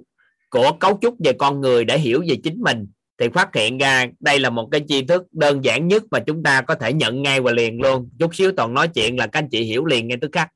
của 0.50 0.72
cấu 0.72 1.00
trúc 1.02 1.16
về 1.26 1.34
con 1.34 1.61
người 1.61 1.85
để 1.85 2.00
hiểu 2.00 2.24
về 2.27 2.35
chính 2.44 2.61
mình 2.61 2.88
thì 3.18 3.30
phát 3.30 3.56
hiện 3.56 3.77
ra 3.77 4.06
đây 4.19 4.40
là 4.40 4.50
một 4.50 4.68
cái 4.72 4.82
tri 4.88 5.02
thức 5.02 5.24
đơn 5.32 5.64
giản 5.64 5.88
nhất 5.88 6.03
mà 6.11 6.19
chúng 6.19 6.44
ta 6.44 6.61
có 6.61 6.76
thể 6.76 6.94
nhận 6.94 7.22
ngay 7.22 7.42
và 7.42 7.52
liền 7.52 7.82
luôn. 7.82 8.10
Chút 8.19 8.35
xíu 8.35 8.52
toàn 8.52 8.74
nói 8.74 8.88
chuyện 8.88 9.18
là 9.18 9.27
các 9.27 9.40
anh 9.40 9.50
chị 9.50 9.64
hiểu 9.64 9.85
liền 9.85 10.08
ngay 10.08 10.18
tức 10.22 10.32
khắc 10.32 10.50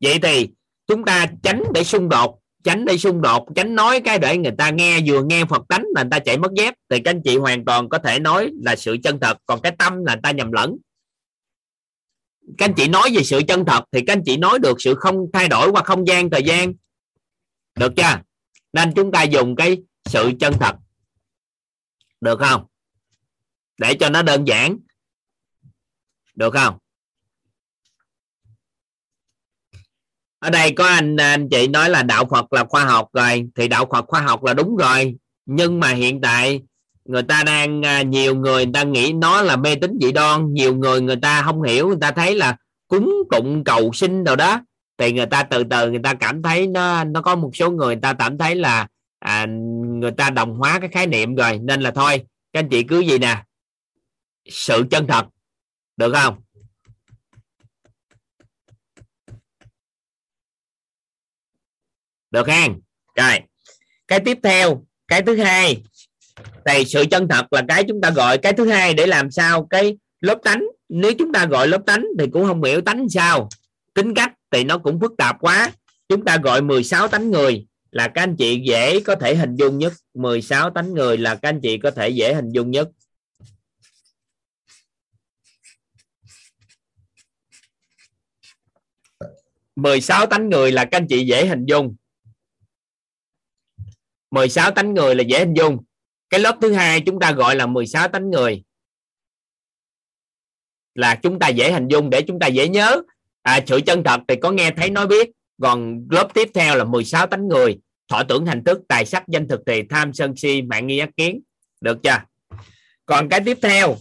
vậy 0.00 0.18
thì 0.22 0.48
chúng 0.86 1.04
ta 1.04 1.26
tránh 1.42 1.62
để 1.74 1.84
xung 1.84 2.08
đột, 2.08 2.40
tránh 2.64 2.84
để 2.84 2.98
xung 2.98 3.22
đột, 3.22 3.48
tránh 3.54 3.74
nói 3.74 4.00
cái 4.00 4.18
để 4.18 4.36
người 4.38 4.52
ta 4.58 4.70
nghe, 4.70 5.00
vừa 5.06 5.22
nghe 5.22 5.44
phật 5.44 5.62
tánh 5.68 5.84
là 5.94 6.02
người 6.02 6.10
ta 6.10 6.18
chạy 6.18 6.38
mất 6.38 6.52
dép. 6.56 6.74
Thì 6.88 7.00
các 7.00 7.10
anh 7.10 7.22
chị 7.24 7.36
hoàn 7.36 7.64
toàn 7.64 7.88
có 7.88 7.98
thể 7.98 8.18
nói 8.18 8.50
là 8.62 8.76
sự 8.76 8.96
chân 9.02 9.20
thật, 9.20 9.38
còn 9.46 9.60
cái 9.60 9.72
tâm 9.78 10.04
là 10.04 10.14
người 10.14 10.20
ta 10.22 10.30
nhầm 10.30 10.52
lẫn. 10.52 10.76
Các 12.58 12.68
anh 12.68 12.74
chị 12.76 12.88
nói 12.88 13.10
về 13.14 13.22
sự 13.22 13.40
chân 13.48 13.64
thật 13.64 13.84
thì 13.92 14.00
các 14.06 14.12
anh 14.12 14.22
chị 14.26 14.36
nói 14.36 14.58
được 14.58 14.80
sự 14.80 14.94
không 14.94 15.26
thay 15.32 15.48
đổi 15.48 15.70
qua 15.70 15.82
không 15.82 16.06
gian, 16.06 16.30
thời 16.30 16.42
gian. 16.42 16.72
Được 17.74 17.92
chưa? 17.96 18.20
Nên 18.72 18.92
chúng 18.96 19.12
ta 19.12 19.22
dùng 19.22 19.56
cái 19.56 19.82
sự 20.04 20.32
chân 20.40 20.54
thật. 20.60 20.76
Được 22.20 22.38
không? 22.38 22.66
Để 23.78 23.94
cho 23.94 24.08
nó 24.08 24.22
đơn 24.22 24.44
giản. 24.44 24.78
Được 26.34 26.54
không? 26.54 26.78
Ở 30.40 30.50
đây 30.50 30.72
có 30.72 30.84
anh 30.86 31.16
anh 31.16 31.48
chị 31.48 31.68
nói 31.68 31.90
là 31.90 32.02
đạo 32.02 32.24
Phật 32.30 32.52
là 32.52 32.64
khoa 32.64 32.84
học 32.84 33.08
rồi. 33.12 33.48
Thì 33.56 33.68
đạo 33.68 33.86
Phật 33.92 34.04
khoa 34.08 34.20
học 34.20 34.44
là 34.44 34.54
đúng 34.54 34.76
rồi. 34.76 35.14
Nhưng 35.46 35.80
mà 35.80 35.88
hiện 35.88 36.20
tại 36.20 36.60
người 37.04 37.22
ta 37.22 37.42
đang 37.46 37.86
à, 37.86 38.02
nhiều 38.02 38.34
người 38.34 38.64
người 38.64 38.72
ta 38.74 38.82
nghĩ 38.82 39.12
nó 39.12 39.42
là 39.42 39.56
mê 39.56 39.74
tín 39.74 39.98
dị 40.00 40.12
đoan. 40.12 40.54
Nhiều 40.54 40.76
người 40.76 41.00
người 41.00 41.16
ta 41.16 41.42
không 41.42 41.62
hiểu 41.62 41.88
người 41.88 41.98
ta 42.00 42.10
thấy 42.10 42.34
là 42.34 42.56
cúng 42.88 43.14
tụng 43.30 43.64
cầu 43.64 43.92
sinh 43.92 44.24
đâu 44.24 44.36
đó. 44.36 44.60
Thì 44.98 45.12
người 45.12 45.26
ta 45.26 45.42
từ 45.42 45.64
từ 45.64 45.90
người 45.90 46.00
ta 46.02 46.14
cảm 46.14 46.42
thấy 46.42 46.66
nó 46.66 47.04
nó 47.04 47.22
có 47.22 47.36
một 47.36 47.50
số 47.54 47.70
người 47.70 47.86
người 47.86 48.02
ta 48.02 48.12
cảm 48.12 48.38
thấy 48.38 48.54
là 48.54 48.86
à, 49.18 49.46
người 49.86 50.10
ta 50.10 50.30
đồng 50.30 50.54
hóa 50.54 50.78
cái 50.78 50.88
khái 50.88 51.06
niệm 51.06 51.34
rồi. 51.34 51.58
Nên 51.58 51.80
là 51.80 51.90
thôi 51.90 52.24
các 52.52 52.60
anh 52.60 52.68
chị 52.68 52.82
cứ 52.82 53.00
gì 53.00 53.18
nè 53.18 53.42
sự 54.48 54.84
chân 54.90 55.06
thật 55.06 55.26
được 55.96 56.12
không? 56.12 56.34
Được 62.30 62.46
không? 62.46 62.80
Rồi. 63.16 63.40
Cái 64.08 64.20
tiếp 64.20 64.38
theo, 64.42 64.84
cái 65.08 65.22
thứ 65.22 65.36
hai. 65.36 65.82
Thì 66.64 66.84
sự 66.84 67.04
chân 67.10 67.28
thật 67.28 67.52
là 67.52 67.62
cái 67.68 67.84
chúng 67.88 68.00
ta 68.00 68.10
gọi 68.10 68.38
cái 68.38 68.52
thứ 68.52 68.68
hai 68.68 68.94
để 68.94 69.06
làm 69.06 69.30
sao 69.30 69.66
cái 69.70 69.98
lớp 70.20 70.38
tánh. 70.44 70.64
Nếu 70.88 71.12
chúng 71.18 71.32
ta 71.32 71.46
gọi 71.46 71.68
lớp 71.68 71.82
tánh 71.86 72.06
thì 72.18 72.26
cũng 72.32 72.46
không 72.46 72.62
hiểu 72.62 72.80
tánh 72.80 73.08
sao. 73.08 73.48
Tính 73.94 74.14
cách 74.14 74.32
thì 74.50 74.64
nó 74.64 74.78
cũng 74.78 75.00
phức 75.00 75.12
tạp 75.18 75.36
quá. 75.40 75.72
Chúng 76.08 76.24
ta 76.24 76.36
gọi 76.36 76.62
16 76.62 77.08
tánh 77.08 77.30
người 77.30 77.66
là 77.90 78.08
các 78.08 78.22
anh 78.22 78.36
chị 78.36 78.60
dễ 78.66 79.00
có 79.00 79.14
thể 79.14 79.34
hình 79.34 79.56
dung 79.56 79.78
nhất. 79.78 79.92
16 80.14 80.70
tánh 80.70 80.94
người 80.94 81.18
là 81.18 81.34
các 81.34 81.48
anh 81.48 81.60
chị 81.62 81.78
có 81.78 81.90
thể 81.90 82.08
dễ 82.08 82.34
hình 82.34 82.52
dung 82.52 82.70
nhất. 82.70 82.88
mười 89.76 90.00
sáu 90.00 90.26
tánh 90.26 90.48
người 90.48 90.72
là 90.72 90.84
các 90.84 90.96
anh 90.96 91.06
chị 91.06 91.26
dễ 91.26 91.46
hình 91.46 91.66
dung. 91.66 91.94
16 94.30 94.70
tánh 94.70 94.94
người 94.94 95.14
là 95.14 95.22
dễ 95.22 95.38
hình 95.38 95.54
dung. 95.54 95.78
Cái 96.30 96.40
lớp 96.40 96.58
thứ 96.60 96.72
hai 96.72 97.00
chúng 97.00 97.20
ta 97.20 97.32
gọi 97.32 97.56
là 97.56 97.66
16 97.66 98.08
tánh 98.08 98.30
người. 98.30 98.62
Là 100.94 101.14
chúng 101.14 101.38
ta 101.38 101.48
dễ 101.48 101.72
hình 101.72 101.88
dung 101.88 102.10
để 102.10 102.22
chúng 102.22 102.38
ta 102.38 102.46
dễ 102.46 102.68
nhớ. 102.68 103.02
À, 103.42 103.60
sự 103.66 103.80
chân 103.86 104.04
thật 104.04 104.20
thì 104.28 104.36
có 104.36 104.50
nghe 104.50 104.70
thấy 104.70 104.90
nói 104.90 105.06
biết. 105.06 105.30
Còn 105.62 106.06
lớp 106.10 106.28
tiếp 106.34 106.48
theo 106.54 106.76
là 106.76 106.84
16 106.84 107.26
tánh 107.26 107.48
người. 107.48 107.78
Thọ 108.08 108.22
tưởng 108.22 108.46
hành 108.46 108.64
thức 108.64 108.80
tài 108.88 109.06
sắc 109.06 109.28
danh 109.28 109.48
thực 109.48 109.60
thì 109.66 109.82
tham 109.90 110.12
sân 110.12 110.36
si 110.36 110.62
mạng 110.62 110.86
nghi 110.86 110.98
ác 110.98 111.10
kiến. 111.16 111.40
Được 111.80 111.98
chưa? 112.02 112.18
Còn 113.06 113.28
cái 113.28 113.40
tiếp 113.44 113.58
theo 113.62 113.96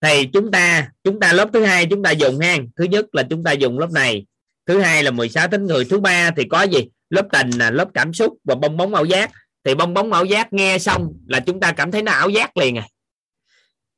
thì 0.00 0.26
chúng 0.32 0.50
ta 0.50 0.90
chúng 1.04 1.20
ta 1.20 1.32
lớp 1.32 1.50
thứ 1.52 1.64
hai 1.64 1.86
chúng 1.90 2.02
ta 2.02 2.10
dùng 2.10 2.38
hang 2.38 2.68
thứ 2.76 2.84
nhất 2.84 3.04
là 3.12 3.22
chúng 3.30 3.44
ta 3.44 3.52
dùng 3.52 3.78
lớp 3.78 3.90
này. 3.90 4.26
Thứ 4.66 4.80
hai 4.80 5.02
là 5.02 5.10
16 5.10 5.48
tính 5.48 5.66
người. 5.66 5.84
Thứ 5.84 6.00
ba 6.00 6.30
thì 6.36 6.44
có 6.50 6.62
gì? 6.62 6.88
Lớp 7.10 7.26
tình 7.32 7.50
là 7.50 7.70
lớp 7.70 7.88
cảm 7.94 8.12
xúc 8.12 8.38
và 8.44 8.54
bong 8.54 8.76
bóng 8.76 8.94
ảo 8.94 9.04
giác. 9.04 9.30
Thì 9.64 9.74
bong 9.74 9.94
bóng 9.94 10.12
ảo 10.12 10.24
giác 10.24 10.52
nghe 10.52 10.78
xong 10.78 11.12
là 11.26 11.40
chúng 11.40 11.60
ta 11.60 11.72
cảm 11.72 11.90
thấy 11.90 12.02
nó 12.02 12.12
ảo 12.12 12.28
giác 12.28 12.56
liền 12.56 12.78
à. 12.78 12.86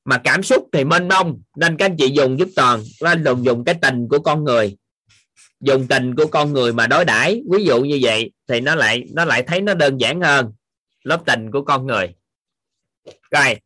Mà 0.04 0.18
cảm 0.24 0.42
xúc 0.42 0.68
thì 0.72 0.84
mênh 0.84 1.08
mông, 1.08 1.40
nên 1.56 1.76
các 1.76 1.86
anh 1.86 1.96
chị 1.96 2.08
dùng 2.08 2.38
giúp 2.38 2.48
toàn 2.56 2.82
là 3.00 3.16
dùng 3.24 3.44
dùng 3.44 3.64
cái 3.64 3.74
tình 3.82 4.08
của 4.08 4.18
con 4.18 4.44
người. 4.44 4.76
Dùng 5.60 5.86
tình 5.88 6.14
của 6.14 6.26
con 6.26 6.52
người 6.52 6.72
mà 6.72 6.86
đối 6.86 7.04
đãi. 7.04 7.42
Ví 7.52 7.64
dụ 7.64 7.82
như 7.82 7.98
vậy 8.02 8.32
thì 8.48 8.60
nó 8.60 8.74
lại 8.74 9.04
nó 9.14 9.24
lại 9.24 9.42
thấy 9.42 9.60
nó 9.60 9.74
đơn 9.74 10.00
giản 10.00 10.20
hơn, 10.20 10.52
lớp 11.04 11.20
tình 11.26 11.50
của 11.50 11.62
con 11.62 11.86
người. 11.86 12.14
Rồi, 13.30 13.56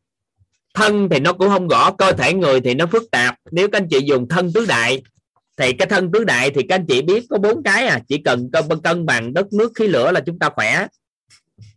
thân 0.74 1.08
thì 1.08 1.20
nó 1.20 1.32
cũng 1.32 1.48
không 1.48 1.68
rõ 1.68 1.92
cơ 1.92 2.12
thể 2.12 2.34
người 2.34 2.60
thì 2.60 2.74
nó 2.74 2.86
phức 2.86 3.10
tạp. 3.10 3.36
Nếu 3.50 3.68
các 3.68 3.78
anh 3.78 3.88
chị 3.90 4.00
dùng 4.04 4.28
thân 4.28 4.52
tứ 4.52 4.66
đại 4.66 5.02
thì 5.56 5.72
cái 5.72 5.88
thân 5.88 6.12
tứ 6.12 6.24
đại 6.24 6.50
thì 6.50 6.62
các 6.68 6.74
anh 6.74 6.86
chị 6.88 7.02
biết 7.02 7.24
có 7.30 7.38
bốn 7.38 7.62
cái 7.62 7.86
à. 7.86 8.00
Chỉ 8.08 8.18
cần 8.18 8.50
cân 8.52 8.64
cân 8.84 9.06
bằng 9.06 9.34
đất 9.34 9.52
nước, 9.52 9.72
khí 9.74 9.86
lửa 9.86 10.12
là 10.12 10.20
chúng 10.20 10.38
ta 10.38 10.50
khỏe. 10.50 10.86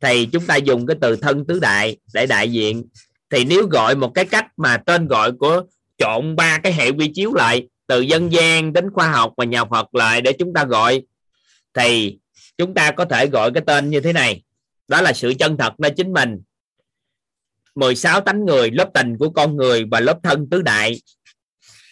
Thì 0.01 0.25
chúng 0.25 0.45
ta 0.45 0.55
dùng 0.55 0.85
cái 0.85 0.97
từ 1.01 1.15
thân 1.15 1.45
tứ 1.47 1.59
đại 1.59 1.97
để 2.13 2.25
đại 2.25 2.51
diện. 2.51 2.85
Thì 3.29 3.45
nếu 3.45 3.67
gọi 3.67 3.95
một 3.95 4.11
cái 4.15 4.25
cách 4.25 4.47
mà 4.57 4.77
tên 4.77 5.07
gọi 5.07 5.31
của 5.31 5.63
trộn 5.97 6.35
ba 6.35 6.57
cái 6.57 6.73
hệ 6.73 6.91
quy 6.91 7.11
chiếu 7.13 7.33
lại, 7.33 7.67
từ 7.87 8.01
dân 8.01 8.31
gian 8.31 8.73
đến 8.73 8.91
khoa 8.93 9.11
học 9.11 9.33
và 9.37 9.45
nhà 9.45 9.65
Phật 9.65 9.95
lại 9.95 10.21
để 10.21 10.33
chúng 10.39 10.53
ta 10.53 10.65
gọi, 10.65 11.01
thì 11.73 12.17
chúng 12.57 12.73
ta 12.73 12.91
có 12.91 13.05
thể 13.05 13.27
gọi 13.27 13.51
cái 13.51 13.63
tên 13.67 13.89
như 13.89 13.99
thế 13.99 14.13
này. 14.13 14.41
Đó 14.87 15.01
là 15.01 15.13
sự 15.13 15.33
chân 15.39 15.57
thật 15.57 15.79
nơi 15.79 15.91
chính 15.91 16.13
mình. 16.13 16.41
16 17.75 18.21
tánh 18.21 18.45
người, 18.45 18.71
lớp 18.71 18.89
tình 18.93 19.17
của 19.17 19.29
con 19.29 19.55
người 19.55 19.85
và 19.91 19.99
lớp 19.99 20.19
thân 20.23 20.47
tứ 20.51 20.61
đại 20.61 21.01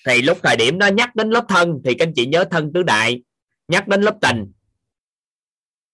thì 0.07 0.21
lúc 0.21 0.37
thời 0.43 0.55
điểm 0.57 0.77
nó 0.77 0.87
nhắc 0.87 1.15
đến 1.15 1.29
lớp 1.29 1.45
thân, 1.49 1.81
thì 1.83 1.93
các 1.93 2.07
anh 2.07 2.13
chị 2.15 2.25
nhớ 2.25 2.45
thân 2.51 2.73
tứ 2.73 2.83
đại. 2.83 3.23
Nhắc 3.67 3.87
đến 3.87 4.01
lớp 4.01 4.15
tình. 4.21 4.51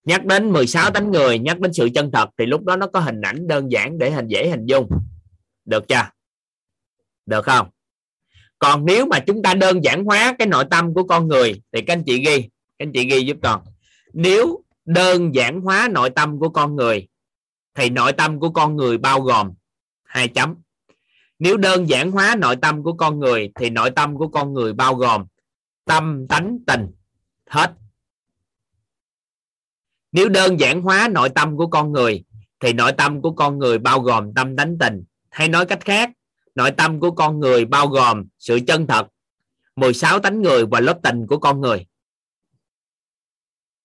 Nhắc 0.03 0.25
đến 0.25 0.51
16 0.51 0.91
tánh 0.91 1.11
người, 1.11 1.39
nhắc 1.39 1.59
đến 1.59 1.73
sự 1.73 1.89
chân 1.95 2.11
thật, 2.11 2.29
thì 2.37 2.45
lúc 2.45 2.63
đó 2.63 2.75
nó 2.75 2.87
có 2.87 2.99
hình 2.99 3.21
ảnh 3.21 3.47
đơn 3.47 3.71
giản 3.71 3.97
để 3.97 4.11
hình, 4.11 4.27
dễ 4.27 4.49
hình 4.49 4.65
dung. 4.65 4.89
Được 5.65 5.87
chưa? 5.87 6.09
Được 7.25 7.45
không? 7.45 7.69
Còn 8.59 8.85
nếu 8.85 9.05
mà 9.05 9.19
chúng 9.19 9.43
ta 9.43 9.53
đơn 9.53 9.83
giản 9.83 10.03
hóa 10.03 10.35
cái 10.39 10.47
nội 10.47 10.65
tâm 10.71 10.93
của 10.93 11.03
con 11.03 11.27
người, 11.27 11.61
thì 11.71 11.81
các 11.81 11.93
anh 11.93 12.03
chị 12.03 12.25
ghi, 12.25 12.41
các 12.41 12.85
anh 12.85 12.91
chị 12.93 13.05
ghi 13.05 13.25
giúp 13.25 13.37
con. 13.43 13.61
Nếu 14.13 14.63
đơn 14.85 15.35
giản 15.35 15.61
hóa 15.61 15.89
nội 15.91 16.09
tâm 16.09 16.39
của 16.39 16.49
con 16.49 16.75
người, 16.75 17.07
thì 17.73 17.89
nội 17.89 18.13
tâm 18.13 18.39
của 18.39 18.49
con 18.49 18.75
người 18.75 18.97
bao 18.97 19.21
gồm 19.21 19.53
hai 20.03 20.27
chấm 20.27 20.55
nếu 21.39 21.57
đơn 21.57 21.89
giản 21.89 22.11
hóa 22.11 22.35
nội 22.35 22.55
tâm 22.55 22.83
của 22.83 22.93
con 22.93 23.19
người 23.19 23.51
thì 23.55 23.69
nội 23.69 23.91
tâm 23.91 24.17
của 24.17 24.27
con 24.27 24.53
người 24.53 24.73
bao 24.73 24.95
gồm 24.95 25.25
tâm 25.85 26.27
tánh 26.27 26.57
tình. 26.67 26.87
Hết. 27.49 27.73
Nếu 30.11 30.29
đơn 30.29 30.59
giản 30.59 30.81
hóa 30.81 31.07
nội 31.11 31.29
tâm 31.29 31.57
của 31.57 31.67
con 31.67 31.91
người 31.91 32.23
thì 32.59 32.73
nội 32.73 32.91
tâm 32.91 33.21
của 33.21 33.31
con 33.31 33.59
người 33.59 33.77
bao 33.77 33.99
gồm 33.99 34.33
tâm 34.33 34.55
tánh 34.55 34.77
tình. 34.79 35.03
Hay 35.29 35.49
nói 35.49 35.65
cách 35.65 35.85
khác, 35.85 36.11
nội 36.55 36.71
tâm 36.71 36.99
của 36.99 37.11
con 37.11 37.39
người 37.39 37.65
bao 37.65 37.87
gồm 37.87 38.25
sự 38.39 38.59
chân 38.67 38.87
thật 38.87 39.07
16 39.75 40.19
tánh 40.19 40.41
người 40.41 40.65
và 40.65 40.79
lớp 40.79 40.99
tình 41.03 41.27
của 41.27 41.37
con 41.39 41.61
người. 41.61 41.85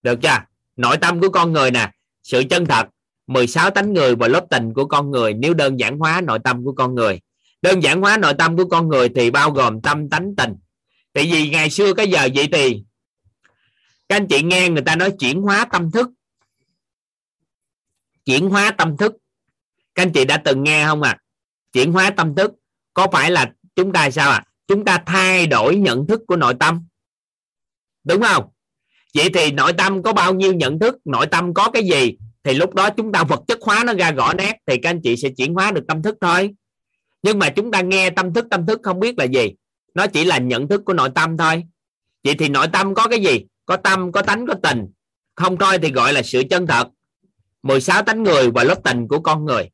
Được 0.03 0.19
chưa? 0.23 0.39
Nội 0.77 0.97
tâm 0.97 1.21
của 1.21 1.29
con 1.29 1.53
người 1.53 1.71
nè, 1.71 1.91
sự 2.23 2.43
chân 2.51 2.67
thật 2.67 2.89
16 3.27 3.71
tánh 3.71 3.93
người 3.93 4.17
và 4.17 4.29
lớp 4.29 4.47
tình 4.51 4.75
của 4.75 4.85
con 4.85 5.11
người 5.11 5.35
nếu 5.35 5.55
đơn 5.55 5.81
giản 5.81 5.99
hóa 5.99 6.21
nội 6.21 6.39
tâm 6.45 6.65
của 6.65 6.73
con 6.73 6.95
người 6.95 7.21
đơn 7.65 7.83
giản 7.83 8.01
hóa 8.01 8.17
nội 8.17 8.35
tâm 8.39 8.57
của 8.57 8.65
con 8.65 8.89
người 8.89 9.09
thì 9.15 9.31
bao 9.31 9.51
gồm 9.51 9.81
tâm 9.83 10.09
tánh 10.11 10.35
tình. 10.37 10.55
Tại 11.13 11.25
vì 11.33 11.51
ngày 11.51 11.71
xưa 11.71 11.95
cái 11.95 12.09
giờ 12.09 12.29
vậy 12.35 12.49
thì, 12.53 12.85
các 14.09 14.17
anh 14.17 14.27
chị 14.29 14.43
nghe 14.43 14.69
người 14.69 14.83
ta 14.83 14.97
nói 14.97 15.13
chuyển 15.19 15.43
hóa 15.43 15.65
tâm 15.73 15.91
thức. 15.91 16.09
Chuyển 18.25 18.49
hóa 18.49 18.71
tâm 18.79 18.97
thức. 18.97 19.13
Các 19.95 20.03
anh 20.03 20.13
chị 20.13 20.25
đã 20.25 20.37
từng 20.37 20.65
nghe 20.65 20.87
không 20.87 21.03
à 21.03 21.19
chuyển 21.73 21.93
hóa 21.93 22.11
tâm 22.11 22.35
thức, 22.35 22.53
có 22.95 23.07
phải 23.13 23.31
là 23.31 23.53
chúng 23.77 23.93
ta 23.93 24.11
sao 24.11 24.31
à 24.31 24.45
chúng 24.67 24.85
ta 24.85 25.03
thay 25.07 25.47
đổi 25.47 25.77
nhận 25.77 26.07
thức 26.07 26.21
của 26.27 26.37
nội 26.37 26.55
tâm. 26.61 26.87
Đúng 28.05 28.23
không? 28.23 28.45
Vậy 29.15 29.31
thì 29.35 29.53
nội 29.53 29.73
tâm 29.73 30.03
có 30.03 30.13
bao 30.13 30.35
nhiêu 30.35 30.53
nhận 30.53 30.79
thức? 30.79 30.97
Nội 31.05 31.27
tâm 31.27 31.55
có 31.55 31.71
cái 31.71 31.85
gì? 31.85 32.17
Thì 32.43 32.55
lúc 32.55 32.75
đó 32.75 32.91
chúng 32.91 33.13
ta 33.13 33.25
vật 33.25 33.41
chất 33.49 33.59
hóa 33.63 33.85
nó 33.87 33.95
ra 33.95 34.13
rõ 34.13 34.33
nét, 34.33 34.57
thì 34.67 34.77
các 34.83 34.91
anh 34.91 35.01
chị 35.03 35.17
sẽ 35.17 35.29
chuyển 35.37 35.55
hóa 35.55 35.71
được 35.71 35.85
tâm 35.89 36.03
thức 36.03 36.17
thôi 36.21 36.55
nhưng 37.25 37.39
mà 37.39 37.51
chúng 37.51 37.71
ta 37.71 37.81
nghe 37.81 38.11
tâm 38.11 38.35
thức 38.35 38.47
tâm 38.51 38.67
thức 38.67 38.81
không 38.83 39.01
biết 39.01 39.19
là 39.19 39.25
gì. 39.25 39.53
Nó 39.95 40.07
chỉ 40.07 40.25
là 40.25 40.39
nhận 40.39 40.69
thức 40.69 40.83
của 40.85 40.93
nội 40.93 41.11
tâm 41.15 41.37
thôi. 41.37 41.65
Vậy 42.25 42.35
thì 42.39 42.49
nội 42.49 42.67
tâm 42.73 42.95
có 42.95 43.09
cái 43.09 43.23
gì? 43.23 43.45
Có 43.67 43.77
tâm, 43.77 44.13
có 44.13 44.23
tánh, 44.23 44.47
có 44.47 44.55
tình. 44.63 44.87
Không 45.35 45.57
coi 45.57 45.79
thì 45.79 45.93
gọi 45.93 46.13
là 46.13 46.23
sự 46.23 46.43
chân 46.51 46.67
thật. 46.67 46.89
16 47.63 48.03
tánh 48.03 48.23
người 48.23 48.51
và 48.51 48.65
lớp 48.65 48.81
tình 48.85 49.09
của 49.09 49.21
con 49.21 49.45
người. 49.45 49.71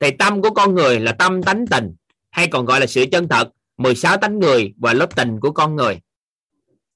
Thì 0.00 0.10
tâm 0.18 0.42
của 0.42 0.50
con 0.50 0.74
người 0.74 1.00
là 1.00 1.12
tâm 1.12 1.42
tánh 1.42 1.64
tình, 1.70 1.94
hay 2.30 2.48
còn 2.48 2.64
gọi 2.64 2.80
là 2.80 2.86
sự 2.86 3.04
chân 3.12 3.28
thật. 3.28 3.50
16 3.76 4.16
tánh 4.16 4.38
người 4.38 4.74
và 4.78 4.92
lớp 4.92 5.16
tình 5.16 5.40
của 5.40 5.50
con 5.50 5.76
người. 5.76 6.00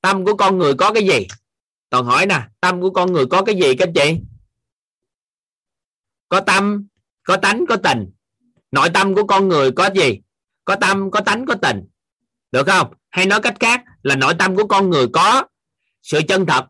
Tâm 0.00 0.24
của 0.24 0.36
con 0.36 0.58
người 0.58 0.74
có 0.74 0.92
cái 0.92 1.06
gì? 1.06 1.26
Toàn 1.90 2.04
hỏi 2.04 2.26
nè, 2.26 2.42
tâm 2.60 2.80
của 2.80 2.90
con 2.90 3.12
người 3.12 3.26
có 3.26 3.42
cái 3.42 3.54
gì 3.54 3.74
các 3.78 3.88
chị? 3.94 4.20
Có 6.28 6.40
tâm, 6.40 6.86
có 7.22 7.36
tánh, 7.36 7.64
có 7.68 7.76
tình 7.76 8.10
nội 8.70 8.88
tâm 8.94 9.14
của 9.14 9.26
con 9.26 9.48
người 9.48 9.70
có 9.72 9.90
gì? 9.94 10.20
Có 10.64 10.76
tâm, 10.76 11.10
có 11.10 11.20
tánh, 11.20 11.46
có 11.46 11.54
tình. 11.62 11.88
Được 12.52 12.66
không? 12.66 12.94
Hay 13.10 13.26
nói 13.26 13.40
cách 13.42 13.54
khác 13.60 13.84
là 14.02 14.16
nội 14.16 14.34
tâm 14.38 14.56
của 14.56 14.66
con 14.66 14.90
người 14.90 15.06
có 15.12 15.46
sự 16.02 16.20
chân 16.28 16.46
thật. 16.46 16.66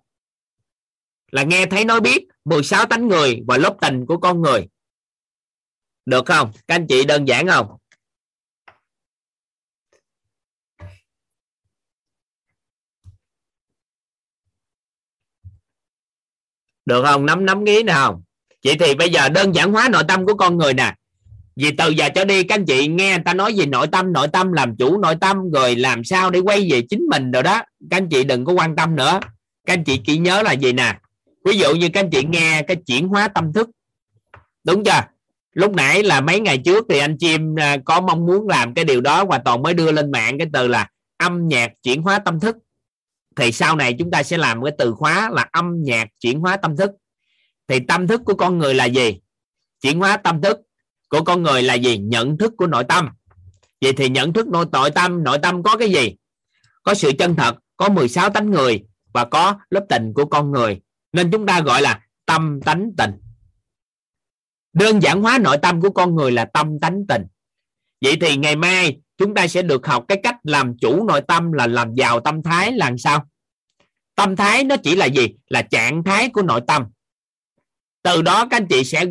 Là 1.30 1.42
nghe 1.42 1.66
thấy 1.66 1.84
nói 1.84 2.00
biết 2.00 2.26
16 2.44 2.86
tánh 2.86 3.08
người 3.08 3.40
và 3.46 3.58
lớp 3.58 3.76
tình 3.80 4.06
của 4.06 4.16
con 4.16 4.42
người. 4.42 4.68
Được 6.06 6.26
không? 6.26 6.52
Các 6.68 6.74
anh 6.74 6.86
chị 6.86 7.04
đơn 7.04 7.28
giản 7.28 7.46
không? 7.46 7.76
Được 16.84 17.02
không? 17.04 17.26
Nắm 17.26 17.46
nắm 17.46 17.64
ý 17.64 17.82
nào 17.82 18.12
không? 18.12 18.22
Vậy 18.64 18.76
thì 18.80 18.94
bây 18.94 19.10
giờ 19.10 19.28
đơn 19.28 19.54
giản 19.54 19.72
hóa 19.72 19.88
nội 19.88 20.02
tâm 20.08 20.26
của 20.26 20.34
con 20.34 20.58
người 20.58 20.74
nè 20.74 20.94
vì 21.58 21.70
từ 21.70 21.90
giờ 21.90 22.08
cho 22.14 22.24
đi, 22.24 22.42
các 22.42 22.54
anh 22.54 22.64
chị 22.64 22.86
nghe 22.88 23.10
người 23.10 23.24
ta 23.24 23.34
nói 23.34 23.54
về 23.56 23.66
nội 23.66 23.86
tâm 23.92 24.12
nội 24.12 24.28
tâm 24.28 24.52
làm 24.52 24.76
chủ 24.76 25.00
nội 25.00 25.14
tâm, 25.20 25.50
rồi 25.50 25.76
làm 25.76 26.04
sao 26.04 26.30
để 26.30 26.40
quay 26.40 26.68
về 26.70 26.82
chính 26.90 27.02
mình 27.10 27.30
rồi 27.30 27.42
đó. 27.42 27.62
Các 27.90 27.96
anh 27.96 28.08
chị 28.08 28.24
đừng 28.24 28.44
có 28.44 28.52
quan 28.52 28.76
tâm 28.76 28.96
nữa. 28.96 29.20
Các 29.66 29.72
anh 29.72 29.84
chị 29.84 30.00
chỉ 30.06 30.18
nhớ 30.18 30.42
là 30.42 30.52
gì 30.52 30.72
nè? 30.72 30.98
Ví 31.44 31.58
dụ 31.58 31.74
như 31.74 31.88
các 31.88 32.00
anh 32.00 32.10
chị 32.10 32.24
nghe 32.24 32.62
cái 32.62 32.76
chuyển 32.86 33.08
hóa 33.08 33.28
tâm 33.28 33.52
thức. 33.52 33.70
Đúng 34.64 34.84
chưa? 34.84 35.00
Lúc 35.52 35.74
nãy 35.74 36.02
là 36.02 36.20
mấy 36.20 36.40
ngày 36.40 36.58
trước 36.58 36.86
thì 36.88 36.98
anh 36.98 37.16
chim 37.18 37.54
à, 37.58 37.76
có 37.84 38.00
mong 38.00 38.26
muốn 38.26 38.48
làm 38.48 38.74
cái 38.74 38.84
điều 38.84 39.00
đó 39.00 39.24
và 39.24 39.38
toàn 39.38 39.62
mới 39.62 39.74
đưa 39.74 39.92
lên 39.92 40.10
mạng 40.10 40.38
cái 40.38 40.46
từ 40.52 40.68
là 40.68 40.88
âm 41.16 41.48
nhạc 41.48 41.72
chuyển 41.82 42.02
hóa 42.02 42.18
tâm 42.18 42.40
thức. 42.40 42.56
Thì 43.36 43.52
sau 43.52 43.76
này 43.76 43.94
chúng 43.98 44.10
ta 44.10 44.22
sẽ 44.22 44.38
làm 44.38 44.62
cái 44.62 44.72
từ 44.78 44.92
khóa 44.92 45.30
là 45.32 45.46
âm 45.52 45.82
nhạc 45.82 46.08
chuyển 46.20 46.40
hóa 46.40 46.56
tâm 46.56 46.76
thức. 46.76 46.90
Thì 47.68 47.80
tâm 47.88 48.06
thức 48.06 48.20
của 48.24 48.34
con 48.34 48.58
người 48.58 48.74
là 48.74 48.84
gì? 48.84 49.20
Chuyển 49.80 49.98
hóa 49.98 50.16
tâm 50.16 50.42
thức 50.42 50.60
của 51.08 51.24
con 51.24 51.42
người 51.42 51.62
là 51.62 51.74
gì? 51.74 51.98
Nhận 51.98 52.38
thức 52.38 52.52
của 52.56 52.66
nội 52.66 52.84
tâm. 52.84 53.08
Vậy 53.80 53.92
thì 53.92 54.08
nhận 54.08 54.32
thức 54.32 54.48
nội 54.48 54.66
tội 54.72 54.90
tâm, 54.90 55.24
nội 55.24 55.38
tâm 55.42 55.62
có 55.62 55.76
cái 55.76 55.92
gì? 55.92 56.14
Có 56.82 56.94
sự 56.94 57.12
chân 57.18 57.36
thật, 57.36 57.56
có 57.76 57.88
16 57.88 58.30
tánh 58.30 58.50
người 58.50 58.84
và 59.12 59.24
có 59.24 59.58
lớp 59.70 59.86
tình 59.88 60.12
của 60.14 60.24
con 60.24 60.52
người. 60.52 60.80
Nên 61.12 61.30
chúng 61.30 61.46
ta 61.46 61.60
gọi 61.60 61.82
là 61.82 62.00
tâm 62.26 62.60
tánh 62.64 62.90
tình. 62.96 63.10
Đơn 64.72 65.02
giản 65.02 65.22
hóa 65.22 65.38
nội 65.38 65.56
tâm 65.62 65.80
của 65.80 65.90
con 65.90 66.14
người 66.14 66.30
là 66.32 66.44
tâm 66.44 66.80
tánh 66.80 67.06
tình. 67.08 67.22
Vậy 68.04 68.16
thì 68.20 68.36
ngày 68.36 68.56
mai 68.56 69.00
chúng 69.18 69.34
ta 69.34 69.46
sẽ 69.48 69.62
được 69.62 69.86
học 69.86 70.04
cái 70.08 70.20
cách 70.22 70.36
làm 70.42 70.78
chủ 70.80 71.04
nội 71.04 71.20
tâm 71.28 71.52
là 71.52 71.66
làm 71.66 71.94
giàu 71.94 72.20
tâm 72.20 72.42
thái 72.42 72.72
là 72.72 72.92
sao? 72.98 73.28
Tâm 74.14 74.36
thái 74.36 74.64
nó 74.64 74.76
chỉ 74.76 74.96
là 74.96 75.06
gì? 75.06 75.28
Là 75.48 75.62
trạng 75.62 76.04
thái 76.04 76.28
của 76.28 76.42
nội 76.42 76.60
tâm. 76.66 76.84
Từ 78.02 78.22
đó 78.22 78.46
các 78.50 78.56
anh 78.56 78.66
chị 78.66 78.84
sẽ 78.84 79.06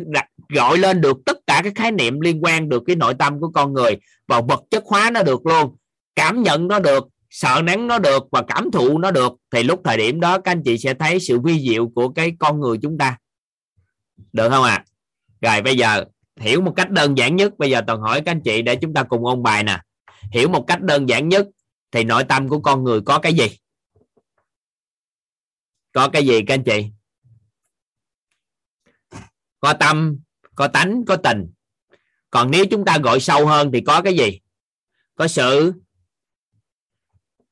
gọi 0.48 0.78
lên 0.78 1.00
được 1.00 1.16
tất 1.26 1.37
cả 1.58 1.62
các 1.64 1.72
khái 1.76 1.92
niệm 1.92 2.20
liên 2.20 2.44
quan 2.44 2.68
được 2.68 2.82
cái 2.86 2.96
nội 2.96 3.14
tâm 3.18 3.40
của 3.40 3.50
con 3.50 3.72
người 3.72 3.96
và 4.26 4.40
vật 4.40 4.64
chất 4.70 4.84
hóa 4.86 5.10
nó 5.10 5.22
được 5.22 5.46
luôn, 5.46 5.76
cảm 6.14 6.42
nhận 6.42 6.68
nó 6.68 6.78
được, 6.78 7.08
sợ 7.30 7.62
nắng 7.64 7.86
nó 7.86 7.98
được 7.98 8.22
và 8.32 8.42
cảm 8.48 8.70
thụ 8.70 8.98
nó 8.98 9.10
được, 9.10 9.32
thì 9.50 9.62
lúc 9.62 9.80
thời 9.84 9.96
điểm 9.96 10.20
đó 10.20 10.38
các 10.38 10.52
anh 10.52 10.62
chị 10.64 10.78
sẽ 10.78 10.94
thấy 10.94 11.20
sự 11.20 11.40
vi 11.40 11.68
diệu 11.68 11.88
của 11.88 12.08
cái 12.08 12.32
con 12.38 12.60
người 12.60 12.78
chúng 12.82 12.98
ta. 12.98 13.18
Được 14.32 14.48
không 14.48 14.64
ạ? 14.64 14.74
À? 14.74 14.84
rồi 15.40 15.62
bây 15.62 15.76
giờ, 15.76 16.04
hiểu 16.40 16.60
một 16.60 16.72
cách 16.76 16.90
đơn 16.90 17.18
giản 17.18 17.36
nhất, 17.36 17.58
bây 17.58 17.70
giờ 17.70 17.80
toàn 17.86 18.00
hỏi 18.00 18.22
các 18.24 18.32
anh 18.32 18.40
chị 18.40 18.62
để 18.62 18.76
chúng 18.76 18.94
ta 18.94 19.02
cùng 19.02 19.26
ôn 19.26 19.42
bài 19.42 19.64
nè. 19.64 19.80
Hiểu 20.32 20.48
một 20.48 20.64
cách 20.66 20.82
đơn 20.82 21.08
giản 21.08 21.28
nhất, 21.28 21.46
thì 21.90 22.04
nội 22.04 22.24
tâm 22.24 22.48
của 22.48 22.60
con 22.60 22.84
người 22.84 23.00
có 23.00 23.18
cái 23.18 23.34
gì? 23.34 23.48
Có 25.92 26.08
cái 26.08 26.26
gì 26.26 26.42
các 26.46 26.54
anh 26.54 26.64
chị? 26.64 26.86
Có 29.60 29.72
tâm 29.72 30.18
có 30.58 30.68
tánh, 30.68 31.04
có 31.06 31.16
tình. 31.16 31.52
Còn 32.30 32.50
nếu 32.50 32.64
chúng 32.70 32.84
ta 32.84 32.98
gọi 32.98 33.20
sâu 33.20 33.46
hơn 33.46 33.70
thì 33.72 33.80
có 33.86 34.02
cái 34.02 34.16
gì? 34.16 34.40
Có 35.14 35.28
sự 35.28 35.72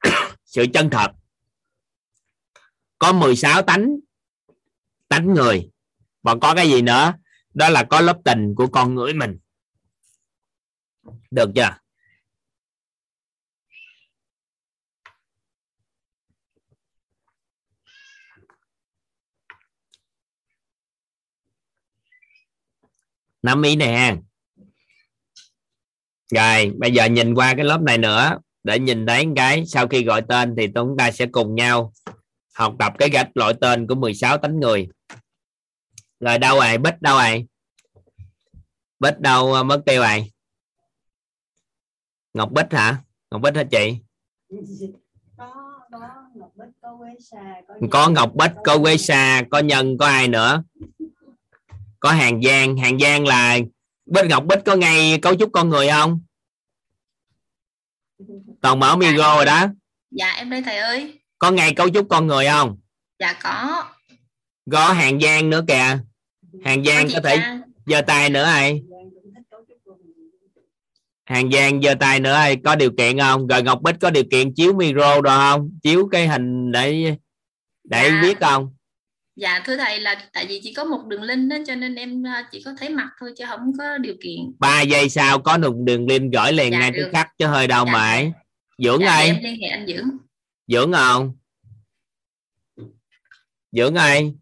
sự 0.45 0.67
chân 0.75 0.91
thật. 0.91 1.13
Có 2.99 3.13
16 3.13 3.63
tánh 3.63 3.97
tánh 5.09 5.35
người. 5.35 5.71
Và 6.23 6.35
có 6.41 6.55
cái 6.55 6.71
gì 6.71 6.83
nữa? 6.83 7.13
Đó 7.55 7.69
là 7.69 7.85
có 7.85 8.01
lớp 8.01 8.19
tình 8.25 8.55
của 8.55 8.67
con 8.67 8.95
người 8.95 9.15
mình. 9.15 9.39
Được 11.31 11.51
chưa? 11.55 11.79
Nắm 23.47 23.63
ý 23.63 23.77
nè. 23.77 24.17
Rồi 26.35 26.73
bây 26.79 26.93
giờ 26.93 27.05
nhìn 27.05 27.35
qua 27.35 27.55
cái 27.57 27.65
lớp 27.65 27.83
này 27.83 27.99
nữa 27.99 28.39
để 28.65 28.79
nhìn 28.79 29.07
thấy 29.07 29.27
cái 29.37 29.67
sau 29.67 29.89
khi 29.89 30.05
gọi 30.05 30.23
tên 30.29 30.55
thì 30.57 30.69
chúng 30.75 30.97
ta 30.99 31.11
sẽ 31.11 31.27
cùng 31.27 31.55
nhau 31.55 31.93
học 32.55 32.75
tập 32.79 32.93
cái 32.99 33.11
gạch 33.11 33.29
loại 33.35 33.55
tên 33.61 33.87
của 33.87 33.95
16 33.95 34.39
tánh 34.39 34.61
người. 34.61 34.89
Rồi 36.21 36.39
đâu 36.39 36.61
rồi? 36.61 36.79
Bích 36.79 37.01
đâu 37.01 37.19
rồi? 37.19 37.47
Bích 38.99 39.19
đâu 39.19 39.65
mất 39.65 39.83
tiêu 39.87 40.03
rồi? 40.03 40.33
Ngọc 42.35 42.53
bích 42.53 42.67
hả? 42.71 42.97
Ngọc 43.31 43.43
bích 43.43 43.55
hả 43.55 43.65
chị? 43.71 43.99
Có 45.37 45.77
ngọc 48.11 48.35
bích 48.35 48.51
có 48.65 48.79
quế 48.79 48.97
sa 48.97 49.43
có 49.51 49.59
nhân 49.59 49.99
có 49.99 50.07
ai 50.07 50.29
nữa 50.29 50.63
có 52.07 52.13
hàng 52.13 52.43
giang. 52.43 52.77
Hàng 52.77 52.99
giang 52.99 53.27
là 53.27 53.59
bên 54.07 54.29
ngọc 54.29 54.45
bích 54.45 54.59
có 54.65 54.77
ngay 54.77 55.19
cấu 55.23 55.35
trúc 55.35 55.51
con 55.53 55.69
người 55.69 55.89
không? 55.89 56.21
Toàn 58.61 58.81
mở 58.81 58.97
micro 58.97 59.37
rồi 59.37 59.45
đó. 59.45 59.67
Dạ 60.11 60.33
em 60.37 60.51
đây 60.51 60.63
thầy 60.63 60.77
ơi. 60.77 61.19
Có 61.39 61.51
ngay 61.51 61.75
cấu 61.75 61.89
trúc 61.91 62.07
con 62.11 62.27
người 62.27 62.47
không? 62.47 62.79
Dạ 63.19 63.33
có. 63.43 63.85
Có 64.71 64.93
hàng 64.93 65.21
giang 65.21 65.51
nữa 65.51 65.65
kìa. 65.69 65.99
Hàng 66.65 66.85
giang 66.85 67.09
có 67.15 67.21
thể 67.25 67.39
giơ 67.87 68.01
tay 68.03 68.31
nữa 68.31 68.45
ai? 68.45 68.83
Hàng 71.25 71.51
giang 71.53 71.83
giơ 71.83 71.95
tay 72.01 72.21
nữa 72.21 72.33
ai? 72.33 72.57
Có 72.65 72.77
điều 72.77 72.91
kiện 72.99 73.19
không? 73.19 73.47
Rồi 73.47 73.63
ngọc 73.63 73.83
bích 73.83 73.97
có 74.01 74.11
điều 74.11 74.25
kiện 74.31 74.55
chiếu 74.55 74.73
micro 74.73 75.21
rồi 75.21 75.37
không? 75.39 75.71
Chiếu 75.83 76.09
cái 76.13 76.29
hình 76.29 76.73
để 76.73 77.17
để 77.85 78.09
Dạ. 78.11 78.21
viết 78.23 78.41
không 78.41 78.76
dạ 79.37 79.63
thưa 79.65 79.77
thầy 79.77 80.01
là 80.01 80.29
tại 80.33 80.47
vì 80.47 80.61
chỉ 80.63 80.75
có 80.75 80.85
một 80.85 81.05
đường 81.07 81.23
link 81.23 81.51
đó 81.51 81.57
cho 81.67 81.75
nên 81.75 81.95
em 81.95 82.27
à, 82.27 82.49
chỉ 82.53 82.63
có 82.63 82.73
thấy 82.79 82.89
mặt 82.89 83.11
thôi 83.21 83.33
chứ 83.37 83.45
không 83.49 83.73
có 83.79 83.99
điều 83.99 84.15
kiện. 84.23 84.53
Ba 84.59 84.83
giây 84.83 85.09
sau 85.09 85.39
có 85.39 85.59
một 85.59 85.75
đường 85.85 86.07
link 86.09 86.33
gửi 86.33 86.53
liền 86.53 86.73
Dạ, 86.73 86.79
ngay 86.79 86.93
tức 86.97 87.11
khắc 87.13 87.29
chứ 87.39 87.47
hơi 87.47 87.67
đâu 87.67 87.87
Dạ, 87.87 87.93
ấy. 87.93 88.33
dưỡng 88.79 89.01
dạ, 89.01 89.21
để 89.21 89.27
em 89.27 89.43
liên 89.43 89.61
hệ 89.63 89.69
anh 89.69 89.87
dưỡng. 89.87 90.11
Dưỡng 90.67 90.93
không? 90.93 91.37
Dưỡng 93.73 93.95
ai 93.95 94.35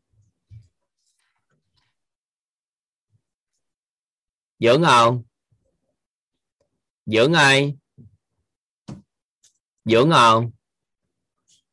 dưỡng 4.58 4.84
không? 4.84 5.23
Dưỡng 7.06 7.32
ai 7.32 7.74
dưỡng 9.84 10.10
không? 10.10 10.50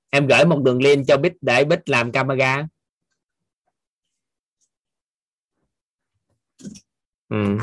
Em 0.09 0.27
gửi 0.27 0.45
một 0.45 0.61
đường 0.64 0.82
link 0.82 1.08
cho 1.08 1.17
bích 1.17 1.33
để 1.41 1.66
bích 1.66 1.90
làm 1.90 2.11
camera 2.11 2.67
ừ. 7.32 7.58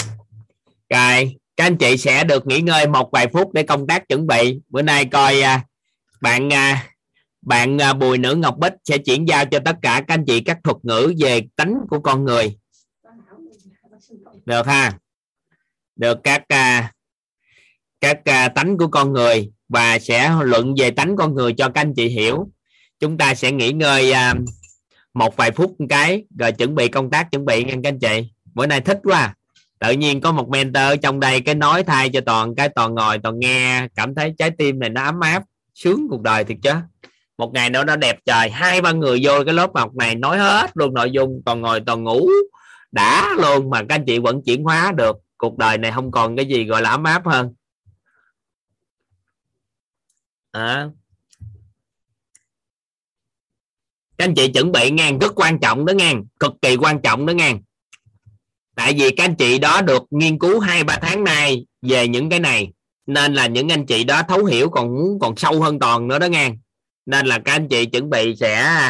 rồi, 0.91 1.37
các 1.57 1.65
anh 1.65 1.77
chị 1.77 1.97
sẽ 1.97 2.25
được 2.25 2.47
nghỉ 2.47 2.61
ngơi 2.61 2.89
một 2.89 3.11
vài 3.13 3.29
phút 3.33 3.53
để 3.53 3.63
công 3.63 3.87
tác 3.87 4.09
chuẩn 4.09 4.27
bị. 4.27 4.61
Bữa 4.69 4.83
nay 4.83 5.05
coi 5.05 5.41
à, 5.41 5.65
bạn 6.21 6.53
à, 6.53 6.87
bạn 7.43 7.79
à, 7.79 7.93
Bùi 7.93 8.19
Nữ 8.19 8.35
Ngọc 8.35 8.59
Bích 8.59 8.73
sẽ 8.85 8.99
chuyển 8.99 9.29
giao 9.29 9.45
cho 9.45 9.59
tất 9.65 9.77
cả 9.83 10.05
các 10.09 10.15
anh 10.15 10.25
chị 10.27 10.41
các 10.41 10.59
thuật 10.65 10.77
ngữ 10.83 11.15
về 11.19 11.43
tánh 11.57 11.75
của 11.91 12.01
con 12.01 12.25
người. 12.25 12.59
Được 14.45 14.67
ha? 14.67 14.93
Được 15.97 16.19
các 16.25 16.43
các 18.01 18.19
tánh 18.55 18.79
của 18.79 18.89
con 18.89 19.13
người 19.13 19.51
và 19.69 19.99
sẽ 19.99 20.33
luận 20.43 20.75
về 20.79 20.91
tánh 20.91 21.17
con 21.17 21.35
người 21.35 21.53
cho 21.53 21.69
các 21.69 21.81
anh 21.81 21.95
chị 21.95 22.09
hiểu. 22.09 22.51
Chúng 23.01 23.19
ta 23.19 23.35
sẽ 23.35 23.53
nghỉ 23.53 23.73
ngơi 23.73 24.13
một 25.15 25.37
vài 25.37 25.51
phút 25.51 25.81
một 25.81 25.87
cái 25.89 26.25
rồi 26.39 26.53
chuẩn 26.53 26.75
bị 26.75 26.89
công 26.89 27.11
tác 27.11 27.31
chuẩn 27.31 27.45
bị 27.45 27.65
nha 27.65 27.75
các 27.83 27.89
anh 27.89 27.99
chị. 27.99 28.33
Bữa 28.55 28.67
nay 28.67 28.81
thích 28.81 28.99
quá 29.03 29.35
tự 29.79 29.93
nhiên 29.93 30.21
có 30.21 30.33
một 30.33 30.49
mentor 30.49 30.83
ở 30.83 30.97
trong 30.97 31.21
đây 31.21 31.41
cái 31.41 31.55
nói 31.55 31.83
thay 31.83 32.11
cho 32.11 32.21
toàn 32.21 32.55
cái 32.55 32.69
toàn 32.69 32.95
ngồi, 32.95 33.19
toàn 33.19 33.39
nghe, 33.39 33.89
cảm 33.95 34.15
thấy 34.15 34.35
trái 34.39 34.51
tim 34.51 34.79
này 34.79 34.91
nó 34.91 35.05
ấm 35.05 35.21
áp, 35.21 35.43
sướng 35.75 36.07
cuộc 36.11 36.23
đời 36.23 36.45
thiệt 36.45 36.57
chứ. 36.63 36.73
Một 37.39 37.53
ngày 37.55 37.71
nữa 37.71 37.85
nó 37.85 37.97
đẹp 37.97 38.19
trời, 38.25 38.51
hai, 38.51 38.81
ba 38.81 38.93
người 38.93 39.21
vô 39.23 39.45
cái 39.45 39.55
lớp 39.55 39.71
học 39.75 39.95
này 39.95 40.15
nói 40.15 40.39
hết 40.39 40.71
luôn 40.75 40.95
nội 40.95 41.11
dung, 41.11 41.43
toàn 41.45 41.61
ngồi, 41.61 41.81
toàn 41.81 42.05
ngủ, 42.05 42.29
đã 42.93 43.35
luôn 43.39 43.71
mà 43.71 43.79
các 43.79 43.95
anh 43.95 44.05
chị 44.07 44.19
vẫn 44.19 44.43
chuyển 44.43 44.65
hóa 44.65 44.93
được. 44.97 45.17
Cuộc 45.37 45.59
đời 45.59 45.79
này 45.79 45.93
không 45.93 46.11
còn 46.11 46.37
cái 46.37 46.47
gì 46.47 46.65
gọi 46.65 46.83
là 46.83 46.91
ấm 46.91 47.05
áp 47.05 47.27
hơn. 47.27 47.55
À. 50.53 50.89
các 54.19 54.25
anh 54.25 54.35
chị 54.35 54.49
chuẩn 54.49 54.73
bị 54.73 54.91
ngang, 54.91 55.19
rất 55.19 55.33
quan 55.37 55.59
trọng 55.59 55.85
đó 55.85 55.93
ngang, 55.93 56.25
cực 56.41 56.53
kỳ 56.63 56.77
quan 56.77 57.01
trọng 57.03 57.27
đó 57.27 57.33
ngang 57.33 57.61
tại 58.79 58.95
vì 58.99 59.11
các 59.11 59.25
anh 59.25 59.35
chị 59.35 59.59
đó 59.59 59.81
được 59.83 60.03
nghiên 60.11 60.39
cứu 60.39 60.61
hai, 60.61 60.85
ba 60.85 60.99
tháng 61.03 61.25
nay 61.25 61.67
về 61.83 62.09
những 62.09 62.31
cái 62.31 62.41
này. 62.41 62.73
Nên 63.07 63.35
là 63.35 63.47
những 63.47 63.69
anh 63.69 63.87
chị 63.87 64.05
đó 64.05 64.23
thấu 64.29 64.45
hiểu 64.45 64.71
còn 64.71 64.95
muốn 64.95 65.19
còn 65.21 65.37
sâu 65.37 65.63
hơn 65.63 65.79
toàn 65.79 66.09
nữa 66.09 66.19
đó 66.19 66.27
ngang. 66.27 66.59
Nên 67.07 67.27
là 67.27 67.39
các 67.39 67.53
anh 67.53 67.69
chị 67.69 67.87
chuẩn 67.87 68.11
bị 68.11 68.37
sẽ 68.37 68.83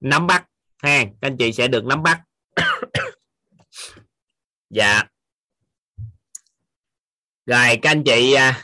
nắm 0.00 0.26
bắt, 0.26 0.44
ha. 0.82 1.04
Các 1.04 1.28
anh 1.28 1.36
chị 1.36 1.52
sẽ 1.52 1.68
được 1.68 1.84
nắm 1.84 2.02
bắt. 2.02 2.20
Dạ. 4.70 5.02
Rồi, 7.46 7.76
các 7.82 7.90
anh 7.90 8.04
chị 8.04 8.32
à, 8.32 8.62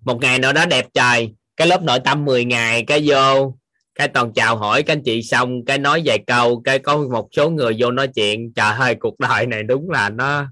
một 0.00 0.18
ngày 0.20 0.38
nào 0.38 0.52
đó 0.52 0.66
đẹp 0.66 0.86
trời, 0.94 1.34
cái 1.56 1.66
lớp 1.66 1.82
nội 1.82 1.98
tâm 2.04 2.24
10 2.24 2.44
ngày, 2.44 2.84
cái 2.86 3.04
vô 3.06 3.56
cái 3.96 4.08
toàn 4.08 4.32
chào 4.32 4.56
hỏi 4.56 4.82
các 4.82 4.92
anh 4.92 5.02
chị 5.04 5.22
xong, 5.22 5.64
cái 5.64 5.78
nói 5.78 6.02
vài 6.04 6.24
câu, 6.26 6.60
cái 6.64 6.78
có 6.78 6.96
một 6.96 7.28
số 7.32 7.50
người 7.50 7.76
vô 7.78 7.90
nói 7.90 8.08
chuyện, 8.08 8.52
trời 8.54 8.74
ơi, 8.74 8.96
cuộc 9.00 9.18
đời 9.18 9.46
này 9.46 9.62
đúng 9.62 9.90
là 9.90 10.10
nó 10.10 10.46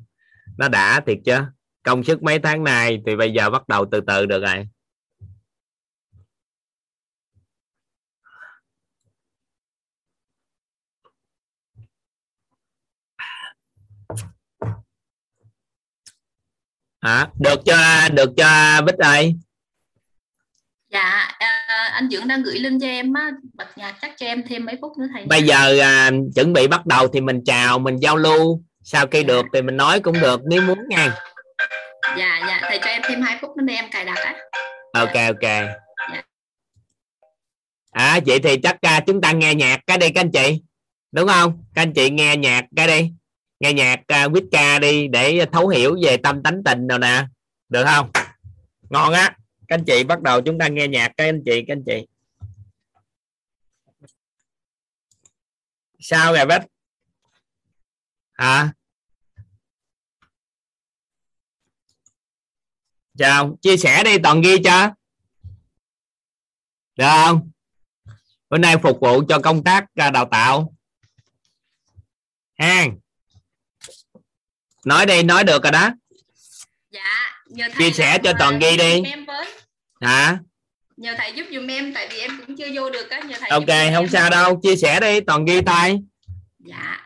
nó 0.58 0.68
đã 0.68 1.00
thiệt 1.00 1.18
chứ. 1.24 1.38
Công 1.82 2.04
sức 2.04 2.22
mấy 2.22 2.38
tháng 2.38 2.64
nay 2.64 3.02
thì 3.06 3.16
bây 3.16 3.32
giờ 3.32 3.50
bắt 3.50 3.68
đầu 3.68 3.86
từ 3.90 4.00
từ 4.06 4.26
được 4.26 4.42
rồi. 4.42 4.66
Hả? 17.00 17.28
Được 17.40 17.60
cho 17.64 18.08
được 18.14 18.30
cho 18.36 18.80
bích 18.86 18.98
ơi? 18.98 19.34
Dạ 20.94 21.28
à, 21.38 21.90
anh 21.92 22.08
dưỡng 22.10 22.28
đang 22.28 22.42
gửi 22.42 22.58
link 22.58 22.80
cho 22.80 22.86
em 22.86 23.12
á 23.12 23.30
bật 23.54 23.78
nhạc 23.78 23.94
chắc 24.02 24.12
cho 24.16 24.26
em 24.26 24.42
thêm 24.48 24.64
mấy 24.64 24.76
phút 24.80 24.98
nữa 24.98 25.06
thầy 25.12 25.24
bây 25.26 25.42
giờ 25.42 25.80
à, 25.80 26.10
chuẩn 26.34 26.52
bị 26.52 26.66
bắt 26.66 26.86
đầu 26.86 27.08
thì 27.08 27.20
mình 27.20 27.40
chào 27.46 27.78
mình 27.78 27.96
giao 27.96 28.16
lưu. 28.16 28.62
Sau 28.86 29.06
khi 29.06 29.22
được 29.22 29.46
thì 29.54 29.62
mình 29.62 29.76
nói 29.76 30.00
cũng 30.00 30.20
được 30.20 30.40
nếu 30.44 30.62
muốn 30.62 30.78
nha. 30.88 31.16
Dạ 32.18 32.44
dạ 32.48 32.60
thầy 32.62 32.78
cho 32.78 32.86
em 32.86 33.02
thêm 33.04 33.22
hai 33.22 33.38
phút 33.40 33.56
nữa 33.56 33.64
để 33.66 33.74
em 33.74 33.84
cài 33.90 34.04
đặt 34.04 34.18
á. 34.18 34.34
Ok 34.92 35.14
ok. 35.14 35.50
À 37.92 38.20
vậy 38.26 38.38
thì 38.38 38.56
chắc 38.62 38.76
à, 38.80 39.00
chúng 39.00 39.20
ta 39.20 39.32
nghe 39.32 39.54
nhạc 39.54 39.80
cái 39.86 39.98
đi 39.98 40.10
các 40.10 40.20
anh 40.20 40.30
chị. 40.30 40.62
Đúng 41.12 41.28
không? 41.28 41.64
Các 41.74 41.82
anh 41.82 41.92
chị 41.92 42.10
nghe 42.10 42.36
nhạc 42.36 42.64
cái 42.76 42.86
đi. 42.86 43.10
Nghe 43.60 43.72
nhạc 43.72 44.00
uh, 44.24 44.32
quýt 44.32 44.44
ca 44.52 44.78
đi 44.78 45.08
để 45.08 45.46
thấu 45.52 45.68
hiểu 45.68 45.96
về 46.02 46.16
tâm 46.16 46.42
tánh 46.42 46.62
tình 46.64 46.88
rồi 46.88 46.98
nè. 46.98 47.24
Được 47.68 47.84
không? 47.84 48.10
Ngon 48.90 49.12
á 49.12 49.36
các 49.74 49.80
anh 49.80 49.84
chị 49.86 50.04
bắt 50.04 50.22
đầu 50.22 50.40
chúng 50.42 50.58
ta 50.58 50.68
nghe 50.68 50.88
nhạc 50.88 51.12
các 51.16 51.24
anh 51.24 51.42
chị 51.44 51.64
các 51.68 51.74
anh 51.74 51.84
chị. 51.86 52.06
Sao 55.98 56.32
rồi 56.32 56.46
bách? 56.46 56.66
Hả? 58.32 58.72
Chào 63.18 63.56
chia 63.62 63.76
sẻ 63.76 64.04
đi 64.04 64.18
toàn 64.22 64.40
ghi 64.40 64.56
cho. 64.64 64.90
Được 66.96 67.04
không? 67.04 67.50
Bữa 68.50 68.58
nay 68.58 68.76
phục 68.82 68.98
vụ 69.00 69.22
cho 69.28 69.38
công 69.38 69.64
tác 69.64 69.86
à, 69.94 70.10
đào 70.10 70.28
tạo. 70.30 70.74
Ha 72.58 72.86
nói 74.84 75.06
đi 75.06 75.22
nói 75.22 75.44
được 75.44 75.62
rồi 75.62 75.72
đó. 75.72 75.90
Dạ 76.90 77.68
chia 77.78 77.90
sẻ 77.90 78.18
cho 78.24 78.30
à, 78.30 78.36
toàn 78.38 78.58
ghi 78.58 78.76
đi. 78.76 79.02
em 79.04 79.24
với 79.24 79.63
hả? 80.04 80.38
Nhờ 80.96 81.14
thầy 81.18 81.32
giúp 81.32 81.46
dùm 81.54 81.66
em 81.66 81.94
tại 81.94 82.08
vì 82.10 82.18
em 82.18 82.30
cũng 82.46 82.56
chưa 82.56 82.68
vô 82.74 82.90
được 82.90 83.10
á 83.10 83.20
nhờ 83.20 83.36
thầy 83.40 83.50
ok 83.50 83.66
không 83.94 84.04
em. 84.04 84.08
sao 84.08 84.30
đâu 84.30 84.60
chia 84.62 84.76
sẻ 84.76 85.00
đi 85.00 85.20
toàn 85.20 85.44
ghi 85.44 85.60
tay. 85.60 86.02
Dạ. 86.58 87.00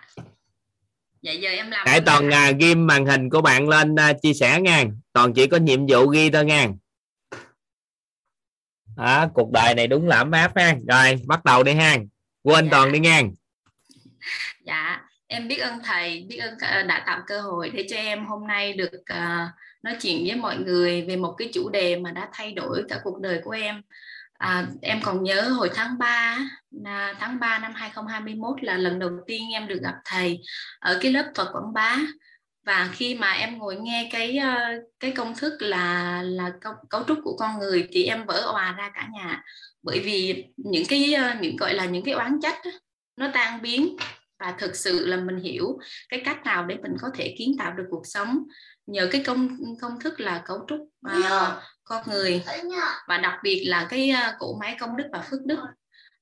Vậy 1.22 1.40
giờ 1.40 1.50
em 1.50 1.70
làm 1.70 1.86
hãy 1.86 2.00
toàn 2.00 2.30
à, 2.30 2.50
ghim 2.50 2.86
màn 2.86 3.06
hình 3.06 3.30
của 3.30 3.40
bạn 3.40 3.68
lên 3.68 3.96
à, 3.96 4.12
chia 4.22 4.34
sẻ 4.34 4.60
nha. 4.60 4.84
Toàn 5.12 5.32
chỉ 5.34 5.46
có 5.46 5.56
nhiệm 5.56 5.86
vụ 5.86 6.06
ghi 6.06 6.30
thôi 6.30 6.44
nha. 6.44 6.68
Đó, 8.96 9.28
cuộc 9.34 9.50
đời 9.52 9.74
này 9.74 9.86
đúng 9.86 10.06
là 10.08 10.16
ấm 10.16 10.30
áp 10.30 10.52
ha. 10.56 10.76
Rồi 10.88 11.20
bắt 11.26 11.44
đầu 11.44 11.62
đi 11.62 11.74
ha. 11.74 11.96
Quên 12.42 12.64
Dạ. 12.64 12.68
toàn 12.70 12.92
đi 12.92 12.98
nha. 12.98 13.22
Dạ, 14.64 15.00
em 15.26 15.48
biết 15.48 15.56
ơn 15.56 15.80
thầy, 15.84 16.26
biết 16.28 16.36
ơn 16.36 16.54
ờ, 16.60 16.82
đã 16.82 17.02
tạo 17.06 17.20
cơ 17.26 17.40
hội 17.40 17.70
để 17.70 17.86
cho 17.90 17.96
em 17.96 18.26
hôm 18.26 18.46
nay 18.46 18.72
được 18.72 19.02
ờ, 19.06 19.48
nói 19.82 19.96
chuyện 20.00 20.24
với 20.26 20.36
mọi 20.36 20.56
người 20.56 21.02
về 21.02 21.16
một 21.16 21.34
cái 21.38 21.50
chủ 21.54 21.68
đề 21.68 21.96
mà 21.96 22.12
đã 22.12 22.28
thay 22.32 22.52
đổi 22.52 22.82
cả 22.88 23.00
cuộc 23.04 23.20
đời 23.20 23.40
của 23.44 23.50
em. 23.50 23.82
À, 24.32 24.66
em 24.82 25.00
còn 25.02 25.22
nhớ 25.22 25.42
hồi 25.42 25.70
tháng 25.74 25.98
3 25.98 26.38
là 26.70 27.14
tháng 27.18 27.40
3 27.40 27.58
năm 27.58 27.72
2021 27.74 28.64
là 28.64 28.76
lần 28.76 28.98
đầu 28.98 29.10
tiên 29.26 29.42
em 29.52 29.68
được 29.68 29.78
gặp 29.82 29.94
thầy 30.04 30.40
ở 30.78 30.98
cái 31.02 31.12
lớp 31.12 31.30
thuật 31.34 31.48
quảng 31.52 31.72
bá. 31.72 31.96
Và 32.66 32.88
khi 32.92 33.14
mà 33.14 33.32
em 33.32 33.58
ngồi 33.58 33.76
nghe 33.76 34.08
cái 34.12 34.36
ờ, 34.36 34.56
cái 35.00 35.10
công 35.10 35.34
thức 35.34 35.52
là 35.60 36.22
là 36.22 36.52
cấu, 36.60 36.72
cấu 36.90 37.04
trúc 37.08 37.18
của 37.24 37.36
con 37.36 37.58
người 37.58 37.88
thì 37.92 38.04
em 38.04 38.26
vỡ 38.26 38.40
òa 38.52 38.74
ra 38.78 38.90
cả 38.94 39.08
nhà. 39.12 39.42
Bởi 39.82 40.00
vì 40.00 40.44
những 40.56 40.84
cái 40.88 41.14
ờ, 41.14 41.34
những 41.40 41.56
gọi 41.56 41.74
là 41.74 41.84
những 41.84 42.04
cái 42.04 42.14
oán 42.14 42.38
trách 42.42 42.58
nó 43.16 43.30
tan 43.34 43.62
biến. 43.62 43.96
Và 44.38 44.54
thực 44.58 44.76
sự 44.76 45.06
là 45.06 45.16
mình 45.16 45.36
hiểu 45.36 45.78
cái 46.08 46.22
cách 46.24 46.44
nào 46.44 46.66
để 46.66 46.76
mình 46.82 46.92
có 47.00 47.08
thể 47.14 47.34
kiến 47.38 47.52
tạo 47.58 47.72
được 47.72 47.84
cuộc 47.90 48.02
sống 48.04 48.38
nhờ 48.88 49.08
cái 49.12 49.22
công 49.26 49.48
công 49.80 50.00
thức 50.00 50.20
là 50.20 50.42
cấu 50.44 50.64
trúc 50.68 50.88
ờ, 51.02 51.62
con 51.84 52.02
người. 52.06 52.42
Và 53.08 53.18
đặc 53.18 53.38
biệt 53.42 53.64
là 53.66 53.86
cái 53.90 54.10
ờ, 54.10 54.32
cỗ 54.38 54.58
máy 54.60 54.76
công 54.80 54.96
đức 54.96 55.04
và 55.12 55.22
phước 55.30 55.40
đức. 55.46 55.58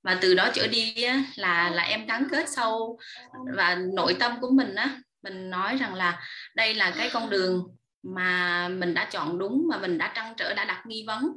Và 0.03 0.19
từ 0.21 0.35
đó 0.35 0.49
trở 0.55 0.67
đi 0.67 1.03
á, 1.03 1.23
là 1.37 1.71
là 1.71 1.83
em 1.83 2.07
gắn 2.07 2.29
kết 2.31 2.49
sâu. 2.49 2.99
Và 3.57 3.75
nội 3.75 4.17
tâm 4.19 4.41
của 4.41 4.51
mình 4.51 4.75
á 4.75 5.01
mình 5.23 5.51
nói 5.51 5.77
rằng 5.77 5.95
là 5.95 6.21
đây 6.55 6.75
là 6.75 6.95
cái 6.97 7.11
con 7.13 7.31
đường 7.31 7.77
mà 8.03 8.69
mình 8.69 8.95
đã 8.95 9.09
chọn 9.11 9.39
đúng 9.39 9.67
mà 9.71 9.79
mình 9.79 9.99
đã 9.99 10.13
trăn 10.15 10.35
trở 10.37 10.55
đã 10.55 10.65
đặt 10.65 10.83
nghi 10.87 11.05
vấn. 11.07 11.33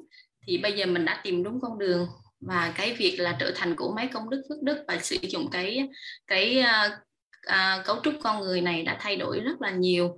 Thì 0.48 0.58
bây 0.58 0.74
giờ 0.74 0.85
mình 0.85 1.06
đã 1.06 1.22
tìm 1.24 1.43
đúng 1.43 1.61
con 1.61 1.80
đường. 1.80 2.08
Và 2.40 2.74
cái 2.75 2.93
việc 2.93 3.17
là 3.19 3.35
trở 3.40 3.51
thành 3.56 3.75
cỗ 3.75 3.93
máy 3.95 4.09
công 4.14 4.30
đức 4.30 4.41
phước 4.49 4.64
đức 4.64 4.83
và 4.88 4.98
sử 4.98 5.17
dụng 5.22 5.49
cái 5.51 5.90
cái 6.27 6.59
à, 6.59 6.99
à, 7.41 7.83
cấu 7.85 7.99
trúc 8.03 8.14
con 8.24 8.40
người 8.40 8.61
này 8.61 8.83
đã 8.83 8.98
thay 8.99 9.16
đổi 9.16 9.40
rất 9.40 9.61
là 9.61 9.69
nhiều 9.72 10.17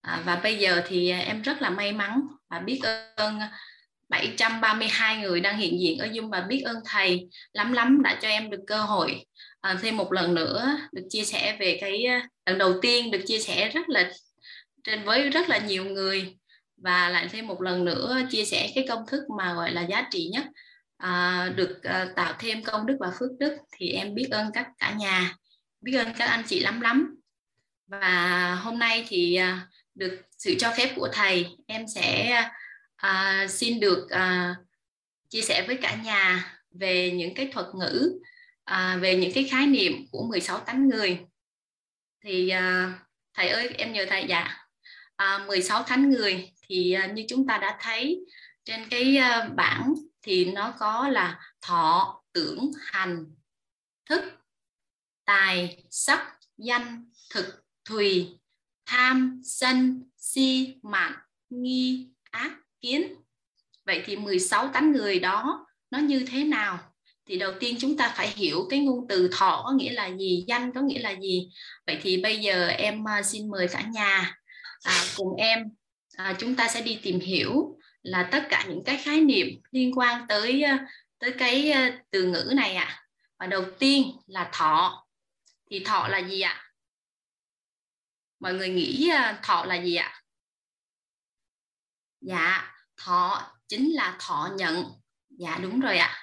à, 0.00 0.22
và 0.24 0.36
bây 0.36 0.58
giờ 0.58 0.82
thì 0.86 1.08
à, 1.08 1.18
em 1.18 1.42
rất 1.42 1.62
là 1.62 1.70
may 1.70 1.92
mắn. 1.92 2.20
Và 2.50 2.58
biết 2.58 2.80
ơn 3.16 3.40
à, 3.40 3.52
732 4.08 5.16
người 5.16 5.40
đang 5.40 5.58
hiện 5.58 5.80
diện 5.80 5.98
ở 5.98 6.06
Zoom. 6.06 6.30
Và 6.30 6.40
biết 6.40 6.62
ơn 6.64 6.76
thầy 6.84 7.28
lắm 7.52 7.72
lắm 7.72 8.02
đã 8.02 8.18
cho 8.22 8.28
em 8.28 8.50
được 8.50 8.60
cơ 8.66 8.80
hội 8.80 9.24
à, 9.60 9.78
thêm 9.82 9.96
một 9.96 10.12
lần 10.12 10.34
nữa 10.34 10.78
được 10.92 11.02
chia 11.08 11.24
sẻ 11.24 11.56
về 11.60 11.78
cái 11.80 12.04
à, 12.04 12.28
lần 12.46 12.58
đầu 12.58 12.74
tiên 12.82 13.10
được 13.10 13.20
chia 13.26 13.38
sẻ 13.38 13.68
rất 13.68 13.88
là 13.88 14.10
trên 14.84 15.04
với 15.04 15.30
rất 15.30 15.48
là 15.48 15.58
nhiều 15.58 15.84
người. 15.84 16.36
Và 16.76 17.08
lại 17.08 17.28
thêm 17.32 17.46
một 17.46 17.62
lần 17.62 17.84
nữa 17.84 18.20
chia 18.30 18.44
sẻ 18.44 18.72
cái 18.74 18.86
công 18.88 19.06
thức 19.06 19.20
mà 19.38 19.54
gọi 19.54 19.72
là 19.72 19.82
giá 19.82 20.08
trị 20.10 20.28
nhất 20.32 20.44
à, 20.96 21.48
được 21.56 21.82
à, 21.82 22.08
tạo 22.16 22.34
thêm 22.38 22.62
công 22.62 22.86
đức 22.86 22.96
và 23.00 23.10
phước 23.18 23.30
đức. 23.38 23.56
Thì 23.72 23.90
em 23.90 24.14
biết 24.14 24.28
ơn 24.30 24.50
các 24.54 24.68
cả 24.78 24.94
nhà 24.98 25.34
biết 25.80 25.96
ơn 25.96 26.08
các 26.18 26.26
anh 26.26 26.42
chị 26.46 26.60
lắm 26.60 26.80
lắm. 26.80 27.14
Và 27.86 28.54
hôm 28.54 28.78
nay 28.78 29.06
thì 29.08 29.34
à, 29.34 29.68
được 29.98 30.22
sự 30.38 30.54
cho 30.58 30.72
phép 30.76 30.92
của 30.96 31.08
thầy 31.12 31.46
em 31.66 31.88
sẽ 31.94 32.42
à, 32.96 33.46
xin 33.48 33.80
được 33.80 34.06
à, 34.10 34.54
chia 35.28 35.42
sẻ 35.42 35.64
với 35.66 35.78
cả 35.82 35.96
nhà 36.04 36.54
về 36.70 37.10
những 37.10 37.34
cái 37.34 37.48
thuật 37.52 37.66
ngữ 37.74 38.20
à, 38.64 38.98
về 39.00 39.16
những 39.16 39.32
cái 39.34 39.48
khái 39.50 39.66
niệm 39.66 39.92
của 40.10 40.26
16 40.28 40.58
tánh 40.58 40.88
người. 40.88 41.18
Thì 42.24 42.48
à, 42.48 42.98
thầy 43.34 43.48
ơi 43.48 43.68
em 43.78 43.92
nhờ 43.92 44.06
thầy 44.08 44.26
dạ. 44.28 44.56
À, 45.16 45.44
16 45.46 45.82
thánh 45.82 46.10
người 46.10 46.52
thì 46.68 46.92
à, 46.92 47.06
như 47.06 47.24
chúng 47.28 47.46
ta 47.46 47.58
đã 47.58 47.78
thấy 47.80 48.20
trên 48.64 48.88
cái 48.88 49.16
à, 49.16 49.48
bảng 49.56 49.94
thì 50.22 50.44
nó 50.44 50.74
có 50.78 51.08
là 51.08 51.40
thọ 51.60 52.22
tưởng 52.32 52.70
hành 52.80 53.24
thức 54.06 54.22
tài 55.24 55.84
sắc 55.90 56.36
danh 56.56 57.10
thực 57.34 57.64
thùy 57.84 58.37
tham 58.88 59.40
sân 59.44 60.02
si 60.16 60.74
mạn 60.82 61.12
nghi 61.50 62.08
ác 62.30 62.50
kiến 62.80 63.14
vậy 63.86 64.02
thì 64.06 64.16
16 64.16 64.68
tánh 64.68 64.92
người 64.92 65.18
đó 65.20 65.66
nó 65.90 65.98
như 65.98 66.24
thế 66.28 66.44
nào 66.44 66.78
thì 67.26 67.38
đầu 67.38 67.52
tiên 67.60 67.76
chúng 67.80 67.96
ta 67.96 68.12
phải 68.16 68.28
hiểu 68.28 68.66
cái 68.70 68.78
ngôn 68.78 69.06
từ 69.08 69.28
thọ 69.32 69.62
có 69.64 69.72
nghĩa 69.72 69.92
là 69.92 70.06
gì 70.06 70.44
danh 70.48 70.72
có 70.72 70.80
nghĩa 70.80 70.98
là 70.98 71.10
gì 71.10 71.48
vậy 71.86 71.98
thì 72.02 72.16
bây 72.22 72.38
giờ 72.38 72.66
em 72.66 73.08
à, 73.08 73.22
xin 73.22 73.50
mời 73.50 73.68
cả 73.68 73.82
nhà 73.92 74.36
à, 74.82 75.04
cùng 75.16 75.36
em 75.36 75.58
à, 76.16 76.36
chúng 76.38 76.54
ta 76.54 76.68
sẽ 76.68 76.82
đi 76.82 76.98
tìm 77.02 77.20
hiểu 77.20 77.78
là 78.02 78.22
tất 78.22 78.46
cả 78.50 78.66
những 78.68 78.84
cái 78.84 78.96
khái 78.96 79.20
niệm 79.20 79.46
liên 79.70 79.98
quan 79.98 80.26
tới 80.28 80.62
à, 80.62 80.86
tới 81.18 81.32
cái 81.32 81.70
à, 81.70 82.02
từ 82.10 82.22
ngữ 82.22 82.52
này 82.56 82.74
ạ 82.74 82.84
à. 82.84 83.02
và 83.38 83.46
đầu 83.46 83.64
tiên 83.78 84.12
là 84.26 84.50
thọ 84.52 85.06
thì 85.70 85.84
thọ 85.84 86.08
là 86.08 86.18
gì 86.18 86.40
ạ 86.40 86.50
à? 86.50 86.67
Mọi 88.40 88.54
người 88.54 88.68
nghĩ 88.68 89.08
à, 89.08 89.40
thọ 89.42 89.64
là 89.64 89.74
gì 89.74 89.94
ạ? 89.94 90.22
Dạ 92.20 92.74
thọ 92.98 93.42
chính 93.68 93.94
là 93.94 94.16
thọ 94.20 94.48
nhận. 94.56 94.84
Dạ 95.30 95.58
đúng 95.62 95.80
rồi 95.80 95.98
ạ. 95.98 96.14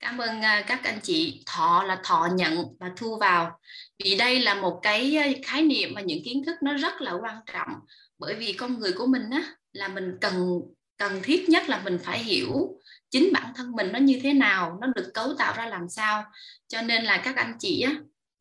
Cảm 0.00 0.18
ơn 0.18 0.42
à, 0.42 0.64
các 0.66 0.84
anh 0.84 1.00
chị. 1.02 1.42
Thọ 1.46 1.82
là 1.82 2.00
thọ 2.04 2.28
nhận 2.34 2.64
và 2.80 2.90
thu 2.96 3.18
vào. 3.18 3.60
Vì 4.04 4.16
đây 4.16 4.40
là 4.40 4.54
một 4.54 4.80
cái 4.82 5.16
à, 5.16 5.26
khái 5.44 5.62
niệm 5.62 5.92
và 5.94 6.00
những 6.00 6.24
kiến 6.24 6.42
thức 6.46 6.56
nó 6.62 6.74
rất 6.74 7.00
là 7.00 7.12
quan 7.12 7.36
trọng. 7.52 7.72
Bởi 8.18 8.34
vì 8.34 8.52
con 8.52 8.78
người 8.78 8.92
của 8.92 9.06
mình 9.06 9.30
á 9.30 9.42
là 9.72 9.88
mình 9.88 10.18
cần 10.20 10.60
cần 10.96 11.20
thiết 11.22 11.48
nhất 11.48 11.68
là 11.68 11.80
mình 11.84 11.98
phải 12.04 12.18
hiểu 12.18 12.80
chính 13.10 13.32
bản 13.32 13.52
thân 13.56 13.72
mình 13.72 13.92
nó 13.92 13.98
như 13.98 14.20
thế 14.22 14.32
nào 14.32 14.78
nó 14.80 14.86
được 14.86 15.10
cấu 15.14 15.34
tạo 15.38 15.54
ra 15.56 15.66
làm 15.66 15.88
sao. 15.88 16.24
Cho 16.68 16.82
nên 16.82 17.04
là 17.04 17.16
các 17.24 17.36
anh 17.36 17.56
chị 17.58 17.80
á 17.80 17.92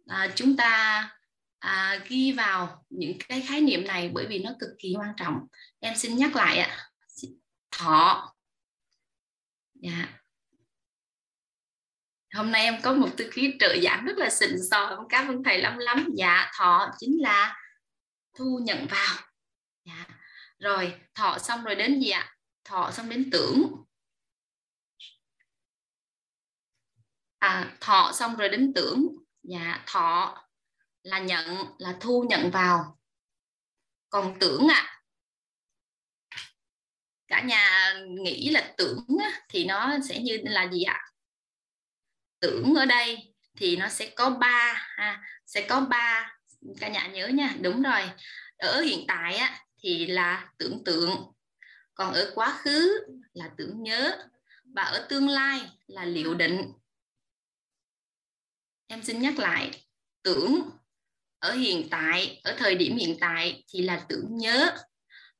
à, 0.07 0.31
chúng 0.35 0.57
ta 0.57 1.09
à, 1.59 1.99
ghi 2.07 2.31
vào 2.31 2.85
những 2.89 3.17
cái 3.29 3.41
khái 3.41 3.61
niệm 3.61 3.87
này 3.87 4.09
bởi 4.13 4.25
vì 4.29 4.39
nó 4.39 4.51
cực 4.59 4.69
kỳ 4.79 4.93
quan 4.97 5.13
trọng. 5.17 5.47
Em 5.79 5.95
xin 5.95 6.17
nhắc 6.17 6.35
lại 6.35 6.57
ạ. 6.57 6.89
Thọ. 7.71 8.35
Dạ. 9.73 10.19
Hôm 12.33 12.51
nay 12.51 12.63
em 12.63 12.81
có 12.83 12.93
một 12.93 13.09
tư 13.17 13.29
khí 13.31 13.53
trợ 13.59 13.75
giảng 13.83 14.05
rất 14.05 14.17
là 14.17 14.29
xịn 14.29 14.49
sò. 14.71 15.05
Cảm 15.09 15.27
ơn 15.27 15.43
thầy 15.43 15.61
lắm 15.61 15.77
lắm. 15.77 16.07
Dạ 16.17 16.51
thọ 16.57 16.91
chính 16.97 17.21
là 17.21 17.57
thu 18.37 18.59
nhận 18.63 18.87
vào. 18.87 19.15
Dạ. 19.85 20.05
rồi 20.59 20.99
thọ 21.15 21.37
xong 21.37 21.63
rồi 21.63 21.75
đến 21.75 21.99
gì 21.99 22.09
ạ? 22.09 22.35
Thọ 22.63 22.91
xong 22.91 23.09
đến 23.09 23.29
tưởng. 23.31 23.71
À, 27.39 27.77
thọ 27.79 28.11
xong 28.13 28.35
rồi 28.35 28.49
đến 28.49 28.73
tưởng. 28.75 29.07
Dạ 29.43 29.83
thọ 29.87 30.48
là 31.03 31.19
nhận 31.19 31.65
là 31.77 31.97
thu 31.99 32.25
nhận 32.29 32.51
vào. 32.51 32.99
Còn 34.09 34.37
tưởng 34.39 34.67
ạ 34.67 35.01
à, 36.29 36.37
cả 37.27 37.41
nhà 37.41 37.93
nghĩ 38.25 38.49
là 38.49 38.73
tưởng 38.77 39.05
á, 39.19 39.41
thì 39.49 39.65
nó 39.65 39.97
sẽ 40.09 40.19
như 40.19 40.37
là 40.43 40.69
gì 40.71 40.83
ạ? 40.83 41.01
Tưởng 42.39 42.73
ở 42.75 42.85
đây 42.85 43.33
thì 43.57 43.75
nó 43.77 43.89
sẽ 43.89 44.13
có 44.15 44.29
ba 44.29 44.73
ha, 44.73 45.23
sẽ 45.45 45.65
có 45.69 45.81
ba 45.81 46.37
cả 46.79 46.89
nhà 46.89 47.07
nhớ 47.07 47.27
nha 47.27 47.55
đúng 47.61 47.81
rồi. 47.81 48.01
Ở 48.57 48.81
hiện 48.81 49.05
tại 49.07 49.35
á, 49.35 49.65
thì 49.83 50.07
là 50.07 50.51
tưởng 50.57 50.83
tượng 50.85 51.33
còn 51.93 52.13
ở 52.13 52.31
quá 52.35 52.57
khứ 52.61 53.05
là 53.33 53.49
tưởng 53.57 53.83
nhớ 53.83 54.17
và 54.75 54.83
ở 54.83 55.05
tương 55.09 55.29
lai 55.29 55.61
là 55.87 56.05
liệu 56.05 56.33
định. 56.33 56.73
Em 58.87 59.03
xin 59.03 59.21
nhắc 59.21 59.39
lại 59.39 59.85
tưởng 60.23 60.69
ở 61.39 61.51
hiện 61.51 61.87
tại 61.91 62.41
ở 62.43 62.55
thời 62.57 62.75
điểm 62.75 62.97
hiện 62.97 63.17
tại 63.19 63.63
thì 63.67 63.81
là 63.81 64.05
tưởng 64.09 64.37
nhớ. 64.37 64.71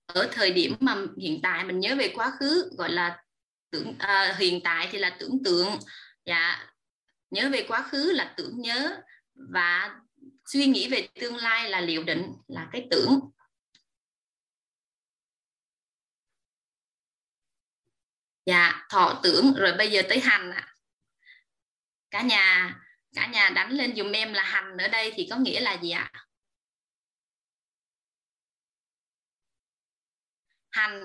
Ở 0.05 0.29
thời 0.31 0.51
điểm 0.51 0.75
mà 0.79 0.95
hiện 1.21 1.39
tại 1.43 1.63
mình 1.65 1.79
nhớ 1.79 1.95
về 1.95 2.11
quá 2.15 2.31
khứ 2.39 2.69
gọi 2.77 2.91
là 2.91 3.23
tưởng 3.71 3.95
à, 3.99 4.35
hiện 4.39 4.61
tại 4.63 4.89
thì 4.91 4.97
là 4.97 5.17
tưởng 5.19 5.43
tượng. 5.45 5.79
Dạ 6.25 6.73
nhớ 7.29 7.49
về 7.53 7.65
quá 7.67 7.87
khứ 7.91 8.11
là 8.11 8.33
tưởng 8.37 8.61
nhớ 8.61 9.01
và 9.53 9.99
suy 10.45 10.65
nghĩ 10.65 10.89
về 10.89 11.07
tương 11.19 11.37
lai 11.37 11.69
là 11.69 11.81
liệu 11.81 12.03
định 12.03 12.33
là 12.47 12.69
cái 12.71 12.87
tưởng. 12.91 13.19
Dạ 18.45 18.85
thọ 18.89 19.19
tưởng 19.23 19.53
rồi 19.53 19.73
bây 19.77 19.91
giờ 19.91 20.01
tới 20.09 20.19
hành 20.19 20.51
ạ. 20.51 20.73
Cả 22.11 22.21
nhà 22.21 22.75
cả 23.19 23.27
nhà 23.27 23.49
đánh 23.49 23.71
lên 23.71 23.95
dùm 23.95 24.11
em 24.11 24.33
là 24.33 24.43
hành 24.43 24.77
ở 24.77 24.87
đây 24.87 25.13
thì 25.15 25.27
có 25.29 25.35
nghĩa 25.35 25.59
là 25.59 25.77
gì 25.81 25.91
ạ? 25.91 26.11
Hành 30.69 31.03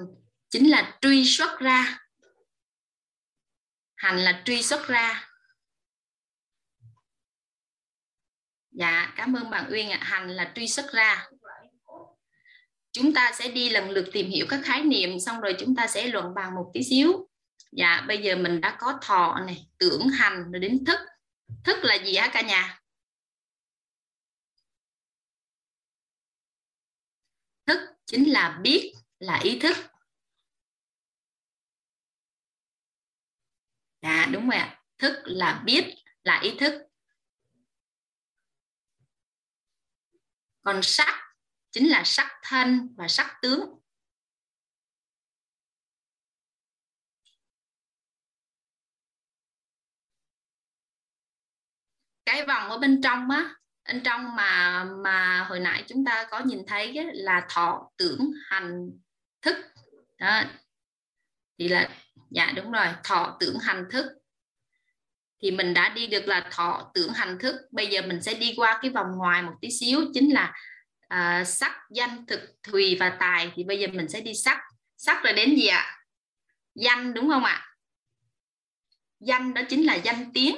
chính 0.50 0.70
là 0.70 0.98
truy 1.00 1.24
xuất 1.24 1.58
ra. 1.60 1.98
Hành 3.96 4.18
là 4.18 4.42
truy 4.44 4.62
xuất 4.62 4.88
ra. 4.88 5.28
Dạ 8.70 9.12
cảm 9.16 9.36
ơn 9.36 9.50
bạn 9.50 9.70
uyên 9.70 9.90
ạ. 9.90 9.98
Hành 10.02 10.28
là 10.28 10.52
truy 10.54 10.68
xuất 10.68 10.92
ra. 10.92 11.28
Chúng 12.92 13.14
ta 13.14 13.32
sẽ 13.34 13.48
đi 13.48 13.70
lần 13.70 13.90
lượt 13.90 14.06
tìm 14.12 14.30
hiểu 14.30 14.46
các 14.48 14.60
khái 14.64 14.82
niệm, 14.82 15.20
xong 15.20 15.40
rồi 15.40 15.56
chúng 15.58 15.76
ta 15.76 15.86
sẽ 15.86 16.06
luận 16.06 16.34
bàn 16.34 16.54
một 16.54 16.70
tí 16.74 16.84
xíu. 16.84 17.28
Dạ 17.72 18.04
bây 18.08 18.22
giờ 18.22 18.36
mình 18.36 18.60
đã 18.60 18.76
có 18.80 18.98
thọ 19.02 19.40
này, 19.46 19.66
tưởng 19.78 20.08
hành 20.08 20.52
rồi 20.52 20.60
đến 20.60 20.84
thức 20.84 20.98
thức 21.64 21.76
là 21.82 21.94
gì 22.04 22.16
hả 22.16 22.30
cả 22.32 22.40
nhà? 22.40 22.80
Thức 27.66 27.78
chính 28.06 28.32
là 28.32 28.60
biết, 28.62 28.92
là 29.18 29.40
ý 29.44 29.58
thức. 29.60 29.76
À 34.00 34.28
đúng 34.32 34.50
rồi 34.50 34.58
ạ. 34.58 34.82
Thức 34.98 35.22
là 35.24 35.62
biết, 35.64 35.94
là 36.24 36.40
ý 36.42 36.56
thức. 36.60 36.82
Còn 40.62 40.80
sắc 40.82 41.36
chính 41.70 41.90
là 41.90 42.02
sắc 42.04 42.28
thân 42.42 42.94
và 42.96 43.08
sắc 43.08 43.38
tướng. 43.42 43.83
Cái 52.24 52.46
vòng 52.46 52.70
ở 52.70 52.78
bên 52.78 53.00
trong 53.02 53.30
á 53.30 53.54
bên 53.88 54.02
trong 54.04 54.36
mà 54.36 54.84
mà 54.84 55.44
hồi 55.48 55.60
nãy 55.60 55.84
chúng 55.88 56.04
ta 56.04 56.26
có 56.30 56.40
nhìn 56.40 56.66
thấy 56.66 56.96
á, 56.96 57.04
là 57.12 57.46
thọ 57.48 57.90
tưởng 57.96 58.30
hành 58.48 58.90
thức. 59.42 59.56
Đó. 60.18 60.42
Thì 61.58 61.68
là 61.68 61.88
dạ 62.30 62.52
đúng 62.56 62.72
rồi 62.72 62.86
thọ 63.04 63.36
tưởng 63.40 63.58
hành 63.58 63.84
thức. 63.90 64.06
Thì 65.42 65.50
mình 65.50 65.74
đã 65.74 65.88
đi 65.88 66.06
được 66.06 66.26
là 66.26 66.48
thọ 66.50 66.90
tưởng 66.94 67.12
hành 67.12 67.38
thức. 67.38 67.56
Bây 67.70 67.86
giờ 67.86 68.02
mình 68.02 68.22
sẽ 68.22 68.34
đi 68.34 68.54
qua 68.56 68.78
cái 68.82 68.90
vòng 68.90 69.06
ngoài 69.16 69.42
một 69.42 69.54
tí 69.60 69.70
xíu 69.70 70.00
chính 70.14 70.34
là 70.34 70.52
à, 71.08 71.44
sắc 71.44 71.72
danh 71.90 72.26
thực 72.26 72.40
thùy 72.62 72.96
và 73.00 73.16
tài. 73.20 73.52
Thì 73.54 73.64
bây 73.64 73.78
giờ 73.78 73.86
mình 73.92 74.08
sẽ 74.08 74.20
đi 74.20 74.34
sắc. 74.34 74.58
Sắc 74.96 75.24
rồi 75.24 75.32
đến 75.32 75.56
gì 75.56 75.66
ạ? 75.66 75.96
Danh 76.74 77.14
đúng 77.14 77.28
không 77.28 77.44
ạ? 77.44 77.66
Danh 79.20 79.54
đó 79.54 79.62
chính 79.68 79.86
là 79.86 79.94
danh 79.94 80.32
tiếng 80.32 80.56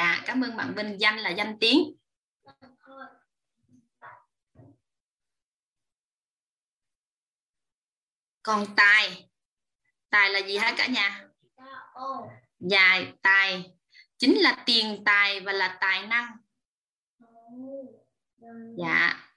dạ 0.00 0.22
cảm 0.26 0.40
ơn 0.40 0.56
bạn 0.56 0.74
Vinh 0.76 1.00
danh 1.00 1.18
là 1.18 1.30
danh 1.30 1.56
tiếng. 1.60 1.96
Còn 8.42 8.66
tài. 8.76 9.28
Tài 10.10 10.30
là 10.30 10.38
gì 10.38 10.56
hả 10.56 10.74
cả 10.78 10.86
nhà? 10.86 11.28
Dài 12.58 13.12
tài. 13.22 13.72
Chính 14.18 14.38
là 14.38 14.62
tiền 14.66 15.02
tài 15.06 15.40
và 15.40 15.52
là 15.52 15.78
tài 15.80 16.06
năng. 16.06 16.36
Dạ 18.78 19.30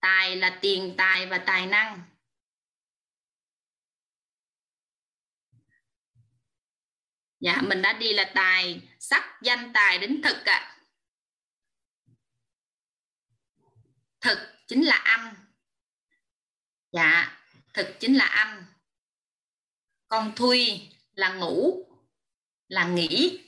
tài 0.00 0.36
là 0.36 0.58
tiền 0.62 0.94
tài 0.98 1.26
và 1.26 1.38
tài 1.38 1.66
năng. 1.66 2.02
Dạ 7.40 7.62
mình 7.62 7.82
đã 7.82 7.92
đi 7.92 8.12
là 8.12 8.32
tài 8.34 8.80
sắc, 9.08 9.38
danh, 9.42 9.70
tài 9.74 9.98
đến 9.98 10.20
thực 10.24 10.44
ạ. 10.44 10.58
À. 10.58 10.72
thực 14.20 14.38
chính 14.66 14.82
là 14.86 14.96
ăn 14.96 15.34
dạ 16.92 17.38
thực 17.74 17.96
chính 18.00 18.16
là 18.16 18.24
ăn 18.24 18.64
còn 20.08 20.32
thui 20.36 20.90
là 21.12 21.34
ngủ, 21.34 21.86
là 22.68 22.88
nghỉ. 22.88 23.44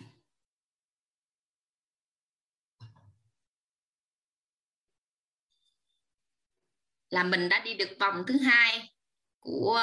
Là 7.10 7.24
mình 7.24 7.48
đã 7.48 7.60
đi 7.64 7.74
được 7.74 7.96
vòng 8.00 8.24
thứ 8.26 8.38
hai 8.38 8.94
của 9.38 9.82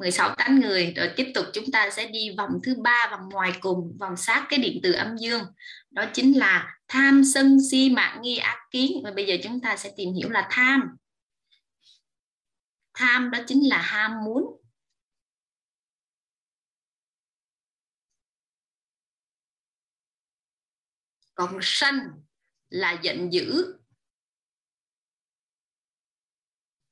16 0.00 0.34
tánh 0.34 0.60
người. 0.60 0.92
Rồi 0.96 1.10
tiếp 1.16 1.32
tục 1.34 1.46
chúng 1.52 1.70
ta 1.72 1.90
sẽ 1.90 2.06
đi 2.06 2.30
vòng 2.38 2.50
thứ 2.64 2.74
ba, 2.82 3.08
vòng 3.10 3.28
ngoài 3.28 3.52
cùng, 3.60 3.96
vòng 4.00 4.16
sát 4.16 4.46
cái 4.50 4.58
điện 4.58 4.80
từ 4.82 4.92
âm 4.92 5.16
dương. 5.16 5.42
Đó 5.90 6.04
chính 6.14 6.38
là 6.38 6.78
tham, 6.88 7.22
sân, 7.34 7.58
si 7.70 7.90
mạng 7.90 8.18
nghi, 8.22 8.36
ác, 8.36 8.58
kiến. 8.70 8.92
Và 9.04 9.10
bây 9.10 9.26
giờ 9.26 9.36
chúng 9.42 9.60
ta 9.60 9.76
sẽ 9.76 9.92
tìm 9.96 10.12
hiểu 10.14 10.30
là 10.30 10.48
tham. 10.50 10.96
Tham 12.94 13.30
đó 13.30 13.38
chính 13.46 13.68
là 13.68 13.78
ham 13.78 14.24
muốn. 14.24 14.62
Còn 21.34 21.58
sân 21.62 21.94
là 22.68 23.00
giận 23.02 23.32
dữ. 23.32 23.74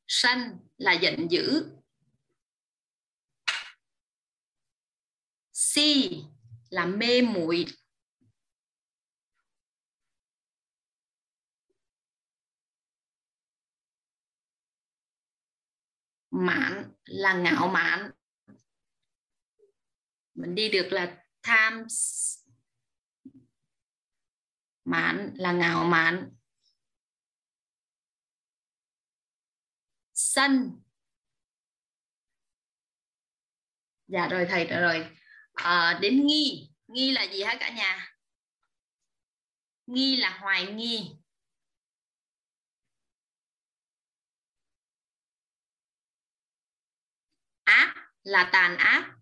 Sân 0.08 0.38
là 0.76 0.92
giận 0.92 1.26
dữ. 1.30 1.77
Si 5.74 6.24
là 6.70 6.86
mê 6.86 7.22
muội. 7.22 7.66
Mạn 16.30 16.92
là 17.04 17.34
ngạo 17.34 17.68
mạn. 17.68 18.10
Mình 20.34 20.54
đi 20.54 20.68
được 20.70 20.88
là 20.90 21.24
tham 21.42 21.86
mạn 24.84 25.34
là 25.36 25.52
ngạo 25.52 25.84
mạn. 25.84 26.30
Sân. 30.12 30.80
Dạ 34.06 34.28
rồi, 34.28 34.46
thầy 34.50 34.64
rồi 34.64 35.17
à, 35.58 35.98
đến 36.02 36.26
nghi. 36.26 36.70
Nghi 36.88 37.10
là 37.10 37.22
gì 37.22 37.42
hả 37.42 37.56
cả 37.60 37.68
nhà? 37.70 38.14
Nghi 39.86 40.16
là 40.16 40.38
hoài 40.40 40.72
nghi. 40.72 41.16
Ác 47.64 47.94
là 48.22 48.50
tàn 48.52 48.76
ác. 48.76 49.14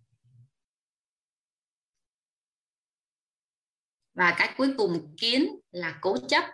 Và 4.14 4.34
cái 4.38 4.54
cuối 4.56 4.74
cùng 4.78 5.14
kiến 5.20 5.46
là 5.70 5.98
cố 6.02 6.16
chấp. 6.28 6.44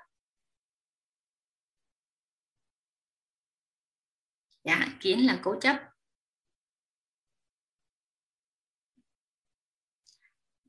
Dạ 4.64 4.86
kiến 5.00 5.26
là 5.26 5.40
cố 5.44 5.60
chấp. 5.60 5.91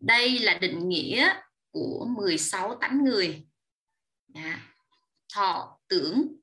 Đây 0.04 0.40
là 0.40 0.58
định 0.62 0.90
nghĩa 0.90 1.34
của 1.72 2.08
16 2.18 2.76
tánh 2.76 3.04
người. 3.04 3.48
Đã. 4.28 4.60
thọ, 5.34 5.80
tưởng, 5.88 6.36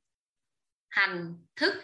hành, 0.89 1.35
thức. 1.57 1.75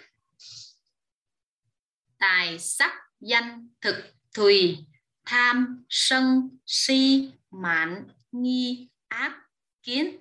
Tài, 2.18 2.58
sắc, 2.58 2.92
danh, 3.20 3.68
thực, 3.80 3.96
thùy, 4.34 4.78
tham, 5.24 5.84
sân, 5.88 6.58
si, 6.66 7.30
mạn, 7.50 8.08
nghi, 8.32 8.88
ác, 9.08 9.40
kiến. 9.82 10.16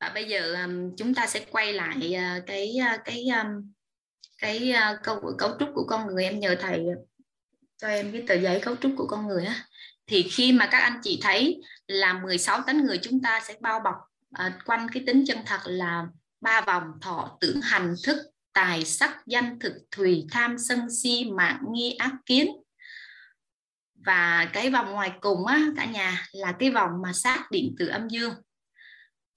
Và 0.00 0.10
bây 0.14 0.28
giờ 0.28 0.54
um, 0.64 0.96
chúng 0.96 1.14
ta 1.14 1.26
sẽ 1.26 1.46
quay 1.50 1.72
lại 1.72 1.96
uh, 1.96 2.46
cái 2.46 2.76
uh, 2.94 3.00
cái 3.04 3.26
um, 3.28 3.72
cái 4.38 4.72
cái 4.72 4.98
cấu 5.04 5.20
câu 5.20 5.34
cấu 5.38 5.56
trúc 5.58 5.68
của 5.74 5.86
con 5.88 6.06
người. 6.06 6.24
Em 6.24 6.40
nhờ 6.40 6.56
thầy 6.60 6.84
cho 7.78 7.88
em 7.88 8.12
cái 8.12 8.24
tờ 8.28 8.34
giấy 8.34 8.60
cấu 8.60 8.76
trúc 8.76 8.92
của 8.96 9.06
con 9.06 9.26
người 9.26 9.44
á. 9.44 9.64
Thì 10.06 10.22
khi 10.22 10.52
mà 10.52 10.66
các 10.66 10.78
anh 10.78 11.00
chị 11.02 11.18
thấy 11.22 11.60
là 11.86 12.12
16 12.12 12.60
tấn 12.66 12.84
người 12.84 12.98
chúng 13.02 13.22
ta 13.22 13.40
sẽ 13.40 13.54
bao 13.60 13.80
bọc 13.80 13.94
à, 14.32 14.58
quanh 14.64 14.86
cái 14.92 15.02
tính 15.06 15.24
chân 15.26 15.38
thật 15.46 15.60
là 15.64 16.06
ba 16.40 16.60
vòng 16.60 16.84
thọ 17.00 17.38
tưởng 17.40 17.60
hành 17.60 17.94
thức 18.04 18.16
tài 18.52 18.84
sắc 18.84 19.26
danh 19.26 19.58
thực 19.58 19.72
thùy 19.90 20.26
tham 20.30 20.58
sân 20.58 20.80
si 21.02 21.24
mạng 21.24 21.62
nghi 21.72 21.92
ác 21.92 22.12
kiến. 22.26 22.50
Và 23.94 24.50
cái 24.52 24.70
vòng 24.70 24.90
ngoài 24.90 25.12
cùng 25.20 25.46
á 25.46 25.60
cả 25.76 25.84
nhà 25.84 26.26
là 26.32 26.52
cái 26.58 26.70
vòng 26.70 26.90
mà 27.02 27.12
sát 27.12 27.50
điện 27.50 27.74
từ 27.78 27.86
âm 27.86 28.08
dương. 28.08 28.34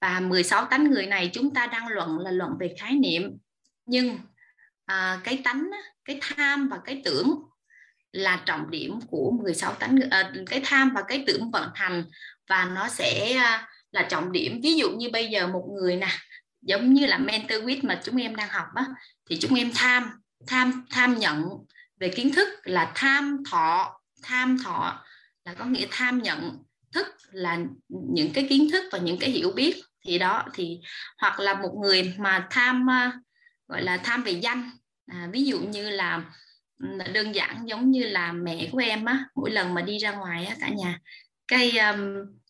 Và 0.02 0.20
16 0.20 0.66
tánh 0.66 0.92
người 0.92 1.06
này 1.06 1.30
chúng 1.34 1.54
ta 1.54 1.68
đang 1.68 1.88
luận 1.88 2.20
là 2.20 2.32
luận 2.32 2.52
về 2.60 2.76
khái 2.80 2.94
niệm. 2.96 3.38
Nhưng 3.86 4.20
à, 4.86 5.22
cái 5.24 5.42
tánh 5.44 5.70
cái 6.06 6.20
tham 6.22 6.70
và 6.70 6.80
cái 6.86 7.02
tưởng 7.06 7.42
là 8.12 8.42
trọng 8.46 8.72
điểm 8.72 9.00
của 9.08 9.32
16 9.44 9.74
tánh 9.74 9.98
à, 10.10 10.32
cái 10.50 10.62
tham 10.66 10.92
và 10.96 11.02
cái 11.08 11.24
tưởng 11.28 11.52
vận 11.52 11.70
hành. 11.76 12.06
Và 12.50 12.66
nó 12.76 12.88
sẽ 12.88 13.34
à, 13.34 13.68
là 13.92 14.04
trọng 14.04 14.32
điểm. 14.32 14.60
Ví 14.64 14.76
dụ 14.76 14.90
như 14.92 15.10
bây 15.14 15.28
giờ 15.28 15.48
một 15.48 15.68
người 15.80 15.96
nè 15.96 16.08
giống 16.62 16.94
như 16.94 17.06
là 17.06 17.18
mentor 17.18 17.64
with 17.64 17.80
mà 17.84 18.02
chúng 18.04 18.22
em 18.22 18.36
đang 18.36 18.50
học 18.50 18.66
á 18.76 18.86
thì 19.30 19.38
chúng 19.40 19.56
em 19.56 19.72
tham 19.76 20.12
tham 20.48 20.86
tham 20.90 21.20
nhận 21.20 21.44
về 22.00 22.10
kiến 22.10 22.34
thức 22.34 22.50
là 22.64 22.92
tham 22.96 23.44
thọ 23.52 24.00
tham 24.24 24.58
thọ 24.64 25.06
là 25.46 25.54
có 25.54 25.66
nghĩa 25.66 25.88
tham 25.92 26.22
nhận 26.22 26.58
thức 26.94 27.08
là 27.32 27.60
những 27.90 28.34
cái 28.34 28.48
kiến 28.50 28.68
thức 28.72 28.84
và 28.92 28.98
những 28.98 29.20
cái 29.20 29.30
hiểu 29.30 29.52
biết. 29.52 29.82
Thì 30.06 30.20
đó 30.20 30.46
thì 30.54 30.80
hoặc 31.18 31.40
là 31.40 31.54
một 31.54 31.78
người 31.84 32.14
mà 32.18 32.48
tham 32.50 32.88
ờ, 32.88 33.12
gọi 33.68 33.82
là 33.82 33.98
tham 33.98 34.24
về 34.24 34.32
danh. 34.32 34.72
À, 35.08 35.30
ví 35.32 35.44
dụ 35.44 35.60
như 35.60 35.90
là 35.90 36.24
đơn 37.14 37.36
giản 37.36 37.64
giống 37.66 37.92
như 37.92 38.04
là 38.04 38.32
mẹ 38.32 38.70
của 38.72 38.78
em 38.78 39.06
á 39.06 39.26
mỗi 39.36 39.52
lần 39.52 39.74
mà 39.74 39.82
đi 39.82 39.98
ra 39.98 40.12
ngoài 40.12 40.46
á 40.46 40.56
cả 40.60 40.70
nhà. 40.70 41.00
Cái 41.48 41.78
um, 41.78 42.00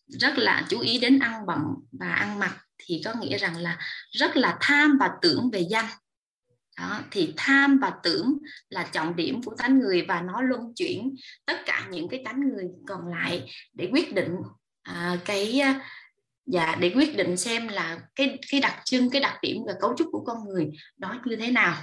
rất 0.06 0.38
là 0.38 0.66
chú 0.68 0.80
ý 0.80 0.98
đến 0.98 1.18
ăn 1.18 1.46
bận 1.46 1.60
và 1.92 2.12
ăn 2.12 2.38
mặc 2.38 2.56
thì 2.78 3.02
có 3.04 3.14
nghĩa 3.20 3.38
rằng 3.38 3.56
là 3.56 3.78
rất 4.10 4.36
là 4.36 4.56
tham 4.60 4.96
và 5.00 5.10
tưởng 5.22 5.50
về 5.50 5.60
danh. 5.60 5.86
Đó, 6.78 7.00
thì 7.10 7.34
tham 7.36 7.78
và 7.78 7.92
tưởng 8.02 8.38
là 8.68 8.88
trọng 8.92 9.16
điểm 9.16 9.42
của 9.42 9.54
tánh 9.58 9.78
người 9.78 10.04
và 10.08 10.20
nó 10.20 10.40
luân 10.40 10.60
chuyển 10.76 11.14
tất 11.46 11.56
cả 11.66 11.86
những 11.90 12.08
cái 12.08 12.22
tánh 12.24 12.40
người 12.40 12.64
còn 12.88 13.08
lại 13.08 13.50
để 13.72 13.88
quyết 13.92 14.14
định 14.14 14.36
à, 14.82 15.16
cái 15.24 15.60
à, 15.60 15.80
dạ 16.46 16.76
để 16.80 16.92
quyết 16.94 17.16
định 17.16 17.36
xem 17.36 17.68
là 17.68 18.00
cái 18.14 18.38
cái 18.50 18.60
đặc 18.60 18.80
trưng 18.84 19.10
cái 19.10 19.20
đặc 19.20 19.38
điểm 19.42 19.56
và 19.66 19.72
cấu 19.80 19.94
trúc 19.98 20.08
của 20.12 20.24
con 20.24 20.44
người 20.44 20.70
đó 20.98 21.20
như 21.24 21.36
thế 21.36 21.50
nào 21.50 21.76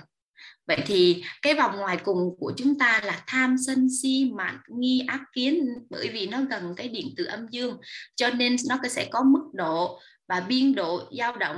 vậy 0.67 0.79
thì 0.85 1.23
cái 1.41 1.53
vòng 1.53 1.77
ngoài 1.77 1.97
cùng 2.03 2.35
của 2.39 2.53
chúng 2.57 2.77
ta 2.79 3.01
là 3.03 3.23
tham 3.27 3.55
sân 3.67 3.87
si 4.01 4.31
mạn 4.33 4.57
nghi 4.67 5.03
ác 5.07 5.21
kiến 5.33 5.67
bởi 5.89 6.09
vì 6.13 6.27
nó 6.27 6.41
gần 6.41 6.73
cái 6.77 6.87
điện 6.87 7.07
từ 7.17 7.25
âm 7.25 7.47
dương 7.51 7.77
cho 8.15 8.29
nên 8.29 8.55
nó 8.69 8.77
sẽ 8.89 9.07
có 9.11 9.23
mức 9.23 9.49
độ 9.53 9.99
và 10.27 10.39
biên 10.39 10.75
độ 10.75 11.03
dao 11.17 11.37
động. 11.37 11.57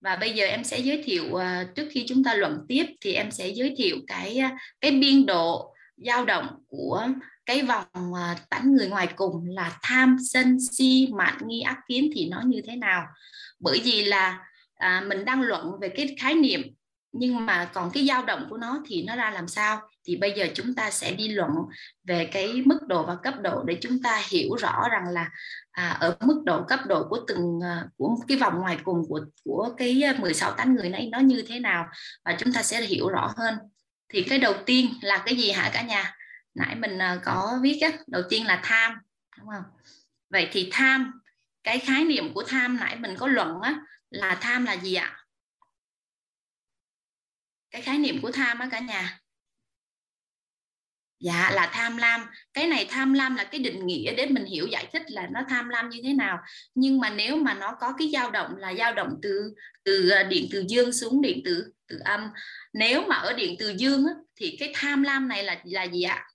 Và 0.00 0.16
bây 0.16 0.30
giờ 0.30 0.46
em 0.46 0.64
sẽ 0.64 0.78
giới 0.78 1.02
thiệu 1.04 1.34
ờ, 1.34 1.64
trước 1.74 1.88
khi 1.90 2.04
chúng 2.08 2.24
ta 2.24 2.34
luận 2.34 2.58
tiếp 2.68 2.86
thì 3.00 3.12
em 3.12 3.30
sẽ 3.30 3.48
giới 3.48 3.74
thiệu 3.76 3.96
cái 4.06 4.38
ờ, 4.38 4.48
cái 4.80 4.90
biên 4.90 5.26
độ 5.26 5.74
dao 5.96 6.24
động 6.24 6.46
của 6.68 7.08
cái 7.46 7.62
vòng 7.62 8.14
ờ, 8.14 8.34
tánh 8.50 8.72
người 8.72 8.88
ngoài 8.88 9.08
cùng 9.16 9.48
là 9.48 9.78
tham 9.82 10.16
sân 10.32 10.58
si 10.72 11.08
mạn 11.12 11.38
nghi 11.46 11.60
ác 11.60 11.78
kiến 11.88 12.10
thì 12.14 12.28
nó 12.28 12.42
như 12.46 12.60
thế 12.66 12.76
nào. 12.76 13.06
Bởi 13.60 13.80
vì 13.84 14.04
là 14.04 14.38
à, 14.74 15.04
mình 15.08 15.24
đang 15.24 15.42
luận 15.42 15.70
về 15.80 15.88
cái 15.88 16.16
khái 16.18 16.34
niệm 16.34 16.62
nhưng 17.12 17.46
mà 17.46 17.70
còn 17.74 17.90
cái 17.90 18.06
dao 18.06 18.24
động 18.24 18.46
của 18.50 18.56
nó 18.56 18.82
thì 18.86 19.04
nó 19.06 19.16
ra 19.16 19.30
làm 19.30 19.48
sao? 19.48 19.80
Thì 20.06 20.16
bây 20.16 20.32
giờ 20.32 20.46
chúng 20.54 20.74
ta 20.74 20.90
sẽ 20.90 21.12
đi 21.12 21.28
luận 21.28 21.50
về 22.04 22.28
cái 22.32 22.62
mức 22.66 22.78
độ 22.86 23.06
và 23.06 23.16
cấp 23.22 23.34
độ 23.40 23.62
để 23.62 23.78
chúng 23.80 24.02
ta 24.02 24.22
hiểu 24.30 24.54
rõ 24.54 24.88
rằng 24.90 25.08
là 25.08 25.30
à, 25.70 25.88
ở 26.00 26.16
mức 26.20 26.42
độ 26.44 26.64
cấp 26.68 26.80
độ 26.86 27.06
của 27.08 27.20
từng 27.28 27.60
à, 27.62 27.84
của 27.96 28.16
cái 28.28 28.36
vòng 28.36 28.58
ngoài 28.58 28.78
cùng 28.84 29.02
của 29.08 29.20
của 29.44 29.70
cái 29.76 30.02
à, 30.02 30.14
16 30.18 30.52
tánh 30.52 30.74
người 30.74 30.88
này 30.88 31.08
nó 31.12 31.18
như 31.18 31.44
thế 31.48 31.60
nào? 31.60 31.86
Và 32.24 32.36
chúng 32.38 32.52
ta 32.52 32.62
sẽ 32.62 32.82
hiểu 32.82 33.08
rõ 33.08 33.32
hơn. 33.36 33.54
Thì 34.08 34.22
cái 34.22 34.38
đầu 34.38 34.54
tiên 34.66 34.88
là 35.02 35.22
cái 35.26 35.36
gì 35.36 35.50
hả 35.50 35.70
cả 35.72 35.82
nhà? 35.82 36.14
Nãy 36.54 36.74
mình 36.74 36.98
à, 36.98 37.18
có 37.24 37.58
viết 37.62 37.78
á 37.82 37.90
đầu 38.06 38.22
tiên 38.30 38.46
là 38.46 38.60
tham 38.62 38.92
đúng 39.38 39.48
không? 39.48 39.64
Vậy 40.30 40.48
thì 40.52 40.68
tham 40.72 41.20
cái 41.64 41.78
khái 41.78 42.04
niệm 42.04 42.34
của 42.34 42.42
tham 42.48 42.76
nãy 42.76 42.96
mình 42.96 43.16
có 43.18 43.26
luận 43.26 43.60
á 43.60 43.74
là 44.10 44.38
tham 44.40 44.64
là 44.64 44.72
gì 44.72 44.94
ạ? 44.94 45.16
Cái 47.70 47.82
khái 47.82 47.98
niệm 47.98 48.22
của 48.22 48.30
tham 48.30 48.58
á 48.58 48.68
cả 48.70 48.78
nhà. 48.78 49.20
Dạ 51.20 51.50
là 51.54 51.70
tham 51.72 51.96
lam. 51.96 52.26
Cái 52.54 52.66
này 52.66 52.86
tham 52.90 53.12
lam 53.12 53.36
là 53.36 53.44
cái 53.44 53.60
định 53.60 53.86
nghĩa 53.86 54.14
để 54.14 54.26
mình 54.26 54.44
hiểu 54.44 54.66
giải 54.66 54.88
thích 54.92 55.02
là 55.06 55.28
nó 55.32 55.40
tham 55.48 55.68
lam 55.68 55.88
như 55.88 56.00
thế 56.04 56.12
nào. 56.12 56.38
Nhưng 56.74 57.00
mà 57.00 57.10
nếu 57.10 57.36
mà 57.36 57.54
nó 57.54 57.76
có 57.80 57.94
cái 57.98 58.10
dao 58.12 58.30
động 58.30 58.56
là 58.56 58.74
dao 58.74 58.94
động 58.94 59.08
từ 59.22 59.54
từ 59.84 60.08
ờ, 60.10 60.22
điện 60.22 60.48
từ 60.52 60.64
dương 60.68 60.92
xuống 60.92 61.22
điện 61.22 61.42
từ 61.44 61.72
từ 61.86 61.98
âm. 62.04 62.30
Nếu 62.72 63.06
mà 63.08 63.16
ở 63.16 63.32
điện 63.32 63.56
từ 63.58 63.74
dương 63.76 64.06
á, 64.06 64.14
thì 64.36 64.56
cái 64.60 64.72
tham 64.74 65.02
lam 65.02 65.28
này 65.28 65.44
là 65.44 65.62
là 65.64 65.84
gì 65.84 66.02
ạ? 66.02 66.26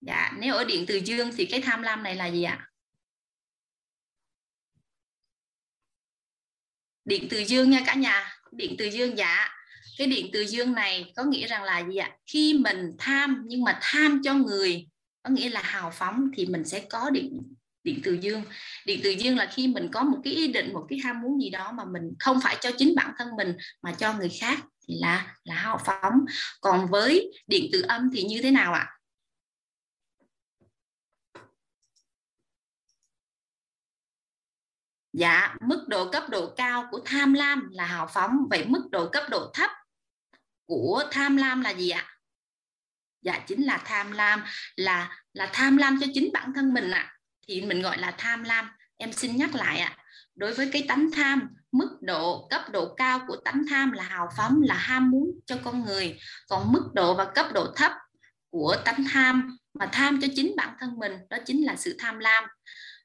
Dạ 0.00 0.32
nếu 0.38 0.54
ở 0.54 0.64
điện 0.64 0.84
từ 0.88 0.96
dương 0.96 1.30
thì 1.36 1.46
cái 1.46 1.60
tham 1.60 1.82
lam 1.82 2.02
này 2.02 2.14
là 2.16 2.26
gì 2.26 2.42
ạ? 2.42 2.68
Điện 7.04 7.26
từ 7.30 7.38
dương 7.38 7.70
nha 7.70 7.82
cả 7.86 7.94
nhà. 7.94 8.32
Điện 8.52 8.74
từ 8.78 8.84
dương 8.84 9.18
dạ 9.18 9.57
cái 9.98 10.06
điện 10.06 10.30
từ 10.32 10.46
dương 10.46 10.72
này 10.72 11.12
có 11.16 11.24
nghĩa 11.24 11.46
rằng 11.46 11.62
là 11.62 11.78
gì 11.78 11.96
ạ? 11.96 12.10
Khi 12.26 12.54
mình 12.54 12.92
tham 12.98 13.42
nhưng 13.46 13.64
mà 13.64 13.78
tham 13.82 14.20
cho 14.24 14.34
người 14.34 14.88
có 15.22 15.30
nghĩa 15.30 15.48
là 15.48 15.62
hào 15.62 15.90
phóng 15.90 16.30
thì 16.36 16.46
mình 16.46 16.64
sẽ 16.64 16.80
có 16.90 17.10
điện 17.10 17.42
điện 17.84 18.00
từ 18.04 18.18
dương. 18.20 18.42
Điện 18.86 19.00
từ 19.04 19.10
dương 19.10 19.36
là 19.36 19.46
khi 19.54 19.66
mình 19.66 19.88
có 19.92 20.02
một 20.02 20.18
cái 20.24 20.32
ý 20.32 20.52
định 20.52 20.72
một 20.72 20.86
cái 20.88 20.98
ham 21.04 21.20
muốn 21.20 21.42
gì 21.42 21.50
đó 21.50 21.72
mà 21.72 21.84
mình 21.84 22.02
không 22.18 22.40
phải 22.42 22.56
cho 22.60 22.70
chính 22.78 22.94
bản 22.96 23.12
thân 23.18 23.28
mình 23.36 23.56
mà 23.82 23.92
cho 23.92 24.14
người 24.14 24.28
khác 24.40 24.58
thì 24.88 24.94
là 25.00 25.36
là 25.44 25.54
hào 25.54 25.78
phóng. 25.86 26.24
Còn 26.60 26.86
với 26.90 27.32
điện 27.46 27.70
từ 27.72 27.82
âm 27.82 28.10
thì 28.14 28.22
như 28.22 28.42
thế 28.42 28.50
nào 28.50 28.72
ạ? 28.72 28.88
Dạ, 35.12 35.56
mức 35.60 35.84
độ 35.88 36.10
cấp 36.10 36.22
độ 36.30 36.52
cao 36.56 36.88
của 36.90 37.00
tham 37.04 37.32
lam 37.32 37.68
là 37.70 37.84
hào 37.84 38.06
phóng, 38.06 38.36
vậy 38.50 38.64
mức 38.66 38.88
độ 38.90 39.08
cấp 39.08 39.24
độ 39.30 39.50
thấp 39.54 39.70
của 40.68 41.04
tham 41.10 41.36
lam 41.36 41.60
là 41.60 41.70
gì 41.70 41.90
ạ? 41.90 42.04
Dạ 43.22 43.38
chính 43.46 43.66
là 43.66 43.82
tham 43.84 44.12
lam, 44.12 44.44
là 44.76 45.22
là 45.32 45.50
tham 45.52 45.76
lam 45.76 45.98
cho 46.00 46.06
chính 46.14 46.32
bản 46.32 46.52
thân 46.54 46.74
mình 46.74 46.90
ạ. 46.90 47.12
Thì 47.48 47.60
mình 47.60 47.82
gọi 47.82 47.98
là 47.98 48.14
tham 48.18 48.42
lam. 48.42 48.70
Em 48.96 49.12
xin 49.12 49.36
nhắc 49.36 49.54
lại 49.54 49.78
ạ. 49.78 49.96
Đối 50.34 50.54
với 50.54 50.70
cái 50.72 50.84
tánh 50.88 51.10
tham, 51.12 51.48
mức 51.72 51.98
độ, 52.00 52.46
cấp 52.50 52.62
độ 52.72 52.94
cao 52.94 53.20
của 53.28 53.36
tánh 53.44 53.62
tham 53.70 53.92
là 53.92 54.02
hào 54.02 54.28
phóng, 54.36 54.62
là 54.62 54.74
ham 54.74 55.10
muốn 55.10 55.30
cho 55.46 55.58
con 55.64 55.84
người. 55.84 56.18
Còn 56.48 56.72
mức 56.72 56.90
độ 56.94 57.14
và 57.14 57.24
cấp 57.34 57.46
độ 57.54 57.72
thấp 57.76 57.92
của 58.50 58.76
tánh 58.84 59.04
tham 59.10 59.56
mà 59.74 59.88
tham 59.92 60.20
cho 60.22 60.28
chính 60.34 60.56
bản 60.56 60.74
thân 60.80 60.98
mình, 60.98 61.12
đó 61.30 61.36
chính 61.46 61.66
là 61.66 61.76
sự 61.76 61.96
tham 61.98 62.18
lam. 62.18 62.44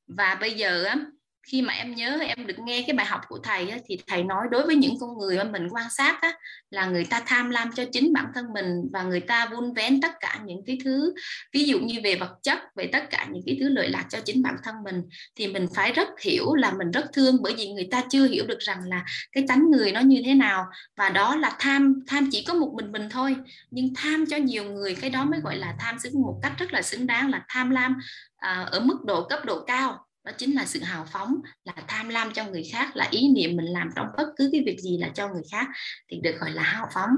Và 0.08 0.36
bây 0.36 0.54
giờ 0.54 0.96
khi 1.44 1.62
mà 1.62 1.74
em 1.74 1.96
nhớ 1.96 2.18
em 2.28 2.48
được 2.48 2.60
nghe 2.60 2.84
cái 2.88 2.96
bài 2.96 3.06
học 3.06 3.22
của 3.28 3.40
thầy 3.44 3.70
á, 3.70 3.78
thì 3.86 3.98
thầy 4.08 4.24
nói 4.24 4.48
đối 4.52 4.66
với 4.66 4.76
những 4.76 4.96
con 5.00 5.18
người 5.18 5.38
mà 5.38 5.44
mình 5.44 5.68
quan 5.72 5.90
sát 5.90 6.22
á, 6.22 6.34
là 6.70 6.86
người 6.86 7.06
ta 7.06 7.22
tham 7.26 7.50
lam 7.50 7.72
cho 7.76 7.84
chính 7.92 8.14
bản 8.14 8.26
thân 8.36 8.46
mình 8.54 8.90
và 8.94 9.04
người 9.04 9.20
ta 9.20 9.46
vun 9.46 9.74
vén 9.74 10.02
tất 10.02 10.12
cả 10.20 10.40
những 10.46 10.62
cái 10.66 10.78
thứ 10.84 11.14
ví 11.54 11.64
dụ 11.64 11.80
như 11.80 12.00
về 12.04 12.16
vật 12.16 12.38
chất 12.44 12.60
về 12.76 12.90
tất 12.94 13.10
cả 13.10 13.28
những 13.32 13.44
cái 13.46 13.58
thứ 13.60 13.70
lợi 13.70 13.90
lạc 13.90 14.06
cho 14.10 14.20
chính 14.26 14.42
bản 14.44 14.56
thân 14.64 14.76
mình 14.84 15.02
thì 15.36 15.48
mình 15.48 15.68
phải 15.76 15.92
rất 15.92 16.08
hiểu 16.22 16.56
là 16.56 16.72
mình 16.72 16.92
rất 16.92 17.06
thương 17.14 17.38
bởi 17.42 17.54
vì 17.58 17.68
người 17.72 17.88
ta 17.92 18.04
chưa 18.10 18.28
hiểu 18.28 18.46
được 18.48 18.60
rằng 18.60 18.80
là 18.86 19.06
cái 19.32 19.44
tánh 19.48 19.72
người 19.72 19.92
nó 19.92 20.00
như 20.00 20.22
thế 20.26 20.34
nào 20.34 20.66
và 20.98 21.10
đó 21.10 21.36
là 21.36 21.56
tham 21.60 22.04
tham 22.08 22.30
chỉ 22.32 22.44
có 22.48 22.54
một 22.54 22.74
mình 22.76 22.92
mình 22.92 23.10
thôi. 23.10 23.36
Nhưng 23.72 23.94
tham 23.96 24.26
cho 24.30 24.38
nhiều 24.38 24.64
người 24.64 24.96
cái 24.96 25.10
đó 25.10 25.26
mới 25.26 25.40
gọi 25.40 25.56
là 25.56 25.76
tham 25.80 26.00
xứng 26.00 26.22
một 26.22 26.40
cách 26.42 26.54
rất 26.58 26.74
là 26.74 26.82
xứng 26.82 27.08
đáng 27.08 27.30
là 27.30 27.46
tham 27.50 27.70
lam 27.70 27.96
à, 28.38 28.68
ở 28.72 28.80
mức 28.80 28.98
độ 29.06 29.28
cấp 29.30 29.46
độ 29.46 29.64
cao 29.68 30.06
đó 30.24 30.32
chính 30.38 30.56
là 30.56 30.66
sự 30.66 30.80
hào 30.80 31.06
phóng 31.12 31.36
là 31.64 31.74
tham 31.88 32.10
lam 32.10 32.34
cho 32.34 32.46
người 32.46 32.64
khác 32.72 32.96
là 32.96 33.08
ý 33.12 33.30
niệm 33.30 33.56
mình 33.56 33.66
làm 33.66 33.90
trong 33.96 34.08
bất 34.18 34.28
cứ 34.38 34.50
cái 34.52 34.64
việc 34.66 34.78
gì 34.80 34.98
là 34.98 35.10
cho 35.16 35.28
người 35.28 35.44
khác 35.52 35.68
thì 36.12 36.20
được 36.24 36.36
gọi 36.40 36.52
là 36.52 36.64
hào 36.64 36.88
phóng. 36.94 37.10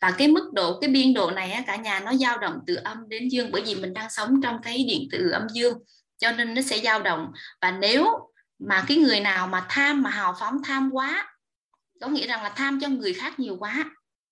Và 0.00 0.10
cái 0.10 0.28
mức 0.28 0.50
độ 0.52 0.80
cái 0.80 0.90
biên 0.90 1.14
độ 1.14 1.30
này 1.30 1.52
á, 1.52 1.62
cả 1.66 1.76
nhà 1.76 2.00
nó 2.00 2.14
dao 2.14 2.38
động 2.38 2.58
từ 2.66 2.74
âm 2.74 3.08
đến 3.08 3.28
dương 3.28 3.50
bởi 3.52 3.62
vì 3.62 3.74
mình 3.74 3.94
đang 3.94 4.10
sống 4.10 4.40
trong 4.42 4.62
cái 4.62 4.84
điện 4.88 5.08
từ 5.12 5.30
âm 5.30 5.46
dương 5.52 5.78
cho 6.18 6.32
nên 6.32 6.54
nó 6.54 6.62
sẽ 6.62 6.78
dao 6.78 7.02
động. 7.02 7.32
Và 7.60 7.70
nếu 7.70 8.06
mà 8.58 8.84
cái 8.88 8.96
người 8.96 9.20
nào 9.20 9.46
mà 9.46 9.66
tham 9.68 10.02
mà 10.02 10.10
hào 10.10 10.34
phóng 10.40 10.62
tham 10.64 10.90
quá 10.92 11.32
có 12.00 12.08
nghĩa 12.08 12.26
rằng 12.26 12.42
là 12.42 12.48
tham 12.48 12.80
cho 12.80 12.88
người 12.88 13.14
khác 13.14 13.40
nhiều 13.40 13.56
quá 13.56 13.84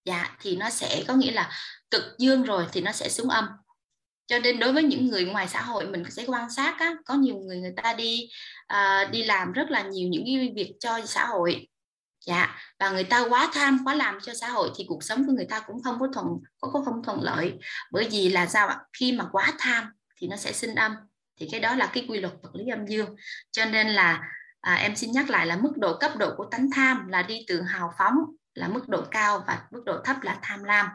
dạ 0.04 0.36
thì 0.40 0.56
nó 0.56 0.70
sẽ 0.70 1.04
có 1.08 1.14
nghĩa 1.14 1.32
là 1.32 1.50
cực 1.90 2.04
dương 2.18 2.42
rồi 2.42 2.66
thì 2.72 2.80
nó 2.80 2.92
sẽ 2.92 3.08
xuống 3.08 3.28
âm 3.28 3.48
cho 4.26 4.38
nên 4.38 4.58
đối 4.58 4.72
với 4.72 4.82
những 4.82 5.06
người 5.06 5.24
ngoài 5.24 5.48
xã 5.48 5.62
hội 5.62 5.86
mình 5.86 6.04
sẽ 6.10 6.24
quan 6.26 6.50
sát 6.50 6.76
á, 6.78 6.94
có 7.06 7.14
nhiều 7.14 7.36
người 7.36 7.60
người 7.60 7.74
ta 7.76 7.94
đi 7.94 8.28
uh, 8.72 9.10
đi 9.10 9.24
làm 9.24 9.52
rất 9.52 9.70
là 9.70 9.82
nhiều 9.82 10.08
những 10.08 10.24
cái 10.26 10.52
việc 10.56 10.74
cho 10.80 11.00
xã 11.06 11.26
hội. 11.26 11.68
Dạ 12.26 12.56
và 12.78 12.90
người 12.90 13.04
ta 13.04 13.24
quá 13.28 13.50
tham 13.52 13.78
quá 13.84 13.94
làm 13.94 14.18
cho 14.22 14.34
xã 14.34 14.48
hội 14.48 14.70
thì 14.76 14.84
cuộc 14.88 15.02
sống 15.02 15.26
của 15.26 15.32
người 15.32 15.46
ta 15.50 15.60
cũng 15.60 15.82
không 15.82 16.00
có 16.00 16.08
thuận 16.14 16.26
có, 16.60 16.70
có 16.72 16.82
không 16.84 17.02
thuận 17.02 17.22
lợi. 17.22 17.54
Bởi 17.90 18.08
vì 18.10 18.28
là 18.28 18.46
sao 18.46 18.68
ạ? 18.68 18.78
Khi 18.98 19.12
mà 19.12 19.28
quá 19.32 19.52
tham 19.58 19.84
thì 20.16 20.26
nó 20.26 20.36
sẽ 20.36 20.52
sinh 20.52 20.74
âm 20.74 20.92
thì 21.40 21.48
cái 21.52 21.60
đó 21.60 21.74
là 21.74 21.86
cái 21.86 22.06
quy 22.08 22.20
luật 22.20 22.34
vật 22.42 22.50
lý 22.54 22.68
âm 22.68 22.86
dương. 22.86 23.16
Cho 23.50 23.64
nên 23.64 23.88
là 23.88 24.22
à, 24.60 24.74
em 24.74 24.96
xin 24.96 25.12
nhắc 25.12 25.30
lại 25.30 25.46
là 25.46 25.56
mức 25.56 25.72
độ 25.76 25.98
cấp 25.98 26.16
độ 26.16 26.30
của 26.36 26.44
tánh 26.50 26.70
tham 26.74 27.08
là 27.08 27.22
đi 27.22 27.44
từ 27.48 27.62
hào 27.62 27.92
phóng 27.98 28.14
là 28.54 28.68
mức 28.68 28.88
độ 28.88 29.04
cao 29.10 29.44
và 29.46 29.62
mức 29.70 29.82
độ 29.86 29.98
thấp 30.04 30.16
là 30.22 30.38
tham 30.42 30.64
lam. 30.64 30.86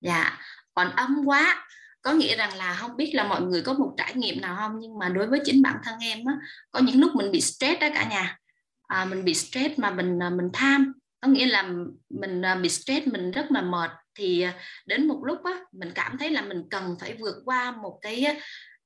Dạ 0.00 0.38
còn 0.74 0.90
âm 0.96 1.24
quá 1.24 1.66
có 2.04 2.12
nghĩa 2.12 2.36
rằng 2.36 2.56
là 2.56 2.74
không 2.74 2.96
biết 2.96 3.10
là 3.14 3.24
mọi 3.24 3.42
người 3.42 3.62
có 3.62 3.72
một 3.72 3.94
trải 3.96 4.14
nghiệm 4.14 4.40
nào 4.40 4.56
không 4.56 4.78
nhưng 4.80 4.98
mà 4.98 5.08
đối 5.08 5.26
với 5.26 5.40
chính 5.44 5.62
bản 5.62 5.76
thân 5.84 5.98
em 6.00 6.24
á 6.24 6.34
có 6.70 6.80
những 6.80 7.00
lúc 7.00 7.14
mình 7.14 7.30
bị 7.32 7.40
stress 7.40 7.80
đó 7.80 7.88
cả 7.94 8.08
nhà. 8.10 8.38
À, 8.86 9.04
mình 9.04 9.24
bị 9.24 9.34
stress 9.34 9.78
mà 9.78 9.90
mình 9.90 10.22
à, 10.22 10.30
mình 10.30 10.48
tham. 10.52 10.92
Có 11.20 11.28
nghĩa 11.28 11.46
là 11.46 11.70
mình 12.10 12.42
à, 12.42 12.54
bị 12.54 12.68
stress 12.68 13.06
mình 13.06 13.30
rất 13.30 13.52
là 13.52 13.62
mệt. 13.62 13.90
Thì 14.14 14.40
à, 14.40 14.54
đến 14.86 15.08
một 15.08 15.20
lúc 15.24 15.44
á 15.44 15.52
mình 15.72 15.92
cảm 15.94 16.18
thấy 16.18 16.30
là 16.30 16.42
mình 16.42 16.62
cần 16.70 16.96
phải 17.00 17.16
vượt 17.20 17.36
qua 17.44 17.70
một 17.70 17.98
cái 18.02 18.26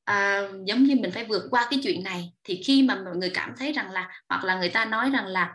à, 0.04 0.42
giống 0.66 0.84
như 0.84 0.96
mình 0.96 1.10
phải 1.10 1.24
vượt 1.24 1.42
qua 1.50 1.66
cái 1.70 1.80
chuyện 1.82 2.04
này. 2.04 2.32
Thì 2.44 2.62
khi 2.66 2.82
mà 2.82 2.94
mọi 3.04 3.16
người 3.16 3.30
cảm 3.34 3.54
thấy 3.58 3.72
rằng 3.72 3.90
là 3.90 4.08
hoặc 4.28 4.44
là 4.44 4.58
người 4.58 4.70
ta 4.70 4.84
nói 4.84 5.10
rằng 5.10 5.26
là 5.26 5.54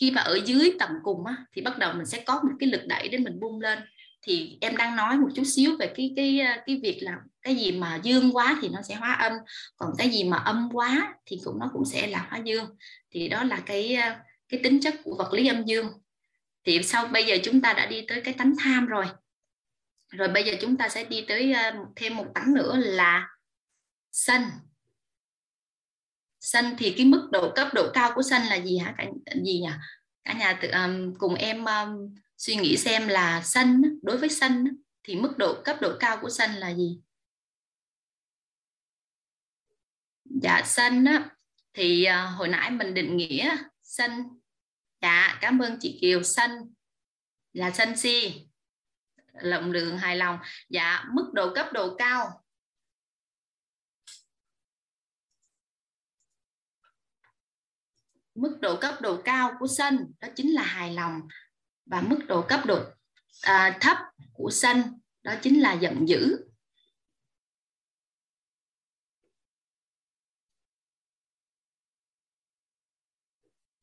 khi 0.00 0.10
mà 0.10 0.22
ở 0.22 0.38
dưới 0.44 0.72
tầm 0.78 0.90
cùng 1.02 1.26
á 1.26 1.36
thì 1.52 1.62
bắt 1.62 1.78
đầu 1.78 1.92
mình 1.92 2.06
sẽ 2.06 2.22
có 2.26 2.34
một 2.34 2.52
cái 2.60 2.68
lực 2.68 2.86
đẩy 2.86 3.08
để 3.08 3.18
mình 3.18 3.40
bung 3.40 3.60
lên 3.60 3.78
thì 4.26 4.58
em 4.60 4.76
đang 4.76 4.96
nói 4.96 5.16
một 5.16 5.28
chút 5.34 5.42
xíu 5.46 5.76
về 5.78 5.92
cái 5.96 6.12
cái 6.16 6.40
ờ, 6.40 6.62
cái 6.66 6.80
việc 6.82 6.98
là 7.02 7.18
cái 7.42 7.56
gì 7.56 7.72
mà 7.72 8.00
dương 8.02 8.36
quá 8.36 8.58
thì 8.62 8.68
nó 8.68 8.82
sẽ 8.82 8.94
hóa 8.94 9.12
âm 9.12 9.32
còn 9.76 9.90
cái 9.98 10.08
gì 10.08 10.24
mà 10.24 10.36
âm 10.36 10.68
quá 10.72 11.14
thì 11.26 11.40
cũng 11.44 11.58
nó 11.58 11.70
cũng 11.72 11.84
sẽ 11.84 12.06
là 12.06 12.26
hóa 12.30 12.38
dương. 12.44 12.76
Thì 13.10 13.28
đó 13.28 13.44
là 13.44 13.62
cái 13.66 13.94
ờ, 13.94 14.16
cái 14.48 14.60
tính 14.62 14.80
chất 14.80 14.94
của 15.04 15.16
vật 15.18 15.32
lý 15.32 15.46
âm 15.46 15.64
dương. 15.64 15.88
Thì 16.64 16.82
sau 16.82 17.06
bây 17.06 17.24
giờ 17.24 17.36
chúng 17.44 17.60
ta 17.60 17.72
đã 17.72 17.86
đi 17.86 18.04
tới 18.08 18.20
cái 18.20 18.34
tánh 18.34 18.52
tham 18.58 18.86
rồi. 18.86 19.04
Rồi 20.12 20.28
bây 20.28 20.44
giờ 20.44 20.52
chúng 20.60 20.76
ta 20.76 20.88
sẽ 20.88 21.04
đi 21.04 21.24
tới 21.28 21.52
ờ, 21.52 21.72
thêm 21.96 22.16
một 22.16 22.26
tánh 22.34 22.54
nữa 22.54 22.76
là 22.76 23.28
sân. 24.12 24.42
Sân 26.40 26.74
thì 26.78 26.94
cái 26.96 27.06
mức 27.06 27.28
độ 27.32 27.52
cấp 27.56 27.68
độ 27.74 27.90
cao 27.94 28.12
của 28.14 28.22
sân 28.22 28.42
là 28.42 28.56
gì 28.56 28.78
hả 28.78 28.94
cả 28.98 29.04
gì 29.44 29.60
nhỉ? 29.60 29.70
Cả 30.24 30.32
nhà 30.32 30.58
tự, 30.62 30.68
um, 30.68 31.14
cùng 31.18 31.34
em 31.34 31.64
um, 31.64 32.14
suy 32.44 32.56
nghĩ 32.56 32.76
xem 32.76 33.08
là 33.08 33.42
sân 33.44 33.82
đối 34.02 34.18
với 34.18 34.28
sân 34.28 34.76
thì 35.02 35.16
mức 35.16 35.34
độ 35.38 35.62
cấp 35.64 35.76
độ 35.80 35.96
cao 36.00 36.18
của 36.22 36.30
sân 36.30 36.50
là 36.50 36.74
gì? 36.74 37.00
Dạ 40.24 40.62
sân 40.64 41.04
á, 41.04 41.36
thì 41.72 42.04
à, 42.04 42.24
hồi 42.26 42.48
nãy 42.48 42.70
mình 42.70 42.94
định 42.94 43.16
nghĩa 43.16 43.56
sân. 43.82 44.10
Dạ 45.00 45.38
cảm 45.40 45.58
ơn 45.58 45.78
chị 45.80 45.98
Kiều. 46.00 46.22
Sân 46.22 46.50
là 47.52 47.70
sân 47.70 47.96
si 47.96 48.46
lộng 49.32 49.72
lượng 49.72 49.98
hài 49.98 50.16
lòng. 50.16 50.38
Dạ 50.68 51.04
mức 51.14 51.30
độ 51.34 51.54
cấp 51.54 51.66
độ 51.72 51.96
cao. 51.96 52.44
Mức 58.34 58.58
độ 58.60 58.78
cấp 58.80 58.94
độ 59.00 59.22
cao 59.24 59.52
của 59.60 59.66
sân 59.66 60.12
đó 60.20 60.28
chính 60.36 60.54
là 60.54 60.62
hài 60.62 60.94
lòng 60.94 61.20
và 61.86 62.00
mức 62.00 62.18
độ 62.28 62.42
cấp 62.42 62.60
độ 62.66 62.80
à, 63.42 63.78
thấp 63.80 63.96
của 64.32 64.50
sân 64.50 64.82
đó 65.22 65.34
chính 65.42 65.60
là 65.60 65.72
giận 65.72 66.08
dữ. 66.08 66.38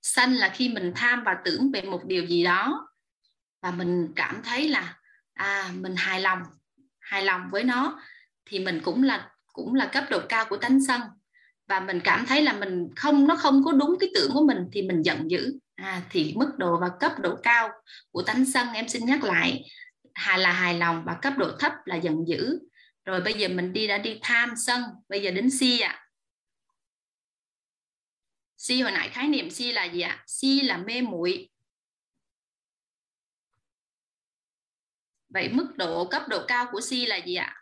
Sân 0.02 0.34
là 0.34 0.50
khi 0.50 0.70
mình 0.70 0.92
tham 0.96 1.24
và 1.26 1.38
tưởng 1.46 1.72
về 1.72 1.82
một 1.82 2.02
điều 2.06 2.26
gì 2.26 2.44
đó 2.44 2.88
và 3.62 3.72
mình 3.72 4.14
cảm 4.16 4.42
thấy 4.44 4.70
là 4.70 5.00
à 5.34 5.72
mình 5.76 5.96
hài 5.98 6.22
lòng 6.22 6.40
hài 7.00 7.24
lòng 7.24 7.42
với 7.52 7.64
nó 7.64 8.02
thì 8.46 8.60
mình 8.60 8.82
cũng 8.84 9.04
là 9.04 9.32
cũng 9.54 9.76
là 9.76 9.90
cấp 9.94 10.04
độ 10.10 10.22
cao 10.30 10.46
của 10.50 10.58
tánh 10.58 10.84
sân. 10.88 11.02
Và 11.68 11.80
mình 11.80 12.02
cảm 12.04 12.26
thấy 12.26 12.42
là 12.42 12.54
mình 12.54 12.88
không 12.96 13.28
nó 13.28 13.36
không 13.36 13.64
có 13.64 13.72
đúng 13.72 13.98
cái 14.00 14.10
tưởng 14.16 14.32
của 14.34 14.46
mình 14.48 14.70
thì 14.72 14.82
mình 14.82 15.02
giận 15.02 15.32
dữ 15.32 15.60
à, 15.82 16.02
thì 16.10 16.34
mức 16.38 16.52
độ 16.58 16.80
và 16.82 16.90
cấp 17.00 17.12
độ 17.20 17.36
cao 17.44 17.70
của 18.12 18.24
tánh 18.24 18.46
sân 18.46 18.68
em 18.74 18.88
xin 18.88 19.06
nhắc 19.06 19.24
lại 19.24 19.66
hài 20.14 20.40
là 20.40 20.52
hài 20.52 20.74
lòng 20.74 21.04
và 21.06 21.20
cấp 21.22 21.34
độ 21.38 21.52
thấp 21.60 21.74
là 21.86 21.96
giận 21.96 22.16
dữ 22.28 22.60
rồi 23.06 23.22
bây 23.22 23.34
giờ 23.34 23.48
mình 23.48 23.74
đi 23.74 23.88
đã 23.88 23.98
đi 23.98 24.20
tham 24.22 24.54
sân 24.66 24.82
bây 25.10 25.22
giờ 25.22 25.32
đến 25.32 25.50
si 25.50 25.80
ạ 25.80 25.90
à. 25.90 26.06
si 28.58 28.82
hồi 28.82 28.92
nãy 28.92 29.10
khái 29.10 29.28
niệm 29.28 29.50
si 29.50 29.72
là 29.72 29.86
gì 29.86 30.02
ạ 30.02 30.10
à? 30.10 30.24
si 30.28 30.62
là 30.62 30.78
mê 30.78 31.02
muội 31.02 31.50
vậy 35.30 35.50
mức 35.50 35.74
độ 35.78 36.06
cấp 36.06 36.24
độ 36.30 36.46
cao 36.48 36.68
của 36.72 36.82
si 36.82 37.06
là 37.06 37.16
gì 37.18 37.36
ạ 37.36 37.46
à? 37.46 37.61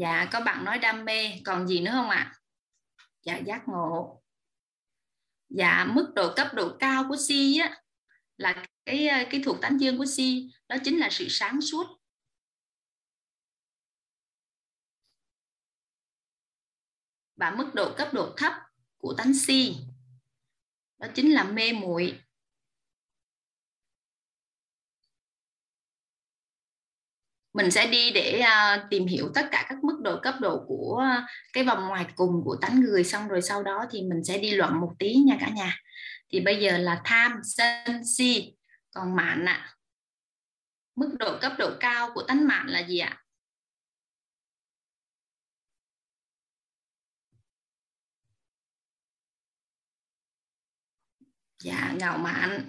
Dạ 0.00 0.28
có 0.32 0.40
bạn 0.40 0.64
nói 0.64 0.78
đam 0.78 1.04
mê, 1.04 1.40
còn 1.44 1.68
gì 1.68 1.80
nữa 1.80 1.90
không 1.92 2.10
ạ? 2.10 2.34
Dạ 3.22 3.36
giác 3.36 3.62
ngộ. 3.66 4.22
Dạ 5.48 5.84
mức 5.84 6.12
độ 6.14 6.32
cấp 6.36 6.48
độ 6.54 6.76
cao 6.78 7.04
của 7.08 7.16
si 7.28 7.58
á, 7.58 7.82
là 8.36 8.66
cái 8.84 9.08
cái 9.30 9.42
thuộc 9.44 9.56
tánh 9.60 9.80
dương 9.80 9.98
của 9.98 10.06
si, 10.06 10.50
đó 10.68 10.76
chính 10.84 10.98
là 10.98 11.08
sự 11.10 11.26
sáng 11.28 11.60
suốt. 11.60 11.86
Và 17.36 17.50
mức 17.50 17.70
độ 17.74 17.94
cấp 17.96 18.08
độ 18.12 18.34
thấp 18.36 18.52
của 18.98 19.14
tánh 19.18 19.34
si, 19.34 19.76
đó 20.98 21.08
chính 21.14 21.32
là 21.32 21.44
mê 21.44 21.72
muội. 21.72 22.20
Mình 27.52 27.70
sẽ 27.70 27.86
đi 27.86 28.10
để 28.10 28.42
uh, 28.42 28.82
tìm 28.90 29.06
hiểu 29.06 29.30
tất 29.34 29.48
cả 29.52 29.66
các 29.68 29.84
mức 29.84 29.98
độ 30.02 30.20
cấp 30.22 30.34
độ 30.40 30.64
của 30.66 30.98
à, 31.02 31.26
cái 31.52 31.64
vòng 31.64 31.88
ngoài 31.88 32.06
cùng 32.16 32.42
của 32.44 32.56
tánh 32.60 32.80
người 32.80 33.04
xong 33.04 33.28
rồi 33.28 33.42
sau 33.42 33.62
đó 33.62 33.86
thì 33.90 34.02
mình 34.02 34.24
sẽ 34.24 34.38
đi 34.38 34.50
luận 34.50 34.80
một 34.80 34.92
tí 34.98 35.14
nha 35.14 35.36
cả 35.40 35.48
nhà 35.48 35.76
thì 36.32 36.40
bây 36.40 36.60
giờ 36.60 36.78
là 36.78 37.00
tham 37.04 37.32
sân 37.44 38.04
si 38.16 38.54
còn 38.94 39.16
mạn 39.16 39.44
ạ 39.44 39.52
à. 39.52 39.74
mức 40.96 41.16
độ 41.18 41.38
cấp 41.40 41.52
độ 41.58 41.70
cao 41.80 42.10
của 42.14 42.22
tánh 42.22 42.46
mạn 42.46 42.66
là 42.66 42.80
gì 42.86 42.98
ạ 42.98 43.08
à? 43.08 43.20
dạ 51.64 51.92
ngạo 51.98 52.18
mạn 52.18 52.68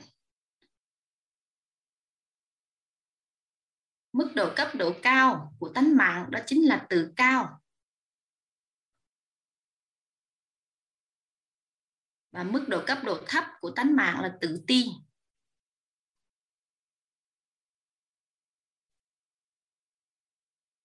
mức 4.14 4.32
độ 4.36 4.54
cấp 4.56 4.72
độ 4.76 4.94
cao 5.04 5.54
của 5.60 5.72
tánh 5.76 5.98
mạng 5.98 6.32
đó 6.32 6.40
chính 6.46 6.68
là 6.68 6.88
từ 6.90 7.14
cao 7.16 7.62
và 12.32 12.44
mức 12.44 12.66
độ 12.68 12.84
cấp 12.88 12.98
độ 13.04 13.18
thấp 13.28 13.44
của 13.62 13.72
tánh 13.76 13.96
mạng 13.96 14.22
là 14.22 14.38
tự 14.42 14.64
ti 14.68 14.86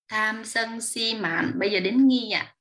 tham 0.08 0.44
sân 0.44 0.80
si 0.80 1.14
mạn 1.14 1.52
bây 1.58 1.72
giờ 1.72 1.80
đến 1.80 2.08
nghi 2.08 2.30
ạ 2.30 2.40
à. 2.40 2.54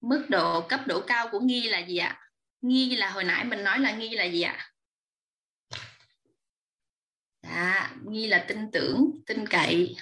mức 0.00 0.26
độ 0.30 0.68
cấp 0.68 0.80
độ 0.86 1.02
cao 1.06 1.28
của 1.32 1.40
nghi 1.40 1.68
là 1.68 1.86
gì 1.86 1.96
ạ 1.96 2.08
à? 2.08 2.20
nghi 2.60 2.96
là 2.96 3.10
hồi 3.10 3.24
nãy 3.24 3.44
mình 3.44 3.64
nói 3.64 3.78
là 3.78 3.96
nghi 3.96 4.10
là 4.10 4.24
gì 4.24 4.42
ạ 4.42 4.52
à? 4.52 4.71
À, 7.42 7.96
nghi 8.04 8.26
là 8.26 8.44
tin 8.48 8.70
tưởng 8.72 9.10
tin 9.26 9.48
cậy. 9.48 9.96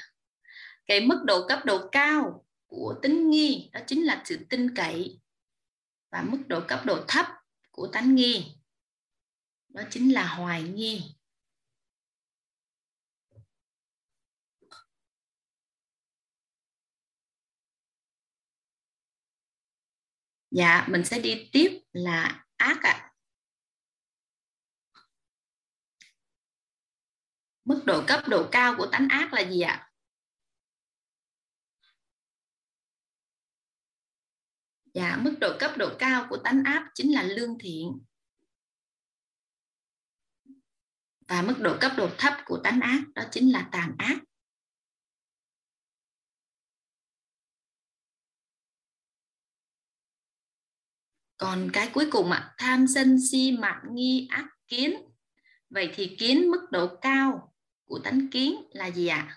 Cái 0.86 1.00
mức 1.06 1.22
độ 1.26 1.48
cấp 1.48 1.60
độ 1.64 1.88
cao 1.92 2.44
của 2.66 2.94
tính 3.02 3.30
nghi 3.30 3.70
đó 3.72 3.80
chính 3.86 4.04
là 4.04 4.22
sự 4.24 4.46
tin 4.50 4.74
cậy. 4.74 5.20
Và 6.10 6.22
mức 6.22 6.38
độ 6.48 6.60
cấp 6.68 6.80
độ 6.86 7.04
thấp 7.08 7.26
của 7.70 7.86
tánh 7.92 8.14
nghi 8.14 8.54
đó 9.68 9.82
chính 9.90 10.14
là 10.14 10.26
hoài 10.26 10.62
nghi. 10.62 11.14
Dạ 20.50 20.86
mình 20.88 21.04
sẽ 21.04 21.18
đi 21.18 21.48
tiếp 21.52 21.80
là 21.92 22.44
ác 22.56 22.82
ạ. 22.82 22.90
à. 22.92 23.09
Mức 27.70 27.82
độ 27.86 28.04
cấp 28.06 28.22
độ 28.28 28.48
cao 28.52 28.74
của 28.78 28.86
tánh 28.92 29.08
ác 29.08 29.32
là 29.32 29.50
gì 29.50 29.60
ạ? 29.60 29.90
Dạ 34.94 35.18
mức 35.22 35.36
độ 35.40 35.56
cấp 35.60 35.70
độ 35.78 35.96
cao 35.98 36.26
của 36.30 36.36
tánh 36.44 36.64
ác 36.64 36.90
chính 36.94 37.14
là 37.14 37.22
lương 37.22 37.58
thiện. 37.58 38.04
Và 41.28 41.42
mức 41.42 41.54
độ 41.58 41.76
cấp 41.80 41.92
độ 41.96 42.10
thấp 42.18 42.34
của 42.44 42.60
tánh 42.64 42.80
ác 42.80 43.02
đó 43.14 43.22
chính 43.30 43.52
là 43.52 43.68
tàn 43.72 43.94
ác. 43.98 44.18
Còn 51.36 51.70
cái 51.72 51.90
cuối 51.94 52.08
cùng 52.12 52.30
ạ, 52.30 52.54
tham 52.58 52.86
sân 52.94 53.16
si, 53.30 53.56
mạn 53.60 53.84
nghi, 53.94 54.28
ác 54.30 54.48
kiến. 54.66 54.94
Vậy 55.70 55.92
thì 55.94 56.16
kiến 56.18 56.50
mức 56.50 56.68
độ 56.70 56.96
cao 57.00 57.49
của 57.90 57.98
tánh 57.98 58.30
kiến 58.30 58.54
là 58.70 58.86
gì 58.86 59.06
ạ? 59.06 59.26
À? 59.28 59.36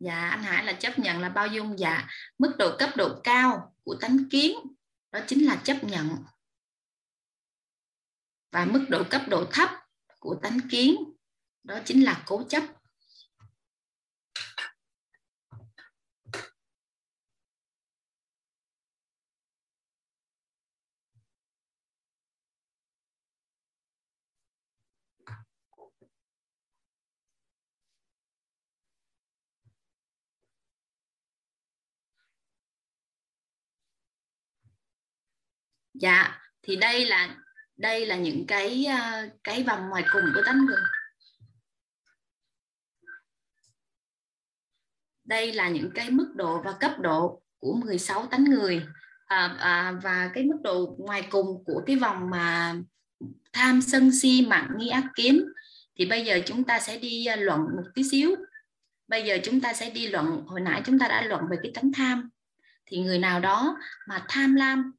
Dạ 0.00 0.28
anh 0.28 0.42
Hải 0.42 0.64
là 0.64 0.72
chấp 0.72 0.98
nhận 0.98 1.20
là 1.20 1.28
bao 1.28 1.46
dung 1.46 1.78
dạ 1.78 2.08
mức 2.38 2.54
độ 2.58 2.76
cấp 2.78 2.90
độ 2.96 3.20
cao 3.24 3.74
của 3.84 3.96
tánh 4.00 4.18
kiến, 4.30 4.58
đó 5.12 5.20
chính 5.26 5.46
là 5.46 5.62
chấp 5.64 5.84
nhận 5.84 6.08
và 8.52 8.64
mức 8.64 8.86
độ 8.88 9.04
cấp 9.10 9.22
độ 9.28 9.46
thấp 9.52 9.70
của 10.18 10.38
tánh 10.42 10.58
kiến, 10.70 10.96
đó 11.64 11.78
chính 11.84 12.04
là 12.04 12.22
cố 12.26 12.44
chấp 12.48 12.77
dạ 36.00 36.38
thì 36.62 36.76
đây 36.76 37.04
là 37.04 37.36
đây 37.76 38.06
là 38.06 38.16
những 38.16 38.44
cái 38.48 38.84
ờ, 38.84 39.28
cái 39.44 39.62
vòng 39.62 39.88
ngoài 39.88 40.04
cùng 40.12 40.22
của 40.34 40.42
tánh 40.46 40.66
người 40.66 40.80
đây 45.28 45.52
là 45.52 45.68
những 45.68 45.90
cái 45.94 46.10
mức 46.10 46.32
độ 46.34 46.62
và 46.62 46.72
cấp 46.72 46.92
độ 47.00 47.42
của 47.58 47.74
16 47.74 48.26
tánh 48.26 48.44
người. 48.44 48.86
À, 49.26 49.56
à, 49.58 49.92
và 50.02 50.30
cái 50.34 50.44
mức 50.44 50.56
độ 50.62 50.96
ngoài 50.98 51.22
cùng 51.30 51.64
của 51.64 51.82
cái 51.86 51.96
vòng 51.96 52.30
mà 52.30 52.74
tham 53.52 53.82
sân 53.82 54.10
si 54.20 54.46
mặn 54.48 54.68
nghi 54.78 54.88
ác 54.88 55.04
kiến. 55.16 55.44
Thì 55.98 56.06
bây 56.06 56.24
giờ 56.24 56.40
chúng 56.46 56.64
ta 56.64 56.80
sẽ 56.80 56.98
đi 56.98 57.26
ờ, 57.26 57.36
luận 57.36 57.60
một 57.60 57.82
tí 57.94 58.02
xíu. 58.10 58.36
Bây 59.08 59.24
giờ 59.24 59.38
chúng 59.44 59.60
ta 59.60 59.74
sẽ 59.74 59.90
đi 59.90 60.06
luận 60.06 60.26
hồi 60.46 60.60
nãy 60.60 60.82
chúng 60.84 60.98
ta 60.98 61.08
đã 61.08 61.22
luận 61.22 61.42
về 61.50 61.56
cái 61.62 61.72
tánh 61.74 61.92
tham. 61.92 62.30
Thì 62.86 62.98
người 62.98 63.18
nào 63.18 63.40
đó 63.40 63.76
mà 64.08 64.24
tham 64.28 64.54
lam 64.54 64.92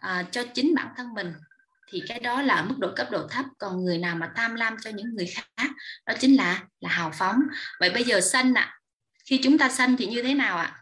à, 0.00 0.26
cho 0.30 0.42
chính 0.54 0.74
bản 0.74 0.88
thân 0.96 1.14
mình 1.14 1.32
thì 1.90 2.02
cái 2.08 2.20
đó 2.20 2.42
là 2.42 2.62
mức 2.62 2.74
độ 2.78 2.88
cấp 2.96 3.08
độ 3.10 3.28
thấp. 3.28 3.44
Còn 3.58 3.84
người 3.84 3.98
nào 3.98 4.16
mà 4.16 4.32
tham 4.36 4.54
lam 4.54 4.76
cho 4.80 4.90
những 4.90 5.14
người 5.14 5.26
khác 5.26 5.70
đó 6.06 6.14
chính 6.20 6.36
là 6.36 6.64
là 6.80 6.88
hào 6.88 7.10
phóng. 7.14 7.40
Vậy 7.80 7.90
bây 7.90 8.04
giờ 8.04 8.20
sanh 8.20 8.54
ạ. 8.54 8.62
À, 8.62 8.74
khi 9.24 9.40
chúng 9.42 9.58
ta 9.58 9.68
sanh 9.68 9.96
thì 9.96 10.06
như 10.06 10.22
thế 10.22 10.34
nào 10.34 10.56
ạ? 10.56 10.64
À? 10.64 10.78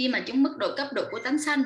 khi 0.00 0.08
mà 0.08 0.20
chúng 0.26 0.42
mức 0.42 0.56
độ 0.58 0.76
cấp 0.76 0.88
độ 0.92 1.04
của 1.10 1.18
tánh 1.18 1.38
sanh 1.38 1.62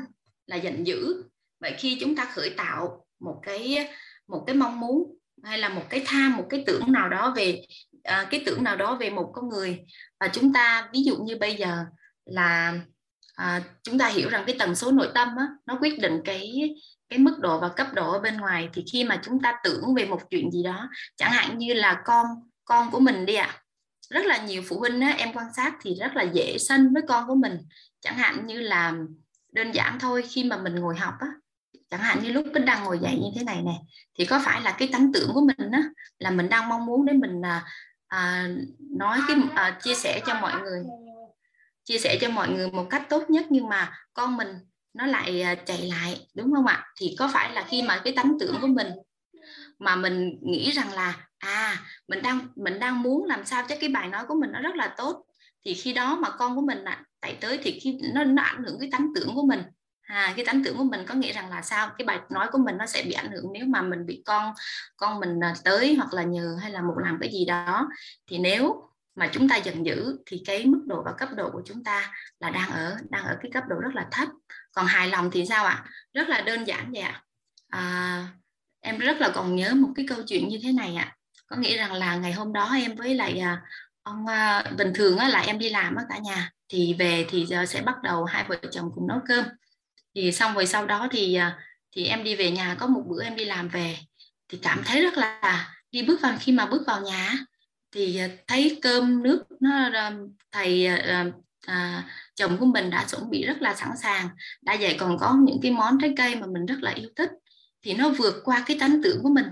là 0.47 0.57
giận 0.57 0.87
dữ 0.87 1.25
vậy 1.61 1.75
khi 1.79 1.99
chúng 2.01 2.17
ta 2.17 2.25
khởi 2.25 2.51
tạo 2.51 3.07
một 3.21 3.41
cái 3.43 3.89
một 4.27 4.45
cái 4.47 4.57
mong 4.57 4.81
muốn 4.81 5.19
hay 5.43 5.59
là 5.59 5.69
một 5.69 5.83
cái 5.91 6.03
tham 6.07 6.37
một 6.37 6.47
cái 6.51 6.65
tưởng 6.67 6.93
nào 6.93 7.09
đó 7.09 7.33
về 7.37 7.65
à, 8.03 8.27
cái 8.31 8.43
tưởng 8.47 8.65
nào 8.65 8.77
đó 8.77 8.97
về 9.01 9.11
một 9.11 9.31
con 9.35 9.49
người 9.49 9.81
và 10.21 10.29
chúng 10.33 10.53
ta 10.53 10.89
ví 10.93 11.03
dụ 11.03 11.17
như 11.17 11.37
bây 11.37 11.55
giờ 11.55 11.85
là 12.25 12.81
à, 13.35 13.63
chúng 13.83 13.99
ta 13.99 14.09
hiểu 14.09 14.29
rằng 14.29 14.45
cái 14.47 14.57
tần 14.59 14.75
số 14.75 14.91
nội 14.91 15.09
tâm 15.15 15.29
á, 15.37 15.47
nó 15.67 15.79
quyết 15.81 15.99
định 15.99 16.21
cái 16.25 16.75
cái 17.09 17.19
mức 17.19 17.39
độ 17.41 17.61
và 17.61 17.69
cấp 17.69 17.87
độ 17.95 18.13
ở 18.13 18.19
bên 18.19 18.37
ngoài. 18.37 18.69
Thì 18.73 18.85
khi 18.93 19.05
mà 19.05 19.21
chúng 19.25 19.41
ta 19.43 19.55
tưởng 19.65 19.95
về 19.95 20.05
một 20.05 20.21
chuyện 20.31 20.51
gì 20.51 20.63
đó 20.63 20.89
chẳng 21.17 21.33
hạn 21.33 21.59
như 21.59 21.75
là 21.75 22.03
con 22.05 22.27
con 22.65 22.91
của 22.91 23.01
mình 23.01 23.27
đi 23.27 23.35
ạ. 23.35 23.47
À, 23.51 23.61
rất 24.11 24.27
là 24.27 24.45
nhiều 24.45 24.63
phụ 24.69 24.79
huynh 24.79 25.01
á, 25.01 25.15
em 25.19 25.33
quan 25.33 25.47
sát 25.57 25.75
thì 25.83 25.95
rất 26.01 26.17
là 26.17 26.23
dễ 26.23 26.57
sân 26.59 26.93
với 26.95 27.03
con 27.09 27.27
của 27.27 27.35
mình. 27.35 27.59
Chẳng 28.01 28.19
hạn 28.19 28.47
như 28.47 28.61
là 28.61 28.95
đơn 29.53 29.73
giản 29.73 29.99
thôi 30.01 30.23
khi 30.31 30.45
mà 30.45 30.57
mình 30.57 30.75
ngồi 30.75 30.97
học 30.97 31.15
á 31.21 31.29
chẳng 31.91 32.01
hạn 32.01 32.23
như 32.23 32.33
lúc 32.33 32.47
mình 32.53 32.65
đang 32.65 32.85
ngồi 32.85 32.99
dậy 32.99 33.19
như 33.23 33.29
thế 33.35 33.45
này 33.45 33.63
nè 33.63 33.73
thì 34.19 34.25
có 34.25 34.41
phải 34.45 34.63
là 34.63 34.77
cái 34.79 34.89
tánh 34.93 35.13
tưởng 35.13 35.31
của 35.35 35.41
mình 35.41 35.71
á 35.73 35.83
là 36.19 36.31
mình 36.31 36.49
đang 36.49 36.69
mong 36.69 36.87
muốn 36.87 37.07
để 37.07 37.13
mình 37.13 37.43
à, 37.45 37.65
à, 38.07 38.49
nói 38.91 39.19
cái 39.29 39.37
à, 39.55 39.79
chia 39.83 39.95
sẻ 39.95 40.21
cho 40.27 40.35
mọi 40.41 40.53
người? 40.63 40.83
Chia 41.85 41.99
sẻ 41.99 42.19
cho 42.21 42.29
mọi 42.29 42.49
người 42.49 42.71
một 42.71 42.87
cách 42.91 43.07
tốt 43.09 43.31
nhất 43.31 43.47
nhưng 43.51 43.69
mà 43.69 43.93
con 44.13 44.37
mình 44.37 44.49
nó 44.95 45.07
lại 45.07 45.43
à, 45.43 45.55
chạy 45.55 45.83
lại 45.83 46.27
đúng 46.35 46.53
không 46.55 46.67
ạ? 46.67 46.87
Thì 47.01 47.17
có 47.19 47.31
phải 47.33 47.53
là 47.53 47.65
khi 47.69 47.83
mà 47.83 48.01
cái 48.05 48.13
tánh 48.17 48.37
tưởng 48.41 48.57
của 48.61 48.67
mình 48.67 48.89
mà 49.79 49.97
mình 49.97 50.39
nghĩ 50.43 50.71
rằng 50.71 50.93
là 50.93 51.17
à 51.39 51.77
mình 52.09 52.23
đang 52.23 52.49
mình 52.57 52.79
đang 52.79 53.03
muốn 53.03 53.25
làm 53.25 53.45
sao 53.45 53.65
cho 53.69 53.77
cái 53.81 53.89
bài 53.89 54.09
nói 54.09 54.25
của 54.29 54.35
mình 54.35 54.53
nó 54.53 54.61
rất 54.61 54.75
là 54.75 54.95
tốt 54.97 55.25
thì 55.65 55.75
khi 55.75 55.93
đó 55.93 56.17
mà 56.17 56.31
con 56.31 56.57
của 56.57 56.63
mình 56.63 56.85
chạy 57.23 57.39
tới 57.41 57.61
thì 57.63 57.81
khi 57.81 57.99
nó 58.15 58.25
nó 58.25 58.43
ảnh 58.43 58.65
hưởng 58.65 58.79
cái 58.81 58.89
tánh 58.93 59.09
tưởng 59.15 59.35
của 59.35 59.47
mình. 59.47 59.63
À, 60.03 60.33
cái 60.37 60.45
tánh 60.45 60.65
tưởng 60.65 60.77
của 60.77 60.85
mình 60.85 61.01
có 61.07 61.15
nghĩa 61.15 61.33
rằng 61.33 61.51
là 61.51 61.63
sao? 61.63 61.91
Cái 61.99 62.07
bài 62.07 62.19
nói 62.31 62.49
của 62.53 62.59
mình 62.59 62.77
nó 62.77 62.87
sẽ 62.87 63.03
bị 63.03 63.13
ảnh 63.13 63.31
hưởng 63.31 63.45
nếu 63.53 63.67
mà 63.67 63.83
mình 63.83 64.07
bị 64.07 64.23
con 64.27 64.53
con 64.97 65.21
mình 65.21 65.41
à, 65.45 65.55
tới 65.65 65.95
hoặc 65.95 66.13
là 66.13 66.23
nhờ 66.23 66.57
hay 66.63 66.71
là 66.71 66.83
một 66.83 66.95
làm 66.97 67.19
cái 67.21 67.31
gì 67.33 67.45
đó. 67.45 67.89
Thì 68.27 68.39
nếu 68.39 68.89
mà 69.15 69.31
chúng 69.33 69.49
ta 69.49 69.57
giận 69.57 69.87
dữ 69.87 70.17
thì 70.27 70.43
cái 70.47 70.67
mức 70.67 70.83
độ 70.87 71.03
và 71.05 71.13
cấp 71.19 71.29
độ 71.37 71.51
của 71.51 71.63
chúng 71.67 71.85
ta 71.85 72.13
là 72.41 72.51
đang 72.51 72.71
ở 72.71 72.97
đang 73.11 73.25
ở 73.25 73.37
cái 73.43 73.51
cấp 73.55 73.65
độ 73.69 73.77
rất 73.81 73.95
là 73.95 74.07
thấp. 74.11 74.29
Còn 74.73 74.87
hài 74.87 75.09
lòng 75.09 75.31
thì 75.31 75.47
sao 75.47 75.65
ạ? 75.67 75.85
Rất 76.15 76.29
là 76.29 76.41
đơn 76.41 76.65
giản 76.65 76.93
vậy 76.93 77.03
ạ. 77.03 77.23
À, 77.69 78.27
em 78.81 78.99
rất 78.99 79.17
là 79.21 79.31
còn 79.35 79.57
nhớ 79.57 79.75
một 79.75 79.89
cái 79.97 80.07
câu 80.09 80.19
chuyện 80.27 80.49
như 80.49 80.59
thế 80.63 80.73
này 80.73 80.97
ạ. 80.97 81.17
Có 81.47 81.57
nghĩa 81.57 81.77
rằng 81.77 81.93
là 81.93 82.17
ngày 82.17 82.33
hôm 82.33 82.53
đó 82.53 82.73
em 82.75 82.97
với 82.97 83.15
lại 83.15 83.39
à, 83.39 83.63
ông 84.03 84.27
à, 84.27 84.65
bình 84.79 84.93
thường 84.95 85.19
á, 85.19 85.29
là 85.29 85.41
em 85.41 85.59
đi 85.59 85.71
làm 85.71 85.95
ở 85.95 86.03
cả 86.09 86.19
nhà. 86.19 86.51
Thì 86.69 86.95
về 86.99 87.27
thì 87.29 87.47
giờ 87.47 87.67
sẽ 87.67 87.83
bắt 87.83 87.95
đầu 88.03 88.25
hai 88.25 88.45
vợ 88.49 88.57
chồng 88.71 88.91
cùng 88.95 89.07
nấu 89.07 89.19
cơm. 89.29 89.45
Thì 90.15 90.33
xong 90.33 90.55
rồi 90.55 90.67
sau 90.67 90.87
đó 90.87 91.09
thì 91.11 91.35
à, 91.35 91.59
thì 91.97 92.05
em 92.05 92.25
đi 92.25 92.37
về 92.37 92.51
nhà 92.51 92.77
có 92.79 92.87
một 92.87 93.03
bữa 93.09 93.25
em 93.25 93.37
đi 93.37 93.45
làm 93.45 93.69
về. 93.69 93.99
Thì 94.49 94.59
cảm 94.63 94.83
thấy 94.85 95.03
rất 95.03 95.15
là 95.15 95.75
đi 95.91 96.03
bước 96.03 96.21
vào 96.21 96.37
khi 96.41 96.53
mà 96.53 96.67
bước 96.67 96.83
vào 96.87 97.01
nhà 97.01 97.35
thì 97.95 98.17
à, 98.17 98.29
thấy 98.47 98.79
cơm 98.83 99.23
nước 99.23 99.45
nó 99.61 99.91
thầy 100.53 100.87
à, 100.87 100.97
à, 100.97 101.27
à, 101.67 102.05
chồng 102.35 102.57
của 102.59 102.67
mình 102.67 102.91
đã 102.91 103.05
chuẩn 103.11 103.31
bị 103.31 103.47
rất 103.47 103.63
là 103.63 103.75
sẵn 103.75 103.91
sàng. 104.03 104.29
Đã 104.63 104.77
vậy 104.81 104.97
còn 104.99 105.19
có 105.19 105.37
những 105.43 105.59
cái 105.63 105.73
món 105.73 105.99
trái 106.01 106.13
cây 106.17 106.37
mà 106.37 106.47
mình 106.47 106.67
rất 106.67 106.79
là 106.81 106.91
yêu 106.91 107.09
thích. 107.17 107.31
Thì 107.83 107.95
nó 107.95 108.09
vượt 108.09 108.35
qua 108.45 108.65
cái 108.67 108.77
tánh 108.81 109.01
tưởng 109.05 109.23
của 109.23 109.29
mình. 109.29 109.47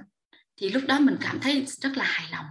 Thì 0.57 0.71
lúc 0.71 0.83
đó 0.87 0.99
mình 1.01 1.17
cảm 1.21 1.41
thấy 1.41 1.65
rất 1.67 1.97
là 1.97 2.05
hài 2.05 2.27
lòng. 2.33 2.47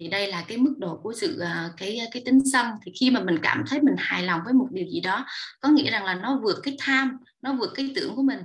Thì 0.00 0.08
đây 0.08 0.28
là 0.28 0.44
cái 0.48 0.58
mức 0.58 0.74
độ 0.78 1.00
của 1.02 1.14
sự 1.16 1.42
cái 1.76 2.00
cái 2.12 2.22
tính 2.26 2.40
sân 2.52 2.66
thì 2.84 2.92
khi 3.00 3.10
mà 3.10 3.20
mình 3.20 3.38
cảm 3.42 3.64
thấy 3.66 3.80
mình 3.82 3.94
hài 3.98 4.22
lòng 4.22 4.40
với 4.44 4.52
một 4.54 4.68
điều 4.70 4.86
gì 4.86 5.00
đó 5.00 5.26
có 5.60 5.68
nghĩa 5.68 5.90
rằng 5.90 6.04
là 6.04 6.14
nó 6.14 6.40
vượt 6.42 6.60
cái 6.62 6.76
tham 6.78 7.18
nó 7.42 7.54
vượt 7.54 7.70
cái 7.74 7.92
tưởng 7.96 8.16
của 8.16 8.22
mình. 8.22 8.40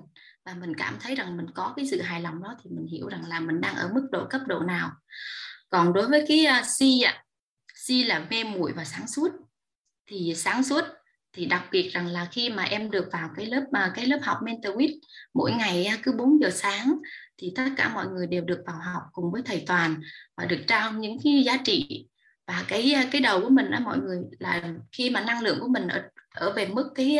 Và 0.45 0.53
mình 0.53 0.75
cảm 0.77 0.93
thấy 0.99 1.15
rằng 1.15 1.37
mình 1.37 1.45
có 1.53 1.73
cái 1.75 1.87
sự 1.87 2.01
hài 2.01 2.21
lòng 2.21 2.43
đó 2.43 2.55
thì 2.63 2.69
mình 2.69 2.85
hiểu 2.85 3.07
rằng 3.07 3.25
là 3.27 3.39
mình 3.39 3.61
đang 3.61 3.75
ở 3.75 3.89
mức 3.93 4.07
độ 4.11 4.25
cấp 4.29 4.41
độ 4.47 4.59
nào 4.59 4.91
còn 5.71 5.93
đối 5.93 6.07
với 6.07 6.25
cái 6.27 6.45
uh, 6.59 6.65
si 6.65 7.01
ạ 7.01 7.23
si 7.75 8.03
là 8.03 8.25
mê 8.29 8.43
muội 8.43 8.73
và 8.75 8.85
sáng 8.85 9.07
suốt 9.07 9.29
thì 10.07 10.33
sáng 10.35 10.63
suốt 10.63 10.81
thì 11.33 11.45
đặc 11.45 11.63
biệt 11.71 11.89
rằng 11.93 12.07
là 12.07 12.27
khi 12.31 12.49
mà 12.49 12.63
em 12.63 12.91
được 12.91 13.09
vào 13.11 13.29
cái 13.35 13.45
lớp 13.45 13.63
mà 13.71 13.91
cái 13.95 14.05
lớp 14.05 14.19
học 14.23 14.37
mentor 14.43 14.75
with 14.75 14.99
mỗi 15.33 15.51
ngày 15.51 15.85
à, 15.85 15.97
cứ 16.03 16.11
4 16.11 16.39
giờ 16.41 16.49
sáng 16.49 16.95
thì 17.37 17.53
tất 17.55 17.69
cả 17.77 17.89
mọi 17.93 18.07
người 18.07 18.27
đều 18.27 18.41
được 18.41 18.63
vào 18.67 18.75
học 18.93 19.03
cùng 19.11 19.31
với 19.31 19.41
thầy 19.45 19.63
toàn 19.67 19.95
và 20.37 20.45
được 20.45 20.59
trao 20.67 20.91
những 20.91 21.17
cái 21.23 21.43
giá 21.43 21.57
trị. 21.65 22.07
Và 22.47 22.63
cái 22.67 22.93
à, 22.93 23.05
cái 23.11 23.21
đầu 23.21 23.41
của 23.41 23.49
mình 23.49 23.71
đó 23.71 23.79
mọi 23.79 23.97
người 23.97 24.17
là 24.39 24.73
khi 24.91 25.09
mà 25.09 25.21
năng 25.21 25.41
lượng 25.41 25.59
của 25.59 25.67
mình 25.67 25.87
ở 25.87 26.01
ở 26.35 26.53
về 26.53 26.67
mức 26.67 26.91
cái 26.95 27.19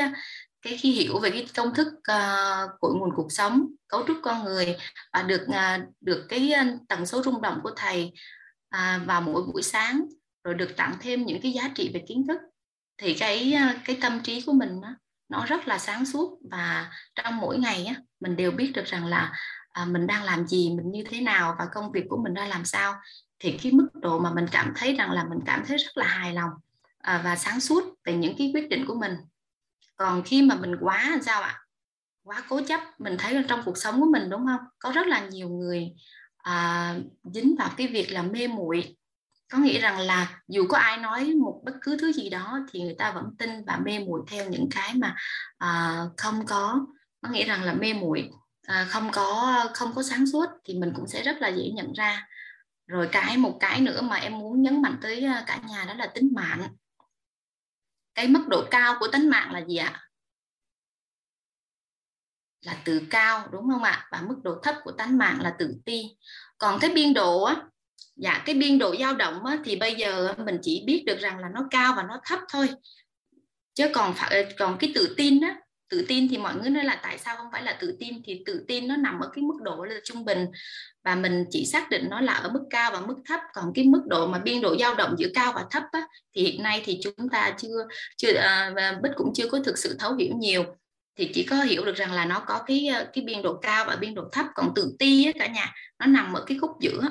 cái 0.61 0.77
khi 0.77 0.91
hiểu 0.91 1.19
về 1.19 1.29
cái 1.29 1.47
công 1.55 1.73
thức 1.73 1.87
uh, 1.87 2.69
của 2.79 2.93
nguồn 2.99 3.09
cuộc 3.15 3.31
sống 3.31 3.65
cấu 3.87 4.03
trúc 4.07 4.17
con 4.23 4.43
người 4.43 4.77
và 5.13 5.23
được 5.23 5.41
uh, 5.47 5.83
được 6.01 6.25
cái 6.29 6.53
tần 6.89 7.05
số 7.05 7.23
rung 7.23 7.41
động 7.41 7.59
của 7.63 7.71
thầy 7.75 8.13
à, 8.71 9.01
vào 9.05 9.21
mỗi 9.21 9.43
buổi 9.43 9.63
sáng 9.63 10.05
rồi 10.43 10.55
được 10.55 10.77
tặng 10.77 10.95
thêm 10.99 11.25
những 11.25 11.41
cái 11.41 11.51
giá 11.51 11.69
trị 11.75 11.91
về 11.93 12.03
kiến 12.07 12.27
thức 12.27 12.41
thì 12.97 13.13
cái 13.13 13.53
à, 13.53 13.81
cái 13.85 13.97
tâm 14.01 14.19
trí 14.23 14.41
của 14.41 14.53
mình 14.53 14.81
đó, 14.81 14.95
nó 15.29 15.45
rất 15.45 15.67
là 15.67 15.77
sáng 15.77 16.05
suốt. 16.05 16.39
Và 16.51 16.91
trong 17.15 17.37
mỗi 17.37 17.57
ngày 17.57 17.85
á, 17.85 17.95
mình 18.19 18.35
đều 18.35 18.51
biết 18.51 18.71
được 18.75 18.85
rằng 18.85 19.05
là 19.05 19.31
à, 19.69 19.85
mình 19.85 20.07
đang 20.07 20.23
làm 20.23 20.47
gì 20.47 20.69
mình 20.69 20.91
như 20.91 21.03
thế 21.09 21.21
nào 21.21 21.55
và 21.59 21.67
công 21.73 21.91
việc 21.91 22.05
của 22.09 22.17
mình 22.23 22.33
ra 22.33 22.47
làm 22.47 22.65
sao. 22.65 22.93
Thì 23.39 23.57
cái 23.63 23.71
mức 23.71 23.87
độ 23.93 24.19
mà 24.19 24.33
mình 24.33 24.45
cảm 24.51 24.73
thấy 24.75 24.95
rằng 24.95 25.11
là 25.11 25.23
mình 25.23 25.39
cảm 25.45 25.63
thấy 25.67 25.77
rất 25.77 25.97
là 25.97 26.07
hài 26.07 26.33
lòng 26.33 26.49
à, 26.97 27.21
và 27.23 27.35
sáng 27.35 27.59
suốt 27.59 27.83
về 28.05 28.13
những 28.13 28.35
cái 28.37 28.51
quyết 28.53 28.69
định 28.69 28.85
của 28.87 28.95
mình. 28.95 29.13
Còn 29.95 30.23
khi 30.23 30.41
mà 30.41 30.55
mình 30.55 30.75
quá 30.81 31.09
làm 31.09 31.21
sao 31.21 31.41
ạ 31.41 31.57
quá 32.23 32.43
cố 32.49 32.61
chấp 32.67 32.81
mình 32.99 33.15
thấy 33.19 33.33
là 33.33 33.43
trong 33.47 33.61
cuộc 33.65 33.77
sống 33.77 33.99
của 33.99 34.09
mình 34.11 34.29
đúng 34.29 34.45
không? 34.45 34.59
Có 34.79 34.91
rất 34.91 35.07
là 35.07 35.25
nhiều 35.25 35.49
người 35.49 35.91
à, 36.43 36.95
dính 37.23 37.55
vào 37.59 37.69
cái 37.77 37.87
việc 37.87 38.11
là 38.11 38.21
mê 38.21 38.47
muội. 38.47 38.97
Có 39.51 39.57
nghĩa 39.57 39.79
rằng 39.79 39.99
là 39.99 40.41
dù 40.47 40.67
có 40.69 40.77
ai 40.77 40.97
nói 40.97 41.33
một 41.33 41.61
bất 41.65 41.73
cứ 41.81 41.97
thứ 41.97 42.13
gì 42.13 42.29
đó 42.29 42.59
thì 42.71 42.81
người 42.81 42.95
ta 42.97 43.11
vẫn 43.11 43.25
tin 43.37 43.49
và 43.65 43.79
mê 43.85 43.99
muội 43.99 44.21
theo 44.27 44.49
những 44.49 44.69
cái 44.71 44.93
mà 44.95 45.15
à, 45.57 46.01
không 46.17 46.45
có. 46.45 46.85
Có 47.21 47.29
nghĩa 47.29 47.45
rằng 47.45 47.63
là 47.63 47.73
mê 47.73 47.93
muội 47.93 48.29
à, 48.67 48.85
không 48.89 49.09
có 49.11 49.65
không 49.73 49.91
có 49.95 50.03
sáng 50.03 50.25
suốt 50.27 50.45
thì 50.65 50.73
mình 50.73 50.91
cũng 50.95 51.07
sẽ 51.07 51.23
rất 51.23 51.41
là 51.41 51.47
dễ 51.47 51.69
nhận 51.69 51.93
ra. 51.93 52.27
Rồi 52.87 53.09
cái 53.11 53.37
một 53.37 53.57
cái 53.59 53.81
nữa 53.81 54.01
mà 54.01 54.15
em 54.15 54.39
muốn 54.39 54.61
nhấn 54.61 54.81
mạnh 54.81 54.97
tới 55.01 55.25
à, 55.25 55.43
cả 55.47 55.59
nhà 55.69 55.85
đó 55.85 55.93
là 55.93 56.07
tính 56.07 56.29
mạng. 56.35 56.67
Cái 58.15 58.27
mức 58.27 58.47
độ 58.47 58.63
cao 58.71 58.95
của 58.99 59.07
tính 59.07 59.29
mạng 59.29 59.51
là 59.51 59.59
gì 59.59 59.75
ạ? 59.75 60.01
Là 62.61 62.77
tự 62.85 63.01
cao 63.09 63.47
đúng 63.51 63.69
không 63.71 63.83
ạ? 63.83 64.07
Và 64.11 64.21
mức 64.27 64.35
độ 64.43 64.55
thấp 64.63 64.75
của 64.83 64.91
tánh 64.91 65.17
mạng 65.17 65.41
là 65.41 65.55
tự 65.59 65.75
ti. 65.85 66.03
Còn 66.57 66.79
cái 66.79 66.89
biên 66.89 67.13
độ 67.13 67.43
á 67.43 67.55
dạ 68.15 68.43
cái 68.45 68.55
biên 68.55 68.77
độ 68.77 68.95
dao 68.99 69.15
động 69.15 69.45
á, 69.45 69.57
thì 69.65 69.75
bây 69.75 69.95
giờ 69.95 70.33
mình 70.37 70.57
chỉ 70.61 70.83
biết 70.85 71.03
được 71.05 71.19
rằng 71.19 71.39
là 71.39 71.49
nó 71.53 71.67
cao 71.71 71.93
và 71.97 72.03
nó 72.03 72.21
thấp 72.25 72.39
thôi. 72.49 72.69
Chứ 73.73 73.87
còn 73.93 74.13
phải 74.13 74.43
ờ, 74.43 74.49
còn 74.59 74.77
cái 74.77 74.91
tự 74.95 75.13
tin 75.17 75.41
á 75.41 75.55
tự 75.89 76.05
tin 76.07 76.27
thì 76.29 76.37
mọi 76.37 76.55
người 76.55 76.69
nói 76.69 76.83
là 76.83 76.99
tại 77.03 77.17
sao 77.17 77.35
không 77.35 77.47
phải 77.51 77.63
là 77.63 77.77
tự 77.81 77.97
tin? 77.99 78.21
Thì 78.25 78.43
tự 78.45 78.65
tin 78.67 78.87
nó 78.87 78.95
nằm 78.95 79.19
ở 79.19 79.29
cái 79.33 79.43
mức 79.43 79.57
độ 79.61 79.83
là 79.83 79.95
trung 80.03 80.25
bình. 80.25 80.45
Và 81.03 81.15
mình 81.15 81.45
chỉ 81.49 81.65
xác 81.65 81.89
định 81.89 82.07
nó 82.09 82.21
là 82.21 82.33
ở 82.33 82.49
mức 82.49 82.63
cao 82.69 82.91
và 82.91 82.99
mức 82.99 83.15
thấp. 83.25 83.39
Còn 83.53 83.71
cái 83.75 83.85
mức 83.85 84.01
độ 84.07 84.27
mà 84.27 84.39
biên 84.39 84.61
độ 84.61 84.77
dao 84.79 84.95
động 84.95 85.15
giữa 85.17 85.27
cao 85.33 85.51
và 85.55 85.65
thấp 85.71 85.83
á, 85.91 86.07
thì 86.35 86.43
hiện 86.43 86.63
nay 86.63 86.81
thì 86.85 86.99
chúng 87.03 87.29
ta 87.31 87.55
chưa 87.57 87.87
chưa 88.17 88.33
à, 88.33 88.73
bích 89.03 89.11
cũng 89.15 89.33
chưa 89.33 89.49
có 89.49 89.59
thực 89.65 89.77
sự 89.77 89.95
thấu 89.99 90.15
hiểu 90.15 90.33
nhiều 90.39 90.65
thì 91.15 91.31
chỉ 91.33 91.43
có 91.43 91.55
hiểu 91.55 91.85
được 91.85 91.95
rằng 91.95 92.11
là 92.11 92.25
nó 92.25 92.43
có 92.47 92.63
cái 92.67 92.87
ờ, 92.87 93.09
cái 93.13 93.23
biên 93.23 93.41
độ 93.41 93.59
cao 93.61 93.85
và 93.87 93.95
biên 93.95 94.15
độ 94.15 94.29
thấp. 94.31 94.45
Còn 94.55 94.71
tự 94.75 94.95
ti 94.99 95.25
á, 95.25 95.31
cả 95.39 95.47
nhà 95.47 95.73
nó 95.99 96.05
nằm 96.05 96.33
ở 96.33 96.43
cái 96.47 96.57
khúc 96.57 96.71
giữa 96.79 97.01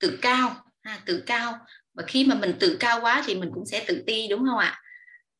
tự 0.00 0.18
cao 0.22 0.56
ha, 0.82 1.00
tự 1.06 1.22
cao. 1.26 1.58
Và 1.94 2.04
khi 2.06 2.24
mà 2.24 2.34
mình 2.34 2.54
tự 2.60 2.76
cao 2.80 3.00
quá 3.00 3.22
thì 3.26 3.34
mình 3.34 3.50
cũng 3.54 3.66
sẽ 3.66 3.84
tự 3.88 4.02
ti 4.06 4.28
đúng 4.28 4.46
không 4.46 4.58
ạ? 4.58 4.80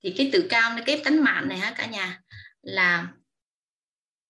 Thì 0.04 0.14
cái 0.16 0.30
tự 0.32 0.46
cao 0.50 0.76
nó 0.76 0.82
cái 0.86 1.02
tánh 1.04 1.24
mạng 1.24 1.48
này 1.48 1.58
ha 1.58 1.74
cả 1.76 1.86
nhà 1.86 2.20
là 2.62 3.08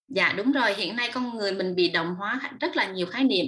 dạ 0.08 0.32
đúng 0.36 0.52
rồi 0.52 0.74
hiện 0.74 0.96
nay 0.96 1.10
con 1.14 1.36
người 1.36 1.52
mình 1.52 1.74
bị 1.74 1.88
đồng 1.88 2.14
hóa 2.14 2.40
rất 2.60 2.76
là 2.76 2.86
nhiều 2.86 3.06
khái 3.06 3.24
niệm. 3.24 3.46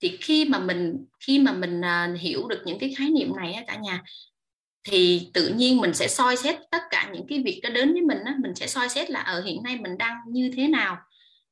Thì 0.00 0.18
khi 0.20 0.44
mà 0.44 0.58
mình 0.58 1.06
khi 1.26 1.38
mà 1.38 1.52
mình 1.52 1.80
uh, 1.80 2.20
hiểu 2.20 2.48
được 2.48 2.62
những 2.64 2.78
cái 2.78 2.94
khái 2.98 3.10
niệm 3.10 3.36
này 3.36 3.52
á 3.52 3.62
cả 3.66 3.76
nhà 3.76 4.02
thì 4.88 5.30
tự 5.34 5.48
nhiên 5.48 5.80
mình 5.80 5.94
sẽ 5.94 6.08
soi 6.08 6.36
xét 6.36 6.56
tất 6.70 6.82
cả 6.90 7.10
những 7.12 7.26
cái 7.28 7.42
việc 7.44 7.60
đó 7.62 7.70
đến 7.70 7.92
với 7.92 8.02
mình 8.02 8.18
á 8.24 8.34
mình 8.40 8.54
sẽ 8.54 8.66
soi 8.66 8.88
xét 8.88 9.10
là 9.10 9.20
ở 9.20 9.42
hiện 9.42 9.62
nay 9.62 9.76
mình 9.76 9.98
đang 9.98 10.16
như 10.28 10.50
thế 10.56 10.68
nào. 10.68 10.96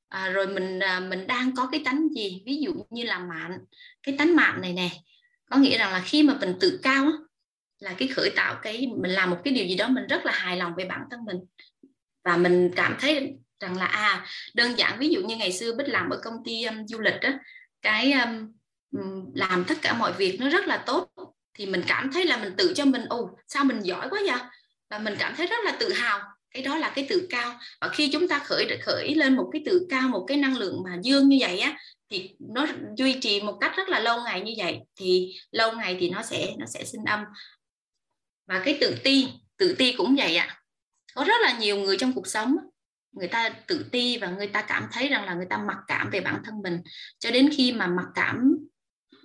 À, 0.09 0.29
rồi 0.29 0.47
mình 0.47 0.81
à, 0.81 1.01
mình 1.01 1.27
đang 1.27 1.55
có 1.57 1.69
cái 1.73 1.83
tánh 1.85 2.09
gì 2.17 2.43
ví 2.47 2.57
dụ 2.57 2.75
như 2.91 3.05
là 3.05 3.19
mạn 3.19 3.59
cái 4.03 4.15
tánh 4.19 4.37
mạn 4.37 4.61
này 4.61 4.73
nè. 4.73 4.91
Có 5.51 5.57
nghĩa 5.57 5.79
rằng 5.79 5.93
là 5.93 6.01
khi 6.05 6.23
mà 6.23 6.37
mình 6.41 6.55
tự 6.61 6.81
cao 6.83 7.05
á, 7.05 7.13
là 7.79 7.95
cái 7.99 8.09
khởi 8.09 8.31
tạo 8.37 8.57
cái 8.63 8.89
mình 8.97 9.11
làm 9.11 9.31
một 9.31 9.39
cái 9.45 9.55
điều 9.55 9.67
gì 9.67 9.75
đó 9.77 9.89
mình 9.89 10.07
rất 10.07 10.27
là 10.27 10.33
hài 10.33 10.57
lòng 10.57 10.73
về 10.77 10.85
bản 10.85 11.01
thân 11.11 11.25
mình. 11.25 11.37
Và 12.25 12.37
mình 12.37 12.71
cảm 12.77 12.97
thấy 13.01 13.37
rằng 13.61 13.77
là 13.77 13.87
à 13.87 14.27
đơn 14.55 14.79
giản 14.79 14.99
ví 14.99 15.09
dụ 15.09 15.21
như 15.23 15.37
ngày 15.37 15.53
xưa 15.53 15.77
bích 15.77 15.89
làm 15.89 16.11
ở 16.11 16.21
công 16.25 16.35
ty 16.45 16.65
um, 16.65 16.87
du 16.87 17.01
lịch 17.01 17.21
á 17.21 17.39
cái 17.83 18.13
um, 18.13 18.53
làm 19.35 19.65
tất 19.65 19.79
cả 19.83 19.93
mọi 19.93 20.13
việc 20.13 20.41
nó 20.41 20.49
rất 20.49 20.67
là 20.67 20.77
tốt 20.77 21.09
thì 21.57 21.67
mình 21.67 21.83
cảm 21.87 22.11
thấy 22.13 22.25
là 22.25 22.37
mình 22.37 22.53
tự 22.57 22.73
cho 22.77 22.85
mình, 22.85 23.05
ồ, 23.09 23.31
sao 23.47 23.65
mình 23.65 23.81
giỏi 23.81 24.09
quá 24.11 24.21
vậy? 24.27 24.39
Và 24.91 24.99
mình 24.99 25.15
cảm 25.19 25.35
thấy 25.37 25.47
rất 25.47 25.65
là 25.65 25.77
tự 25.81 25.93
hào. 25.93 26.21
Cái 26.51 26.63
đó 26.63 26.77
là 26.77 26.93
cái 26.95 27.07
tự 27.09 27.27
cao. 27.31 27.59
Và 27.81 27.89
khi 27.89 28.09
chúng 28.13 28.29
ta 28.29 28.39
khởi 28.39 28.79
khởi 28.83 29.15
lên 29.15 29.37
một 29.37 29.49
cái 29.53 29.63
tự 29.67 29.87
cao, 29.91 30.09
một 30.09 30.25
cái 30.29 30.37
năng 30.37 30.57
lượng 30.57 30.83
mà 30.85 30.97
dương 31.03 31.29
như 31.29 31.37
vậy 31.41 31.59
á, 31.59 31.79
thì 32.11 32.31
nó 32.39 32.67
duy 32.97 33.21
trì 33.21 33.41
một 33.41 33.59
cách 33.61 33.73
rất 33.77 33.89
là 33.89 34.01
lâu 34.01 34.23
ngày 34.23 34.41
như 34.41 34.53
vậy, 34.57 34.79
thì 34.97 35.35
lâu 35.51 35.73
ngày 35.73 35.97
thì 36.01 36.11
nó 36.11 36.23
sẽ 36.23 36.55
nó 36.59 36.67
sẽ 36.67 36.85
sinh 36.85 37.05
âm. 37.05 37.25
Và 38.47 38.63
cái 38.65 38.79
tự 38.81 38.95
ti 39.05 39.29
tự 39.57 39.75
ti 39.79 39.93
cũng 39.93 40.17
vậy 40.17 40.37
ạ. 40.37 40.47
À. 40.49 40.61
có 41.15 41.25
rất 41.25 41.41
là 41.43 41.59
nhiều 41.59 41.77
người 41.77 41.97
trong 41.97 42.13
cuộc 42.13 42.27
sống 42.27 42.57
người 43.13 43.29
ta 43.29 43.49
tự 43.49 43.87
ti 43.93 44.19
và 44.19 44.31
người 44.31 44.47
ta 44.47 44.63
cảm 44.63 44.89
thấy 44.93 45.09
rằng 45.09 45.25
là 45.25 45.35
người 45.35 45.47
ta 45.51 45.59
mặc 45.59 45.79
cảm 45.87 46.11
về 46.11 46.21
bản 46.21 46.43
thân 46.45 46.63
mình. 46.63 46.81
Cho 47.19 47.31
đến 47.31 47.51
khi 47.57 47.73
mà 47.73 47.87
mặc 47.87 48.07
cảm 48.15 48.57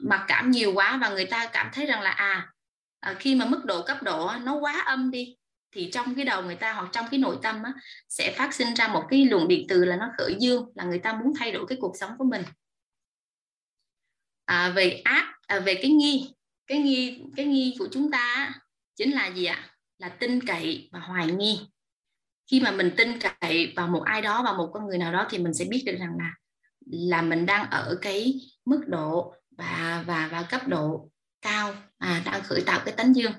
mặc 0.01 0.25
cảm 0.27 0.51
nhiều 0.51 0.73
quá 0.73 0.97
và 1.01 1.09
người 1.09 1.25
ta 1.25 1.49
cảm 1.53 1.69
thấy 1.73 1.85
rằng 1.85 2.01
là 2.01 2.11
à, 2.11 2.51
à 2.99 3.15
khi 3.19 3.35
mà 3.35 3.45
mức 3.45 3.65
độ 3.65 3.83
cấp 3.85 4.03
độ 4.03 4.31
nó 4.43 4.55
quá 4.55 4.83
âm 4.85 5.11
đi 5.11 5.35
thì 5.71 5.89
trong 5.93 6.15
cái 6.15 6.25
đầu 6.25 6.43
người 6.43 6.55
ta 6.55 6.73
hoặc 6.73 6.89
trong 6.91 7.05
cái 7.11 7.19
nội 7.19 7.37
tâm 7.41 7.63
á, 7.63 7.73
sẽ 8.09 8.35
phát 8.37 8.53
sinh 8.53 8.73
ra 8.73 8.87
một 8.87 9.03
cái 9.09 9.25
luồng 9.25 9.47
điện 9.47 9.65
từ 9.69 9.85
là 9.85 9.95
nó 9.95 10.07
khởi 10.17 10.35
dương 10.39 10.71
là 10.75 10.83
người 10.83 10.99
ta 10.99 11.13
muốn 11.13 11.33
thay 11.39 11.51
đổi 11.51 11.65
cái 11.67 11.77
cuộc 11.81 11.93
sống 11.99 12.11
của 12.17 12.25
mình. 12.25 12.43
À, 14.45 14.69
về 14.75 15.01
ác 15.03 15.33
à, 15.47 15.59
về 15.59 15.75
cái 15.75 15.91
nghi 15.91 16.33
cái 16.67 16.77
nghi 16.77 17.23
cái 17.35 17.45
nghi 17.45 17.75
của 17.79 17.87
chúng 17.91 18.11
ta 18.11 18.53
chính 18.95 19.11
là 19.11 19.27
gì 19.27 19.45
ạ? 19.45 19.69
Là 19.97 20.09
tin 20.09 20.45
cậy 20.45 20.89
và 20.91 20.99
hoài 20.99 21.27
nghi. 21.27 21.59
Khi 22.51 22.59
mà 22.59 22.71
mình 22.71 22.91
tin 22.97 23.19
cậy 23.19 23.73
vào 23.75 23.87
một 23.87 24.03
ai 24.05 24.21
đó 24.21 24.43
vào 24.43 24.53
một 24.55 24.71
con 24.73 24.87
người 24.87 24.97
nào 24.97 25.13
đó 25.13 25.27
thì 25.29 25.37
mình 25.37 25.53
sẽ 25.53 25.65
biết 25.65 25.83
được 25.85 25.95
rằng 25.99 26.17
là 26.17 26.33
là 26.91 27.21
mình 27.21 27.45
đang 27.45 27.69
ở 27.69 27.97
cái 28.01 28.33
mức 28.65 28.83
độ 28.87 29.33
và 29.61 30.03
và 30.07 30.29
và 30.31 30.43
cấp 30.43 30.67
độ 30.67 31.09
cao 31.41 31.73
à, 31.97 32.21
đang 32.25 32.43
khởi 32.43 32.61
tạo 32.65 32.81
cái 32.85 32.93
tánh 32.97 33.15
dương. 33.15 33.31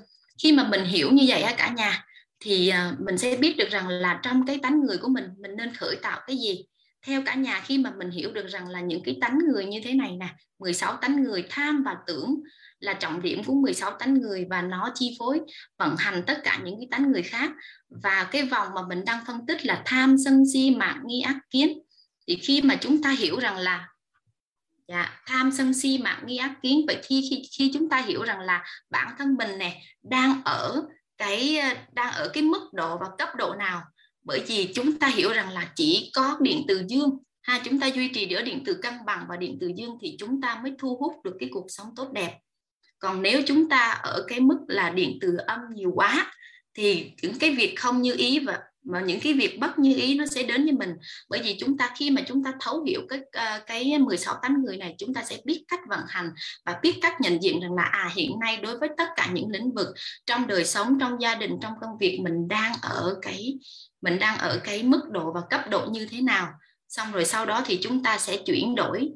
Khi 0.43 0.53
mà 0.53 0.69
mình 0.69 0.85
hiểu 0.85 1.11
như 1.13 1.25
vậy 1.29 1.43
á 1.43 1.55
cả 1.59 1.69
nhà 1.69 2.05
thì 2.41 2.69
à, 2.69 2.93
mình 2.99 3.19
sẽ 3.19 3.37
biết 3.37 3.57
được 3.57 3.71
rằng 3.71 3.89
là 3.89 4.21
trong 4.23 4.47
cái 4.47 4.59
tánh 4.63 4.81
người 4.81 4.97
của 4.99 5.09
mình 5.09 5.25
mình 5.39 5.57
nên 5.57 5.75
khởi 5.75 5.97
tạo 6.03 6.21
cái 6.27 6.37
gì. 6.37 6.65
Theo 7.07 7.23
cả 7.27 7.35
nhà 7.35 7.61
khi 7.61 7.79
mà 7.79 7.93
mình 7.99 8.11
hiểu 8.11 8.33
được 8.33 8.47
rằng 8.47 8.69
là 8.69 8.81
những 8.81 9.03
cái 9.05 9.19
tánh 9.21 9.39
người 9.39 9.65
như 9.65 9.81
thế 9.85 9.95
này 9.95 10.17
nè 10.21 10.29
16 10.59 10.97
tánh 10.97 11.23
người 11.23 11.45
tham 11.51 11.83
và 11.83 11.97
tưởng 12.07 12.41
là 12.81 12.95
trọng 12.95 13.23
điểm 13.23 13.45
của 13.45 13.55
16 13.55 13.91
tánh 13.91 14.15
người 14.15 14.47
và 14.51 14.63
nó 14.63 14.91
chi 14.95 15.17
phối 15.19 15.41
vận 15.79 15.97
hành 15.99 16.23
tất 16.27 16.41
cả 16.45 16.61
những 16.65 16.75
cái 16.79 16.89
tánh 16.91 17.13
người 17.13 17.23
khác. 17.23 17.51
Và 18.03 18.29
cái 18.33 18.43
vòng 18.43 18.69
mà 18.75 18.83
mình 18.89 19.05
đang 19.05 19.25
phân 19.27 19.47
tích 19.47 19.67
là 19.67 19.83
tham 19.87 20.17
sân 20.25 20.45
si 20.53 20.71
mạng 20.71 21.03
nghi 21.07 21.21
ác 21.21 21.39
kiến. 21.51 21.79
Thì 22.27 22.37
khi 22.37 22.63
mà 22.63 22.77
chúng 22.77 23.03
ta 23.03 23.11
hiểu 23.11 23.39
rằng 23.39 23.57
là 23.57 23.89
dạ, 24.89 25.21
tham 25.27 25.53
sân 25.53 25.75
si 25.75 25.99
mạng 25.99 26.23
nghi 26.27 26.37
ác 26.37 26.55
kiến. 26.63 26.85
Vậy 26.87 26.97
khi 27.03 27.27
khi 27.31 27.43
khi 27.59 27.71
chúng 27.75 27.89
ta 27.89 27.97
hiểu 27.97 28.23
rằng 28.23 28.41
là 28.41 28.65
bản 28.91 29.15
thân 29.19 29.35
mình 29.35 29.59
nè 29.59 29.83
đang 30.03 30.43
ở 30.45 30.83
cái 31.19 31.59
ờ, 31.59 31.75
đang 31.93 32.13
ở 32.13 32.29
cái 32.29 32.43
mức 32.43 32.73
độ 32.73 32.99
và 32.99 33.07
cấp 33.19 33.29
độ 33.37 33.55
nào. 33.55 33.83
Bởi 34.25 34.43
vì 34.47 34.73
chúng 34.75 34.99
ta 34.99 35.09
hiểu 35.09 35.33
rằng 35.33 35.53
là 35.53 35.73
chỉ 35.77 36.11
có 36.15 36.39
điện 36.41 36.65
từ 36.69 36.85
dương 36.89 37.19
ha 37.43 37.61
chúng 37.65 37.81
ta 37.81 37.87
duy 37.87 38.09
trì 38.09 38.27
giữa 38.27 38.43
điện 38.43 38.63
từ 38.67 38.75
cân 38.75 38.95
bằng 39.07 39.27
và 39.29 39.37
điện 39.37 39.59
từ 39.61 39.71
dương 39.77 39.99
thì 40.03 40.17
chúng 40.19 40.41
ta 40.41 40.61
mới 40.63 40.73
thu 40.79 40.97
hút 40.97 41.13
được 41.25 41.37
cái 41.41 41.49
cuộc 41.53 41.67
sống 41.69 41.87
tốt 41.97 42.13
đẹp. 42.13 42.39
Còn 42.99 43.23
nếu 43.23 43.43
chúng 43.47 43.69
ta 43.69 43.91
ở 43.91 44.25
cái 44.29 44.41
mức 44.41 44.59
là 44.69 44.91
điện 44.91 45.19
từ 45.21 45.37
âm 45.37 45.61
nhiều 45.75 45.93
quá 45.95 46.33
thì 46.75 47.13
những 47.23 47.39
cái 47.39 47.51
việc 47.51 47.75
không 47.79 48.03
như 48.03 48.15
ý 48.17 48.39
và 48.39 48.61
mà 48.85 49.01
những 49.01 49.21
cái 49.21 49.33
việc 49.33 49.59
bất 49.59 49.79
như 49.79 49.97
ý 49.97 50.19
nó 50.19 50.27
sẽ 50.27 50.43
đến 50.43 50.65
với 50.65 50.73
mình. 50.73 50.91
Bởi 51.29 51.41
vì 51.43 51.57
chúng 51.61 51.79
ta 51.79 51.91
khi 51.97 52.11
mà 52.11 52.23
chúng 52.27 52.45
ta 52.45 52.53
thấu 52.61 52.83
hiểu 52.83 53.01
cái 53.09 53.21
à, 53.33 53.63
cái 53.67 53.99
16 53.99 54.35
tánh 54.43 54.63
người 54.65 54.77
này, 54.77 54.95
chúng 54.99 55.15
ta 55.15 55.23
sẽ 55.23 55.39
biết 55.45 55.65
cách 55.69 55.81
vận 55.89 56.01
hành 56.09 56.31
và 56.67 56.79
biết 56.83 56.99
cách 57.03 57.21
nhận 57.21 57.43
diện 57.43 57.61
rằng 57.61 57.75
là 57.75 57.83
à 57.83 58.11
hiện 58.15 58.39
nay 58.41 58.57
đối 58.57 58.79
với 58.79 58.89
tất 58.97 59.09
cả 59.17 59.31
những 59.33 59.51
lĩnh 59.51 59.73
vực 59.75 59.89
trong 60.27 60.47
đời 60.47 60.65
sống, 60.65 60.99
trong 61.01 61.21
gia 61.21 61.35
đình, 61.35 61.53
trong 61.63 61.73
công 61.81 61.99
việc 62.01 62.21
mình 62.25 62.49
đang 62.49 62.73
ở 62.83 63.19
cái, 63.23 63.59
mình 64.01 64.19
đang 64.19 64.39
ở 64.39 64.61
cái 64.65 64.83
mức 64.83 65.01
độ 65.11 65.33
và 65.33 65.41
cấp 65.51 65.61
độ 65.71 65.87
như 65.91 66.07
thế 66.11 66.21
nào. 66.21 66.49
Xong 66.89 67.13
rồi 67.13 67.25
sau 67.25 67.47
đó 67.47 67.63
thì 67.67 67.79
chúng 67.83 68.03
ta 68.03 68.19
sẽ 68.19 68.37
chuyển 68.37 68.75
đổi. 68.75 69.09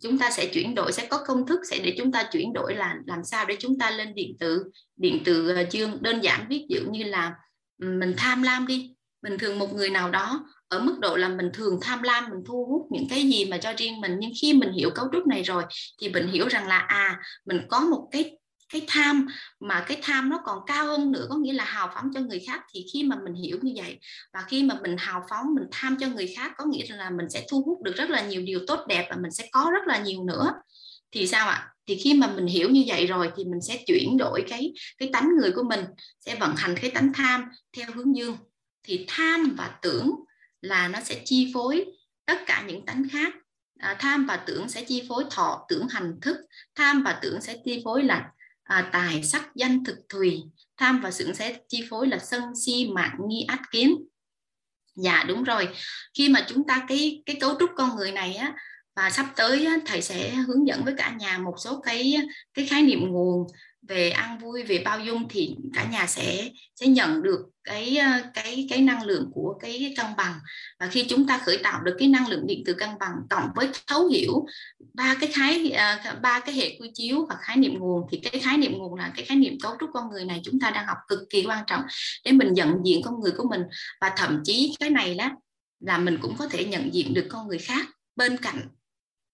Chúng 0.00 0.18
ta 0.18 0.30
sẽ 0.30 0.46
chuyển 0.46 0.74
đổi, 0.74 0.92
sẽ 0.92 1.06
có 1.06 1.24
công 1.26 1.46
thức, 1.46 1.60
sẽ 1.70 1.78
để 1.78 1.94
chúng 1.98 2.12
ta 2.12 2.28
chuyển 2.32 2.52
đổi 2.52 2.74
là 2.74 2.96
làm 3.06 3.24
sao 3.24 3.44
để 3.46 3.56
chúng 3.58 3.78
ta 3.78 3.90
lên 3.90 4.14
điện 4.14 4.36
tử. 4.38 4.64
Điện 4.96 5.22
tử 5.24 5.54
à, 5.54 5.64
chương 5.64 5.90
dương 5.90 6.02
đơn 6.02 6.20
giản 6.20 6.46
ví 6.48 6.66
dụ 6.68 6.80
như 6.90 7.04
là 7.04 7.34
mình 7.82 8.14
tham 8.16 8.42
lam 8.42 8.66
đi. 8.66 8.94
Bình 9.22 9.38
thường 9.38 9.58
một 9.58 9.72
người 9.72 9.90
nào 9.90 10.10
đó, 10.10 10.46
ở 10.68 10.80
mức 10.80 10.98
độ 11.00 11.16
là 11.16 11.28
mình 11.28 11.50
thường 11.54 11.78
tham 11.82 12.02
lam, 12.02 12.24
mình 12.30 12.44
thu 12.46 12.66
hút 12.66 12.86
những 12.90 13.08
cái 13.10 13.22
gì 13.22 13.44
mà 13.44 13.58
cho 13.58 13.72
riêng 13.76 14.00
mình. 14.00 14.16
Nhưng 14.18 14.30
khi 14.42 14.52
mình 14.52 14.72
hiểu 14.72 14.90
cấu 14.90 15.08
trúc 15.12 15.26
này 15.26 15.42
rồi, 15.42 15.64
thì 16.00 16.08
mình 16.08 16.26
hiểu 16.28 16.48
rằng 16.48 16.68
là 16.68 16.78
à 16.78 17.20
mình 17.46 17.60
có 17.68 17.80
một 17.80 18.08
cái 18.10 18.36
cái 18.72 18.84
tham, 18.88 19.26
mà 19.60 19.84
cái 19.88 19.98
tham 20.02 20.30
nó 20.30 20.40
còn 20.44 20.58
cao 20.66 20.86
hơn 20.86 21.12
nữa, 21.12 21.26
có 21.30 21.36
nghĩa 21.36 21.52
là 21.52 21.64
hào 21.64 21.90
phóng 21.94 22.10
cho 22.14 22.20
người 22.20 22.40
khác. 22.46 22.60
Thì 22.74 22.84
khi 22.92 23.02
mà 23.02 23.16
mình 23.24 23.34
hiểu 23.34 23.58
như 23.62 23.72
vậy, 23.76 23.98
và 24.34 24.44
khi 24.48 24.62
mà 24.62 24.78
mình 24.82 24.96
hào 24.98 25.24
phóng, 25.30 25.54
mình 25.54 25.64
tham 25.70 25.96
cho 26.00 26.08
người 26.08 26.34
khác, 26.36 26.52
có 26.56 26.64
nghĩa 26.64 26.84
là 26.88 27.10
mình 27.10 27.30
sẽ 27.30 27.46
thu 27.50 27.62
hút 27.66 27.82
được 27.82 27.96
rất 27.96 28.10
là 28.10 28.22
nhiều 28.22 28.42
điều 28.42 28.60
tốt 28.66 28.80
đẹp 28.88 29.06
và 29.10 29.16
mình 29.22 29.30
sẽ 29.30 29.48
có 29.52 29.70
rất 29.72 29.86
là 29.86 29.98
nhiều 29.98 30.24
nữa. 30.24 30.52
Thì 31.12 31.26
sao 31.26 31.48
ạ? 31.48 31.71
Thì 31.86 31.96
khi 31.96 32.14
mà 32.14 32.26
mình 32.26 32.46
hiểu 32.46 32.70
như 32.70 32.84
vậy 32.86 33.06
rồi 33.06 33.30
thì 33.36 33.44
mình 33.44 33.60
sẽ 33.60 33.84
chuyển 33.86 34.16
đổi 34.16 34.44
cái 34.48 34.72
cái 34.98 35.10
tánh 35.12 35.28
người 35.40 35.52
của 35.52 35.62
mình 35.62 35.84
sẽ 36.20 36.36
vận 36.36 36.56
hành 36.56 36.74
cái 36.80 36.90
tánh 36.90 37.12
tham 37.14 37.44
theo 37.76 37.86
hướng 37.94 38.16
dương. 38.16 38.36
Thì 38.82 39.04
tham 39.08 39.54
và 39.58 39.78
tưởng 39.82 40.10
là 40.60 40.88
nó 40.88 41.00
sẽ 41.04 41.22
chi 41.24 41.50
phối 41.54 41.84
tất 42.26 42.38
cả 42.46 42.64
những 42.66 42.86
tánh 42.86 43.08
khác. 43.12 43.34
À, 43.78 43.96
tham 44.00 44.26
và 44.26 44.36
tưởng 44.36 44.68
sẽ 44.68 44.84
chi 44.84 45.02
phối 45.08 45.24
thọ 45.30 45.66
tưởng 45.68 45.88
hành 45.88 46.18
thức. 46.22 46.36
Tham 46.74 47.02
và 47.02 47.18
tưởng 47.22 47.40
sẽ 47.40 47.56
chi 47.64 47.82
phối 47.84 48.02
là 48.02 48.30
à, 48.62 48.90
tài 48.92 49.22
sắc 49.22 49.48
danh 49.54 49.84
thực 49.84 49.96
thùy. 50.08 50.42
Tham 50.76 51.00
và 51.00 51.10
tưởng 51.18 51.34
sẽ 51.34 51.58
chi 51.68 51.86
phối 51.90 52.06
là 52.06 52.18
sân 52.18 52.42
si 52.66 52.90
mạng 52.94 53.16
nghi 53.28 53.44
ác 53.48 53.60
kiến. 53.70 54.04
Dạ 54.96 55.24
đúng 55.28 55.44
rồi. 55.44 55.68
Khi 56.18 56.28
mà 56.28 56.46
chúng 56.48 56.66
ta 56.66 56.84
cái 56.88 57.22
cái 57.26 57.36
cấu 57.40 57.56
trúc 57.60 57.70
con 57.76 57.96
người 57.96 58.12
này 58.12 58.34
á 58.34 58.54
và 58.96 59.10
sắp 59.10 59.26
tới 59.36 59.68
thầy 59.86 60.02
sẽ 60.02 60.30
hướng 60.30 60.66
dẫn 60.66 60.84
với 60.84 60.94
cả 60.96 61.16
nhà 61.18 61.38
một 61.38 61.54
số 61.58 61.80
cái 61.80 62.16
cái 62.54 62.66
khái 62.66 62.82
niệm 62.82 63.00
nguồn 63.00 63.46
về 63.88 64.10
ăn 64.10 64.38
vui, 64.38 64.62
về 64.62 64.82
bao 64.84 65.00
dung 65.00 65.28
thì 65.28 65.56
cả 65.74 65.88
nhà 65.92 66.06
sẽ 66.06 66.50
sẽ 66.76 66.86
nhận 66.86 67.22
được 67.22 67.40
cái 67.64 67.96
ờ, 67.96 68.10
cái 68.34 68.66
cái 68.70 68.80
năng 68.80 69.02
lượng 69.02 69.30
của 69.34 69.58
cái 69.60 69.94
cân 69.96 70.06
bằng. 70.16 70.34
Và 70.80 70.86
khi 70.86 71.04
chúng 71.08 71.26
ta 71.26 71.38
khởi 71.38 71.58
tạo 71.58 71.80
được 71.82 71.96
cái 71.98 72.08
năng 72.08 72.28
lượng 72.28 72.46
điện 72.46 72.62
từ 72.66 72.74
cân 72.74 72.88
bằng 73.00 73.12
cộng 73.30 73.48
với 73.56 73.68
thấu 73.86 74.06
hiểu 74.06 74.46
ba 74.94 75.14
cái 75.20 75.32
khái 75.32 75.70
ờ, 75.70 75.96
ba 76.22 76.40
cái 76.40 76.54
hệ 76.54 76.76
quy 76.80 76.90
chiếu 76.94 77.26
và 77.28 77.36
khái 77.40 77.56
niệm 77.56 77.74
nguồn, 77.78 78.06
thì 78.10 78.18
cái 78.18 78.40
khái 78.40 78.56
niệm 78.56 78.72
nguồn 78.72 78.94
là 78.94 79.12
cái 79.16 79.24
khái 79.24 79.36
niệm 79.36 79.58
cấu 79.62 79.72
trúc 79.80 79.90
con 79.92 80.10
người 80.10 80.24
này 80.24 80.40
chúng 80.44 80.60
ta 80.60 80.70
đang 80.70 80.86
học 80.86 80.98
cực 81.08 81.20
kỳ 81.30 81.44
quan 81.46 81.64
trọng 81.66 81.82
để 82.24 82.32
mình 82.32 82.52
nhận 82.52 82.74
diện 82.84 83.02
con 83.02 83.20
người 83.20 83.32
của 83.36 83.48
mình. 83.50 83.62
Và 84.00 84.12
thậm 84.16 84.40
chí 84.44 84.76
cái 84.80 84.90
này 84.90 85.14
đó 85.14 85.30
là 85.80 85.98
mình 85.98 86.18
cũng 86.22 86.36
có 86.38 86.48
thể 86.48 86.64
nhận 86.64 86.94
diện 86.94 87.14
được 87.14 87.26
con 87.30 87.48
người 87.48 87.58
khác 87.58 87.86
bên 88.16 88.36
cạnh 88.36 88.68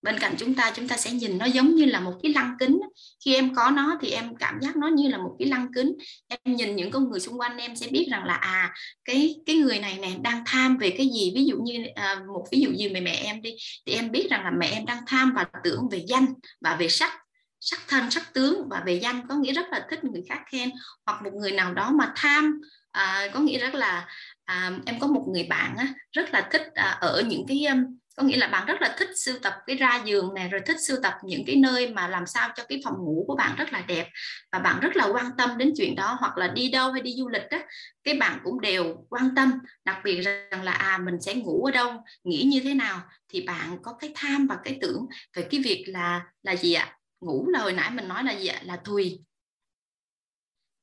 bên 0.03 0.19
cạnh 0.19 0.35
chúng 0.39 0.55
ta 0.55 0.73
chúng 0.75 0.89
ta 0.89 0.97
sẽ 0.97 1.11
nhìn 1.11 1.39
nó 1.39 1.47
giống 1.47 1.75
như 1.75 1.85
là 1.85 2.01
một 2.01 2.15
cái 2.23 2.33
lăng 2.33 2.55
kính. 2.59 2.81
Khi 3.25 3.35
em 3.35 3.55
có 3.55 3.71
nó 3.71 3.99
thì 4.01 4.11
em 4.11 4.37
cảm 4.37 4.59
giác 4.61 4.77
nó 4.77 4.89
như 4.89 5.09
là 5.09 5.19
một 5.19 5.37
cái 5.39 5.49
lăng 5.49 5.73
kính. 5.75 5.93
Em 6.29 6.57
nhìn 6.57 6.77
những 6.77 6.91
con 6.91 7.11
người 7.11 7.21
xung 7.21 7.41
quanh 7.41 7.57
em 7.57 7.77
sẽ 7.77 7.87
biết 7.91 8.09
rằng 8.11 8.25
là 8.25 8.35
à 8.35 8.75
cái 9.05 9.35
cái 9.47 9.57
người 9.57 9.79
này 9.79 9.99
nè 10.03 10.11
đang 10.23 10.43
tham 10.47 10.77
về 10.77 10.91
cái 10.91 11.09
gì? 11.15 11.33
Ví 11.35 11.45
dụ 11.45 11.59
như 11.63 11.85
à, 11.95 12.23
một 12.35 12.47
ví 12.53 12.61
dụ 12.61 12.71
như 12.71 12.91
mẹ 12.93 13.01
mẹ 13.01 13.21
em 13.25 13.43
đi 13.43 13.51
thì 13.87 13.93
em 13.93 14.11
biết 14.11 14.27
rằng 14.31 14.45
là 14.45 14.51
mẹ 14.51 14.67
em 14.67 14.87
đang 14.87 14.99
tham 15.07 15.33
và 15.37 15.47
tưởng 15.65 15.89
về 15.91 16.05
danh 16.09 16.27
và 16.61 16.77
về 16.77 16.89
sắc 16.89 17.13
sắc 17.61 17.81
thân 17.89 18.11
sắc 18.11 18.35
tướng 18.35 18.69
và 18.71 18.83
về 18.87 19.01
danh. 19.03 19.29
Có 19.29 19.35
nghĩa 19.35 19.53
rất 19.53 19.67
là 19.71 19.87
thích 19.91 20.05
người 20.05 20.23
khác 20.29 20.41
khen. 20.53 20.71
Hoặc 21.07 21.23
một 21.23 21.31
người 21.35 21.53
nào 21.53 21.75
đó 21.75 21.91
mà 21.91 22.13
tham 22.17 22.61
à, 22.91 23.29
có 23.35 23.41
nghĩa 23.41 23.59
rất 23.59 23.75
là 23.75 24.09
à, 24.45 24.73
em 24.87 25.01
có 25.01 25.07
một 25.07 25.25
người 25.33 25.47
bạn 25.51 25.77
á, 25.77 25.87
rất 26.13 26.31
là 26.33 26.49
thích 26.53 26.63
à, 26.75 26.99
ở 27.01 27.23
những 27.27 27.45
cái 27.49 27.65
um, 27.65 27.98
có 28.19 28.25
nghĩa 28.25 28.37
là 28.37 28.47
bạn 28.47 28.67
rất 28.67 28.83
là 28.83 28.95
thích 28.99 29.09
sưu 29.17 29.39
tập 29.43 29.55
cái 29.67 29.77
ra 29.77 30.03
giường 30.05 30.35
này 30.35 30.49
rồi 30.49 30.61
thích 30.67 30.77
sưu 30.87 30.97
tập 31.03 31.15
những 31.25 31.45
cái 31.47 31.57
nơi 31.57 31.89
mà 31.89 32.09
làm 32.09 32.27
sao 32.27 32.49
cho 32.57 32.65
cái 32.69 32.81
phòng 32.85 32.95
ngủ 32.99 33.25
của 33.27 33.37
bạn 33.37 33.57
rất 33.57 33.73
là 33.73 33.81
đẹp 33.81 34.09
và 34.53 34.59
bạn 34.59 34.81
rất 34.81 34.97
là 34.97 35.07
quan 35.07 35.27
tâm 35.39 35.59
đến 35.59 35.73
chuyện 35.77 35.95
đó 35.95 36.17
hoặc 36.21 36.39
là 36.39 36.49
đi 36.49 36.71
đâu 36.71 36.93
hay 36.93 37.03
đi 37.03 37.15
du 37.19 37.29
lịch 37.29 37.43
đó 37.51 37.59
cái 38.05 38.15
bạn 38.15 38.39
cũng 38.45 38.61
đều 38.61 39.07
quan 39.09 39.35
tâm. 39.37 39.53
Đặc 39.85 39.99
biệt 40.05 40.21
rằng 40.21 40.63
là 40.63 40.73
à 40.73 40.99
mình 40.99 41.21
sẽ 41.21 41.35
ngủ 41.35 41.65
ở 41.65 41.71
đâu 41.71 41.93
nghĩ 42.25 42.43
như 42.43 42.61
thế 42.65 42.75
nào 42.75 43.01
thì 43.29 43.41
bạn 43.41 43.79
có 43.83 43.93
cái 44.01 44.13
tham 44.15 44.47
và 44.47 44.57
cái 44.65 44.79
tưởng 44.81 45.07
về 45.37 45.47
cái 45.51 45.61
việc 45.65 45.85
là 45.87 46.25
là 46.43 46.57
gì 46.57 46.73
ạ? 46.73 46.97
Ngủ 47.21 47.49
là 47.49 47.59
hồi 47.59 47.73
nãy 47.73 47.91
mình 47.91 48.09
nói 48.09 48.25
là 48.25 48.33
gì 48.33 48.47
ạ? 48.47 48.61
Là 48.65 48.77
tùy 48.77 49.19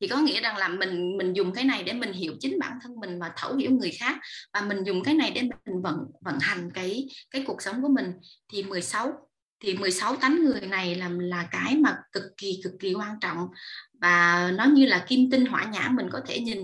thì 0.02 0.08
có 0.08 0.18
nghĩa 0.18 0.42
rằng 0.42 0.58
là 0.58 0.68
mình 0.68 1.18
mình 1.18 1.34
dùng 1.34 1.54
cái 1.54 1.64
này 1.64 1.84
để 1.84 1.94
mình 1.94 2.14
hiểu 2.14 2.34
chính 2.40 2.60
bản 2.60 2.78
thân 2.84 3.00
mình 3.00 3.20
và 3.20 3.32
thấu 3.38 3.56
hiểu 3.56 3.72
người 3.72 3.92
khác. 4.00 4.18
Và 4.54 4.62
mình 4.62 4.84
dùng 4.84 5.04
cái 5.04 5.14
này 5.14 5.32
để 5.32 5.42
mình 5.42 5.82
vận 5.82 5.96
vận 6.22 6.40
hành 6.42 6.72
cái 6.74 7.08
cái 7.32 7.44
cuộc 7.48 7.62
sống 7.62 7.82
của 7.82 7.90
mình. 7.90 8.12
Thì 8.54 8.64
16 8.64 9.14
thì 9.64 9.78
16 9.78 10.16
tánh 10.16 10.44
người 10.44 10.62
này 10.62 10.96
là 10.96 11.10
là 11.10 11.48
cái 11.52 11.76
mà 11.76 11.98
cực 12.12 12.24
kỳ 12.38 12.60
cực 12.64 12.74
kỳ 12.80 12.94
quan 12.94 13.20
trọng. 13.22 13.48
Và 14.02 14.52
nó 14.58 14.66
như 14.66 14.86
là 14.86 15.06
kim 15.08 15.32
tinh 15.32 15.46
hỏa 15.46 15.64
nhãn 15.66 15.96
mình 15.96 16.08
có 16.12 16.22
thể 16.28 16.40
nhìn 16.40 16.60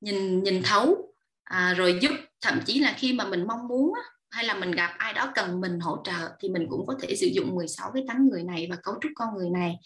nhìn 0.00 0.42
nhìn 0.42 0.62
thấu 0.62 1.14
à, 1.44 1.74
rồi 1.74 1.98
giúp 2.02 2.10
thậm 2.40 2.60
chí 2.66 2.78
là 2.78 2.94
khi 2.98 3.12
mà 3.12 3.24
mình 3.24 3.46
mong 3.46 3.68
muốn 3.68 3.92
hay 4.32 4.44
là 4.44 4.54
mình 4.54 4.70
gặp 4.70 4.94
ai 4.98 5.12
đó 5.12 5.32
cần 5.34 5.60
mình 5.60 5.80
hỗ 5.80 6.02
trợ 6.04 6.30
thì 6.40 6.48
mình 6.48 6.66
cũng 6.70 6.86
có 6.86 6.94
thể 7.02 7.16
sử 7.16 7.26
dụng 7.26 7.54
16 7.54 7.90
cái 7.94 8.04
tánh 8.08 8.28
người 8.28 8.42
này 8.42 8.66
và 8.70 8.76
cấu 8.76 8.94
trúc 9.00 9.12
con 9.14 9.28
người 9.36 9.50
này. 9.50 9.76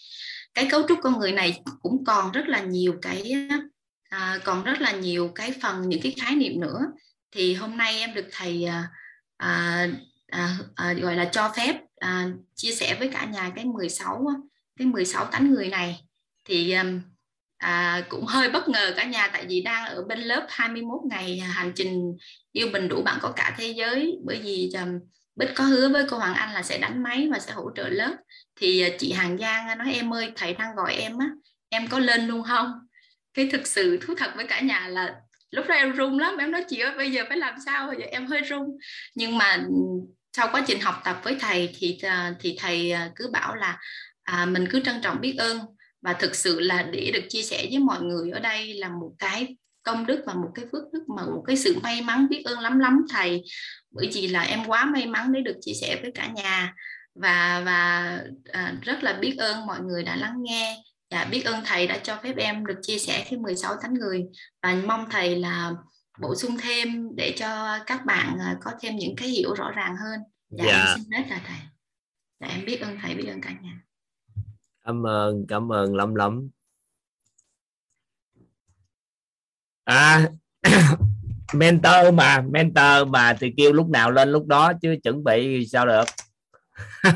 Cái 0.55 0.69
cấu 0.71 0.83
trúc 0.89 0.99
con 1.03 1.19
người 1.19 1.33
này 1.33 1.63
cũng 1.83 2.05
còn 2.05 2.33
rất 2.33 2.49
là 2.49 2.61
nhiều 2.61 2.95
cái 3.03 3.35
à, 4.09 4.39
còn 4.45 4.65
rất 4.65 4.81
là 4.81 4.93
nhiều 4.93 5.29
cái 5.35 5.53
phần 5.63 5.89
những 5.89 6.01
cái 6.03 6.15
khái 6.21 6.35
niệm 6.35 6.61
nữa. 6.61 6.81
Thì 7.33 7.55
hôm 7.55 7.77
nay 7.77 7.99
em 7.99 8.15
được 8.15 8.27
thầy 8.33 8.65
à, 8.65 8.89
à, 9.37 9.89
à, 10.27 10.57
à, 10.75 10.93
gọi 10.93 11.17
là 11.17 11.25
cho 11.25 11.53
phép 11.57 11.77
à, 11.97 12.29
chia 12.55 12.73
sẻ 12.73 12.97
với 12.99 13.09
cả 13.13 13.25
nhà 13.25 13.53
cái 13.57 13.65
16 13.65 14.27
cái 14.79 14.87
16 14.87 15.25
tánh 15.25 15.51
người 15.51 15.69
này. 15.69 16.01
Thì 16.45 16.75
à, 17.57 18.03
cũng 18.09 18.25
hơi 18.25 18.51
bất 18.51 18.69
ngờ 18.69 18.95
cả 18.97 19.05
nhà 19.05 19.29
tại 19.33 19.47
vì 19.49 19.63
đang 19.63 19.87
ở 19.87 20.05
bên 20.09 20.19
lớp 20.21 20.47
21 20.49 21.01
ngày 21.11 21.43
à, 21.45 21.47
hành 21.47 21.73
trình 21.75 22.17
yêu 22.53 22.69
bình 22.73 22.89
đủ 22.89 23.03
bạn 23.03 23.19
có 23.23 23.33
cả 23.37 23.55
thế 23.59 23.69
giới. 23.69 24.19
Bởi 24.25 24.41
vì 24.45 24.71
um, 24.75 24.99
Bích 25.37 25.51
có 25.55 25.65
hứa 25.65 25.89
với 25.89 26.05
cô 26.11 26.19
Hoàng 26.19 26.35
Anh 26.35 26.55
là 26.55 26.63
sẽ 26.63 26.79
đánh 26.79 27.03
máy 27.03 27.29
và 27.33 27.39
sẽ 27.39 27.53
hỗ 27.53 27.71
trợ 27.77 27.89
lớp. 27.89 28.17
Thì 28.61 28.81
à, 28.81 28.89
chị 28.99 29.13
Hàng 29.13 29.39
Giang 29.39 29.79
nói 29.79 29.95
em 29.95 30.15
ơi 30.15 30.33
thầy 30.37 30.55
đang 30.55 30.77
gọi 30.77 30.95
em 30.95 31.19
á 31.19 31.27
em 31.69 31.89
có 31.89 31.99
lên 31.99 32.27
luôn 32.27 32.43
không? 32.43 32.73
Cái 33.35 33.49
thực 33.53 33.67
sự 33.67 33.99
thú 34.03 34.15
thật 34.15 34.33
với 34.37 34.47
cả 34.47 34.61
nhà 34.61 34.89
là 34.89 35.15
lúc 35.51 35.67
đó 35.69 35.75
em 35.75 35.93
run 35.93 36.19
lắm. 36.19 36.37
Em 36.37 36.51
nói 36.51 36.65
chị 36.69 36.79
ơi 36.79 36.95
bây 36.97 37.13
giờ 37.13 37.25
phải 37.29 37.39
làm 37.39 37.55
sao? 37.67 37.87
Bây 37.87 37.97
giờ 37.97 38.07
em 38.11 38.27
hơi 38.27 38.41
run. 38.41 38.79
Nhưng 39.15 39.39
mà 39.39 39.53
ừ, 39.69 39.75
sau 40.33 40.49
quá 40.53 40.65
trình 40.67 40.81
học 40.81 41.01
tập 41.05 41.21
với 41.23 41.37
thầy 41.41 41.75
thì 41.79 41.99
thì 42.41 42.57
thầy 42.59 42.93
cứ 43.17 43.29
bảo 43.33 43.55
là 43.55 43.79
à, 44.23 44.47
mình 44.47 44.69
cứ 44.71 44.81
trân 44.81 45.01
trọng 45.03 45.21
biết 45.21 45.35
ơn 45.39 45.59
và 46.03 46.13
thực 46.13 46.35
sự 46.35 46.61
là 46.61 46.83
để 46.83 47.11
được 47.15 47.25
chia 47.29 47.43
sẻ 47.43 47.67
với 47.71 47.79
mọi 47.79 48.03
người 48.03 48.31
ở 48.31 48.41
đây 48.41 48.75
là 48.75 48.89
một 48.89 49.13
cái 49.19 49.57
công 49.87 50.07
đức 50.07 50.23
và 50.27 50.35
một 50.35 50.51
cái 50.55 50.65
phước 50.73 50.83
đức 50.93 51.09
mà 51.09 51.23
một 51.23 51.45
cái 51.47 51.57
sự 51.57 51.79
may 51.83 52.03
mắn 52.03 52.29
biết 52.29 52.43
ơn 52.45 52.61
lắm 52.61 52.79
lắm 52.79 53.05
thầy. 53.11 53.43
Bởi 53.91 54.11
vì 54.13 54.29
là 54.29 54.43
em 54.43 54.65
quá 54.67 54.85
may 54.85 55.07
mắn 55.07 55.33
để 55.33 55.41
được 55.41 55.57
chia 55.61 55.75
sẻ 55.81 55.99
với 56.03 56.13
cả 56.15 56.27
nhà. 56.27 56.75
Và 57.15 57.63
và 57.65 58.21
à, 58.53 58.75
rất 58.83 59.03
là 59.03 59.13
biết 59.13 59.37
ơn 59.39 59.67
mọi 59.67 59.81
người 59.81 60.03
đã 60.03 60.17
lắng 60.17 60.35
nghe. 60.43 60.83
Và 61.11 61.25
biết 61.25 61.43
ơn 61.45 61.61
thầy 61.65 61.87
đã 61.87 61.99
cho 61.99 62.19
phép 62.23 62.37
em 62.37 62.67
được 62.67 62.79
chia 62.83 62.99
sẻ 62.99 63.27
cái 63.31 63.39
16 63.39 63.77
thánh 63.83 63.95
người. 63.95 64.25
Và 64.63 64.75
mong 64.87 65.07
thầy 65.11 65.37
là 65.37 65.73
bổ 66.21 66.35
sung 66.35 66.57
thêm 66.63 67.09
để 67.17 67.35
cho 67.37 67.79
các 67.87 68.05
bạn 68.05 68.39
à, 68.41 68.57
có 68.65 68.71
thêm 68.81 68.97
những 68.97 69.17
cái 69.17 69.29
hiểu 69.29 69.55
rõ 69.55 69.71
ràng 69.71 69.97
hơn. 69.97 70.21
Dạ, 70.51 70.65
dạ. 70.67 70.79
em 70.79 70.97
xin 70.97 71.11
hết 71.13 71.25
là 71.31 71.41
thầy. 71.47 71.59
Dạ, 72.41 72.47
em 72.47 72.65
biết 72.65 72.81
ơn 72.81 72.99
thầy 73.03 73.15
biết 73.15 73.29
ơn 73.29 73.41
cả 73.41 73.51
nhà 73.63 73.86
cảm 74.87 75.07
ơn 75.07 75.47
cảm 75.49 75.73
ơn 75.73 75.97
lắm 75.97 76.15
lắm. 76.15 76.49
À 79.85 80.29
mentor 81.53 82.15
mà 82.15 82.43
mentor 82.51 83.09
mà 83.09 83.37
thì 83.41 83.53
kêu 83.57 83.73
lúc 83.73 83.89
nào 83.89 84.11
lên 84.11 84.33
lúc 84.33 84.47
đó 84.47 84.73
chứ 84.83 84.97
chuẩn 85.03 85.25
bị 85.25 85.67
sao 85.67 85.87
được? 85.87 86.05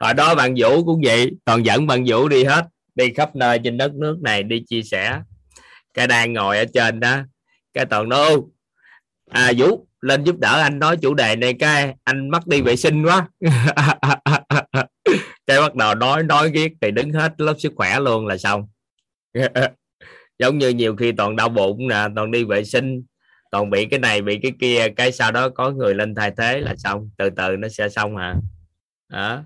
Hồi 0.00 0.14
đó 0.14 0.34
bạn 0.34 0.54
vũ 0.58 0.84
cũng 0.84 1.00
vậy, 1.04 1.30
toàn 1.44 1.64
dẫn 1.64 1.86
bạn 1.86 2.04
vũ 2.06 2.28
đi 2.28 2.44
hết, 2.44 2.66
đi 2.94 3.12
khắp 3.14 3.36
nơi 3.36 3.60
trên 3.64 3.76
đất 3.76 3.94
nước 3.94 4.18
này 4.22 4.42
đi 4.42 4.64
chia 4.68 4.82
sẻ. 4.82 5.20
Cái 5.94 6.06
đang 6.06 6.32
ngồi 6.32 6.58
ở 6.58 6.64
trên 6.74 7.00
đó, 7.00 7.18
cái 7.74 7.86
toàn 7.86 8.08
nói 8.08 8.36
à 9.30 9.52
vũ, 9.58 9.86
lên 10.00 10.24
giúp 10.24 10.38
đỡ 10.38 10.60
anh 10.60 10.78
nói 10.78 10.96
chủ 10.96 11.14
đề 11.14 11.36
này 11.36 11.54
cái, 11.58 11.94
anh 12.04 12.30
mất 12.30 12.46
đi 12.46 12.60
vệ 12.60 12.76
sinh 12.76 13.06
quá. 13.06 13.28
cái 15.48 15.60
bắt 15.60 15.74
đầu 15.74 15.94
nói 15.94 16.22
nói 16.22 16.50
ghét 16.50 16.68
thì 16.80 16.90
đứng 16.90 17.12
hết 17.12 17.40
lớp 17.40 17.54
sức 17.58 17.72
khỏe 17.76 18.00
luôn 18.00 18.26
là 18.26 18.36
xong. 18.36 18.68
Giống 20.38 20.58
như 20.58 20.68
nhiều 20.68 20.96
khi 20.96 21.12
toàn 21.12 21.36
đau 21.36 21.48
bụng 21.48 21.88
nè, 21.88 22.06
toàn 22.16 22.30
đi 22.30 22.44
vệ 22.44 22.64
sinh, 22.64 23.02
toàn 23.50 23.70
bị 23.70 23.86
cái 23.86 23.98
này, 23.98 24.22
bị 24.22 24.38
cái 24.42 24.52
kia, 24.60 24.88
cái 24.96 25.12
sau 25.12 25.32
đó 25.32 25.48
có 25.48 25.70
người 25.70 25.94
lên 25.94 26.14
thay 26.14 26.32
thế 26.36 26.60
là 26.60 26.74
xong, 26.76 27.10
từ 27.18 27.30
từ 27.30 27.56
nó 27.56 27.68
sẽ 27.68 27.88
xong 27.88 28.16
hả? 28.16 28.34
Đó. 29.08 29.44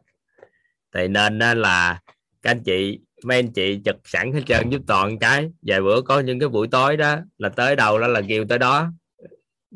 Thì 0.94 1.08
nên 1.08 1.38
là 1.38 2.00
các 2.42 2.50
anh 2.50 2.62
chị, 2.64 2.98
mấy 3.24 3.38
anh 3.38 3.52
chị 3.52 3.80
chật 3.84 3.96
sẵn 4.04 4.32
hết 4.32 4.42
trơn, 4.46 4.70
giúp 4.70 4.82
toàn 4.86 5.18
cái. 5.18 5.50
Vài 5.62 5.80
bữa 5.80 6.00
có 6.00 6.20
những 6.20 6.40
cái 6.40 6.48
buổi 6.48 6.68
tối 6.68 6.96
đó, 6.96 7.16
là 7.38 7.48
tới 7.48 7.76
đâu 7.76 7.98
đó 7.98 8.06
là 8.06 8.20
kêu 8.28 8.44
tới 8.48 8.58
đó. 8.58 8.92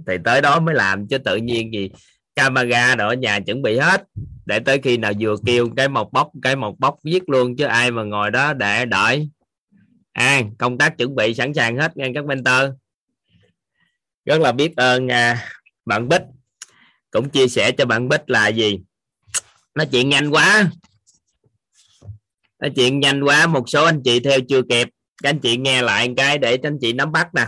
Thì 0.06 0.14
tới 0.24 0.40
đó 0.40 0.60
mới 0.60 0.74
làm, 0.74 1.06
chứ 1.06 1.18
tự 1.18 1.36
nhiên 1.36 1.72
gì 1.72 1.90
camera 2.36 2.94
ở 2.98 3.14
nhà 3.14 3.40
chuẩn 3.40 3.62
bị 3.62 3.78
hết. 3.78 4.02
Để 4.46 4.60
tới 4.60 4.80
khi 4.82 4.96
nào 4.96 5.12
vừa 5.20 5.36
kêu 5.46 5.68
cái 5.76 5.88
một 5.88 6.12
bóc 6.12 6.30
cái 6.42 6.56
một 6.56 6.78
bóc 6.78 6.98
viết 7.04 7.28
luôn 7.28 7.56
chứ 7.56 7.64
ai 7.64 7.90
mà 7.90 8.02
ngồi 8.02 8.30
đó 8.30 8.52
để 8.52 8.84
đợi. 8.84 9.28
À, 10.12 10.42
công 10.58 10.78
tác 10.78 10.98
chuẩn 10.98 11.14
bị 11.14 11.34
sẵn 11.34 11.54
sàng 11.54 11.76
hết 11.76 11.96
nghe 11.96 12.08
các 12.14 12.24
mentor. 12.24 12.70
Rất 14.24 14.40
là 14.40 14.52
biết 14.52 14.76
ơn 14.76 15.08
à, 15.08 15.48
bạn 15.84 16.08
Bích. 16.08 16.22
Cũng 17.10 17.30
chia 17.30 17.48
sẻ 17.48 17.72
cho 17.72 17.84
bạn 17.86 18.08
Bích 18.08 18.22
là 18.26 18.48
gì? 18.48 18.80
Nói 19.74 19.86
chuyện 19.86 20.08
nhanh 20.08 20.30
quá. 20.30 20.70
Nói 22.60 22.70
chuyện 22.76 23.00
nhanh 23.00 23.24
quá 23.24 23.46
một 23.46 23.68
số 23.68 23.84
anh 23.84 24.02
chị 24.04 24.20
theo 24.20 24.40
chưa 24.48 24.62
kịp. 24.68 24.88
Các 25.22 25.30
anh 25.30 25.38
chị 25.38 25.56
nghe 25.56 25.82
lại 25.82 26.14
cái 26.16 26.38
để 26.38 26.56
cho 26.56 26.68
anh 26.68 26.78
chị 26.80 26.92
nắm 26.92 27.12
bắt 27.12 27.34
nè 27.34 27.46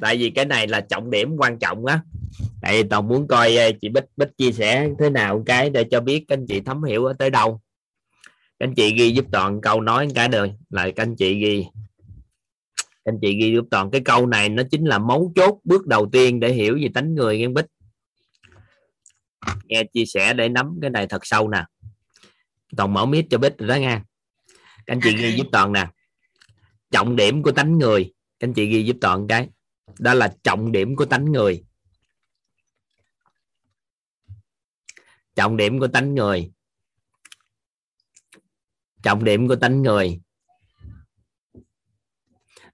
tại 0.00 0.16
vì 0.16 0.30
cái 0.30 0.44
này 0.44 0.66
là 0.66 0.80
trọng 0.80 1.10
điểm 1.10 1.36
quan 1.38 1.58
trọng 1.58 1.86
á. 1.86 2.00
Tại 2.62 2.82
vì 2.82 2.88
toàn 2.88 3.08
muốn 3.08 3.28
coi 3.28 3.56
ờ, 3.56 3.70
chị 3.80 3.88
bích 3.88 4.04
bích 4.16 4.36
chia 4.36 4.52
sẻ 4.52 4.88
thế 4.98 5.10
nào 5.10 5.42
cái 5.46 5.70
để 5.70 5.84
cho 5.84 6.00
biết 6.00 6.24
các 6.28 6.38
anh 6.38 6.46
chị 6.46 6.60
thấm 6.60 6.82
hiểu 6.82 7.04
ở 7.04 7.12
tới 7.12 7.30
đâu. 7.30 7.60
Các 8.58 8.66
anh 8.66 8.74
chị 8.74 8.94
ghi 8.94 9.10
giúp 9.10 9.24
toàn 9.32 9.60
câu 9.60 9.80
nói 9.80 10.08
cái 10.14 10.28
đời 10.28 10.52
lại 10.70 10.92
các 10.92 11.02
anh 11.02 11.16
chị 11.16 11.34
ghi. 11.34 11.66
Các 12.76 13.12
anh 13.12 13.18
chị 13.22 13.34
ghi 13.40 13.52
giúp 13.52 13.64
toàn. 13.70 13.90
Cái 13.90 14.00
câu 14.04 14.26
này 14.26 14.48
nó 14.48 14.62
chính 14.70 14.84
là 14.84 14.98
mấu 14.98 15.32
chốt, 15.36 15.58
bước 15.64 15.86
đầu 15.86 16.08
tiên 16.12 16.40
để 16.40 16.52
hiểu 16.52 16.78
về 16.82 16.88
tánh 16.94 17.14
người 17.14 17.38
em 17.38 17.54
bích? 17.54 17.66
Nghe 19.64 19.84
chia 19.84 20.04
sẻ 20.06 20.34
để 20.34 20.48
nắm 20.48 20.78
cái 20.82 20.90
này 20.90 21.06
thật 21.06 21.26
sâu 21.26 21.48
nè. 21.48 21.64
Toàn 22.76 22.94
mở 22.94 23.06
mic 23.06 23.26
cho 23.30 23.38
bích 23.38 23.58
rồi 23.58 23.68
đó 23.68 23.74
nha 23.74 24.02
các 24.86 24.94
anh 24.94 25.00
chị 25.02 25.16
ghi 25.16 25.32
giúp 25.36 25.46
toàn 25.52 25.72
nè. 25.72 25.86
Trọng 26.90 27.16
điểm 27.16 27.42
của 27.42 27.52
tánh 27.52 27.78
người. 27.78 28.12
Các 28.38 28.48
anh 28.48 28.54
chị 28.54 28.66
ghi 28.66 28.84
giúp 28.84 28.96
toàn 29.00 29.28
cái 29.28 29.48
đó 29.98 30.14
là 30.14 30.34
trọng 30.42 30.72
điểm 30.72 30.96
của 30.96 31.04
tánh 31.04 31.24
người. 31.24 31.64
Trọng 35.34 35.56
điểm 35.56 35.80
của 35.80 35.88
tánh 35.88 36.14
người. 36.14 36.52
Trọng 39.02 39.24
điểm 39.24 39.48
của 39.48 39.56
tánh 39.56 39.82
người. 39.82 40.20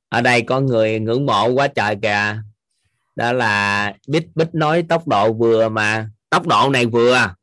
Ở 0.08 0.20
đây 0.20 0.42
có 0.42 0.60
người 0.60 1.00
ngưỡng 1.00 1.26
mộ 1.26 1.48
quá 1.48 1.68
trời 1.68 1.96
kìa. 2.02 2.42
Đó 3.16 3.32
là 3.32 3.94
bích 4.08 4.26
bích 4.34 4.54
nói 4.54 4.84
tốc 4.88 5.08
độ 5.08 5.32
vừa 5.32 5.68
mà, 5.68 6.10
tốc 6.30 6.46
độ 6.46 6.70
này 6.70 6.86
vừa. 6.86 7.34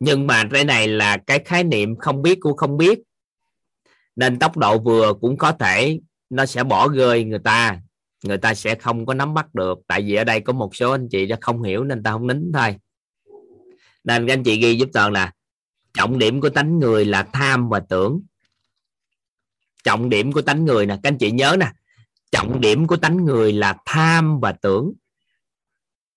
Nhưng 0.00 0.26
mà 0.26 0.44
cái 0.52 0.64
này 0.64 0.88
là 0.88 1.16
cái 1.26 1.38
khái 1.44 1.64
niệm 1.64 1.96
không 1.98 2.22
biết 2.22 2.38
của 2.40 2.56
không 2.56 2.76
biết. 2.76 2.98
Nên 4.16 4.38
tốc 4.38 4.56
độ 4.56 4.78
vừa 4.78 5.14
cũng 5.20 5.36
có 5.36 5.52
thể 5.52 6.00
nó 6.30 6.46
sẽ 6.46 6.64
bỏ 6.64 6.88
rơi 6.88 7.24
người 7.24 7.38
ta 7.44 7.80
người 8.22 8.38
ta 8.38 8.54
sẽ 8.54 8.74
không 8.74 9.06
có 9.06 9.14
nắm 9.14 9.34
bắt 9.34 9.54
được. 9.54 9.78
Tại 9.86 10.02
vì 10.02 10.14
ở 10.14 10.24
đây 10.24 10.40
có 10.40 10.52
một 10.52 10.76
số 10.76 10.90
anh 10.90 11.08
chị 11.08 11.26
đã 11.26 11.36
không 11.40 11.62
hiểu 11.62 11.84
nên 11.84 12.02
ta 12.02 12.12
không 12.12 12.26
nín 12.26 12.52
thôi. 12.54 12.76
Nên 14.04 14.26
các 14.26 14.32
anh 14.32 14.42
chị 14.42 14.56
ghi 14.56 14.76
giúp 14.76 14.88
toàn 14.92 15.12
là 15.12 15.32
trọng 15.94 16.18
điểm 16.18 16.40
của 16.40 16.48
tánh 16.48 16.78
người 16.78 17.04
là 17.04 17.22
tham 17.32 17.68
và 17.68 17.80
tưởng. 17.80 18.20
Trọng 19.84 20.08
điểm 20.08 20.32
của 20.32 20.42
tánh 20.42 20.64
người 20.64 20.86
nè, 20.86 20.98
các 21.02 21.08
anh 21.08 21.18
chị 21.18 21.30
nhớ 21.30 21.56
nè. 21.60 21.72
Trọng 22.32 22.60
điểm 22.60 22.86
của 22.86 22.96
tánh 22.96 23.24
người 23.24 23.52
là 23.52 23.76
tham 23.84 24.40
và 24.40 24.52
tưởng. 24.52 24.92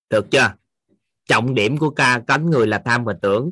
Được 0.10 0.32
chưa? 0.32 0.54
Trọng 1.28 1.56
điểm 1.56 1.78
của 1.78 1.90
ca 1.90 2.22
tánh 2.28 2.50
người 2.50 2.68
là 2.68 2.82
tham 2.86 3.04
và 3.04 3.14
tưởng. 3.22 3.52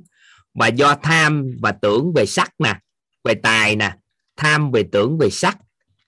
Và 0.54 0.68
do 0.68 0.96
tham 0.96 1.56
và 1.62 1.72
tưởng 1.72 2.14
về 2.16 2.26
sắc 2.26 2.54
nè, 2.60 2.80
về 3.24 3.34
tài 3.34 3.76
nè, 3.76 3.96
tham 4.36 4.72
về 4.72 4.84
tưởng 4.92 5.18
về 5.18 5.30
sắc, 5.30 5.58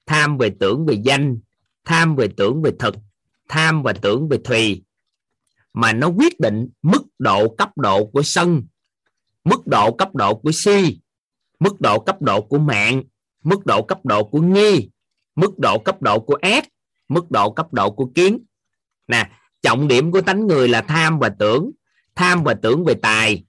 tham 0.06 0.38
về 0.38 0.52
tưởng 0.60 0.86
về 0.86 0.96
danh 1.04 1.38
tham 1.86 2.16
về 2.16 2.28
tưởng 2.38 2.62
về 2.62 2.72
thực, 2.80 2.96
tham 3.50 3.84
và 3.84 3.94
tưởng 3.94 4.30
về 4.30 4.38
thùy. 4.44 4.84
Mà 5.74 5.94
nó 5.94 6.08
quyết 6.08 6.40
định 6.40 6.70
mức 6.82 7.04
độ 7.20 7.56
cấp 7.56 7.78
độ 7.78 8.06
của 8.06 8.24
sân, 8.24 8.64
mức 9.44 9.68
độ 9.68 9.94
cấp 9.94 10.16
độ 10.16 10.36
của 10.36 10.52
si, 10.52 11.00
mức 11.60 11.82
độ 11.82 12.00
cấp 12.00 12.22
độ 12.22 12.42
của 12.42 12.58
mạng, 12.58 13.04
mức 13.44 13.66
độ 13.66 13.82
cấp 13.82 14.06
độ 14.06 14.24
của 14.24 14.42
nghi, 14.42 14.90
mức 15.36 15.60
độ 15.60 15.80
cấp 15.80 16.02
độ 16.02 16.20
của 16.20 16.36
ác, 16.42 16.68
mức 17.10 17.32
độ 17.32 17.52
cấp 17.52 17.74
độ 17.74 17.92
của 17.92 18.12
kiến. 18.16 18.46
Nè, 19.08 19.32
trọng 19.62 19.88
điểm 19.88 20.12
của 20.12 20.22
tánh 20.22 20.48
người 20.48 20.68
là 20.68 20.82
tham 20.82 21.20
và 21.20 21.30
tưởng, 21.40 21.72
tham 22.16 22.44
và 22.44 22.54
tưởng 22.54 22.86
về 22.86 22.94
tài. 23.02 23.46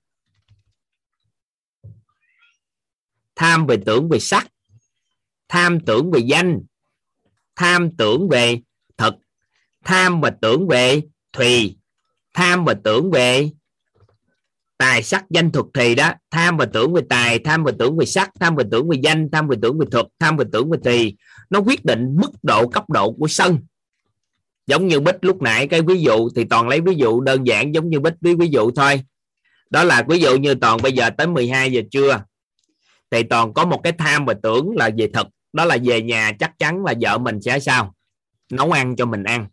Tham 3.37 3.67
về 3.67 3.77
tưởng 3.87 4.09
về 4.09 4.19
sắc, 4.19 4.47
tham 5.49 5.81
tưởng 5.87 6.11
về 6.11 6.21
danh 6.21 6.61
tham 7.57 7.91
tưởng 7.97 8.29
về 8.29 8.61
thực 8.97 9.15
tham 9.85 10.21
và 10.21 10.31
tưởng 10.41 10.69
về 10.69 11.03
thùy 11.33 11.77
tham 12.35 12.65
và 12.65 12.75
tưởng 12.85 13.11
về 13.11 13.51
tài 14.79 15.03
sắc 15.03 15.25
danh 15.31 15.53
thuật 15.53 15.67
thì 15.75 15.95
đó. 15.95 16.13
Tham 16.31 16.57
và 16.57 16.67
tưởng 16.67 16.93
về 16.93 17.03
tài, 17.09 17.39
tham 17.39 17.65
và 17.65 17.73
tưởng 17.79 17.97
về 17.97 18.07
sắc, 18.07 18.31
tham 18.41 18.57
và 18.57 18.65
tưởng 18.71 18.89
về 18.89 18.99
danh, 19.03 19.29
tham 19.33 19.49
và 19.49 19.57
tưởng 19.63 19.79
về 19.79 19.87
thuật, 19.91 20.07
tham 20.19 20.37
và 20.37 20.45
tưởng 20.53 20.71
về 20.71 20.79
thì. 20.85 21.15
Nó 21.51 21.61
quyết 21.61 21.85
định 21.85 22.17
mức 22.17 22.31
độ, 22.43 22.69
cấp 22.69 22.91
độ 22.91 23.13
của 23.13 23.29
sân. 23.29 23.59
Giống 24.67 24.89
như 24.89 25.01
bích 25.01 25.17
lúc 25.21 25.43
nãy, 25.43 25.67
cái 25.67 25.83
ví 25.83 26.03
dụ, 26.03 26.29
thì 26.37 26.45
toàn 26.45 26.69
lấy 26.69 26.81
ví 26.81 26.95
dụ 26.95 27.21
đơn 27.21 27.47
giản 27.47 27.75
giống 27.75 27.91
như 27.91 28.01
bích 28.01 28.15
ví 28.21 28.35
ví 28.35 28.49
dụ 28.49 28.71
thôi. 28.71 29.03
Đó 29.71 29.85
là 29.85 30.05
ví 30.09 30.19
dụ 30.19 30.37
như 30.37 30.55
toàn 30.55 30.79
bây 30.83 30.93
giờ 30.93 31.11
tới 31.19 31.27
12 31.27 31.73
giờ 31.73 31.81
trưa, 31.91 32.25
thì 33.11 33.23
toàn 33.23 33.55
có 33.55 33.65
một 33.65 33.81
cái 33.85 33.93
tham 33.93 34.25
và 34.25 34.35
tưởng 34.43 34.77
là 34.77 34.91
về 34.99 35.11
thực 35.15 35.27
đó 35.55 35.65
là 35.65 35.79
về 35.85 36.03
nhà 36.03 36.33
chắc 36.39 36.59
chắn 36.59 36.85
là 36.85 36.95
vợ 37.01 37.19
mình 37.19 37.43
sẽ 37.43 37.59
sao? 37.59 37.95
Nấu 38.51 38.73
ăn 38.73 38.97
cho 38.97 39.07
mình 39.07 39.25
ăn. 39.25 39.47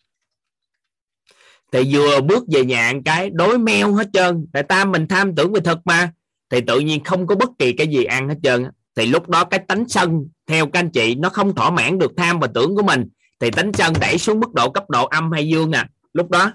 Thì 1.71 1.95
vừa 1.95 2.21
bước 2.21 2.43
về 2.53 2.65
nhà 2.65 2.85
ăn 2.85 3.03
cái 3.03 3.29
đối 3.33 3.57
meo 3.57 3.93
hết 3.93 4.07
trơn. 4.13 4.47
Tại 4.53 4.63
ta 4.63 4.85
mình 4.85 5.07
tham 5.07 5.35
tưởng 5.35 5.53
về 5.53 5.61
thực 5.61 5.79
mà. 5.85 6.11
Thì 6.49 6.61
tự 6.61 6.79
nhiên 6.79 7.03
không 7.03 7.27
có 7.27 7.35
bất 7.35 7.49
kỳ 7.59 7.73
cái 7.73 7.87
gì 7.87 8.03
ăn 8.03 8.29
hết 8.29 8.35
trơn 8.43 8.65
thì 8.95 9.05
lúc 9.05 9.29
đó 9.29 9.45
cái 9.45 9.59
tánh 9.67 9.89
sân, 9.89 10.27
theo 10.47 10.67
các 10.67 10.79
anh 10.79 10.89
chị, 10.89 11.15
nó 11.15 11.29
không 11.29 11.55
thỏa 11.55 11.71
mãn 11.71 11.99
được 11.99 12.11
tham 12.17 12.39
và 12.39 12.47
tưởng 12.53 12.75
của 12.75 12.83
mình. 12.83 13.09
Thì 13.39 13.51
tánh 13.51 13.73
sân 13.73 13.93
đẩy 14.01 14.17
xuống 14.17 14.39
mức 14.39 14.53
độ 14.53 14.69
cấp 14.69 14.89
độ 14.89 15.05
âm 15.05 15.31
hay 15.31 15.47
dương 15.47 15.71
à. 15.71 15.89
Lúc 16.13 16.29
đó, 16.29 16.51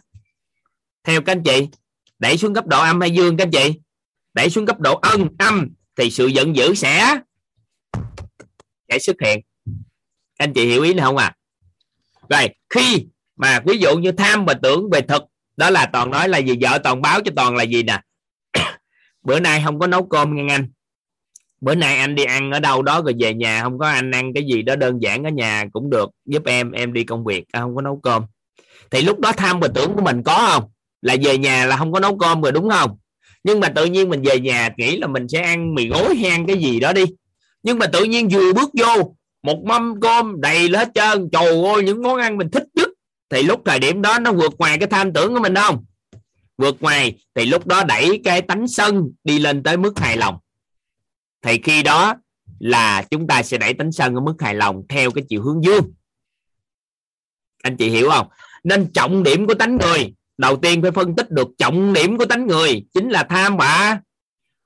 theo 1.04 1.20
các 1.22 1.32
anh 1.32 1.42
chị, 1.42 1.68
đẩy 2.18 2.36
xuống 2.36 2.54
cấp 2.54 2.66
độ 2.66 2.80
âm 2.80 3.00
hay 3.00 3.10
dương 3.10 3.36
các 3.36 3.44
anh 3.44 3.50
chị? 3.50 3.80
Đẩy 4.34 4.50
xuống 4.50 4.66
cấp 4.66 4.80
độ 4.80 4.94
ân, 4.96 5.28
âm, 5.38 5.68
thì 5.96 6.10
sự 6.10 6.26
giận 6.26 6.56
dữ 6.56 6.74
sẽ 6.74 7.20
sẽ 8.88 8.98
xuất 8.98 9.16
hiện. 9.24 9.40
Anh 10.38 10.52
chị 10.54 10.66
hiểu 10.66 10.82
ý 10.82 10.94
này 10.94 11.04
không 11.04 11.16
à 11.16 11.34
rồi, 12.28 12.48
khi 12.70 13.06
mà 13.36 13.60
ví 13.66 13.78
dụ 13.78 13.96
như 13.96 14.12
tham 14.12 14.44
và 14.44 14.54
tưởng 14.54 14.90
về 14.90 15.00
thực, 15.00 15.22
đó 15.56 15.70
là 15.70 15.86
toàn 15.86 16.10
nói 16.10 16.28
là 16.28 16.38
gì? 16.38 16.54
Vợ 16.60 16.78
toàn 16.84 17.02
báo 17.02 17.20
cho 17.20 17.32
toàn 17.36 17.56
là 17.56 17.62
gì 17.62 17.82
nè? 17.82 18.00
Bữa 19.22 19.40
nay 19.40 19.62
không 19.64 19.78
có 19.78 19.86
nấu 19.86 20.06
cơm 20.06 20.36
nghe 20.36 20.54
anh. 20.54 20.68
Bữa 21.60 21.74
nay 21.74 21.96
anh 21.96 22.14
đi 22.14 22.24
ăn 22.24 22.50
ở 22.50 22.60
đâu 22.60 22.82
đó 22.82 23.02
rồi 23.02 23.14
về 23.18 23.34
nhà, 23.34 23.62
không 23.62 23.78
có 23.78 23.88
anh 23.88 24.10
ăn 24.10 24.32
cái 24.34 24.44
gì 24.44 24.62
đó 24.62 24.76
đơn 24.76 25.02
giản 25.02 25.24
ở 25.24 25.30
nhà 25.30 25.64
cũng 25.72 25.90
được, 25.90 26.10
giúp 26.24 26.44
em 26.44 26.72
em 26.72 26.92
đi 26.92 27.04
công 27.04 27.24
việc 27.24 27.44
à, 27.52 27.60
không 27.60 27.76
có 27.76 27.82
nấu 27.82 28.00
cơm. 28.02 28.22
Thì 28.90 29.02
lúc 29.02 29.20
đó 29.20 29.32
tham 29.32 29.60
và 29.60 29.68
tưởng 29.74 29.94
của 29.94 30.02
mình 30.02 30.22
có 30.22 30.48
không? 30.52 30.70
Là 31.02 31.16
về 31.22 31.38
nhà 31.38 31.66
là 31.66 31.76
không 31.76 31.92
có 31.92 32.00
nấu 32.00 32.18
cơm 32.18 32.42
rồi 32.42 32.52
đúng 32.52 32.70
không? 32.70 32.96
Nhưng 33.44 33.60
mà 33.60 33.68
tự 33.68 33.84
nhiên 33.84 34.08
mình 34.08 34.22
về 34.22 34.40
nhà 34.40 34.70
nghĩ 34.76 34.96
là 34.96 35.06
mình 35.06 35.28
sẽ 35.28 35.42
ăn 35.42 35.74
mì 35.74 35.88
gói 35.88 36.16
hay 36.16 36.30
ăn 36.30 36.46
cái 36.46 36.58
gì 36.58 36.80
đó 36.80 36.92
đi 36.92 37.04
nhưng 37.66 37.78
mà 37.78 37.86
tự 37.86 38.04
nhiên 38.04 38.28
vừa 38.28 38.52
bước 38.52 38.70
vô, 38.74 39.16
một 39.42 39.64
mâm 39.64 40.00
cơm 40.00 40.40
đầy 40.40 40.68
hết 40.68 40.88
trơn, 40.94 41.28
trời 41.32 41.46
ơi, 41.46 41.82
những 41.84 42.02
món 42.02 42.16
ăn 42.16 42.36
mình 42.36 42.50
thích 42.50 42.66
nhất. 42.74 42.88
Thì 43.30 43.42
lúc 43.42 43.62
thời 43.64 43.78
điểm 43.78 44.02
đó 44.02 44.18
nó 44.18 44.32
vượt 44.32 44.52
ngoài 44.58 44.78
cái 44.78 44.88
tham 44.88 45.12
tưởng 45.12 45.34
của 45.34 45.40
mình 45.40 45.54
không? 45.54 45.84
Vượt 46.58 46.82
ngoài, 46.82 47.18
thì 47.34 47.46
lúc 47.46 47.66
đó 47.66 47.84
đẩy 47.84 48.20
cái 48.24 48.42
tánh 48.42 48.68
sân 48.68 49.10
đi 49.24 49.38
lên 49.38 49.62
tới 49.62 49.76
mức 49.76 49.98
hài 49.98 50.16
lòng. 50.16 50.38
Thì 51.42 51.60
khi 51.62 51.82
đó 51.82 52.14
là 52.58 53.02
chúng 53.10 53.26
ta 53.26 53.42
sẽ 53.42 53.58
đẩy 53.58 53.74
tánh 53.74 53.92
sân 53.92 54.14
ở 54.14 54.20
mức 54.20 54.34
hài 54.38 54.54
lòng 54.54 54.82
theo 54.88 55.10
cái 55.10 55.24
chiều 55.28 55.42
hướng 55.42 55.64
dương. 55.64 55.92
Anh 57.62 57.76
chị 57.76 57.88
hiểu 57.88 58.10
không? 58.10 58.28
Nên 58.64 58.92
trọng 58.92 59.22
điểm 59.22 59.46
của 59.46 59.54
tánh 59.54 59.76
người, 59.76 60.14
đầu 60.38 60.56
tiên 60.56 60.82
phải 60.82 60.90
phân 60.90 61.16
tích 61.16 61.30
được 61.30 61.48
trọng 61.58 61.92
điểm 61.92 62.18
của 62.18 62.24
tánh 62.26 62.46
người 62.46 62.86
chính 62.94 63.08
là 63.08 63.22
tham 63.22 63.56
và 63.56 64.00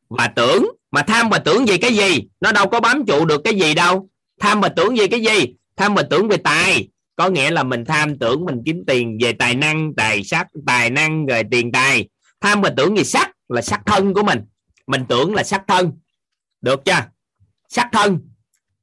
và 0.08 0.28
tưởng 0.36 0.66
mà 0.90 1.02
tham 1.02 1.28
và 1.28 1.38
tưởng 1.38 1.64
về 1.66 1.78
cái 1.78 1.94
gì? 1.94 2.20
Nó 2.40 2.52
đâu 2.52 2.68
có 2.68 2.80
bám 2.80 3.06
trụ 3.06 3.24
được 3.24 3.40
cái 3.44 3.54
gì 3.54 3.74
đâu. 3.74 4.08
Tham 4.40 4.60
và 4.60 4.68
tưởng 4.68 4.96
về 4.96 5.06
cái 5.06 5.20
gì? 5.20 5.54
Tham 5.76 5.94
và 5.94 6.02
tưởng 6.02 6.28
về 6.28 6.36
tài. 6.36 6.88
Có 7.16 7.28
nghĩa 7.28 7.50
là 7.50 7.62
mình 7.62 7.84
tham 7.84 8.18
tưởng 8.18 8.44
mình 8.44 8.62
kiếm 8.66 8.84
tiền 8.86 9.18
về 9.22 9.32
tài 9.32 9.54
năng, 9.54 9.94
tài 9.96 10.24
sắc, 10.24 10.46
tài 10.66 10.90
năng, 10.90 11.26
rồi 11.26 11.42
tiền 11.50 11.72
tài. 11.72 12.08
Tham 12.40 12.60
và 12.60 12.70
tưởng 12.76 12.94
về 12.94 13.04
sắc 13.04 13.30
là 13.48 13.62
sắc 13.62 13.80
thân 13.86 14.14
của 14.14 14.22
mình. 14.22 14.40
Mình 14.86 15.04
tưởng 15.08 15.34
là 15.34 15.42
sắc 15.42 15.62
thân. 15.68 15.92
Được 16.60 16.84
chưa? 16.84 17.04
Sắc 17.68 17.88
thân. 17.92 18.20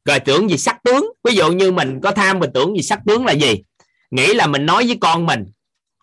Rồi 0.05 0.19
tưởng 0.19 0.49
gì 0.49 0.57
sắc 0.57 0.83
tướng. 0.83 1.13
Ví 1.23 1.35
dụ 1.35 1.51
như 1.51 1.71
mình 1.71 1.99
có 2.03 2.11
tham 2.11 2.39
và 2.39 2.47
tưởng 2.53 2.75
gì 2.75 2.81
sắc 2.81 2.99
tướng 3.05 3.25
là 3.25 3.31
gì? 3.31 3.63
Nghĩ 4.11 4.33
là 4.33 4.47
mình 4.47 4.65
nói 4.65 4.87
với 4.87 4.97
con 5.01 5.25
mình 5.25 5.45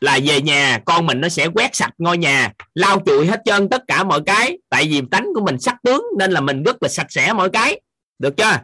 là 0.00 0.18
về 0.24 0.40
nhà, 0.40 0.80
con 0.86 1.06
mình 1.06 1.20
nó 1.20 1.28
sẽ 1.28 1.48
quét 1.54 1.76
sạch 1.76 1.94
ngôi 1.98 2.18
nhà, 2.18 2.52
lau 2.74 3.02
chùi 3.06 3.26
hết 3.26 3.40
trơn 3.44 3.68
tất 3.68 3.82
cả 3.88 4.04
mọi 4.04 4.20
cái. 4.26 4.58
Tại 4.68 4.88
vì 4.88 5.02
tánh 5.10 5.26
của 5.34 5.40
mình 5.40 5.60
sắc 5.60 5.76
tướng, 5.82 6.04
nên 6.18 6.30
là 6.30 6.40
mình 6.40 6.62
rất 6.62 6.82
là 6.82 6.88
sạch 6.88 7.06
sẽ 7.10 7.32
mọi 7.32 7.50
cái. 7.50 7.80
Được 8.18 8.36
chưa? 8.36 8.60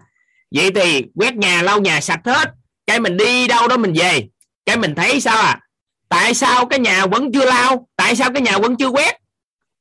Vậy 0.55 0.70
thì 0.75 1.05
quét 1.15 1.34
nhà, 1.34 1.62
lau 1.62 1.81
nhà 1.81 2.00
sạch 2.00 2.20
hết. 2.25 2.50
Cái 2.86 3.00
mình 3.00 3.17
đi 3.17 3.49
đâu 3.49 3.68
đó 3.68 3.76
mình 3.76 3.92
về. 3.92 4.28
Cái 4.67 4.76
mình 4.76 4.94
thấy 4.94 5.20
sao 5.20 5.42
à? 5.42 5.60
Tại 6.09 6.34
sao 6.34 6.67
cái 6.67 6.78
nhà 6.78 7.07
vẫn 7.07 7.33
chưa 7.33 7.44
lau? 7.44 7.89
Tại 7.97 8.17
sao 8.17 8.33
cái 8.33 8.42
nhà 8.42 8.59
vẫn 8.59 8.76
chưa 8.76 8.89
quét? 8.89 9.17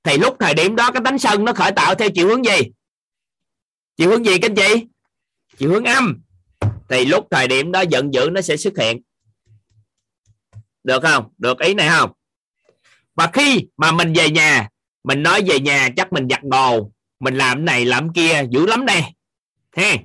Thì 0.03 0.17
lúc 0.17 0.35
thời 0.39 0.53
điểm 0.53 0.75
đó 0.75 0.91
cái 0.91 1.01
tánh 1.05 1.19
sân 1.19 1.45
nó 1.45 1.53
khởi 1.53 1.71
tạo 1.71 1.95
theo 1.95 2.09
chiều 2.09 2.27
hướng 2.27 2.45
gì? 2.45 2.57
Chiều 3.97 4.09
hướng 4.09 4.25
gì 4.25 4.37
các 4.37 4.51
anh 4.51 4.55
chị? 4.55 4.85
Chiều 5.57 5.69
hướng 5.69 5.83
âm. 5.83 6.21
Thì 6.89 7.05
lúc 7.05 7.27
thời 7.31 7.47
điểm 7.47 7.71
đó 7.71 7.81
giận 7.81 8.13
dữ 8.13 8.29
nó 8.31 8.41
sẽ 8.41 8.57
xuất 8.57 8.77
hiện 8.77 9.01
được 10.89 11.03
không? 11.03 11.23
Được 11.37 11.59
ý 11.59 11.73
này 11.73 11.89
không? 11.89 12.11
Và 13.15 13.29
khi 13.33 13.65
mà 13.77 13.91
mình 13.91 14.13
về 14.13 14.29
nhà, 14.29 14.67
mình 15.03 15.23
nói 15.23 15.41
về 15.47 15.59
nhà 15.59 15.89
chắc 15.97 16.13
mình 16.13 16.27
giặt 16.29 16.43
đồ, 16.43 16.91
mình 17.19 17.35
làm 17.35 17.65
này 17.65 17.85
làm 17.85 18.13
kia, 18.13 18.43
dữ 18.51 18.65
lắm 18.65 18.85
đây. 18.85 19.03
Ha 19.75 19.95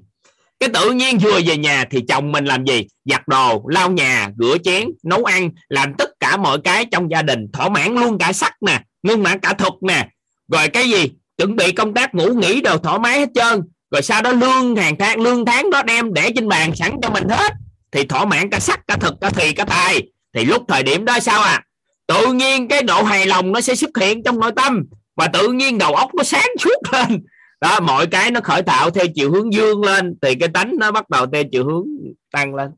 cái 0.60 0.68
tự 0.74 0.90
nhiên 0.90 1.18
vừa 1.18 1.40
về 1.46 1.56
nhà 1.56 1.84
thì 1.90 2.00
chồng 2.08 2.32
mình 2.32 2.44
làm 2.44 2.64
gì? 2.64 2.86
Giặt 3.04 3.28
đồ, 3.28 3.64
lau 3.68 3.90
nhà, 3.90 4.28
rửa 4.38 4.56
chén, 4.64 4.88
nấu 5.04 5.24
ăn, 5.24 5.50
làm 5.68 5.94
tất 5.98 6.10
cả 6.20 6.36
mọi 6.36 6.58
cái 6.64 6.86
trong 6.92 7.10
gia 7.10 7.22
đình, 7.22 7.46
thỏa 7.52 7.68
mãn 7.68 7.94
luôn 7.94 8.18
cả 8.18 8.32
sắc 8.32 8.52
nè, 8.66 8.80
ngưng 9.02 9.22
mãn 9.22 9.38
cả 9.38 9.52
thực 9.52 9.72
nè. 9.82 10.08
Rồi 10.52 10.68
cái 10.68 10.90
gì? 10.90 11.10
Chuẩn 11.38 11.56
bị 11.56 11.72
công 11.72 11.94
tác 11.94 12.14
ngủ 12.14 12.26
nghỉ 12.34 12.60
đồ 12.60 12.78
thoải 12.78 12.98
mái 12.98 13.18
hết 13.18 13.28
trơn. 13.34 13.62
Rồi 13.90 14.02
sau 14.02 14.22
đó 14.22 14.32
lương 14.32 14.76
hàng 14.76 14.96
tháng, 14.98 15.20
lương 15.20 15.44
tháng 15.44 15.70
đó 15.70 15.82
đem 15.82 16.14
để 16.14 16.30
trên 16.36 16.48
bàn 16.48 16.74
sẵn 16.76 16.96
cho 17.02 17.10
mình 17.10 17.28
hết. 17.28 17.52
Thì 17.92 18.04
thỏa 18.04 18.24
mãn 18.24 18.50
cả 18.50 18.60
sắc, 18.60 18.80
cả 18.86 18.96
thực, 18.96 19.14
cả 19.20 19.30
thì, 19.30 19.52
cả 19.52 19.64
tài 19.64 20.02
thì 20.34 20.44
lúc 20.44 20.62
thời 20.68 20.82
điểm 20.82 21.04
đó 21.04 21.20
sao 21.20 21.42
à? 21.42 21.64
Tự 22.06 22.32
nhiên 22.32 22.68
cái 22.68 22.82
độ 22.82 23.02
hài 23.02 23.26
lòng 23.26 23.52
nó 23.52 23.60
sẽ 23.60 23.74
xuất 23.74 23.90
hiện 24.00 24.22
trong 24.22 24.40
nội 24.40 24.52
tâm 24.56 24.84
và 25.16 25.28
tự 25.28 25.52
nhiên 25.52 25.78
đầu 25.78 25.94
óc 25.94 26.14
nó 26.14 26.22
sáng 26.22 26.48
suốt 26.58 26.92
lên. 26.92 27.24
Đó 27.60 27.80
mọi 27.80 28.06
cái 28.06 28.30
nó 28.30 28.40
khởi 28.40 28.62
tạo 28.62 28.90
theo 28.90 29.04
chiều 29.14 29.30
hướng 29.30 29.52
dương 29.52 29.84
lên 29.84 30.14
thì 30.22 30.34
cái 30.34 30.48
tánh 30.48 30.74
nó 30.78 30.92
bắt 30.92 31.10
đầu 31.10 31.26
theo 31.32 31.44
chiều 31.52 31.64
hướng 31.64 31.86
tăng 32.30 32.54
lên. 32.54 32.70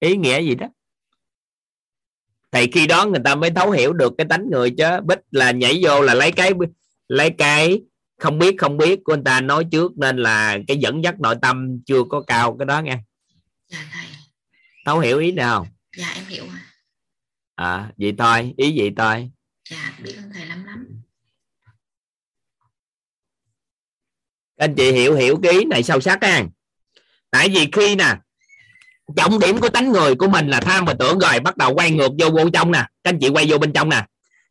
Ý 0.00 0.16
nghĩa 0.16 0.40
gì 0.40 0.54
đó? 0.54 0.66
Thì 2.52 2.66
khi 2.72 2.86
đó 2.86 3.06
người 3.06 3.20
ta 3.24 3.34
mới 3.34 3.50
thấu 3.50 3.70
hiểu 3.70 3.92
được 3.92 4.12
cái 4.18 4.26
tánh 4.30 4.50
người 4.50 4.70
chứ. 4.70 5.00
Bích 5.04 5.18
là 5.30 5.50
nhảy 5.50 5.80
vô 5.82 6.00
là 6.00 6.14
lấy 6.14 6.32
cái 6.32 6.52
lấy 7.08 7.30
cái 7.30 7.80
không 8.18 8.38
biết 8.38 8.54
không 8.58 8.76
biết 8.76 9.00
của 9.04 9.14
người 9.14 9.22
ta 9.24 9.40
nói 9.40 9.64
trước 9.70 9.98
nên 9.98 10.16
là 10.16 10.58
cái 10.68 10.76
dẫn 10.76 11.04
dắt 11.04 11.20
nội 11.20 11.34
tâm 11.42 11.80
chưa 11.86 12.02
có 12.10 12.20
cao 12.20 12.56
cái 12.58 12.66
đó 12.66 12.80
nghe. 12.80 12.98
Dạ 13.68 13.78
thấu 14.86 14.98
hiểu 14.98 15.18
ý 15.18 15.32
nào? 15.32 15.66
Dạ 15.96 16.06
em 16.14 16.24
hiểu 16.28 16.44
à 16.52 16.61
à 17.62 17.90
vậy 17.98 18.14
thôi 18.18 18.54
ý 18.56 18.78
vậy 18.78 18.92
thôi. 18.96 19.30
Dạ 19.70 19.92
biết 20.02 20.14
ơn 20.16 20.30
thầy 20.34 20.46
lắm 20.46 20.64
lắm. 20.64 20.86
Anh 24.56 24.74
chị 24.74 24.92
hiểu 24.92 25.14
hiểu 25.14 25.38
cái 25.42 25.52
ý 25.52 25.64
này 25.64 25.82
sâu 25.82 26.00
sắc 26.00 26.18
ha 26.22 26.44
tại 27.30 27.48
vì 27.48 27.68
khi 27.72 27.94
nè 27.94 28.16
trọng 29.16 29.38
điểm 29.38 29.60
của 29.60 29.68
tánh 29.68 29.92
người 29.92 30.14
của 30.14 30.28
mình 30.28 30.48
là 30.48 30.60
tham 30.60 30.84
và 30.84 30.94
tưởng 30.98 31.18
rồi 31.18 31.40
bắt 31.40 31.56
đầu 31.56 31.74
quay 31.74 31.90
ngược 31.90 32.10
vô 32.18 32.30
vô 32.30 32.50
trong 32.50 32.72
nè. 32.72 32.78
Các 32.78 33.10
anh 33.10 33.18
chị 33.20 33.28
quay 33.28 33.46
vô 33.48 33.58
bên 33.58 33.72
trong 33.72 33.88
nè. 33.88 34.06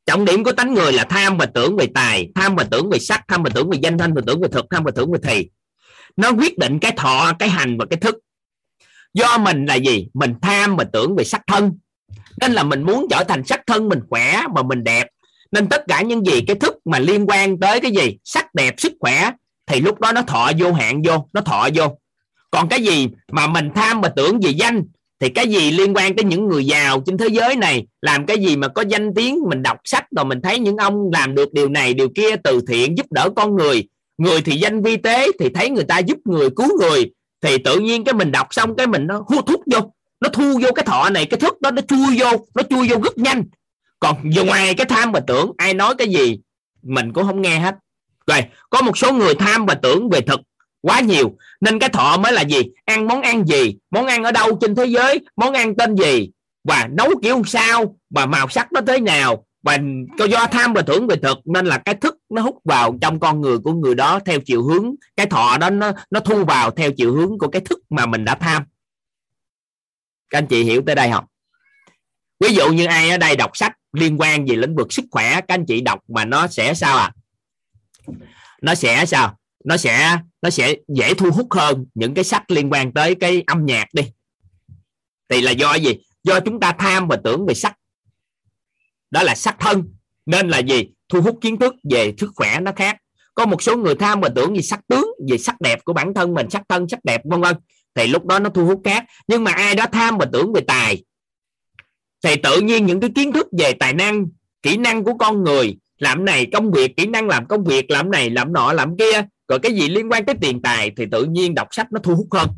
Trọng 0.06 0.26
điểm 0.26 0.44
của 0.44 0.52
tánh 0.52 0.74
người 0.74 0.94
là 0.94 1.04
tham 1.04 1.38
và 1.38 1.46
tưởng 1.46 1.78
về 1.78 1.88
tài 1.94 2.32
tham 2.36 2.56
và 2.56 2.64
tưởng 2.72 2.90
về 2.90 3.00
sắc 3.00 3.24
tham 3.28 3.44
và 3.44 3.50
tưởng 3.54 3.70
về 3.70 3.80
danh 3.82 3.98
thanh 3.98 4.14
và 4.14 4.22
tưởng 4.28 4.42
về 4.42 4.48
thực 4.52 4.66
tham 4.72 4.84
và 4.84 4.92
tưởng 4.96 5.12
về 5.12 5.20
thầy. 5.24 5.50
Nó 6.16 6.32
quyết 6.32 6.58
định 6.58 6.80
cái 6.80 6.92
thọ 6.98 7.34
cái 7.40 7.50
hành 7.50 7.78
và 7.78 7.86
cái 7.90 8.00
thức. 8.00 8.16
Do 9.14 9.38
mình 9.38 9.66
là 9.66 9.76
gì? 9.76 10.08
Mình 10.14 10.34
tham 10.42 10.76
và 10.76 10.84
tưởng 10.94 11.16
về 11.16 11.24
sắc 11.24 11.42
thân 11.48 11.78
nên 12.42 12.54
là 12.54 12.64
mình 12.64 12.84
muốn 12.84 13.08
trở 13.10 13.24
thành 13.24 13.44
sắc 13.44 13.62
thân 13.68 13.90
mình 13.90 14.00
khỏe 14.10 14.42
và 14.56 14.64
mình 14.64 14.84
đẹp. 14.84 15.08
Nên 15.52 15.68
tất 15.68 15.84
cả 15.88 16.02
những 16.02 16.26
gì, 16.26 16.42
cái 16.48 16.56
thức 16.56 16.76
mà 16.86 17.00
liên 17.00 17.26
quan 17.26 17.60
tới 17.60 17.80
cái 17.80 17.92
gì? 17.92 18.18
Sắc 18.24 18.56
đẹp, 18.56 18.74
sức 18.78 18.94
khỏe, 19.00 19.32
thì 19.66 19.82
lúc 19.82 20.00
đó 20.00 20.12
nó 20.12 20.22
thọ 20.22 20.52
vô 20.60 20.74
hạn 20.74 21.02
vô, 21.02 21.28
nó 21.34 21.42
thọ 21.42 21.70
vô. 21.76 21.98
Còn 22.52 22.70
cái 22.70 22.84
gì 22.84 23.08
mà 23.32 23.48
mình 23.48 23.70
tham 23.76 24.02
và 24.02 24.10
tưởng 24.10 24.40
về 24.40 24.50
danh, 24.50 24.84
thì 25.20 25.30
cái 25.30 25.48
gì 25.48 25.72
liên 25.72 25.94
quan 25.94 26.16
tới 26.16 26.24
những 26.24 26.48
người 26.48 26.66
giàu 26.66 27.04
trên 27.06 27.18
thế 27.18 27.28
giới 27.28 27.56
này? 27.56 27.86
Làm 28.02 28.26
cái 28.26 28.38
gì 28.38 28.56
mà 28.56 28.68
có 28.68 28.84
danh 28.90 29.14
tiếng, 29.14 29.40
mình 29.50 29.64
đọc 29.64 29.78
sách 29.84 30.06
rồi 30.16 30.26
mình 30.26 30.42
thấy 30.42 30.60
những 30.60 30.78
ông 30.78 31.10
làm 31.14 31.36
được 31.36 31.54
điều 31.54 31.70
này, 31.70 31.94
điều 31.94 32.10
kia, 32.16 32.36
từ 32.44 32.62
thiện 32.68 32.98
giúp 32.98 33.06
đỡ 33.12 33.30
con 33.36 33.56
người. 33.56 33.88
Người 34.18 34.42
thì 34.42 34.56
danh 34.56 34.82
vi 34.82 34.98
tế, 34.98 35.28
thì 35.40 35.50
thấy 35.54 35.70
người 35.70 35.84
ta 35.84 36.00
giúp 36.00 36.18
người, 36.26 36.50
cứu 36.56 36.70
người, 36.80 37.12
thì 37.42 37.58
tự 37.58 37.80
nhiên 37.80 38.04
cái 38.04 38.14
mình 38.14 38.32
đọc 38.32 38.48
xong 38.52 38.76
cái 38.76 38.88
mình 38.88 39.08
nó 39.08 39.24
hút 39.28 39.46
thuốc 39.48 39.62
vô 39.72 39.80
nó 40.22 40.30
thu 40.30 40.60
vô 40.64 40.70
cái 40.76 40.86
thọ 40.86 41.10
này, 41.10 41.26
cái 41.26 41.40
thức 41.40 41.62
đó, 41.62 41.72
nó 41.72 41.82
chui 41.82 42.20
vô, 42.20 42.30
nó 42.56 42.64
chui 42.70 42.90
vô 42.90 42.98
rất 43.04 43.18
nhanh. 43.18 43.44
Còn 44.00 44.32
giờ 44.34 44.44
ngoài 44.44 44.74
cái 44.74 44.86
tham 44.86 45.12
và 45.12 45.20
tưởng, 45.20 45.52
ai 45.58 45.74
nói 45.74 45.96
cái 45.98 46.08
gì, 46.08 46.40
mình 46.84 47.14
cũng 47.14 47.24
không 47.24 47.42
nghe 47.42 47.60
hết. 47.60 47.76
Rồi, 48.28 48.44
có 48.70 48.82
một 48.82 48.98
số 48.98 49.14
người 49.14 49.36
tham 49.36 49.66
và 49.66 49.74
tưởng 49.74 50.10
về 50.10 50.22
thực 50.22 50.42
quá 50.82 51.00
nhiều. 51.00 51.36
Nên 51.62 51.80
cái 51.80 51.90
thọ 51.90 52.18
mới 52.18 52.34
là 52.34 52.42
gì? 52.42 52.62
Ăn 52.86 53.08
món 53.08 53.22
ăn 53.22 53.46
gì? 53.48 53.76
Món 53.92 54.06
ăn 54.06 54.24
ở 54.24 54.32
đâu 54.32 54.58
trên 54.62 54.76
thế 54.76 54.86
giới? 54.86 55.20
Món 55.36 55.54
ăn 55.54 55.76
tên 55.76 55.96
gì? 55.96 56.30
Và 56.64 56.88
nấu 56.92 57.10
kiểu 57.24 57.44
sao? 57.46 57.96
Và 58.10 58.26
màu 58.26 58.50
sắc 58.50 58.74
nó 58.74 58.82
thế 58.88 59.00
nào? 59.00 59.46
Và 59.64 59.78
do 60.30 60.48
tham 60.48 60.74
và 60.74 60.82
tưởng 60.82 61.08
về 61.08 61.16
thực, 61.16 61.38
nên 61.46 61.66
là 61.66 61.78
cái 61.78 61.96
thức 61.96 62.18
nó 62.30 62.42
hút 62.42 62.58
vào 62.64 62.98
trong 63.02 63.20
con 63.20 63.42
người 63.42 63.58
của 63.58 63.74
người 63.74 63.96
đó 63.96 64.20
theo 64.26 64.40
chiều 64.40 64.64
hướng, 64.64 64.96
cái 65.16 65.26
thọ 65.26 65.58
đó 65.58 65.70
nó 65.70 65.92
nó 66.12 66.20
thu 66.20 66.46
vào 66.46 66.72
theo 66.72 66.92
chiều 66.92 67.14
hướng 67.14 67.38
của 67.38 67.48
cái 67.48 67.62
thức 67.62 67.80
mà 67.90 68.06
mình 68.06 68.26
đã 68.26 68.36
tham 68.36 68.64
các 70.32 70.38
anh 70.38 70.48
chị 70.48 70.64
hiểu 70.64 70.82
tới 70.86 70.96
đây 70.96 71.12
không? 71.12 71.26
Ví 72.40 72.54
dụ 72.54 72.74
như 72.74 72.86
ai 72.86 73.10
ở 73.10 73.18
đây 73.18 73.36
đọc 73.36 73.52
sách 73.54 73.72
liên 73.94 74.18
quan 74.18 74.46
về 74.46 74.56
lĩnh 74.56 74.76
vực 74.76 74.94
sức 74.94 75.06
khỏe, 75.12 75.34
các 75.36 75.54
anh 75.54 75.66
chị 75.66 75.82
đọc 75.82 76.00
mà 76.08 76.26
nó 76.26 76.48
sẽ 76.48 76.74
sao 76.74 76.98
à? 76.98 77.12
Nó 78.62 78.76
sẽ 78.76 79.06
sao? 79.06 79.38
Nó 79.64 79.78
sẽ 79.78 80.18
nó 80.42 80.50
sẽ 80.50 80.76
dễ 80.88 81.14
thu 81.14 81.32
hút 81.32 81.48
hơn 81.52 81.86
những 81.94 82.14
cái 82.14 82.24
sách 82.24 82.52
liên 82.52 82.70
quan 82.72 82.94
tới 82.94 83.16
cái 83.16 83.44
âm 83.48 83.66
nhạc 83.66 83.88
đi. 83.94 84.04
Thì 85.30 85.42
là 85.42 85.52
do 85.52 85.74
gì? 85.74 86.00
Do 86.24 86.40
chúng 86.40 86.60
ta 86.60 86.72
tham 86.72 87.08
và 87.08 87.18
tưởng 87.24 87.46
về 87.46 87.54
sắc 87.54 87.78
đó 89.12 89.24
là 89.24 89.36
sắc 89.36 89.56
thân. 89.60 89.94
Nên 90.26 90.50
là 90.50 90.60
gì? 90.60 90.90
Thu 91.10 91.22
hút 91.22 91.38
kiến 91.42 91.58
thức 91.58 91.76
về 91.92 92.14
sức 92.18 92.32
khỏe 92.36 92.60
nó 92.60 92.72
khác. 92.76 92.98
Có 93.36 93.46
một 93.46 93.62
số 93.62 93.78
người 93.78 93.96
tham 93.96 94.22
và 94.22 94.30
tưởng 94.36 94.54
về 94.54 94.62
sắc 94.62 94.80
tướng, 94.88 95.06
về 95.30 95.38
sắc 95.38 95.62
đẹp 95.62 95.80
của 95.84 95.94
bản 95.94 96.14
thân 96.14 96.34
mình, 96.34 96.50
sắc 96.50 96.62
thân, 96.70 96.88
sắc 96.90 97.06
đẹp, 97.06 97.22
vân 97.24 97.42
vân 97.42 97.56
thì 97.96 98.08
lúc 98.08 98.26
đó 98.26 98.40
nó 98.40 98.50
thu 98.50 98.66
hút 98.66 98.82
khác 98.86 99.06
nhưng 99.28 99.44
mà 99.44 99.52
ai 99.52 99.76
đó 99.76 99.86
tham 99.92 100.18
và 100.18 100.26
tưởng 100.34 100.54
về 100.54 100.62
tài. 100.68 101.04
Thì 102.24 102.36
tự 102.36 102.62
nhiên 102.62 102.86
những 102.86 103.00
cái 103.00 103.10
kiến 103.16 103.32
thức 103.32 103.48
về 103.58 103.74
tài 103.74 103.94
năng, 103.94 104.26
kỹ 104.64 104.78
năng 104.78 105.04
của 105.04 105.14
con 105.14 105.44
người, 105.44 105.78
làm 105.98 106.26
này 106.26 106.48
công 106.54 106.72
việc, 106.72 106.98
kỹ 106.98 107.06
năng 107.06 107.28
làm 107.28 107.48
công 107.48 107.64
việc, 107.64 107.92
làm 107.92 108.12
này 108.12 108.30
làm 108.30 108.54
nọ, 108.54 108.74
làm 108.74 108.98
kia, 108.98 109.22
rồi 109.48 109.60
cái 109.60 109.74
gì 109.74 109.90
liên 109.90 110.12
quan 110.12 110.26
tới 110.26 110.36
tiền 110.42 110.62
tài 110.62 110.92
thì 110.98 111.06
tự 111.12 111.24
nhiên 111.24 111.56
đọc 111.56 111.68
sách 111.72 111.92
nó 111.92 112.00
thu 112.00 112.16
hút 112.16 112.28
hơn. 112.32 112.50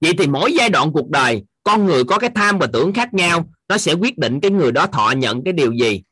Vậy 0.00 0.12
thì 0.18 0.26
mỗi 0.26 0.52
giai 0.52 0.68
đoạn 0.68 0.92
cuộc 0.92 1.10
đời, 1.10 1.42
con 1.62 1.86
người 1.86 2.04
có 2.04 2.18
cái 2.18 2.30
tham 2.34 2.58
và 2.58 2.66
tưởng 2.66 2.92
khác 2.92 3.14
nhau, 3.14 3.48
nó 3.68 3.78
sẽ 3.78 3.92
quyết 3.92 4.18
định 4.18 4.40
cái 4.40 4.50
người 4.50 4.72
đó 4.72 4.86
thọ 4.86 5.10
nhận 5.10 5.44
cái 5.44 5.52
điều 5.52 5.72
gì. 5.72 6.02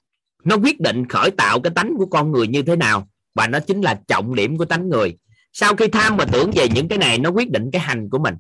Nó 0.44 0.56
quyết 0.56 0.80
định 0.80 1.08
khởi 1.08 1.30
tạo 1.30 1.60
cái 1.60 1.72
tánh 1.74 1.94
của 1.98 2.06
con 2.06 2.32
người 2.32 2.46
như 2.46 2.62
thế 2.62 2.76
nào, 2.76 3.08
và 3.34 3.46
nó 3.46 3.60
chính 3.60 3.80
là 3.80 4.00
trọng 4.08 4.34
điểm 4.34 4.58
của 4.58 4.64
tánh 4.64 4.88
người 4.88 5.16
sau 5.58 5.76
khi 5.76 5.88
tham 5.88 6.16
và 6.16 6.24
tưởng 6.24 6.50
về 6.54 6.68
những 6.68 6.88
cái 6.88 6.98
này, 6.98 7.18
nó 7.18 7.30
quyết 7.30 7.50
định 7.50 7.70
cái 7.72 7.82
hành 7.82 8.10
của 8.10 8.18
mình. 8.18 8.34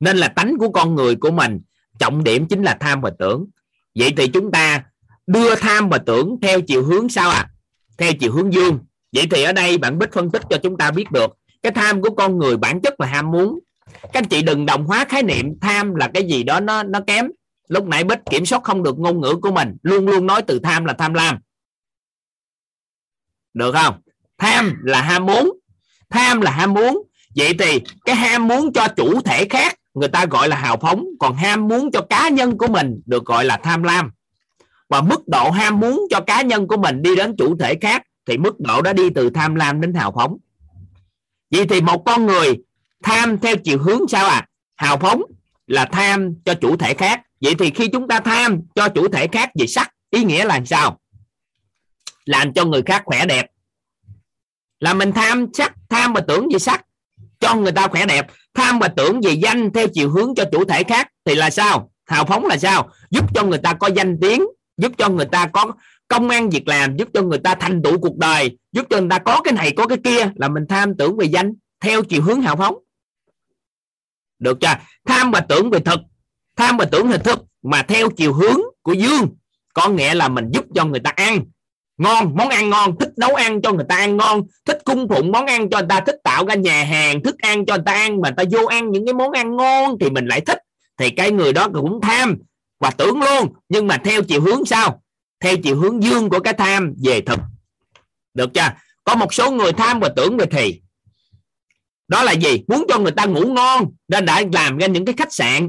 Nên 0.00 0.16
là 0.16 0.28
tánh 0.28 0.58
của 0.58 0.68
con 0.68 0.94
người 0.94 1.16
của 1.16 1.30
mình, 1.30 1.60
trọng 1.98 2.24
điểm 2.24 2.46
chính 2.48 2.62
là 2.62 2.76
tham 2.80 3.00
và 3.00 3.10
tưởng. 3.18 3.46
Vậy 3.94 4.12
thì 4.16 4.28
chúng 4.28 4.50
ta 4.50 4.84
đưa 5.26 5.54
tham 5.54 5.88
và 5.88 5.98
tưởng 5.98 6.36
theo 6.42 6.60
chiều 6.60 6.84
hướng 6.84 7.08
sao 7.08 7.30
ạ? 7.30 7.48
À? 7.48 7.50
theo 7.98 8.12
chiều 8.20 8.32
hướng 8.32 8.52
dương. 8.52 8.78
Vậy 9.12 9.26
thì 9.30 9.42
ở 9.42 9.52
đây 9.52 9.78
bạn 9.78 9.98
bích 9.98 10.12
phân 10.12 10.30
tích 10.30 10.42
cho 10.50 10.58
chúng 10.62 10.76
ta 10.78 10.90
biết 10.90 11.10
được, 11.10 11.38
cái 11.62 11.72
tham 11.72 12.02
của 12.02 12.10
con 12.10 12.38
người 12.38 12.56
bản 12.56 12.80
chất 12.80 13.00
là 13.00 13.06
ham 13.06 13.30
muốn. 13.30 13.58
Các 14.02 14.14
anh 14.14 14.24
chị 14.24 14.42
đừng 14.42 14.66
đồng 14.66 14.86
hóa 14.86 15.04
khái 15.08 15.22
niệm 15.22 15.60
tham 15.60 15.94
là 15.94 16.10
cái 16.14 16.26
gì 16.28 16.42
đó 16.42 16.60
nó 16.60 16.82
nó 16.82 17.00
kém. 17.06 17.30
Lúc 17.68 17.86
nãy 17.86 18.04
bích 18.04 18.18
kiểm 18.30 18.46
soát 18.46 18.62
không 18.62 18.82
được 18.82 18.98
ngôn 18.98 19.20
ngữ 19.20 19.36
của 19.42 19.52
mình, 19.52 19.76
luôn 19.82 20.06
luôn 20.06 20.26
nói 20.26 20.42
từ 20.42 20.58
tham 20.58 20.84
là 20.84 20.92
tham 20.92 21.14
lam. 21.14 21.38
Được 23.54 23.72
không? 23.72 24.00
Tham 24.38 24.74
là 24.82 25.02
ham 25.02 25.26
muốn 25.26 25.61
tham 26.12 26.40
là 26.40 26.50
ham 26.50 26.74
muốn. 26.74 27.02
Vậy 27.36 27.54
thì 27.58 27.80
cái 28.04 28.16
ham 28.16 28.48
muốn 28.48 28.72
cho 28.72 28.88
chủ 28.96 29.20
thể 29.20 29.44
khác, 29.50 29.74
người 29.94 30.08
ta 30.08 30.26
gọi 30.26 30.48
là 30.48 30.56
hào 30.56 30.76
phóng. 30.76 31.04
Còn 31.20 31.36
ham 31.36 31.68
muốn 31.68 31.90
cho 31.92 32.00
cá 32.00 32.28
nhân 32.28 32.58
của 32.58 32.68
mình 32.68 33.00
được 33.06 33.24
gọi 33.24 33.44
là 33.44 33.56
tham 33.56 33.82
lam. 33.82 34.10
Và 34.88 35.00
mức 35.00 35.28
độ 35.28 35.50
ham 35.50 35.80
muốn 35.80 36.06
cho 36.10 36.20
cá 36.20 36.42
nhân 36.42 36.66
của 36.66 36.76
mình 36.76 37.02
đi 37.02 37.16
đến 37.16 37.36
chủ 37.38 37.56
thể 37.58 37.74
khác, 37.80 38.02
thì 38.26 38.38
mức 38.38 38.60
độ 38.60 38.82
đó 38.82 38.92
đi 38.92 39.10
từ 39.14 39.30
tham 39.30 39.54
lam 39.54 39.80
đến 39.80 39.94
hào 39.94 40.12
phóng. 40.12 40.36
Vậy 41.50 41.66
thì 41.66 41.80
một 41.80 42.02
con 42.06 42.26
người 42.26 42.58
tham 43.02 43.38
theo 43.38 43.56
chiều 43.56 43.78
hướng 43.78 44.08
sao 44.08 44.26
à 44.26 44.46
hào 44.76 44.96
phóng 44.98 45.22
là 45.66 45.84
tham 45.84 46.34
cho 46.44 46.54
chủ 46.54 46.76
thể 46.76 46.94
khác. 46.94 47.20
Vậy 47.40 47.54
thì 47.58 47.70
khi 47.70 47.88
chúng 47.88 48.08
ta 48.08 48.20
tham 48.20 48.60
cho 48.74 48.88
chủ 48.88 49.08
thể 49.08 49.26
khác 49.26 49.50
về 49.58 49.66
sắc, 49.66 49.90
ý 50.10 50.24
nghĩa 50.24 50.44
là 50.44 50.60
sao? 50.66 51.00
Làm 52.24 52.52
cho 52.52 52.64
người 52.64 52.82
khác 52.82 53.02
khỏe 53.04 53.26
đẹp. 53.26 53.46
Là 54.80 54.94
mình 54.94 55.12
tham 55.12 55.46
sắc 55.54 55.74
tham 55.92 56.12
và 56.12 56.20
tưởng 56.20 56.48
về 56.52 56.58
sắc, 56.58 56.84
cho 57.40 57.54
người 57.54 57.72
ta 57.72 57.88
khỏe 57.88 58.06
đẹp. 58.06 58.26
Tham 58.54 58.78
và 58.78 58.88
tưởng 58.88 59.20
về 59.20 59.32
danh 59.32 59.72
theo 59.72 59.86
chiều 59.88 60.10
hướng 60.10 60.34
cho 60.34 60.44
chủ 60.52 60.64
thể 60.64 60.82
khác 60.82 61.08
thì 61.24 61.34
là 61.34 61.50
sao? 61.50 61.90
Hào 62.06 62.24
phóng 62.24 62.46
là 62.46 62.56
sao? 62.56 62.90
Giúp 63.10 63.34
cho 63.34 63.44
người 63.44 63.58
ta 63.58 63.72
có 63.72 63.86
danh 63.86 64.18
tiếng, 64.20 64.44
giúp 64.76 64.92
cho 64.98 65.08
người 65.08 65.26
ta 65.26 65.46
có 65.46 65.72
công 66.08 66.28
an 66.28 66.50
việc 66.50 66.68
làm, 66.68 66.96
giúp 66.96 67.08
cho 67.14 67.22
người 67.22 67.38
ta 67.38 67.54
thành 67.54 67.82
tựu 67.82 67.98
cuộc 67.98 68.16
đời, 68.16 68.58
giúp 68.72 68.86
cho 68.90 69.00
người 69.00 69.10
ta 69.10 69.18
có 69.18 69.40
cái 69.44 69.52
này, 69.52 69.72
có 69.76 69.86
cái 69.86 69.98
kia 70.04 70.30
là 70.34 70.48
mình 70.48 70.66
tham 70.68 70.96
tưởng 70.96 71.16
về 71.16 71.26
danh 71.26 71.52
theo 71.80 72.02
chiều 72.02 72.22
hướng 72.22 72.40
hào 72.40 72.56
phóng. 72.56 72.76
Được 74.38 74.58
chưa? 74.60 74.74
Tham 75.06 75.30
và 75.30 75.40
tưởng 75.40 75.70
về 75.70 75.78
thực, 75.78 76.00
tham 76.56 76.76
và 76.76 76.84
tưởng 76.84 77.08
về 77.08 77.18
thực 77.18 77.38
mà 77.62 77.82
theo 77.82 78.10
chiều 78.10 78.32
hướng 78.32 78.60
của 78.82 78.92
dương, 78.92 79.28
có 79.74 79.88
nghĩa 79.88 80.14
là 80.14 80.28
mình 80.28 80.50
giúp 80.52 80.64
cho 80.74 80.84
người 80.84 81.00
ta 81.00 81.10
ăn 81.10 81.44
ngon, 82.02 82.36
món 82.36 82.48
ăn 82.48 82.70
ngon, 82.70 82.98
thích 83.00 83.12
nấu 83.16 83.34
ăn 83.34 83.62
cho 83.62 83.72
người 83.72 83.84
ta 83.88 83.96
ăn 83.96 84.16
ngon, 84.16 84.42
thích 84.64 84.78
cung 84.84 85.08
phụng 85.08 85.32
món 85.32 85.46
ăn 85.46 85.70
cho 85.70 85.78
người 85.78 85.88
ta, 85.88 86.00
thích 86.00 86.16
tạo 86.24 86.46
ra 86.46 86.54
nhà 86.54 86.84
hàng, 86.84 87.22
thức 87.22 87.38
ăn 87.38 87.66
cho 87.66 87.74
người 87.74 87.82
ta 87.86 87.92
ăn, 87.92 88.20
mà 88.20 88.28
người 88.28 88.36
ta 88.36 88.58
vô 88.58 88.66
ăn 88.66 88.90
những 88.90 89.06
cái 89.06 89.14
món 89.14 89.32
ăn 89.32 89.56
ngon 89.56 89.96
thì 90.00 90.10
mình 90.10 90.26
lại 90.26 90.40
thích. 90.40 90.58
Thì 90.98 91.10
cái 91.10 91.30
người 91.30 91.52
đó 91.52 91.68
cũng 91.74 92.00
tham 92.02 92.36
và 92.80 92.90
tưởng 92.90 93.20
luôn. 93.22 93.52
Nhưng 93.68 93.86
mà 93.86 93.96
theo 93.96 94.22
chiều 94.22 94.40
hướng 94.40 94.64
sao? 94.64 95.02
Theo 95.40 95.56
chiều 95.56 95.76
hướng 95.76 96.02
dương 96.02 96.30
của 96.30 96.40
cái 96.40 96.54
tham 96.54 96.94
về 97.04 97.20
thực. 97.20 97.40
Được 98.34 98.54
chưa? 98.54 98.70
Có 99.04 99.14
một 99.14 99.34
số 99.34 99.50
người 99.50 99.72
tham 99.72 100.00
và 100.00 100.08
tưởng 100.16 100.36
về 100.36 100.46
thì. 100.50 100.80
Đó 102.08 102.22
là 102.22 102.32
gì? 102.32 102.64
Muốn 102.68 102.84
cho 102.88 102.98
người 102.98 103.12
ta 103.12 103.24
ngủ 103.24 103.40
ngon, 103.40 103.92
nên 104.08 104.24
đã 104.24 104.42
làm 104.52 104.78
ra 104.78 104.86
những 104.86 105.04
cái 105.04 105.14
khách 105.18 105.32
sạn. 105.32 105.68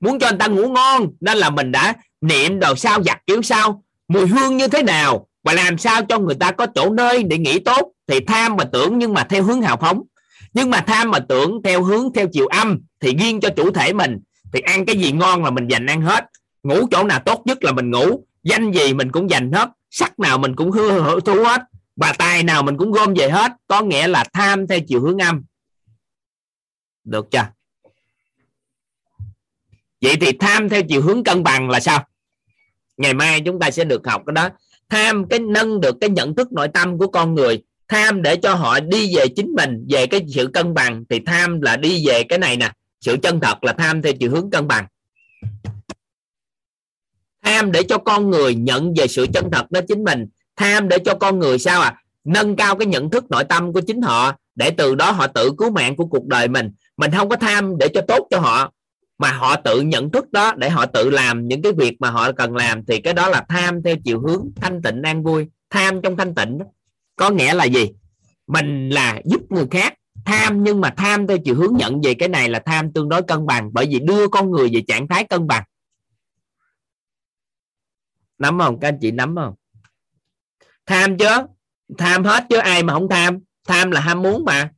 Muốn 0.00 0.18
cho 0.18 0.30
người 0.30 0.38
ta 0.38 0.46
ngủ 0.46 0.68
ngon, 0.68 1.12
nên 1.20 1.38
là 1.38 1.50
mình 1.50 1.72
đã 1.72 1.94
niệm 2.20 2.60
đồ 2.60 2.74
sao, 2.74 3.02
giặt 3.02 3.18
kiểu 3.26 3.42
sao, 3.42 3.84
mùi 4.08 4.26
hương 4.26 4.56
như 4.56 4.68
thế 4.68 4.82
nào 4.82 5.28
và 5.42 5.52
làm 5.52 5.78
sao 5.78 6.04
cho 6.04 6.18
người 6.18 6.34
ta 6.34 6.50
có 6.50 6.66
chỗ 6.74 6.90
nơi 6.90 7.22
để 7.22 7.38
nghỉ 7.38 7.58
tốt? 7.58 7.92
Thì 8.06 8.20
tham 8.20 8.56
mà 8.56 8.64
tưởng 8.64 8.98
nhưng 8.98 9.14
mà 9.14 9.24
theo 9.24 9.42
hướng 9.42 9.62
hào 9.62 9.76
phóng. 9.76 10.02
Nhưng 10.54 10.70
mà 10.70 10.80
tham 10.86 11.10
mà 11.10 11.18
tưởng 11.18 11.62
theo 11.64 11.82
hướng 11.82 12.12
theo 12.12 12.26
chiều 12.32 12.46
âm 12.46 12.80
thì 13.00 13.16
riêng 13.16 13.40
cho 13.40 13.48
chủ 13.56 13.70
thể 13.70 13.92
mình, 13.92 14.18
thì 14.52 14.60
ăn 14.60 14.86
cái 14.86 14.96
gì 14.96 15.12
ngon 15.12 15.44
là 15.44 15.50
mình 15.50 15.66
dành 15.68 15.86
ăn 15.86 16.02
hết. 16.02 16.24
Ngủ 16.62 16.86
chỗ 16.90 17.04
nào 17.04 17.20
tốt 17.26 17.42
nhất 17.44 17.64
là 17.64 17.72
mình 17.72 17.90
ngủ. 17.90 18.26
Danh 18.42 18.72
gì 18.72 18.94
mình 18.94 19.12
cũng 19.12 19.30
dành 19.30 19.52
hết. 19.52 19.68
Sắc 19.90 20.18
nào 20.18 20.38
mình 20.38 20.56
cũng 20.56 20.70
hư 20.70 21.20
thu 21.20 21.44
hết. 21.44 21.62
Và 21.96 22.12
tài 22.18 22.42
nào 22.42 22.62
mình 22.62 22.76
cũng 22.76 22.92
gom 22.92 23.14
về 23.14 23.30
hết. 23.30 23.52
Có 23.66 23.82
nghĩa 23.82 24.08
là 24.08 24.24
tham 24.32 24.66
theo 24.66 24.78
chiều 24.88 25.00
hướng 25.00 25.18
âm. 25.18 25.44
Được 27.04 27.26
chưa? 27.30 27.46
Vậy 30.00 30.16
thì 30.20 30.32
tham 30.32 30.68
theo 30.68 30.82
chiều 30.88 31.02
hướng 31.02 31.24
cân 31.24 31.42
bằng 31.42 31.70
là 31.70 31.80
sao? 31.80 32.04
Ngày 32.96 33.14
mai 33.14 33.40
chúng 33.40 33.60
ta 33.60 33.70
sẽ 33.70 33.84
được 33.84 34.06
học 34.06 34.22
cái 34.26 34.34
đó 34.34 34.48
tham 34.92 35.28
cái 35.28 35.38
nâng 35.38 35.80
được 35.80 35.96
cái 36.00 36.10
nhận 36.10 36.34
thức 36.34 36.52
nội 36.52 36.68
tâm 36.68 36.98
của 36.98 37.06
con 37.06 37.34
người. 37.34 37.62
Tham 37.88 38.22
để 38.22 38.36
cho 38.36 38.54
họ 38.54 38.80
đi 38.80 39.16
về 39.16 39.28
chính 39.36 39.54
mình, 39.56 39.86
về 39.88 40.06
cái 40.06 40.20
sự 40.28 40.46
cân 40.46 40.74
bằng. 40.74 41.04
Thì 41.10 41.20
tham 41.26 41.60
là 41.60 41.76
đi 41.76 42.06
về 42.06 42.22
cái 42.22 42.38
này 42.38 42.56
nè, 42.56 42.72
sự 43.00 43.16
chân 43.22 43.40
thật 43.40 43.64
là 43.64 43.72
tham 43.72 44.02
theo 44.02 44.12
chiều 44.12 44.30
hướng 44.30 44.50
cân 44.50 44.68
bằng. 44.68 44.86
Tham 47.44 47.72
để 47.72 47.82
cho 47.82 47.98
con 47.98 48.30
người 48.30 48.54
nhận 48.54 48.94
về 48.94 49.06
sự 49.06 49.26
chân 49.34 49.50
thật 49.52 49.70
đó 49.70 49.80
chính 49.88 50.04
mình. 50.04 50.26
Tham 50.56 50.88
để 50.88 50.98
cho 51.04 51.14
con 51.14 51.38
người 51.38 51.58
sao 51.58 51.80
à 51.80 51.94
nâng 52.24 52.56
cao 52.56 52.76
cái 52.76 52.86
nhận 52.86 53.10
thức 53.10 53.30
nội 53.30 53.44
tâm 53.44 53.72
của 53.72 53.80
chính 53.80 54.02
họ, 54.02 54.32
để 54.54 54.70
từ 54.70 54.94
đó 54.94 55.10
họ 55.10 55.26
tự 55.26 55.50
cứu 55.58 55.70
mạng 55.70 55.96
của 55.96 56.06
cuộc 56.06 56.26
đời 56.26 56.48
mình. 56.48 56.70
Mình 56.96 57.10
không 57.16 57.28
có 57.28 57.36
tham 57.36 57.78
để 57.78 57.88
cho 57.94 58.00
tốt 58.08 58.26
cho 58.30 58.38
họ 58.38 58.72
mà 59.22 59.32
họ 59.32 59.56
tự 59.56 59.80
nhận 59.80 60.10
thức 60.10 60.32
đó 60.32 60.52
để 60.56 60.70
họ 60.70 60.86
tự 60.86 61.10
làm 61.10 61.48
những 61.48 61.62
cái 61.62 61.72
việc 61.72 61.96
mà 62.00 62.10
họ 62.10 62.32
cần 62.32 62.56
làm, 62.56 62.84
thì 62.84 63.00
cái 63.00 63.14
đó 63.14 63.28
là 63.28 63.44
tham 63.48 63.82
theo 63.82 63.96
chiều 64.04 64.20
hướng 64.20 64.48
thanh 64.56 64.82
tịnh 64.82 65.02
an 65.02 65.22
vui, 65.22 65.48
tham 65.70 66.02
trong 66.02 66.16
thanh 66.16 66.34
tịnh 66.34 66.58
đó. 66.58 66.66
có 67.16 67.30
nghĩa 67.30 67.54
là 67.54 67.64
gì? 67.64 67.90
Mình 68.46 68.88
là 68.88 69.20
giúp 69.24 69.40
người 69.50 69.66
khác, 69.70 69.94
tham 70.24 70.64
nhưng 70.64 70.80
mà 70.80 70.94
tham 70.96 71.26
theo 71.26 71.38
chiều 71.44 71.54
hướng 71.54 71.76
nhận 71.76 72.00
về 72.00 72.14
cái 72.14 72.28
này 72.28 72.48
là 72.48 72.62
tham 72.66 72.92
tương 72.92 73.08
đối 73.08 73.22
cân 73.22 73.46
bằng, 73.46 73.70
bởi 73.72 73.86
vì 73.86 73.98
đưa 74.00 74.28
con 74.28 74.50
người 74.50 74.70
về 74.72 74.82
trạng 74.88 75.08
thái 75.08 75.24
cân 75.24 75.46
bằng. 75.46 75.64
Nắm 78.38 78.58
không? 78.58 78.80
Các 78.80 78.88
anh 78.88 78.98
chị 79.00 79.10
nắm 79.10 79.36
không? 79.36 79.54
Tham 80.86 81.18
chứ? 81.18 81.36
Tham 81.98 82.24
hết 82.24 82.44
chứ? 82.48 82.56
Ai 82.56 82.82
mà 82.82 82.92
không 82.92 83.08
tham? 83.08 83.38
Tham 83.66 83.90
là 83.90 84.00
ham 84.00 84.22
muốn 84.22 84.44
mà. 84.44 84.70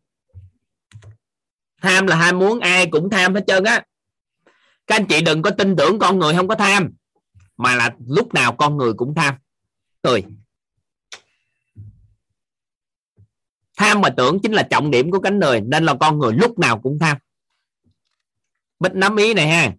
Tham 1.82 2.06
là 2.06 2.16
ham 2.16 2.38
muốn, 2.38 2.60
ai 2.60 2.86
cũng 2.86 3.10
tham 3.10 3.34
hết 3.34 3.44
trơn 3.46 3.64
á 3.64 3.82
các 4.86 4.96
anh 4.96 5.06
chị 5.06 5.20
đừng 5.20 5.42
có 5.42 5.50
tin 5.50 5.76
tưởng 5.76 5.98
con 5.98 6.18
người 6.18 6.34
không 6.34 6.48
có 6.48 6.54
tham, 6.54 6.92
mà 7.56 7.76
là 7.76 7.90
lúc 8.08 8.34
nào 8.34 8.52
con 8.52 8.76
người 8.76 8.92
cũng 8.92 9.14
tham. 9.14 9.34
Cười. 10.02 10.24
Tham 13.76 14.00
mà 14.00 14.10
tưởng 14.10 14.38
chính 14.42 14.52
là 14.52 14.62
trọng 14.62 14.90
điểm 14.90 15.10
của 15.10 15.20
cánh 15.20 15.40
đời, 15.40 15.60
nên 15.60 15.84
là 15.84 15.94
con 15.94 16.18
người 16.18 16.32
lúc 16.32 16.58
nào 16.58 16.80
cũng 16.80 16.98
tham. 16.98 17.16
Bích 18.80 18.94
nắm 18.94 19.16
ý 19.16 19.34
này 19.34 19.48
ha. 19.48 19.72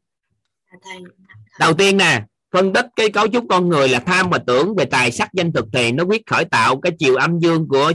Đầu 1.60 1.74
tiên 1.74 1.98
nè, 1.98 2.26
phân 2.52 2.74
tích 2.74 2.86
cái 2.96 3.10
cấu 3.10 3.28
trúc 3.28 3.46
con 3.50 3.70
người 3.70 3.88
là 3.88 4.00
tham 4.00 4.30
và 4.30 4.38
tưởng 4.38 4.76
về 4.76 4.86
tài 4.86 5.12
sắc 5.12 5.34
danh 5.34 5.54
thực 5.54 5.66
thì 5.74 5.92
nó 5.92 6.04
quyết 6.04 6.22
khởi 6.28 6.46
tạo 6.46 6.82
cái 6.82 6.92
chiều 7.00 7.16
âm 7.16 7.40
dương 7.40 7.68
của 7.68 7.94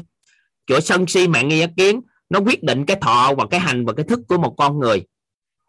của 0.68 0.80
sân 0.80 1.06
si 1.06 1.28
mạng 1.28 1.48
nghi 1.48 1.60
ác 1.60 1.70
kiến. 1.76 2.00
Nó 2.30 2.40
quyết 2.40 2.62
định 2.62 2.86
cái 2.86 2.96
thọ 3.00 3.34
và 3.34 3.46
cái 3.50 3.60
hành 3.60 3.86
và 3.86 3.92
cái 3.92 4.04
thức 4.04 4.20
của 4.28 4.38
một 4.38 4.54
con 4.58 4.78
người 4.78 5.06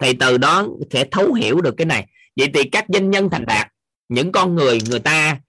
thì 0.01 0.13
từ 0.13 0.38
đó 0.38 0.67
sẽ 0.91 1.05
thấu 1.11 1.33
hiểu 1.33 1.61
được 1.61 1.73
cái 1.77 1.85
này. 1.85 2.07
Vậy 2.35 2.49
thì 2.53 2.69
các 2.69 2.85
doanh 2.88 3.09
nhân 3.09 3.30
thành 3.31 3.45
đạt, 3.45 3.67
những 4.09 4.31
con 4.31 4.55
người 4.55 4.80
người 4.89 4.99
ta 4.99 5.39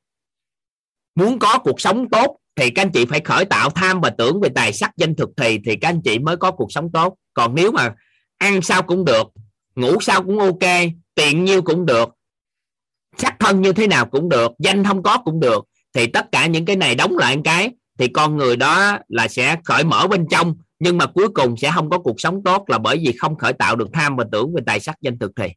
muốn 1.14 1.38
có 1.38 1.58
cuộc 1.58 1.80
sống 1.80 2.08
tốt 2.10 2.36
thì 2.56 2.70
các 2.70 2.82
anh 2.82 2.90
chị 2.92 3.04
phải 3.04 3.20
khởi 3.20 3.44
tạo 3.44 3.70
tham 3.70 4.00
và 4.00 4.10
tưởng 4.10 4.40
về 4.40 4.48
tài 4.54 4.72
sắc 4.72 4.92
danh 4.96 5.14
thực 5.14 5.28
thì 5.36 5.58
thì 5.64 5.76
các 5.76 5.88
anh 5.88 6.02
chị 6.04 6.18
mới 6.18 6.36
có 6.36 6.50
cuộc 6.50 6.72
sống 6.72 6.92
tốt. 6.92 7.14
Còn 7.34 7.54
nếu 7.54 7.72
mà 7.72 7.94
ăn 8.38 8.62
sao 8.62 8.82
cũng 8.82 9.04
được, 9.04 9.26
ngủ 9.74 10.00
sao 10.00 10.22
cũng 10.22 10.38
ok, 10.38 10.70
tiền 11.14 11.44
nhiêu 11.44 11.62
cũng 11.62 11.86
được, 11.86 12.08
sắc 13.16 13.36
thân 13.38 13.60
như 13.60 13.72
thế 13.72 13.86
nào 13.86 14.06
cũng 14.06 14.28
được, 14.28 14.52
danh 14.58 14.84
không 14.84 15.02
có 15.02 15.18
cũng 15.18 15.40
được, 15.40 15.64
thì 15.94 16.06
tất 16.06 16.32
cả 16.32 16.46
những 16.46 16.64
cái 16.64 16.76
này 16.76 16.94
đóng 16.94 17.18
lại 17.18 17.36
một 17.36 17.42
cái, 17.44 17.70
thì 17.98 18.08
con 18.08 18.36
người 18.36 18.56
đó 18.56 18.98
là 19.08 19.28
sẽ 19.28 19.56
cởi 19.64 19.84
mở 19.84 20.06
bên 20.06 20.26
trong 20.30 20.56
nhưng 20.82 20.98
mà 20.98 21.06
cuối 21.06 21.28
cùng 21.28 21.56
sẽ 21.56 21.70
không 21.74 21.90
có 21.90 21.98
cuộc 21.98 22.20
sống 22.20 22.42
tốt 22.44 22.64
là 22.66 22.78
bởi 22.78 22.96
vì 22.96 23.12
không 23.18 23.38
khởi 23.38 23.52
tạo 23.52 23.76
được 23.76 23.88
tham 23.92 24.16
và 24.16 24.24
tưởng 24.32 24.54
về 24.54 24.62
tài 24.66 24.80
sắc 24.80 24.96
danh 25.00 25.18
thực 25.18 25.32
thì. 25.36 25.48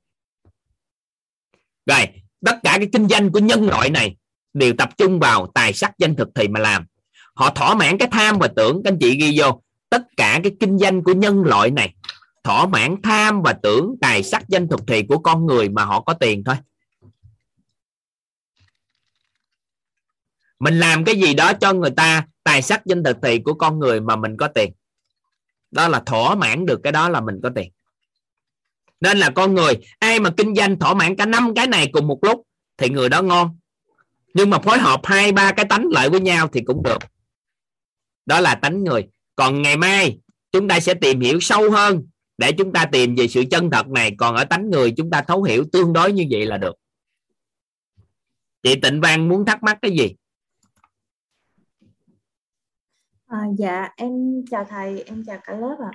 Rồi, 1.85 2.07
tất 2.45 2.59
cả 2.63 2.77
cái 2.77 2.89
kinh 2.93 3.07
doanh 3.07 3.31
của 3.31 3.39
nhân 3.39 3.67
loại 3.67 3.89
này 3.89 4.15
đều 4.53 4.73
tập 4.77 4.89
trung 4.97 5.19
vào 5.19 5.47
tài 5.53 5.73
sắc 5.73 5.91
danh 5.97 6.15
thực 6.15 6.29
thì 6.35 6.47
mà 6.47 6.59
làm. 6.59 6.85
Họ 7.33 7.49
thỏa 7.49 7.75
mãn 7.75 7.97
cái 7.97 8.07
tham 8.11 8.39
và 8.39 8.47
tưởng, 8.55 8.81
các 8.83 8.91
anh 8.91 8.97
chị 8.99 9.17
ghi 9.17 9.39
vô, 9.39 9.61
tất 9.89 10.01
cả 10.17 10.39
cái 10.43 10.55
kinh 10.59 10.77
doanh 10.77 11.03
của 11.03 11.13
nhân 11.13 11.43
loại 11.43 11.71
này 11.71 11.95
thỏa 12.43 12.65
mãn 12.65 12.95
tham 13.03 13.41
và 13.41 13.53
tưởng 13.53 13.95
tài 14.01 14.23
sắc 14.23 14.49
danh 14.49 14.67
thực 14.67 14.81
thì 14.87 15.03
của 15.03 15.17
con 15.17 15.45
người 15.45 15.69
mà 15.69 15.85
họ 15.85 16.01
có 16.01 16.13
tiền 16.13 16.43
thôi. 16.43 16.55
Mình 20.59 20.79
làm 20.79 21.05
cái 21.05 21.15
gì 21.15 21.33
đó 21.33 21.53
cho 21.53 21.73
người 21.73 21.91
ta, 21.91 22.27
tài 22.43 22.61
sắc 22.61 22.85
danh 22.85 23.03
thực 23.03 23.17
thì 23.21 23.39
của 23.39 23.53
con 23.53 23.79
người 23.79 24.01
mà 24.01 24.15
mình 24.15 24.37
có 24.37 24.47
tiền 24.47 24.73
đó 25.71 25.87
là 25.87 25.99
thỏa 26.05 26.35
mãn 26.35 26.65
được 26.65 26.79
cái 26.83 26.91
đó 26.91 27.09
là 27.09 27.21
mình 27.21 27.39
có 27.43 27.49
tiền. 27.55 27.71
Nên 29.01 29.17
là 29.17 29.29
con 29.29 29.53
người, 29.53 29.73
ai 29.99 30.19
mà 30.19 30.29
kinh 30.37 30.55
doanh 30.55 30.79
thỏa 30.79 30.93
mãn 30.93 31.15
cả 31.15 31.25
năm 31.25 31.53
cái 31.55 31.67
này 31.67 31.89
cùng 31.93 32.07
một 32.07 32.19
lúc 32.21 32.41
thì 32.77 32.89
người 32.89 33.09
đó 33.09 33.21
ngon. 33.21 33.57
Nhưng 34.33 34.49
mà 34.49 34.59
phối 34.59 34.77
hợp 34.77 35.01
hai, 35.03 35.31
ba 35.31 35.51
cái 35.51 35.65
tánh 35.69 35.87
lại 35.91 36.09
với 36.09 36.19
nhau 36.19 36.47
thì 36.47 36.61
cũng 36.65 36.83
được. 36.83 36.97
Đó 38.25 38.39
là 38.39 38.55
tánh 38.55 38.83
người. 38.83 39.07
Còn 39.35 39.61
ngày 39.61 39.77
mai, 39.77 40.19
chúng 40.51 40.67
ta 40.67 40.79
sẽ 40.79 40.93
tìm 40.93 41.19
hiểu 41.19 41.39
sâu 41.39 41.71
hơn 41.71 42.07
để 42.37 42.51
chúng 42.51 42.73
ta 42.73 42.85
tìm 42.85 43.15
về 43.15 43.27
sự 43.27 43.43
chân 43.51 43.71
thật 43.71 43.87
này. 43.87 44.15
Còn 44.17 44.35
ở 44.35 44.45
tánh 44.45 44.69
người, 44.69 44.93
chúng 44.97 45.09
ta 45.09 45.21
thấu 45.21 45.43
hiểu 45.43 45.65
tương 45.71 45.93
đối 45.93 46.11
như 46.11 46.25
vậy 46.31 46.45
là 46.45 46.57
được. 46.57 46.75
Chị 48.63 48.75
tịnh 48.75 49.01
văn 49.01 49.29
muốn 49.29 49.45
thắc 49.45 49.63
mắc 49.63 49.77
cái 49.81 49.91
gì? 49.91 50.15
À, 53.35 53.47
dạ 53.57 53.89
em 53.97 54.43
chào 54.51 54.65
thầy 54.65 55.01
em 55.01 55.23
chào 55.27 55.37
cả 55.43 55.53
lớp 55.53 55.77
ạ. 55.79 55.91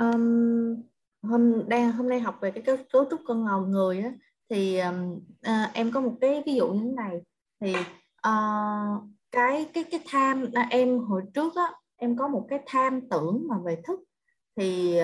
Um, 0.00 0.82
hôm 1.22 1.68
đang 1.68 1.92
hôm 1.92 2.08
nay 2.08 2.20
học 2.20 2.38
về 2.40 2.50
cái 2.50 2.62
cấu, 2.62 2.76
cấu 2.92 3.04
trúc 3.10 3.20
con 3.26 3.44
ngầu 3.44 3.60
người 3.60 4.00
á 4.00 4.12
thì 4.50 4.78
um, 4.78 5.12
uh, 5.48 5.72
em 5.72 5.92
có 5.92 6.00
một 6.00 6.14
cái 6.20 6.42
ví 6.46 6.54
dụ 6.54 6.72
như 6.72 6.80
thế 6.84 6.92
này. 6.92 7.22
Thì 7.60 7.74
uh, 8.28 9.02
cái 9.32 9.70
cái 9.74 9.84
cái 9.84 10.00
tham 10.06 10.44
à, 10.52 10.66
em 10.70 10.98
hồi 10.98 11.22
trước 11.34 11.56
á 11.56 11.72
em 11.96 12.16
có 12.16 12.28
một 12.28 12.46
cái 12.48 12.58
tham 12.66 13.08
tưởng 13.10 13.46
mà 13.48 13.58
về 13.58 13.82
thức. 13.84 14.00
Thì 14.56 14.98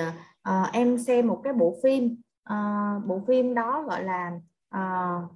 uh, 0.48 0.72
em 0.72 0.98
xem 0.98 1.26
một 1.26 1.40
cái 1.44 1.52
bộ 1.52 1.76
phim 1.82 2.16
uh, 2.52 3.06
bộ 3.06 3.20
phim 3.28 3.54
đó 3.54 3.82
gọi 3.82 4.04
là 4.04 4.32
uh, 4.76 5.30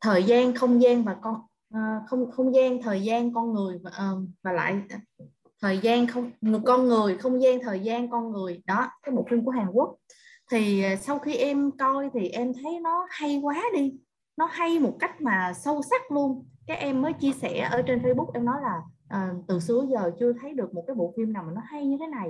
thời 0.00 0.22
gian 0.22 0.54
không 0.54 0.82
gian 0.82 1.04
và 1.04 1.16
con 1.22 1.34
uh, 1.74 2.08
không 2.08 2.30
không 2.30 2.54
gian 2.54 2.82
thời 2.82 3.02
gian 3.02 3.34
con 3.34 3.52
người 3.52 3.78
và, 3.82 3.90
uh, 3.90 4.28
và 4.42 4.52
lại 4.52 4.82
thời 5.64 5.78
gian 5.78 6.06
không 6.06 6.30
con 6.64 6.88
người 6.88 7.18
không 7.18 7.42
gian 7.42 7.60
thời 7.62 7.80
gian 7.80 8.10
con 8.10 8.32
người. 8.32 8.62
Đó 8.66 8.90
cái 9.02 9.14
bộ 9.14 9.26
phim 9.30 9.44
của 9.44 9.50
Hàn 9.50 9.66
Quốc. 9.72 9.96
Thì 10.50 10.82
à, 10.82 10.96
sau 10.96 11.18
khi 11.18 11.34
em 11.34 11.70
coi 11.70 12.10
thì 12.14 12.28
em 12.28 12.52
thấy 12.62 12.80
nó 12.80 13.06
hay 13.10 13.40
quá 13.42 13.62
đi. 13.74 13.94
Nó 14.36 14.48
hay 14.52 14.78
một 14.78 14.96
cách 15.00 15.20
mà 15.20 15.52
sâu 15.52 15.82
sắc 15.82 16.12
luôn. 16.12 16.46
Các 16.66 16.74
em 16.74 17.02
mới 17.02 17.12
chia 17.12 17.32
sẻ 17.32 17.68
ở 17.72 17.82
trên 17.82 17.98
Facebook 17.98 18.30
em 18.34 18.44
nói 18.44 18.56
là 18.62 18.82
uh, 19.16 19.44
từ 19.48 19.60
xưa 19.60 19.86
giờ 19.90 20.10
chưa 20.20 20.32
thấy 20.40 20.54
được 20.54 20.74
một 20.74 20.84
cái 20.86 20.94
bộ 20.94 21.14
phim 21.16 21.32
nào 21.32 21.42
mà 21.46 21.52
nó 21.54 21.60
hay 21.64 21.86
như 21.86 21.96
thế 22.00 22.06
này. 22.06 22.28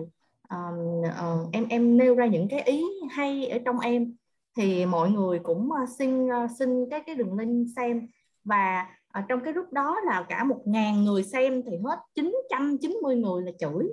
Uh, 0.55 1.07
uh, 1.07 1.53
em 1.53 1.67
em 1.69 1.97
nêu 1.97 2.15
ra 2.15 2.27
những 2.27 2.49
cái 2.49 2.61
ý 2.61 2.85
hay 3.11 3.49
ở 3.49 3.59
trong 3.65 3.79
em. 3.81 4.15
Thì 4.57 4.87
mọi 4.87 5.11
người 5.11 5.39
cũng 5.39 5.71
uh, 5.83 5.89
xin 5.99 6.27
uh, 6.27 6.51
xin 6.59 6.91
cái 6.91 7.01
cái 7.07 7.15
đường 7.15 7.39
link 7.39 7.67
xem. 7.77 8.09
Và 8.45 8.87
ở 9.15 9.23
trong 9.29 9.41
cái 9.45 9.53
lúc 9.53 9.73
đó 9.73 9.97
là 10.07 10.25
cả 10.29 10.45
một 10.45 10.61
ngàn 10.65 11.05
người 11.05 11.23
xem 11.23 11.63
thì 11.67 11.77
hết 11.85 11.99
990 12.15 13.17
người 13.17 13.43
là 13.43 13.53
chửi. 13.59 13.87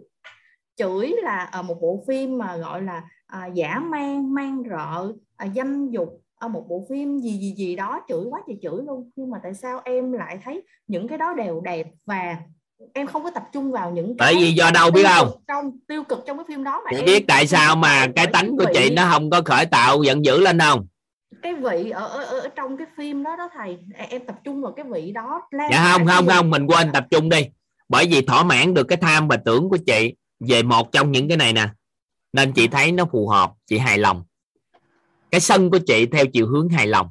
Chửi 0.76 1.14
là 1.24 1.44
ở 1.44 1.62
một 1.62 1.78
bộ 1.82 2.04
phim 2.08 2.38
mà 2.38 2.58
gọi 2.58 2.82
là 2.82 3.04
à, 3.28 3.46
giả 3.46 3.80
man 3.80 4.34
man 4.34 4.64
rợ 4.70 5.14
à, 5.38 5.48
dâm 5.56 5.90
dục. 5.90 6.22
Ở 6.36 6.48
một 6.48 6.66
bộ 6.70 6.86
phim 6.90 7.20
gì 7.20 7.32
gì 7.32 7.54
gì 7.58 7.76
đó 7.76 8.02
chửi 8.10 8.26
quá 8.30 8.42
thì 8.48 8.54
chửi 8.62 8.84
luôn. 8.88 9.10
Nhưng 9.16 9.30
mà 9.30 9.40
tại 9.44 9.54
sao 9.54 9.82
em 9.86 10.12
lại 10.12 10.40
thấy 10.44 10.64
những 10.88 11.08
cái 11.08 11.18
đó 11.18 11.34
đều 11.34 11.62
đẹp 11.62 11.88
và 12.06 12.38
em 12.94 13.08
không 13.08 13.24
có 13.24 13.32
tập 13.32 13.44
trung 13.54 13.72
vào 13.72 13.92
những 13.92 14.18
tại 14.18 14.36
vì 14.40 14.52
do 14.52 14.72
đâu 14.74 14.92
biết 14.92 15.06
không? 15.08 15.28
trong 15.48 15.72
tiêu 15.88 16.04
cực 16.04 16.24
trong 16.28 16.38
cái 16.38 16.46
phim 16.48 16.64
đó 16.64 16.82
mà 16.86 16.92
chị 16.92 16.98
em 16.98 17.06
biết 17.06 17.26
tại 17.28 17.48
sao 17.48 17.76
mà 17.76 18.08
cái 18.16 18.28
tánh 18.28 18.58
của 18.58 18.66
chị 18.74 18.90
nó 18.96 19.10
không 19.12 19.30
có 19.30 19.42
khởi 19.46 19.66
tạo 19.66 20.04
giận 20.04 20.26
dữ 20.26 20.40
lên 20.40 20.60
không 20.60 20.88
cái 21.44 21.56
vị 21.56 21.90
ở, 21.90 22.08
ở, 22.08 22.24
ở 22.24 22.50
trong 22.56 22.78
cái 22.78 22.88
phim 22.98 23.24
đó 23.24 23.36
đó 23.36 23.50
thầy. 23.54 23.78
Em 24.10 24.26
tập 24.28 24.36
trung 24.44 24.62
vào 24.62 24.72
cái 24.72 24.86
vị 24.94 25.12
đó. 25.12 25.42
Dạ 25.72 25.92
không 25.92 26.08
không 26.08 26.28
không 26.28 26.50
mình 26.50 26.66
quên 26.66 26.92
tập 26.94 27.06
trung 27.12 27.30
đi. 27.30 27.46
Bởi 27.90 28.08
vì 28.12 28.22
thỏa 28.22 28.44
mãn 28.44 28.74
được 28.74 28.84
cái 28.84 28.98
tham 28.98 29.28
và 29.28 29.38
tưởng 29.38 29.70
của 29.70 29.78
chị 29.78 30.14
về 30.40 30.64
một 30.64 30.92
trong 30.92 31.12
những 31.12 31.28
cái 31.28 31.38
này 31.38 31.54
nè. 31.54 31.70
Nên 32.34 32.52
chị 32.52 32.68
thấy 32.68 32.92
nó 32.92 33.06
phù 33.12 33.28
hợp 33.28 33.52
chị 33.68 33.78
hài 33.78 33.98
lòng. 33.98 34.24
Cái 35.32 35.42
sân 35.42 35.70
của 35.70 35.80
chị 35.88 36.06
theo 36.06 36.26
chiều 36.26 36.48
hướng 36.48 36.70
hài 36.70 36.88
lòng. 36.88 37.10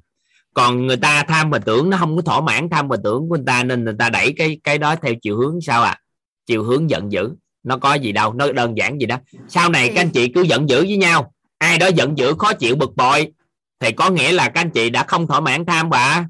Còn 0.55 0.87
người 0.87 0.97
ta 0.97 1.23
tham 1.23 1.51
và 1.51 1.59
tưởng 1.59 1.91
nó 1.91 1.97
không 1.97 2.17
có 2.17 2.23
thỏa 2.23 2.41
mãn 2.41 2.71
tham 2.71 2.89
và 2.89 2.97
tưởng 3.05 3.29
của 3.29 3.37
người 3.37 3.45
ta 3.47 3.65
nên 3.65 3.85
người 3.85 3.95
ta 3.99 4.09
đẩy 4.09 4.33
cái 4.37 4.61
cái 4.65 4.79
đó 4.79 4.97
theo 4.97 5.15
chiều 5.23 5.37
hướng 5.37 5.61
sao 5.61 5.83
à 5.83 5.99
chiều 6.47 6.65
hướng 6.65 6.91
giận 6.91 7.13
dữ. 7.13 7.31
Nó 7.63 7.77
có 7.77 7.95
gì 7.95 8.13
đâu 8.13 8.33
nó 8.33 8.53
đơn 8.53 8.77
giản 8.77 9.01
gì 9.01 9.07
đó. 9.07 9.17
Sau 9.49 9.69
này 9.69 9.89
các 9.89 10.01
anh 10.01 10.11
chị 10.11 10.29
cứ 10.29 10.43
giận 10.43 10.69
dữ 10.69 10.81
với 10.81 10.97
nhau. 10.97 11.33
Ai 11.59 11.79
đó 11.79 11.87
giận 11.87 12.19
dữ 12.19 12.35
khó 12.39 12.53
chịu 12.53 12.77
bực 12.77 12.97
bội 12.97 13.33
thì 13.81 13.93
có 13.93 14.11
nghĩa 14.11 14.33
là 14.33 14.49
các 14.49 14.61
anh 14.61 14.71
chị 14.71 14.91
đã 14.91 15.05
không 15.09 15.27
thỏa 15.27 15.41
mãn 15.41 15.65
tham 15.65 15.91
và 15.91 16.25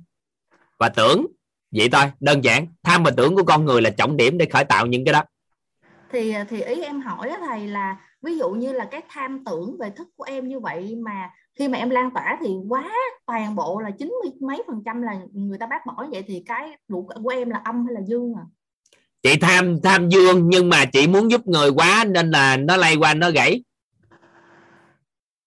và 0.78 0.88
tưởng 0.88 1.26
vậy 1.72 1.88
thôi 1.92 2.04
đơn 2.20 2.44
giản 2.44 2.66
tham 2.82 3.02
và 3.02 3.10
tưởng 3.16 3.36
của 3.36 3.44
con 3.44 3.64
người 3.64 3.82
là 3.82 3.90
trọng 3.90 4.16
điểm 4.16 4.38
để 4.38 4.46
khởi 4.52 4.64
tạo 4.64 4.86
những 4.86 5.04
cái 5.04 5.12
đó. 5.12 5.22
Thì 6.12 6.34
thì 6.48 6.62
ý 6.62 6.82
em 6.82 7.00
hỏi 7.00 7.32
thầy 7.46 7.66
là 7.66 7.96
ví 8.22 8.38
dụ 8.38 8.50
như 8.50 8.72
là 8.72 8.84
cái 8.84 9.02
tham 9.08 9.44
tưởng 9.44 9.76
về 9.80 9.90
thức 9.90 10.08
của 10.16 10.24
em 10.24 10.48
như 10.48 10.60
vậy 10.60 10.96
mà 10.96 11.30
khi 11.58 11.68
mà 11.68 11.78
em 11.78 11.90
lan 11.90 12.10
tỏa 12.14 12.38
thì 12.40 12.48
quá 12.68 12.90
toàn 13.26 13.56
bộ 13.56 13.80
là 13.80 13.90
chín 13.98 14.08
mươi 14.22 14.32
mấy 14.40 14.62
phần 14.66 14.82
trăm 14.84 15.02
là 15.02 15.20
người 15.32 15.58
ta 15.58 15.66
bác 15.66 15.86
bỏ 15.86 16.06
vậy 16.10 16.24
thì 16.26 16.42
cái 16.46 16.70
đủ 16.88 17.08
của 17.22 17.28
em 17.28 17.50
là 17.50 17.60
âm 17.64 17.86
hay 17.86 17.94
là 17.94 18.00
dương 18.06 18.34
à? 18.36 18.44
Chị 19.22 19.36
tham 19.40 19.80
tham 19.82 20.08
dương 20.08 20.48
nhưng 20.48 20.68
mà 20.68 20.84
chị 20.84 21.06
muốn 21.06 21.30
giúp 21.30 21.46
người 21.46 21.70
quá 21.70 22.04
nên 22.08 22.30
là 22.30 22.56
nó 22.56 22.76
lay 22.76 22.96
qua 22.96 23.14
nó 23.14 23.30
gãy. 23.30 23.64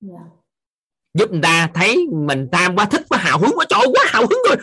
Yeah 0.09 0.32
giúp 1.14 1.32
người 1.32 1.42
ta 1.43 1.69
thấy 1.74 2.08
mình 2.27 2.48
tham 2.51 2.75
quá 2.75 2.85
thích, 2.85 3.01
quá 3.09 3.17
hào 3.17 3.40
hứng 3.40 3.51
quá. 3.56 3.66
Trời 3.69 3.88
quá 3.93 4.06
hào 4.08 4.22
hứng 4.22 4.40
rồi. 4.48 4.58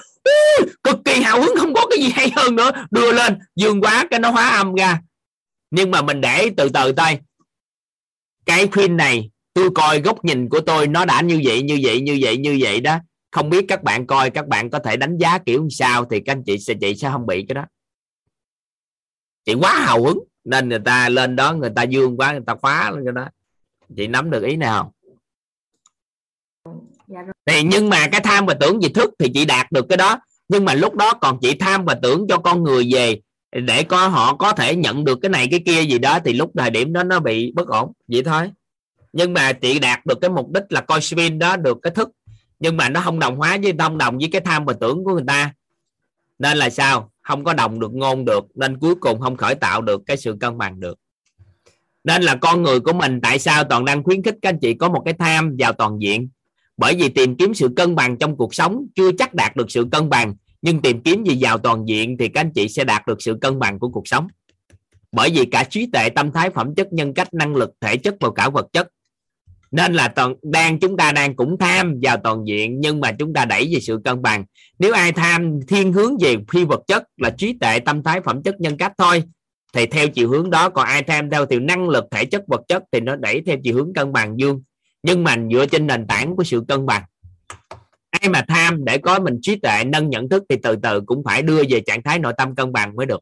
Cực 0.83 0.97
kỳ 1.05 1.21
hào 1.21 1.41
hứng, 1.43 1.55
không 1.59 1.75
có 1.75 1.87
cái 1.91 1.99
gì 1.99 2.11
hay 2.15 2.31
hơn 2.37 2.57
nữa. 2.57 2.71
Đưa 2.91 3.13
lên, 3.13 3.39
dương 3.57 3.81
quá, 3.81 4.05
cái 4.11 4.21
nó 4.21 4.31
hóa 4.31 4.49
âm 4.49 4.75
ra. 4.75 5.01
Nhưng 5.71 5.91
mà 5.91 6.03
mình 6.03 6.21
để 6.21 6.51
từ 6.57 6.69
từ 6.69 6.93
tay 6.93 7.21
cái 8.51 8.69
phim 8.73 8.97
này, 8.97 9.31
tôi 9.55 9.71
coi 9.75 10.01
góc 10.01 10.25
nhìn 10.25 10.49
của 10.49 10.61
tôi 10.61 10.87
nó 10.87 11.05
đã 11.05 11.21
như 11.21 11.41
vậy 11.45 11.63
như 11.63 11.79
vậy 11.83 12.01
như 12.01 12.19
vậy 12.23 12.37
như 12.37 12.59
vậy 12.61 12.81
đó. 12.81 12.99
Không 13.31 13.51
biết 13.51 13.65
các 13.69 13.83
bạn 13.83 14.07
coi, 14.07 14.31
các 14.31 14.49
bạn 14.49 14.71
có 14.71 14.79
thể 14.79 14.97
đánh 14.97 15.19
giá 15.19 15.39
kiểu 15.39 15.69
sao 15.71 16.05
thì 16.05 16.21
các 16.21 16.33
anh 16.33 16.43
chị 16.47 16.59
sẽ 16.59 16.75
chị 16.81 16.95
sẽ 16.95 17.11
không 17.11 17.27
bị 17.27 17.45
cái 17.49 17.55
đó. 17.55 17.65
Chị 19.45 19.55
quá 19.55 19.75
hào 19.75 20.05
hứng, 20.05 20.19
nên 20.45 20.69
người 20.69 20.79
ta 20.85 21.09
lên 21.09 21.37
đó, 21.37 21.53
người 21.53 21.71
ta 21.77 21.83
dương 21.83 22.17
quá, 22.17 22.33
người 22.33 22.43
ta 22.47 22.55
khóa 22.55 22.91
lên 22.91 23.05
cái 23.05 23.13
đó. 23.13 23.29
Chị 23.97 24.07
nắm 24.07 24.31
được 24.31 24.43
ý 24.43 24.57
nào 24.57 24.95
thì 27.51 27.63
nhưng 27.63 27.89
mà 27.89 28.09
cái 28.09 28.21
tham 28.21 28.47
và 28.47 28.55
tưởng 28.55 28.81
về 28.81 28.89
thức 28.89 29.11
thì 29.19 29.31
chị 29.35 29.45
đạt 29.45 29.73
được 29.73 29.87
cái 29.89 29.97
đó. 29.97 30.19
Nhưng 30.49 30.65
mà 30.65 30.75
lúc 30.75 30.95
đó 30.95 31.15
còn 31.15 31.39
chị 31.41 31.55
tham 31.55 31.85
và 31.85 31.95
tưởng 32.03 32.27
cho 32.29 32.39
con 32.39 32.63
người 32.63 32.89
về 32.93 33.21
để 33.53 33.83
có, 33.83 34.09
họ 34.09 34.35
có 34.35 34.53
thể 34.53 34.77
nhận 34.77 35.05
được 35.05 35.19
cái 35.23 35.29
này 35.29 35.49
cái 35.51 35.61
kia 35.67 35.83
gì 35.83 35.99
đó, 35.99 36.19
thì 36.25 36.33
lúc 36.33 36.51
thời 36.59 36.71
điểm 36.71 36.93
đó 36.93 37.03
nó 37.03 37.21
bị 37.21 37.53
bất 37.55 37.69
ổn, 37.69 37.93
vậy 38.09 38.23
thôi. 38.23 38.51
Nhưng 39.13 39.33
mà 39.33 39.53
chị 39.53 39.79
đạt 39.79 40.07
được 40.07 40.19
cái 40.21 40.31
mục 40.31 40.51
đích 40.51 40.63
là 40.69 40.81
coi 40.81 41.01
spin 41.01 41.39
đó 41.39 41.57
được 41.57 41.79
cái 41.83 41.91
thức. 41.91 42.09
Nhưng 42.59 42.77
mà 42.77 42.89
nó 42.89 43.01
không 43.01 43.19
đồng 43.19 43.37
hóa 43.37 43.59
với 43.63 43.73
đồng 43.73 43.99
đồng 43.99 44.19
với 44.19 44.29
cái 44.33 44.41
tham 44.41 44.65
và 44.65 44.73
tưởng 44.81 45.05
của 45.05 45.15
người 45.15 45.25
ta. 45.27 45.55
Nên 46.39 46.57
là 46.57 46.71
sao? 46.71 47.11
Không 47.23 47.45
có 47.45 47.53
đồng 47.53 47.81
được, 47.81 47.95
ngôn 47.95 48.25
được, 48.25 48.45
nên 48.55 48.79
cuối 48.79 48.95
cùng 48.95 49.21
không 49.21 49.37
khởi 49.37 49.55
tạo 49.55 49.83
được 49.83 50.03
cái 50.07 50.17
sự 50.17 50.37
cân 50.41 50.59
bằng 50.59 50.81
được. 50.81 50.99
Nên 52.05 52.23
là 52.23 52.37
con 52.37 52.63
người 52.63 52.81
của 52.81 52.93
mình 52.93 53.21
tại 53.21 53.39
sao 53.39 53.65
toàn 53.65 53.85
đang 53.85 54.03
khuyến 54.03 54.23
khích 54.23 54.35
các 54.43 54.49
anh 54.49 54.59
chị 54.63 54.75
có 54.75 54.89
một 54.89 55.03
cái 55.05 55.15
tham 55.19 55.57
vào 55.59 55.73
toàn 55.73 55.99
diện? 56.01 56.29
Bởi 56.81 56.95
vì 56.95 57.09
tìm 57.09 57.37
kiếm 57.37 57.55
sự 57.55 57.69
cân 57.77 57.95
bằng 57.95 58.17
trong 58.17 58.37
cuộc 58.37 58.55
sống 58.55 58.87
chưa 58.95 59.13
chắc 59.13 59.35
đạt 59.35 59.57
được 59.57 59.71
sự 59.71 59.87
cân 59.93 60.09
bằng, 60.09 60.35
nhưng 60.63 60.81
tìm 60.81 61.03
kiếm 61.03 61.25
gì 61.25 61.39
vào 61.41 61.59
toàn 61.59 61.85
diện 61.89 62.17
thì 62.19 62.29
các 62.29 62.41
anh 62.41 62.53
chị 62.53 62.69
sẽ 62.69 62.85
đạt 62.85 63.07
được 63.07 63.23
sự 63.23 63.39
cân 63.41 63.59
bằng 63.59 63.79
của 63.79 63.89
cuộc 63.89 64.09
sống. 64.09 64.29
Bởi 65.13 65.31
vì 65.31 65.45
cả 65.45 65.65
trí 65.65 65.87
tuệ, 65.93 66.09
tâm 66.11 66.33
thái, 66.33 66.51
phẩm 66.51 66.75
chất, 66.75 66.93
nhân 66.93 67.15
cách, 67.15 67.35
năng 67.35 67.57
lực, 67.57 67.71
thể 67.81 67.97
chất 67.97 68.15
và 68.21 68.31
cả 68.35 68.49
vật 68.49 68.67
chất. 68.73 68.89
Nên 69.71 69.95
là 69.95 70.09
toàn, 70.09 70.35
đang 70.43 70.79
chúng 70.79 70.97
ta 70.97 71.13
đang 71.13 71.37
cũng 71.37 71.59
tham 71.59 71.95
vào 72.03 72.17
toàn 72.25 72.45
diện, 72.47 72.81
nhưng 72.81 73.01
mà 73.01 73.13
chúng 73.13 73.33
ta 73.33 73.45
đẩy 73.45 73.69
về 73.73 73.81
sự 73.81 74.01
cân 74.05 74.23
bằng. 74.23 74.45
Nếu 74.79 74.93
ai 74.93 75.13
tham 75.13 75.61
thiên 75.69 75.93
hướng 75.93 76.19
về 76.21 76.37
phi 76.53 76.65
vật 76.65 76.81
chất 76.87 77.05
là 77.17 77.31
trí 77.31 77.59
tuệ, 77.61 77.79
tâm 77.79 78.03
thái, 78.03 78.21
phẩm 78.21 78.43
chất, 78.43 78.61
nhân 78.61 78.77
cách 78.77 78.93
thôi, 78.99 79.23
thì 79.75 79.87
theo 79.87 80.09
chiều 80.09 80.29
hướng 80.29 80.51
đó. 80.51 80.69
Còn 80.69 80.87
ai 80.87 81.03
tham 81.03 81.31
theo 81.31 81.47
thì 81.47 81.59
năng 81.59 81.89
lực, 81.89 82.05
thể 82.11 82.25
chất, 82.25 82.43
vật 82.49 82.61
chất 82.69 82.83
thì 82.93 83.01
nó 83.01 83.17
đẩy 83.17 83.43
theo 83.47 83.57
chiều 83.63 83.75
hướng 83.75 83.93
cân 83.95 84.13
bằng, 84.13 84.35
dương 84.39 84.63
nhưng 85.03 85.25
mà 85.25 85.37
dựa 85.53 85.67
trên 85.67 85.87
nền 85.87 86.07
tảng 86.07 86.37
của 86.37 86.45
sự 86.45 86.65
cân 86.69 86.87
bằng. 86.87 87.03
Ai 88.11 88.29
mà 88.29 88.45
tham 88.49 88.85
để 88.85 88.99
có 88.99 89.19
mình 89.19 89.39
trí 89.43 89.57
tuệ, 89.57 89.85
nâng 89.85 90.11
nhận 90.11 90.29
thức 90.29 90.43
thì 90.49 90.57
từ 90.63 90.77
từ 90.83 91.01
cũng 91.07 91.23
phải 91.25 91.43
đưa 91.43 91.63
về 91.69 91.81
trạng 91.87 92.03
thái 92.03 92.19
nội 92.19 92.33
tâm 92.39 92.55
cân 92.55 92.73
bằng 92.73 92.97
mới 92.97 93.07
được. 93.07 93.21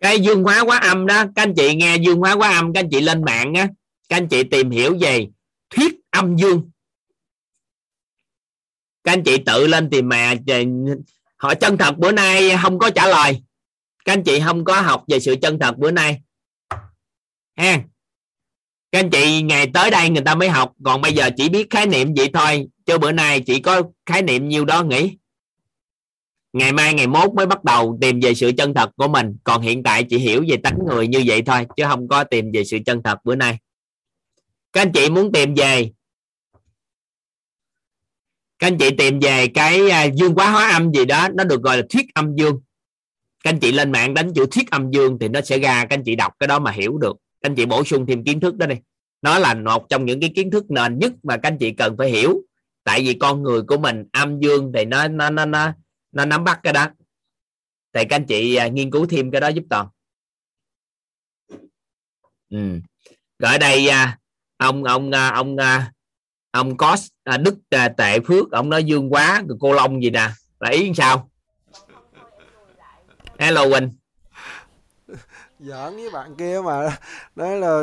Cái 0.00 0.20
dương 0.20 0.42
hóa 0.42 0.60
quá 0.60 0.78
âm 0.78 1.06
đó, 1.06 1.24
các 1.34 1.42
anh 1.42 1.54
chị 1.56 1.74
nghe 1.74 1.96
dương 1.96 2.18
hóa 2.18 2.32
quá 2.32 2.50
âm, 2.50 2.72
các 2.72 2.80
anh 2.80 2.88
chị 2.90 3.00
lên 3.00 3.24
mạng 3.24 3.54
á, 3.54 3.68
các 4.08 4.16
anh 4.16 4.28
chị 4.28 4.42
tìm 4.44 4.70
hiểu 4.70 4.98
về 5.00 5.28
thuyết 5.70 5.94
âm 6.10 6.36
dương. 6.36 6.70
Các 9.04 9.12
anh 9.12 9.22
chị 9.24 9.36
tự 9.46 9.66
lên 9.66 9.90
tìm 9.90 10.08
mà 10.08 10.34
họ 11.36 11.54
chân 11.54 11.78
thật 11.78 11.98
bữa 11.98 12.12
nay 12.12 12.56
không 12.62 12.78
có 12.78 12.90
trả 12.90 13.06
lời. 13.06 13.42
Các 14.04 14.12
anh 14.12 14.22
chị 14.24 14.40
không 14.44 14.64
có 14.64 14.80
học 14.80 15.04
về 15.08 15.20
sự 15.20 15.36
chân 15.42 15.58
thật 15.58 15.78
bữa 15.78 15.90
nay 15.90 16.20
ha. 17.58 17.80
Các 18.92 18.98
anh 18.98 19.10
chị 19.10 19.42
ngày 19.42 19.70
tới 19.74 19.90
đây 19.90 20.10
người 20.10 20.22
ta 20.24 20.34
mới 20.34 20.48
học, 20.48 20.72
còn 20.84 21.00
bây 21.00 21.12
giờ 21.12 21.30
chỉ 21.36 21.48
biết 21.48 21.70
khái 21.70 21.86
niệm 21.86 22.14
vậy 22.16 22.30
thôi, 22.34 22.68
chứ 22.86 22.98
bữa 22.98 23.12
nay 23.12 23.40
chỉ 23.40 23.60
có 23.60 23.82
khái 24.06 24.22
niệm 24.22 24.48
nhiêu 24.48 24.64
đó 24.64 24.82
nghĩ 24.82 25.16
ngày 26.52 26.72
mai, 26.72 26.94
ngày 26.94 27.06
mốt 27.06 27.34
mới 27.34 27.46
bắt 27.46 27.64
đầu 27.64 27.98
tìm 28.00 28.20
về 28.20 28.34
sự 28.34 28.52
chân 28.58 28.74
thật 28.74 28.90
của 28.96 29.08
mình, 29.08 29.36
còn 29.44 29.62
hiện 29.62 29.82
tại 29.82 30.04
chỉ 30.04 30.18
hiểu 30.18 30.44
về 30.48 30.56
tánh 30.56 30.78
người 30.88 31.08
như 31.08 31.22
vậy 31.26 31.42
thôi, 31.42 31.66
chứ 31.76 31.84
không 31.88 32.08
có 32.08 32.24
tìm 32.24 32.52
về 32.52 32.64
sự 32.64 32.78
chân 32.86 33.02
thật 33.02 33.18
bữa 33.24 33.34
nay. 33.34 33.58
Các 34.72 34.82
anh 34.82 34.92
chị 34.92 35.10
muốn 35.10 35.32
tìm 35.32 35.54
về, 35.54 35.90
các 38.58 38.66
anh 38.66 38.78
chị 38.78 38.90
tìm 38.98 39.20
về 39.20 39.46
cái 39.48 39.90
à, 39.90 40.04
dương 40.04 40.34
quá 40.34 40.50
hóa 40.50 40.68
âm 40.68 40.92
gì 40.92 41.04
đó, 41.04 41.28
nó 41.34 41.44
được 41.44 41.62
gọi 41.62 41.76
là 41.76 41.82
thuyết 41.90 42.06
âm 42.14 42.36
dương. 42.36 42.60
Các 43.44 43.50
anh 43.50 43.60
chị 43.60 43.72
lên 43.72 43.92
mạng 43.92 44.14
đánh 44.14 44.32
chữ 44.34 44.46
thuyết 44.50 44.70
âm 44.70 44.90
dương 44.90 45.18
thì 45.20 45.28
nó 45.28 45.40
sẽ 45.40 45.58
ra, 45.58 45.80
các 45.80 45.96
anh 45.96 46.02
chị 46.04 46.16
đọc 46.16 46.32
cái 46.38 46.46
đó 46.46 46.58
mà 46.58 46.70
hiểu 46.70 46.98
được 46.98 47.16
các 47.40 47.50
anh 47.50 47.54
chị 47.54 47.66
bổ 47.66 47.84
sung 47.84 48.06
thêm 48.06 48.24
kiến 48.24 48.40
thức 48.40 48.56
đó 48.56 48.66
đi. 48.66 48.76
Nó 49.22 49.38
là 49.38 49.54
một 49.54 49.88
trong 49.88 50.04
những 50.04 50.20
cái 50.20 50.32
kiến 50.34 50.50
thức 50.50 50.70
nền 50.70 50.98
nhất 50.98 51.12
mà 51.22 51.36
các 51.36 51.48
anh 51.48 51.58
chị 51.58 51.72
cần 51.72 51.96
phải 51.96 52.10
hiểu. 52.10 52.42
Tại 52.84 53.00
vì 53.00 53.14
con 53.14 53.42
người 53.42 53.62
của 53.62 53.78
mình 53.78 54.04
âm 54.12 54.40
dương 54.40 54.72
thì 54.74 54.84
nó 54.84 55.08
nó 55.08 55.30
nó 55.30 55.44
nó, 55.44 55.72
nó 56.12 56.24
nắm 56.24 56.44
bắt 56.44 56.60
cái 56.62 56.72
đó. 56.72 56.86
Thì 57.92 58.04
các 58.04 58.16
anh 58.16 58.24
chị 58.24 58.54
à, 58.54 58.68
nghiên 58.68 58.90
cứu 58.90 59.06
thêm 59.06 59.30
cái 59.30 59.40
đó 59.40 59.48
giúp 59.48 59.64
toàn. 59.70 59.88
Ừ. 62.50 62.80
rồi 63.38 63.52
ở 63.52 63.58
đây 63.58 63.88
à, 63.88 64.18
ông 64.56 64.84
ông 64.84 65.10
à, 65.10 65.28
ông 65.28 65.56
ông 66.50 66.76
có 66.76 66.96
đức 67.40 67.58
tệ 67.96 68.20
phước 68.20 68.50
ông 68.50 68.70
nói 68.70 68.84
dương 68.84 69.12
quá 69.12 69.42
cô 69.60 69.72
long 69.72 70.02
gì 70.02 70.10
nè. 70.10 70.28
Là 70.60 70.70
ý 70.70 70.92
sao? 70.94 71.30
Hello 73.38 73.64
quỳnh 73.70 73.97
giỡn 75.60 75.96
với 75.96 76.10
bạn 76.10 76.34
kia 76.34 76.60
mà. 76.64 76.96
Nói 77.36 77.56
là 77.56 77.82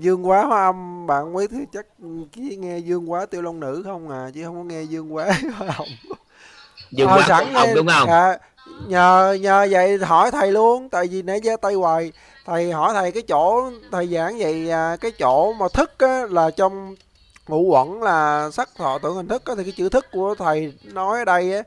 dương 0.00 0.28
quá 0.28 0.44
hóa 0.44 0.66
âm 0.66 1.06
bạn 1.06 1.32
mới 1.32 1.48
thứ 1.48 1.58
chắc 1.72 1.86
chỉ 2.32 2.56
nghe 2.56 2.78
dương 2.78 3.10
quá 3.10 3.26
tiêu 3.26 3.42
long 3.42 3.60
nữ 3.60 3.82
không 3.84 4.10
à 4.10 4.30
chứ 4.34 4.44
không 4.44 4.54
có 4.54 4.64
nghe 4.64 4.82
dương 4.82 5.14
quá 5.14 5.30
hóa 5.56 5.68
hồng 5.70 5.88
dương 6.90 7.08
quá 7.08 7.24
sẵn 7.28 7.54
hồng 7.54 7.68
đúng 7.74 7.86
không? 7.86 8.08
À, 8.08 8.38
nhờ 8.88 9.38
nhờ 9.40 9.66
vậy 9.70 9.98
hỏi 9.98 10.30
thầy 10.30 10.52
luôn 10.52 10.88
tại 10.88 11.06
vì 11.06 11.22
nãy 11.22 11.40
giờ 11.42 11.56
tay 11.62 11.74
hoài. 11.74 12.12
Thầy 12.46 12.72
hỏi 12.72 12.94
thầy 12.94 13.12
cái 13.12 13.22
chỗ 13.22 13.70
thầy 13.92 14.06
giảng 14.06 14.38
vậy 14.38 14.70
à, 14.70 14.96
cái 15.00 15.10
chỗ 15.10 15.52
mà 15.52 15.66
thức 15.72 15.98
á, 15.98 16.22
là 16.30 16.50
trong 16.50 16.94
ngũ 17.48 17.60
quẩn 17.60 18.02
là 18.02 18.50
sắc 18.52 18.68
thọ 18.76 18.98
tưởng 18.98 19.14
hình 19.14 19.28
thức 19.28 19.44
á, 19.44 19.54
thì 19.56 19.64
cái 19.64 19.72
chữ 19.76 19.88
thức 19.88 20.06
của 20.12 20.34
thầy 20.34 20.72
nói 20.84 21.18
ở 21.18 21.24
đây 21.24 21.52
á 21.52 21.62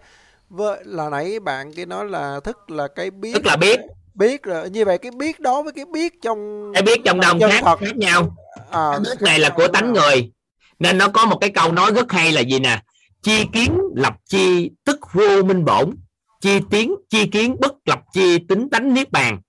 với 0.49 0.79
là 0.85 1.09
nãy 1.09 1.39
bạn 1.39 1.73
kia 1.73 1.85
nói 1.85 2.05
là 2.05 2.39
thức 2.39 2.69
là 2.69 2.87
cái 2.87 3.11
biết. 3.11 3.33
Tức 3.33 3.45
là 3.45 3.55
biết 3.55 3.79
biết 4.19 4.43
rồi 4.43 4.69
như 4.69 4.85
vậy 4.85 4.97
cái 4.97 5.11
biết 5.11 5.39
đó 5.39 5.61
với 5.61 5.73
cái 5.73 5.85
biết 5.85 6.13
trong 6.21 6.71
cái 6.73 6.83
biết 6.83 7.01
trong 7.05 7.19
đồng 7.19 7.39
khác 7.39 7.61
thật. 7.63 7.79
khác 7.79 7.97
nhau. 7.97 8.35
À, 8.71 8.91
cái 8.91 8.99
biết 8.99 9.21
này 9.21 9.39
là 9.39 9.49
của 9.49 9.67
tánh 9.67 9.93
người. 9.93 10.31
Nên 10.79 10.97
nó 10.97 11.07
có 11.07 11.25
một 11.25 11.37
cái 11.41 11.49
câu 11.49 11.71
nói 11.71 11.91
rất 11.91 12.11
hay 12.11 12.31
là 12.31 12.41
gì 12.41 12.59
nè? 12.59 12.81
Chi 13.21 13.45
kiến 13.53 13.77
lập 13.95 14.13
chi 14.25 14.71
tức 14.85 14.99
vô 15.13 15.43
minh 15.43 15.65
bổn. 15.65 15.95
Chi 16.41 16.59
tiến 16.69 16.95
chi 17.09 17.25
kiến 17.27 17.55
bất 17.59 17.73
lập 17.85 17.99
chi 18.13 18.37
tính 18.49 18.69
tánh 18.69 18.93
niết 18.93 19.11
bàn. 19.11 19.41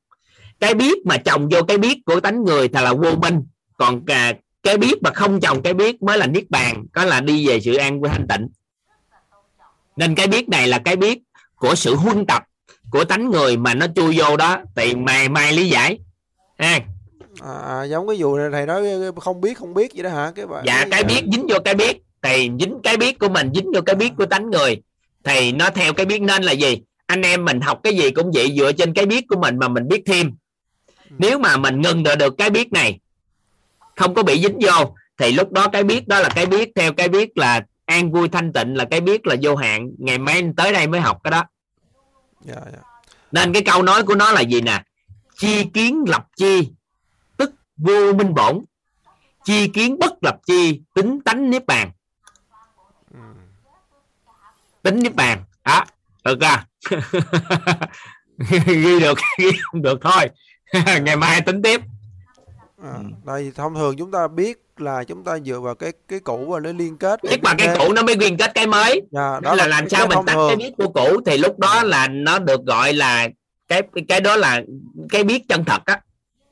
Cái 0.61 0.75
biết 0.75 1.07
mà 1.07 1.17
chồng 1.17 1.49
vô 1.51 1.63
cái 1.63 1.79
biết 1.79 1.99
của 2.07 2.21
tánh 2.21 2.45
người 2.45 2.69
thì 2.69 2.83
là 2.83 2.95
vô 2.95 3.15
minh. 3.15 3.43
Còn 3.79 4.07
cả 4.07 4.33
cái 4.63 4.77
biết 4.77 5.03
mà 5.03 5.11
không 5.11 5.41
chồng 5.41 5.63
cái 5.63 5.75
biết 5.75 6.03
mới 6.03 6.19
là 6.19 6.27
niết 6.27 6.51
bàn 6.51 6.85
có 6.93 7.05
là 7.05 7.21
đi 7.21 7.49
về 7.49 7.61
sự 7.61 7.75
an 7.75 8.01
vui 8.01 8.11
thanh 8.11 8.29
tịnh. 8.29 8.49
Nên 9.97 10.15
cái 10.15 10.27
biết 10.27 10.49
này 10.49 10.69
là 10.69 10.79
cái 10.85 10.97
biết 10.97 11.19
của 11.57 11.75
sự 11.75 11.95
huân 11.95 12.27
tập 12.27 12.43
của 12.91 13.05
tánh 13.05 13.31
người 13.31 13.57
mà 13.57 13.75
nó 13.75 13.87
chui 13.97 14.19
vô 14.19 14.37
đó 14.37 14.59
thì 14.77 14.95
mày 14.95 15.29
mai 15.29 15.53
lý 15.53 15.69
giải. 15.69 15.99
Ha? 16.59 16.81
À, 17.41 17.55
à, 17.67 17.85
giống 17.85 18.09
cái 18.09 18.17
vụ 18.21 18.37
này 18.37 18.49
thầy 18.53 18.67
nói 18.67 18.83
không 19.21 19.41
biết 19.41 19.59
không 19.59 19.75
biết 19.75 19.93
vậy 19.95 20.03
đó 20.03 20.11
hả? 20.11 20.33
Cái 20.35 20.47
bạn 20.47 20.65
dạ 20.67 20.87
cái 20.91 21.05
biết 21.05 21.23
dính 21.33 21.47
vô 21.49 21.59
cái 21.65 21.75
biết. 21.75 22.03
Thì 22.23 22.51
dính 22.61 22.81
cái 22.83 22.97
biết 22.97 23.19
của 23.19 23.29
mình 23.29 23.51
dính 23.55 23.73
vô 23.75 23.81
cái 23.87 23.97
biết 23.97 24.13
của 24.17 24.27
tánh 24.27 24.51
người. 24.51 24.83
Thì 25.25 25.53
nó 25.53 25.71
theo 25.71 25.93
cái 25.93 26.07
biết 26.07 26.23
nên 26.23 26.43
là 26.43 26.53
gì? 26.53 26.79
Anh 27.07 27.23
em 27.23 27.45
mình 27.45 27.61
học 27.61 27.81
cái 27.83 27.97
gì 27.97 28.11
cũng 28.11 28.31
vậy 28.35 28.55
dựa 28.59 28.73
trên 28.73 28.95
cái 28.95 29.07
biết 29.07 29.25
của 29.29 29.37
mình 29.41 29.59
mà 29.59 29.69
mình 29.69 29.89
biết 29.89 30.03
thêm. 30.07 30.31
Ừ. 31.11 31.17
nếu 31.19 31.39
mà 31.39 31.57
mình 31.57 31.81
ngừng 31.81 32.03
được, 32.03 32.15
được 32.19 32.35
cái 32.39 32.51
biết 32.51 32.73
này 32.73 32.99
không 33.97 34.15
có 34.15 34.23
bị 34.23 34.43
dính 34.43 34.59
vô 34.61 34.95
thì 35.19 35.33
lúc 35.33 35.53
đó 35.53 35.69
cái 35.69 35.85
biết 35.85 36.09
đó 36.09 36.21
là 36.21 36.29
cái 36.29 36.47
biết 36.47 36.71
theo 36.75 36.93
cái 36.93 37.09
biết 37.09 37.39
là 37.39 37.61
an 37.85 38.13
vui 38.13 38.29
thanh 38.29 38.53
tịnh 38.53 38.75
là 38.75 38.85
cái 38.85 39.01
biết 39.01 39.27
là 39.27 39.37
vô 39.43 39.57
hạn. 39.57 39.91
Ngày 39.99 40.19
mai 40.19 40.45
tới 40.57 40.73
đây 40.73 40.87
mới 40.87 41.01
học 41.01 41.19
cái 41.25 41.31
đó 41.31 41.45
dạ, 42.41 42.57
dạ. 42.73 42.79
nên 43.33 43.53
cái 43.53 43.63
câu 43.63 43.83
nói 43.83 44.03
của 44.03 44.15
nó 44.15 44.33
là 44.33 44.41
gì 44.41 44.61
nè? 44.61 44.83
Chi 45.37 45.65
kiến 45.75 46.05
lập 46.07 46.27
chi 46.37 46.71
tức 47.37 47.53
vô 47.77 48.13
minh 48.13 48.35
bổn. 48.35 48.65
Chi 49.45 49.69
kiến 49.69 49.99
bất 49.99 50.13
lập 50.23 50.37
chi 50.47 50.81
tính 50.95 51.21
tánh 51.25 51.51
niết 51.51 51.67
bàn. 51.67 51.91
Ừ. 53.15 53.21
tính 54.83 54.99
niết 55.03 55.15
bàn. 55.15 55.45
Đó 55.65 55.85
được 56.25 56.41
ra 56.41 56.67
ghi 58.67 59.01
được 59.01 59.19
ghi 59.39 59.51
không 59.63 59.83
được 59.83 59.99
thôi. 60.03 60.31
Ngày 61.03 61.17
mai 61.17 61.41
tính 61.41 61.63
tiếp 61.63 61.81
à, 62.83 62.99
đây 63.27 63.53
thông 63.55 63.75
thường 63.75 63.97
chúng 63.99 64.11
ta 64.11 64.29
biết 64.29 64.59
là 64.77 65.05
chúng 65.05 65.25
ta 65.25 65.39
dựa 65.39 65.61
vào 65.61 65.75
cái 65.75 65.93
cái 66.09 66.21
cũ 66.21 66.47
và 66.49 66.61
nó 66.61 66.73
liên 66.73 66.97
kết 66.97 67.23
biết 67.23 67.43
bằng 67.43 67.57
cái 67.59 67.77
cũ 67.79 67.93
nó 67.93 68.03
mới 68.03 68.17
liên 68.17 68.37
kết 68.37 68.51
cái 68.55 68.67
mới. 68.67 69.03
Dạ, 69.11 69.41
đó 69.43 69.55
là, 69.55 69.67
là 69.67 69.67
làm 69.67 69.89
sao 69.89 70.07
mình 70.07 70.19
tách 70.27 70.37
cái 70.49 70.57
biết 70.57 70.73
của 70.79 70.89
cũ 70.89 71.21
thì 71.27 71.39
lúc 71.39 71.59
đó 71.59 71.83
là 71.83 72.09
nó 72.09 72.39
được 72.39 72.65
gọi 72.65 72.93
là 72.93 73.29
cái 73.69 73.83
cái 74.09 74.21
đó 74.21 74.37
là 74.37 74.63
cái 75.09 75.25
biết 75.25 75.49
chân 75.49 75.65
thật 75.65 75.83
á. 75.85 76.01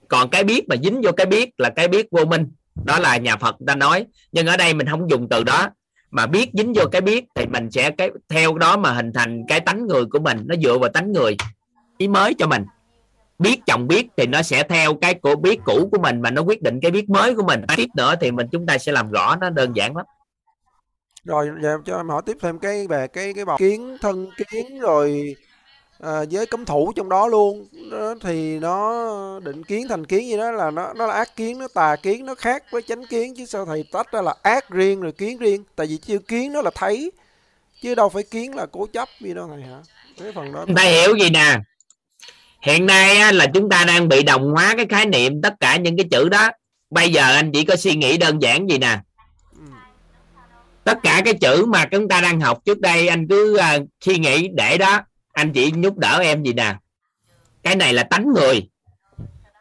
Còn 0.09 0.31
cái 0.31 0.45
biết 0.45 0.69
mà 0.69 0.77
dính 0.77 1.01
vô 1.03 1.13
cái 1.13 1.27
biết 1.27 1.51
là 1.59 1.71
cái 1.71 1.89
biết 1.89 2.07
vô 2.11 2.25
minh. 2.25 2.47
Đó 2.85 2.99
là 2.99 3.17
nhà 3.17 3.37
Phật 3.37 3.57
ta 3.67 3.75
nói. 3.75 4.07
Nhưng 4.33 4.47
ở 4.47 4.57
đây 4.57 4.75
mình 4.75 4.87
không 4.87 5.11
dùng 5.11 5.29
từ 5.31 5.45
đó. 5.45 5.69
Mà 6.11 6.27
biết 6.27 6.51
dính 6.53 6.73
vô 6.73 6.85
cái 6.93 7.01
biết 7.01 7.25
thì 7.35 7.47
mình 7.47 7.71
sẽ 7.71 7.91
cái 7.91 8.11
theo 8.29 8.59
đó 8.59 8.77
mà 8.77 8.93
hình 8.93 9.13
thành 9.15 9.43
cái 9.49 9.61
tánh 9.61 9.87
người 9.87 10.05
của 10.05 10.19
mình. 10.19 10.43
Nó 10.47 10.55
dựa 10.63 10.79
vào 10.79 10.91
tánh 10.91 11.13
người 11.13 11.37
ý 11.99 12.09
mới 12.09 12.35
cho 12.35 12.47
mình 12.47 12.65
biết 13.39 13.61
chồng 13.67 13.89
biết 13.89 14.07
thì 14.17 14.27
nó 14.27 14.43
sẽ 14.43 14.63
theo 14.63 14.95
cái 14.95 15.15
của 15.15 15.37
biết 15.37 15.59
cũ 15.65 15.89
của 15.93 15.99
mình 15.99 16.21
mà 16.21 16.31
nó 16.31 16.43
quyết 16.43 16.63
định 16.63 16.79
cái 16.83 16.91
biết 16.91 17.11
mới 17.11 17.35
của 17.35 17.43
mình. 17.43 17.63
Tiếp 17.77 17.89
nữa 17.97 18.15
thì 18.21 18.31
mình 18.31 18.47
chúng 18.53 18.67
ta 18.67 18.79
sẽ 18.79 18.93
làm 18.93 19.11
rõ 19.11 19.37
nó 19.41 19.51
đơn 19.51 19.77
giản 19.77 19.97
lắm. 19.97 20.07
Rồi 21.25 21.51
giờ 21.63 21.79
cho 21.85 21.97
em 21.97 22.09
hỏi 22.09 22.23
tiếp 22.27 22.37
thêm 22.41 22.59
cái 22.59 22.87
về 22.87 23.07
cái 23.07 23.35
cái 23.35 23.45
bọc 23.45 23.59
kiến 23.59 23.97
thân 24.01 24.31
kiến 24.37 24.81
rồi 24.81 25.37
à, 26.01 26.25
với 26.31 26.47
cấm 26.47 26.65
thủ 26.65 26.93
trong 26.97 27.09
đó 27.09 27.27
luôn. 27.27 27.67
Đó, 27.91 28.15
thì 28.23 28.59
nó 28.59 29.41
định 29.41 29.65
kiến 29.65 29.89
thành 29.89 30.07
kiến 30.07 30.29
gì 30.29 30.37
đó 30.37 30.51
là 30.51 30.71
nó 30.71 30.93
nó 30.97 31.07
là 31.07 31.15
ác 31.15 31.37
kiến 31.37 31.59
nó 31.59 31.69
tà 31.75 31.97
kiến 31.97 32.27
nó 32.27 32.35
khác 32.35 32.63
với 32.71 32.83
chánh 32.83 33.07
kiến. 33.07 33.35
Chứ 33.37 33.47
sao 33.47 33.67
thầy 33.67 33.85
tách 33.93 34.13
ra 34.13 34.23
là 34.23 34.35
ác 34.43 34.71
riêng 34.71 35.01
rồi 35.01 35.13
kiến 35.13 35.39
riêng? 35.39 35.65
Tại 35.77 35.87
vì 35.87 35.97
chữ 35.97 36.19
kiến 36.19 36.53
nó 36.53 36.63
là 36.63 36.71
thấy 36.75 37.11
chứ 37.83 37.95
đâu 37.95 38.09
phải 38.09 38.23
kiến 38.23 38.57
là 38.57 38.67
cố 38.73 38.87
chấp 38.93 39.09
gì 39.21 39.35
đâu 39.35 39.49
thầy 39.49 39.63
hả? 39.63 39.81
Cái 40.19 40.33
phần 40.35 40.53
đó 40.53 40.67
thầy 40.77 40.93
hiểu 40.93 41.17
gì 41.17 41.31
nè 41.31 41.59
hiện 42.69 42.87
nay 42.87 43.19
á, 43.19 43.33
là 43.33 43.47
chúng 43.55 43.69
ta 43.69 43.85
đang 43.85 44.09
bị 44.09 44.23
đồng 44.23 44.51
hóa 44.51 44.75
cái 44.77 44.87
khái 44.87 45.07
niệm 45.07 45.43
tất 45.43 45.55
cả 45.61 45.77
những 45.77 45.97
cái 45.97 46.07
chữ 46.11 46.29
đó. 46.29 46.51
Bây 46.91 47.13
giờ 47.13 47.35
anh 47.35 47.53
chỉ 47.53 47.65
có 47.65 47.77
suy 47.77 47.95
nghĩ 47.95 48.17
đơn 48.17 48.43
giản 48.43 48.71
gì 48.71 48.79
nè? 48.79 48.99
Tất 50.85 50.99
cả 51.03 51.23
cái 51.25 51.35
chữ 51.35 51.65
mà 51.67 51.85
chúng 51.85 52.09
ta 52.09 52.21
đang 52.21 52.41
học 52.41 52.59
trước 52.65 52.81
đây 52.81 53.09
anh 53.09 53.29
cứ 53.29 53.61
uh, 53.61 53.89
suy 54.01 54.19
nghĩ 54.19 54.49
để 54.55 54.79
đó. 54.79 55.01
Anh 55.33 55.53
chỉ 55.53 55.73
giúp 55.83 55.97
đỡ 55.97 56.19
em 56.19 56.43
gì 56.43 56.53
nè? 56.53 56.75
Cái 57.63 57.77
này 57.77 57.93
là 57.93 58.03
tánh 58.03 58.33
người. 58.33 58.69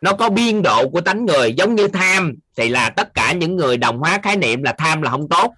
Nó 0.01 0.13
có 0.13 0.29
biên 0.29 0.61
độ 0.61 0.89
của 0.89 1.01
tánh 1.01 1.25
người. 1.25 1.53
Giống 1.53 1.75
như 1.75 1.87
tham 1.87 2.33
thì 2.57 2.69
là 2.69 2.89
tất 2.89 3.13
cả 3.13 3.31
những 3.31 3.55
người 3.55 3.77
đồng 3.77 3.99
hóa 3.99 4.19
khái 4.23 4.37
niệm 4.37 4.63
là 4.63 4.75
tham 4.77 5.01
là 5.01 5.11
không 5.11 5.29
tốt. 5.29 5.53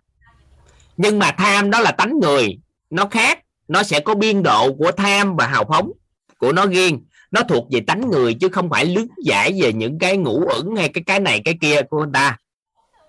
Nhưng 0.97 1.19
mà 1.19 1.31
tham 1.31 1.69
đó 1.69 1.79
là 1.79 1.91
tánh 1.91 2.19
người. 2.21 2.57
Nó 2.89 3.05
khác. 3.05 3.39
Nó 3.67 3.83
sẽ 3.83 3.99
có 3.99 4.15
biên 4.15 4.43
độ 4.43 4.73
của 4.73 4.91
tham 4.91 5.35
và 5.35 5.47
hào 5.47 5.65
phóng 5.69 5.91
của 6.37 6.51
nó 6.51 6.65
riêng 6.65 6.99
nó 7.31 7.41
thuộc 7.43 7.67
về 7.71 7.79
tánh 7.87 8.09
người 8.09 8.33
chứ 8.33 8.49
không 8.49 8.69
phải 8.69 8.85
lý 8.85 9.07
giải 9.25 9.59
về 9.61 9.73
những 9.73 9.99
cái 9.99 10.17
ngũ 10.17 10.45
ẩn 10.47 10.75
hay 10.75 10.89
cái 10.89 11.03
cái 11.05 11.19
này, 11.19 11.41
cái 11.45 11.57
kia 11.61 11.81
của 11.81 11.97
người 11.97 12.13
ta. 12.13 12.37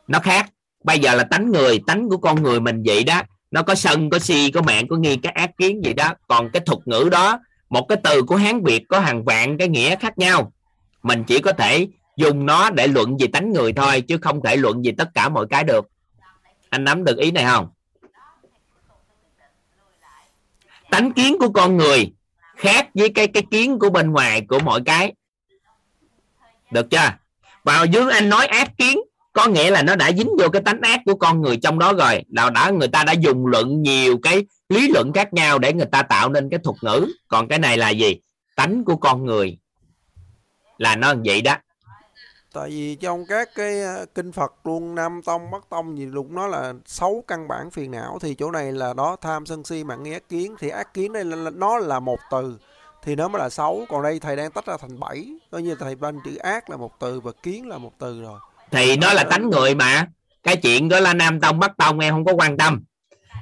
Nó 0.06 0.18
khác. 0.18 0.50
Bây 0.84 0.98
giờ 0.98 1.14
là 1.14 1.24
tánh 1.24 1.50
người, 1.50 1.80
tánh 1.86 2.08
của 2.08 2.16
con 2.16 2.42
người 2.42 2.60
mình 2.60 2.82
vậy 2.86 3.04
đó. 3.04 3.22
Nó 3.50 3.62
có 3.62 3.74
sân, 3.74 4.10
có 4.10 4.18
si, 4.18 4.50
có 4.50 4.62
mạng, 4.62 4.88
có 4.88 4.96
nghi, 4.96 5.16
cái 5.16 5.32
ác 5.32 5.50
kiến 5.58 5.84
gì 5.84 5.92
đó. 5.92 6.14
Còn 6.28 6.50
cái 6.52 6.62
thuật 6.66 6.78
ngữ 6.84 7.08
đó, 7.12 7.40
một 7.70 7.86
cái 7.88 7.98
từ 8.04 8.22
của 8.22 8.36
hán 8.36 8.64
việt 8.64 8.84
có 8.88 9.00
hàng 9.00 9.24
vạn 9.24 9.58
cái 9.58 9.68
nghĩa 9.68 9.96
khác 9.96 10.18
nhau. 10.18 10.52
Mình 11.02 11.24
chỉ 11.24 11.38
có 11.38 11.52
thể 11.52 11.88
dùng 12.16 12.46
nó 12.46 12.70
để 12.70 12.86
luận 12.86 13.16
về 13.20 13.26
tánh 13.32 13.52
người 13.52 13.72
thôi, 13.72 14.00
chứ 14.00 14.18
không 14.18 14.42
thể 14.44 14.56
luận 14.56 14.82
về 14.84 14.92
tất 14.98 15.08
cả 15.14 15.28
mọi 15.28 15.46
cái 15.50 15.64
được. 15.64 15.88
Anh 16.70 16.84
nắm 16.84 17.04
được 17.04 17.18
ý 17.18 17.30
này 17.30 17.44
không? 17.44 17.68
Tánh 20.90 21.12
kiến 21.12 21.36
của 21.40 21.48
con 21.48 21.76
người 21.76 22.12
khác 22.60 22.88
với 22.94 23.08
cái 23.08 23.26
cái 23.26 23.42
kiến 23.50 23.78
của 23.78 23.90
bên 23.90 24.10
ngoài 24.10 24.40
của 24.48 24.58
mọi 24.58 24.80
cái. 24.84 25.12
Được 26.70 26.90
chưa? 26.90 27.12
Vào 27.64 27.86
dưới 27.86 28.12
anh 28.12 28.28
nói 28.28 28.46
ác 28.46 28.70
kiến, 28.78 29.00
có 29.32 29.46
nghĩa 29.46 29.70
là 29.70 29.82
nó 29.82 29.96
đã 29.96 30.12
dính 30.12 30.30
vô 30.38 30.48
cái 30.48 30.62
tánh 30.62 30.80
ác 30.80 31.00
của 31.04 31.14
con 31.14 31.42
người 31.42 31.56
trong 31.56 31.78
đó 31.78 31.92
rồi. 31.92 32.24
Là 32.28 32.50
đã, 32.50 32.70
người 32.70 32.88
ta 32.88 33.04
đã 33.04 33.12
dùng 33.12 33.46
luận 33.46 33.82
nhiều 33.82 34.18
cái 34.22 34.44
lý 34.68 34.88
luận 34.88 35.12
khác 35.12 35.32
nhau 35.32 35.58
để 35.58 35.72
người 35.72 35.86
ta 35.92 36.02
tạo 36.02 36.28
nên 36.28 36.50
cái 36.50 36.60
thuật 36.64 36.76
ngữ. 36.82 37.06
Còn 37.28 37.48
cái 37.48 37.58
này 37.58 37.78
là 37.78 37.90
gì? 37.90 38.20
Tánh 38.56 38.84
của 38.84 38.96
con 38.96 39.24
người. 39.24 39.58
Là 40.78 40.96
nó 40.96 41.14
vậy 41.24 41.42
đó 41.42 41.56
tại 42.54 42.70
vì 42.70 42.94
trong 42.94 43.26
các 43.28 43.48
cái 43.54 43.80
ờ, 43.80 44.06
kinh 44.14 44.32
Phật 44.32 44.52
luôn 44.64 44.94
Nam 44.94 45.20
tông 45.24 45.50
Bắc 45.50 45.68
tông 45.68 45.98
gì 45.98 46.06
luôn 46.06 46.34
nó 46.34 46.46
là 46.46 46.72
sáu 46.86 47.24
căn 47.26 47.48
bản 47.48 47.70
phiền 47.70 47.90
não 47.90 48.18
thì 48.22 48.34
chỗ 48.34 48.50
này 48.50 48.72
là 48.72 48.94
đó 48.94 49.16
tham 49.20 49.46
sân 49.46 49.64
si 49.64 49.84
mạng 49.84 50.02
nghi 50.02 50.12
ác 50.12 50.28
kiến 50.28 50.54
thì 50.60 50.68
ác 50.68 50.94
kiến 50.94 51.12
đây 51.12 51.24
là, 51.24 51.50
nó 51.50 51.78
là 51.78 52.00
một 52.00 52.18
từ. 52.30 52.58
Thì 53.02 53.16
nó 53.16 53.28
mới 53.28 53.42
là 53.42 53.48
xấu 53.48 53.86
còn 53.88 54.02
đây 54.02 54.20
thầy 54.20 54.36
đang 54.36 54.50
tách 54.50 54.66
ra 54.66 54.76
thành 54.80 55.00
bảy 55.00 55.26
coi 55.50 55.62
như 55.62 55.74
thầy 55.74 55.94
ban 55.94 56.18
chữ 56.24 56.36
ác 56.36 56.70
là 56.70 56.76
một 56.76 56.92
từ 57.00 57.20
và 57.20 57.32
kiến 57.42 57.68
là 57.68 57.78
một 57.78 57.92
từ 57.98 58.22
rồi. 58.22 58.40
Thì 58.70 58.96
nó 58.96 59.12
là 59.12 59.24
tánh 59.24 59.50
người 59.50 59.74
mà. 59.74 60.06
Cái 60.42 60.56
chuyện 60.56 60.88
đó 60.88 61.00
là 61.00 61.14
nam 61.14 61.40
tông 61.40 61.58
bắc 61.58 61.76
tông 61.76 61.98
em 61.98 62.14
không 62.14 62.24
có 62.24 62.32
quan 62.32 62.56
tâm. 62.56 62.82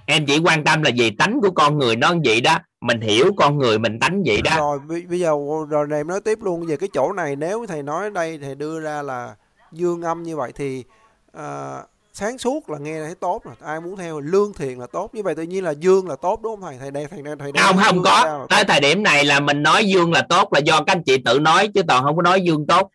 Em 0.06 0.26
chỉ 0.26 0.38
quan 0.38 0.64
tâm 0.64 0.82
là 0.82 0.90
gì 0.90 1.10
tánh 1.10 1.40
của 1.42 1.50
con 1.50 1.78
người 1.78 1.96
nó 1.96 2.14
vậy 2.24 2.40
đó 2.40 2.58
mình 2.80 3.00
hiểu 3.00 3.32
con 3.36 3.58
người 3.58 3.78
mình 3.78 3.98
tánh 4.00 4.22
vậy 4.26 4.42
đó. 4.42 4.50
Rồi 4.56 4.78
bi- 4.88 5.06
bây 5.06 5.20
giờ 5.20 5.32
rồi 5.68 5.86
này 5.86 6.00
em 6.00 6.06
nói 6.08 6.20
tiếp 6.20 6.38
luôn 6.42 6.66
về 6.66 6.76
cái 6.76 6.88
chỗ 6.92 7.12
này 7.12 7.36
nếu 7.36 7.66
thầy 7.68 7.82
nói 7.82 8.10
đây 8.10 8.38
thầy 8.42 8.54
đưa 8.54 8.80
ra 8.80 9.02
là 9.02 9.34
dương 9.72 10.02
âm 10.02 10.22
như 10.22 10.36
vậy 10.36 10.52
thì 10.54 10.84
à, 11.32 11.78
sáng 12.12 12.38
suốt 12.38 12.70
là 12.70 12.78
nghe 12.78 13.00
thấy 13.04 13.14
tốt 13.14 13.44
rồi 13.44 13.54
ai 13.64 13.80
muốn 13.80 13.96
theo 13.96 14.20
lương 14.20 14.52
thiện 14.52 14.80
là 14.80 14.86
tốt 14.86 15.14
như 15.14 15.22
vậy 15.22 15.34
tự 15.34 15.42
nhiên 15.42 15.64
là 15.64 15.70
dương 15.70 16.08
là 16.08 16.16
tốt 16.16 16.40
đúng 16.42 16.60
không 16.60 16.70
thầy? 16.70 16.78
Thầy 16.78 16.90
đang 16.90 17.08
thầy 17.10 17.22
đang 17.22 17.38
thầy 17.38 17.52
đang 17.52 17.64
không 17.66 17.76
không 17.84 18.02
có. 18.04 18.46
tới 18.50 18.64
thời 18.64 18.80
điểm 18.80 19.02
này 19.02 19.24
là 19.24 19.40
mình 19.40 19.62
nói 19.62 19.84
dương 19.84 20.12
là 20.12 20.22
tốt 20.28 20.52
là 20.52 20.60
do 20.60 20.82
các 20.82 20.92
anh 20.92 21.02
chị 21.02 21.18
tự 21.24 21.38
nói 21.38 21.68
chứ 21.74 21.82
toàn 21.88 22.04
không 22.04 22.16
có 22.16 22.22
nói 22.22 22.40
dương 22.40 22.66
tốt 22.66 22.90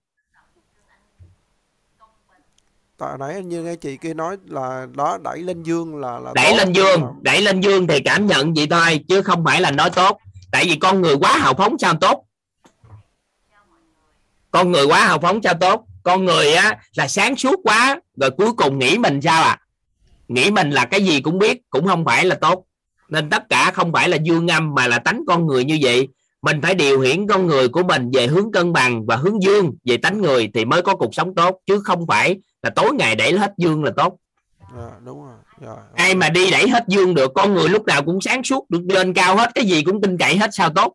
tại 2.98 3.18
nãy 3.20 3.44
như 3.44 3.64
nghe 3.64 3.76
chị 3.76 3.98
kia 3.98 4.14
nói 4.14 4.38
là 4.46 4.88
đó 4.92 5.18
đẩy 5.24 5.40
lên 5.40 5.64
dương 5.64 5.96
là 5.96 6.20
là 6.20 6.32
đẩy 6.36 6.52
tốt. 6.52 6.58
lên 6.58 6.74
dương 6.74 7.02
đẩy 7.22 7.42
lên 7.42 7.62
dương 7.62 7.88
thì 7.88 8.00
cảm 8.00 8.26
nhận 8.26 8.54
vậy 8.54 8.68
thôi 8.70 9.00
chứ 9.08 9.22
không 9.22 9.46
phải 9.46 9.62
là 9.62 9.72
nói 9.72 9.90
tốt. 9.90 10.18
Tại 10.52 10.66
vì 10.66 10.76
con 10.76 11.02
người 11.02 11.16
quá 11.16 11.38
hào 11.38 11.54
phóng 11.54 11.78
sao 11.80 11.94
tốt? 12.02 12.26
Con 14.52 14.72
người 14.72 14.86
quá 14.86 15.06
hào 15.06 15.20
phóng 15.20 15.40
sao 15.44 15.54
tốt? 15.54 15.86
Con 16.04 16.26
người 16.26 16.54
á 16.54 16.78
là 16.96 17.08
sáng 17.08 17.36
suốt 17.36 17.60
quá 17.64 18.00
rồi 18.16 18.32
cuối 18.32 18.54
cùng 18.54 18.80
nghĩ 18.80 18.98
mình 18.98 19.22
sao 19.22 19.44
à? 19.44 19.60
Nghĩ 20.28 20.52
mình 20.52 20.70
là 20.70 20.86
cái 20.86 21.04
gì 21.04 21.22
cũng 21.22 21.40
biết 21.40 21.62
cũng 21.70 21.88
không 21.88 22.06
phải 22.06 22.26
là 22.26 22.36
tốt. 22.36 22.66
Nên 23.10 23.30
tất 23.30 23.50
cả 23.50 23.72
không 23.74 23.94
phải 23.94 24.10
là 24.10 24.18
dương 24.18 24.48
âm 24.48 24.74
mà 24.76 24.88
là 24.88 25.00
tánh 25.00 25.24
con 25.28 25.48
người 25.48 25.66
như 25.66 25.80
vậy. 25.82 26.08
Mình 26.42 26.62
phải 26.62 26.76
điều 26.76 27.02
khiển 27.02 27.28
con 27.28 27.48
người 27.48 27.68
của 27.68 27.84
mình 27.84 28.12
về 28.14 28.28
hướng 28.28 28.52
cân 28.52 28.74
bằng 28.74 29.06
và 29.06 29.16
hướng 29.16 29.44
dương 29.44 29.72
về 29.86 29.98
tánh 29.98 30.22
người 30.22 30.52
thì 30.54 30.66
mới 30.66 30.82
có 30.82 30.96
cuộc 30.96 31.16
sống 31.16 31.36
tốt 31.36 31.60
chứ 31.66 31.80
không 31.80 32.08
phải 32.08 32.40
là 32.64 32.70
tối 32.70 32.94
ngày 32.94 33.16
để 33.16 33.32
hết 33.32 33.54
dương 33.58 33.84
là 33.84 33.92
tốt. 33.98 34.18
Dạ, 34.78 34.90
đúng 35.06 35.24
rồi. 35.24 35.34
Rồi 35.62 35.78
ai 35.96 36.16
mà 36.16 36.30
đi 36.30 36.52
đẩy 36.52 36.70
hết 36.70 36.84
dương 36.88 37.16
được 37.16 37.32
con 37.36 37.54
người 37.54 37.70
lúc 37.70 37.86
nào 37.86 38.04
cũng 38.04 38.22
sáng 38.22 38.44
suốt 38.44 38.70
được 38.70 38.82
lên 38.88 39.14
cao 39.14 39.36
hết 39.36 39.52
cái 39.56 39.66
gì 39.66 39.84
cũng 39.84 40.02
tin 40.02 40.18
cậy 40.18 40.38
hết 40.38 40.50
sao 40.54 40.70
tốt? 40.70 40.94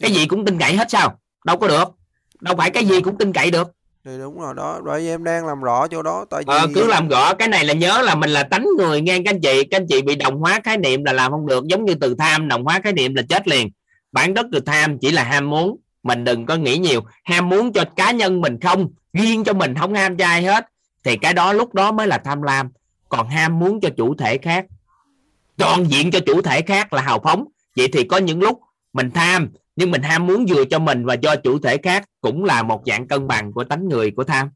Cái 0.00 0.12
gì 0.12 0.26
cũng 0.26 0.44
tin 0.44 0.58
cậy 0.58 0.76
hết 0.76 0.90
sao? 0.90 1.18
Đâu 1.44 1.56
có 1.58 1.68
được. 1.68 1.88
Đâu 2.40 2.56
phải 2.56 2.70
cái 2.70 2.84
gì 2.84 3.00
cũng 3.00 3.18
tin 3.18 3.32
cậy 3.32 3.50
được. 3.50 3.68
Thì 4.04 4.10
đúng 4.18 4.40
rồi 4.40 4.54
đó 4.56 4.80
bởi 4.84 5.08
em 5.08 5.24
đang 5.24 5.46
làm 5.46 5.60
rõ 5.60 5.86
chỗ 5.88 6.02
đó 6.02 6.24
tại 6.30 6.42
vì 6.46 6.54
ờ, 6.54 6.66
cứ 6.74 6.86
làm 6.86 7.08
rõ 7.08 7.34
cái 7.34 7.48
này 7.48 7.64
là 7.64 7.74
nhớ 7.74 8.02
là 8.02 8.14
mình 8.14 8.30
là 8.30 8.42
tánh 8.42 8.66
người 8.78 9.00
nghe 9.00 9.18
các 9.18 9.30
anh 9.30 9.40
chị 9.40 9.64
các 9.64 9.76
anh 9.76 9.86
chị 9.88 10.02
bị 10.02 10.16
đồng 10.16 10.36
hóa 10.36 10.60
khái 10.64 10.76
niệm 10.76 11.04
là 11.04 11.12
làm 11.12 11.32
không 11.32 11.46
được 11.46 11.64
giống 11.66 11.84
như 11.84 11.94
từ 11.94 12.14
tham 12.18 12.48
đồng 12.48 12.64
hóa 12.64 12.80
khái 12.84 12.92
niệm 12.92 13.14
là 13.14 13.22
chết 13.28 13.48
liền. 13.48 13.68
Bản 14.12 14.34
chất 14.34 14.46
từ 14.52 14.60
tham 14.60 14.98
chỉ 14.98 15.10
là 15.10 15.24
ham 15.24 15.50
muốn 15.50 15.76
mình 16.02 16.24
đừng 16.24 16.46
có 16.46 16.56
nghĩ 16.56 16.78
nhiều. 16.78 17.00
Ham 17.24 17.48
muốn 17.48 17.72
cho 17.72 17.84
cá 17.96 18.10
nhân 18.10 18.40
mình 18.40 18.60
không 18.60 18.88
riêng 19.12 19.44
cho 19.44 19.52
mình 19.52 19.74
không 19.74 19.94
ham 19.94 20.16
cho 20.16 20.24
ai 20.26 20.42
hết 20.42 20.66
thì 21.04 21.16
cái 21.16 21.34
đó 21.34 21.52
lúc 21.52 21.74
đó 21.74 21.92
mới 21.92 22.06
là 22.06 22.18
tham 22.18 22.42
lam. 22.42 22.70
Còn 23.08 23.28
ham 23.28 23.58
muốn 23.58 23.80
cho 23.80 23.88
chủ 23.96 24.14
thể 24.14 24.38
khác 24.38 24.66
toàn 25.56 25.90
diện 25.90 26.10
cho 26.10 26.18
chủ 26.26 26.42
thể 26.42 26.62
khác 26.62 26.92
là 26.92 27.02
hào 27.02 27.20
phóng. 27.24 27.44
Vậy 27.76 27.88
thì 27.92 28.04
có 28.04 28.16
những 28.16 28.40
lúc 28.40 28.60
mình 28.92 29.10
tham 29.10 29.50
nhưng 29.76 29.90
mình 29.90 30.02
ham 30.02 30.26
muốn 30.26 30.46
vừa 30.46 30.64
cho 30.64 30.78
mình 30.78 31.04
và 31.04 31.16
cho 31.16 31.36
chủ 31.36 31.58
thể 31.58 31.76
khác 31.76 32.04
cũng 32.20 32.44
là 32.44 32.62
một 32.62 32.82
dạng 32.86 33.08
cân 33.08 33.26
bằng 33.26 33.52
của 33.52 33.64
tánh 33.64 33.88
người 33.88 34.10
của 34.10 34.24
tham. 34.24 34.50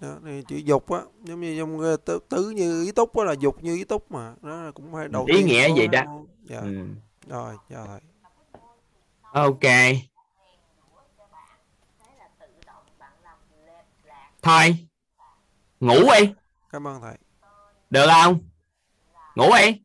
Đó, 0.00 0.16
thì 0.24 0.42
chữ 0.48 0.56
dục 0.56 0.90
á 0.90 0.98
giống 1.24 1.40
như 1.40 1.58
trong 1.58 1.80
ờ, 1.80 1.96
tứ, 2.04 2.18
tứ 2.28 2.50
như 2.50 2.84
ý 2.84 2.92
túc 2.92 3.16
á 3.16 3.24
là 3.24 3.32
dục 3.32 3.56
như 3.62 3.76
ý 3.76 3.84
túc 3.84 4.12
mà. 4.12 4.34
Đó 4.42 4.62
là 4.62 4.70
cũng 4.70 4.92
phải 4.92 5.08
đầu 5.08 5.24
ý 5.28 5.42
nghĩa 5.42 5.68
vậy 5.76 5.88
đó. 5.88 6.04
Muốn. 6.04 6.26
dạ. 6.44 6.60
ừ. 6.60 6.86
rồi 7.28 7.54
dạ 7.70 7.78
thầy 7.86 8.00
ok. 9.32 9.62
Thôi 14.42 14.87
ngủ 15.80 15.94
đi. 16.20 16.32
Cảm 16.72 16.86
ơn 16.86 17.00
thầy. 17.00 17.14
Được 17.90 18.06
không? 18.22 18.38
Ngủ 19.34 19.50
đi. 19.56 19.80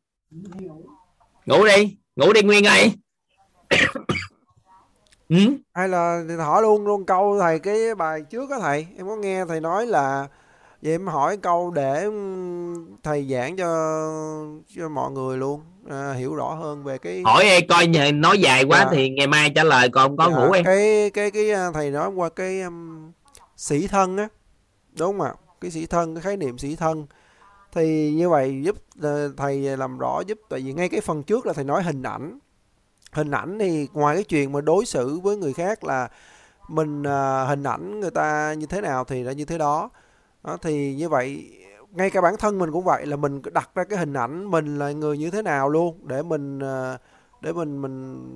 Ngủ 1.45 1.65
đi. 1.65 1.97
Ngủ 2.15 2.33
đi 2.33 2.41
nguyên 2.41 2.63
ơi 2.67 2.91
ừ? 5.29 5.37
hay 5.73 5.89
là 5.89 6.23
hỏi 6.39 6.61
luôn 6.61 6.85
luôn 6.85 7.05
câu 7.05 7.37
thầy 7.39 7.59
cái 7.59 7.95
bài 7.95 8.21
trước 8.29 8.49
á 8.51 8.57
thầy. 8.61 8.87
Em 8.97 9.07
có 9.07 9.15
nghe 9.15 9.45
thầy 9.45 9.59
nói 9.61 9.85
là 9.85 10.27
vậy 10.81 10.91
em 10.91 11.07
hỏi 11.07 11.37
câu 11.37 11.71
để 11.71 12.07
thầy 13.03 13.27
giảng 13.31 13.57
cho 13.57 13.67
cho 14.75 14.89
mọi 14.89 15.11
người 15.11 15.37
luôn. 15.37 15.61
À, 15.89 16.13
hiểu 16.13 16.35
rõ 16.35 16.53
hơn 16.53 16.83
về 16.83 16.97
cái 16.97 17.21
hỏi 17.25 17.43
ê 17.43 17.61
coi 17.61 17.87
nhờ 17.87 18.11
nói 18.11 18.39
dài 18.39 18.63
quá 18.63 18.79
Dạ. 18.79 18.89
thì 18.91 19.09
ngày 19.09 19.27
mai 19.27 19.51
trả 19.55 19.63
lời 19.63 19.89
còn 19.89 20.17
có 20.17 20.29
Dạ, 20.29 20.35
ngủ 20.35 20.51
em. 20.51 20.65
cái 20.65 21.09
cái 21.13 21.31
cái 21.31 21.51
à, 21.51 21.71
thầy 21.73 21.91
nói 21.91 22.09
qua 22.09 22.29
cái 22.29 22.61
um, 22.61 23.11
sĩ 23.57 23.87
thân 23.87 24.17
á. 24.17 24.27
Đúng 24.97 25.19
không 25.19 25.21
ạ 25.27 25.33
cái 25.63 25.71
sĩ 25.71 25.85
thân, 25.85 26.15
cái 26.15 26.21
khái 26.21 26.37
niệm 26.37 26.57
sĩ 26.57 26.75
thân. 26.75 27.05
Thì 27.71 28.13
như 28.13 28.29
vậy 28.29 28.61
giúp 28.63 28.75
ờ, 29.01 29.33
thầy 29.37 29.77
làm 29.77 29.97
rõ 29.97 30.21
giúp, 30.27 30.39
tại 30.49 30.59
vì 30.59 30.73
ngay 30.73 30.89
cái 30.89 31.01
phần 31.01 31.23
trước 31.23 31.45
là 31.45 31.53
thầy 31.53 31.63
nói 31.63 31.83
hình 31.83 32.03
ảnh. 32.03 32.39
Hình 33.11 33.31
ảnh 33.31 33.59
thì 33.59 33.87
ngoài 33.93 34.15
cái 34.15 34.23
chuyện 34.23 34.51
mà 34.51 34.61
đối 34.61 34.85
xử 34.85 35.19
với 35.19 35.37
người 35.37 35.53
khác 35.53 35.83
là 35.83 36.09
mình 36.69 37.03
ờ, 37.03 37.45
hình 37.45 37.63
ảnh 37.63 37.99
người 37.99 38.11
ta 38.11 38.53
như 38.53 38.65
thế 38.65 38.81
nào 38.81 39.03
thì 39.03 39.23
là 39.23 39.31
như 39.31 39.45
thế 39.45 39.57
đó. 39.57 39.89
Đó, 40.43 40.57
thì 40.61 40.95
như 40.95 41.09
vậy, 41.09 41.49
ngay 41.91 42.09
cả 42.09 42.21
bản 42.21 42.35
thân 42.39 42.59
mình 42.59 42.71
cũng 42.71 42.83
vậy, 42.83 43.05
là 43.05 43.15
mình 43.15 43.41
đặt 43.53 43.69
ra 43.75 43.83
cái 43.83 43.99
hình 43.99 44.13
ảnh 44.13 44.51
mình 44.51 44.79
là 44.79 44.91
người 44.91 45.17
như 45.17 45.31
thế 45.31 45.41
nào 45.41 45.69
luôn, 45.69 46.07
để 46.07 46.23
mình 46.23 46.59
ờ, 46.59 46.97
để 47.41 47.53
mình 47.53 47.81
mình 47.81 48.29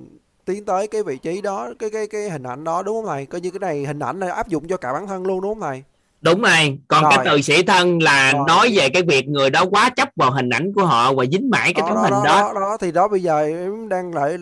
tiến 0.44 0.64
tới 0.64 0.88
cái 0.88 1.02
vị 1.02 1.18
trí 1.18 1.40
đó, 1.40 1.70
cái 1.78 1.90
cái 1.90 2.06
cái 2.06 2.30
hình 2.30 2.42
ảnh 2.42 2.64
đó, 2.64 2.82
đúng 2.82 2.96
không 2.96 3.06
thầy? 3.06 3.26
Coi 3.26 3.40
như 3.40 3.50
cái 3.50 3.60
này, 3.60 3.84
hình 3.84 3.98
ảnh 3.98 4.20
này 4.20 4.30
áp 4.30 4.48
dụng 4.48 4.68
cho 4.68 4.76
cả 4.76 4.92
bản 4.92 5.06
thân 5.06 5.26
luôn, 5.26 5.40
đúng 5.40 5.54
không 5.54 5.60
thầy? 5.60 5.82
Đúng 6.20 6.42
rồi. 6.42 6.78
Còn 6.88 7.02
Rồi. 7.02 7.12
cái 7.16 7.26
từ 7.30 7.40
sĩ 7.40 7.62
thân 7.62 8.02
là 8.02 8.32
Rồi. 8.32 8.44
nói 8.46 8.72
về 8.76 8.88
cái 8.88 9.02
việc 9.02 9.28
người 9.28 9.50
đó 9.50 9.64
quá 9.70 9.90
chấp 9.96 10.08
vào 10.16 10.30
hình 10.30 10.50
ảnh 10.50 10.72
của 10.74 10.84
họ 10.84 11.14
và 11.14 11.24
dính 11.32 11.50
mãi 11.50 11.72
cái 11.74 11.82
đó, 11.82 11.86
tấm 11.88 11.96
đó, 11.96 12.02
hình 12.02 12.24
đó, 12.24 12.52
đó. 12.54 12.60
đó, 12.60 12.76
thì 12.80 12.92
đó 12.92 13.08
bây 13.08 13.22
giờ 13.22 13.40
em 13.40 13.88
đang 13.88 14.14
lại 14.14 14.36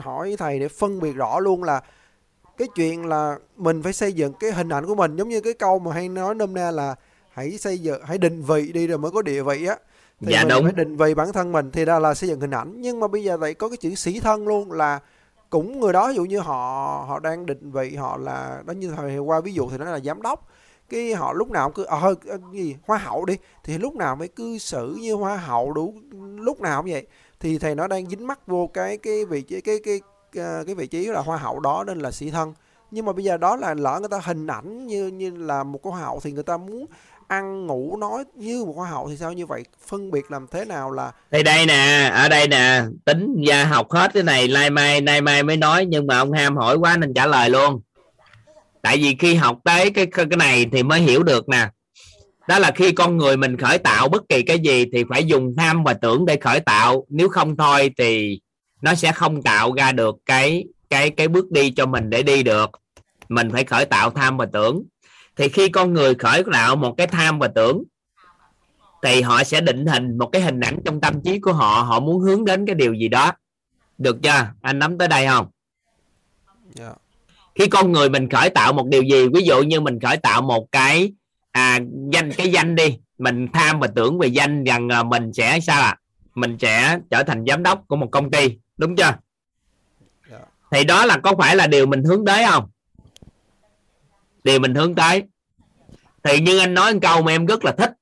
hỏi 0.00 0.36
thầy 0.38 0.58
để 0.58 0.68
phân 0.68 1.00
biệt 1.00 1.12
rõ 1.12 1.38
luôn 1.38 1.62
là 1.64 1.80
cái 2.58 2.68
chuyện 2.74 3.06
là 3.06 3.36
mình 3.56 3.82
phải 3.82 3.92
xây 3.92 4.12
dựng 4.12 4.32
cái 4.40 4.52
hình 4.52 4.68
ảnh 4.68 4.86
của 4.86 4.94
mình. 4.94 5.16
Giống 5.16 5.28
như 5.28 5.40
cái 5.40 5.52
câu 5.52 5.78
mà 5.78 5.92
hay 5.92 6.08
nói 6.08 6.34
nôm 6.34 6.54
na 6.54 6.70
là 6.70 6.94
hãy 7.32 7.58
xây 7.58 7.78
dựng 7.78 8.02
hãy 8.04 8.18
định 8.18 8.42
vị 8.42 8.72
đi 8.72 8.86
rồi 8.86 8.98
mới 8.98 9.10
có 9.10 9.22
địa 9.22 9.42
vị 9.42 9.66
á. 9.66 9.76
Thì 10.20 10.32
Dạ, 10.32 10.40
mình 10.40 10.48
đúng. 10.48 10.64
phải 10.64 10.72
định 10.72 10.96
vị 10.96 11.14
bản 11.14 11.32
thân 11.32 11.52
mình. 11.52 11.70
Thì 11.70 11.84
đó 11.84 11.98
là 11.98 12.14
xây 12.14 12.28
dựng 12.28 12.40
hình 12.40 12.50
ảnh. 12.50 12.74
Nhưng 12.76 13.00
mà 13.00 13.08
bây 13.08 13.24
giờ 13.24 13.36
lại 13.36 13.54
có 13.54 13.68
cái 13.68 13.76
chữ 13.76 13.94
sĩ 13.94 14.20
thân 14.20 14.48
luôn 14.48 14.72
là 14.72 15.00
cũng 15.50 15.80
người 15.80 15.92
đó 15.92 16.08
ví 16.08 16.14
dụ 16.14 16.24
như 16.24 16.38
họ 16.38 17.04
họ 17.08 17.18
đang 17.18 17.46
định 17.46 17.70
vị 17.72 17.96
họ 17.96 18.16
là 18.16 18.62
đó 18.66 18.72
như 18.72 18.92
thời 18.96 19.18
qua 19.18 19.40
ví 19.40 19.52
dụ 19.52 19.70
thì 19.70 19.78
nó 19.78 19.84
là 19.84 19.98
giám 20.00 20.22
đốc 20.22 20.48
cái 20.88 21.14
họ 21.14 21.32
lúc 21.32 21.50
nào 21.50 21.70
cứ 21.70 21.84
ờ 21.84 22.14
à, 22.28 22.36
gì 22.52 22.76
hoa 22.86 22.98
hậu 22.98 23.24
đi 23.24 23.36
thì 23.64 23.78
lúc 23.78 23.94
nào 23.94 24.16
mới 24.16 24.28
cư 24.28 24.58
xử 24.58 24.96
như 25.00 25.14
hoa 25.14 25.36
hậu 25.36 25.72
đủ 25.72 25.94
lúc 26.36 26.60
nào 26.60 26.82
cũng 26.82 26.90
vậy. 26.90 27.06
Thì 27.40 27.58
thầy 27.58 27.74
nó 27.74 27.86
đang 27.86 28.10
dính 28.10 28.26
mắc 28.26 28.46
vô 28.46 28.70
cái 28.74 28.96
cái 28.96 29.24
vị 29.24 29.42
trí 29.42 29.60
cái 29.60 29.78
cái 29.84 30.00
cái, 30.32 30.64
cái 30.66 30.74
vị 30.74 30.86
trí 30.86 31.06
là 31.06 31.20
hoa 31.20 31.36
hậu 31.36 31.60
đó 31.60 31.84
nên 31.86 31.98
là 31.98 32.10
sĩ 32.10 32.30
thân. 32.30 32.54
Nhưng 32.90 33.04
mà 33.04 33.12
bây 33.12 33.24
giờ 33.24 33.36
đó 33.36 33.56
là 33.56 33.74
lỡ 33.74 33.98
người 34.00 34.08
ta 34.08 34.20
hình 34.24 34.46
ảnh 34.46 34.86
như 34.86 35.06
như 35.06 35.30
là 35.30 35.64
một 35.64 35.84
hoa 35.84 36.00
hậu 36.00 36.20
thì 36.20 36.32
người 36.32 36.42
ta 36.42 36.56
muốn 36.56 36.86
ăn 37.26 37.66
ngủ 37.66 37.96
nói 37.96 38.24
như 38.34 38.64
một 38.64 38.72
hoa 38.76 38.88
hậu 38.90 39.08
thì 39.08 39.16
sao? 39.16 39.32
Như 39.32 39.46
vậy 39.46 39.64
phân 39.86 40.10
biệt 40.10 40.30
làm 40.30 40.46
thế 40.46 40.64
nào 40.64 40.90
là 40.90 41.12
thì 41.30 41.42
đây 41.42 41.66
nè 41.66 42.10
ở 42.14 42.28
đây 42.28 42.48
nè 42.48 42.82
tính 43.04 43.34
gia 43.46 43.64
học 43.64 43.90
hết 43.90 44.10
cái 44.14 44.22
này 44.22 44.48
lai 44.48 44.70
mai 44.70 45.00
nay 45.00 45.20
mai 45.20 45.42
mới 45.42 45.56
nói 45.56 45.86
nhưng 45.86 46.06
mà 46.06 46.18
ông 46.18 46.32
ham 46.32 46.56
hỏi 46.56 46.76
quá 46.76 46.96
nên 46.96 47.14
trả 47.14 47.26
lời 47.26 47.50
luôn 47.50 47.80
tại 48.82 48.96
vì 48.96 49.16
khi 49.18 49.34
học 49.34 49.58
tới 49.64 49.90
cái 49.90 50.06
cái 50.06 50.26
này 50.38 50.66
thì 50.72 50.82
mới 50.82 51.00
hiểu 51.00 51.22
được 51.22 51.48
nè. 51.48 51.68
Đó 52.48 52.58
là 52.58 52.70
khi 52.70 52.92
con 52.92 53.16
người 53.16 53.36
mình 53.36 53.56
khởi 53.56 53.78
tạo 53.78 54.08
bất 54.08 54.22
kỳ 54.28 54.42
cái 54.42 54.58
gì 54.58 54.84
thì 54.92 55.04
phải 55.08 55.24
dùng 55.24 55.54
tham 55.56 55.84
và 55.84 55.94
tưởng 55.94 56.26
để 56.26 56.36
khởi 56.36 56.60
tạo. 56.60 57.06
Nếu 57.08 57.28
không 57.28 57.56
thôi 57.56 57.90
thì 57.98 58.40
nó 58.82 58.94
sẽ 58.94 59.12
không 59.12 59.42
tạo 59.42 59.74
ra 59.74 59.92
được 59.92 60.16
cái 60.26 60.64
cái 60.90 61.10
cái 61.10 61.28
bước 61.28 61.50
đi 61.50 61.70
cho 61.70 61.86
mình 61.86 62.10
để 62.10 62.22
đi 62.22 62.42
được. 62.42 62.70
Mình 63.28 63.50
phải 63.50 63.64
khởi 63.64 63.84
tạo 63.84 64.10
tham 64.10 64.36
và 64.36 64.46
tưởng. 64.52 64.82
Thì 65.36 65.48
khi 65.48 65.68
con 65.68 65.92
người 65.92 66.14
khởi 66.14 66.42
tạo 66.52 66.76
một 66.76 66.94
cái 66.98 67.06
tham 67.06 67.38
và 67.38 67.48
tưởng, 67.48 67.82
thì 69.02 69.20
họ 69.22 69.44
sẽ 69.44 69.60
định 69.60 69.86
hình 69.86 70.18
một 70.18 70.26
cái 70.26 70.42
hình 70.42 70.60
ảnh 70.60 70.78
trong 70.84 71.00
tâm 71.00 71.22
trí 71.24 71.38
của 71.38 71.52
họ. 71.52 71.82
Họ 71.82 72.00
muốn 72.00 72.20
hướng 72.20 72.44
đến 72.44 72.66
cái 72.66 72.74
điều 72.74 72.94
gì 72.94 73.08
đó. 73.08 73.32
Được 73.98 74.16
chưa? 74.22 74.46
Anh 74.62 74.78
nắm 74.78 74.98
tới 74.98 75.08
đây 75.08 75.26
không? 75.26 75.46
Yeah 76.78 76.96
khi 77.54 77.66
con 77.66 77.92
người 77.92 78.08
mình 78.10 78.28
khởi 78.28 78.50
tạo 78.50 78.72
một 78.72 78.86
điều 78.86 79.02
gì 79.02 79.28
ví 79.34 79.42
dụ 79.42 79.62
như 79.62 79.80
mình 79.80 80.00
khởi 80.00 80.16
tạo 80.16 80.42
một 80.42 80.72
cái 80.72 81.12
à, 81.52 81.78
danh 82.12 82.32
cái 82.32 82.52
danh 82.52 82.74
đi 82.74 82.98
mình 83.18 83.48
tham 83.52 83.80
và 83.80 83.86
tưởng 83.86 84.18
về 84.18 84.26
danh 84.26 84.64
rằng 84.64 84.88
là 84.88 85.02
mình 85.02 85.32
sẽ 85.32 85.60
sao 85.60 85.82
ạ? 85.82 85.96
Mình 86.34 86.56
sẽ 86.60 86.98
trở 87.10 87.22
thành 87.22 87.44
giám 87.48 87.62
đốc 87.62 87.84
của 87.88 87.96
một 87.96 88.08
công 88.12 88.30
ty 88.30 88.58
đúng 88.76 88.96
chưa? 88.96 89.14
Thì 90.70 90.84
đó 90.84 91.06
là 91.06 91.18
có 91.18 91.34
phải 91.38 91.56
là 91.56 91.66
điều 91.66 91.86
mình 91.86 92.04
hướng 92.04 92.24
tới 92.24 92.44
không? 92.50 92.68
Điều 94.44 94.58
mình 94.58 94.74
hướng 94.74 94.94
tới. 94.94 95.22
Thì 96.22 96.40
như 96.40 96.58
anh 96.58 96.74
nói 96.74 96.92
một 96.92 96.98
câu 97.02 97.22
mà 97.22 97.32
em 97.32 97.46
rất 97.46 97.64
là 97.64 97.72
thích 97.72 97.92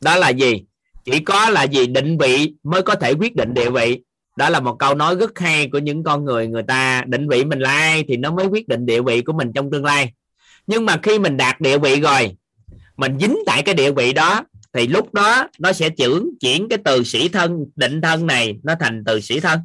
đó 0.00 0.16
là 0.16 0.28
gì? 0.28 0.64
Chỉ 1.04 1.20
có 1.20 1.50
là 1.50 1.62
gì 1.62 1.86
định 1.86 2.18
vị 2.18 2.54
mới 2.62 2.82
có 2.82 2.94
thể 2.94 3.12
quyết 3.12 3.36
định 3.36 3.54
địa 3.54 3.70
vị 3.70 4.02
đó 4.40 4.48
là 4.48 4.60
một 4.60 4.76
câu 4.78 4.94
nói 4.94 5.16
rất 5.16 5.38
hay 5.38 5.68
của 5.72 5.78
những 5.78 6.04
con 6.04 6.24
người 6.24 6.46
người 6.46 6.62
ta 6.62 7.04
định 7.06 7.28
vị 7.28 7.44
mình 7.44 7.58
là 7.58 7.70
ai 7.70 8.04
thì 8.08 8.16
nó 8.16 8.30
mới 8.30 8.46
quyết 8.46 8.68
định 8.68 8.86
địa 8.86 9.02
vị 9.02 9.20
của 9.20 9.32
mình 9.32 9.52
trong 9.52 9.70
tương 9.70 9.84
lai. 9.84 10.12
Nhưng 10.66 10.86
mà 10.86 10.96
khi 11.02 11.18
mình 11.18 11.36
đạt 11.36 11.60
địa 11.60 11.78
vị 11.78 12.00
rồi, 12.00 12.36
mình 12.96 13.18
dính 13.20 13.38
tại 13.46 13.62
cái 13.62 13.74
địa 13.74 13.90
vị 13.90 14.12
đó, 14.12 14.44
thì 14.72 14.86
lúc 14.86 15.14
đó 15.14 15.48
nó 15.58 15.72
sẽ 15.72 15.88
chuyển 15.88 16.30
chuyển 16.40 16.68
cái 16.68 16.78
từ 16.84 17.04
sĩ 17.04 17.28
thân, 17.28 17.66
định 17.76 18.00
thân 18.00 18.26
này 18.26 18.58
nó 18.62 18.74
thành 18.80 19.02
từ 19.06 19.20
sĩ 19.20 19.40
thân. 19.40 19.60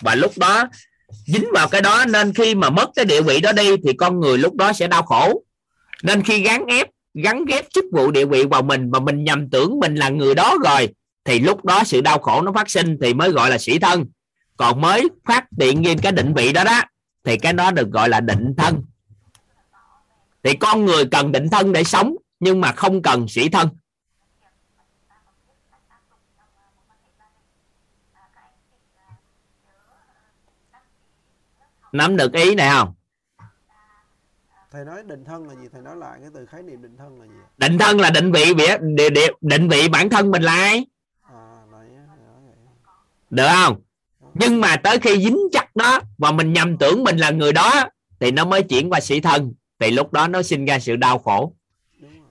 Và 0.00 0.14
lúc 0.14 0.32
đó, 0.36 0.68
dính 1.26 1.46
vào 1.52 1.68
cái 1.68 1.80
đó 1.80 2.04
nên 2.08 2.34
khi 2.34 2.54
mà 2.54 2.70
mất 2.70 2.90
cái 2.96 3.04
địa 3.04 3.22
vị 3.22 3.40
đó 3.40 3.52
đi 3.52 3.70
thì 3.84 3.92
con 3.92 4.20
người 4.20 4.38
lúc 4.38 4.54
đó 4.54 4.72
sẽ 4.72 4.86
đau 4.86 5.02
khổ. 5.02 5.42
Nên 6.02 6.22
khi 6.22 6.42
gắn 6.42 6.66
ép, 6.66 6.86
gắn 7.14 7.44
ghép 7.44 7.64
chức 7.74 7.84
vụ 7.92 8.10
địa 8.10 8.24
vị 8.24 8.44
vào 8.50 8.62
mình 8.62 8.90
mà 8.90 9.00
mình 9.00 9.24
nhầm 9.24 9.50
tưởng 9.50 9.80
mình 9.80 9.94
là 9.94 10.08
người 10.08 10.34
đó 10.34 10.56
rồi 10.64 10.88
thì 11.26 11.40
lúc 11.40 11.64
đó 11.64 11.84
sự 11.84 12.00
đau 12.00 12.18
khổ 12.18 12.42
nó 12.42 12.52
phát 12.52 12.70
sinh 12.70 12.98
thì 13.00 13.14
mới 13.14 13.30
gọi 13.30 13.50
là 13.50 13.58
sĩ 13.58 13.78
thân. 13.78 14.04
Còn 14.56 14.80
mới 14.80 15.08
phát 15.24 15.44
hiện 15.60 15.82
nhiên 15.82 15.98
cái 16.02 16.12
định 16.12 16.34
vị 16.34 16.52
đó 16.52 16.64
đó 16.64 16.82
thì 17.24 17.38
cái 17.38 17.52
đó 17.52 17.70
được 17.70 17.90
gọi 17.90 18.08
là 18.08 18.20
định 18.20 18.54
thân. 18.56 18.82
Thì 20.42 20.56
con 20.56 20.84
người 20.84 21.04
cần 21.10 21.32
định 21.32 21.48
thân 21.50 21.72
để 21.72 21.84
sống 21.84 22.16
nhưng 22.40 22.60
mà 22.60 22.72
không 22.72 23.02
cần 23.02 23.28
sĩ 23.28 23.48
thân. 23.48 23.68
Nắm 31.92 32.16
được 32.16 32.32
ý 32.32 32.54
này 32.54 32.70
không? 32.70 32.94
Thầy 34.70 34.84
nói 34.84 35.02
định 35.06 35.24
thân 35.24 35.48
là 35.48 35.54
gì? 35.54 35.68
Thầy 35.72 35.82
nói 35.82 35.96
lại 35.96 36.18
cái 36.20 36.30
từ 36.34 36.46
khái 36.46 36.62
niệm 36.62 36.82
định 36.82 36.96
thân 36.98 37.20
là 37.20 37.26
gì 37.26 37.32
định 37.58 37.78
thân 37.78 38.00
là 38.00 38.10
định 38.10 38.32
vị 38.32 38.54
địa, 38.54 38.78
địa, 38.96 39.10
địa, 39.10 39.28
định 39.40 39.68
vị 39.68 39.88
bản 39.88 40.10
thân 40.10 40.30
mình 40.30 40.42
là 40.42 40.52
ai 40.52 40.86
được 43.30 43.48
không? 43.64 43.80
Nhưng 44.34 44.60
mà 44.60 44.76
tới 44.76 44.98
khi 44.98 45.18
dính 45.18 45.38
chắc 45.52 45.76
đó 45.76 46.00
và 46.18 46.32
mình 46.32 46.52
nhầm 46.52 46.76
tưởng 46.76 47.04
mình 47.04 47.16
là 47.16 47.30
người 47.30 47.52
đó 47.52 47.84
thì 48.20 48.30
nó 48.30 48.44
mới 48.44 48.62
chuyển 48.62 48.90
qua 48.90 49.00
sĩ 49.00 49.20
thân. 49.20 49.54
Thì 49.78 49.90
lúc 49.90 50.12
đó 50.12 50.28
nó 50.28 50.42
sinh 50.42 50.64
ra 50.64 50.78
sự 50.78 50.96
đau 50.96 51.18
khổ. 51.18 51.52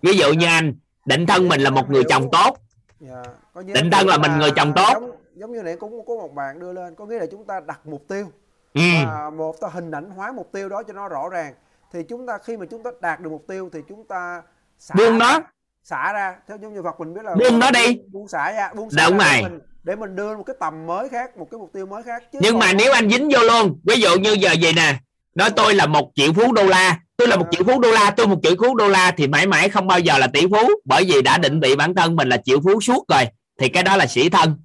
Ví 0.01 0.17
dụ 0.17 0.33
như 0.33 0.45
anh 0.45 0.74
định 1.06 1.25
thân 1.25 1.48
mình 1.48 1.61
là 1.61 1.69
một 1.69 1.90
người 1.90 2.03
chồng 2.09 2.30
tốt. 2.32 2.57
Dạ, 2.99 3.24
định 3.65 3.91
thân 3.91 4.07
là 4.07 4.17
mình 4.17 4.32
người 4.38 4.51
chồng 4.56 4.74
tốt. 4.75 4.93
giống, 5.35 5.53
như 5.53 5.64
nãy 5.64 5.75
cũng 5.80 6.06
có 6.06 6.15
một 6.15 6.33
bạn 6.35 6.59
đưa 6.59 6.74
lên 6.74 6.95
có 6.95 7.06
nghĩa 7.06 7.19
là 7.19 7.25
chúng 7.32 7.45
ta 7.45 7.59
đặt 7.67 7.80
mục 7.85 8.03
tiêu. 8.07 8.32
Ừ. 8.74 8.82
và 9.06 9.30
một 9.30 9.56
ta 9.61 9.67
hình 9.74 9.91
ảnh 9.91 10.09
hóa 10.09 10.32
mục 10.32 10.49
tiêu 10.51 10.69
đó 10.69 10.83
cho 10.83 10.93
nó 10.93 11.07
rõ 11.07 11.30
ràng. 11.30 11.53
Thì 11.93 12.03
chúng 12.03 12.27
ta 12.27 12.38
khi 12.38 12.57
mà 12.57 12.65
chúng 12.72 12.83
ta 12.83 12.91
đạt 13.01 13.19
được 13.19 13.30
mục 13.30 13.45
tiêu 13.48 13.69
thì 13.74 13.80
chúng 13.90 14.07
ta 14.07 14.41
xả 14.80 14.95
buông 14.98 15.17
nó 15.17 15.41
xả 15.89 16.14
ra. 16.14 16.35
Theo 16.47 16.57
như 16.57 16.83
Phật 16.83 16.99
mình 16.99 17.14
biết 17.14 17.22
là 17.23 17.35
Buông 17.35 17.59
nó 17.59 17.72
đi. 17.72 17.99
buông 18.11 18.27
xả 18.27 18.51
ra 18.51 18.69
buông 18.75 18.89
xả 18.89 19.09
Đúng 19.09 19.17
ra 19.17 19.25
để 19.33 19.41
rồi. 19.41 19.49
mình 19.49 19.59
để 19.83 19.95
mình 19.95 20.15
đưa 20.15 20.38
một 20.38 20.43
cái 20.43 20.55
tầm 20.59 20.85
mới 20.85 21.09
khác 21.09 21.38
một 21.38 21.47
cái 21.51 21.59
mục 21.59 21.69
tiêu 21.73 21.85
mới 21.85 22.03
khác. 22.03 22.23
Chứ 22.33 22.39
nhưng 22.41 22.59
mà 22.59 22.73
nếu 22.73 22.93
anh 22.93 23.09
dính 23.09 23.30
vô 23.33 23.39
luôn 23.39 23.80
ví 23.83 24.01
dụ 24.01 24.19
như 24.19 24.31
giờ 24.33 24.51
gì 24.51 24.73
nè 24.73 24.99
nói 25.35 25.49
tôi 25.55 25.75
là 25.75 25.85
một 25.85 26.11
triệu 26.15 26.33
phú 26.33 26.53
đô 26.53 26.64
la 26.64 26.99
tôi 27.17 27.27
là 27.27 27.35
một 27.35 27.45
triệu 27.51 27.64
phú 27.64 27.80
đô 27.80 27.91
la 27.91 28.11
tôi 28.11 28.27
một 28.27 28.39
triệu 28.43 28.55
phú 28.59 28.75
đô 28.75 28.88
la 28.88 29.11
thì 29.11 29.27
mãi 29.27 29.47
mãi 29.47 29.69
không 29.69 29.88
bao 29.88 29.99
giờ 29.99 30.17
là 30.17 30.27
tỷ 30.27 30.41
phú 30.51 30.69
bởi 30.85 31.05
vì 31.07 31.22
đã 31.22 31.38
định 31.38 31.59
vị 31.59 31.75
bản 31.75 31.95
thân 31.95 32.15
mình 32.15 32.30
là 32.30 32.38
triệu 32.45 32.59
phú 32.64 32.81
suốt 32.81 33.05
rồi 33.07 33.25
thì 33.59 33.69
cái 33.69 33.83
đó 33.83 33.95
là 33.95 34.07
sĩ 34.07 34.30
thân. 34.30 34.57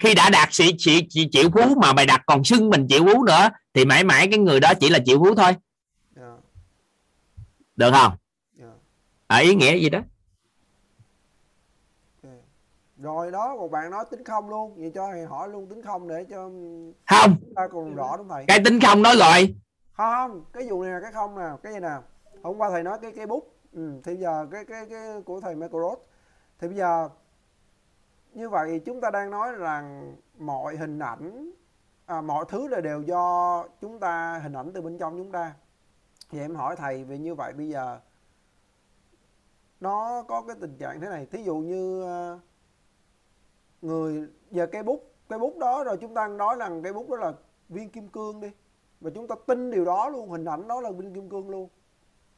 Khi 0.00 0.14
đã 0.14 0.30
đạt 0.30 0.48
sĩ, 0.54 0.74
sĩ, 0.78 1.06
sĩ 1.10 1.28
triệu 1.32 1.50
phú 1.50 1.74
mà 1.82 1.92
mày 1.92 2.06
đặt 2.06 2.22
còn 2.26 2.44
xưng 2.44 2.70
mình 2.70 2.86
triệu 2.88 3.04
phú 3.04 3.24
nữa 3.24 3.48
thì 3.74 3.84
mãi 3.84 4.04
mãi 4.04 4.28
cái 4.30 4.38
người 4.38 4.60
đó 4.60 4.74
chỉ 4.80 4.88
là 4.88 4.98
triệu 5.04 5.18
phú 5.18 5.34
thôi. 5.34 5.52
Được 7.76 7.90
không? 7.92 8.12
Ở 9.26 9.38
ý 9.38 9.54
nghĩa 9.54 9.76
gì 9.76 9.90
đó 9.90 10.00
rồi 12.96 13.30
đó 13.30 13.56
một 13.56 13.70
bạn 13.70 13.90
nói 13.90 14.04
tính 14.10 14.24
không 14.24 14.50
luôn. 14.50 14.74
Vậy 14.76 14.92
cho 14.94 15.06
thầy 15.06 15.24
hỏi 15.24 15.48
luôn 15.48 15.66
tính 15.66 15.82
không 15.82 16.08
để 16.08 16.24
cho 16.30 16.50
Không. 17.10 17.36
chúng 17.40 17.54
ta 17.54 17.68
còn 17.68 17.94
rõ 17.94 18.16
đúng 18.16 18.28
thầy. 18.28 18.44
Cái 18.48 18.60
tính 18.64 18.78
không 18.80 19.02
nói 19.02 19.14
rồi 19.18 19.56
không 19.92 20.12
không 20.14 20.44
cái 20.52 20.66
vụ 20.70 20.82
này 20.82 20.92
là 20.92 21.00
cái 21.00 21.12
không 21.12 21.34
nào 21.38 21.56
cái 21.56 21.72
gì 21.72 21.80
nào? 21.80 22.02
Hôm 22.42 22.58
qua 22.58 22.70
thầy 22.70 22.82
nói 22.82 22.98
cái 23.02 23.12
cái 23.12 23.26
bút. 23.26 23.52
Ừ, 23.72 24.00
thì 24.04 24.16
giờ 24.16 24.46
cái 24.50 24.64
cái 24.64 24.86
cái 24.90 25.22
của 25.22 25.40
thầy 25.40 25.54
Roth 25.72 26.00
thì 26.58 26.68
bây 26.68 26.76
giờ 26.76 27.08
như 28.32 28.48
vậy 28.48 28.80
chúng 28.86 29.00
ta 29.00 29.10
đang 29.10 29.30
nói 29.30 29.52
rằng 29.52 30.16
mọi 30.38 30.76
hình 30.76 30.98
ảnh 30.98 31.50
à, 32.06 32.20
mọi 32.20 32.44
thứ 32.48 32.68
là 32.68 32.80
đều 32.80 33.02
do 33.02 33.64
chúng 33.80 33.98
ta 34.00 34.40
hình 34.42 34.52
ảnh 34.52 34.72
từ 34.72 34.82
bên 34.82 34.98
trong 34.98 35.18
chúng 35.18 35.32
ta. 35.32 35.54
Thì 36.30 36.40
em 36.40 36.54
hỏi 36.54 36.76
thầy 36.76 37.04
về 37.04 37.18
như 37.18 37.34
vậy 37.34 37.52
bây 37.52 37.68
giờ 37.68 38.00
nó 39.80 40.22
có 40.28 40.42
cái 40.42 40.56
tình 40.60 40.76
trạng 40.78 41.00
thế 41.00 41.08
này. 41.08 41.26
Thí 41.26 41.42
dụ 41.42 41.56
như 41.56 42.02
ờ, 42.02 42.38
người, 43.82 44.22
giờ 44.50 44.66
cây 44.72 44.82
bút 44.82 45.12
cây 45.28 45.38
bút 45.38 45.58
đó 45.58 45.84
rồi 45.84 45.96
chúng 46.00 46.14
ta 46.14 46.28
nói 46.28 46.56
rằng 46.58 46.82
cây 46.82 46.92
bút 46.92 47.10
đó 47.10 47.16
là 47.16 47.32
viên 47.68 47.90
kim 47.90 48.08
cương 48.08 48.40
đi. 48.40 48.48
Và 49.00 49.10
chúng 49.14 49.28
ta 49.28 49.34
tin 49.46 49.70
điều 49.70 49.84
đó 49.84 50.08
luôn, 50.08 50.30
hình 50.30 50.44
ảnh 50.44 50.68
đó 50.68 50.80
là 50.80 50.90
viên 50.90 51.14
kim 51.14 51.28
cương 51.28 51.50
luôn. 51.50 51.68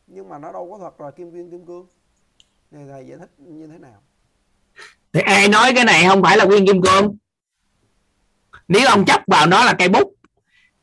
Nhưng 0.07 0.29
mà 0.29 0.39
nó 0.39 0.53
đâu 0.53 0.71
có 0.71 0.79
thật 0.79 1.01
là 1.05 1.11
kim 1.11 1.31
viên 1.31 1.51
kim 1.51 1.67
cương. 1.67 1.87
Thì 2.71 2.79
thầy 2.91 3.07
giải 3.07 3.19
thích 3.19 3.31
như 3.39 3.67
thế 3.67 3.79
nào? 3.79 4.03
Thì 5.13 5.21
ai 5.21 5.49
nói 5.49 5.73
cái 5.75 5.85
này 5.85 6.05
không 6.09 6.23
phải 6.23 6.37
là 6.37 6.45
viên 6.45 6.67
kim 6.67 6.83
cương? 6.83 7.17
Nếu 8.69 8.89
ông 8.89 9.05
chấp 9.05 9.21
vào 9.27 9.47
nó 9.47 9.65
là 9.65 9.75
cây 9.79 9.89
bút, 9.89 10.15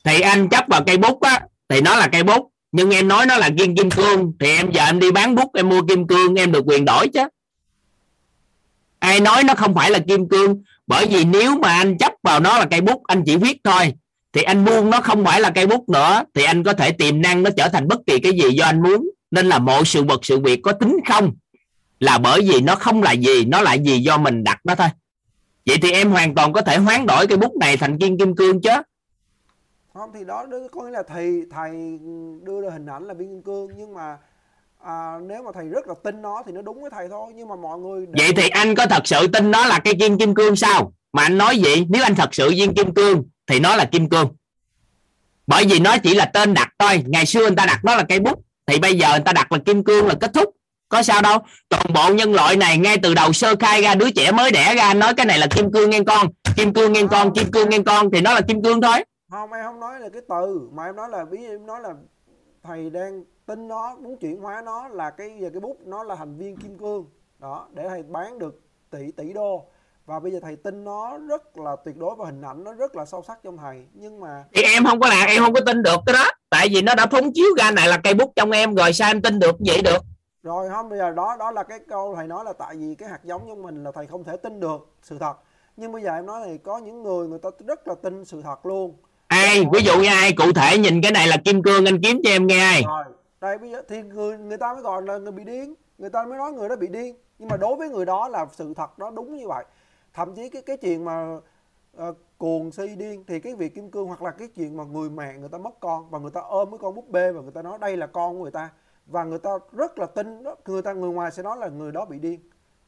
thì 0.03 0.22
anh 0.22 0.50
chấp 0.50 0.66
vào 0.67 0.82
cây 0.88 0.98
bút 0.98 1.22
á, 1.22 1.48
thì 1.69 1.82
nó 1.82 1.95
là 1.95 2.09
cây 2.11 2.24
bút. 2.24 2.51
Nhưng 2.72 2.90
em 2.90 3.08
nói 3.08 3.25
nó 3.25 3.38
là 3.38 3.50
viên 3.58 3.77
kim 3.77 3.92
cương, 3.92 4.34
thì 4.40 4.48
em 4.48 4.72
giờ 4.72 4.85
em 4.85 5.00
đi 5.00 5.11
bán 5.11 5.35
bút, 5.35 5.53
em 5.53 5.69
mua 5.69 5.82
kim 5.90 6.08
cương, 6.08 6.35
em 6.35 6.51
được 6.51 6.64
quyền 6.67 6.85
đổi 6.85 7.08
chứ 7.14 7.24
ai 9.06 9.19
nói 9.19 9.43
nó 9.43 9.56
không 9.56 9.75
phải 9.75 9.92
là 9.92 10.00
kim 10.00 10.30
cương, 10.30 10.64
bởi 10.88 11.06
vì 11.06 11.25
nếu 11.25 11.58
mà 11.58 11.74
anh 11.74 11.98
chấp 11.98 12.14
vào 12.24 12.40
nó 12.40 12.59
là 12.59 12.66
cây 12.66 12.82
bút, 12.82 13.01
anh 13.08 13.24
chỉ 13.25 13.38
viết 13.38 13.58
thôi. 13.64 13.93
Thì 14.34 14.42
anh 14.43 14.66
buông 14.66 14.90
nó 14.90 15.01
không 15.01 15.25
phải 15.25 15.42
là 15.42 15.50
cây 15.50 15.67
bút 15.67 15.90
nữa, 15.90 16.24
thì 16.34 16.43
anh 16.43 16.64
có 16.64 16.74
thể 16.74 16.92
tiềm 16.92 17.22
năng 17.22 17.43
nó 17.43 17.50
trở 17.58 17.69
thành 17.69 17.88
bất 17.88 18.00
kỳ 18.08 18.19
cái 18.19 18.32
gì 18.32 18.50
do 18.58 18.66
anh 18.66 18.84
muốn. 18.84 19.09
Nên 19.32 19.45
là 19.45 19.59
mọi 19.59 19.85
sự 19.85 20.03
vật, 20.03 20.25
sự 20.25 20.40
việc 20.40 20.59
có 20.64 20.72
tính 20.72 21.00
không 21.08 21.34
là 22.00 22.17
bởi 22.17 22.42
vì 22.42 22.61
nó 22.61 22.75
không 22.75 23.03
là 23.03 23.11
gì, 23.11 23.45
nó 23.45 23.61
là 23.61 23.74
gì 23.74 24.00
do 24.00 24.17
mình 24.17 24.43
đặt 24.43 24.59
nó 24.64 24.75
thôi. 24.75 24.88
Vậy 25.66 25.77
thì 25.82 25.92
em 25.92 26.11
hoàn 26.11 26.35
toàn 26.35 26.53
có 26.53 26.61
thể 26.61 26.77
hoán 26.77 27.06
đổi 27.06 27.27
cây 27.27 27.38
bút 27.38 27.58
này 27.59 27.77
thành 27.77 28.00
kim 28.00 28.17
kim 28.17 28.35
cương 28.35 28.61
chứ. 28.61 28.69
Không, 29.93 30.09
thì 30.14 30.25
đó 30.25 30.45
có 30.72 30.84
nghĩa 30.84 30.92
là 30.92 31.03
thầy 31.08 31.43
thầy 31.51 32.00
đưa 32.43 32.61
ra 32.61 32.69
hình 32.69 32.85
ảnh 32.85 33.08
là 33.08 33.14
viên 33.14 33.30
kim 33.30 33.42
cương, 33.42 33.69
nhưng 33.77 33.93
mà 33.93 34.17
à, 34.86 35.20
nếu 35.22 35.44
mà 35.44 35.52
thầy 35.54 35.66
rất 35.68 35.88
là 35.88 35.94
tin 36.04 36.22
nó 36.22 36.44
thì 36.46 36.52
nó 36.52 36.62
đúng 36.62 36.82
với 36.82 36.92
thầy 36.94 37.08
thôi 37.10 37.32
nhưng 37.36 37.48
mà 37.48 37.56
mọi 37.56 37.80
người 37.80 38.06
vậy 38.18 38.32
thì 38.38 38.50
anh 38.50 38.76
có 38.76 38.86
thật 38.86 39.08
sự 39.08 39.28
tin 39.28 39.52
nó 39.52 39.66
là 39.66 39.80
cây 39.80 39.94
kim 40.00 40.18
kim 40.18 40.36
cương 40.36 40.56
sao? 40.56 40.94
Mà 41.14 41.24
anh 41.24 41.38
nói 41.38 41.58
gì 41.58 41.86
nếu 41.90 42.04
anh 42.04 42.16
thật 42.16 42.30
sự 42.36 42.50
viên 42.50 42.74
kim 42.76 42.94
cương 42.94 43.24
thì 43.48 43.60
nó 43.60 43.76
là 43.76 43.86
kim 43.86 44.10
cương. 44.10 44.28
Bởi 45.48 45.66
vì 45.66 45.80
nó 45.80 45.98
chỉ 45.98 46.16
là 46.16 46.26
tên 46.26 46.54
đặt 46.54 46.70
thôi. 46.80 47.04
Ngày 47.08 47.26
xưa 47.26 47.40
người 47.40 47.56
ta 47.58 47.66
đặt 47.66 47.80
nó 47.84 47.96
là 47.96 48.04
cây 48.10 48.20
bút 48.20 48.40
thì 48.68 48.80
bây 48.80 48.98
giờ 48.98 49.10
người 49.10 49.20
ta 49.26 49.34
đặt 49.34 49.52
là 49.52 49.58
kim 49.66 49.84
cương 49.84 50.08
là 50.08 50.14
kết 50.22 50.32
thúc. 50.34 50.50
Có 50.90 51.04
sao 51.04 51.22
đâu. 51.22 51.40
Toàn 51.70 51.86
bộ 51.94 52.14
nhân 52.14 52.34
loại 52.34 52.56
này 52.56 52.78
ngay 52.78 52.98
từ 52.98 53.14
đầu 53.14 53.34
sơ 53.34 53.56
khai 53.60 53.82
ra 53.82 53.96
đứa 53.96 54.12
trẻ 54.12 54.32
mới 54.32 54.52
đẻ 54.52 54.76
ra 54.76 54.94
nói 54.94 55.14
cái 55.14 55.26
này 55.26 55.40
là 55.40 55.48
kim 55.48 55.72
cương 55.72 55.90
nghe 55.90 56.00
con. 56.08 56.28
Kim 56.56 56.74
cương 56.74 56.94
nghe 56.94 57.04
con 57.12 57.34
kim 57.34 57.52
cương 57.52 57.70
nghe 57.70 57.80
con 57.86 58.12
thì 58.12 58.22
nó 58.22 58.34
là 58.34 58.42
kim 58.42 58.64
cương 58.64 58.82
thôi. 58.82 59.04
Không 59.32 59.54
em 59.54 59.64
không 59.66 59.80
nói 59.80 60.00
là 60.00 60.10
cái 60.14 60.22
từ 60.30 60.70
mà 60.74 60.86
em 60.86 60.96
nói 60.96 61.10
là 61.10 61.26
ví 61.32 61.38
em 61.46 61.66
nói 61.66 61.82
là 61.82 61.90
thầy 62.64 62.90
đang 62.90 63.24
tin 63.45 63.67
nó 63.67 63.95
muốn 63.95 64.17
chuyển 64.17 64.41
hóa 64.41 64.61
nó 64.65 64.88
là 64.88 65.09
cái 65.09 65.38
giờ 65.40 65.49
cái 65.53 65.59
bút 65.59 65.77
nó 65.85 66.03
là 66.03 66.15
thành 66.15 66.38
viên 66.38 66.57
kim 66.57 66.77
cương. 66.77 67.06
Đó 67.40 67.67
để 67.74 67.90
thầy 67.90 68.03
bán 68.03 68.40
được 68.40 68.61
tỷ 68.90 69.11
tỷ 69.11 69.33
đô. 69.33 69.65
Và 70.06 70.19
bây 70.19 70.32
giờ 70.32 70.40
thầy 70.41 70.56
tin 70.56 70.83
nó 70.83 71.17
rất 71.17 71.57
là 71.57 71.75
tuyệt 71.85 71.98
đối 71.98 72.15
và 72.15 72.25
hình 72.25 72.41
ảnh 72.41 72.64
nó 72.64 72.74
rất 72.74 72.95
là 72.95 73.06
sâu 73.06 73.24
sắc 73.27 73.40
trong 73.43 73.57
thầy. 73.57 73.85
Nhưng 73.93 74.19
mà 74.19 74.43
thì 74.53 74.64
em 74.64 74.85
không 74.85 74.99
có 74.99 75.07
là 75.07 75.25
em 75.25 75.43
không 75.43 75.53
có 75.53 75.61
tin 75.65 75.83
được 75.83 75.99
cái 76.06 76.14
đó. 76.14 76.25
Tại 76.49 76.67
vì 76.72 76.82
nó 76.82 76.95
đã 76.95 77.06
phóng 77.11 77.32
chiếu 77.33 77.48
ra 77.57 77.72
này 77.72 77.88
là 77.88 77.98
cây 78.03 78.14
bút 78.14 78.33
trong 78.35 78.51
em 78.51 78.75
rồi 78.75 78.93
sao 78.93 79.09
em 79.09 79.22
tin 79.22 79.40
được 79.40 79.56
vậy 79.59 79.82
được? 79.82 79.99
Rồi 80.43 80.69
không 80.69 80.90
bây 80.90 80.99
giờ 80.99 81.11
đó 81.11 81.35
đó 81.40 81.51
là 81.51 81.64
cái 81.64 81.80
câu 81.90 82.15
thầy 82.15 82.27
nói 82.27 82.45
là 82.45 82.53
tại 82.53 82.75
vì 82.75 82.95
cái 82.95 83.09
hạt 83.09 83.19
giống 83.24 83.45
trong 83.48 83.61
mình 83.61 83.83
là 83.83 83.91
thầy 83.91 84.07
không 84.07 84.24
thể 84.24 84.38
tin 84.38 84.59
được 84.59 84.88
sự 85.01 85.17
thật. 85.19 85.33
Nhưng 85.77 85.91
bây 85.91 86.01
giờ 86.01 86.15
em 86.15 86.25
nói 86.25 86.41
thì 86.45 86.57
có 86.57 86.77
những 86.77 87.03
người 87.03 87.27
người 87.27 87.40
ta 87.40 87.49
rất 87.67 87.88
là 87.88 87.95
tin 88.03 88.25
sự 88.25 88.41
thật 88.41 88.65
luôn. 88.65 88.95
Ai 89.27 89.65
ví 89.74 89.83
dụ 89.83 89.99
như 89.99 90.07
ai 90.07 90.33
cụ 90.33 90.51
thể 90.56 90.77
nhìn 90.77 91.01
cái 91.01 91.11
này 91.11 91.27
là 91.27 91.38
kim 91.45 91.64
cương 91.64 91.85
anh 91.85 92.01
kiếm 92.03 92.22
cho 92.24 92.30
em 92.30 92.48
nghe 92.48 92.59
ai. 92.59 92.83
Rồi 92.88 93.03
đây 93.45 93.57
bây 93.57 93.72
giờ 93.72 93.82
thì 93.88 94.01
người 94.01 94.38
người 94.38 94.57
ta 94.57 94.74
mới 94.74 94.82
gọi 94.82 95.01
là 95.01 95.17
người 95.17 95.32
bị 95.32 95.43
điên. 95.43 95.74
Người 95.98 96.09
ta 96.09 96.25
mới 96.25 96.38
nói 96.38 96.51
người 96.51 96.69
đó 96.69 96.75
bị 96.75 96.88
điên. 96.88 97.15
Nhưng 97.40 97.49
mà 97.49 97.57
đối 97.57 97.75
với 97.75 97.90
người 97.90 98.06
đó 98.06 98.27
là 98.27 98.45
sự 98.51 98.74
thật 98.74 98.98
đó 98.98 99.11
đúng 99.11 99.35
như 99.35 99.48
vậy. 99.48 99.65
Thậm 100.14 100.35
chí 100.35 100.49
cái 100.49 100.61
cái 100.61 100.77
chuyện 100.77 101.06
mà 101.06 101.40
uh, 102.03 102.17
cuồng 102.38 102.72
si 102.72 102.95
điên 102.95 103.24
thì 103.27 103.40
cái 103.40 103.56
việc 103.56 103.75
kim 103.75 103.91
cương 103.91 104.07
hoặc 104.07 104.22
là 104.22 104.32
cái 104.32 104.48
chuyện 104.48 104.77
mà 104.77 104.83
người 104.83 105.09
mẹ 105.09 105.38
người 105.38 105.49
ta 105.49 105.57
mất 105.57 105.80
con 105.80 106.09
và 106.09 106.19
người 106.19 106.32
ta 106.32 106.41
ôm 106.41 106.72
cái 106.72 106.77
con 106.77 106.95
búp 106.95 107.09
bê 107.09 107.32
và 107.32 107.41
người 107.41 107.51
ta 107.51 107.61
nói 107.61 107.77
đây 107.80 107.98
là 107.98 108.07
con 108.07 108.38
của 108.38 108.43
người 108.43 108.51
ta 108.51 108.69
và 109.06 109.24
người 109.24 109.40
ta 109.40 109.51
rất 109.72 109.99
là 109.99 110.06
tin 110.06 110.43
đó 110.43 110.56
người 110.65 110.82
ta 110.82 110.93
người 110.93 111.09
ngoài 111.11 111.32
sẽ 111.32 111.43
nói 111.43 111.57
là 111.57 111.67
người 111.67 111.91
đó 111.91 112.06
bị 112.06 112.19
điên. 112.19 112.40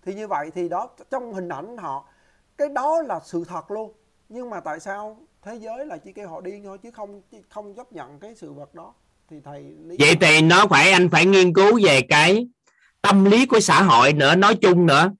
Thì 0.02 0.14
như 0.14 0.28
vậy 0.28 0.52
thì 0.56 0.70
đó 0.70 0.90
trong 1.10 1.34
hình 1.34 1.50
ảnh 1.50 1.78
họ 1.78 2.06
cái 2.58 2.70
đó 2.70 3.02
là 3.02 3.20
sự 3.24 3.44
thật 3.48 3.72
luôn. 3.72 3.94
Nhưng 4.30 4.50
mà 4.50 4.60
tại 4.60 4.80
sao 4.80 5.18
thế 5.42 5.56
giới 5.56 5.86
là 5.86 5.98
chỉ 5.98 6.14
kêu 6.14 6.30
họ 6.30 6.42
điên 6.42 6.64
thôi 6.64 6.78
chứ 6.78 6.92
không 6.92 7.22
không 7.50 7.74
chấp 7.74 7.94
nhận 7.94 8.20
cái 8.20 8.36
sự 8.36 8.54
vật 8.54 8.76
đó? 8.76 8.94
Thì 9.30 9.38
thầy 9.46 9.64
lý 9.88 9.96
vậy 10.00 10.16
thì 10.22 10.42
nó 10.42 10.68
phải 10.68 10.92
anh 10.92 11.10
phải 11.10 11.26
nghiên 11.26 11.54
cứu 11.54 11.80
về 11.84 12.02
cái 12.02 12.48
tâm 13.02 13.26
lý 13.26 13.46
của 13.46 13.60
xã 13.60 13.84
hội 13.84 14.14
nữa 14.14 14.36
nói 14.36 14.56
chung 14.56 14.86
nữa. 14.86 15.12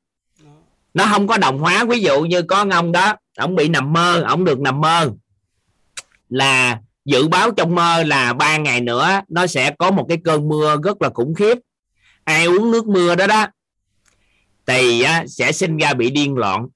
Nó 0.94 1.06
không 1.12 1.28
có 1.28 1.38
đồng 1.38 1.60
hóa. 1.60 1.86
Ví 1.86 2.00
dụ 2.00 2.22
như 2.22 2.42
có 2.42 2.66
ông 2.72 2.92
đó 2.92 3.16
ông 3.38 3.56
bị 3.56 3.70
nằm 3.70 3.94
mơ 3.94 4.24
ông 4.28 4.46
được 4.46 4.60
nằm 4.60 4.82
mơ 4.82 5.12
là 6.30 6.80
dự 7.06 7.28
báo 7.28 7.52
trong 7.52 7.76
mơ 7.76 8.04
là 8.04 8.34
ba 8.34 8.58
ngày 8.58 8.82
nữa 8.82 9.22
nó 9.28 9.48
sẽ 9.48 9.72
có 9.72 9.92
một 9.92 10.06
cái 10.10 10.18
cơn 10.24 10.48
mưa 10.48 10.78
rất 10.84 11.02
là 11.02 11.10
khủng 11.10 11.36
khiếp. 11.36 11.58
Ai 12.24 12.46
uống 12.46 12.72
nước 12.72 12.88
mưa 12.88 13.16
đó 13.16 13.28
đó 13.28 13.48
thì 14.66 15.06
sẽ 15.28 15.52
sinh 15.52 15.78
ra 15.78 15.94
bị 15.94 16.10
điên 16.10 16.36
loạn. 16.36 16.68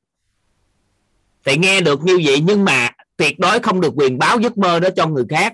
Thì 1.46 1.58
nghe 1.58 1.82
được 1.82 2.04
như 2.04 2.22
vậy 2.26 2.42
nhưng 2.46 2.66
mà 2.66 2.90
tuyệt 3.18 3.40
đối 3.40 3.60
không 3.60 3.82
được 3.82 3.94
quyền 3.96 4.18
báo 4.18 4.40
giấc 4.40 4.58
mơ 4.58 4.80
đó 4.80 4.90
cho 4.96 5.08
người 5.08 5.26
khác 5.30 5.54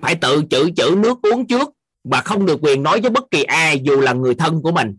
phải 0.00 0.14
tự 0.14 0.42
chữ 0.50 0.70
chữ 0.76 0.94
nước 0.98 1.18
uống 1.22 1.46
trước 1.46 1.68
và 2.04 2.20
không 2.20 2.46
được 2.46 2.58
quyền 2.62 2.82
nói 2.82 3.00
với 3.00 3.10
bất 3.10 3.24
kỳ 3.30 3.42
ai 3.42 3.80
dù 3.82 4.00
là 4.00 4.12
người 4.12 4.34
thân 4.34 4.62
của 4.62 4.72
mình. 4.72 4.96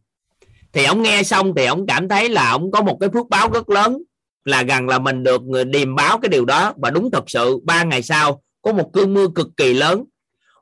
Thì 0.73 0.83
ông 0.83 1.01
nghe 1.01 1.23
xong 1.23 1.53
thì 1.55 1.65
ông 1.65 1.87
cảm 1.87 2.09
thấy 2.09 2.29
là 2.29 2.49
ông 2.49 2.71
có 2.71 2.81
một 2.81 2.97
cái 2.99 3.09
phước 3.13 3.29
báo 3.29 3.49
rất 3.49 3.69
lớn, 3.69 3.97
là 4.45 4.63
gần 4.63 4.87
là 4.87 4.99
mình 4.99 5.23
được 5.23 5.41
người 5.41 5.65
điềm 5.65 5.95
báo 5.95 6.19
cái 6.19 6.29
điều 6.29 6.45
đó. 6.45 6.73
Và 6.77 6.89
đúng 6.89 7.11
thật 7.11 7.23
sự, 7.27 7.59
ba 7.63 7.83
ngày 7.83 8.03
sau, 8.03 8.41
có 8.61 8.73
một 8.73 8.89
cơn 8.93 9.13
mưa 9.13 9.27
cực 9.35 9.47
kỳ 9.57 9.73
lớn. 9.73 10.03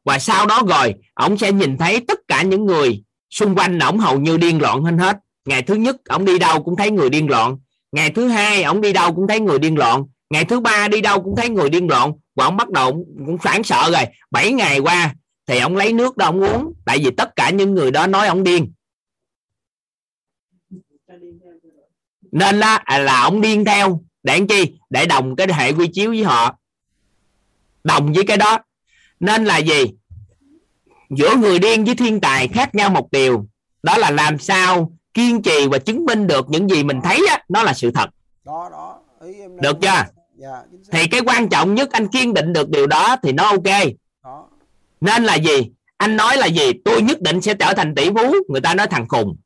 Và 0.05 0.19
sau 0.19 0.45
đó 0.45 0.61
rồi, 0.67 0.93
ông 1.13 1.37
sẽ 1.37 1.51
nhìn 1.51 1.77
thấy 1.77 1.99
tất 2.07 2.19
cả 2.27 2.41
những 2.41 2.65
người 2.65 3.03
xung 3.29 3.55
quanh 3.55 3.79
ổng 3.79 3.99
hầu 3.99 4.19
như 4.19 4.37
điên 4.37 4.61
loạn 4.61 4.83
hơn 4.83 4.97
hết. 4.97 5.17
Ngày 5.45 5.61
thứ 5.61 5.75
nhất, 5.75 5.95
ông 6.09 6.25
đi 6.25 6.39
đâu 6.39 6.63
cũng 6.63 6.75
thấy 6.75 6.91
người 6.91 7.09
điên 7.09 7.29
loạn. 7.29 7.57
Ngày 7.91 8.09
thứ 8.09 8.27
hai, 8.27 8.63
ông 8.63 8.81
đi 8.81 8.93
đâu 8.93 9.13
cũng 9.13 9.27
thấy 9.27 9.39
người 9.39 9.59
điên 9.59 9.77
loạn. 9.77 10.05
Ngày 10.29 10.45
thứ 10.45 10.59
ba, 10.59 10.87
đi 10.87 11.01
đâu 11.01 11.23
cũng 11.23 11.35
thấy 11.35 11.49
người 11.49 11.69
điên 11.69 11.87
loạn 11.87 12.11
và 12.37 12.45
ông 12.45 12.57
bắt 12.57 12.69
đầu 12.69 13.05
cũng 13.25 13.37
phản 13.37 13.63
sợ 13.63 13.89
rồi. 13.93 14.03
7 14.31 14.51
ngày 14.51 14.79
qua 14.79 15.15
thì 15.47 15.59
ông 15.59 15.75
lấy 15.75 15.93
nước 15.93 16.17
đó 16.17 16.25
ông 16.25 16.41
uống. 16.41 16.73
Tại 16.85 16.97
vì 16.97 17.11
tất 17.17 17.35
cả 17.35 17.49
những 17.49 17.73
người 17.73 17.91
đó 17.91 18.07
nói 18.07 18.27
ông 18.27 18.43
điên. 18.43 18.73
Nên 22.31 22.59
là 22.59 22.83
là 22.99 23.21
ông 23.21 23.41
điên 23.41 23.65
theo. 23.65 24.01
Để 24.23 24.37
làm 24.37 24.47
chi? 24.47 24.79
Để 24.89 25.05
đồng 25.05 25.35
cái 25.35 25.47
hệ 25.53 25.71
quy 25.71 25.87
chiếu 25.93 26.09
với 26.09 26.23
họ. 26.23 26.57
Đồng 27.83 28.13
với 28.13 28.23
cái 28.27 28.37
đó. 28.37 28.59
Nên 29.19 29.45
là 29.45 29.57
gì? 29.57 29.85
Giữa 31.09 31.35
người 31.35 31.59
điên 31.59 31.85
với 31.85 31.95
thiên 31.95 32.21
tài 32.21 32.47
khác 32.47 32.75
nhau 32.75 32.89
một 32.89 33.11
điều. 33.11 33.47
Đó 33.83 33.97
là 33.97 34.11
làm 34.11 34.39
sao 34.39 34.91
kiên 35.13 35.41
trì 35.41 35.67
và 35.67 35.77
chứng 35.77 36.05
minh 36.05 36.27
được 36.27 36.49
những 36.49 36.69
gì 36.69 36.83
mình 36.83 37.01
thấy 37.03 37.27
á, 37.29 37.43
nó 37.49 37.63
là 37.63 37.73
sự 37.73 37.91
thật. 37.91 38.09
Đó 38.45 38.69
đó. 38.71 38.99
Ý 39.21 39.33
em 39.39 39.61
được 39.61 39.77
chưa 39.81 40.16
thì 40.91 41.07
cái 41.07 41.21
quan 41.25 41.49
trọng 41.49 41.75
nhất 41.75 41.91
anh 41.91 42.07
kiên 42.07 42.33
định 42.33 42.53
được 42.53 42.69
điều 42.69 42.87
đó 42.87 43.15
thì 43.23 43.31
nó 43.31 43.43
ok. 43.43 43.83
Nên 45.01 45.23
là 45.23 45.35
gì? 45.35 45.69
Anh 45.97 46.17
nói 46.17 46.37
là 46.37 46.45
gì? 46.45 46.71
Tôi 46.85 47.01
nhất 47.01 47.21
định 47.21 47.41
sẽ 47.41 47.53
trở 47.53 47.73
thành 47.73 47.95
tỷ 47.95 48.09
phú. 48.09 48.35
Người 48.49 48.61
ta 48.61 48.73
nói 48.73 48.87
thằng 48.87 49.07
khùng. 49.07 49.37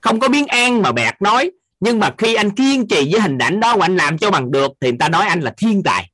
Không 0.00 0.20
có 0.20 0.28
biến 0.28 0.46
an 0.46 0.82
mà 0.82 0.92
bẹt 0.92 1.14
nói. 1.22 1.50
Nhưng 1.80 1.98
mà 1.98 2.14
khi 2.18 2.34
anh 2.34 2.50
kiên 2.50 2.88
trì 2.88 3.12
với 3.12 3.20
hình 3.20 3.38
ảnh 3.38 3.60
đó 3.60 3.76
và 3.76 3.84
anh 3.84 3.96
làm 3.96 4.18
cho 4.18 4.30
bằng 4.30 4.50
được 4.50 4.72
thì 4.80 4.90
người 4.90 4.98
ta 4.98 5.08
nói 5.08 5.26
anh 5.26 5.40
là 5.40 5.54
thiên 5.56 5.82
tài. 5.82 6.10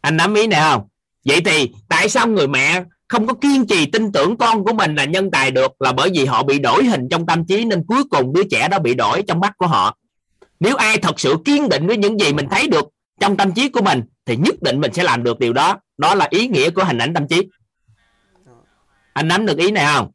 Anh 0.00 0.16
nắm 0.16 0.34
ý 0.34 0.46
này 0.46 0.60
không? 0.60 0.88
Vậy 1.24 1.40
thì 1.44 1.70
tại 1.88 2.08
sao 2.08 2.26
người 2.26 2.48
mẹ 2.48 2.84
không 3.08 3.26
có 3.26 3.34
kiên 3.34 3.66
trì 3.66 3.86
tin 3.86 4.12
tưởng 4.12 4.36
con 4.36 4.64
của 4.64 4.72
mình 4.72 4.94
là 4.94 5.04
nhân 5.04 5.30
tài 5.30 5.50
được 5.50 5.82
là 5.82 5.92
bởi 5.92 6.10
vì 6.14 6.24
họ 6.24 6.42
bị 6.42 6.58
đổi 6.58 6.84
hình 6.84 7.08
trong 7.10 7.26
tâm 7.26 7.44
trí 7.46 7.64
nên 7.64 7.84
cuối 7.86 8.04
cùng 8.10 8.32
đứa 8.32 8.42
trẻ 8.50 8.68
đó 8.68 8.78
bị 8.78 8.94
đổi 8.94 9.22
trong 9.22 9.40
mắt 9.40 9.52
của 9.58 9.66
họ 9.66 9.96
nếu 10.62 10.76
ai 10.76 10.98
thật 10.98 11.20
sự 11.20 11.36
kiên 11.44 11.68
định 11.68 11.86
với 11.86 11.96
những 11.96 12.20
gì 12.20 12.32
mình 12.32 12.46
thấy 12.50 12.68
được 12.68 12.88
trong 13.20 13.36
tâm 13.36 13.52
trí 13.52 13.68
của 13.68 13.82
mình, 13.82 14.02
thì 14.26 14.36
nhất 14.36 14.54
định 14.62 14.80
mình 14.80 14.92
sẽ 14.92 15.02
làm 15.02 15.22
được 15.22 15.38
điều 15.38 15.52
đó. 15.52 15.80
Đó 15.98 16.14
là 16.14 16.26
ý 16.30 16.48
nghĩa 16.48 16.70
của 16.70 16.84
hình 16.84 16.98
ảnh 16.98 17.14
tâm 17.14 17.28
trí. 17.28 17.48
Anh 19.12 19.28
nắm 19.28 19.46
được 19.46 19.58
ý 19.58 19.70
này 19.70 19.94
không? 19.94 20.10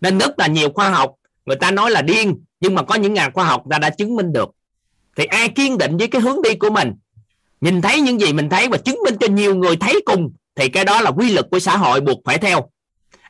Nên 0.00 0.18
rất 0.18 0.38
là 0.38 0.46
nhiều 0.46 0.68
khoa 0.74 0.90
học, 0.90 1.14
người 1.46 1.56
ta 1.56 1.70
nói 1.70 1.90
là 1.90 2.02
điên, 2.02 2.44
nhưng 2.60 2.74
mà 2.74 2.82
có 2.82 2.94
những 2.94 3.14
nhà 3.14 3.30
khoa 3.30 3.44
học 3.44 3.62
ta 3.70 3.78
đã 3.78 3.90
chứng 3.90 4.16
minh 4.16 4.32
được. 4.32 4.50
Thì 5.16 5.24
ai 5.24 5.48
kiên 5.48 5.78
định 5.78 5.96
với 5.96 6.08
cái 6.08 6.20
hướng 6.20 6.42
đi 6.42 6.54
của 6.54 6.70
mình? 6.70 6.92
Nhìn 7.60 7.82
thấy 7.82 8.00
những 8.00 8.20
gì 8.20 8.32
mình 8.32 8.48
thấy 8.48 8.68
và 8.68 8.78
chứng 8.78 8.98
minh 9.04 9.16
cho 9.20 9.26
nhiều 9.26 9.54
người 9.54 9.76
thấy 9.76 10.00
cùng, 10.06 10.32
thì 10.54 10.68
cái 10.68 10.84
đó 10.84 11.00
là 11.00 11.10
quy 11.10 11.32
luật 11.32 11.46
của 11.50 11.58
xã 11.58 11.76
hội 11.76 12.00
buộc 12.00 12.18
phải 12.24 12.38
theo. 12.38 12.68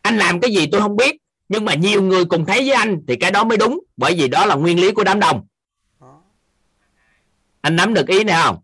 Anh 0.02 0.18
làm 0.18 0.40
cái 0.40 0.54
gì 0.54 0.66
tôi 0.72 0.80
không 0.80 0.96
biết, 0.96 1.16
nhưng 1.48 1.64
mà 1.64 1.74
nhiều 1.74 2.02
người 2.02 2.24
cùng 2.24 2.46
thấy 2.46 2.58
với 2.58 2.72
anh, 2.72 3.00
thì 3.08 3.16
cái 3.16 3.30
đó 3.30 3.44
mới 3.44 3.58
đúng, 3.58 3.80
bởi 3.96 4.14
vì 4.14 4.28
đó 4.28 4.46
là 4.46 4.54
nguyên 4.54 4.80
lý 4.80 4.92
của 4.92 5.04
đám 5.04 5.20
đông 5.20 5.46
anh 7.60 7.76
nắm 7.76 7.94
được 7.94 8.06
ý 8.06 8.24
này 8.24 8.42
không? 8.44 8.56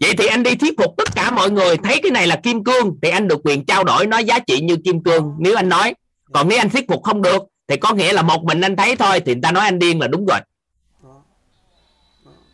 Vậy 0.00 0.14
thì 0.18 0.26
anh 0.26 0.42
đi 0.42 0.54
thuyết 0.54 0.74
phục 0.78 0.94
tất 0.96 1.14
cả 1.14 1.30
mọi 1.30 1.50
người 1.50 1.76
thấy 1.76 2.00
cái 2.02 2.10
này 2.10 2.26
là 2.26 2.36
kim 2.36 2.64
cương 2.64 2.98
thì 3.02 3.10
anh 3.10 3.28
được 3.28 3.40
quyền 3.44 3.66
trao 3.66 3.84
đổi 3.84 4.06
nó 4.06 4.18
giá 4.18 4.38
trị 4.38 4.60
như 4.60 4.76
kim 4.84 5.02
cương 5.02 5.34
nếu 5.38 5.56
anh 5.56 5.68
nói. 5.68 5.94
Còn 6.32 6.48
nếu 6.48 6.58
anh 6.58 6.70
thuyết 6.70 6.88
phục 6.88 7.02
không 7.02 7.22
được 7.22 7.42
thì 7.68 7.76
có 7.76 7.94
nghĩa 7.94 8.12
là 8.12 8.22
một 8.22 8.44
mình 8.44 8.60
anh 8.60 8.76
thấy 8.76 8.96
thôi 8.96 9.20
thì 9.20 9.34
người 9.34 9.42
ta 9.42 9.52
nói 9.52 9.64
anh 9.64 9.78
điên 9.78 10.00
là 10.00 10.06
đúng 10.06 10.26
rồi. 10.26 10.38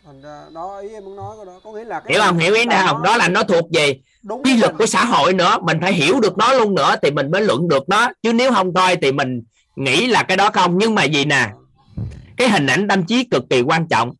Thành 0.04 0.22
ra 0.22 0.42
đó 0.54 0.78
ý 0.78 0.88
em 0.88 1.04
muốn 1.04 1.16
nói 1.16 1.36
đó. 1.46 1.60
Có 1.64 1.72
nghĩa 1.72 1.84
là 1.84 2.00
cái 2.00 2.12
hiểu 2.12 2.22
không? 2.22 2.38
Hiểu 2.38 2.54
ý 2.54 2.64
nào 2.64 2.86
không? 2.86 3.02
đó 3.02 3.16
là 3.16 3.28
nó 3.28 3.42
thuộc 3.42 3.64
về 3.72 4.00
Đúng 4.22 4.42
quy 4.42 4.56
luật 4.56 4.72
của 4.78 4.86
xã 4.86 5.04
hội 5.04 5.32
nữa 5.32 5.58
mình 5.62 5.78
phải 5.80 5.92
hiểu 5.92 6.20
được 6.20 6.38
nó 6.38 6.52
luôn 6.52 6.74
nữa 6.74 6.96
thì 7.02 7.10
mình 7.10 7.30
mới 7.30 7.42
luận 7.42 7.68
được 7.68 7.88
nó. 7.88 8.10
Chứ 8.22 8.32
nếu 8.32 8.52
không 8.52 8.74
thôi 8.74 8.96
thì 9.02 9.12
mình 9.12 9.42
nghĩ 9.76 10.06
là 10.06 10.22
cái 10.22 10.36
đó 10.36 10.50
không. 10.50 10.78
Nhưng 10.78 10.94
mà 10.94 11.04
gì 11.04 11.24
nè? 11.24 11.48
Cái 12.36 12.48
hình 12.48 12.66
ảnh 12.66 12.88
tâm 12.88 13.06
trí 13.06 13.24
cực 13.24 13.44
kỳ 13.50 13.62
quan 13.62 13.88
trọng 13.88 14.12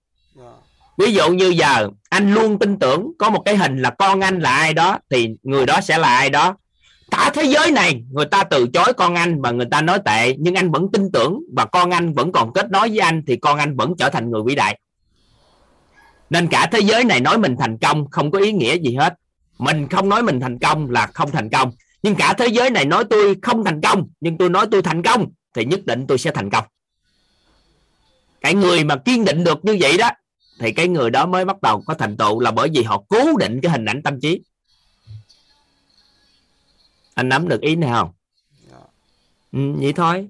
ví 0.99 1.13
dụ 1.13 1.31
như 1.31 1.49
giờ 1.49 1.89
anh 2.11 2.35
luôn 2.35 2.59
tin 2.59 2.79
tưởng 2.79 3.13
có 3.19 3.31
một 3.31 3.43
cái 3.45 3.57
hình 3.57 3.83
là 3.83 3.91
con 3.91 4.21
anh 4.21 4.41
là 4.41 4.51
ai 4.51 4.75
đó, 4.75 4.99
thì 5.11 5.29
người 5.43 5.67
đó 5.67 5.81
sẽ 5.81 5.99
là 5.99 6.17
ai 6.17 6.31
đó. 6.31 6.57
Cả 7.11 7.31
thế 7.35 7.45
giới 7.45 7.71
này, 7.71 8.03
người 8.11 8.25
ta 8.25 8.45
từ 8.45 8.69
chối 8.75 8.93
con 8.93 9.15
anh 9.15 9.43
và 9.43 9.51
người 9.51 9.67
ta 9.71 9.83
nói 9.83 9.99
tệ, 10.05 10.37
nhưng 10.39 10.55
anh 10.55 10.71
vẫn 10.71 10.87
tin 10.93 11.13
tưởng 11.13 11.41
và 11.57 11.65
con 11.65 11.91
anh 11.91 12.13
vẫn 12.13 12.33
còn 12.33 12.53
kết 12.53 12.71
nối 12.71 12.89
với 12.89 12.99
anh, 12.99 13.23
thì 13.27 13.37
con 13.37 13.59
anh 13.59 13.77
vẫn 13.77 13.95
trở 13.99 14.09
thành 14.09 14.31
người 14.31 14.43
vĩ 14.47 14.55
đại. 14.55 14.79
Nên 16.31 16.47
cả 16.47 16.69
thế 16.73 16.81
giới 16.81 17.05
này 17.05 17.21
nói 17.21 17.39
mình 17.39 17.57
thành 17.59 17.79
công 17.79 18.11
không 18.11 18.31
có 18.31 18.39
ý 18.39 18.53
nghĩa 18.53 18.79
gì 18.79 18.95
hết. 18.95 19.15
Mình 19.59 19.89
không 19.89 20.09
nói 20.09 20.23
mình 20.23 20.41
thành 20.41 20.59
công 20.59 20.91
là 20.91 21.07
không 21.07 21.31
thành 21.31 21.51
công. 21.51 21.73
Nhưng 22.03 22.15
cả 22.15 22.35
thế 22.39 22.47
giới 22.47 22.71
này 22.71 22.85
nói 22.85 23.05
tôi 23.11 23.37
không 23.43 23.65
thành 23.65 23.81
công, 23.81 24.09
nhưng 24.21 24.39
tôi 24.39 24.51
nói 24.51 24.67
tôi 24.71 24.83
thành 24.83 25.03
công, 25.03 25.27
thì 25.55 25.65
nhất 25.65 25.81
định 25.87 26.07
tôi 26.09 26.19
sẽ 26.19 26.31
thành 26.31 26.51
công. 26.51 26.65
Cái 28.41 28.55
người 28.55 28.85
mà 28.85 28.97
kiên 28.97 29.25
định 29.25 29.45
được 29.45 29.65
như 29.65 29.77
vậy 29.81 29.99
đó 29.99 30.11
thì 30.59 30.73
cái 30.73 30.89
người 30.89 31.11
đó 31.11 31.27
mới 31.27 31.45
bắt 31.45 31.63
đầu 31.63 31.83
có 31.87 31.95
thành 31.95 32.17
tựu 32.17 32.41
là 32.41 32.51
bởi 32.51 32.69
vì 32.75 32.83
họ 32.83 33.03
cố 33.09 33.37
định 33.39 33.61
cái 33.61 33.73
hình 33.73 33.85
ảnh 33.85 34.03
tâm 34.03 34.21
trí. 34.21 34.41
Anh 37.15 37.29
nắm 37.29 37.49
được 37.49 37.61
ý 37.61 37.77
này 37.77 37.91
không? 37.91 38.11
Ừ, 39.53 39.59
vậy 39.81 39.93
thôi. 39.93 40.29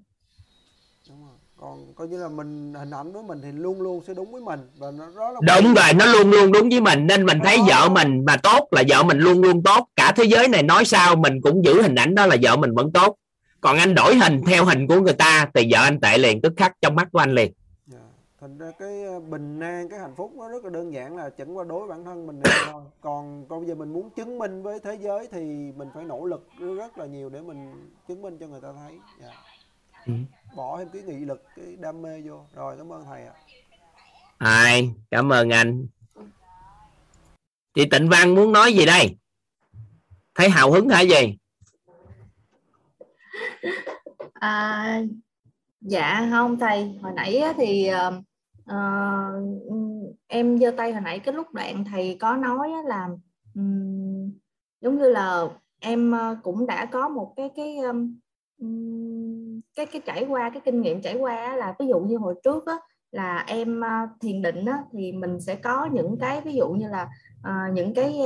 Còn 1.60 1.94
coi 1.94 2.08
như 2.08 2.22
là 2.22 2.28
mình 2.28 2.74
hình 2.74 2.90
ảnh 2.90 3.12
của 3.12 3.22
mình 3.22 3.40
thì 3.42 3.52
luôn 3.52 3.82
luôn 3.82 4.02
sẽ 4.06 4.14
đúng 4.14 4.32
với 4.32 4.42
mình 4.42 4.60
và 4.76 4.90
nó 4.90 5.06
đó 5.16 5.30
là 5.30 5.40
đúng 5.60 5.74
rồi 5.74 5.92
nó 5.94 6.06
luôn 6.06 6.30
luôn 6.30 6.52
đúng 6.52 6.68
với 6.68 6.80
mình 6.80 7.06
nên 7.06 7.26
mình 7.26 7.38
thấy 7.44 7.58
vợ 7.68 7.88
mình 7.88 8.24
mà 8.24 8.36
tốt 8.36 8.68
là 8.70 8.82
vợ 8.88 9.02
mình 9.02 9.18
luôn 9.18 9.42
luôn 9.42 9.62
tốt. 9.62 9.88
Cả 9.96 10.12
thế 10.16 10.24
giới 10.24 10.48
này 10.48 10.62
nói 10.62 10.84
sao 10.84 11.16
mình 11.16 11.40
cũng 11.42 11.64
giữ 11.64 11.82
hình 11.82 11.94
ảnh 11.94 12.14
đó 12.14 12.26
là 12.26 12.36
vợ 12.42 12.56
mình 12.56 12.74
vẫn 12.74 12.92
tốt. 12.92 13.16
Còn 13.60 13.78
anh 13.78 13.94
đổi 13.94 14.16
hình 14.16 14.40
theo 14.46 14.64
hình 14.64 14.86
của 14.86 15.00
người 15.00 15.12
ta 15.12 15.48
thì 15.54 15.68
vợ 15.72 15.82
anh 15.82 16.00
tệ 16.00 16.18
liền 16.18 16.40
tức 16.40 16.52
khắc 16.56 16.72
trong 16.80 16.94
mắt 16.94 17.08
của 17.12 17.18
anh 17.18 17.34
liền 17.34 17.52
thành 18.42 18.58
ra 18.58 18.70
cái 18.78 19.02
ờ, 19.02 19.20
bình 19.20 19.60
an 19.60 19.88
cái 19.88 19.98
hạnh 19.98 20.14
phúc 20.16 20.32
nó 20.36 20.48
rất 20.48 20.64
là 20.64 20.70
đơn 20.70 20.92
giản 20.92 21.16
là 21.16 21.30
chẳng 21.30 21.56
qua 21.56 21.64
đối 21.64 21.88
bản 21.88 22.04
thân 22.04 22.26
mình 22.26 22.40
này 22.44 22.52
thôi. 22.72 22.82
Còn 23.00 23.46
còn 23.48 23.60
bây 23.60 23.68
giờ 23.68 23.74
mình 23.74 23.92
muốn 23.92 24.10
chứng 24.10 24.38
minh 24.38 24.62
với 24.62 24.80
thế 24.80 24.98
giới 25.00 25.28
thì 25.30 25.40
mình 25.76 25.88
phải 25.94 26.04
nỗ 26.04 26.26
lực 26.26 26.48
rất 26.58 26.98
là 26.98 27.06
nhiều 27.06 27.28
để 27.28 27.40
mình 27.40 27.90
chứng 28.08 28.22
minh 28.22 28.38
cho 28.38 28.46
người 28.46 28.60
ta 28.60 28.68
thấy. 28.72 28.98
Dạ. 29.20 29.32
Ừ. 30.06 30.12
bỏ 30.56 30.78
thêm 30.78 30.88
cái 30.92 31.02
nghị 31.02 31.24
lực 31.24 31.44
cái 31.56 31.76
đam 31.80 32.02
mê 32.02 32.20
vô. 32.20 32.44
Rồi 32.54 32.74
cảm 32.78 32.92
ơn 32.92 33.04
thầy 33.04 33.26
ạ. 33.26 33.34
Ai? 34.38 34.90
Cảm 35.10 35.32
ơn 35.32 35.50
anh. 35.50 35.86
Chị 37.74 37.84
tịnh 37.90 38.08
văn 38.08 38.34
muốn 38.34 38.52
nói 38.52 38.72
gì 38.72 38.86
đây? 38.86 39.16
Thấy 40.34 40.48
hào 40.48 40.72
hứng 40.72 40.88
hả 40.88 41.00
gì? 41.00 41.36
À, 44.32 45.02
dạ 45.80 46.28
không 46.30 46.58
thầy. 46.58 46.98
Hồi 47.02 47.12
nãy 47.16 47.36
á 47.36 47.52
thì 47.56 47.86
ờ, 47.86 48.22
uh, 48.70 50.16
em 50.26 50.58
giơ 50.58 50.70
tay 50.70 50.92
hồi 50.92 51.00
nãy 51.00 51.18
cái 51.18 51.34
lúc 51.34 51.46
đoạn 51.52 51.84
thầy 51.84 52.16
có 52.20 52.36
nói 52.36 52.70
là 52.84 53.08
um, 53.54 54.32
giống 54.80 54.98
như 54.98 55.08
là 55.08 55.48
em 55.80 56.12
ờ, 56.12 56.36
cũng 56.42 56.66
đã 56.66 56.86
có 56.86 57.08
một 57.08 57.32
cái 57.36 57.50
cái 57.56 57.76
um, 57.76 58.14
cái 59.76 59.86
cái 59.86 60.02
trải 60.06 60.26
qua 60.28 60.50
cái 60.50 60.60
kinh 60.64 60.80
nghiệm 60.82 61.02
trải 61.02 61.16
qua 61.16 61.56
là 61.56 61.74
ví 61.78 61.86
dụ 61.86 62.00
như 62.00 62.16
hồi 62.16 62.34
trước 62.44 62.66
á 62.66 62.74
là 63.10 63.44
em 63.46 63.80
ờ, 63.80 63.90
thiền 64.20 64.42
định 64.42 64.64
á 64.64 64.78
thì 64.92 65.12
mình 65.12 65.40
sẽ 65.40 65.54
có 65.54 65.88
những 65.92 66.16
cái 66.20 66.40
ví 66.40 66.52
dụ 66.54 66.68
như 66.68 66.88
là 66.88 67.08
uh, 67.40 67.74
những 67.74 67.94
cái 67.94 68.20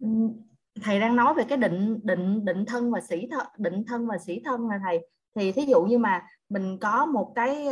um, 0.00 0.32
thầy 0.82 1.00
đang 1.00 1.16
nói 1.16 1.34
về 1.34 1.44
cái 1.48 1.58
định 1.58 2.00
định 2.02 2.44
định 2.44 2.64
thân 2.64 2.90
và 2.90 3.00
sĩ 3.00 3.28
thân 3.30 3.46
định 3.58 3.84
thân 3.86 4.06
và 4.06 4.18
sĩ 4.18 4.40
thân 4.44 4.68
là 4.68 4.80
thầy. 4.84 5.08
Thì 5.34 5.52
thí 5.52 5.62
dụ 5.62 5.82
như 5.82 5.98
mà 5.98 6.22
mình 6.48 6.78
có 6.78 7.06
một 7.06 7.32
cái 7.34 7.66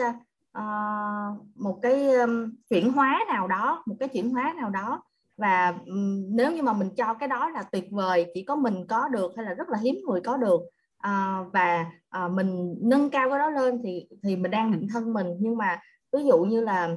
Ờ, 0.59 0.65
một 1.55 1.79
cái 1.83 2.15
um, 2.15 2.51
chuyển 2.71 2.93
hóa 2.93 3.25
nào 3.29 3.49
đó 3.49 3.83
một 3.87 3.95
cái 4.01 4.09
chuyển 4.09 4.31
hóa 4.31 4.55
nào 4.57 4.71
đó. 4.71 5.03
Và 5.37 5.75
nếu 6.29 6.53
như 6.53 6.63
mà 6.63 6.73
mình 6.73 6.91
cho 6.97 7.15
cái 7.15 7.29
đó 7.29 7.49
là 7.49 7.63
tuyệt 7.63 7.85
vời 7.91 8.27
chỉ 8.35 8.45
có 8.45 8.57
mình 8.57 8.87
có 8.87 9.09
được 9.09 9.33
hay 9.37 9.47
là 9.47 9.55
rất 9.55 9.69
là 9.69 9.79
hiếm 9.79 9.97
người 10.09 10.21
có 10.21 10.37
được 10.37 10.61
à, 10.99 11.39
và 11.53 11.87
à, 12.09 12.29
mình 12.29 12.77
nâng 12.83 13.11
cao 13.11 13.31
cái 13.31 13.39
đó 13.39 13.51
lên 13.51 13.81
thì 13.85 14.09
thì 14.23 14.37
mình 14.37 14.51
đang 14.51 14.73
định 14.73 14.87
thân 14.93 15.13
mình. 15.13 15.27
Nhưng 15.41 15.57
mà 15.57 15.81
ví 16.13 16.25
dụ 16.25 16.39
như 16.39 16.61
là 16.61 16.97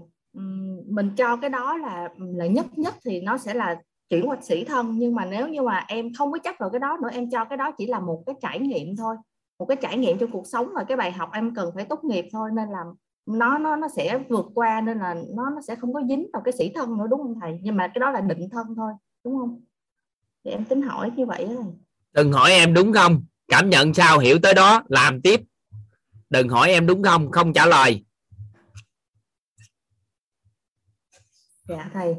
mình 0.87 1.11
cho 1.17 1.35
cái 1.35 1.49
đó 1.49 1.77
là 1.77 2.09
là 2.17 2.47
nhất 2.47 2.65
nhất 2.77 2.95
thì 3.05 3.21
nó 3.21 3.37
sẽ 3.37 3.53
là 3.53 3.81
chuyển 4.09 4.29
qua 4.29 4.37
sĩ 4.41 4.63
thân. 4.63 4.91
Nhưng 4.97 5.15
mà 5.15 5.25
nếu 5.25 5.47
như 5.47 5.61
mà 5.61 5.85
em 5.87 6.13
không 6.17 6.31
có 6.31 6.37
chấp 6.37 6.55
vào 6.59 6.69
cái 6.69 6.79
đó 6.79 6.97
nữa 7.03 7.09
em 7.11 7.29
cho 7.29 7.45
cái 7.45 7.57
đó 7.57 7.71
chỉ 7.77 7.87
là 7.87 7.99
một 7.99 8.23
cái 8.25 8.35
trải 8.41 8.59
nghiệm 8.59 8.95
thôi 8.95 9.15
một 9.59 9.65
cái 9.65 9.77
trải 9.81 9.97
nghiệm 9.97 10.17
trong 10.17 10.31
cuộc 10.31 10.47
sống 10.47 10.69
và 10.75 10.83
cái 10.83 10.97
bài 10.97 11.11
học 11.11 11.29
em 11.33 11.55
cần 11.55 11.71
phải 11.75 11.85
tốt 11.85 12.03
nghiệp 12.03 12.25
thôi. 12.31 12.49
Nên 12.53 12.69
là 12.69 12.83
nó 13.39 13.57
nó 13.57 13.75
nó 13.75 13.87
sẽ 13.95 14.19
vượt 14.29 14.45
qua 14.53 14.81
nên 14.81 14.97
là 14.97 15.15
nó 15.35 15.49
nó 15.49 15.61
sẽ 15.67 15.75
không 15.75 15.93
có 15.93 16.01
dính 16.09 16.27
vào 16.33 16.41
cái 16.45 16.53
sĩ 16.57 16.71
thân 16.75 16.97
nữa 16.97 17.05
đúng 17.09 17.21
không 17.21 17.35
thầy? 17.41 17.59
Nhưng 17.61 17.75
mà 17.75 17.87
cái 17.87 17.99
đó 17.99 18.11
là 18.11 18.21
định 18.21 18.49
thân 18.51 18.67
thôi 18.75 18.93
đúng 19.23 19.37
không? 19.39 19.61
Thì 20.45 20.51
em 20.51 20.65
tính 20.65 20.81
hỏi 20.81 21.11
như 21.15 21.25
vậy 21.25 21.45
đó 21.45 21.53
thầy. 21.55 21.73
đừng 22.13 22.31
hỏi 22.31 22.51
em 22.51 22.73
đúng 22.73 22.93
không? 22.93 23.23
Cảm 23.47 23.69
nhận 23.69 23.93
sao? 23.93 24.19
Hiểu 24.19 24.39
tới 24.43 24.53
đó 24.53 24.83
làm 24.89 25.21
tiếp. 25.21 25.41
Đừng 26.29 26.49
hỏi 26.49 26.69
em 26.69 26.87
đúng 26.87 27.03
không? 27.03 27.31
Không 27.31 27.53
trả 27.53 27.65
lời. 27.65 28.03
Dạ 31.67 31.89
thầy. 31.93 32.15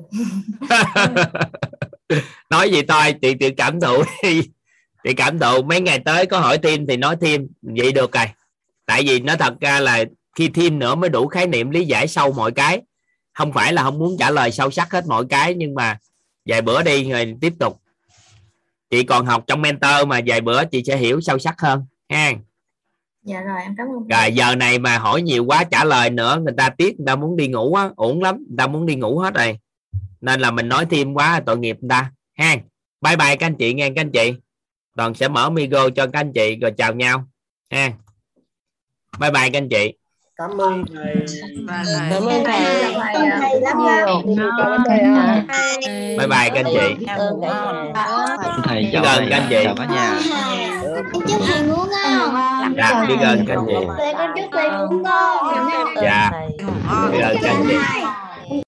Nói 2.50 2.70
gì 2.70 2.82
thôi 2.88 3.14
chị 3.22 3.34
tự 3.40 3.50
cảm 3.56 3.80
thụ 3.80 4.02
đi. 4.22 4.42
Chị 5.04 5.14
cảm 5.14 5.38
thụ. 5.38 5.62
Mấy 5.62 5.80
ngày 5.80 5.98
tới 5.98 6.26
có 6.26 6.38
hỏi 6.38 6.58
thêm 6.62 6.86
thì 6.86 6.96
nói 6.96 7.16
thêm. 7.20 7.48
Vậy 7.62 7.92
được 7.92 8.12
rồi. 8.12 8.26
Tại 8.86 9.02
vì 9.06 9.20
nó 9.20 9.36
thật 9.36 9.54
ra 9.60 9.80
là 9.80 10.04
khi 10.34 10.48
thêm 10.48 10.78
nữa 10.78 10.94
mới 10.94 11.10
đủ 11.10 11.26
khái 11.26 11.46
niệm 11.46 11.70
lý 11.70 11.84
giải 11.84 12.08
sâu 12.08 12.32
mọi 12.32 12.52
cái. 12.52 12.82
Không 13.32 13.52
phải 13.52 13.72
là 13.72 13.82
không 13.82 13.98
muốn 13.98 14.16
trả 14.18 14.30
lời 14.30 14.52
sâu 14.52 14.70
sắc 14.70 14.92
hết 14.92 15.06
mọi 15.06 15.24
cái 15.28 15.54
nhưng 15.54 15.74
mà 15.74 15.98
vài 16.46 16.62
bữa 16.62 16.82
đi 16.82 17.10
rồi 17.10 17.34
tiếp 17.40 17.52
tục. 17.58 17.80
Chị 18.90 19.02
còn 19.02 19.26
học 19.26 19.44
trong 19.46 19.62
mentor 19.62 20.06
mà 20.06 20.20
vài 20.26 20.40
bữa 20.40 20.64
chị 20.64 20.82
sẽ 20.86 20.96
hiểu 20.96 21.20
sâu 21.20 21.38
sắc 21.38 21.60
hơn 21.60 21.86
ha. 22.08 22.32
Dạ 23.22 23.40
rồi 23.40 23.62
em 23.62 23.74
cảm 23.78 23.86
ơn. 23.86 24.08
Rồi 24.08 24.32
giờ 24.32 24.54
này 24.54 24.78
mà 24.78 24.98
hỏi 24.98 25.22
nhiều 25.22 25.44
quá 25.44 25.64
trả 25.64 25.84
lời 25.84 26.10
nữa 26.10 26.40
người 26.44 26.54
ta 26.56 26.68
tiếc 26.68 26.98
người 26.98 27.06
ta 27.06 27.16
muốn 27.16 27.36
đi 27.36 27.48
ngủ 27.48 27.74
á 27.74 27.90
ổn 27.96 28.22
lắm 28.22 28.36
người 28.36 28.56
ta 28.58 28.66
muốn 28.66 28.86
đi 28.86 28.94
ngủ 28.94 29.18
hết 29.18 29.34
rồi. 29.34 29.58
Nên 30.20 30.40
là 30.40 30.50
mình 30.50 30.68
nói 30.68 30.86
thêm 30.90 31.14
quá 31.14 31.42
tội 31.46 31.58
nghiệp 31.58 31.76
người 31.80 31.88
ta 31.88 32.12
ha. 32.34 32.56
Bye 33.00 33.16
bye 33.16 33.36
các 33.36 33.46
anh 33.46 33.54
chị 33.54 33.74
nghe 33.74 33.88
các 33.88 34.00
anh 34.00 34.10
chị. 34.10 34.34
Toàn 34.96 35.14
sẽ 35.14 35.28
mở 35.28 35.50
micro 35.50 35.90
cho 35.90 36.06
các 36.06 36.20
anh 36.20 36.32
chị 36.32 36.56
rồi 36.56 36.72
chào 36.76 36.94
nhau 36.94 37.24
ha. 37.70 37.92
Bye 39.18 39.30
bye 39.30 39.50
các 39.50 39.58
anh 39.58 39.68
chị 39.68 39.94
cảm 40.36 40.58
ơn 40.58 40.84
thầy 40.94 41.14
cảm 42.10 42.26
ơn 42.26 42.44
thầy 42.44 42.60
thầy 43.40 43.60
lắm 43.60 43.78
nhiều 44.26 44.50
cảm 44.58 44.66
ơn 44.66 44.80
thầy 44.88 44.98
ạ. 44.98 45.44
bye 46.18 46.26
bye 46.26 46.50
các 46.50 46.54
anh 46.54 46.64
chị 46.64 47.06
thầy 48.64 48.82
biết 48.82 48.90
chào 48.92 49.02
ơn 49.04 49.24
thầy 49.26 49.28
các 49.30 49.36
anh 49.38 49.46
chị 49.50 49.56
chào 49.64 49.74
cả 49.76 49.84
nhà 49.84 50.14
em 50.94 51.04
chúc 51.12 51.40
thầy 51.46 51.62
ngủ 51.62 51.76
ngon 51.76 52.74
dạ 52.76 53.04
biết 53.08 53.16
ơn 53.20 53.44
các 53.46 53.56
anh 53.56 53.66
chị 53.66 53.74
thầy 53.98 54.14
con 54.18 54.30
chúc 54.36 54.50
thầy 54.52 54.70
ngủ 54.70 54.98
ngon 55.04 55.94
dạ 56.02 56.30
biết 57.12 57.20
ơn 57.20 57.36
các 57.42 57.48
anh 57.50 57.64
chị 57.68 57.76